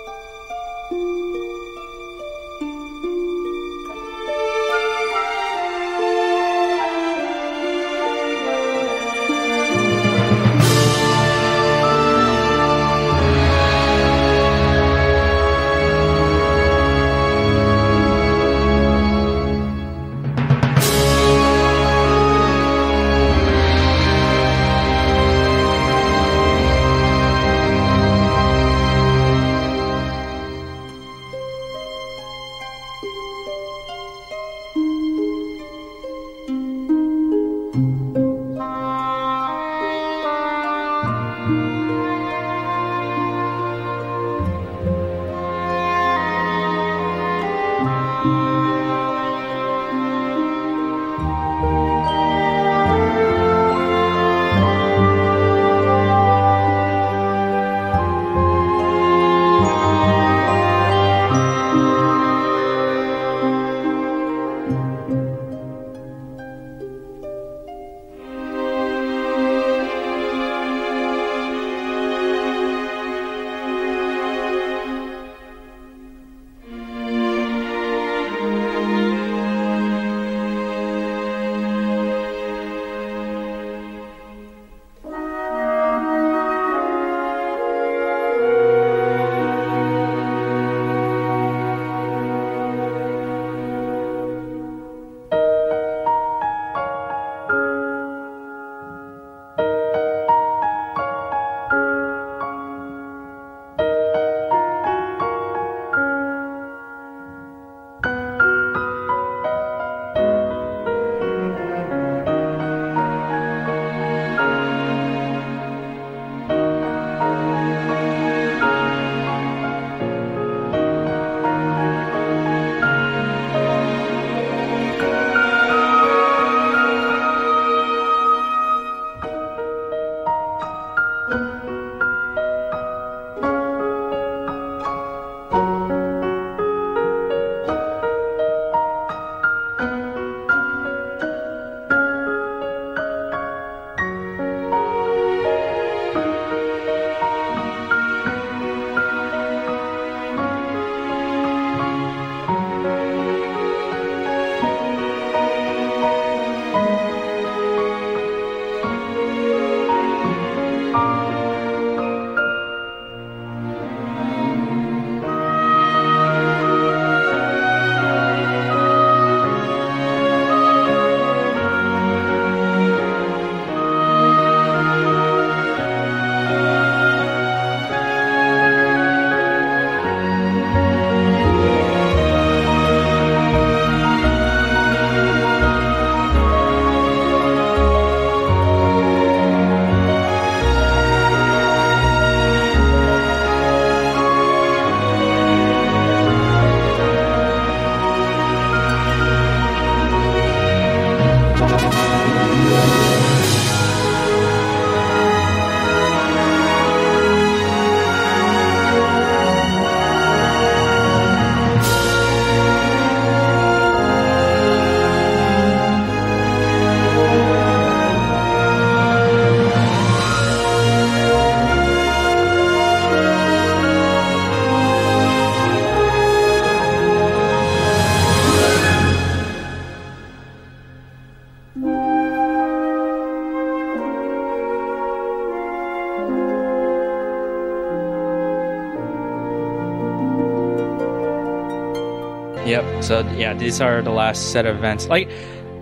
So 243.05 243.21
yeah, 243.37 243.53
these 243.53 243.83
are 243.83 244.01
the 244.01 244.11
last 244.11 244.51
set 244.51 244.65
of 244.65 244.77
events. 244.77 245.09
Like, 245.09 245.29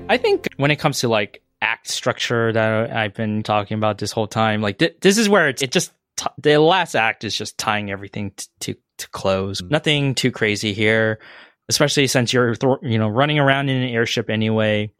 I 0.08 0.16
think 0.16 0.48
when 0.56 0.72
it 0.72 0.80
comes 0.80 0.98
to 1.00 1.08
like 1.08 1.40
act 1.60 1.86
structure 1.86 2.52
that 2.52 2.90
I've 2.90 3.14
been 3.14 3.44
talking 3.44 3.76
about 3.78 3.98
this 3.98 4.10
whole 4.10 4.26
time, 4.26 4.60
like 4.60 4.78
th- 4.78 4.96
this 5.00 5.18
is 5.18 5.28
where 5.28 5.48
it's, 5.48 5.62
it 5.62 5.70
just 5.70 5.92
t- 6.16 6.26
the 6.38 6.58
last 6.58 6.96
act 6.96 7.22
is 7.22 7.36
just 7.36 7.56
tying 7.56 7.92
everything 7.92 8.32
t- 8.32 8.46
to 8.60 8.74
to 8.98 9.08
close. 9.10 9.60
Mm-hmm. 9.62 9.70
Nothing 9.70 10.14
too 10.16 10.32
crazy 10.32 10.72
here, 10.72 11.20
especially 11.68 12.08
since 12.08 12.32
you're 12.32 12.56
th- 12.56 12.78
you 12.82 12.98
know 12.98 13.08
running 13.08 13.38
around 13.38 13.68
in 13.68 13.80
an 13.80 13.88
airship 13.88 14.28
anyway. 14.28 14.90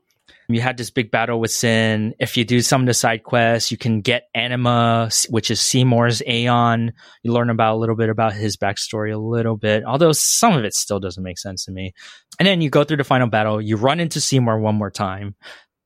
You 0.48 0.60
had 0.60 0.76
this 0.76 0.90
big 0.90 1.10
battle 1.10 1.40
with 1.40 1.50
Sin. 1.50 2.14
If 2.18 2.36
you 2.36 2.44
do 2.44 2.60
some 2.60 2.82
of 2.82 2.86
the 2.86 2.94
side 2.94 3.22
quests, 3.22 3.70
you 3.70 3.76
can 3.76 4.00
get 4.00 4.28
Anima, 4.34 5.10
which 5.30 5.50
is 5.50 5.60
Seymour's 5.60 6.22
Aeon. 6.22 6.92
You 7.22 7.32
learn 7.32 7.50
about 7.50 7.76
a 7.76 7.78
little 7.78 7.96
bit 7.96 8.10
about 8.10 8.34
his 8.34 8.56
backstory, 8.56 9.14
a 9.14 9.18
little 9.18 9.56
bit, 9.56 9.84
although 9.84 10.12
some 10.12 10.54
of 10.54 10.64
it 10.64 10.74
still 10.74 11.00
doesn't 11.00 11.22
make 11.22 11.38
sense 11.38 11.64
to 11.64 11.72
me. 11.72 11.94
And 12.38 12.46
then 12.46 12.60
you 12.60 12.70
go 12.70 12.84
through 12.84 12.98
the 12.98 13.04
final 13.04 13.28
battle. 13.28 13.60
You 13.60 13.76
run 13.76 14.00
into 14.00 14.20
Seymour 14.20 14.58
one 14.58 14.74
more 14.74 14.90
time, 14.90 15.34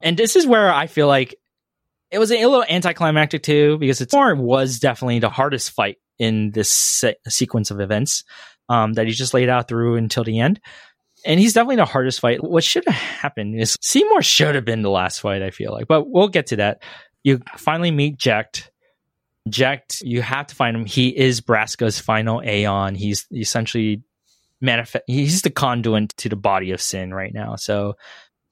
and 0.00 0.16
this 0.16 0.36
is 0.36 0.46
where 0.46 0.72
I 0.72 0.86
feel 0.86 1.06
like 1.06 1.34
it 2.10 2.18
was 2.18 2.30
a 2.32 2.46
little 2.46 2.64
anticlimactic 2.68 3.42
too, 3.42 3.78
because 3.78 4.00
it's 4.00 4.14
more 4.14 4.34
was 4.34 4.78
definitely 4.78 5.18
the 5.18 5.30
hardest 5.30 5.72
fight 5.72 5.98
in 6.18 6.50
this 6.52 6.70
se- 6.70 7.16
sequence 7.28 7.70
of 7.70 7.80
events 7.80 8.24
um, 8.68 8.94
that 8.94 9.06
he 9.06 9.12
just 9.12 9.34
laid 9.34 9.48
out 9.48 9.68
through 9.68 9.96
until 9.96 10.24
the 10.24 10.40
end. 10.40 10.60
And 11.26 11.40
he's 11.40 11.52
definitely 11.52 11.76
the 11.76 11.84
hardest 11.84 12.20
fight. 12.20 12.42
What 12.42 12.64
should 12.64 12.84
have 12.86 12.94
happened 12.94 13.60
is 13.60 13.76
Seymour 13.82 14.22
should 14.22 14.54
have 14.54 14.64
been 14.64 14.82
the 14.82 14.90
last 14.90 15.20
fight, 15.20 15.42
I 15.42 15.50
feel 15.50 15.72
like. 15.72 15.88
But 15.88 16.08
we'll 16.08 16.28
get 16.28 16.46
to 16.48 16.56
that. 16.56 16.82
You 17.24 17.40
finally 17.56 17.90
meet 17.90 18.16
Jecht. 18.16 18.70
Jecht, 19.48 20.00
you 20.02 20.22
have 20.22 20.46
to 20.46 20.54
find 20.54 20.76
him. 20.76 20.86
He 20.86 21.08
is 21.08 21.40
Braska's 21.40 21.98
final 21.98 22.40
Aeon. 22.42 22.94
He's 22.94 23.26
essentially 23.32 24.02
manifest. 24.60 25.04
He's 25.06 25.42
the 25.42 25.50
conduit 25.50 26.16
to 26.18 26.28
the 26.28 26.36
body 26.36 26.70
of 26.70 26.80
sin 26.80 27.12
right 27.12 27.34
now. 27.34 27.56
So 27.56 27.96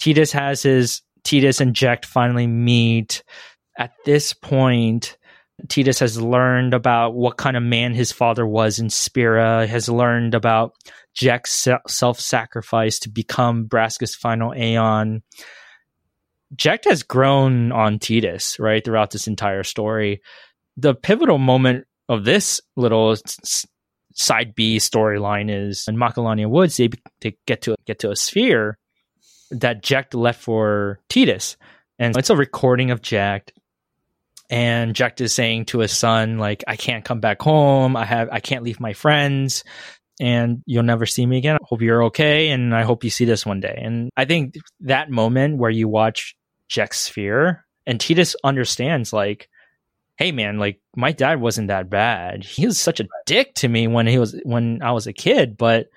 Titus 0.01 0.33
has 0.33 0.62
his 0.62 1.03
Titus 1.23 1.61
and 1.61 1.75
Jecht 1.75 2.05
finally 2.05 2.47
meet. 2.47 3.23
At 3.78 3.93
this 4.05 4.33
point, 4.33 5.17
Titus 5.69 6.01
has 6.01 6.20
learned 6.20 6.75
about 6.75 7.15
what 7.15 7.36
kind 7.36 7.57
of 7.57 7.62
man 7.62 7.94
his 7.94 8.12
father 8.12 8.47
was 8.47 8.78
in 8.78 8.91
Spira, 8.91 9.67
has 9.67 9.89
learned 9.89 10.35
about 10.35 10.75
Jecht's 11.17 11.68
self 11.86 12.20
sacrifice 12.20 12.99
to 13.01 13.09
become 13.09 13.67
Braska's 13.67 14.15
final 14.15 14.52
Aeon. 14.52 15.23
Jecht 16.57 16.84
has 16.84 17.02
grown 17.02 17.73
on 17.73 17.99
Titus, 17.99 18.59
right, 18.59 18.84
throughout 18.84 19.10
this 19.10 19.26
entire 19.26 19.65
story. 19.65 20.20
The 20.76 20.94
pivotal 20.94 21.39
moment 21.39 21.86
of 22.09 22.25
this 22.25 22.60
little 22.76 23.17
side 24.15 24.55
B 24.55 24.76
storyline 24.76 25.51
is 25.51 25.86
in 25.89 25.97
Macalania 25.97 26.49
Woods, 26.49 26.76
they, 26.76 26.91
they 27.20 27.36
get 27.47 27.62
to 27.62 27.75
get 27.86 28.01
to 28.01 28.10
a 28.10 28.17
sphere 28.17 28.78
that 29.51 29.83
Jecht 29.83 30.15
left 30.15 30.41
for 30.41 31.01
Titus. 31.09 31.57
And 31.99 32.17
it's 32.17 32.31
a 32.31 32.36
recording 32.36 32.91
of 32.91 33.02
Jecht. 33.02 33.51
and 34.51 34.94
Jecht 34.94 35.20
is 35.20 35.33
saying 35.33 35.67
to 35.67 35.78
his 35.78 35.93
son, 35.93 36.39
like, 36.39 36.62
I 36.67 36.76
can't 36.76 37.05
come 37.05 37.20
back 37.20 37.41
home. 37.41 37.97
I 37.97 38.05
have, 38.05 38.28
I 38.31 38.41
can't 38.41 38.62
leave 38.62 38.78
my 38.81 38.93
friends 38.93 39.65
and 40.20 40.62
you'll 40.67 40.83
never 40.83 41.07
see 41.07 41.26
me 41.26 41.39
again. 41.39 41.57
I 41.57 41.65
hope 41.65 41.83
you're 41.83 42.05
okay. 42.05 42.51
And 42.51 42.75
I 42.75 42.83
hope 42.83 43.05
you 43.05 43.10
see 43.10 43.25
this 43.25 43.44
one 43.44 43.60
day. 43.60 43.81
And 43.83 44.10
I 44.17 44.25
think 44.25 44.55
that 44.81 45.10
moment 45.10 45.59
where 45.59 45.70
you 45.70 45.89
watch 45.89 46.36
Jecht's 46.68 46.99
sphere 46.99 47.65
and 47.86 48.01
Titus 48.01 48.36
understands, 48.44 49.12
like, 49.12 49.49
hey 50.17 50.31
man, 50.31 50.59
like 50.59 50.81
my 50.97 51.12
dad 51.12 51.41
wasn't 51.41 51.68
that 51.68 51.91
bad. 51.91 52.44
He 52.44 52.67
was 52.67 52.78
such 52.78 53.01
a 53.01 53.09
dick 53.26 53.55
to 53.57 53.68
me 53.68 53.89
when 53.89 54.07
he 54.07 54.18
was, 54.18 54.41
when 54.44 54.81
I 54.83 54.93
was 54.93 55.07
a 55.07 55.12
kid, 55.12 55.57
but 55.57 55.89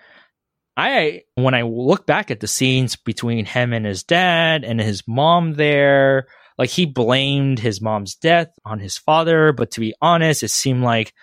I, 0.75 1.23
when 1.35 1.53
I 1.53 1.61
look 1.61 2.05
back 2.05 2.31
at 2.31 2.39
the 2.39 2.47
scenes 2.47 2.95
between 2.95 3.45
him 3.45 3.73
and 3.73 3.85
his 3.85 4.03
dad 4.03 4.63
and 4.63 4.79
his 4.79 5.03
mom 5.07 5.53
there, 5.53 6.27
like 6.57 6.69
he 6.71 6.85
blamed 6.85 7.59
his 7.59 7.81
mom's 7.81 8.15
death 8.15 8.49
on 8.65 8.79
his 8.79 8.97
father, 8.97 9.53
but 9.53 9.71
to 9.71 9.79
be 9.79 9.93
honest, 10.01 10.41
it 10.41 10.49
seemed 10.49 10.83
like 10.83 11.13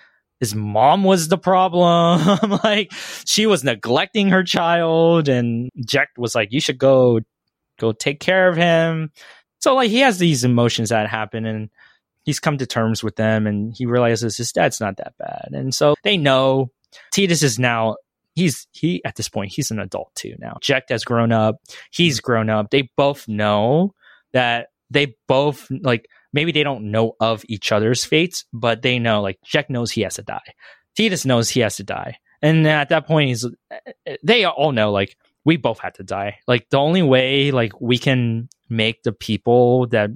his 0.40 0.54
mom 0.54 1.04
was 1.04 1.28
the 1.28 1.38
problem. 1.38 2.38
like 2.64 2.92
she 3.26 3.46
was 3.46 3.64
neglecting 3.64 4.28
her 4.30 4.42
child 4.42 5.28
and 5.28 5.70
Jecht 5.86 6.18
was 6.18 6.34
like, 6.34 6.52
you 6.52 6.60
should 6.60 6.78
go, 6.78 7.20
go 7.78 7.92
take 7.92 8.20
care 8.20 8.48
of 8.48 8.56
him. 8.56 9.10
So 9.60 9.74
like 9.74 9.90
he 9.90 10.00
has 10.00 10.18
these 10.18 10.44
emotions 10.44 10.90
that 10.90 11.08
happen 11.08 11.46
and 11.46 11.70
he's 12.24 12.40
come 12.40 12.58
to 12.58 12.66
terms 12.66 13.02
with 13.02 13.16
them 13.16 13.46
and 13.46 13.74
he 13.76 13.86
realizes 13.86 14.36
his 14.36 14.52
dad's 14.52 14.80
not 14.80 14.96
that 14.98 15.14
bad. 15.18 15.48
And 15.52 15.74
so 15.74 15.94
they 16.02 16.16
know 16.16 16.70
Tidus 17.14 17.42
is 17.42 17.58
now 17.58 17.96
he's 18.34 18.66
he 18.72 19.02
at 19.04 19.16
this 19.16 19.28
point 19.28 19.52
he's 19.52 19.70
an 19.70 19.78
adult 19.78 20.14
too 20.14 20.34
now. 20.38 20.58
Jecht 20.60 20.90
has 20.90 21.04
grown 21.04 21.32
up, 21.32 21.56
he's 21.90 22.18
hmm. 22.18 22.24
grown 22.24 22.50
up. 22.50 22.70
They 22.70 22.90
both 22.96 23.28
know 23.28 23.94
that 24.32 24.68
they 24.90 25.16
both 25.28 25.66
like 25.70 26.08
maybe 26.34 26.52
they 26.52 26.64
don't 26.64 26.90
know 26.90 27.14
of 27.20 27.44
each 27.48 27.72
other's 27.72 28.04
fates, 28.04 28.44
but 28.52 28.82
they 28.82 28.98
know 28.98 29.22
like 29.22 29.38
Jecht 29.46 29.70
knows 29.70 29.90
he 29.92 30.02
has 30.02 30.16
to 30.16 30.22
die. 30.22 30.52
Tidus 30.98 31.24
knows 31.24 31.48
he 31.48 31.60
has 31.60 31.76
to 31.76 31.84
die. 31.84 32.18
And 32.42 32.66
at 32.66 32.90
that 32.90 33.06
point 33.06 33.28
he's 33.28 33.46
they 34.22 34.44
all 34.44 34.72
know 34.72 34.92
like 34.92 35.16
we 35.44 35.56
both 35.56 35.78
had 35.78 35.94
to 35.94 36.02
die. 36.02 36.38
Like 36.46 36.68
the 36.68 36.78
only 36.78 37.02
way 37.02 37.52
like 37.52 37.80
we 37.80 37.96
can 37.96 38.48
make 38.68 39.02
the 39.02 39.12
people 39.12 39.86
that 39.88 40.10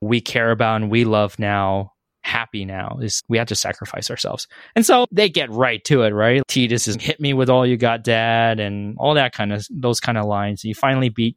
we 0.00 0.20
care 0.20 0.50
about 0.50 0.82
and 0.82 0.90
we 0.90 1.04
love 1.04 1.38
now 1.38 1.92
happy 2.22 2.64
now 2.64 2.98
is 3.02 3.22
we 3.28 3.38
have 3.38 3.48
to 3.48 3.54
sacrifice 3.54 4.10
ourselves. 4.10 4.46
And 4.76 4.86
so 4.86 5.06
they 5.10 5.28
get 5.28 5.50
right 5.50 5.82
to 5.84 6.02
it, 6.02 6.10
right? 6.10 6.42
Tidus 6.48 6.86
is 6.88 6.96
hit 6.96 7.20
me 7.20 7.34
with 7.34 7.50
all 7.50 7.66
you 7.66 7.76
got, 7.76 8.04
dad, 8.04 8.60
and 8.60 8.96
all 8.98 9.14
that 9.14 9.32
kind 9.32 9.52
of 9.52 9.66
those 9.70 10.00
kind 10.00 10.18
of 10.18 10.26
lines. 10.26 10.64
You 10.64 10.74
finally 10.74 11.08
beat 11.08 11.36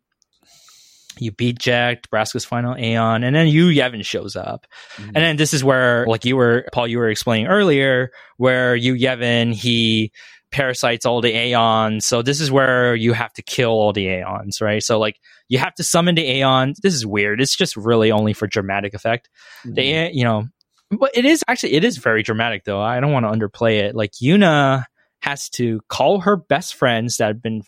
you 1.18 1.32
beat 1.32 1.60
Jecht, 1.60 2.08
Braska's 2.12 2.46
final 2.46 2.76
Aeon, 2.76 3.24
and 3.24 3.36
then 3.36 3.48
Yu 3.48 3.68
Yevon 3.68 4.06
shows 4.06 4.36
up. 4.36 4.68
Mm-hmm. 4.96 5.06
And 5.08 5.16
then 5.16 5.36
this 5.38 5.54
is 5.54 5.64
where, 5.64 6.06
like 6.08 6.26
you 6.26 6.36
were, 6.36 6.66
Paul, 6.74 6.88
you 6.88 6.98
were 6.98 7.10
explaining 7.10 7.48
earlier, 7.48 8.12
where 8.38 8.76
Yu 8.76 8.96
Yevon, 8.96 9.54
he 9.54 10.12
parasites 10.52 11.06
all 11.06 11.22
the 11.22 11.36
Aeons. 11.36 12.06
So 12.06 12.22
this 12.22 12.40
is 12.40 12.50
where 12.50 12.96
you 12.96 13.14
have 13.14 13.34
to 13.34 13.42
kill 13.42 13.72
all 13.72 13.92
the 13.92 14.08
Aeons, 14.08 14.62
right? 14.62 14.82
So 14.82 15.00
like 15.00 15.20
you 15.50 15.58
have 15.58 15.76
to 15.76 15.84
summon 15.84 16.16
the 16.16 16.24
Aeons. 16.24 16.80
This 16.82 16.94
is 16.94 17.06
weird. 17.06 17.42
It's 17.42 17.56
just 17.56 17.76
really 17.76 18.12
only 18.12 18.32
for 18.34 18.48
dramatic 18.48 18.94
effect. 18.94 19.30
Mm-hmm. 19.66 19.74
The, 19.74 20.12
you 20.14 20.24
know, 20.24 20.48
but 20.92 21.12
it 21.14 21.26
is 21.26 21.44
actually, 21.48 21.74
it 21.74 21.84
is 21.84 21.98
very 21.98 22.24
dramatic 22.24 22.64
though. 22.64 22.80
I 22.80 23.00
don't 23.02 23.12
want 23.12 23.26
to 23.26 23.32
underplay 23.32 23.82
it. 23.82 23.96
Like 23.96 24.12
Yuna 24.14 24.86
has 25.20 25.50
to 25.50 25.82
call 25.90 26.22
her 26.22 26.38
best 26.38 26.76
friends 26.76 27.18
that 27.18 27.28
have 27.28 27.42
been 27.42 27.64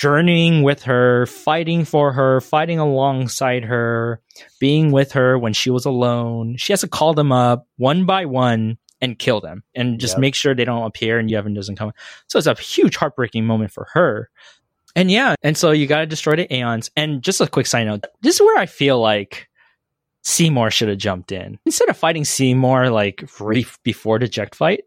journeying 0.00 0.62
with 0.62 0.84
her, 0.84 1.26
fighting 1.26 1.84
for 1.84 2.10
her, 2.10 2.40
fighting 2.40 2.78
alongside 2.78 3.64
her, 3.64 4.18
being 4.58 4.92
with 4.92 5.12
her 5.12 5.38
when 5.38 5.52
she 5.52 5.68
was 5.68 5.84
alone. 5.84 6.56
She 6.56 6.72
has 6.72 6.80
to 6.80 6.88
call 6.88 7.12
them 7.12 7.30
up 7.30 7.66
one 7.76 8.06
by 8.06 8.24
one 8.24 8.78
and 9.02 9.18
kill 9.18 9.42
them 9.42 9.62
and 9.74 10.00
just 10.00 10.14
yep. 10.14 10.20
make 10.22 10.34
sure 10.34 10.54
they 10.54 10.64
don't 10.64 10.86
appear 10.86 11.18
and 11.18 11.28
Yevon 11.28 11.54
doesn't 11.54 11.76
come. 11.76 11.92
So 12.28 12.38
it's 12.38 12.46
a 12.46 12.54
huge 12.54 12.96
heartbreaking 12.96 13.44
moment 13.44 13.72
for 13.72 13.88
her. 13.92 14.30
And 14.96 15.10
yeah, 15.10 15.34
and 15.42 15.54
so 15.54 15.70
you 15.70 15.86
got 15.86 16.00
to 16.00 16.06
destroy 16.06 16.34
the 16.36 16.52
Aeons. 16.52 16.90
And 16.96 17.22
just 17.22 17.42
a 17.42 17.46
quick 17.46 17.66
side 17.66 17.84
note, 17.84 18.06
this 18.22 18.36
is 18.36 18.40
where 18.40 18.58
I 18.58 18.64
feel 18.64 18.98
like 18.98 19.50
Seymour 20.22 20.70
should 20.70 20.88
have 20.88 20.96
jumped 20.96 21.30
in. 21.30 21.58
Instead 21.66 21.90
of 21.90 21.96
fighting 21.98 22.24
Seymour 22.24 22.88
like 22.88 23.28
right 23.38 23.66
before 23.82 24.18
the 24.18 24.26
Jecht 24.26 24.54
fight, 24.54 24.84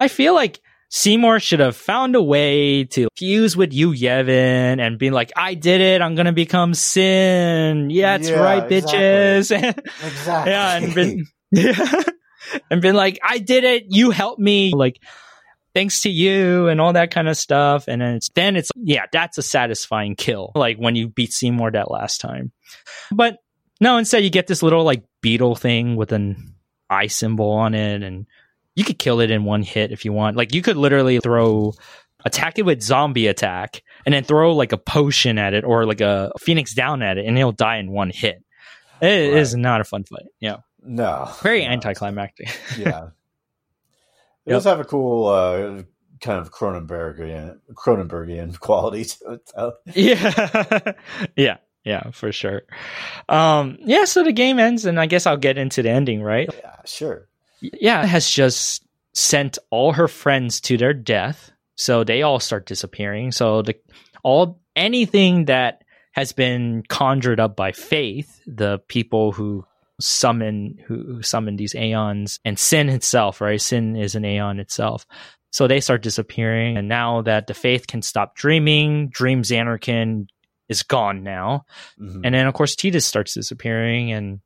I 0.00 0.08
feel 0.08 0.34
like 0.34 0.60
Seymour 0.94 1.40
should 1.40 1.60
have 1.60 1.74
found 1.74 2.14
a 2.16 2.22
way 2.22 2.84
to 2.84 3.08
fuse 3.16 3.56
with 3.56 3.72
Yu 3.72 3.92
Yevon 3.92 4.78
and 4.78 4.98
be 4.98 5.08
like, 5.08 5.32
I 5.34 5.54
did 5.54 5.80
it. 5.80 6.02
I'm 6.02 6.14
going 6.16 6.26
to 6.26 6.32
become 6.32 6.74
Sin. 6.74 7.88
Yeah, 7.88 8.18
that's 8.18 8.28
yeah, 8.28 8.38
right, 8.38 8.70
exactly. 8.70 8.98
bitches. 8.98 9.78
exactly. 10.06 10.52
Yeah. 10.52 10.76
And 10.76 10.94
been, 10.94 11.26
yeah. 11.50 12.02
and 12.70 12.82
been 12.82 12.94
like, 12.94 13.18
I 13.24 13.38
did 13.38 13.64
it. 13.64 13.84
You 13.88 14.10
helped 14.10 14.38
me. 14.38 14.74
Like, 14.74 15.00
thanks 15.72 16.02
to 16.02 16.10
you 16.10 16.68
and 16.68 16.78
all 16.78 16.92
that 16.92 17.10
kind 17.10 17.26
of 17.26 17.38
stuff. 17.38 17.86
And 17.88 18.02
then 18.02 18.16
it's, 18.16 18.28
then 18.34 18.56
it's, 18.56 18.70
yeah, 18.76 19.06
that's 19.10 19.38
a 19.38 19.42
satisfying 19.42 20.14
kill. 20.14 20.52
Like 20.54 20.76
when 20.76 20.94
you 20.94 21.08
beat 21.08 21.32
Seymour 21.32 21.70
that 21.70 21.90
last 21.90 22.20
time. 22.20 22.52
But 23.10 23.38
no, 23.80 23.96
instead 23.96 24.24
you 24.24 24.30
get 24.30 24.46
this 24.46 24.62
little 24.62 24.84
like 24.84 25.04
beetle 25.22 25.54
thing 25.54 25.96
with 25.96 26.12
an 26.12 26.54
eye 26.90 27.06
symbol 27.06 27.50
on 27.52 27.72
it 27.72 28.02
and 28.02 28.26
you 28.74 28.84
could 28.84 28.98
kill 28.98 29.20
it 29.20 29.30
in 29.30 29.44
one 29.44 29.62
hit 29.62 29.92
if 29.92 30.04
you 30.04 30.12
want. 30.12 30.36
Like 30.36 30.54
you 30.54 30.62
could 30.62 30.76
literally 30.76 31.20
throw 31.20 31.74
attack 32.24 32.58
it 32.58 32.62
with 32.62 32.82
zombie 32.82 33.26
attack 33.26 33.82
and 34.06 34.14
then 34.14 34.24
throw 34.24 34.54
like 34.54 34.72
a 34.72 34.78
potion 34.78 35.38
at 35.38 35.54
it 35.54 35.64
or 35.64 35.84
like 35.86 36.00
a 36.00 36.30
phoenix 36.38 36.72
down 36.74 37.02
at 37.02 37.18
it 37.18 37.26
and 37.26 37.36
it'll 37.38 37.52
die 37.52 37.76
in 37.76 37.90
one 37.90 38.10
hit. 38.10 38.42
It 39.00 39.06
right. 39.06 39.38
is 39.38 39.54
not 39.54 39.80
a 39.80 39.84
fun 39.84 40.04
fight. 40.04 40.26
Yeah. 40.40 40.58
No. 40.82 41.30
Very 41.42 41.64
no. 41.64 41.70
anticlimactic. 41.72 42.48
yeah. 42.78 43.08
It 44.44 44.50
yep. 44.50 44.56
does 44.56 44.64
have 44.64 44.80
a 44.80 44.84
cool 44.84 45.26
uh, 45.28 45.82
kind 46.20 46.38
of 46.38 46.52
Cronenbergian 46.52 47.58
Cronenbergian 47.74 48.58
quality 48.60 49.04
to 49.04 49.32
it 49.32 49.50
though. 49.54 49.72
Yeah. 49.94 50.92
yeah. 51.36 51.56
Yeah, 51.84 52.12
for 52.12 52.30
sure. 52.30 52.62
Um, 53.28 53.76
yeah, 53.80 54.04
so 54.04 54.22
the 54.22 54.30
game 54.30 54.60
ends 54.60 54.84
and 54.84 55.00
I 55.00 55.06
guess 55.06 55.26
I'll 55.26 55.36
get 55.36 55.58
into 55.58 55.82
the 55.82 55.90
ending, 55.90 56.22
right? 56.22 56.48
Yeah, 56.62 56.76
sure 56.84 57.28
yeah, 57.62 58.04
has 58.04 58.28
just 58.28 58.84
sent 59.14 59.58
all 59.70 59.92
her 59.92 60.08
friends 60.08 60.60
to 60.62 60.76
their 60.76 60.94
death 60.94 61.52
So 61.76 62.04
they 62.04 62.22
all 62.22 62.40
start 62.40 62.66
disappearing. 62.66 63.32
So 63.32 63.62
the 63.62 63.74
all 64.22 64.60
anything 64.76 65.46
that 65.46 65.82
has 66.12 66.32
been 66.32 66.82
conjured 66.88 67.40
up 67.40 67.56
by 67.56 67.72
fayth, 67.72 68.40
the 68.46 68.78
people 68.88 69.32
who 69.32 69.64
summon 70.00 70.78
who, 70.86 70.94
who 71.14 71.22
summon 71.22 71.56
these 71.56 71.74
aeons 71.74 72.38
and 72.44 72.58
sin 72.58 72.88
itself, 72.88 73.40
right? 73.40 73.60
Sin 73.60 73.96
is 73.96 74.14
an 74.14 74.24
aeon 74.24 74.60
itself. 74.60 75.06
So 75.50 75.66
they 75.66 75.80
start 75.80 76.02
disappearing. 76.02 76.76
And 76.76 76.88
now 76.88 77.22
that 77.22 77.46
the 77.46 77.52
fayth 77.52 77.86
can 77.86 78.02
stop 78.02 78.34
dreaming, 78.36 79.08
Dream 79.08 79.42
Zanarkand 79.42 80.28
is 80.68 80.82
gone 80.82 81.22
now. 81.22 81.64
Mm-hmm. 82.00 82.20
And 82.24 82.34
then, 82.34 82.46
of 82.46 82.54
course, 82.54 82.74
Tidus 82.74 83.02
starts 83.02 83.34
disappearing. 83.34 84.12
And 84.12 84.40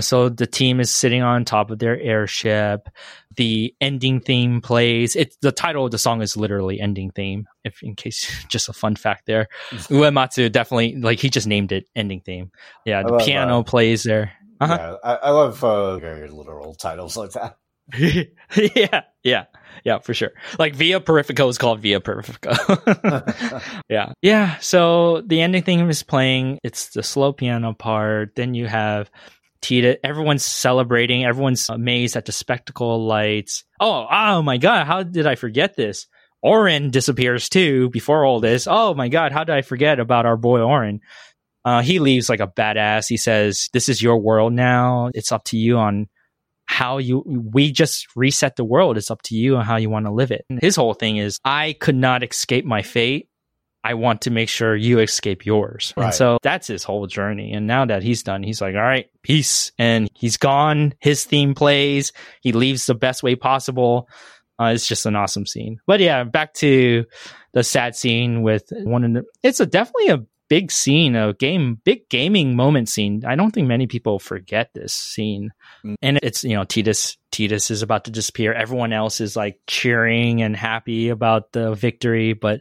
so 0.00 0.28
the 0.28 0.46
team 0.46 0.80
is 0.80 0.90
sitting 0.90 1.22
on 1.22 1.44
top 1.44 1.70
of 1.70 1.78
their 1.78 2.00
airship. 2.00 2.88
The 3.36 3.74
ending 3.80 4.20
theme 4.20 4.60
plays. 4.60 5.16
It 5.16 5.36
the 5.40 5.52
title 5.52 5.84
of 5.84 5.90
the 5.90 5.98
song 5.98 6.22
is 6.22 6.36
literally 6.36 6.80
ending 6.80 7.10
theme. 7.10 7.46
If 7.64 7.82
in 7.82 7.94
case 7.94 8.44
just 8.48 8.68
a 8.68 8.72
fun 8.72 8.96
fact 8.96 9.26
there, 9.26 9.48
Uematsu 9.70 10.50
definitely 10.50 10.96
like 10.96 11.18
he 11.18 11.28
just 11.28 11.46
named 11.46 11.72
it 11.72 11.88
ending 11.94 12.20
theme. 12.20 12.50
Yeah, 12.84 13.02
the 13.02 13.18
piano 13.18 13.60
uh, 13.60 13.62
plays 13.62 14.02
there. 14.02 14.32
Uh-huh. 14.60 14.76
Yeah, 14.78 14.96
I, 15.02 15.14
I 15.14 15.30
love 15.30 15.62
uh, 15.64 15.98
very 15.98 16.28
literal 16.28 16.74
titles 16.74 17.16
like 17.16 17.32
that. 17.32 17.56
yeah, 17.98 19.02
yeah, 19.24 19.44
yeah, 19.84 19.98
for 19.98 20.14
sure. 20.14 20.30
Like 20.58 20.76
Via 20.76 21.00
Purifica 21.00 21.48
is 21.48 21.58
called 21.58 21.80
Via 21.80 22.00
Purifica. 22.00 23.60
yeah, 23.88 24.12
yeah. 24.22 24.58
So 24.58 25.22
the 25.22 25.40
ending 25.40 25.64
theme 25.64 25.90
is 25.90 26.02
playing. 26.02 26.60
It's 26.62 26.90
the 26.90 27.02
slow 27.02 27.32
piano 27.32 27.74
part. 27.74 28.36
Then 28.36 28.54
you 28.54 28.68
have 28.68 29.10
Tita. 29.62 30.04
Everyone's 30.04 30.44
celebrating. 30.44 31.24
Everyone's 31.24 31.68
amazed 31.68 32.16
at 32.16 32.26
the 32.26 32.32
spectacle 32.32 33.06
lights. 33.06 33.64
Oh, 33.80 34.06
oh 34.10 34.42
my 34.42 34.58
god! 34.58 34.86
How 34.86 35.02
did 35.02 35.26
I 35.26 35.36
forget 35.36 35.76
this? 35.76 36.06
Auron 36.42 36.90
disappears 36.90 37.48
too 37.48 37.88
before 37.90 38.24
all 38.24 38.40
this. 38.40 38.66
Oh 38.68 38.94
my 38.94 39.08
god! 39.08 39.32
How 39.32 39.44
did 39.44 39.54
I 39.54 39.62
forget 39.62 40.00
about 40.00 40.26
our 40.26 40.36
boy 40.36 40.60
Auron? 40.60 41.00
Uh, 41.64 41.80
he 41.80 42.00
leaves 42.00 42.28
like 42.28 42.40
a 42.40 42.48
badass. 42.48 43.08
He 43.08 43.16
says, 43.16 43.68
"This 43.72 43.88
is 43.88 44.02
your 44.02 44.18
world 44.20 44.52
now. 44.52 45.10
It's 45.14 45.30
up 45.30 45.44
to 45.44 45.56
you 45.56 45.78
on 45.78 46.08
how 46.66 46.98
you. 46.98 47.22
We 47.26 47.70
just 47.70 48.08
reset 48.16 48.56
the 48.56 48.64
world. 48.64 48.96
It's 48.96 49.10
up 49.10 49.22
to 49.22 49.36
you 49.36 49.56
on 49.56 49.64
how 49.64 49.76
you 49.76 49.88
want 49.88 50.06
to 50.06 50.12
live 50.12 50.32
it." 50.32 50.44
And 50.50 50.60
his 50.60 50.74
whole 50.74 50.94
thing 50.94 51.18
is, 51.18 51.38
"I 51.44 51.76
could 51.78 51.94
not 51.94 52.24
escape 52.24 52.64
my 52.64 52.82
fate. 52.82 53.28
I 53.84 53.94
want 53.94 54.22
to 54.22 54.30
make 54.30 54.48
sure 54.48 54.76
you 54.76 55.00
escape 55.00 55.44
yours. 55.44 55.92
Right. 55.96 56.06
And 56.06 56.14
so 56.14 56.38
that's 56.42 56.68
his 56.68 56.84
whole 56.84 57.06
journey. 57.06 57.52
And 57.52 57.66
now 57.66 57.84
that 57.84 58.02
he's 58.02 58.22
done, 58.22 58.42
he's 58.42 58.60
like, 58.60 58.74
all 58.74 58.80
right, 58.80 59.10
peace. 59.22 59.72
And 59.78 60.08
he's 60.14 60.36
gone. 60.36 60.94
His 61.00 61.24
theme 61.24 61.54
plays. 61.54 62.12
He 62.40 62.52
leaves 62.52 62.86
the 62.86 62.94
best 62.94 63.22
way 63.22 63.34
possible. 63.34 64.08
Uh, 64.60 64.66
it's 64.66 64.86
just 64.86 65.06
an 65.06 65.16
awesome 65.16 65.46
scene. 65.46 65.80
But 65.86 66.00
yeah, 66.00 66.22
back 66.24 66.54
to 66.54 67.04
the 67.52 67.64
sad 67.64 67.96
scene 67.96 68.42
with 68.42 68.64
one 68.70 69.04
of 69.04 69.12
the, 69.12 69.24
it's 69.42 69.60
a 69.60 69.66
definitely 69.66 70.08
a 70.08 70.24
big 70.48 70.70
scene, 70.70 71.16
a 71.16 71.32
game, 71.32 71.80
big 71.82 72.08
gaming 72.10 72.54
moment 72.54 72.88
scene. 72.88 73.24
I 73.26 73.36
don't 73.36 73.52
think 73.52 73.66
many 73.66 73.86
people 73.86 74.18
forget 74.18 74.70
this 74.74 74.92
scene. 74.92 75.50
Mm. 75.82 75.94
And 76.02 76.18
it's, 76.22 76.44
you 76.44 76.54
know, 76.54 76.64
Tidus, 76.64 77.16
Tidus 77.32 77.70
is 77.70 77.80
about 77.80 78.04
to 78.04 78.10
disappear. 78.10 78.52
Everyone 78.52 78.92
else 78.92 79.22
is 79.22 79.34
like 79.34 79.58
cheering 79.66 80.42
and 80.42 80.54
happy 80.54 81.08
about 81.08 81.52
the 81.52 81.74
victory, 81.74 82.34
but 82.34 82.60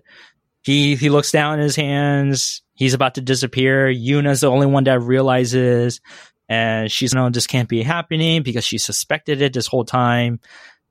he 0.61 0.95
he 0.95 1.09
looks 1.09 1.31
down 1.31 1.59
in 1.59 1.63
his 1.63 1.75
hands. 1.75 2.61
He's 2.73 2.93
about 2.93 3.15
to 3.15 3.21
disappear. 3.21 3.87
Yuna's 3.87 4.41
the 4.41 4.49
only 4.49 4.67
one 4.67 4.85
that 4.85 5.01
realizes, 5.01 6.01
and 6.49 6.91
she's 6.91 7.13
no, 7.13 7.29
this 7.29 7.47
can't 7.47 7.69
be 7.69 7.83
happening 7.83 8.43
because 8.43 8.63
she 8.65 8.77
suspected 8.77 9.41
it 9.41 9.53
this 9.53 9.67
whole 9.67 9.85
time. 9.85 10.39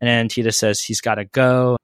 And 0.00 0.08
then 0.08 0.28
Tidus 0.28 0.54
says 0.54 0.80
he's 0.80 1.00
got 1.00 1.16
to 1.16 1.24
go. 1.24 1.76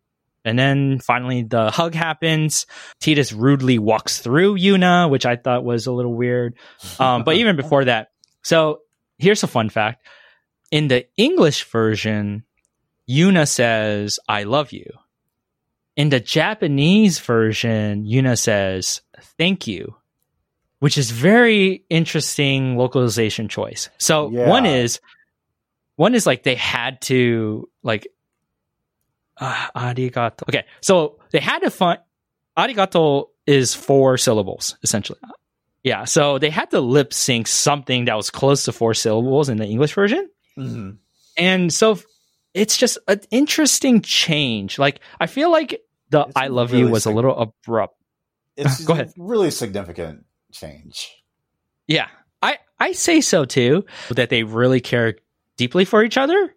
And 0.45 0.59
then 0.59 1.01
finally 1.01 1.43
the 1.43 1.71
hug 1.71 1.95
happens. 1.95 2.67
Tidus 3.03 3.35
rudely 3.37 3.79
walks 3.79 4.21
through 4.21 4.57
Yuna, 4.57 5.11
which 5.11 5.27
I 5.27 5.37
thought 5.37 5.65
was 5.65 5.87
a 5.87 5.93
little 5.93 6.15
weird. 6.15 6.55
Um, 7.01 7.25
but 7.25 7.37
even 7.37 7.57
before 7.57 7.85
that, 7.85 8.09
so 8.43 8.81
here's 9.19 9.43
a 9.43 9.49
fun 9.49 9.71
fact. 9.71 10.07
In 10.71 10.89
the 10.89 11.07
English 11.17 11.65
version, 11.65 12.45
Yuna 13.11 13.49
says, 13.49 14.19
I 14.29 14.45
love 14.45 14.73
you. 14.73 14.91
In 15.97 16.11
the 16.11 16.21
Japanese 16.21 17.19
version, 17.19 18.05
Yuna 18.05 18.39
says, 18.39 19.01
thank 19.39 19.67
you, 19.67 19.97
which 20.79 20.99
is 20.99 21.11
very 21.11 21.85
interesting 21.89 22.77
localization 22.77 23.49
choice. 23.49 23.89
So 23.97 24.31
yeah. 24.31 24.47
one 24.47 24.67
is, 24.67 25.01
one 25.97 26.15
is 26.15 26.27
like 26.27 26.43
they 26.43 26.55
had 26.55 27.01
to 27.03 27.71
like, 27.83 28.07
uh, 29.39 29.69
arigato. 29.75 30.43
Okay. 30.49 30.67
So 30.83 31.19
they 31.31 31.41
had 31.41 31.61
to 31.61 31.71
find, 31.71 31.99
arigato 32.59 33.29
is 33.47 33.75
four 33.75 34.19
syllables 34.19 34.77
essentially. 34.83 35.19
Yeah. 35.83 36.05
So 36.05 36.39
they 36.39 36.51
had 36.51 36.71
to 36.73 36.81
lip 36.81 37.15
sync 37.15 37.47
something 37.47 38.05
that 38.05 38.17
was 38.17 38.29
close 38.29 38.67
to 38.67 38.73
four 38.73 38.93
syllables 38.93 39.49
in 39.49 39.57
the 39.57 39.65
English 39.65 39.95
version. 39.95 40.29
Mm-hmm. 40.59 40.91
And 41.39 41.73
so 41.73 41.99
it's 42.53 42.77
just 42.77 42.99
an 43.09 43.21
interesting 43.31 44.03
change. 44.03 44.79
Like 44.79 45.01
I 45.21 45.27
feel 45.27 45.51
like 45.51 45.81
the 46.11 46.23
it's 46.27 46.33
I 46.37 46.49
love 46.49 46.73
really 46.73 46.85
you 46.85 46.91
was 46.91 47.05
sig- 47.05 47.13
a 47.13 47.17
little 47.17 47.37
abrupt. 47.39 47.95
It's 48.57 48.85
Go 48.87 48.95
ahead. 48.95 49.13
really 49.19 49.51
significant 49.51 50.25
change. 50.51 51.11
Yeah. 51.87 52.09
I, 52.41 52.59
I 52.81 52.93
say 52.93 53.21
so 53.21 53.45
too, 53.45 53.85
that 54.11 54.31
they 54.31 54.45
really 54.45 54.81
care 54.81 55.17
deeply 55.59 55.85
for 55.85 56.03
each 56.03 56.17
other. 56.17 56.55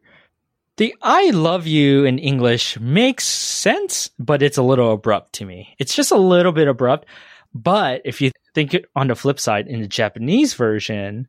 The 0.78 0.96
I 1.02 1.32
love 1.32 1.68
you 1.68 2.06
in 2.06 2.18
English 2.20 2.80
makes 2.80 3.26
sense, 3.26 4.12
but 4.18 4.42
it's 4.42 4.58
a 4.58 4.64
little 4.64 4.94
abrupt 4.94 5.34
to 5.34 5.46
me. 5.46 5.76
It's 5.78 5.94
just 5.94 6.12
a 6.12 6.18
little 6.18 6.54
bit 6.54 6.70
abrupt. 6.70 7.06
But 7.54 8.02
if 8.06 8.22
you 8.22 8.32
think 8.56 8.78
on 8.96 9.08
the 9.08 9.16
flip 9.16 9.40
side, 9.40 9.68
in 9.68 9.82
the 9.82 9.88
Japanese 9.88 10.54
version, 10.54 11.28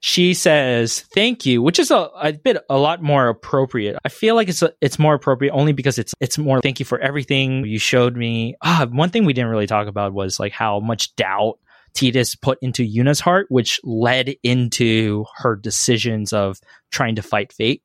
she 0.00 0.34
says 0.34 1.00
thank 1.14 1.46
you 1.46 1.62
which 1.62 1.78
is 1.78 1.90
a, 1.90 2.10
a 2.20 2.32
bit 2.32 2.58
a 2.68 2.76
lot 2.76 3.02
more 3.02 3.28
appropriate. 3.28 3.96
I 4.04 4.08
feel 4.08 4.34
like 4.34 4.48
it's 4.48 4.62
a, 4.62 4.72
it's 4.80 4.98
more 4.98 5.14
appropriate 5.14 5.52
only 5.52 5.72
because 5.72 5.98
it's 5.98 6.14
it's 6.20 6.38
more 6.38 6.60
thank 6.60 6.80
you 6.80 6.86
for 6.86 6.98
everything 6.98 7.64
you 7.66 7.78
showed 7.78 8.16
me. 8.16 8.56
Ah 8.62 8.86
one 8.90 9.10
thing 9.10 9.24
we 9.24 9.32
didn't 9.32 9.50
really 9.50 9.66
talk 9.66 9.88
about 9.88 10.12
was 10.12 10.38
like 10.38 10.52
how 10.52 10.80
much 10.80 11.14
doubt 11.16 11.58
Tidus 11.94 12.40
put 12.40 12.58
into 12.60 12.84
Yuna's 12.84 13.20
heart 13.20 13.46
which 13.48 13.80
led 13.84 14.34
into 14.42 15.24
her 15.36 15.56
decisions 15.56 16.32
of 16.32 16.58
trying 16.90 17.16
to 17.16 17.22
fight 17.22 17.52
fate. 17.52 17.82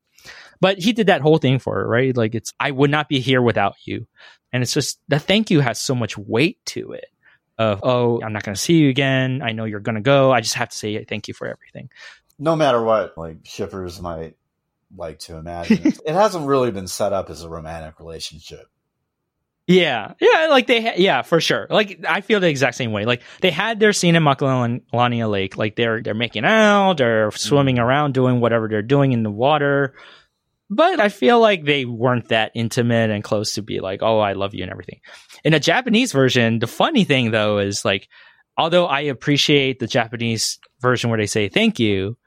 But 0.59 0.77
he 0.77 0.93
did 0.93 1.07
that 1.07 1.21
whole 1.21 1.37
thing 1.37 1.59
for 1.59 1.75
her 1.75 1.87
right? 1.87 2.15
Like 2.15 2.35
it's 2.35 2.53
i 2.59 2.71
would 2.71 2.91
not 2.91 3.09
be 3.09 3.19
here 3.19 3.41
without 3.41 3.75
you. 3.85 4.05
And 4.53 4.61
it's 4.61 4.73
just 4.73 4.99
the 5.07 5.17
thank 5.17 5.49
you 5.49 5.61
has 5.61 5.79
so 5.79 5.95
much 5.95 6.17
weight 6.17 6.57
to 6.67 6.91
it 6.91 7.05
of 7.61 7.79
oh 7.83 8.21
i'm 8.21 8.33
not 8.33 8.43
going 8.43 8.55
to 8.55 8.61
see 8.61 8.75
you 8.75 8.89
again 8.89 9.41
i 9.43 9.51
know 9.51 9.65
you're 9.65 9.79
going 9.79 9.95
to 9.95 10.01
go 10.01 10.31
i 10.31 10.41
just 10.41 10.55
have 10.55 10.69
to 10.69 10.77
say 10.77 11.03
thank 11.05 11.27
you 11.27 11.33
for 11.33 11.47
everything 11.47 11.89
no 12.39 12.55
matter 12.55 12.81
what 12.81 13.17
like 13.17 13.37
shippers 13.43 14.01
might 14.01 14.35
like 14.95 15.19
to 15.19 15.37
imagine 15.37 15.79
it 16.05 16.13
hasn't 16.13 16.45
really 16.45 16.71
been 16.71 16.87
set 16.87 17.13
up 17.13 17.29
as 17.29 17.43
a 17.43 17.49
romantic 17.49 17.99
relationship 17.99 18.67
yeah, 19.67 20.13
yeah, 20.19 20.47
like 20.49 20.67
they, 20.67 20.81
ha- 20.81 20.93
yeah, 20.97 21.21
for 21.21 21.39
sure. 21.39 21.67
Like 21.69 22.03
I 22.07 22.21
feel 22.21 22.39
the 22.39 22.49
exact 22.49 22.75
same 22.75 22.91
way. 22.91 23.05
Like 23.05 23.21
they 23.41 23.51
had 23.51 23.79
their 23.79 23.93
scene 23.93 24.15
in 24.15 24.23
Macalania 24.23 25.29
Lake. 25.29 25.55
Like 25.55 25.75
they're 25.75 26.01
they're 26.01 26.13
making 26.13 26.45
out, 26.45 26.97
they're 26.97 27.31
swimming 27.31 27.77
mm. 27.77 27.83
around, 27.83 28.13
doing 28.13 28.41
whatever 28.41 28.67
they're 28.67 28.81
doing 28.81 29.11
in 29.13 29.23
the 29.23 29.31
water. 29.31 29.93
But 30.73 31.01
I 31.01 31.09
feel 31.09 31.41
like 31.41 31.65
they 31.65 31.83
weren't 31.83 32.29
that 32.29 32.53
intimate 32.55 33.09
and 33.09 33.21
close 33.21 33.55
to 33.55 33.61
be 33.61 33.81
like, 33.81 34.01
oh, 34.01 34.19
I 34.19 34.33
love 34.33 34.55
you 34.55 34.63
and 34.63 34.71
everything. 34.71 35.01
In 35.43 35.53
a 35.53 35.59
Japanese 35.59 36.13
version, 36.13 36.59
the 36.59 36.67
funny 36.67 37.03
thing 37.03 37.31
though 37.31 37.57
is 37.57 37.83
like, 37.83 38.07
although 38.57 38.85
I 38.85 39.01
appreciate 39.01 39.79
the 39.79 39.87
Japanese 39.87 40.59
version 40.79 41.09
where 41.09 41.19
they 41.19 41.27
say 41.27 41.49
thank 41.49 41.77
you, 41.77 42.17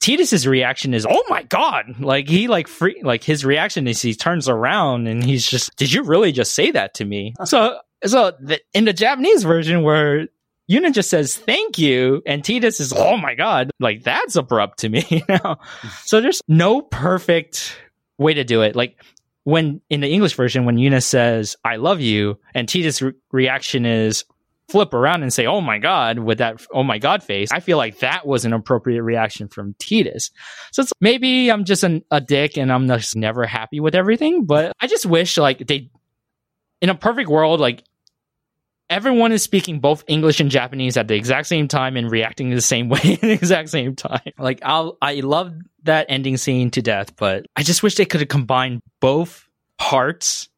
Tidus's 0.00 0.46
reaction 0.46 0.94
is, 0.94 1.06
"Oh 1.08 1.22
my 1.28 1.42
god!" 1.42 2.00
Like 2.00 2.26
he 2.26 2.48
like 2.48 2.68
free, 2.68 3.02
like 3.04 3.22
his 3.22 3.44
reaction 3.44 3.86
is 3.86 4.00
he 4.00 4.14
turns 4.14 4.48
around 4.48 5.06
and 5.06 5.22
he's 5.22 5.46
just, 5.46 5.76
"Did 5.76 5.92
you 5.92 6.02
really 6.02 6.32
just 6.32 6.54
say 6.54 6.70
that 6.70 6.94
to 6.94 7.04
me?" 7.04 7.34
so, 7.44 7.78
so 8.06 8.32
the, 8.40 8.60
in 8.72 8.86
the 8.86 8.94
Japanese 8.94 9.42
version 9.42 9.82
where 9.82 10.28
Yuna 10.70 10.94
just 10.94 11.10
says 11.10 11.36
thank 11.36 11.78
you, 11.78 12.22
and 12.24 12.42
Tidus 12.42 12.80
is, 12.80 12.94
"Oh 12.96 13.18
my 13.18 13.34
god!" 13.34 13.70
Like 13.78 14.02
that's 14.02 14.36
abrupt 14.36 14.78
to 14.78 14.88
me 14.88 15.22
now. 15.28 15.58
Hmm. 15.60 15.88
so 16.04 16.22
there's 16.22 16.40
no 16.48 16.80
perfect 16.80 17.76
way 18.20 18.34
to 18.34 18.44
do 18.44 18.62
it. 18.62 18.76
Like 18.76 19.02
when 19.44 19.80
in 19.88 20.00
the 20.00 20.08
English 20.08 20.34
version, 20.34 20.66
when 20.66 20.78
Eunice 20.78 21.06
says 21.06 21.56
"I 21.64 21.76
love 21.76 22.00
you," 22.00 22.38
and 22.54 22.68
Tidus' 22.68 23.02
re- 23.02 23.12
reaction 23.32 23.86
is 23.86 24.24
flip 24.68 24.94
around 24.94 25.22
and 25.22 25.32
say 25.32 25.46
"Oh 25.46 25.60
my 25.60 25.78
god" 25.78 26.18
with 26.20 26.38
that 26.38 26.64
"Oh 26.72 26.84
my 26.84 26.98
god" 26.98 27.22
face, 27.22 27.50
I 27.50 27.60
feel 27.60 27.78
like 27.78 27.98
that 28.00 28.26
was 28.26 28.44
an 28.44 28.52
appropriate 28.52 29.02
reaction 29.02 29.48
from 29.48 29.74
Tidus. 29.74 30.30
So 30.72 30.82
it's 30.82 30.92
maybe 31.00 31.50
I'm 31.50 31.64
just 31.64 31.82
an, 31.82 32.04
a 32.10 32.20
dick 32.20 32.56
and 32.56 32.70
I'm 32.70 32.86
just 32.86 33.16
never 33.16 33.44
happy 33.46 33.80
with 33.80 33.94
everything, 33.94 34.44
but 34.44 34.72
I 34.80 34.86
just 34.86 35.06
wish 35.06 35.36
like 35.38 35.66
they, 35.66 35.90
in 36.80 36.90
a 36.90 36.94
perfect 36.94 37.30
world, 37.30 37.58
like 37.58 37.82
everyone 38.90 39.30
is 39.32 39.42
speaking 39.42 39.78
both 39.78 40.04
English 40.08 40.40
and 40.40 40.50
Japanese 40.50 40.96
at 40.96 41.08
the 41.08 41.14
exact 41.14 41.46
same 41.46 41.68
time 41.68 41.96
and 41.96 42.10
reacting 42.10 42.50
the 42.50 42.60
same 42.60 42.88
way 42.90 43.00
at 43.04 43.20
the 43.20 43.30
exact 43.30 43.70
same 43.70 43.96
time. 43.96 44.32
Like 44.38 44.60
I'll, 44.62 44.98
I 45.00 45.20
love 45.20 45.54
that 45.84 46.06
ending 46.10 46.36
scene 46.36 46.70
to 46.72 46.82
death, 46.82 47.16
but 47.16 47.46
I 47.56 47.62
just 47.62 47.82
wish 47.82 47.94
they 47.94 48.04
could 48.04 48.20
have 48.20 48.28
combined 48.28 48.82
both 49.00 49.48
parts 49.78 50.48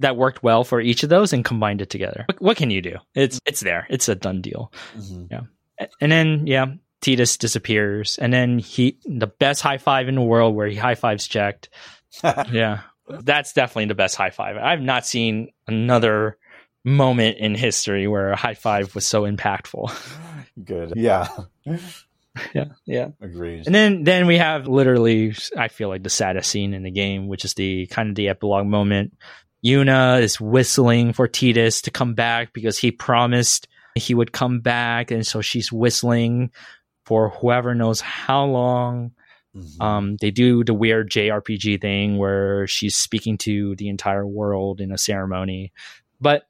that 0.00 0.16
worked 0.16 0.42
well 0.42 0.64
for 0.64 0.80
each 0.80 1.02
of 1.02 1.08
those 1.08 1.32
and 1.32 1.44
combined 1.44 1.80
it 1.80 1.90
together. 1.90 2.24
What, 2.26 2.42
what 2.42 2.56
can 2.56 2.70
you 2.70 2.82
do? 2.82 2.96
It's 3.14 3.40
it's 3.46 3.60
there. 3.60 3.86
It's 3.88 4.08
a 4.08 4.14
done 4.14 4.42
deal. 4.42 4.72
Mm-hmm. 4.96 5.24
Yeah. 5.30 5.86
And 6.00 6.12
then 6.12 6.46
yeah, 6.46 6.66
Tidus 7.00 7.38
disappears, 7.38 8.18
and 8.18 8.32
then 8.32 8.58
he 8.58 8.98
the 9.06 9.26
best 9.26 9.62
high 9.62 9.78
five 9.78 10.08
in 10.08 10.16
the 10.16 10.22
world 10.22 10.54
where 10.54 10.68
he 10.68 10.76
high 10.76 10.94
fives 10.94 11.28
Jecht. 11.28 11.68
yeah, 12.52 12.80
that's 13.08 13.52
definitely 13.52 13.86
the 13.86 13.94
best 13.94 14.16
high 14.16 14.30
five. 14.30 14.56
I've 14.56 14.82
not 14.82 15.06
seen 15.06 15.50
another 15.66 16.38
moment 16.84 17.38
in 17.38 17.54
history 17.54 18.06
where 18.06 18.30
a 18.30 18.36
high 18.36 18.54
five 18.54 18.94
was 18.94 19.06
so 19.06 19.22
impactful. 19.22 19.92
Good. 20.64 20.94
Yeah. 20.96 21.28
yeah, 22.54 22.64
yeah. 22.86 23.08
Agreed. 23.20 23.66
And 23.66 23.74
then 23.74 24.04
then 24.04 24.26
we 24.26 24.38
have 24.38 24.66
literally 24.66 25.34
I 25.56 25.68
feel 25.68 25.88
like 25.88 26.02
the 26.02 26.10
saddest 26.10 26.50
scene 26.50 26.74
in 26.74 26.82
the 26.82 26.90
game, 26.90 27.28
which 27.28 27.44
is 27.44 27.54
the 27.54 27.86
kind 27.86 28.08
of 28.08 28.14
the 28.14 28.28
epilogue 28.28 28.66
moment. 28.66 29.16
Yuna 29.64 30.22
is 30.22 30.40
whistling 30.40 31.12
for 31.12 31.26
Tidus 31.26 31.82
to 31.82 31.90
come 31.90 32.14
back 32.14 32.52
because 32.52 32.78
he 32.78 32.92
promised 32.92 33.66
he 33.94 34.14
would 34.14 34.32
come 34.32 34.60
back, 34.60 35.10
and 35.10 35.26
so 35.26 35.40
she's 35.40 35.72
whistling 35.72 36.50
for 37.04 37.30
whoever 37.30 37.74
knows 37.74 38.00
how 38.00 38.44
long. 38.44 39.12
Mm-hmm. 39.56 39.82
Um, 39.82 40.16
they 40.20 40.30
do 40.30 40.62
the 40.62 40.74
weird 40.74 41.10
JRPG 41.10 41.80
thing 41.80 42.18
where 42.18 42.66
she's 42.66 42.96
speaking 42.96 43.38
to 43.38 43.74
the 43.76 43.88
entire 43.88 44.26
world 44.26 44.80
in 44.80 44.92
a 44.92 44.98
ceremony. 44.98 45.72
But 46.20 46.47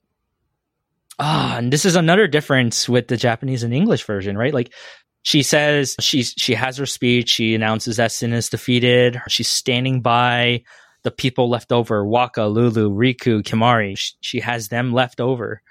ah, 1.19 1.59
and 1.59 1.73
this 1.73 1.85
is 1.85 1.97
another 1.97 2.27
difference 2.27 2.89
with 2.89 3.09
the 3.09 3.17
Japanese 3.17 3.63
and 3.63 3.75
English 3.75 4.05
version, 4.05 4.37
right? 4.37 4.55
Like 4.55 4.73
she 5.23 5.43
says 5.43 5.97
she's 6.01 6.35
she 6.37 6.55
has 6.55 6.77
her 6.77 6.87
speech. 6.87 7.31
She 7.31 7.55
announces 7.55 7.97
that 7.97 8.13
Sin 8.13 8.33
is 8.33 8.49
defeated. 8.49 9.21
She's 9.29 9.49
standing 9.49 10.01
by 10.01 10.63
the 11.03 11.11
people 11.11 11.49
left 11.51 11.73
over: 11.73 12.05
Wakka, 12.05 12.53
Lulu, 12.53 12.91
Rikku, 12.91 13.43
Kimahri. 13.43 13.97
She, 13.99 14.15
she 14.21 14.41
has 14.41 14.69
them 14.69 14.93
left 14.93 15.21
over, 15.21 15.63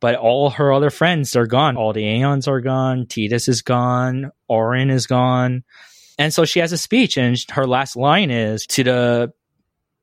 but 0.00 0.16
all 0.16 0.50
her 0.50 0.72
other 0.72 0.90
friends 0.90 1.34
are 1.36 1.46
gone. 1.46 1.76
All 1.76 1.92
the 1.92 2.04
Aeons 2.04 2.46
are 2.48 2.60
gone. 2.60 3.06
Tidus 3.06 3.48
is 3.48 3.62
gone. 3.62 4.30
Auron 4.48 4.90
is 4.90 5.06
gone. 5.06 5.64
And 6.18 6.32
so 6.32 6.44
she 6.44 6.60
has 6.60 6.72
a 6.72 6.78
speech, 6.78 7.16
and 7.16 7.36
her 7.50 7.66
last 7.66 7.96
line 7.96 8.30
is 8.30 8.66
to 8.66 8.84
the 8.84 9.32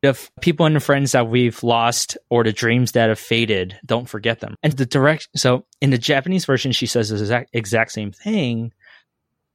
the 0.01 0.29
people 0.41 0.65
and 0.65 0.81
friends 0.81 1.11
that 1.11 1.29
we've 1.29 1.61
lost 1.63 2.17
or 2.29 2.43
the 2.43 2.53
dreams 2.53 2.93
that 2.93 3.09
have 3.09 3.19
faded, 3.19 3.77
don't 3.85 4.07
forget 4.07 4.39
them. 4.39 4.55
And 4.63 4.73
the 4.73 4.85
direct, 4.85 5.27
so 5.35 5.65
in 5.81 5.89
the 5.89 5.97
Japanese 5.97 6.45
version, 6.45 6.71
she 6.71 6.85
says 6.85 7.09
the 7.09 7.15
exact, 7.15 7.49
exact 7.53 7.91
same 7.91 8.11
thing, 8.11 8.73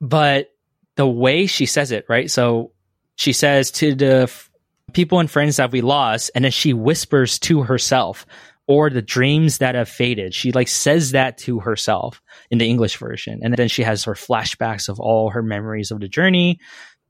but 0.00 0.50
the 0.97 1.06
way 1.06 1.47
she 1.47 1.66
says 1.66 1.92
it, 1.92 2.05
right? 2.08 2.31
So 2.31 2.73
she 3.16 3.32
says 3.32 3.70
to 3.73 3.94
the 3.94 4.23
f- 4.24 4.50
people 4.92 5.18
and 5.18 5.31
friends 5.31 5.56
that 5.56 5.73
we 5.73 5.81
lost, 5.81 6.31
and 6.34 6.44
then 6.44 6.52
she 6.52 6.73
whispers 6.73 7.39
to 7.40 7.62
herself, 7.62 8.26
or 8.66 8.90
the 8.90 9.02
dreams 9.02 9.58
that 9.58 9.74
have 9.74 9.89
faded. 9.89 10.34
She 10.34 10.52
like 10.52 10.68
says 10.68 11.12
that 11.12 11.39
to 11.39 11.60
herself 11.60 12.23
in 12.50 12.58
the 12.58 12.68
English 12.68 12.97
version. 12.97 13.40
And 13.42 13.55
then 13.55 13.68
she 13.68 13.82
has 13.82 14.05
her 14.05 14.14
flashbacks 14.14 14.89
of 14.89 15.00
all 15.00 15.31
her 15.31 15.42
memories 15.42 15.90
of 15.90 16.00
the 16.00 16.08
journey. 16.08 16.60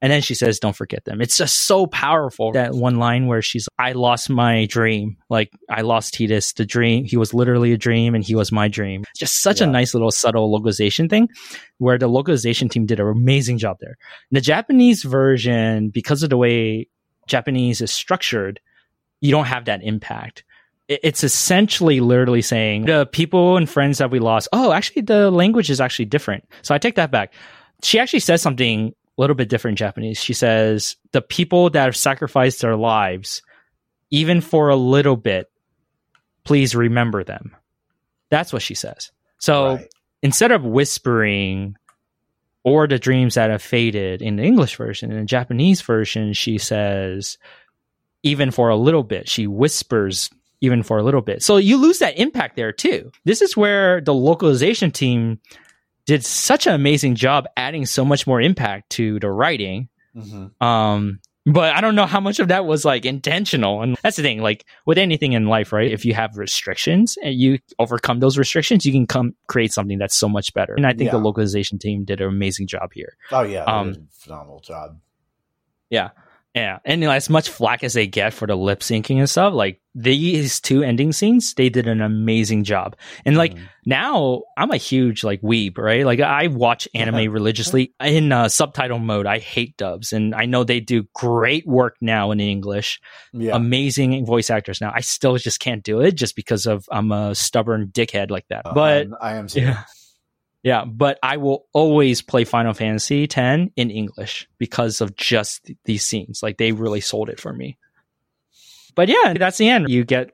And 0.05 0.13
then 0.13 0.21
she 0.21 0.35
says, 0.35 0.61
don't 0.61 0.77
forget 0.77 1.07
them. 1.07 1.23
It's 1.23 1.39
just 1.39 1.63
so 1.63 1.87
powerful. 1.87 2.53
That 2.53 2.75
one 2.75 2.97
line 2.97 3.27
where 3.27 3.41
she's, 3.41 3.71
I 3.79 3.93
lost 3.93 4.29
my 4.29 4.67
dream. 4.67 5.17
Like 5.31 5.51
I 5.71 5.81
lost 5.81 6.13
Tidus, 6.13 6.55
the 6.55 6.67
dream. 6.67 7.07
He 7.07 7.17
was 7.17 7.33
literally 7.33 7.73
a 7.73 7.79
dream 7.79 8.15
and 8.15 8.23
he 8.23 8.35
was 8.35 8.53
my 8.53 8.69
dream. 8.69 9.05
Just 9.17 9.41
such 9.41 9.63
yeah. 9.63 9.67
a 9.67 9.71
nice 9.71 9.95
little 9.95 10.11
subtle 10.11 10.53
localization 10.53 11.09
thing 11.09 11.31
where 11.79 11.97
the 11.97 12.07
localization 12.07 12.69
team 12.69 12.85
did 12.85 13.01
an 13.01 13.07
amazing 13.07 13.57
job 13.57 13.79
there. 13.81 13.97
In 14.31 14.35
the 14.35 14.43
Japanese 14.43 15.05
version, 15.05 15.89
because 15.89 16.23
of 16.23 16.29
the 16.29 16.37
way 16.37 16.87
Japanese 17.27 17.81
is 17.81 17.91
structured, 17.91 18.61
you 19.23 19.31
don't 19.31 19.47
have 19.47 19.65
that 19.65 19.83
impact 19.83 20.45
it's 20.87 21.25
essentially 21.25 22.01
literally 22.01 22.43
saying 22.43 22.85
the 22.85 23.07
people 23.07 23.57
and 23.57 23.71
friends 23.71 23.97
that 23.97 24.11
we 24.11 24.19
lost. 24.19 24.49
Oh, 24.53 24.71
actually, 24.71 25.01
the 25.01 25.31
language 25.31 25.71
is 25.71 25.81
actually 25.81 26.05
different. 26.05 26.45
So 26.61 26.75
I 26.75 26.79
take 26.79 26.97
that 26.97 27.11
back. 27.11 27.33
She 27.83 27.99
actually 27.99 28.21
says 28.21 28.43
something 28.43 28.95
little 29.17 29.37
bit 29.37 29.49
different 29.49 29.75
in 29.75 29.87
Japanese. 29.87 30.19
She 30.19 30.33
says, 30.35 30.97
the 31.13 31.23
people 31.23 31.71
that 31.71 31.85
have 31.85 31.97
sacrificed 31.97 32.61
their 32.61 32.77
lives, 32.77 33.43
even 34.11 34.41
for 34.41 34.69
a 34.69 34.77
little 34.77 35.17
bit, 35.17 35.51
please 36.45 36.75
remember 36.75 37.25
them. 37.25 37.55
That's 38.31 38.53
what 38.53 38.63
she 38.63 38.75
says. 38.75 39.13
So 39.39 39.77
right. 39.77 39.89
instead 40.23 40.51
of 40.53 40.65
whispering 40.65 41.77
or 42.65 42.87
the 42.87 42.99
dreams 42.99 43.35
that 43.35 43.51
have 43.51 43.63
faded 43.63 44.23
in 44.23 44.37
the 44.37 44.43
English 44.43 44.77
version, 44.77 45.13
in 45.13 45.19
the 45.19 45.27
Japanese 45.27 45.83
version, 45.83 46.33
she 46.33 46.59
says, 46.59 47.39
even 48.23 48.51
for 48.51 48.69
a 48.71 48.77
little 48.77 49.03
bit, 49.03 49.29
she 49.29 49.47
whispers 49.47 50.31
even 50.61 50.83
for 50.83 50.99
a 50.99 51.03
little 51.03 51.21
bit. 51.21 51.43
So 51.43 51.59
you 51.59 51.77
lose 51.77 51.99
that 51.99 52.19
impact 52.19 52.57
there 52.57 52.73
too. 52.73 53.13
This 53.25 53.43
is 53.43 53.57
where 53.57 54.01
the 54.01 54.15
localization 54.15 54.91
team 54.91 55.41
did 56.07 56.25
such 56.25 56.67
an 56.67 56.75
amazing 56.75 57.15
job 57.15 57.47
adding 57.57 57.87
so 57.87 58.05
much 58.05 58.27
more 58.27 58.41
impact 58.41 58.91
to 58.91 59.19
the 59.21 59.31
writing. 59.31 59.89
Mm-hmm. 60.17 60.65
Um, 60.65 61.21
but 61.47 61.75
I 61.75 61.81
don't 61.81 61.95
know 61.95 62.07
how 62.07 62.21
much 62.21 62.39
of 62.39 62.49
that 62.49 62.65
was 62.65 62.85
like 62.85 63.05
intentional. 63.05 63.83
And 63.83 63.97
that's 64.03 64.17
the 64.17 64.23
thing, 64.23 64.41
like 64.41 64.65
with 64.87 64.97
anything 64.97 65.35
in 65.35 65.47
life, 65.47 65.73
right? 65.73 65.91
If 65.91 66.05
you 66.05 66.15
have 66.15 66.39
restrictions 66.39 67.19
and 67.23 67.35
you 67.35 67.59
overcome 67.79 68.21
those 68.21 68.39
restrictions, 68.39 68.87
you 68.87 68.93
can 68.93 69.07
come 69.07 69.35
create 69.47 69.73
something 69.73 69.99
that's 69.99 70.17
so 70.17 70.29
much 70.29 70.55
better. 70.55 70.75
And 70.75 70.87
I 70.87 70.93
think 70.93 71.09
yeah. 71.09 71.13
the 71.13 71.19
localization 71.19 71.79
team 71.79 72.05
did 72.05 72.21
an 72.21 72.29
amazing 72.29 72.67
job 72.67 72.93
here. 72.95 73.17
Oh 73.31 73.43
yeah, 73.43 73.65
um, 73.65 74.09
phenomenal 74.11 74.61
job. 74.61 74.99
Yeah. 75.91 76.11
Yeah, 76.55 76.79
and 76.85 77.01
you 77.01 77.09
know, 77.09 77.13
as 77.13 77.29
much 77.29 77.49
flack 77.49 77.83
as 77.83 77.95
they 77.95 78.07
get 78.07 78.33
for 78.33 78.47
the 78.47 78.55
lip 78.55 78.79
syncing 78.79 79.19
and 79.19 79.29
stuff, 79.29 79.53
like 79.53 79.81
these 79.95 80.61
two 80.61 80.83
ending 80.83 81.13
scenes, 81.13 81.55
they 81.55 81.69
did 81.69 81.87
an 81.87 82.01
amazing 82.01 82.65
job. 82.65 82.97
And 83.25 83.37
like 83.37 83.55
mm. 83.55 83.63
now, 83.87 84.43
I'm 84.57 84.73
a 84.73 84.77
huge 84.77 85.23
like 85.23 85.41
weeb, 85.41 85.79
right? 85.79 86.05
Like 86.05 86.21
I 86.21 86.49
watch 86.49 86.89
anime 86.95 87.33
religiously 87.33 87.95
in 88.01 88.33
uh, 88.33 88.49
subtitle 88.49 88.99
mode. 88.99 89.27
I 89.27 89.39
hate 89.39 89.77
dubs, 89.77 90.13
and 90.13 90.35
I 90.35 90.47
know 90.47 90.65
they 90.65 90.81
do 90.81 91.07
great 91.15 91.67
work 91.67 91.97
now 92.01 92.33
in 92.33 92.41
English. 92.41 93.01
Yeah. 93.33 93.55
Amazing 93.55 94.27
voice 94.27 94.51
actors 94.51 94.81
now. 94.81 94.93
I 94.95 95.01
still 95.01 95.37
just 95.37 95.61
can't 95.61 95.85
do 95.85 96.01
it 96.01 96.17
just 96.17 96.35
because 96.35 96.67
of 96.67 96.87
I'm 96.91 97.13
a 97.13 97.35
stubborn 97.35 97.89
dickhead 97.89 98.31
like 98.31 98.49
that. 98.49 98.67
Uh, 98.67 98.75
but 98.75 99.09
I 99.21 99.35
am 99.35 99.47
too. 99.49 99.61
Yeah. 99.61 99.85
Yeah, 100.65 100.87
but 100.87 101.19
I 101.23 101.37
will 101.37 101.67
always 101.75 102.23
play 102.23 102.45
Final 102.45 102.73
Fantasy 102.73 103.25
X 103.25 103.37
in 103.77 103.91
English 103.91 104.49
because 104.57 105.03
of 105.03 105.15
just 105.15 105.71
these 105.85 106.07
scenes. 106.07 106.43
Like 106.43 106.57
they 106.57 106.73
really 106.73 107.03
sold 107.03 107.29
it 107.29 107.39
for 107.39 107.53
me. 107.53 107.77
But 108.95 109.09
yeah, 109.09 109.35
that's 109.35 109.59
the 109.59 109.69
end. 109.69 109.89
You 109.89 110.05
get 110.05 110.31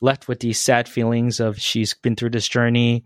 left 0.00 0.28
with 0.28 0.40
these 0.40 0.58
sad 0.58 0.88
feelings 0.88 1.40
of 1.40 1.58
she's 1.58 1.94
been 1.94 2.16
through 2.16 2.30
this 2.30 2.48
journey. 2.48 3.04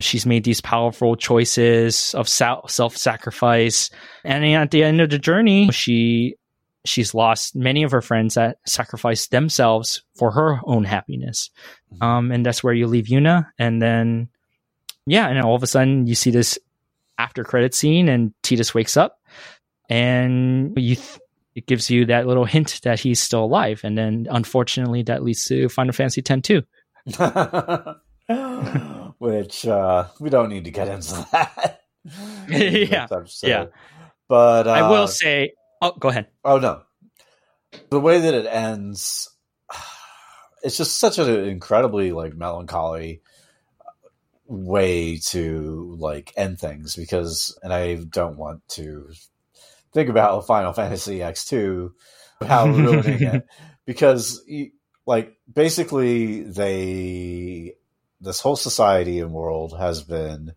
She's 0.00 0.26
made 0.26 0.44
these 0.44 0.60
powerful 0.60 1.16
choices 1.16 2.14
of 2.14 2.28
self 2.28 2.96
sacrifice. 2.96 3.90
And 4.24 4.44
at 4.44 4.70
the 4.70 4.84
end 4.84 5.00
of 5.00 5.10
the 5.10 5.18
journey, 5.18 5.70
she 5.72 6.36
she's 6.84 7.14
lost 7.14 7.56
many 7.56 7.82
of 7.82 7.90
her 7.90 8.00
friends 8.00 8.34
that 8.34 8.58
sacrificed 8.66 9.30
themselves 9.30 10.02
for 10.14 10.30
her 10.30 10.60
own 10.64 10.84
happiness. 10.84 11.50
Mm-hmm. 11.92 12.02
Um, 12.02 12.32
and 12.32 12.46
that's 12.46 12.62
where 12.62 12.72
you 12.72 12.86
leave 12.86 13.06
Yuna. 13.06 13.46
And 13.58 13.82
then 13.82 14.28
yeah, 15.06 15.28
and 15.28 15.40
all 15.40 15.56
of 15.56 15.62
a 15.62 15.66
sudden 15.66 16.06
you 16.06 16.14
see 16.14 16.30
this 16.30 16.58
after 17.18 17.42
credit 17.42 17.74
scene, 17.74 18.08
and 18.08 18.32
Tidus 18.42 18.74
wakes 18.74 18.96
up, 18.96 19.18
and 19.88 20.72
you 20.78 20.94
th- 20.94 21.18
it 21.58 21.66
gives 21.66 21.90
you 21.90 22.06
that 22.06 22.26
little 22.28 22.44
hint 22.44 22.80
that 22.84 23.00
he's 23.00 23.20
still 23.20 23.44
alive, 23.44 23.80
and 23.82 23.98
then 23.98 24.28
unfortunately 24.30 25.02
that 25.02 25.24
leads 25.24 25.44
to 25.46 25.68
Final 25.68 25.92
Fantasy 25.92 26.22
X-2. 26.24 26.64
Which 29.18 29.66
uh, 29.66 30.06
we 30.20 30.30
don't 30.30 30.50
need 30.50 30.64
to 30.66 30.70
get 30.70 30.86
into 30.86 31.26
that. 31.32 31.80
yeah, 32.48 33.08
yeah. 33.42 33.64
But 34.28 34.68
uh, 34.68 34.70
I 34.70 34.88
will 34.88 35.08
say, 35.08 35.54
oh, 35.82 35.92
go 35.98 36.10
ahead. 36.10 36.28
Oh 36.44 36.58
no, 36.58 36.82
the 37.90 37.98
way 37.98 38.20
that 38.20 38.34
it 38.34 38.46
ends, 38.46 39.28
it's 40.62 40.76
just 40.76 40.98
such 40.98 41.18
an 41.18 41.28
incredibly 41.28 42.12
like 42.12 42.36
melancholy 42.36 43.20
way 44.46 45.16
to 45.16 45.96
like 45.98 46.32
end 46.36 46.60
things 46.60 46.94
because 46.94 47.58
and 47.64 47.72
I 47.72 47.96
don't 47.96 48.38
want 48.38 48.66
to 48.68 49.10
think 49.98 50.10
about 50.10 50.46
Final 50.46 50.72
Fantasy 50.72 51.18
X2 51.18 51.90
how 52.46 52.66
ruining 52.68 53.20
it 53.20 53.46
because 53.86 54.44
like 55.06 55.36
basically 55.52 56.42
they 56.44 57.74
this 58.20 58.40
whole 58.40 58.54
society 58.54 59.18
and 59.18 59.32
world 59.32 59.76
has 59.76 60.02
been 60.02 60.52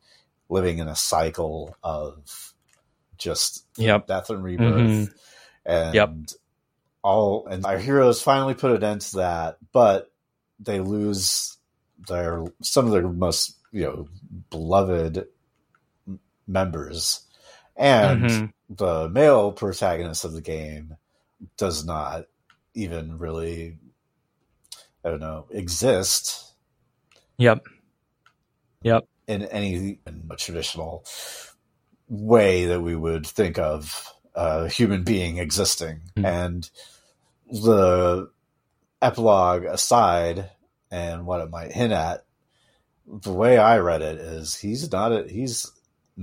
living 0.48 0.78
in 0.78 0.88
a 0.88 0.95
cycle 0.95 1.76
of 1.84 2.53
just 3.18 3.66
yep. 3.78 4.06
death 4.06 4.30
and 4.30 4.44
rebirth 4.44 4.76
mm-hmm. 4.76 5.11
and 5.66 5.95
yep. 5.95 6.11
all 7.02 7.48
and 7.48 7.66
our 7.66 7.80
heroes 7.80 8.22
finally 8.22 8.53
put 8.53 8.72
an 8.72 8.84
end 8.84 9.02
to 9.02 9.18
that 9.18 9.58
but 9.72 10.11
they 10.60 10.80
lose 10.80 11.58
their 12.08 12.44
some 12.61 12.86
of 12.86 12.92
their 12.92 13.08
most 13.08 13.58
you 13.72 13.84
know 13.84 14.08
beloved 14.52 15.26
members, 16.52 17.22
and 17.75 18.24
mm-hmm. 18.24 18.74
the 18.74 19.09
male 19.09 19.51
protagonist 19.51 20.25
of 20.25 20.33
the 20.33 20.41
game 20.41 20.95
does 21.58 21.85
not 21.85 22.25
even 22.74 23.17
really 23.17 23.77
I 25.03 25.09
don't 25.09 25.19
know, 25.19 25.48
exist. 25.50 26.53
Yep. 27.38 27.66
Yep. 28.83 29.08
In 29.27 29.43
any 29.45 30.00
in 30.06 30.30
a 30.30 30.35
traditional 30.35 31.06
way 32.08 32.66
that 32.66 32.82
we 32.82 32.95
would 32.95 33.25
think 33.25 33.58
of 33.58 34.14
a 34.35 34.67
human 34.67 35.03
being 35.03 35.38
existing. 35.38 36.01
Mm-hmm. 36.16 36.25
And 36.25 36.69
the 37.51 38.30
epilogue 39.01 39.64
aside 39.66 40.51
and 40.91 41.25
what 41.25 41.41
it 41.41 41.50
might 41.50 41.72
hint 41.72 41.93
at, 41.93 42.25
the 43.08 43.33
way 43.33 43.58
I 43.58 43.80
read 43.80 44.01
it 44.01 44.17
is 44.19 44.56
he's 44.56 44.91
not 44.91 45.11
a, 45.11 45.27
he's 45.27 45.72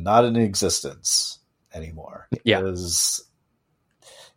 not 0.03 0.25
in 0.25 0.37
existence 0.37 1.39
anymore. 1.75 2.29
Yeah. 2.45 2.63
Is 2.65 3.25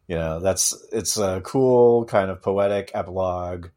you 0.07 0.15
know, 0.15 0.39
that's 0.39 0.75
it's 0.91 1.17
a 1.17 1.41
cool 1.43 2.05
kind 2.05 2.29
of 2.29 2.41
poetic 2.41 2.91
epilogue, 2.93 3.67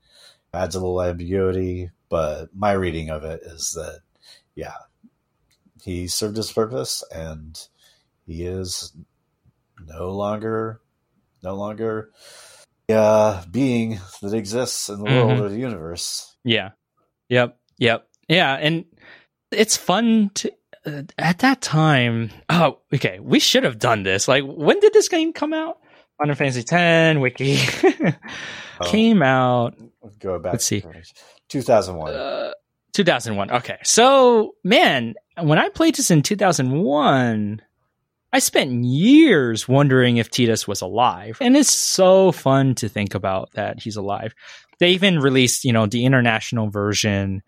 adds 0.52 0.74
a 0.74 0.80
little 0.80 1.02
ambiguity, 1.02 1.90
but 2.08 2.54
my 2.54 2.72
reading 2.72 3.10
of 3.10 3.24
it 3.24 3.42
is 3.44 3.72
that 3.72 4.00
yeah, 4.54 4.74
he 5.82 6.08
served 6.08 6.36
his 6.36 6.50
purpose 6.50 7.04
and 7.14 7.60
he 8.26 8.44
is 8.44 8.92
no 9.86 10.10
longer 10.12 10.80
no 11.42 11.54
longer 11.54 12.10
uh 12.88 13.44
being 13.50 14.00
that 14.22 14.34
exists 14.34 14.88
in 14.88 14.98
the 14.98 15.04
mm-hmm. 15.04 15.28
world 15.28 15.40
or 15.40 15.48
the 15.48 15.58
universe. 15.58 16.34
Yeah. 16.44 16.70
Yep. 17.28 17.58
Yep. 17.78 18.08
Yeah, 18.28 18.54
and 18.54 18.86
it's 19.50 19.76
fun 19.76 20.30
to 20.34 20.52
at 21.18 21.38
that 21.38 21.60
time. 21.60 22.30
Oh, 22.48 22.78
okay. 22.92 23.18
We 23.20 23.38
should 23.38 23.64
have 23.64 23.78
done 23.78 24.02
this. 24.02 24.28
Like, 24.28 24.44
when 24.44 24.80
did 24.80 24.92
this 24.92 25.08
game 25.08 25.32
come 25.32 25.52
out? 25.52 25.78
Final 26.18 26.34
Fantasy 26.34 26.64
X 26.70 27.18
Wiki 27.18 27.58
oh. 28.80 28.84
came 28.84 29.22
out. 29.22 29.74
Go 30.18 30.38
back. 30.38 30.52
Let's 30.52 30.66
see. 30.66 30.84
2001. 31.48 32.14
Uh, 32.14 32.52
2001. 32.92 33.50
Okay. 33.50 33.78
So, 33.82 34.54
man, 34.62 35.14
when 35.40 35.58
I 35.58 35.68
played 35.68 35.96
this 35.96 36.10
in 36.10 36.22
2001, 36.22 37.62
I 38.32 38.38
spent 38.38 38.84
years 38.84 39.68
wondering 39.68 40.16
if 40.16 40.30
Tidus 40.30 40.66
was 40.66 40.80
alive. 40.80 41.38
And 41.40 41.56
it's 41.56 41.72
so 41.72 42.32
fun 42.32 42.74
to 42.76 42.88
think 42.88 43.14
about 43.14 43.52
that 43.52 43.80
he's 43.80 43.96
alive. 43.96 44.34
They 44.78 44.90
even 44.90 45.20
released, 45.20 45.64
you 45.64 45.72
know, 45.72 45.86
the 45.86 46.04
international 46.04 46.68
version 46.68 47.42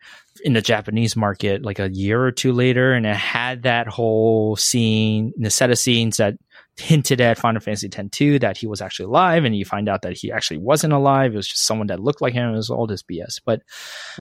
in 0.47 0.52
the 0.52 0.62
Japanese 0.62 1.16
market 1.16 1.65
like 1.65 1.81
a 1.81 1.91
year 1.91 2.23
or 2.23 2.31
two 2.31 2.52
later, 2.52 2.92
and 2.92 3.05
it 3.05 3.16
had 3.16 3.65
that 3.65 3.89
whole 3.89 4.55
scene, 4.55 5.33
the 5.36 5.50
set 5.50 5.70
of 5.70 5.78
scenes 5.78 6.18
that 6.18 6.34
hinted 6.76 7.20
at 7.20 7.36
Final 7.36 7.60
Fantasy 7.60 7.91
X 7.92 8.08
2 8.12 8.39
that 8.39 8.57
he 8.57 8.68
was 8.68 8.81
actually 8.81 9.07
alive, 9.07 9.44
and 9.44 9.57
you 9.57 9.65
find 9.65 9.89
out 9.89 10.02
that 10.02 10.16
he 10.16 10.31
actually 10.31 10.58
wasn't 10.58 10.92
alive. 10.92 11.33
It 11.33 11.36
was 11.36 11.49
just 11.49 11.66
someone 11.66 11.89
that 11.89 11.99
looked 11.99 12.23
like 12.23 12.33
him. 12.33 12.49
It 12.49 12.57
was 12.57 12.70
all 12.70 12.86
this 12.86 13.02
BS. 13.02 13.41
But 13.44 13.62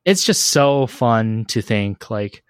it's 0.04 0.26
just 0.26 0.48
so 0.48 0.88
fun 0.88 1.45
to 1.50 1.62
think 1.62 2.10
like 2.10 2.44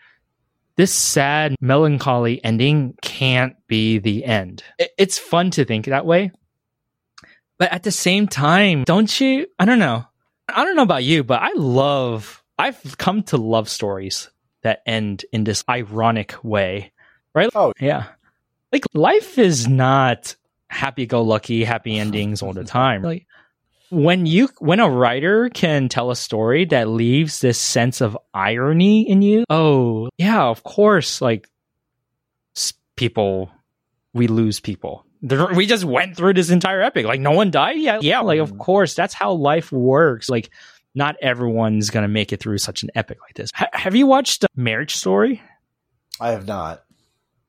this 0.77 0.93
sad, 0.93 1.55
melancholy 1.59 2.41
ending 2.45 2.95
can't 3.01 3.55
be 3.67 3.97
the 3.97 4.23
end. 4.23 4.63
It's 4.97 5.17
fun 5.17 5.51
to 5.51 5.65
think 5.65 5.87
that 5.87 6.05
way. 6.05 6.31
But 7.57 7.73
at 7.73 7.83
the 7.83 7.91
same 7.91 8.29
time, 8.29 8.85
don't 8.85 9.19
you? 9.19 9.47
I 9.59 9.65
don't 9.65 9.79
know. 9.79 10.05
I 10.47 10.63
don't 10.63 10.77
know 10.77 10.83
about 10.83 11.03
you, 11.03 11.25
but 11.25 11.41
I 11.41 11.51
love, 11.55 12.41
I've 12.57 12.97
come 12.97 13.23
to 13.23 13.37
love 13.37 13.69
stories 13.69 14.29
that 14.63 14.81
end 14.85 15.25
in 15.31 15.43
this 15.43 15.63
ironic 15.69 16.35
way, 16.43 16.91
right? 17.33 17.49
Oh, 17.53 17.73
yeah. 17.79 18.07
Like 18.71 18.85
life 18.93 19.37
is 19.37 19.67
not 19.67 20.35
happy 20.69 21.05
go 21.05 21.21
lucky, 21.21 21.63
happy 21.63 21.97
endings 21.97 22.41
all 22.41 22.53
the 22.53 22.63
time. 22.63 23.01
Like 23.03 23.27
when 23.89 24.25
you 24.25 24.49
when 24.59 24.79
a 24.79 24.89
writer 24.89 25.49
can 25.49 25.89
tell 25.89 26.11
a 26.11 26.15
story 26.15 26.65
that 26.65 26.87
leaves 26.87 27.39
this 27.39 27.59
sense 27.59 28.01
of 28.01 28.17
irony 28.33 29.07
in 29.07 29.21
you, 29.21 29.45
oh 29.49 30.09
yeah, 30.17 30.43
of 30.43 30.63
course, 30.63 31.21
like 31.21 31.47
people, 32.95 33.51
we 34.13 34.27
lose 34.27 34.59
people. 34.59 35.05
We 35.21 35.65
just 35.65 35.85
went 35.85 36.15
through 36.15 36.35
this 36.35 36.51
entire 36.51 36.81
epic. 36.81 37.05
Like 37.05 37.19
no 37.19 37.31
one 37.31 37.49
died. 37.49 37.77
Yeah, 37.77 37.99
yeah. 38.01 38.19
Like 38.19 38.39
of 38.39 38.53
mm. 38.53 38.59
course, 38.59 38.93
that's 38.93 39.13
how 39.13 39.33
life 39.33 39.71
works. 39.71 40.29
Like 40.29 40.51
not 40.95 41.15
everyone's 41.21 41.89
gonna 41.89 42.07
make 42.07 42.33
it 42.33 42.39
through 42.39 42.57
such 42.57 42.83
an 42.83 42.89
epic 42.95 43.19
like 43.21 43.35
this. 43.35 43.51
H- 43.59 43.67
have 43.73 43.95
you 43.95 44.07
watched 44.07 44.45
Marriage 44.55 44.95
Story? 44.95 45.41
I 46.19 46.31
have 46.31 46.47
not. 46.47 46.83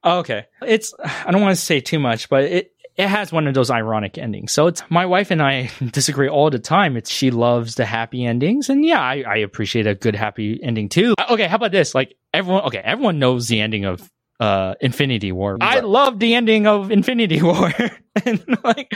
Oh, 0.05 0.19
okay. 0.19 0.47
It's 0.63 0.93
I 1.03 1.31
don't 1.31 1.41
want 1.41 1.57
to 1.57 1.61
say 1.63 1.81
too 1.81 1.99
much, 1.99 2.29
but 2.29 2.45
it 2.45 2.73
it 2.97 3.09
has 3.09 3.31
one 3.31 3.47
of 3.47 3.55
those 3.55 3.71
ironic 3.71 4.19
endings. 4.19 4.53
So 4.53 4.67
it's 4.69 4.83
my 4.89 5.05
wife 5.07 5.31
and 5.31 5.43
I 5.43 5.71
disagree 5.93 6.29
all 6.29 6.51
the 6.51 6.59
time. 6.59 6.97
It's 6.97 7.11
she 7.11 7.31
loves 7.31 7.75
the 7.75 7.85
happy 7.85 8.25
endings, 8.25 8.69
and 8.69 8.85
yeah, 8.85 9.01
I, 9.01 9.25
I 9.27 9.37
appreciate 9.39 9.87
a 9.87 9.95
good 9.95 10.15
happy 10.15 10.61
ending 10.63 10.89
too. 10.89 11.15
Uh, 11.19 11.27
okay, 11.35 11.47
how 11.47 11.57
about 11.57 11.73
this? 11.73 11.95
Like 11.95 12.17
everyone, 12.33 12.63
okay, 12.65 12.81
everyone 12.83 13.19
knows 13.19 13.49
the 13.49 13.61
ending 13.61 13.85
of 13.85 14.11
uh 14.41 14.75
Infinity 14.81 15.33
War. 15.33 15.59
I 15.61 15.81
love 15.81 16.19
the 16.19 16.35
ending 16.35 16.67
of 16.67 16.91
Infinity 16.91 17.43
War, 17.43 17.73
and 18.25 18.59
like. 18.65 18.93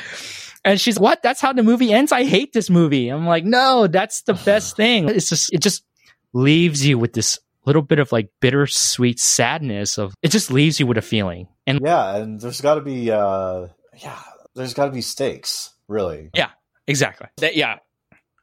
And 0.65 0.81
she's 0.81 0.99
what? 0.99 1.23
That's 1.23 1.41
how 1.41 1.53
the 1.53 1.63
movie 1.63 1.93
ends. 1.93 2.13
I 2.13 2.25
hate 2.25 2.53
this 2.53 2.69
movie. 2.69 3.09
I'm 3.09 3.27
like, 3.27 3.45
no, 3.45 3.87
that's 3.87 4.23
the 4.23 4.35
best 4.45 4.77
thing. 4.77 5.09
It's 5.09 5.29
just, 5.29 5.53
it 5.53 5.61
just 5.61 5.85
leaves 6.33 6.87
you 6.87 6.99
with 6.99 7.13
this 7.13 7.39
little 7.67 7.83
bit 7.83 7.99
of 7.99 8.11
like 8.13 8.31
bittersweet 8.41 9.21
sadness 9.21 9.99
of 9.99 10.15
it 10.23 10.29
just 10.31 10.51
leaves 10.51 10.81
you 10.81 10.87
with 10.87 10.99
a 10.99 11.03
feeling. 11.03 11.49
And 11.67 11.81
yeah, 11.83 12.17
and 12.17 12.41
there's 12.41 12.61
got 12.61 12.77
to 12.77 12.81
be 12.81 13.11
uh 13.11 13.69
yeah, 14.03 14.19
there's 14.55 14.75
got 14.75 14.87
to 14.87 14.91
be 14.91 15.03
stakes, 15.03 15.75
really. 15.89 16.31
Yeah, 16.35 16.51
exactly. 16.87 17.29
That, 17.39 17.57
yeah, 17.57 17.79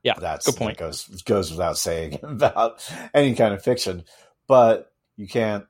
yeah. 0.04 0.14
That's 0.20 0.46
good 0.46 0.56
point. 0.56 0.78
That 0.78 0.84
goes 0.84 1.06
goes 1.24 1.52
without 1.52 1.78
saying 1.78 2.20
about 2.24 2.88
any 3.14 3.36
kind 3.36 3.54
of 3.54 3.64
fiction, 3.64 4.04
but 4.48 4.92
you 5.16 5.28
can't. 5.28 5.66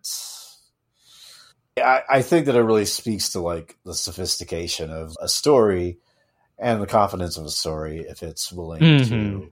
I, 1.78 2.02
I 2.10 2.22
think 2.24 2.48
that 2.48 2.56
it 2.56 2.62
really 2.62 2.86
speaks 2.86 3.30
to 3.30 3.40
like 3.40 3.78
the 3.86 3.94
sophistication 3.94 4.90
of 4.90 5.16
a 5.22 5.28
story 5.28 6.00
and 6.60 6.82
the 6.82 6.88
confidence 6.88 7.38
of 7.38 7.46
a 7.46 7.50
story 7.50 8.00
if 8.00 8.24
it's 8.24 8.52
willing 8.52 8.82
mm-hmm. 8.82 9.10
to 9.10 9.52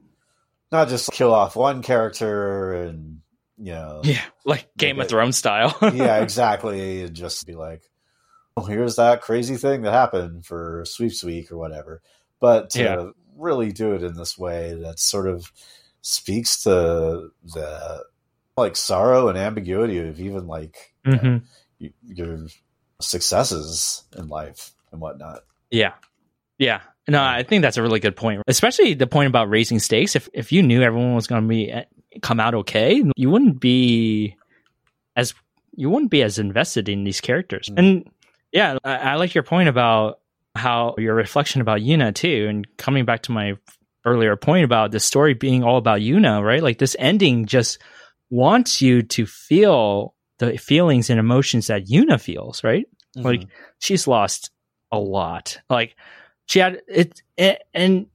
not 0.72 0.90
just 0.90 1.12
kill 1.12 1.34
off 1.34 1.56
one 1.56 1.82
character 1.82 2.74
and 2.74 3.22
you 3.58 3.72
know 3.72 4.02
yeah 4.04 4.22
like 4.46 4.68
game 4.78 5.00
of 5.00 5.08
thrones 5.08 5.38
style 5.38 5.78
yeah 5.94 6.18
exactly 6.18 7.04
and 7.04 7.16
just 7.16 7.46
be 7.46 7.54
like 7.54 7.84
oh, 8.58 8.64
here's 8.64 8.96
that 8.96 9.22
crazy 9.22 9.58
thing 9.58 9.82
that 9.82 9.92
happened 9.92 10.46
for 10.46 10.84
sweeps 10.86 11.24
week 11.24 11.52
or 11.52 11.58
whatever. 11.58 12.02
But 12.40 12.72
to 12.72 12.84
yeah. 12.84 13.10
really 13.38 13.72
do 13.72 13.94
it 13.94 14.04
in 14.04 14.16
this 14.16 14.38
way 14.38 14.74
that 14.82 15.00
sort 15.00 15.28
of 15.28 15.52
speaks 16.02 16.64
to 16.64 17.30
the 17.44 18.04
like 18.58 18.76
sorrow 18.76 19.28
and 19.28 19.38
ambiguity 19.38 19.98
of 20.00 20.20
even 20.20 20.48
like 20.48 20.94
mm-hmm. 21.06 21.46
you 21.80 21.90
know, 21.90 21.94
your 22.04 22.48
successes 23.02 24.04
in 24.16 24.28
life 24.28 24.72
and 24.92 25.02
whatnot. 25.02 25.42
Yeah. 25.70 25.94
Yeah. 26.58 26.82
No, 27.08 27.24
I 27.24 27.44
think 27.44 27.62
that's 27.62 27.78
a 27.78 27.84
really 27.84 28.00
good 28.00 28.16
point, 28.16 28.42
especially 28.48 28.96
the 28.96 29.08
point 29.08 29.28
about 29.28 29.50
raising 29.50 29.80
stakes. 29.80 30.16
If 30.16 30.28
if 30.34 30.52
you 30.52 30.64
knew 30.64 30.82
everyone 30.82 31.14
was 31.14 31.28
going 31.28 31.44
to 31.44 31.48
be 31.48 31.72
eh, 31.72 31.84
come 32.22 32.40
out 32.40 32.56
okay, 32.56 33.04
you 33.16 33.30
wouldn't 33.30 33.60
be 33.60 34.36
as 35.16 35.34
you 35.76 35.90
wouldn't 35.90 36.12
be 36.12 36.24
as 36.24 36.40
invested 36.40 36.90
in 36.90 37.04
these 37.04 37.22
characters. 37.22 37.68
Mm-hmm. 37.68 37.80
And 37.80 38.12
yeah, 38.52 38.78
I, 38.84 38.96
I 38.96 39.16
like 39.16 39.36
your 39.36 39.44
point 39.44 39.70
about 39.70 40.20
how 40.56 40.96
your 40.98 41.14
reflection 41.14 41.62
about 41.62 41.82
Yuna 41.82 42.16
too, 42.16 42.48
and 42.50 42.78
coming 42.78 43.06
back 43.06 43.24
to 43.24 43.32
my 43.32 43.54
earlier 44.06 44.36
point 44.36 44.66
about 44.66 44.92
the 44.92 45.00
story 45.00 45.34
being 45.34 45.64
all 45.64 45.78
about 45.78 46.00
Yuna, 46.00 46.44
right? 46.44 46.64
Like 46.64 46.78
this 46.78 46.96
ending 46.98 47.46
just 47.46 47.80
wants 48.30 48.82
you 48.82 49.02
to 49.04 49.26
feel 49.26 50.16
the 50.40 50.58
feelings 50.58 51.10
and 51.10 51.20
emotions 51.20 51.68
that 51.68 51.88
Yuna 51.88 52.20
feels, 52.20 52.64
right? 52.64 52.86
Mm-hmm. 53.18 53.26
Like 53.26 53.48
she's 53.80 54.08
lost 54.08 54.52
a 54.92 55.00
lot. 55.00 55.60
Like 55.70 55.96
she 56.46 56.60
had 56.60 56.82
it, 56.88 57.22
it, 57.38 57.64
and 57.74 58.08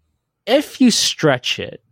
if 0.46 0.80
you 0.80 0.90
stretch 0.90 1.58
it, 1.58 1.82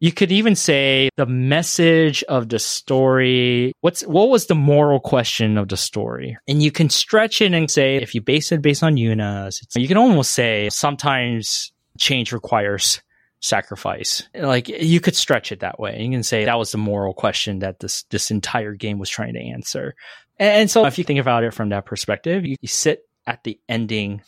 you 0.00 0.10
could 0.10 0.32
even 0.32 0.56
say 0.56 1.10
the 1.16 1.26
message 1.26 2.24
of 2.24 2.48
the 2.48 2.58
story. 2.58 3.72
What's 3.82 4.02
what 4.02 4.30
was 4.30 4.46
the 4.46 4.56
moral 4.56 4.98
question 4.98 5.56
of 5.56 5.68
the 5.68 5.76
story? 5.76 6.36
And 6.48 6.60
you 6.60 6.72
can 6.72 6.90
stretch 6.90 7.40
it 7.40 7.52
and 7.52 7.70
say 7.70 7.96
if 7.96 8.14
you 8.14 8.20
base 8.20 8.50
it 8.50 8.62
based 8.62 8.82
on 8.82 8.96
Yuna's, 8.96 9.62
you 9.76 9.86
can 9.86 9.96
almost 9.96 10.32
say 10.32 10.68
sometimes 10.70 11.72
change 11.98 12.32
requires 12.32 13.00
sacrifice. 13.38 14.28
Like 14.34 14.68
you 14.68 14.98
could 14.98 15.14
stretch 15.14 15.52
it 15.52 15.60
that 15.60 15.78
way. 15.78 16.02
You 16.02 16.10
can 16.10 16.24
say 16.24 16.46
that 16.46 16.58
was 16.58 16.72
the 16.72 16.78
moral 16.78 17.14
question 17.14 17.60
that 17.60 17.78
this 17.78 18.02
this 18.10 18.32
entire 18.32 18.74
game 18.74 18.98
was 18.98 19.08
trying 19.08 19.34
to 19.34 19.40
answer. 19.40 19.94
And 20.36 20.68
so 20.68 20.84
if 20.86 20.98
you 20.98 21.04
think 21.04 21.20
about 21.20 21.44
it 21.44 21.54
from 21.54 21.68
that 21.68 21.84
perspective, 21.86 22.44
you, 22.44 22.56
you 22.60 22.66
sit 22.66 23.06
at 23.24 23.44
the 23.44 23.60
ending 23.68 24.22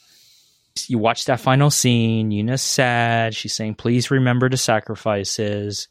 you 0.89 0.99
watch 0.99 1.27
that 1.27 1.41
final 1.41 1.71
scene, 1.71 2.31
Yuna's 2.31 2.63
sad. 2.63 3.35
She's 3.35 3.55
saying, 3.55 3.77
please 3.77 4.11
remember 4.11 4.49
the 4.49 4.57
sacrifices. 4.57 5.89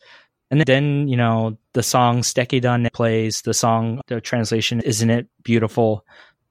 And 0.51 0.61
then, 0.61 1.07
you 1.07 1.17
know, 1.17 1.57
the 1.73 1.83
song 1.83 2.21
Suteki 2.21 2.61
da 2.61 2.77
ne 2.77 2.89
plays, 2.89 3.41
the 3.41 3.53
song, 3.53 4.01
the 4.07 4.21
translation, 4.21 4.81
Isn't 4.81 5.09
It 5.09 5.27
Beautiful? 5.43 6.05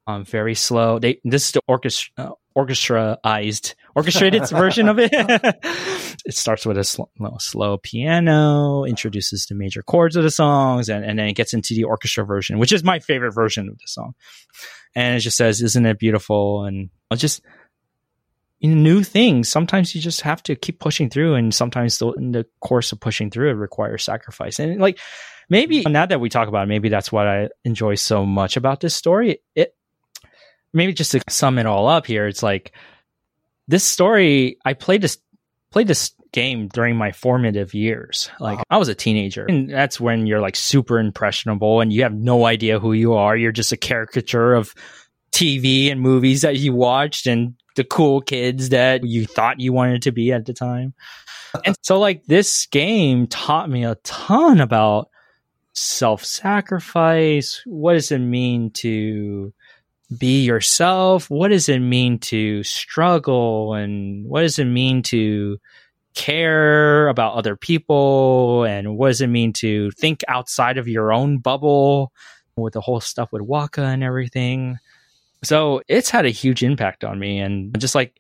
Um, 0.07 0.25
very 0.25 0.57
slow. 0.57 0.99
They, 0.99 1.21
this 1.25 1.47
is 1.47 1.53
the 1.53 1.61
orchestra, 1.69 2.13
uh, 2.19 2.31
orchestraized, 2.57 3.75
orchestrated 3.95 4.49
version 4.51 4.89
of 4.89 4.99
it. 4.99 5.11
it 5.13 6.35
starts 6.35 6.67
with 6.67 6.77
a 6.79 6.85
slow, 6.85 7.09
slow, 7.39 7.79
piano, 7.79 8.85
introduces 8.85 9.47
the 9.47 9.55
major 9.55 9.83
chords 9.83 10.17
of 10.17 10.25
the 10.25 10.31
songs, 10.31 10.89
and, 10.89 11.05
and 11.05 11.19
then 11.19 11.29
it 11.29 11.35
gets 11.35 11.55
into 11.55 11.75
the 11.75 11.85
orchestra 11.85 12.25
version, 12.25 12.59
which 12.59 12.73
is 12.73 12.83
my 12.83 12.99
favorite 12.99 13.33
version 13.33 13.69
of 13.69 13.79
the 13.79 13.87
song. 13.87 14.15
And 14.97 15.17
it 15.17 15.21
just 15.21 15.37
says, 15.37 15.63
"Isn't 15.63 15.87
it 15.87 15.99
beautiful?" 15.99 16.65
And 16.65 16.91
I'll 17.11 17.17
just 17.17 17.41
new 18.63 19.03
things. 19.03 19.49
Sometimes 19.49 19.95
you 19.95 20.01
just 20.01 20.21
have 20.23 20.43
to 20.45 20.55
keep 20.55 20.79
pushing 20.79 21.11
through, 21.11 21.35
and 21.35 21.55
sometimes 21.55 21.99
the, 21.99 22.13
in 22.13 22.33
the 22.33 22.47
course 22.61 22.93
of 22.93 23.01
pushing 23.01 23.31
through, 23.31 23.51
it 23.51 23.55
requires 23.55 24.05
sacrifice. 24.05 24.59
And 24.59 24.81
like 24.81 24.99
maybe 25.49 25.83
now 25.83 26.07
that 26.07 26.21
we 26.21 26.29
talk 26.29 26.49
about 26.49 26.65
it, 26.65 26.69
maybe 26.69 26.89
that's 26.89 27.11
what 27.11 27.27
I 27.27 27.49
enjoy 27.65 27.97
so 27.97 28.25
much 28.25 28.57
about 28.57 28.81
this 28.81 28.95
story. 28.95 29.41
It 29.55 29.75
maybe 30.73 30.93
just 30.93 31.13
to 31.13 31.23
sum 31.29 31.59
it 31.59 31.67
all 31.67 31.89
up 31.89 32.07
here, 32.07 32.27
it's 32.27 32.43
like 32.43 32.73
this 33.69 33.85
story. 33.85 34.59
I 34.65 34.75
played 34.75 35.03
this 35.03 35.19
played 35.71 35.89
this 35.89 36.15
game 36.33 36.69
during 36.69 36.97
my 36.97 37.13
formative 37.13 37.75
years. 37.75 38.31
Like 38.41 38.59
uh-huh. 38.59 38.65
I 38.71 38.79
was 38.79 38.89
a 38.89 38.95
teenager, 38.95 39.47
and 39.47 39.69
that's 39.69 40.01
when 40.01 40.27
you're 40.27 40.41
like 40.41 40.57
super 40.57 40.99
impressionable, 40.99 41.81
and 41.81 41.93
you 41.93 42.05
have 42.05 42.15
no 42.15 42.47
idea 42.47 42.79
who 42.79 42.93
you 42.93 43.15
are. 43.15 43.37
You're 43.37 43.53
just 43.53 43.73
a 43.73 43.77
caricature 43.77 44.55
of 44.55 44.75
TV 45.33 45.91
and 45.91 46.01
movies 46.01 46.43
that 46.43 46.57
you 46.59 46.75
watched 46.75 47.27
and 47.27 47.55
the 47.77 47.85
cool 47.85 48.21
kids 48.21 48.69
that 48.71 49.05
you 49.05 49.27
thought 49.27 49.61
you 49.61 49.73
wanted 49.73 50.03
to 50.03 50.13
be 50.13 50.33
at 50.33 50.47
the 50.47 50.53
time. 50.53 50.95
and 51.65 51.77
so 51.83 51.99
like 51.99 52.25
this 52.27 52.67
game 52.67 53.27
taught 53.27 53.69
me 53.69 53.85
a 53.85 53.97
ton 53.97 54.61
about 54.61 55.09
self-sacrifice. 55.75 57.63
What 57.67 57.95
does 57.95 58.13
it 58.13 58.19
mean 58.19 58.71
to 58.73 59.53
be 60.19 60.45
yourself? 60.45 61.31
What 61.31 61.49
does 61.49 61.69
it 61.69 61.79
mean 61.79 62.19
to 62.21 62.63
struggle? 62.63 63.75
And 63.75 64.27
what 64.27 64.43
does 64.43 64.59
it 64.59 64.67
mean 64.67 65.03
to 65.05 65.59
care 66.15 67.09
about 67.09 67.35
other 67.35 67.57
people? 67.57 68.65
And 68.65 68.97
what 68.97 69.09
does 69.09 69.21
it 69.21 69.29
mean 69.29 69.53
to 69.55 69.91
think 69.93 70.23
outside 70.29 70.79
of 70.79 70.89
your 70.89 71.13
own 71.13 71.39
bubble 71.39 72.13
with 72.57 72.75
the 72.75 72.81
whole 72.81 73.01
stuff 73.01 73.33
with 73.33 73.43
Wakka 73.43 73.83
and 73.83 74.05
everything? 74.05 74.79
So 75.43 75.83
it's 75.89 76.11
had 76.11 76.27
a 76.27 76.31
huge 76.31 76.63
impact 76.63 77.05
on 77.05 77.19
me. 77.19 77.41
And 77.41 77.79
just 77.81 77.95
like 77.95 78.19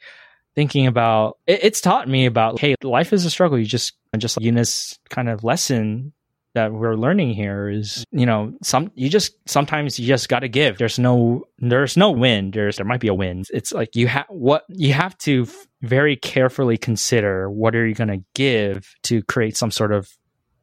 thinking 0.55 0.87
about 0.87 1.39
it, 1.47 1.61
it's 1.63 1.81
taught 1.81 2.09
me 2.09 2.27
about, 2.27 2.61
hey, 2.61 2.75
life 2.83 3.13
is 3.13 3.25
a 3.25 3.31
struggle. 3.31 3.59
You 3.59 3.65
just, 3.65 3.95
just 4.19 4.39
like 4.39 4.47
in 4.47 4.55
this 4.55 4.99
kind 5.11 5.29
of 5.29 5.45
lesson 5.45 6.13
that 6.55 6.73
we're 6.73 6.97
learning 6.97 7.33
here 7.33 7.69
is 7.69 8.05
you 8.11 8.27
know 8.27 8.53
some 8.63 8.91
you 8.95 9.09
just 9.09 9.35
sometimes 9.49 9.99
you 9.99 10.07
just 10.07 10.29
got 10.29 10.41
to 10.41 10.49
give 10.49 10.79
there's 10.79 10.99
no 10.99 11.45
there's 11.59 11.97
no 11.97 12.11
win 12.11 12.51
there's 12.51 12.77
there 12.77 12.87
might 12.87 13.01
be 13.01 13.09
a 13.09 13.15
win 13.15 13.45
it's 13.51 13.73
like 13.73 13.97
you 13.97 14.07
have 14.07 14.27
what 14.29 14.65
you 14.69 14.93
have 14.93 15.17
to 15.19 15.47
very 15.81 16.17
carefully 16.17 16.77
consider 16.77 17.51
what 17.51 17.75
are 17.75 17.87
you 17.87 17.95
going 17.95 18.09
to 18.09 18.23
give 18.35 18.95
to 19.03 19.23
create 19.23 19.57
some 19.57 19.71
sort 19.71 19.93
of 19.93 20.11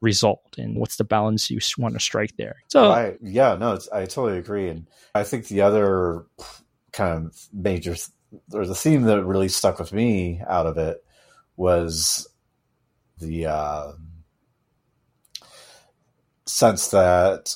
result 0.01 0.55
and 0.57 0.77
what's 0.77 0.97
the 0.97 1.03
balance 1.03 1.49
you 1.49 1.59
want 1.77 1.93
to 1.93 1.99
strike 1.99 2.35
there. 2.37 2.57
So 2.67 2.91
I, 2.91 3.17
yeah 3.21 3.55
no 3.55 3.77
i 3.91 4.05
totally 4.05 4.37
agree 4.37 4.69
and 4.69 4.87
i 5.13 5.23
think 5.23 5.47
the 5.47 5.61
other 5.61 6.25
kind 6.91 7.25
of 7.25 7.37
major 7.53 7.95
or 8.53 8.65
the 8.65 8.75
theme 8.75 9.03
that 9.03 9.23
really 9.23 9.49
stuck 9.49 9.79
with 9.79 9.93
me 9.93 10.41
out 10.47 10.65
of 10.65 10.77
it 10.77 11.03
was 11.55 12.27
the 13.17 13.47
uh 13.47 13.91
sense 16.45 16.89
that 16.89 17.55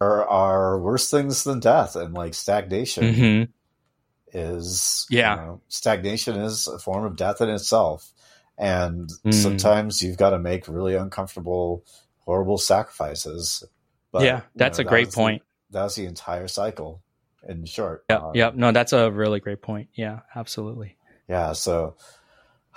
there 0.00 0.28
are 0.28 0.78
worse 0.78 1.10
things 1.10 1.44
than 1.44 1.60
death 1.60 1.96
and 1.96 2.14
like 2.14 2.34
stagnation 2.34 3.04
mm-hmm. 3.04 4.38
is 4.38 5.06
yeah. 5.10 5.34
you 5.34 5.40
know, 5.40 5.60
stagnation 5.68 6.36
is 6.36 6.68
a 6.68 6.78
form 6.78 7.04
of 7.04 7.16
death 7.16 7.40
in 7.40 7.48
itself 7.48 8.12
and 8.58 9.10
mm. 9.24 9.34
sometimes 9.34 10.02
you've 10.02 10.16
got 10.16 10.30
to 10.30 10.38
make 10.38 10.68
really 10.68 10.94
uncomfortable 10.94 11.84
horrible 12.20 12.58
sacrifices 12.58 13.64
but, 14.12 14.22
yeah 14.22 14.42
that's 14.54 14.78
you 14.78 14.84
know, 14.84 14.88
a 14.88 14.90
great 14.90 15.12
point 15.12 15.42
the, 15.70 15.80
that's 15.80 15.94
the 15.96 16.06
entire 16.06 16.48
cycle 16.48 17.02
in 17.48 17.64
short 17.64 18.04
yeah 18.08 18.16
um, 18.16 18.32
yeah 18.34 18.50
no 18.54 18.72
that's 18.72 18.92
a 18.92 19.10
really 19.10 19.40
great 19.40 19.60
point 19.60 19.88
yeah 19.94 20.20
absolutely 20.34 20.96
yeah 21.28 21.52
so 21.52 21.96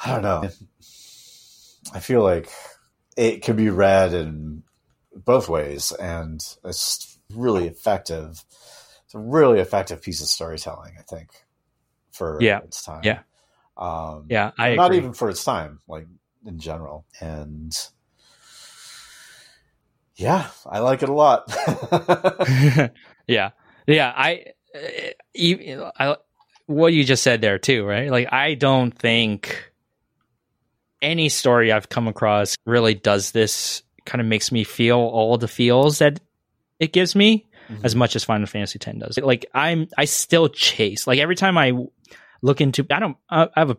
i 0.03 0.11
don't 0.11 0.23
know 0.23 0.49
i 1.93 1.99
feel 1.99 2.23
like 2.23 2.49
it 3.17 3.41
can 3.41 3.55
be 3.55 3.69
read 3.69 4.13
in 4.13 4.63
both 5.25 5.49
ways, 5.49 5.91
and 5.91 6.39
it's 6.63 7.17
really 7.33 7.67
effective. 7.67 8.43
It's 9.05 9.15
a 9.15 9.19
really 9.19 9.59
effective 9.59 10.01
piece 10.01 10.21
of 10.21 10.27
storytelling, 10.27 10.93
I 10.97 11.01
think, 11.01 11.29
for 12.11 12.37
yeah. 12.39 12.59
its 12.59 12.83
time. 12.83 13.01
Yeah, 13.03 13.19
um, 13.77 14.25
yeah, 14.29 14.51
I 14.57 14.75
not 14.75 14.87
agree. 14.87 14.97
even 14.97 15.13
for 15.13 15.29
its 15.29 15.43
time, 15.43 15.79
like 15.87 16.07
in 16.45 16.59
general, 16.59 17.05
and 17.21 17.71
yeah, 20.15 20.47
I 20.65 20.79
like 20.79 21.03
it 21.03 21.09
a 21.09 21.13
lot. 21.13 21.45
yeah, 23.27 23.51
yeah, 23.85 24.13
I, 24.15 24.45
uh, 24.75 25.91
I, 25.99 26.15
what 26.65 26.93
you 26.93 27.03
just 27.03 27.23
said 27.23 27.41
there 27.41 27.59
too, 27.59 27.85
right? 27.85 28.09
Like, 28.09 28.33
I 28.33 28.55
don't 28.55 28.91
think 28.91 29.71
any 31.01 31.29
story 31.29 31.71
I've 31.71 31.89
come 31.89 32.07
across 32.07 32.55
really 32.65 32.95
does 32.95 33.31
this 33.31 33.83
kind 34.05 34.21
of 34.21 34.27
makes 34.27 34.51
me 34.51 34.63
feel 34.63 34.97
all 34.97 35.37
the 35.37 35.47
feels 35.47 35.99
that 35.99 36.19
it 36.79 36.93
gives 36.93 37.15
me 37.15 37.47
mm-hmm. 37.69 37.85
as 37.85 37.95
much 37.95 38.15
as 38.15 38.23
Final 38.23 38.47
Fantasy 38.47 38.79
X 38.83 38.97
does. 38.97 39.17
Like 39.17 39.45
I'm, 39.53 39.87
I 39.97 40.05
still 40.05 40.47
chase. 40.49 41.05
Like 41.05 41.19
every 41.19 41.35
time 41.35 41.57
I 41.57 41.73
look 42.41 42.61
into, 42.61 42.85
I 42.89 42.99
don't, 42.99 43.17
I 43.29 43.47
have 43.55 43.71
a 43.71 43.77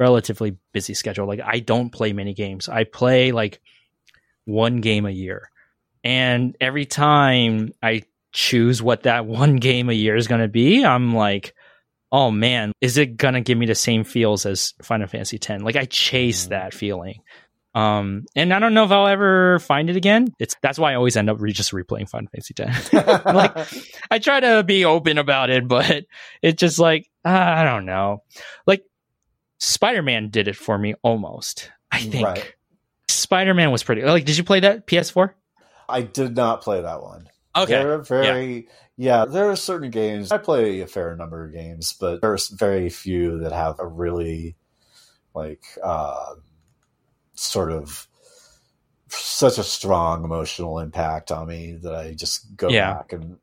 relatively 0.00 0.56
busy 0.72 0.94
schedule. 0.94 1.26
Like 1.26 1.40
I 1.44 1.60
don't 1.60 1.90
play 1.90 2.12
many 2.12 2.34
games. 2.34 2.68
I 2.68 2.84
play 2.84 3.30
like 3.30 3.60
one 4.46 4.80
game 4.80 5.06
a 5.06 5.10
year, 5.10 5.50
and 6.02 6.56
every 6.60 6.86
time 6.86 7.72
I 7.80 8.02
choose 8.32 8.82
what 8.82 9.04
that 9.04 9.26
one 9.26 9.56
game 9.56 9.90
a 9.90 9.92
year 9.94 10.16
is 10.16 10.26
going 10.26 10.40
to 10.40 10.48
be, 10.48 10.84
I'm 10.84 11.14
like, 11.14 11.54
oh 12.10 12.32
man, 12.32 12.72
is 12.80 12.96
it 12.96 13.16
going 13.16 13.34
to 13.34 13.42
give 13.42 13.58
me 13.58 13.66
the 13.66 13.74
same 13.76 14.02
feels 14.02 14.46
as 14.46 14.74
Final 14.82 15.06
Fantasy 15.06 15.36
X? 15.36 15.62
Like 15.62 15.76
I 15.76 15.84
chase 15.84 16.44
mm-hmm. 16.44 16.50
that 16.50 16.74
feeling. 16.74 17.20
Um, 17.74 18.24
and 18.34 18.52
I 18.52 18.58
don't 18.58 18.74
know 18.74 18.84
if 18.84 18.90
I'll 18.90 19.06
ever 19.06 19.60
find 19.60 19.88
it 19.90 19.96
again. 19.96 20.34
It's 20.38 20.56
that's 20.60 20.78
why 20.78 20.92
I 20.92 20.94
always 20.96 21.16
end 21.16 21.30
up 21.30 21.40
re- 21.40 21.52
just 21.52 21.72
replaying 21.72 22.08
Final 22.08 22.28
Fantasy 22.30 22.54
X. 22.58 22.92
like 22.92 23.56
I 24.10 24.18
try 24.18 24.40
to 24.40 24.64
be 24.64 24.84
open 24.84 25.18
about 25.18 25.50
it, 25.50 25.68
but 25.68 26.04
it's 26.42 26.58
just 26.58 26.78
like 26.78 27.08
uh, 27.24 27.28
I 27.28 27.62
don't 27.62 27.86
know. 27.86 28.22
Like 28.66 28.84
Spider 29.58 30.02
Man 30.02 30.30
did 30.30 30.48
it 30.48 30.56
for 30.56 30.76
me 30.76 30.94
almost. 31.02 31.70
I 31.92 32.00
think 32.00 32.26
right. 32.26 32.54
Spider 33.08 33.54
Man 33.54 33.70
was 33.70 33.84
pretty. 33.84 34.02
Like, 34.02 34.24
did 34.24 34.36
you 34.36 34.44
play 34.44 34.60
that 34.60 34.86
PS4? 34.86 35.30
I 35.88 36.02
did 36.02 36.36
not 36.36 36.62
play 36.62 36.80
that 36.80 37.02
one. 37.02 37.28
Okay, 37.56 37.72
they're 37.72 37.98
very. 37.98 38.68
Yeah. 38.96 39.20
yeah, 39.20 39.24
there 39.26 39.50
are 39.50 39.56
certain 39.56 39.90
games. 39.90 40.32
I 40.32 40.38
play 40.38 40.80
a 40.80 40.86
fair 40.86 41.14
number 41.14 41.44
of 41.44 41.52
games, 41.52 41.94
but 41.98 42.20
there's 42.20 42.48
very 42.48 42.88
few 42.88 43.38
that 43.40 43.52
have 43.52 43.78
a 43.78 43.86
really 43.86 44.56
like. 45.34 45.62
uh 45.82 46.34
sort 47.40 47.72
of 47.72 48.06
such 49.08 49.58
a 49.58 49.64
strong 49.64 50.24
emotional 50.24 50.78
impact 50.78 51.32
on 51.32 51.48
me 51.48 51.72
that 51.82 51.94
I 51.94 52.14
just 52.14 52.54
go 52.56 52.68
yeah. 52.68 52.94
back 52.94 53.12
and 53.12 53.38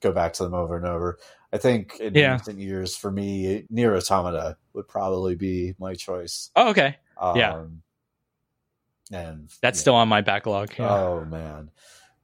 go 0.00 0.12
back 0.12 0.32
to 0.34 0.44
them 0.44 0.54
over 0.54 0.76
and 0.76 0.86
over. 0.86 1.18
I 1.52 1.58
think 1.58 1.98
in 1.98 2.14
yeah. 2.14 2.34
recent 2.34 2.58
years, 2.58 2.96
for 2.96 3.10
me, 3.10 3.66
Nier 3.68 3.96
Automata 3.96 4.56
would 4.72 4.88
probably 4.88 5.34
be 5.34 5.74
my 5.78 5.94
choice. 5.94 6.50
Oh, 6.54 6.70
okay. 6.70 6.96
Um, 7.20 7.36
yeah. 7.36 7.64
And 9.12 9.50
that's 9.60 9.78
yeah. 9.78 9.80
still 9.80 9.94
on 9.96 10.08
my 10.08 10.20
backlog. 10.20 10.70
Yeah. 10.78 10.88
Oh 10.88 11.24
man, 11.24 11.70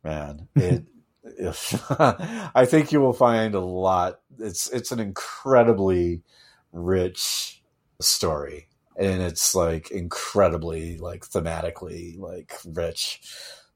man, 0.04 0.48
it. 0.54 0.84
I 1.98 2.64
think 2.66 2.92
you 2.92 3.00
will 3.00 3.12
find 3.12 3.56
a 3.56 3.60
lot. 3.60 4.20
It's 4.38 4.70
it's 4.70 4.92
an 4.92 5.00
incredibly 5.00 6.22
rich 6.70 7.60
story 8.00 8.68
and 8.98 9.22
it's 9.22 9.54
like 9.54 9.90
incredibly 9.90 10.98
like 10.98 11.26
thematically 11.26 12.18
like 12.18 12.52
rich. 12.64 13.20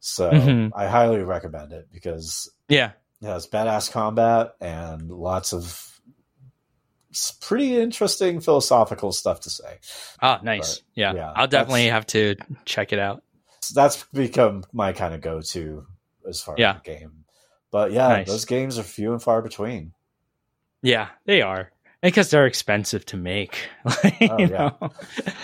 So 0.01 0.31
mm-hmm. 0.31 0.79
I 0.79 0.87
highly 0.87 1.23
recommend 1.23 1.73
it 1.73 1.89
because 1.93 2.51
yeah, 2.69 2.93
it 3.21 3.27
has 3.27 3.47
badass 3.47 3.91
combat 3.91 4.55
and 4.61 5.11
lots 5.11 5.53
of 5.53 5.87
pretty 7.41 7.77
interesting 7.79 8.41
philosophical 8.41 9.13
stuff 9.13 9.41
to 9.41 9.51
say. 9.51 9.79
Oh, 10.23 10.39
nice. 10.43 10.77
But, 10.77 10.85
yeah. 10.95 11.15
yeah, 11.15 11.33
I'll 11.35 11.49
definitely 11.49 11.87
have 11.87 12.07
to 12.09 12.37
check 12.65 12.93
it 12.93 12.99
out. 12.99 13.23
That's 13.75 14.05
become 14.13 14.65
my 14.73 14.93
kind 14.93 15.15
of 15.15 15.21
go-to 15.21 15.87
as 16.29 16.41
far 16.41 16.55
yeah. 16.57 16.71
as 16.71 16.83
the 16.83 16.99
game. 16.99 17.25
But 17.71 17.93
yeah, 17.93 18.09
nice. 18.09 18.27
those 18.27 18.45
games 18.45 18.79
are 18.79 18.83
few 18.83 19.13
and 19.13 19.23
far 19.23 19.43
between. 19.43 19.93
Yeah, 20.83 21.09
they 21.27 21.43
are 21.43 21.73
because 22.03 22.31
they're 22.31 22.47
expensive 22.47 23.05
to 23.07 23.17
make. 23.17 23.69
oh, 23.87 24.03
yeah. 24.39 24.47
Know? 24.81 24.91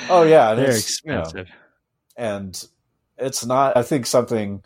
oh 0.09 0.23
yeah, 0.23 0.55
they're 0.55 0.77
expensive, 0.77 1.49
you 1.49 2.25
know, 2.25 2.35
and 2.37 2.69
it's 3.19 3.45
not. 3.45 3.77
I 3.77 3.83
think 3.83 4.07
something 4.07 4.63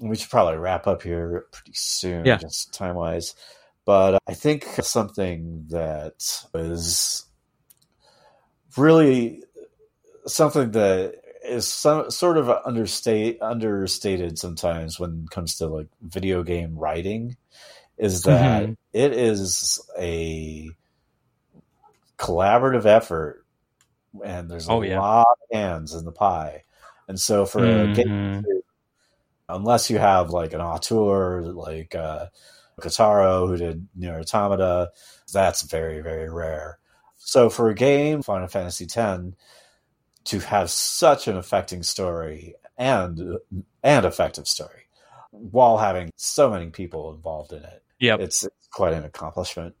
we 0.00 0.16
should 0.16 0.30
probably 0.30 0.58
wrap 0.58 0.86
up 0.86 1.02
here 1.02 1.46
pretty 1.50 1.72
soon, 1.74 2.24
yeah. 2.24 2.36
just 2.36 2.72
time 2.72 2.94
wise. 2.94 3.34
But 3.84 4.20
I 4.26 4.34
think 4.34 4.64
something 4.82 5.64
that 5.68 6.44
is 6.54 7.24
really 8.76 9.42
something 10.26 10.72
that 10.72 11.14
is 11.44 11.66
some 11.66 12.10
sort 12.10 12.36
of 12.36 12.50
understate 12.50 13.40
understated 13.40 14.38
sometimes 14.38 15.00
when 15.00 15.24
it 15.24 15.30
comes 15.30 15.56
to 15.56 15.66
like 15.66 15.88
video 16.02 16.42
game 16.42 16.76
writing 16.76 17.36
is 17.96 18.22
that 18.22 18.64
mm-hmm. 18.64 18.72
it 18.92 19.12
is 19.12 19.80
a 19.98 20.68
collaborative 22.18 22.86
effort 22.86 23.44
and 24.24 24.50
there's 24.50 24.68
a 24.68 24.72
oh, 24.72 24.82
yeah. 24.82 25.00
lot 25.00 25.26
of 25.42 25.56
hands 25.56 25.94
in 25.94 26.04
the 26.04 26.12
pie 26.12 26.62
and 27.06 27.18
so 27.18 27.46
for 27.46 27.60
mm-hmm. 27.60 27.92
a 27.92 27.94
game 27.94 28.44
unless 29.48 29.90
you 29.90 29.98
have 29.98 30.30
like 30.30 30.52
an 30.52 30.60
auteur 30.60 31.42
like 31.42 31.94
uh 31.94 32.26
Kotaro 32.80 33.48
who 33.48 33.56
did 33.56 33.88
NieR 33.98 34.20
Automata 34.20 34.90
that's 35.32 35.62
very 35.62 36.00
very 36.00 36.30
rare 36.30 36.78
so 37.16 37.50
for 37.50 37.68
a 37.68 37.74
game 37.74 38.22
Final 38.22 38.48
Fantasy 38.48 38.84
X 38.84 39.22
to 40.24 40.40
have 40.40 40.70
such 40.70 41.26
an 41.28 41.36
affecting 41.36 41.82
story 41.82 42.54
and 42.76 43.38
and 43.82 44.06
effective 44.06 44.46
story 44.46 44.88
while 45.30 45.78
having 45.78 46.10
so 46.16 46.50
many 46.50 46.70
people 46.70 47.12
involved 47.12 47.52
in 47.52 47.62
it. 47.62 47.82
Yeah, 47.98 48.16
it's, 48.18 48.44
it's 48.44 48.68
quite 48.68 48.92
an 48.92 49.04
accomplishment. 49.04 49.74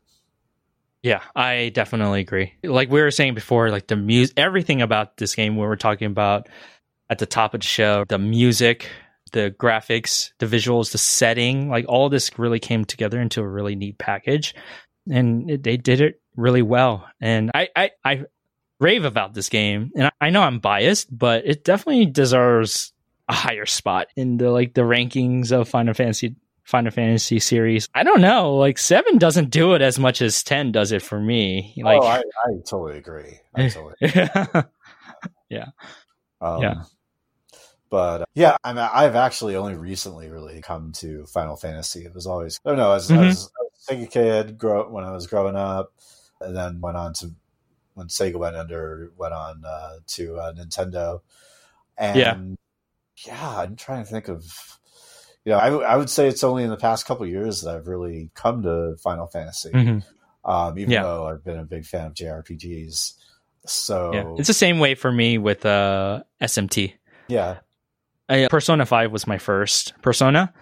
Yeah, 1.02 1.22
I 1.36 1.70
definitely 1.72 2.20
agree. 2.20 2.54
Like 2.64 2.90
we 2.90 3.00
were 3.00 3.10
saying 3.10 3.34
before, 3.34 3.70
like 3.70 3.86
the 3.86 3.96
music, 3.96 4.34
everything 4.36 4.82
about 4.82 5.16
this 5.16 5.34
game 5.34 5.56
we 5.56 5.64
were 5.64 5.76
talking 5.76 6.06
about 6.06 6.48
at 7.08 7.18
the 7.18 7.26
top 7.26 7.54
of 7.54 7.60
the 7.60 7.66
show, 7.66 8.04
the 8.08 8.18
music, 8.18 8.88
the 9.32 9.54
graphics, 9.58 10.32
the 10.38 10.46
visuals, 10.46 10.92
the 10.92 10.98
setting, 10.98 11.68
like 11.68 11.84
all 11.88 12.08
this 12.08 12.36
really 12.38 12.58
came 12.58 12.84
together 12.84 13.20
into 13.20 13.40
a 13.40 13.48
really 13.48 13.76
neat 13.76 13.98
package, 13.98 14.54
and 15.08 15.50
it, 15.50 15.62
they 15.62 15.76
did 15.76 16.00
it 16.00 16.20
really 16.36 16.62
well. 16.62 17.06
And 17.20 17.50
I, 17.54 17.68
I, 17.76 17.90
I 18.04 18.24
rave 18.80 19.04
about 19.04 19.34
this 19.34 19.48
game, 19.48 19.92
and 19.94 20.10
I 20.20 20.30
know 20.30 20.42
I'm 20.42 20.58
biased, 20.58 21.16
but 21.16 21.46
it 21.46 21.64
definitely 21.64 22.06
deserves 22.06 22.92
a 23.28 23.34
higher 23.34 23.66
spot 23.66 24.08
in 24.16 24.38
the 24.38 24.50
like 24.50 24.74
the 24.74 24.82
rankings 24.82 25.52
of 25.52 25.68
Final 25.68 25.94
Fantasy 25.94 26.34
Final 26.68 26.90
Fantasy 26.90 27.38
series. 27.38 27.88
I 27.94 28.02
don't 28.02 28.20
know, 28.20 28.54
like 28.56 28.76
seven 28.76 29.16
doesn't 29.16 29.48
do 29.48 29.72
it 29.72 29.80
as 29.80 29.98
much 29.98 30.20
as 30.20 30.42
ten 30.42 30.70
does 30.70 30.92
it 30.92 31.00
for 31.00 31.18
me. 31.18 31.72
Like, 31.78 32.02
oh, 32.02 32.06
I, 32.06 32.18
I 32.18 32.52
totally 32.66 32.98
agree. 32.98 33.40
I 33.54 33.68
totally 33.70 33.94
agree. 34.02 34.62
yeah, 35.48 35.68
um, 36.42 36.60
yeah. 36.60 36.82
But 37.88 38.20
uh, 38.20 38.24
yeah, 38.34 38.58
I 38.62 38.74
mean, 38.74 38.86
I've 38.92 39.16
actually 39.16 39.56
only 39.56 39.76
recently 39.76 40.28
really 40.28 40.60
come 40.60 40.92
to 40.96 41.24
Final 41.24 41.56
Fantasy. 41.56 42.04
It 42.04 42.14
was 42.14 42.26
always 42.26 42.60
I 42.66 42.68
don't 42.68 42.78
know, 42.78 42.92
as, 42.92 43.08
mm-hmm. 43.08 43.22
as, 43.22 43.50
as 43.88 44.02
a 44.02 44.06
kid, 44.06 44.58
grow 44.58 44.90
when 44.90 45.04
I 45.04 45.12
was 45.12 45.26
growing 45.26 45.56
up, 45.56 45.94
and 46.38 46.54
then 46.54 46.82
went 46.82 46.98
on 46.98 47.14
to 47.14 47.30
when 47.94 48.08
Sega 48.08 48.36
went 48.36 48.56
under, 48.56 49.10
went 49.16 49.32
on 49.32 49.64
uh, 49.64 50.00
to 50.06 50.36
uh, 50.36 50.52
Nintendo, 50.52 51.22
and 51.96 52.18
yeah. 52.18 52.36
yeah, 53.26 53.56
I'm 53.56 53.74
trying 53.74 54.04
to 54.04 54.10
think 54.10 54.28
of. 54.28 54.77
You 55.48 55.54
know, 55.54 55.60
I, 55.60 55.94
I 55.94 55.96
would 55.96 56.10
say 56.10 56.28
it's 56.28 56.44
only 56.44 56.62
in 56.62 56.68
the 56.68 56.76
past 56.76 57.06
couple 57.06 57.24
years 57.26 57.62
that 57.62 57.74
I've 57.74 57.88
really 57.88 58.30
come 58.34 58.64
to 58.64 58.96
Final 59.02 59.26
Fantasy. 59.28 59.70
Mm-hmm. 59.70 60.50
Um, 60.50 60.78
even 60.78 60.90
yeah. 60.90 61.02
though 61.04 61.26
I've 61.26 61.42
been 61.42 61.58
a 61.58 61.64
big 61.64 61.86
fan 61.86 62.08
of 62.08 62.12
JRPGs, 62.12 63.14
so 63.64 64.12
yeah. 64.12 64.34
it's 64.36 64.48
the 64.48 64.52
same 64.52 64.78
way 64.78 64.94
for 64.94 65.10
me 65.10 65.38
with 65.38 65.64
uh, 65.64 66.22
SMT. 66.42 66.92
Yeah, 67.28 67.60
I, 68.28 68.48
Persona 68.50 68.84
Five 68.84 69.10
was 69.10 69.26
my 69.26 69.38
first 69.38 69.94
Persona, 70.02 70.52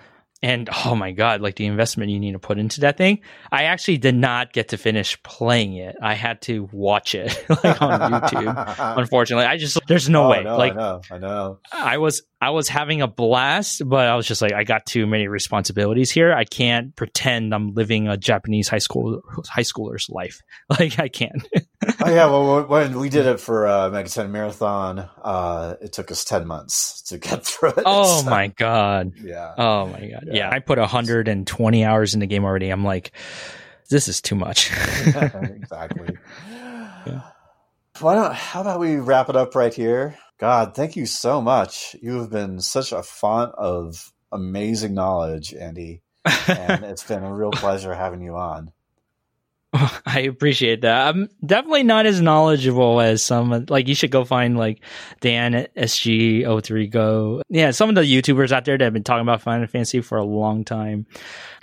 and 0.43 0.69
oh 0.85 0.95
my 0.95 1.13
god 1.13 1.41
like 1.41 1.57
the 1.57 1.67
investment 1.67 2.11
you 2.11 2.21
need 2.21 2.33
to 2.33 2.39
put 2.39 2.59
into 2.59 2.81
that 2.81 2.97
thing 2.97 3.21
i 3.51 3.65
actually 3.65 3.97
did 3.97 4.15
not 4.15 4.53
get 4.53 4.69
to 4.69 4.77
finish 4.77 5.21
playing 5.23 5.75
it 5.75 5.97
i 6.03 6.15
had 6.15 6.41
to 6.43 6.69
watch 6.73 7.15
it 7.15 7.45
like 7.65 7.81
on 7.81 8.13
youtube 8.13 8.75
unfortunately 8.99 9.47
i 9.47 9.57
just 9.57 9.79
there's 9.89 10.09
no 10.09 10.25
oh, 10.25 10.31
way 10.31 10.43
no, 10.43 10.57
like 10.57 10.73
i 10.73 10.77
know 10.77 11.01
i 11.11 11.19
know 11.19 11.59
i 11.73 11.99
was 11.99 12.23
I 12.41 12.51
was 12.51 12.69
having 12.69 13.01
a 13.01 13.09
blast, 13.09 13.83
but 13.87 14.09
I 14.09 14.15
was 14.15 14.27
just 14.27 14.43
like, 14.43 14.53
I 14.53 14.63
got 14.63 14.85
too 14.85 15.07
many 15.07 15.27
responsibilities 15.27 16.11
here. 16.11 16.35
I 16.35 16.45
can't 16.45 16.95
pretend 16.95 17.55
I'm 17.55 17.73
living 17.73 18.09
a 18.09 18.17
Japanese 18.19 18.69
high 18.69 18.79
school 18.79 19.23
high 19.49 19.63
schooler's 19.63 20.09
life. 20.11 20.41
Like 20.69 20.99
I 20.99 21.09
can't. 21.09 21.47
Oh 21.85 22.11
yeah, 22.11 22.27
well, 22.27 22.65
when 22.65 22.99
we 22.99 23.09
did 23.09 23.27
it 23.27 23.41
for 23.41 23.67
uh, 23.67 23.91
Megaten 23.91 24.31
Marathon, 24.31 25.09
uh, 25.23 25.75
it 25.81 25.93
took 25.93 26.11
us 26.11 26.25
ten 26.25 26.47
months 26.47 27.03
to 27.03 27.19
get 27.19 27.45
through 27.47 27.71
it. 27.71 27.83
Oh 27.85 28.23
so, 28.23 28.31
my 28.31 28.49
god! 28.49 29.13
Yeah. 29.23 29.55
Oh 29.57 29.87
my 29.87 30.01
god! 30.01 30.25
Yeah, 30.27 30.35
yeah 30.35 30.51
I 30.51 30.61
put 30.61 30.79
120 30.79 31.85
hours 31.85 32.15
in 32.15 32.21
the 32.21 32.27
game 32.27 32.45
already. 32.45 32.71
I'm 32.71 32.85
like, 32.85 33.13
this 33.91 34.09
is 34.09 34.21
too 34.21 34.35
much. 34.35 34.71
exactly. 35.07 36.17
Yeah. 37.07 37.23
Why 38.01 38.15
don't? 38.15 38.35
How 38.35 38.61
about 38.63 38.81
we 38.81 38.97
wrap 38.97 39.29
it 39.29 39.37
up 39.37 39.55
right 39.55 39.73
here? 39.73 40.17
God, 40.39 40.75
thank 40.75 40.97
you 40.97 41.07
so 41.07 41.41
much. 41.41 41.97
You 42.03 42.21
have 42.21 42.31
been 42.31 42.61
such 42.61 42.93
a 42.93 43.03
font 43.03 43.55
of 43.57 44.13
amazing 44.33 44.95
knowledge, 44.95 45.55
Andy. 45.55 46.03
and 46.49 46.85
it's 46.85 47.05
been 47.05 47.23
a 47.23 47.33
real 47.33 47.53
pleasure 47.53 47.95
having 47.95 48.21
you 48.21 48.37
on. 48.37 48.73
I 50.07 50.21
appreciate 50.21 50.83
that. 50.83 51.09
I'm 51.09 51.29
definitely 51.45 51.83
not 51.83 52.07
as 52.07 52.21
knowledgeable 52.21 53.01
as 53.01 53.23
some. 53.23 53.67
Like, 53.69 53.89
you 53.89 53.95
should 53.95 54.11
go 54.11 54.25
find 54.25 54.57
like 54.57 54.83
Dan 55.21 55.55
at 55.55 55.75
SG03 55.75 56.91
Go. 56.91 57.43
Yeah, 57.49 57.71
some 57.71 57.89
of 57.89 57.95
the 57.95 58.03
YouTubers 58.03 58.53
out 58.53 58.65
there 58.65 58.79
that 58.79 58.85
have 58.85 58.93
been 58.93 59.05
talking 59.05 59.23
about 59.23 59.43
Final 59.43 59.67
Fantasy 59.67 60.01
for 60.01 60.19
a 60.19 60.25
long 60.25 60.65
time. 60.65 61.07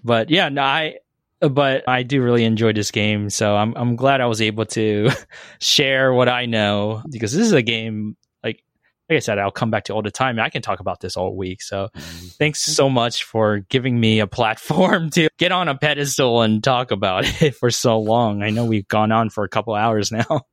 But 0.03 0.30
yeah, 0.30 0.50
no, 0.50 0.61
I. 0.61 0.95
But 1.40 1.90
I 1.90 2.03
do 2.03 2.24
really 2.24 2.45
enjoy 2.45 2.72
this 2.72 2.90
game, 2.90 3.30
so 3.30 3.58
I'm 3.58 3.74
I'm 3.75 3.98
glad 3.98 4.22
I 4.22 4.27
was 4.27 4.42
able 4.42 4.66
to 4.67 5.09
share 5.59 6.14
what 6.14 6.30
I 6.30 6.45
know 6.45 7.03
because 7.11 7.33
this 7.33 7.45
is 7.45 7.51
a 7.51 7.61
game 7.61 8.16
like 9.09 9.17
I 9.17 9.19
said, 9.19 9.38
I'll 9.38 9.51
come 9.51 9.69
back 9.69 9.85
to 9.85 9.93
all 9.93 10.01
the 10.01 10.11
time. 10.11 10.40
I 10.40 10.49
can 10.49 10.61
talk 10.61 10.80
about 10.80 11.01
this 11.01 11.17
all 11.17 11.35
week. 11.35 11.61
So 11.61 11.90
mm-hmm. 11.95 12.27
thanks 12.40 12.61
so 12.61 12.90
much 12.90 13.23
for 13.23 13.59
giving 13.59 13.99
me 13.99 14.19
a 14.19 14.27
platform 14.27 15.09
to 15.11 15.30
get 15.38 15.51
on 15.51 15.67
a 15.67 15.77
pedestal 15.77 16.41
and 16.41 16.64
talk 16.64 16.91
about 16.91 17.25
it 17.41 17.56
for 17.56 17.69
so 17.69 17.99
long. 17.99 18.43
I 18.43 18.49
know 18.49 18.65
we've 18.65 18.88
gone 18.88 19.11
on 19.11 19.30
for 19.30 19.43
a 19.43 19.49
couple 19.49 19.75
hours 19.75 20.11
now. 20.11 20.41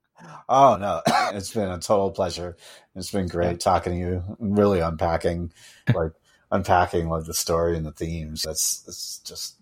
Oh 0.53 0.77
no, 0.79 1.01
it's 1.33 1.55
been 1.55 1.71
a 1.71 1.79
total 1.79 2.11
pleasure. 2.11 2.57
It's 2.97 3.13
been 3.13 3.29
great 3.29 3.61
talking 3.61 3.93
to 3.93 3.99
you. 3.99 4.37
Really 4.41 4.81
unpacking, 4.81 5.53
like 5.95 6.11
unpacking 6.51 7.09
like 7.09 7.25
the 7.25 7.33
story 7.33 7.77
and 7.77 7.87
the 7.87 7.93
themes. 7.93 8.43
That's 8.43 8.85
it's 8.89 9.21
just 9.21 9.55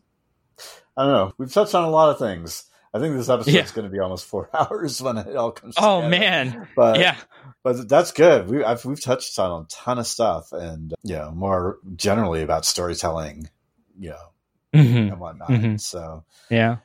I 0.96 1.04
don't 1.04 1.12
know. 1.12 1.32
We've 1.36 1.52
touched 1.52 1.74
on 1.74 1.84
a 1.84 1.90
lot 1.90 2.10
of 2.10 2.18
things. 2.18 2.64
I 2.92 2.98
think 2.98 3.16
this 3.16 3.28
episode 3.28 3.54
is 3.54 3.70
going 3.72 3.86
to 3.86 3.92
be 3.92 4.00
almost 4.00 4.24
four 4.24 4.48
hours 4.54 5.02
when 5.02 5.18
it 5.18 5.36
all 5.36 5.52
comes. 5.52 5.74
Oh 5.78 6.02
together. 6.02 6.08
man, 6.08 6.68
but 6.74 6.98
yeah, 6.98 7.16
but 7.62 7.88
that's 7.88 8.12
good. 8.12 8.48
We 8.48 8.64
I've, 8.64 8.84
we've 8.84 9.00
touched 9.00 9.38
on 9.38 9.62
a 9.62 9.66
ton 9.66 9.98
of 9.98 10.06
stuff, 10.06 10.52
and 10.52 10.94
you 11.02 11.16
know 11.16 11.30
more 11.30 11.78
generally 11.96 12.42
about 12.42 12.64
storytelling, 12.64 13.50
you 13.98 14.10
know, 14.10 14.32
mm-hmm. 14.74 15.12
and 15.12 15.20
whatnot. 15.20 15.48
Mm-hmm. 15.50 15.76
So 15.76 16.24
yeah, 16.50 16.76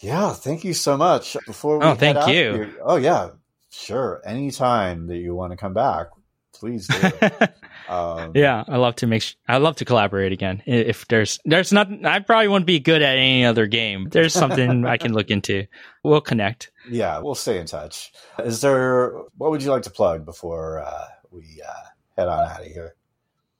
yeah. 0.00 0.32
Thank 0.32 0.64
you 0.64 0.74
so 0.74 0.96
much. 0.96 1.36
Before 1.46 1.78
we 1.78 1.84
oh, 1.86 1.94
thank 1.94 2.28
you. 2.28 2.52
Here, 2.52 2.74
oh 2.82 2.96
yeah, 2.96 3.30
sure. 3.70 4.22
Anytime 4.24 5.08
that 5.08 5.16
you 5.16 5.34
want 5.34 5.52
to 5.52 5.56
come 5.56 5.74
back, 5.74 6.08
please 6.52 6.86
do. 6.86 7.10
um, 7.92 8.32
yeah, 8.34 8.64
I 8.66 8.78
love 8.78 8.96
to 8.96 9.06
make. 9.06 9.22
Sh- 9.22 9.34
I 9.46 9.58
love 9.58 9.76
to 9.76 9.84
collaborate 9.84 10.32
again. 10.32 10.62
If 10.64 11.06
there's 11.08 11.38
there's 11.44 11.72
not, 11.72 11.88
I 12.04 12.20
probably 12.20 12.48
wouldn't 12.48 12.66
be 12.66 12.80
good 12.80 13.02
at 13.02 13.16
any 13.16 13.44
other 13.44 13.66
game. 13.66 14.08
There's 14.10 14.32
something 14.32 14.86
I 14.86 14.96
can 14.96 15.12
look 15.12 15.30
into. 15.30 15.66
We'll 16.02 16.22
connect. 16.22 16.70
Yeah, 16.88 17.18
we'll 17.18 17.34
stay 17.34 17.58
in 17.58 17.66
touch. 17.66 18.12
Is 18.38 18.62
there? 18.62 19.12
What 19.36 19.50
would 19.50 19.62
you 19.62 19.70
like 19.70 19.82
to 19.82 19.90
plug 19.90 20.24
before 20.24 20.80
uh, 20.80 21.04
we 21.30 21.60
uh, 21.66 21.72
head 22.16 22.28
on 22.28 22.48
out 22.48 22.60
of 22.60 22.66
here? 22.66 22.94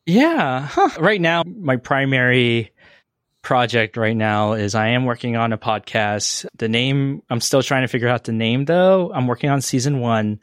Yeah, 0.07 0.67
huh. 0.67 0.89
right 0.99 1.21
now 1.21 1.45
my 1.45 1.77
primary 1.77 2.73
project 3.43 3.97
right 3.97 4.17
now 4.17 4.53
is 4.53 4.75
I 4.75 4.89
am 4.89 5.05
working 5.05 5.37
on 5.37 5.53
a 5.53 5.59
podcast. 5.59 6.47
The 6.57 6.69
name 6.69 7.23
I'm 7.29 7.41
still 7.41 7.63
trying 7.63 7.83
to 7.83 7.89
figure 7.89 8.09
out 8.09 8.25
the 8.25 8.33
name 8.33 8.65
though. 8.65 9.13
I'm 9.13 9.27
working 9.27 9.51
on 9.51 9.61
season 9.61 10.01
one. 10.01 10.41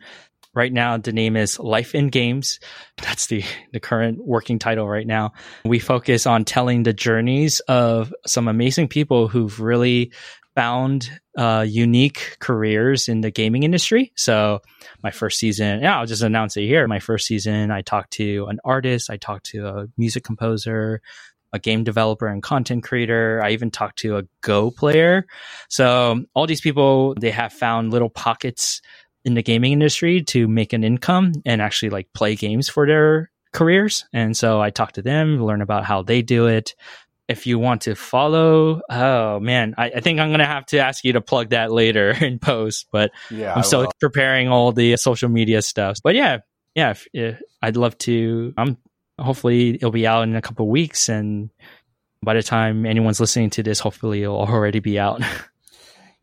Right 0.56 0.74
now, 0.74 0.98
the 0.98 1.14
name 1.14 1.36
is 1.36 1.60
Life 1.60 1.94
in 1.94 2.08
Games. 2.10 2.60
That's 2.98 3.28
the, 3.28 3.44
the 3.72 3.80
current 3.80 4.20
working 4.26 4.60
title 4.60 4.88
right 4.88 5.06
now. 5.06 5.34
We 5.64 5.80
focus 5.80 6.26
on 6.26 6.46
telling 6.46 6.84
the 6.84 6.94
journeys 6.94 7.60
of 7.62 8.14
some 8.26 8.48
amazing 8.48 8.88
people 8.88 9.28
who've 9.28 9.60
really 9.60 10.12
found 10.56 11.10
uh, 11.38 11.66
unique 11.68 12.36
careers 12.40 13.08
in 13.08 13.22
the 13.22 13.32
gaming 13.32 13.64
industry. 13.64 14.12
So, 14.16 14.60
my 15.04 15.12
first 15.12 15.40
season, 15.40 15.82
yeah, 15.82 15.98
I'll 15.98 16.06
just 16.06 16.24
announce 16.24 16.58
it 16.58 16.66
here. 16.66 16.88
My 16.88 17.00
first 17.00 17.28
season, 17.28 17.72
I 17.72 17.82
talked 17.82 18.12
to 18.14 18.48
an 18.50 18.60
artist, 18.66 19.10
I 19.10 19.18
talked 19.18 19.46
to 19.52 19.68
a 19.68 19.88
music 19.98 20.24
composer, 20.24 21.02
a 21.54 21.60
game 21.60 21.84
developer 21.84 22.28
and 22.28 22.44
content 22.44 22.84
creator. 22.84 23.42
I 23.44 23.52
even 23.52 23.72
talked 23.72 24.00
to 24.00 24.18
a 24.18 24.24
Go 24.42 24.72
player. 24.72 25.26
So, 25.70 26.26
all 26.34 26.48
these 26.48 26.62
people, 26.62 27.16
they 27.16 27.32
have 27.32 27.54
found 27.54 27.92
little 27.92 28.10
pockets 28.10 28.82
in 29.30 29.36
the 29.36 29.44
gaming 29.44 29.72
industry 29.72 30.22
to 30.24 30.48
make 30.48 30.74
an 30.74 30.84
income 30.84 31.32
and 31.46 31.62
actually 31.62 31.90
like 31.92 32.12
play 32.14 32.36
games 32.36 32.68
for 32.68 32.86
their 32.86 33.32
careers. 33.54 34.06
And 34.12 34.36
so 34.36 34.60
I 34.62 34.70
talk 34.70 34.92
to 34.94 35.02
them, 35.02 35.42
learn 35.44 35.62
about 35.62 35.86
how 35.86 36.02
they 36.04 36.22
do 36.22 36.48
it. 36.48 36.76
if 37.30 37.46
you 37.46 37.60
want 37.60 37.84
to 37.84 37.96
follow, 37.96 38.82
oh 38.90 39.40
man, 39.40 39.76
I, 39.78 39.92
I 39.92 40.00
think 40.02 40.20
I'm 40.20 40.32
gonna 40.32 40.46
have 40.46 40.66
to 40.68 40.80
ask 40.80 41.04
you 41.04 41.14
to 41.14 41.22
plug 41.22 41.50
that 41.50 41.72
later 41.72 42.10
in 42.26 42.40
post. 42.40 42.88
But 42.92 43.12
Yeah, 43.30 43.54
I'm 43.54 43.60
I 43.60 43.62
still 43.62 43.82
will. 43.82 43.92
preparing 44.00 44.50
all 44.50 44.72
the 44.72 44.98
social 44.98 45.30
media 45.30 45.62
stuff. 45.62 46.00
But 46.04 46.16
yeah, 46.16 46.40
yeah, 46.76 46.92
if, 46.92 47.08
if, 47.14 47.40
I'd 47.62 47.78
love 47.78 47.98
to. 48.00 48.54
I'm 48.58 48.78
hopefully 49.20 49.76
it'll 49.76 49.92
be 49.92 50.08
out 50.08 50.24
in 50.24 50.36
a 50.36 50.42
couple 50.42 50.66
of 50.66 50.72
weeks, 50.72 51.08
and 51.10 51.52
by 52.24 52.34
the 52.34 52.44
time 52.44 52.86
anyone's 52.86 53.20
listening 53.20 53.50
to 53.52 53.64
this, 53.64 53.80
hopefully 53.80 54.24
it'll 54.24 54.42
already 54.42 54.80
be 54.80 54.98
out. 55.00 55.22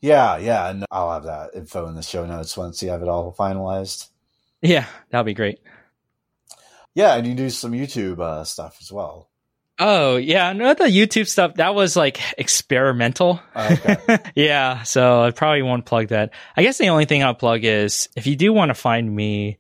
yeah, 0.01 0.37
yeah, 0.39 0.71
and 0.71 0.85
I'll 0.91 1.13
have 1.13 1.25
that 1.25 1.51
info 1.55 1.87
in 1.87 1.95
the 1.95 2.03
show 2.03 2.27
notes 2.27 2.57
once 2.57 2.83
you 2.83 2.91
have 2.91 3.03
it 3.03 3.09
all 3.09 3.35
finalized. 3.39 4.09
yeah, 4.63 4.87
that'll 5.11 5.25
be 5.25 5.35
great. 5.35 5.61
Yeah, 6.95 7.15
and 7.15 7.27
you 7.27 7.35
do 7.35 7.51
some 7.51 7.73
YouTube 7.73 8.21
uh, 8.21 8.45
stuff 8.45 8.79
as 8.81 8.91
well. 8.91 9.29
Oh 9.79 10.17
yeah, 10.17 10.53
no, 10.55 10.73
the 10.73 10.85
YouTube 10.85 11.29
stuff 11.29 11.55
that 11.57 11.75
was 11.75 11.97
like 11.97 12.19
experimental. 12.39 13.41
Okay. 13.55 14.19
yeah, 14.35 14.83
so 14.85 15.23
I 15.23 15.31
probably 15.33 15.63
won't 15.63 15.85
plug 15.85 16.09
that. 16.09 16.31
I 16.57 16.63
guess 16.63 16.79
the 16.79 16.89
only 16.89 17.05
thing 17.05 17.23
I'll 17.23 17.35
plug 17.35 17.65
is 17.65 18.09
if 18.17 18.27
you 18.27 18.37
do 18.37 18.53
want 18.53 18.71
to 18.71 18.75
find 18.75 19.15
me. 19.15 19.59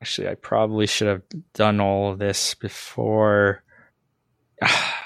Actually, 0.00 0.30
I 0.30 0.34
probably 0.34 0.88
should 0.88 1.06
have 1.06 1.22
done 1.54 1.80
all 1.80 2.10
of 2.10 2.18
this 2.18 2.54
before. 2.54 3.62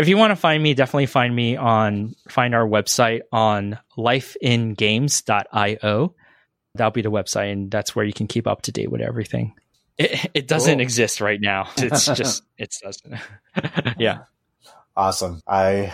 if 0.00 0.08
you 0.08 0.16
want 0.16 0.30
to 0.32 0.36
find 0.36 0.62
me, 0.62 0.74
definitely 0.74 1.06
find 1.06 1.34
me 1.34 1.56
on 1.56 2.14
find 2.28 2.54
our 2.54 2.66
website 2.66 3.20
on 3.32 3.78
lifeingames.io. 3.96 6.14
That'll 6.74 6.90
be 6.92 7.02
the 7.02 7.10
website, 7.10 7.52
and 7.52 7.70
that's 7.70 7.94
where 7.96 8.04
you 8.04 8.12
can 8.12 8.26
keep 8.26 8.46
up 8.46 8.62
to 8.62 8.72
date 8.72 8.90
with 8.90 9.00
everything. 9.00 9.54
It, 9.98 10.30
it 10.34 10.48
doesn't 10.48 10.74
Cool. 10.76 10.80
exist 10.82 11.20
right 11.20 11.40
now. 11.40 11.68
It's 11.76 12.06
just 12.06 12.42
it 12.56 12.74
doesn't. 12.82 13.16
yeah. 13.98 14.18
Awesome. 14.96 15.40
I 15.46 15.92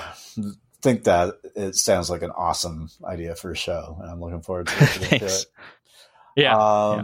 think 0.82 1.04
that 1.04 1.34
it 1.54 1.76
sounds 1.76 2.10
like 2.10 2.22
an 2.22 2.30
awesome 2.30 2.88
idea 3.04 3.34
for 3.34 3.50
a 3.50 3.56
show, 3.56 3.98
and 4.00 4.10
I'm 4.10 4.20
looking 4.20 4.42
forward 4.42 4.68
to 4.68 4.80
listening 4.80 5.20
to 5.20 5.26
it. 5.26 5.46
Yeah. 6.36 6.54
Um, 6.54 6.98
yeah. 6.98 7.02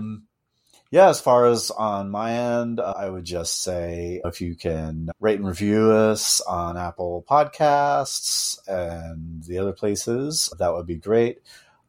Yeah, 0.93 1.09
as 1.09 1.23
far 1.23 1.47
as 1.47 1.71
on 1.71 2.11
my 2.11 2.35
end, 2.35 2.79
uh, 2.79 2.93
I 2.95 3.09
would 3.09 3.25
just 3.25 3.63
say 3.63 4.21
if 4.27 4.43
you 4.43 4.55
can 4.55 5.09
rate 5.21 5.39
and 5.39 5.49
review 5.49 5.91
us 5.91 6.43
on 6.43 6.77
Apple 6.77 7.25
Podcasts 7.27 8.59
and 8.69 9.43
the 9.45 9.57
other 9.57 9.73
places, 9.73 10.53
that 10.59 10.75
would 10.75 10.87
be 10.87 10.97
great. 10.97 11.39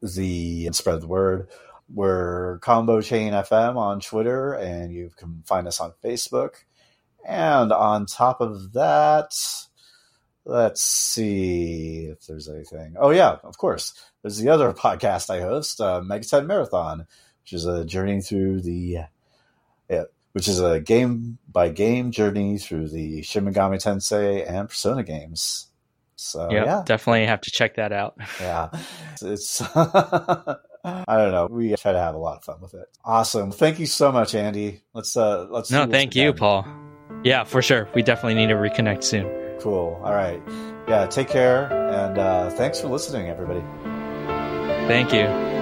The 0.00 0.70
spread 0.72 1.02
the 1.02 1.06
word. 1.06 1.48
We're 1.92 2.58
Combo 2.60 3.02
Chain 3.02 3.34
FM 3.34 3.76
on 3.76 4.00
Twitter, 4.00 4.54
and 4.54 4.90
you 4.90 5.10
can 5.18 5.42
find 5.44 5.68
us 5.68 5.80
on 5.80 5.92
Facebook. 6.02 6.54
And 7.28 7.72
on 7.72 8.06
top 8.06 8.40
of 8.40 8.72
that, 8.72 9.34
let's 10.46 10.82
see 10.82 12.06
if 12.06 12.26
there's 12.26 12.48
anything. 12.48 12.94
Oh 12.98 13.10
yeah, 13.10 13.36
of 13.44 13.58
course. 13.58 13.92
There's 14.22 14.38
the 14.38 14.48
other 14.48 14.72
podcast 14.72 15.28
I 15.28 15.42
host, 15.42 15.78
uh, 15.82 16.00
Megaten 16.00 16.46
Marathon, 16.46 17.06
which 17.44 17.52
is 17.52 17.66
a 17.66 17.84
journey 17.84 18.20
through 18.20 18.62
the, 18.62 19.04
yeah, 19.88 20.04
which 20.32 20.48
is 20.48 20.60
a 20.60 20.80
game 20.80 21.38
by 21.50 21.68
game 21.68 22.10
journey 22.10 22.58
through 22.58 22.88
the 22.88 23.22
Shin 23.22 23.44
Megami 23.44 23.76
Tensei 23.82 24.48
and 24.50 24.68
Persona 24.68 25.02
games. 25.02 25.68
So 26.16 26.50
Yep, 26.50 26.66
yeah, 26.66 26.82
definitely 26.84 27.26
have 27.26 27.40
to 27.42 27.50
check 27.50 27.76
that 27.76 27.92
out. 27.92 28.16
yeah, 28.40 28.68
it's. 29.22 29.62
I 30.86 31.16
don't 31.16 31.32
know. 31.32 31.48
We 31.50 31.74
try 31.76 31.92
to 31.92 31.98
have 31.98 32.14
a 32.14 32.18
lot 32.18 32.36
of 32.36 32.44
fun 32.44 32.60
with 32.60 32.74
it. 32.74 32.86
Awesome. 33.04 33.50
Thank 33.50 33.78
you 33.78 33.86
so 33.86 34.12
much, 34.12 34.34
Andy. 34.34 34.82
Let's 34.92 35.16
uh 35.16 35.46
let's 35.48 35.70
No, 35.70 35.86
thank 35.86 36.14
you. 36.14 36.34
Paul. 36.34 36.66
Yeah, 37.22 37.44
for 37.44 37.62
sure. 37.62 37.88
We 37.94 38.02
definitely 38.02 38.34
need 38.34 38.48
to 38.48 38.54
reconnect 38.54 39.02
soon. 39.02 39.26
Cool. 39.60 39.98
All 40.04 40.12
right. 40.12 40.42
Yeah, 40.86 41.06
take 41.06 41.28
care 41.28 41.72
and 41.72 42.18
uh 42.18 42.50
thanks 42.50 42.80
for 42.80 42.88
listening 42.88 43.28
everybody. 43.30 43.64
Thank 44.86 45.14
you. 45.14 45.53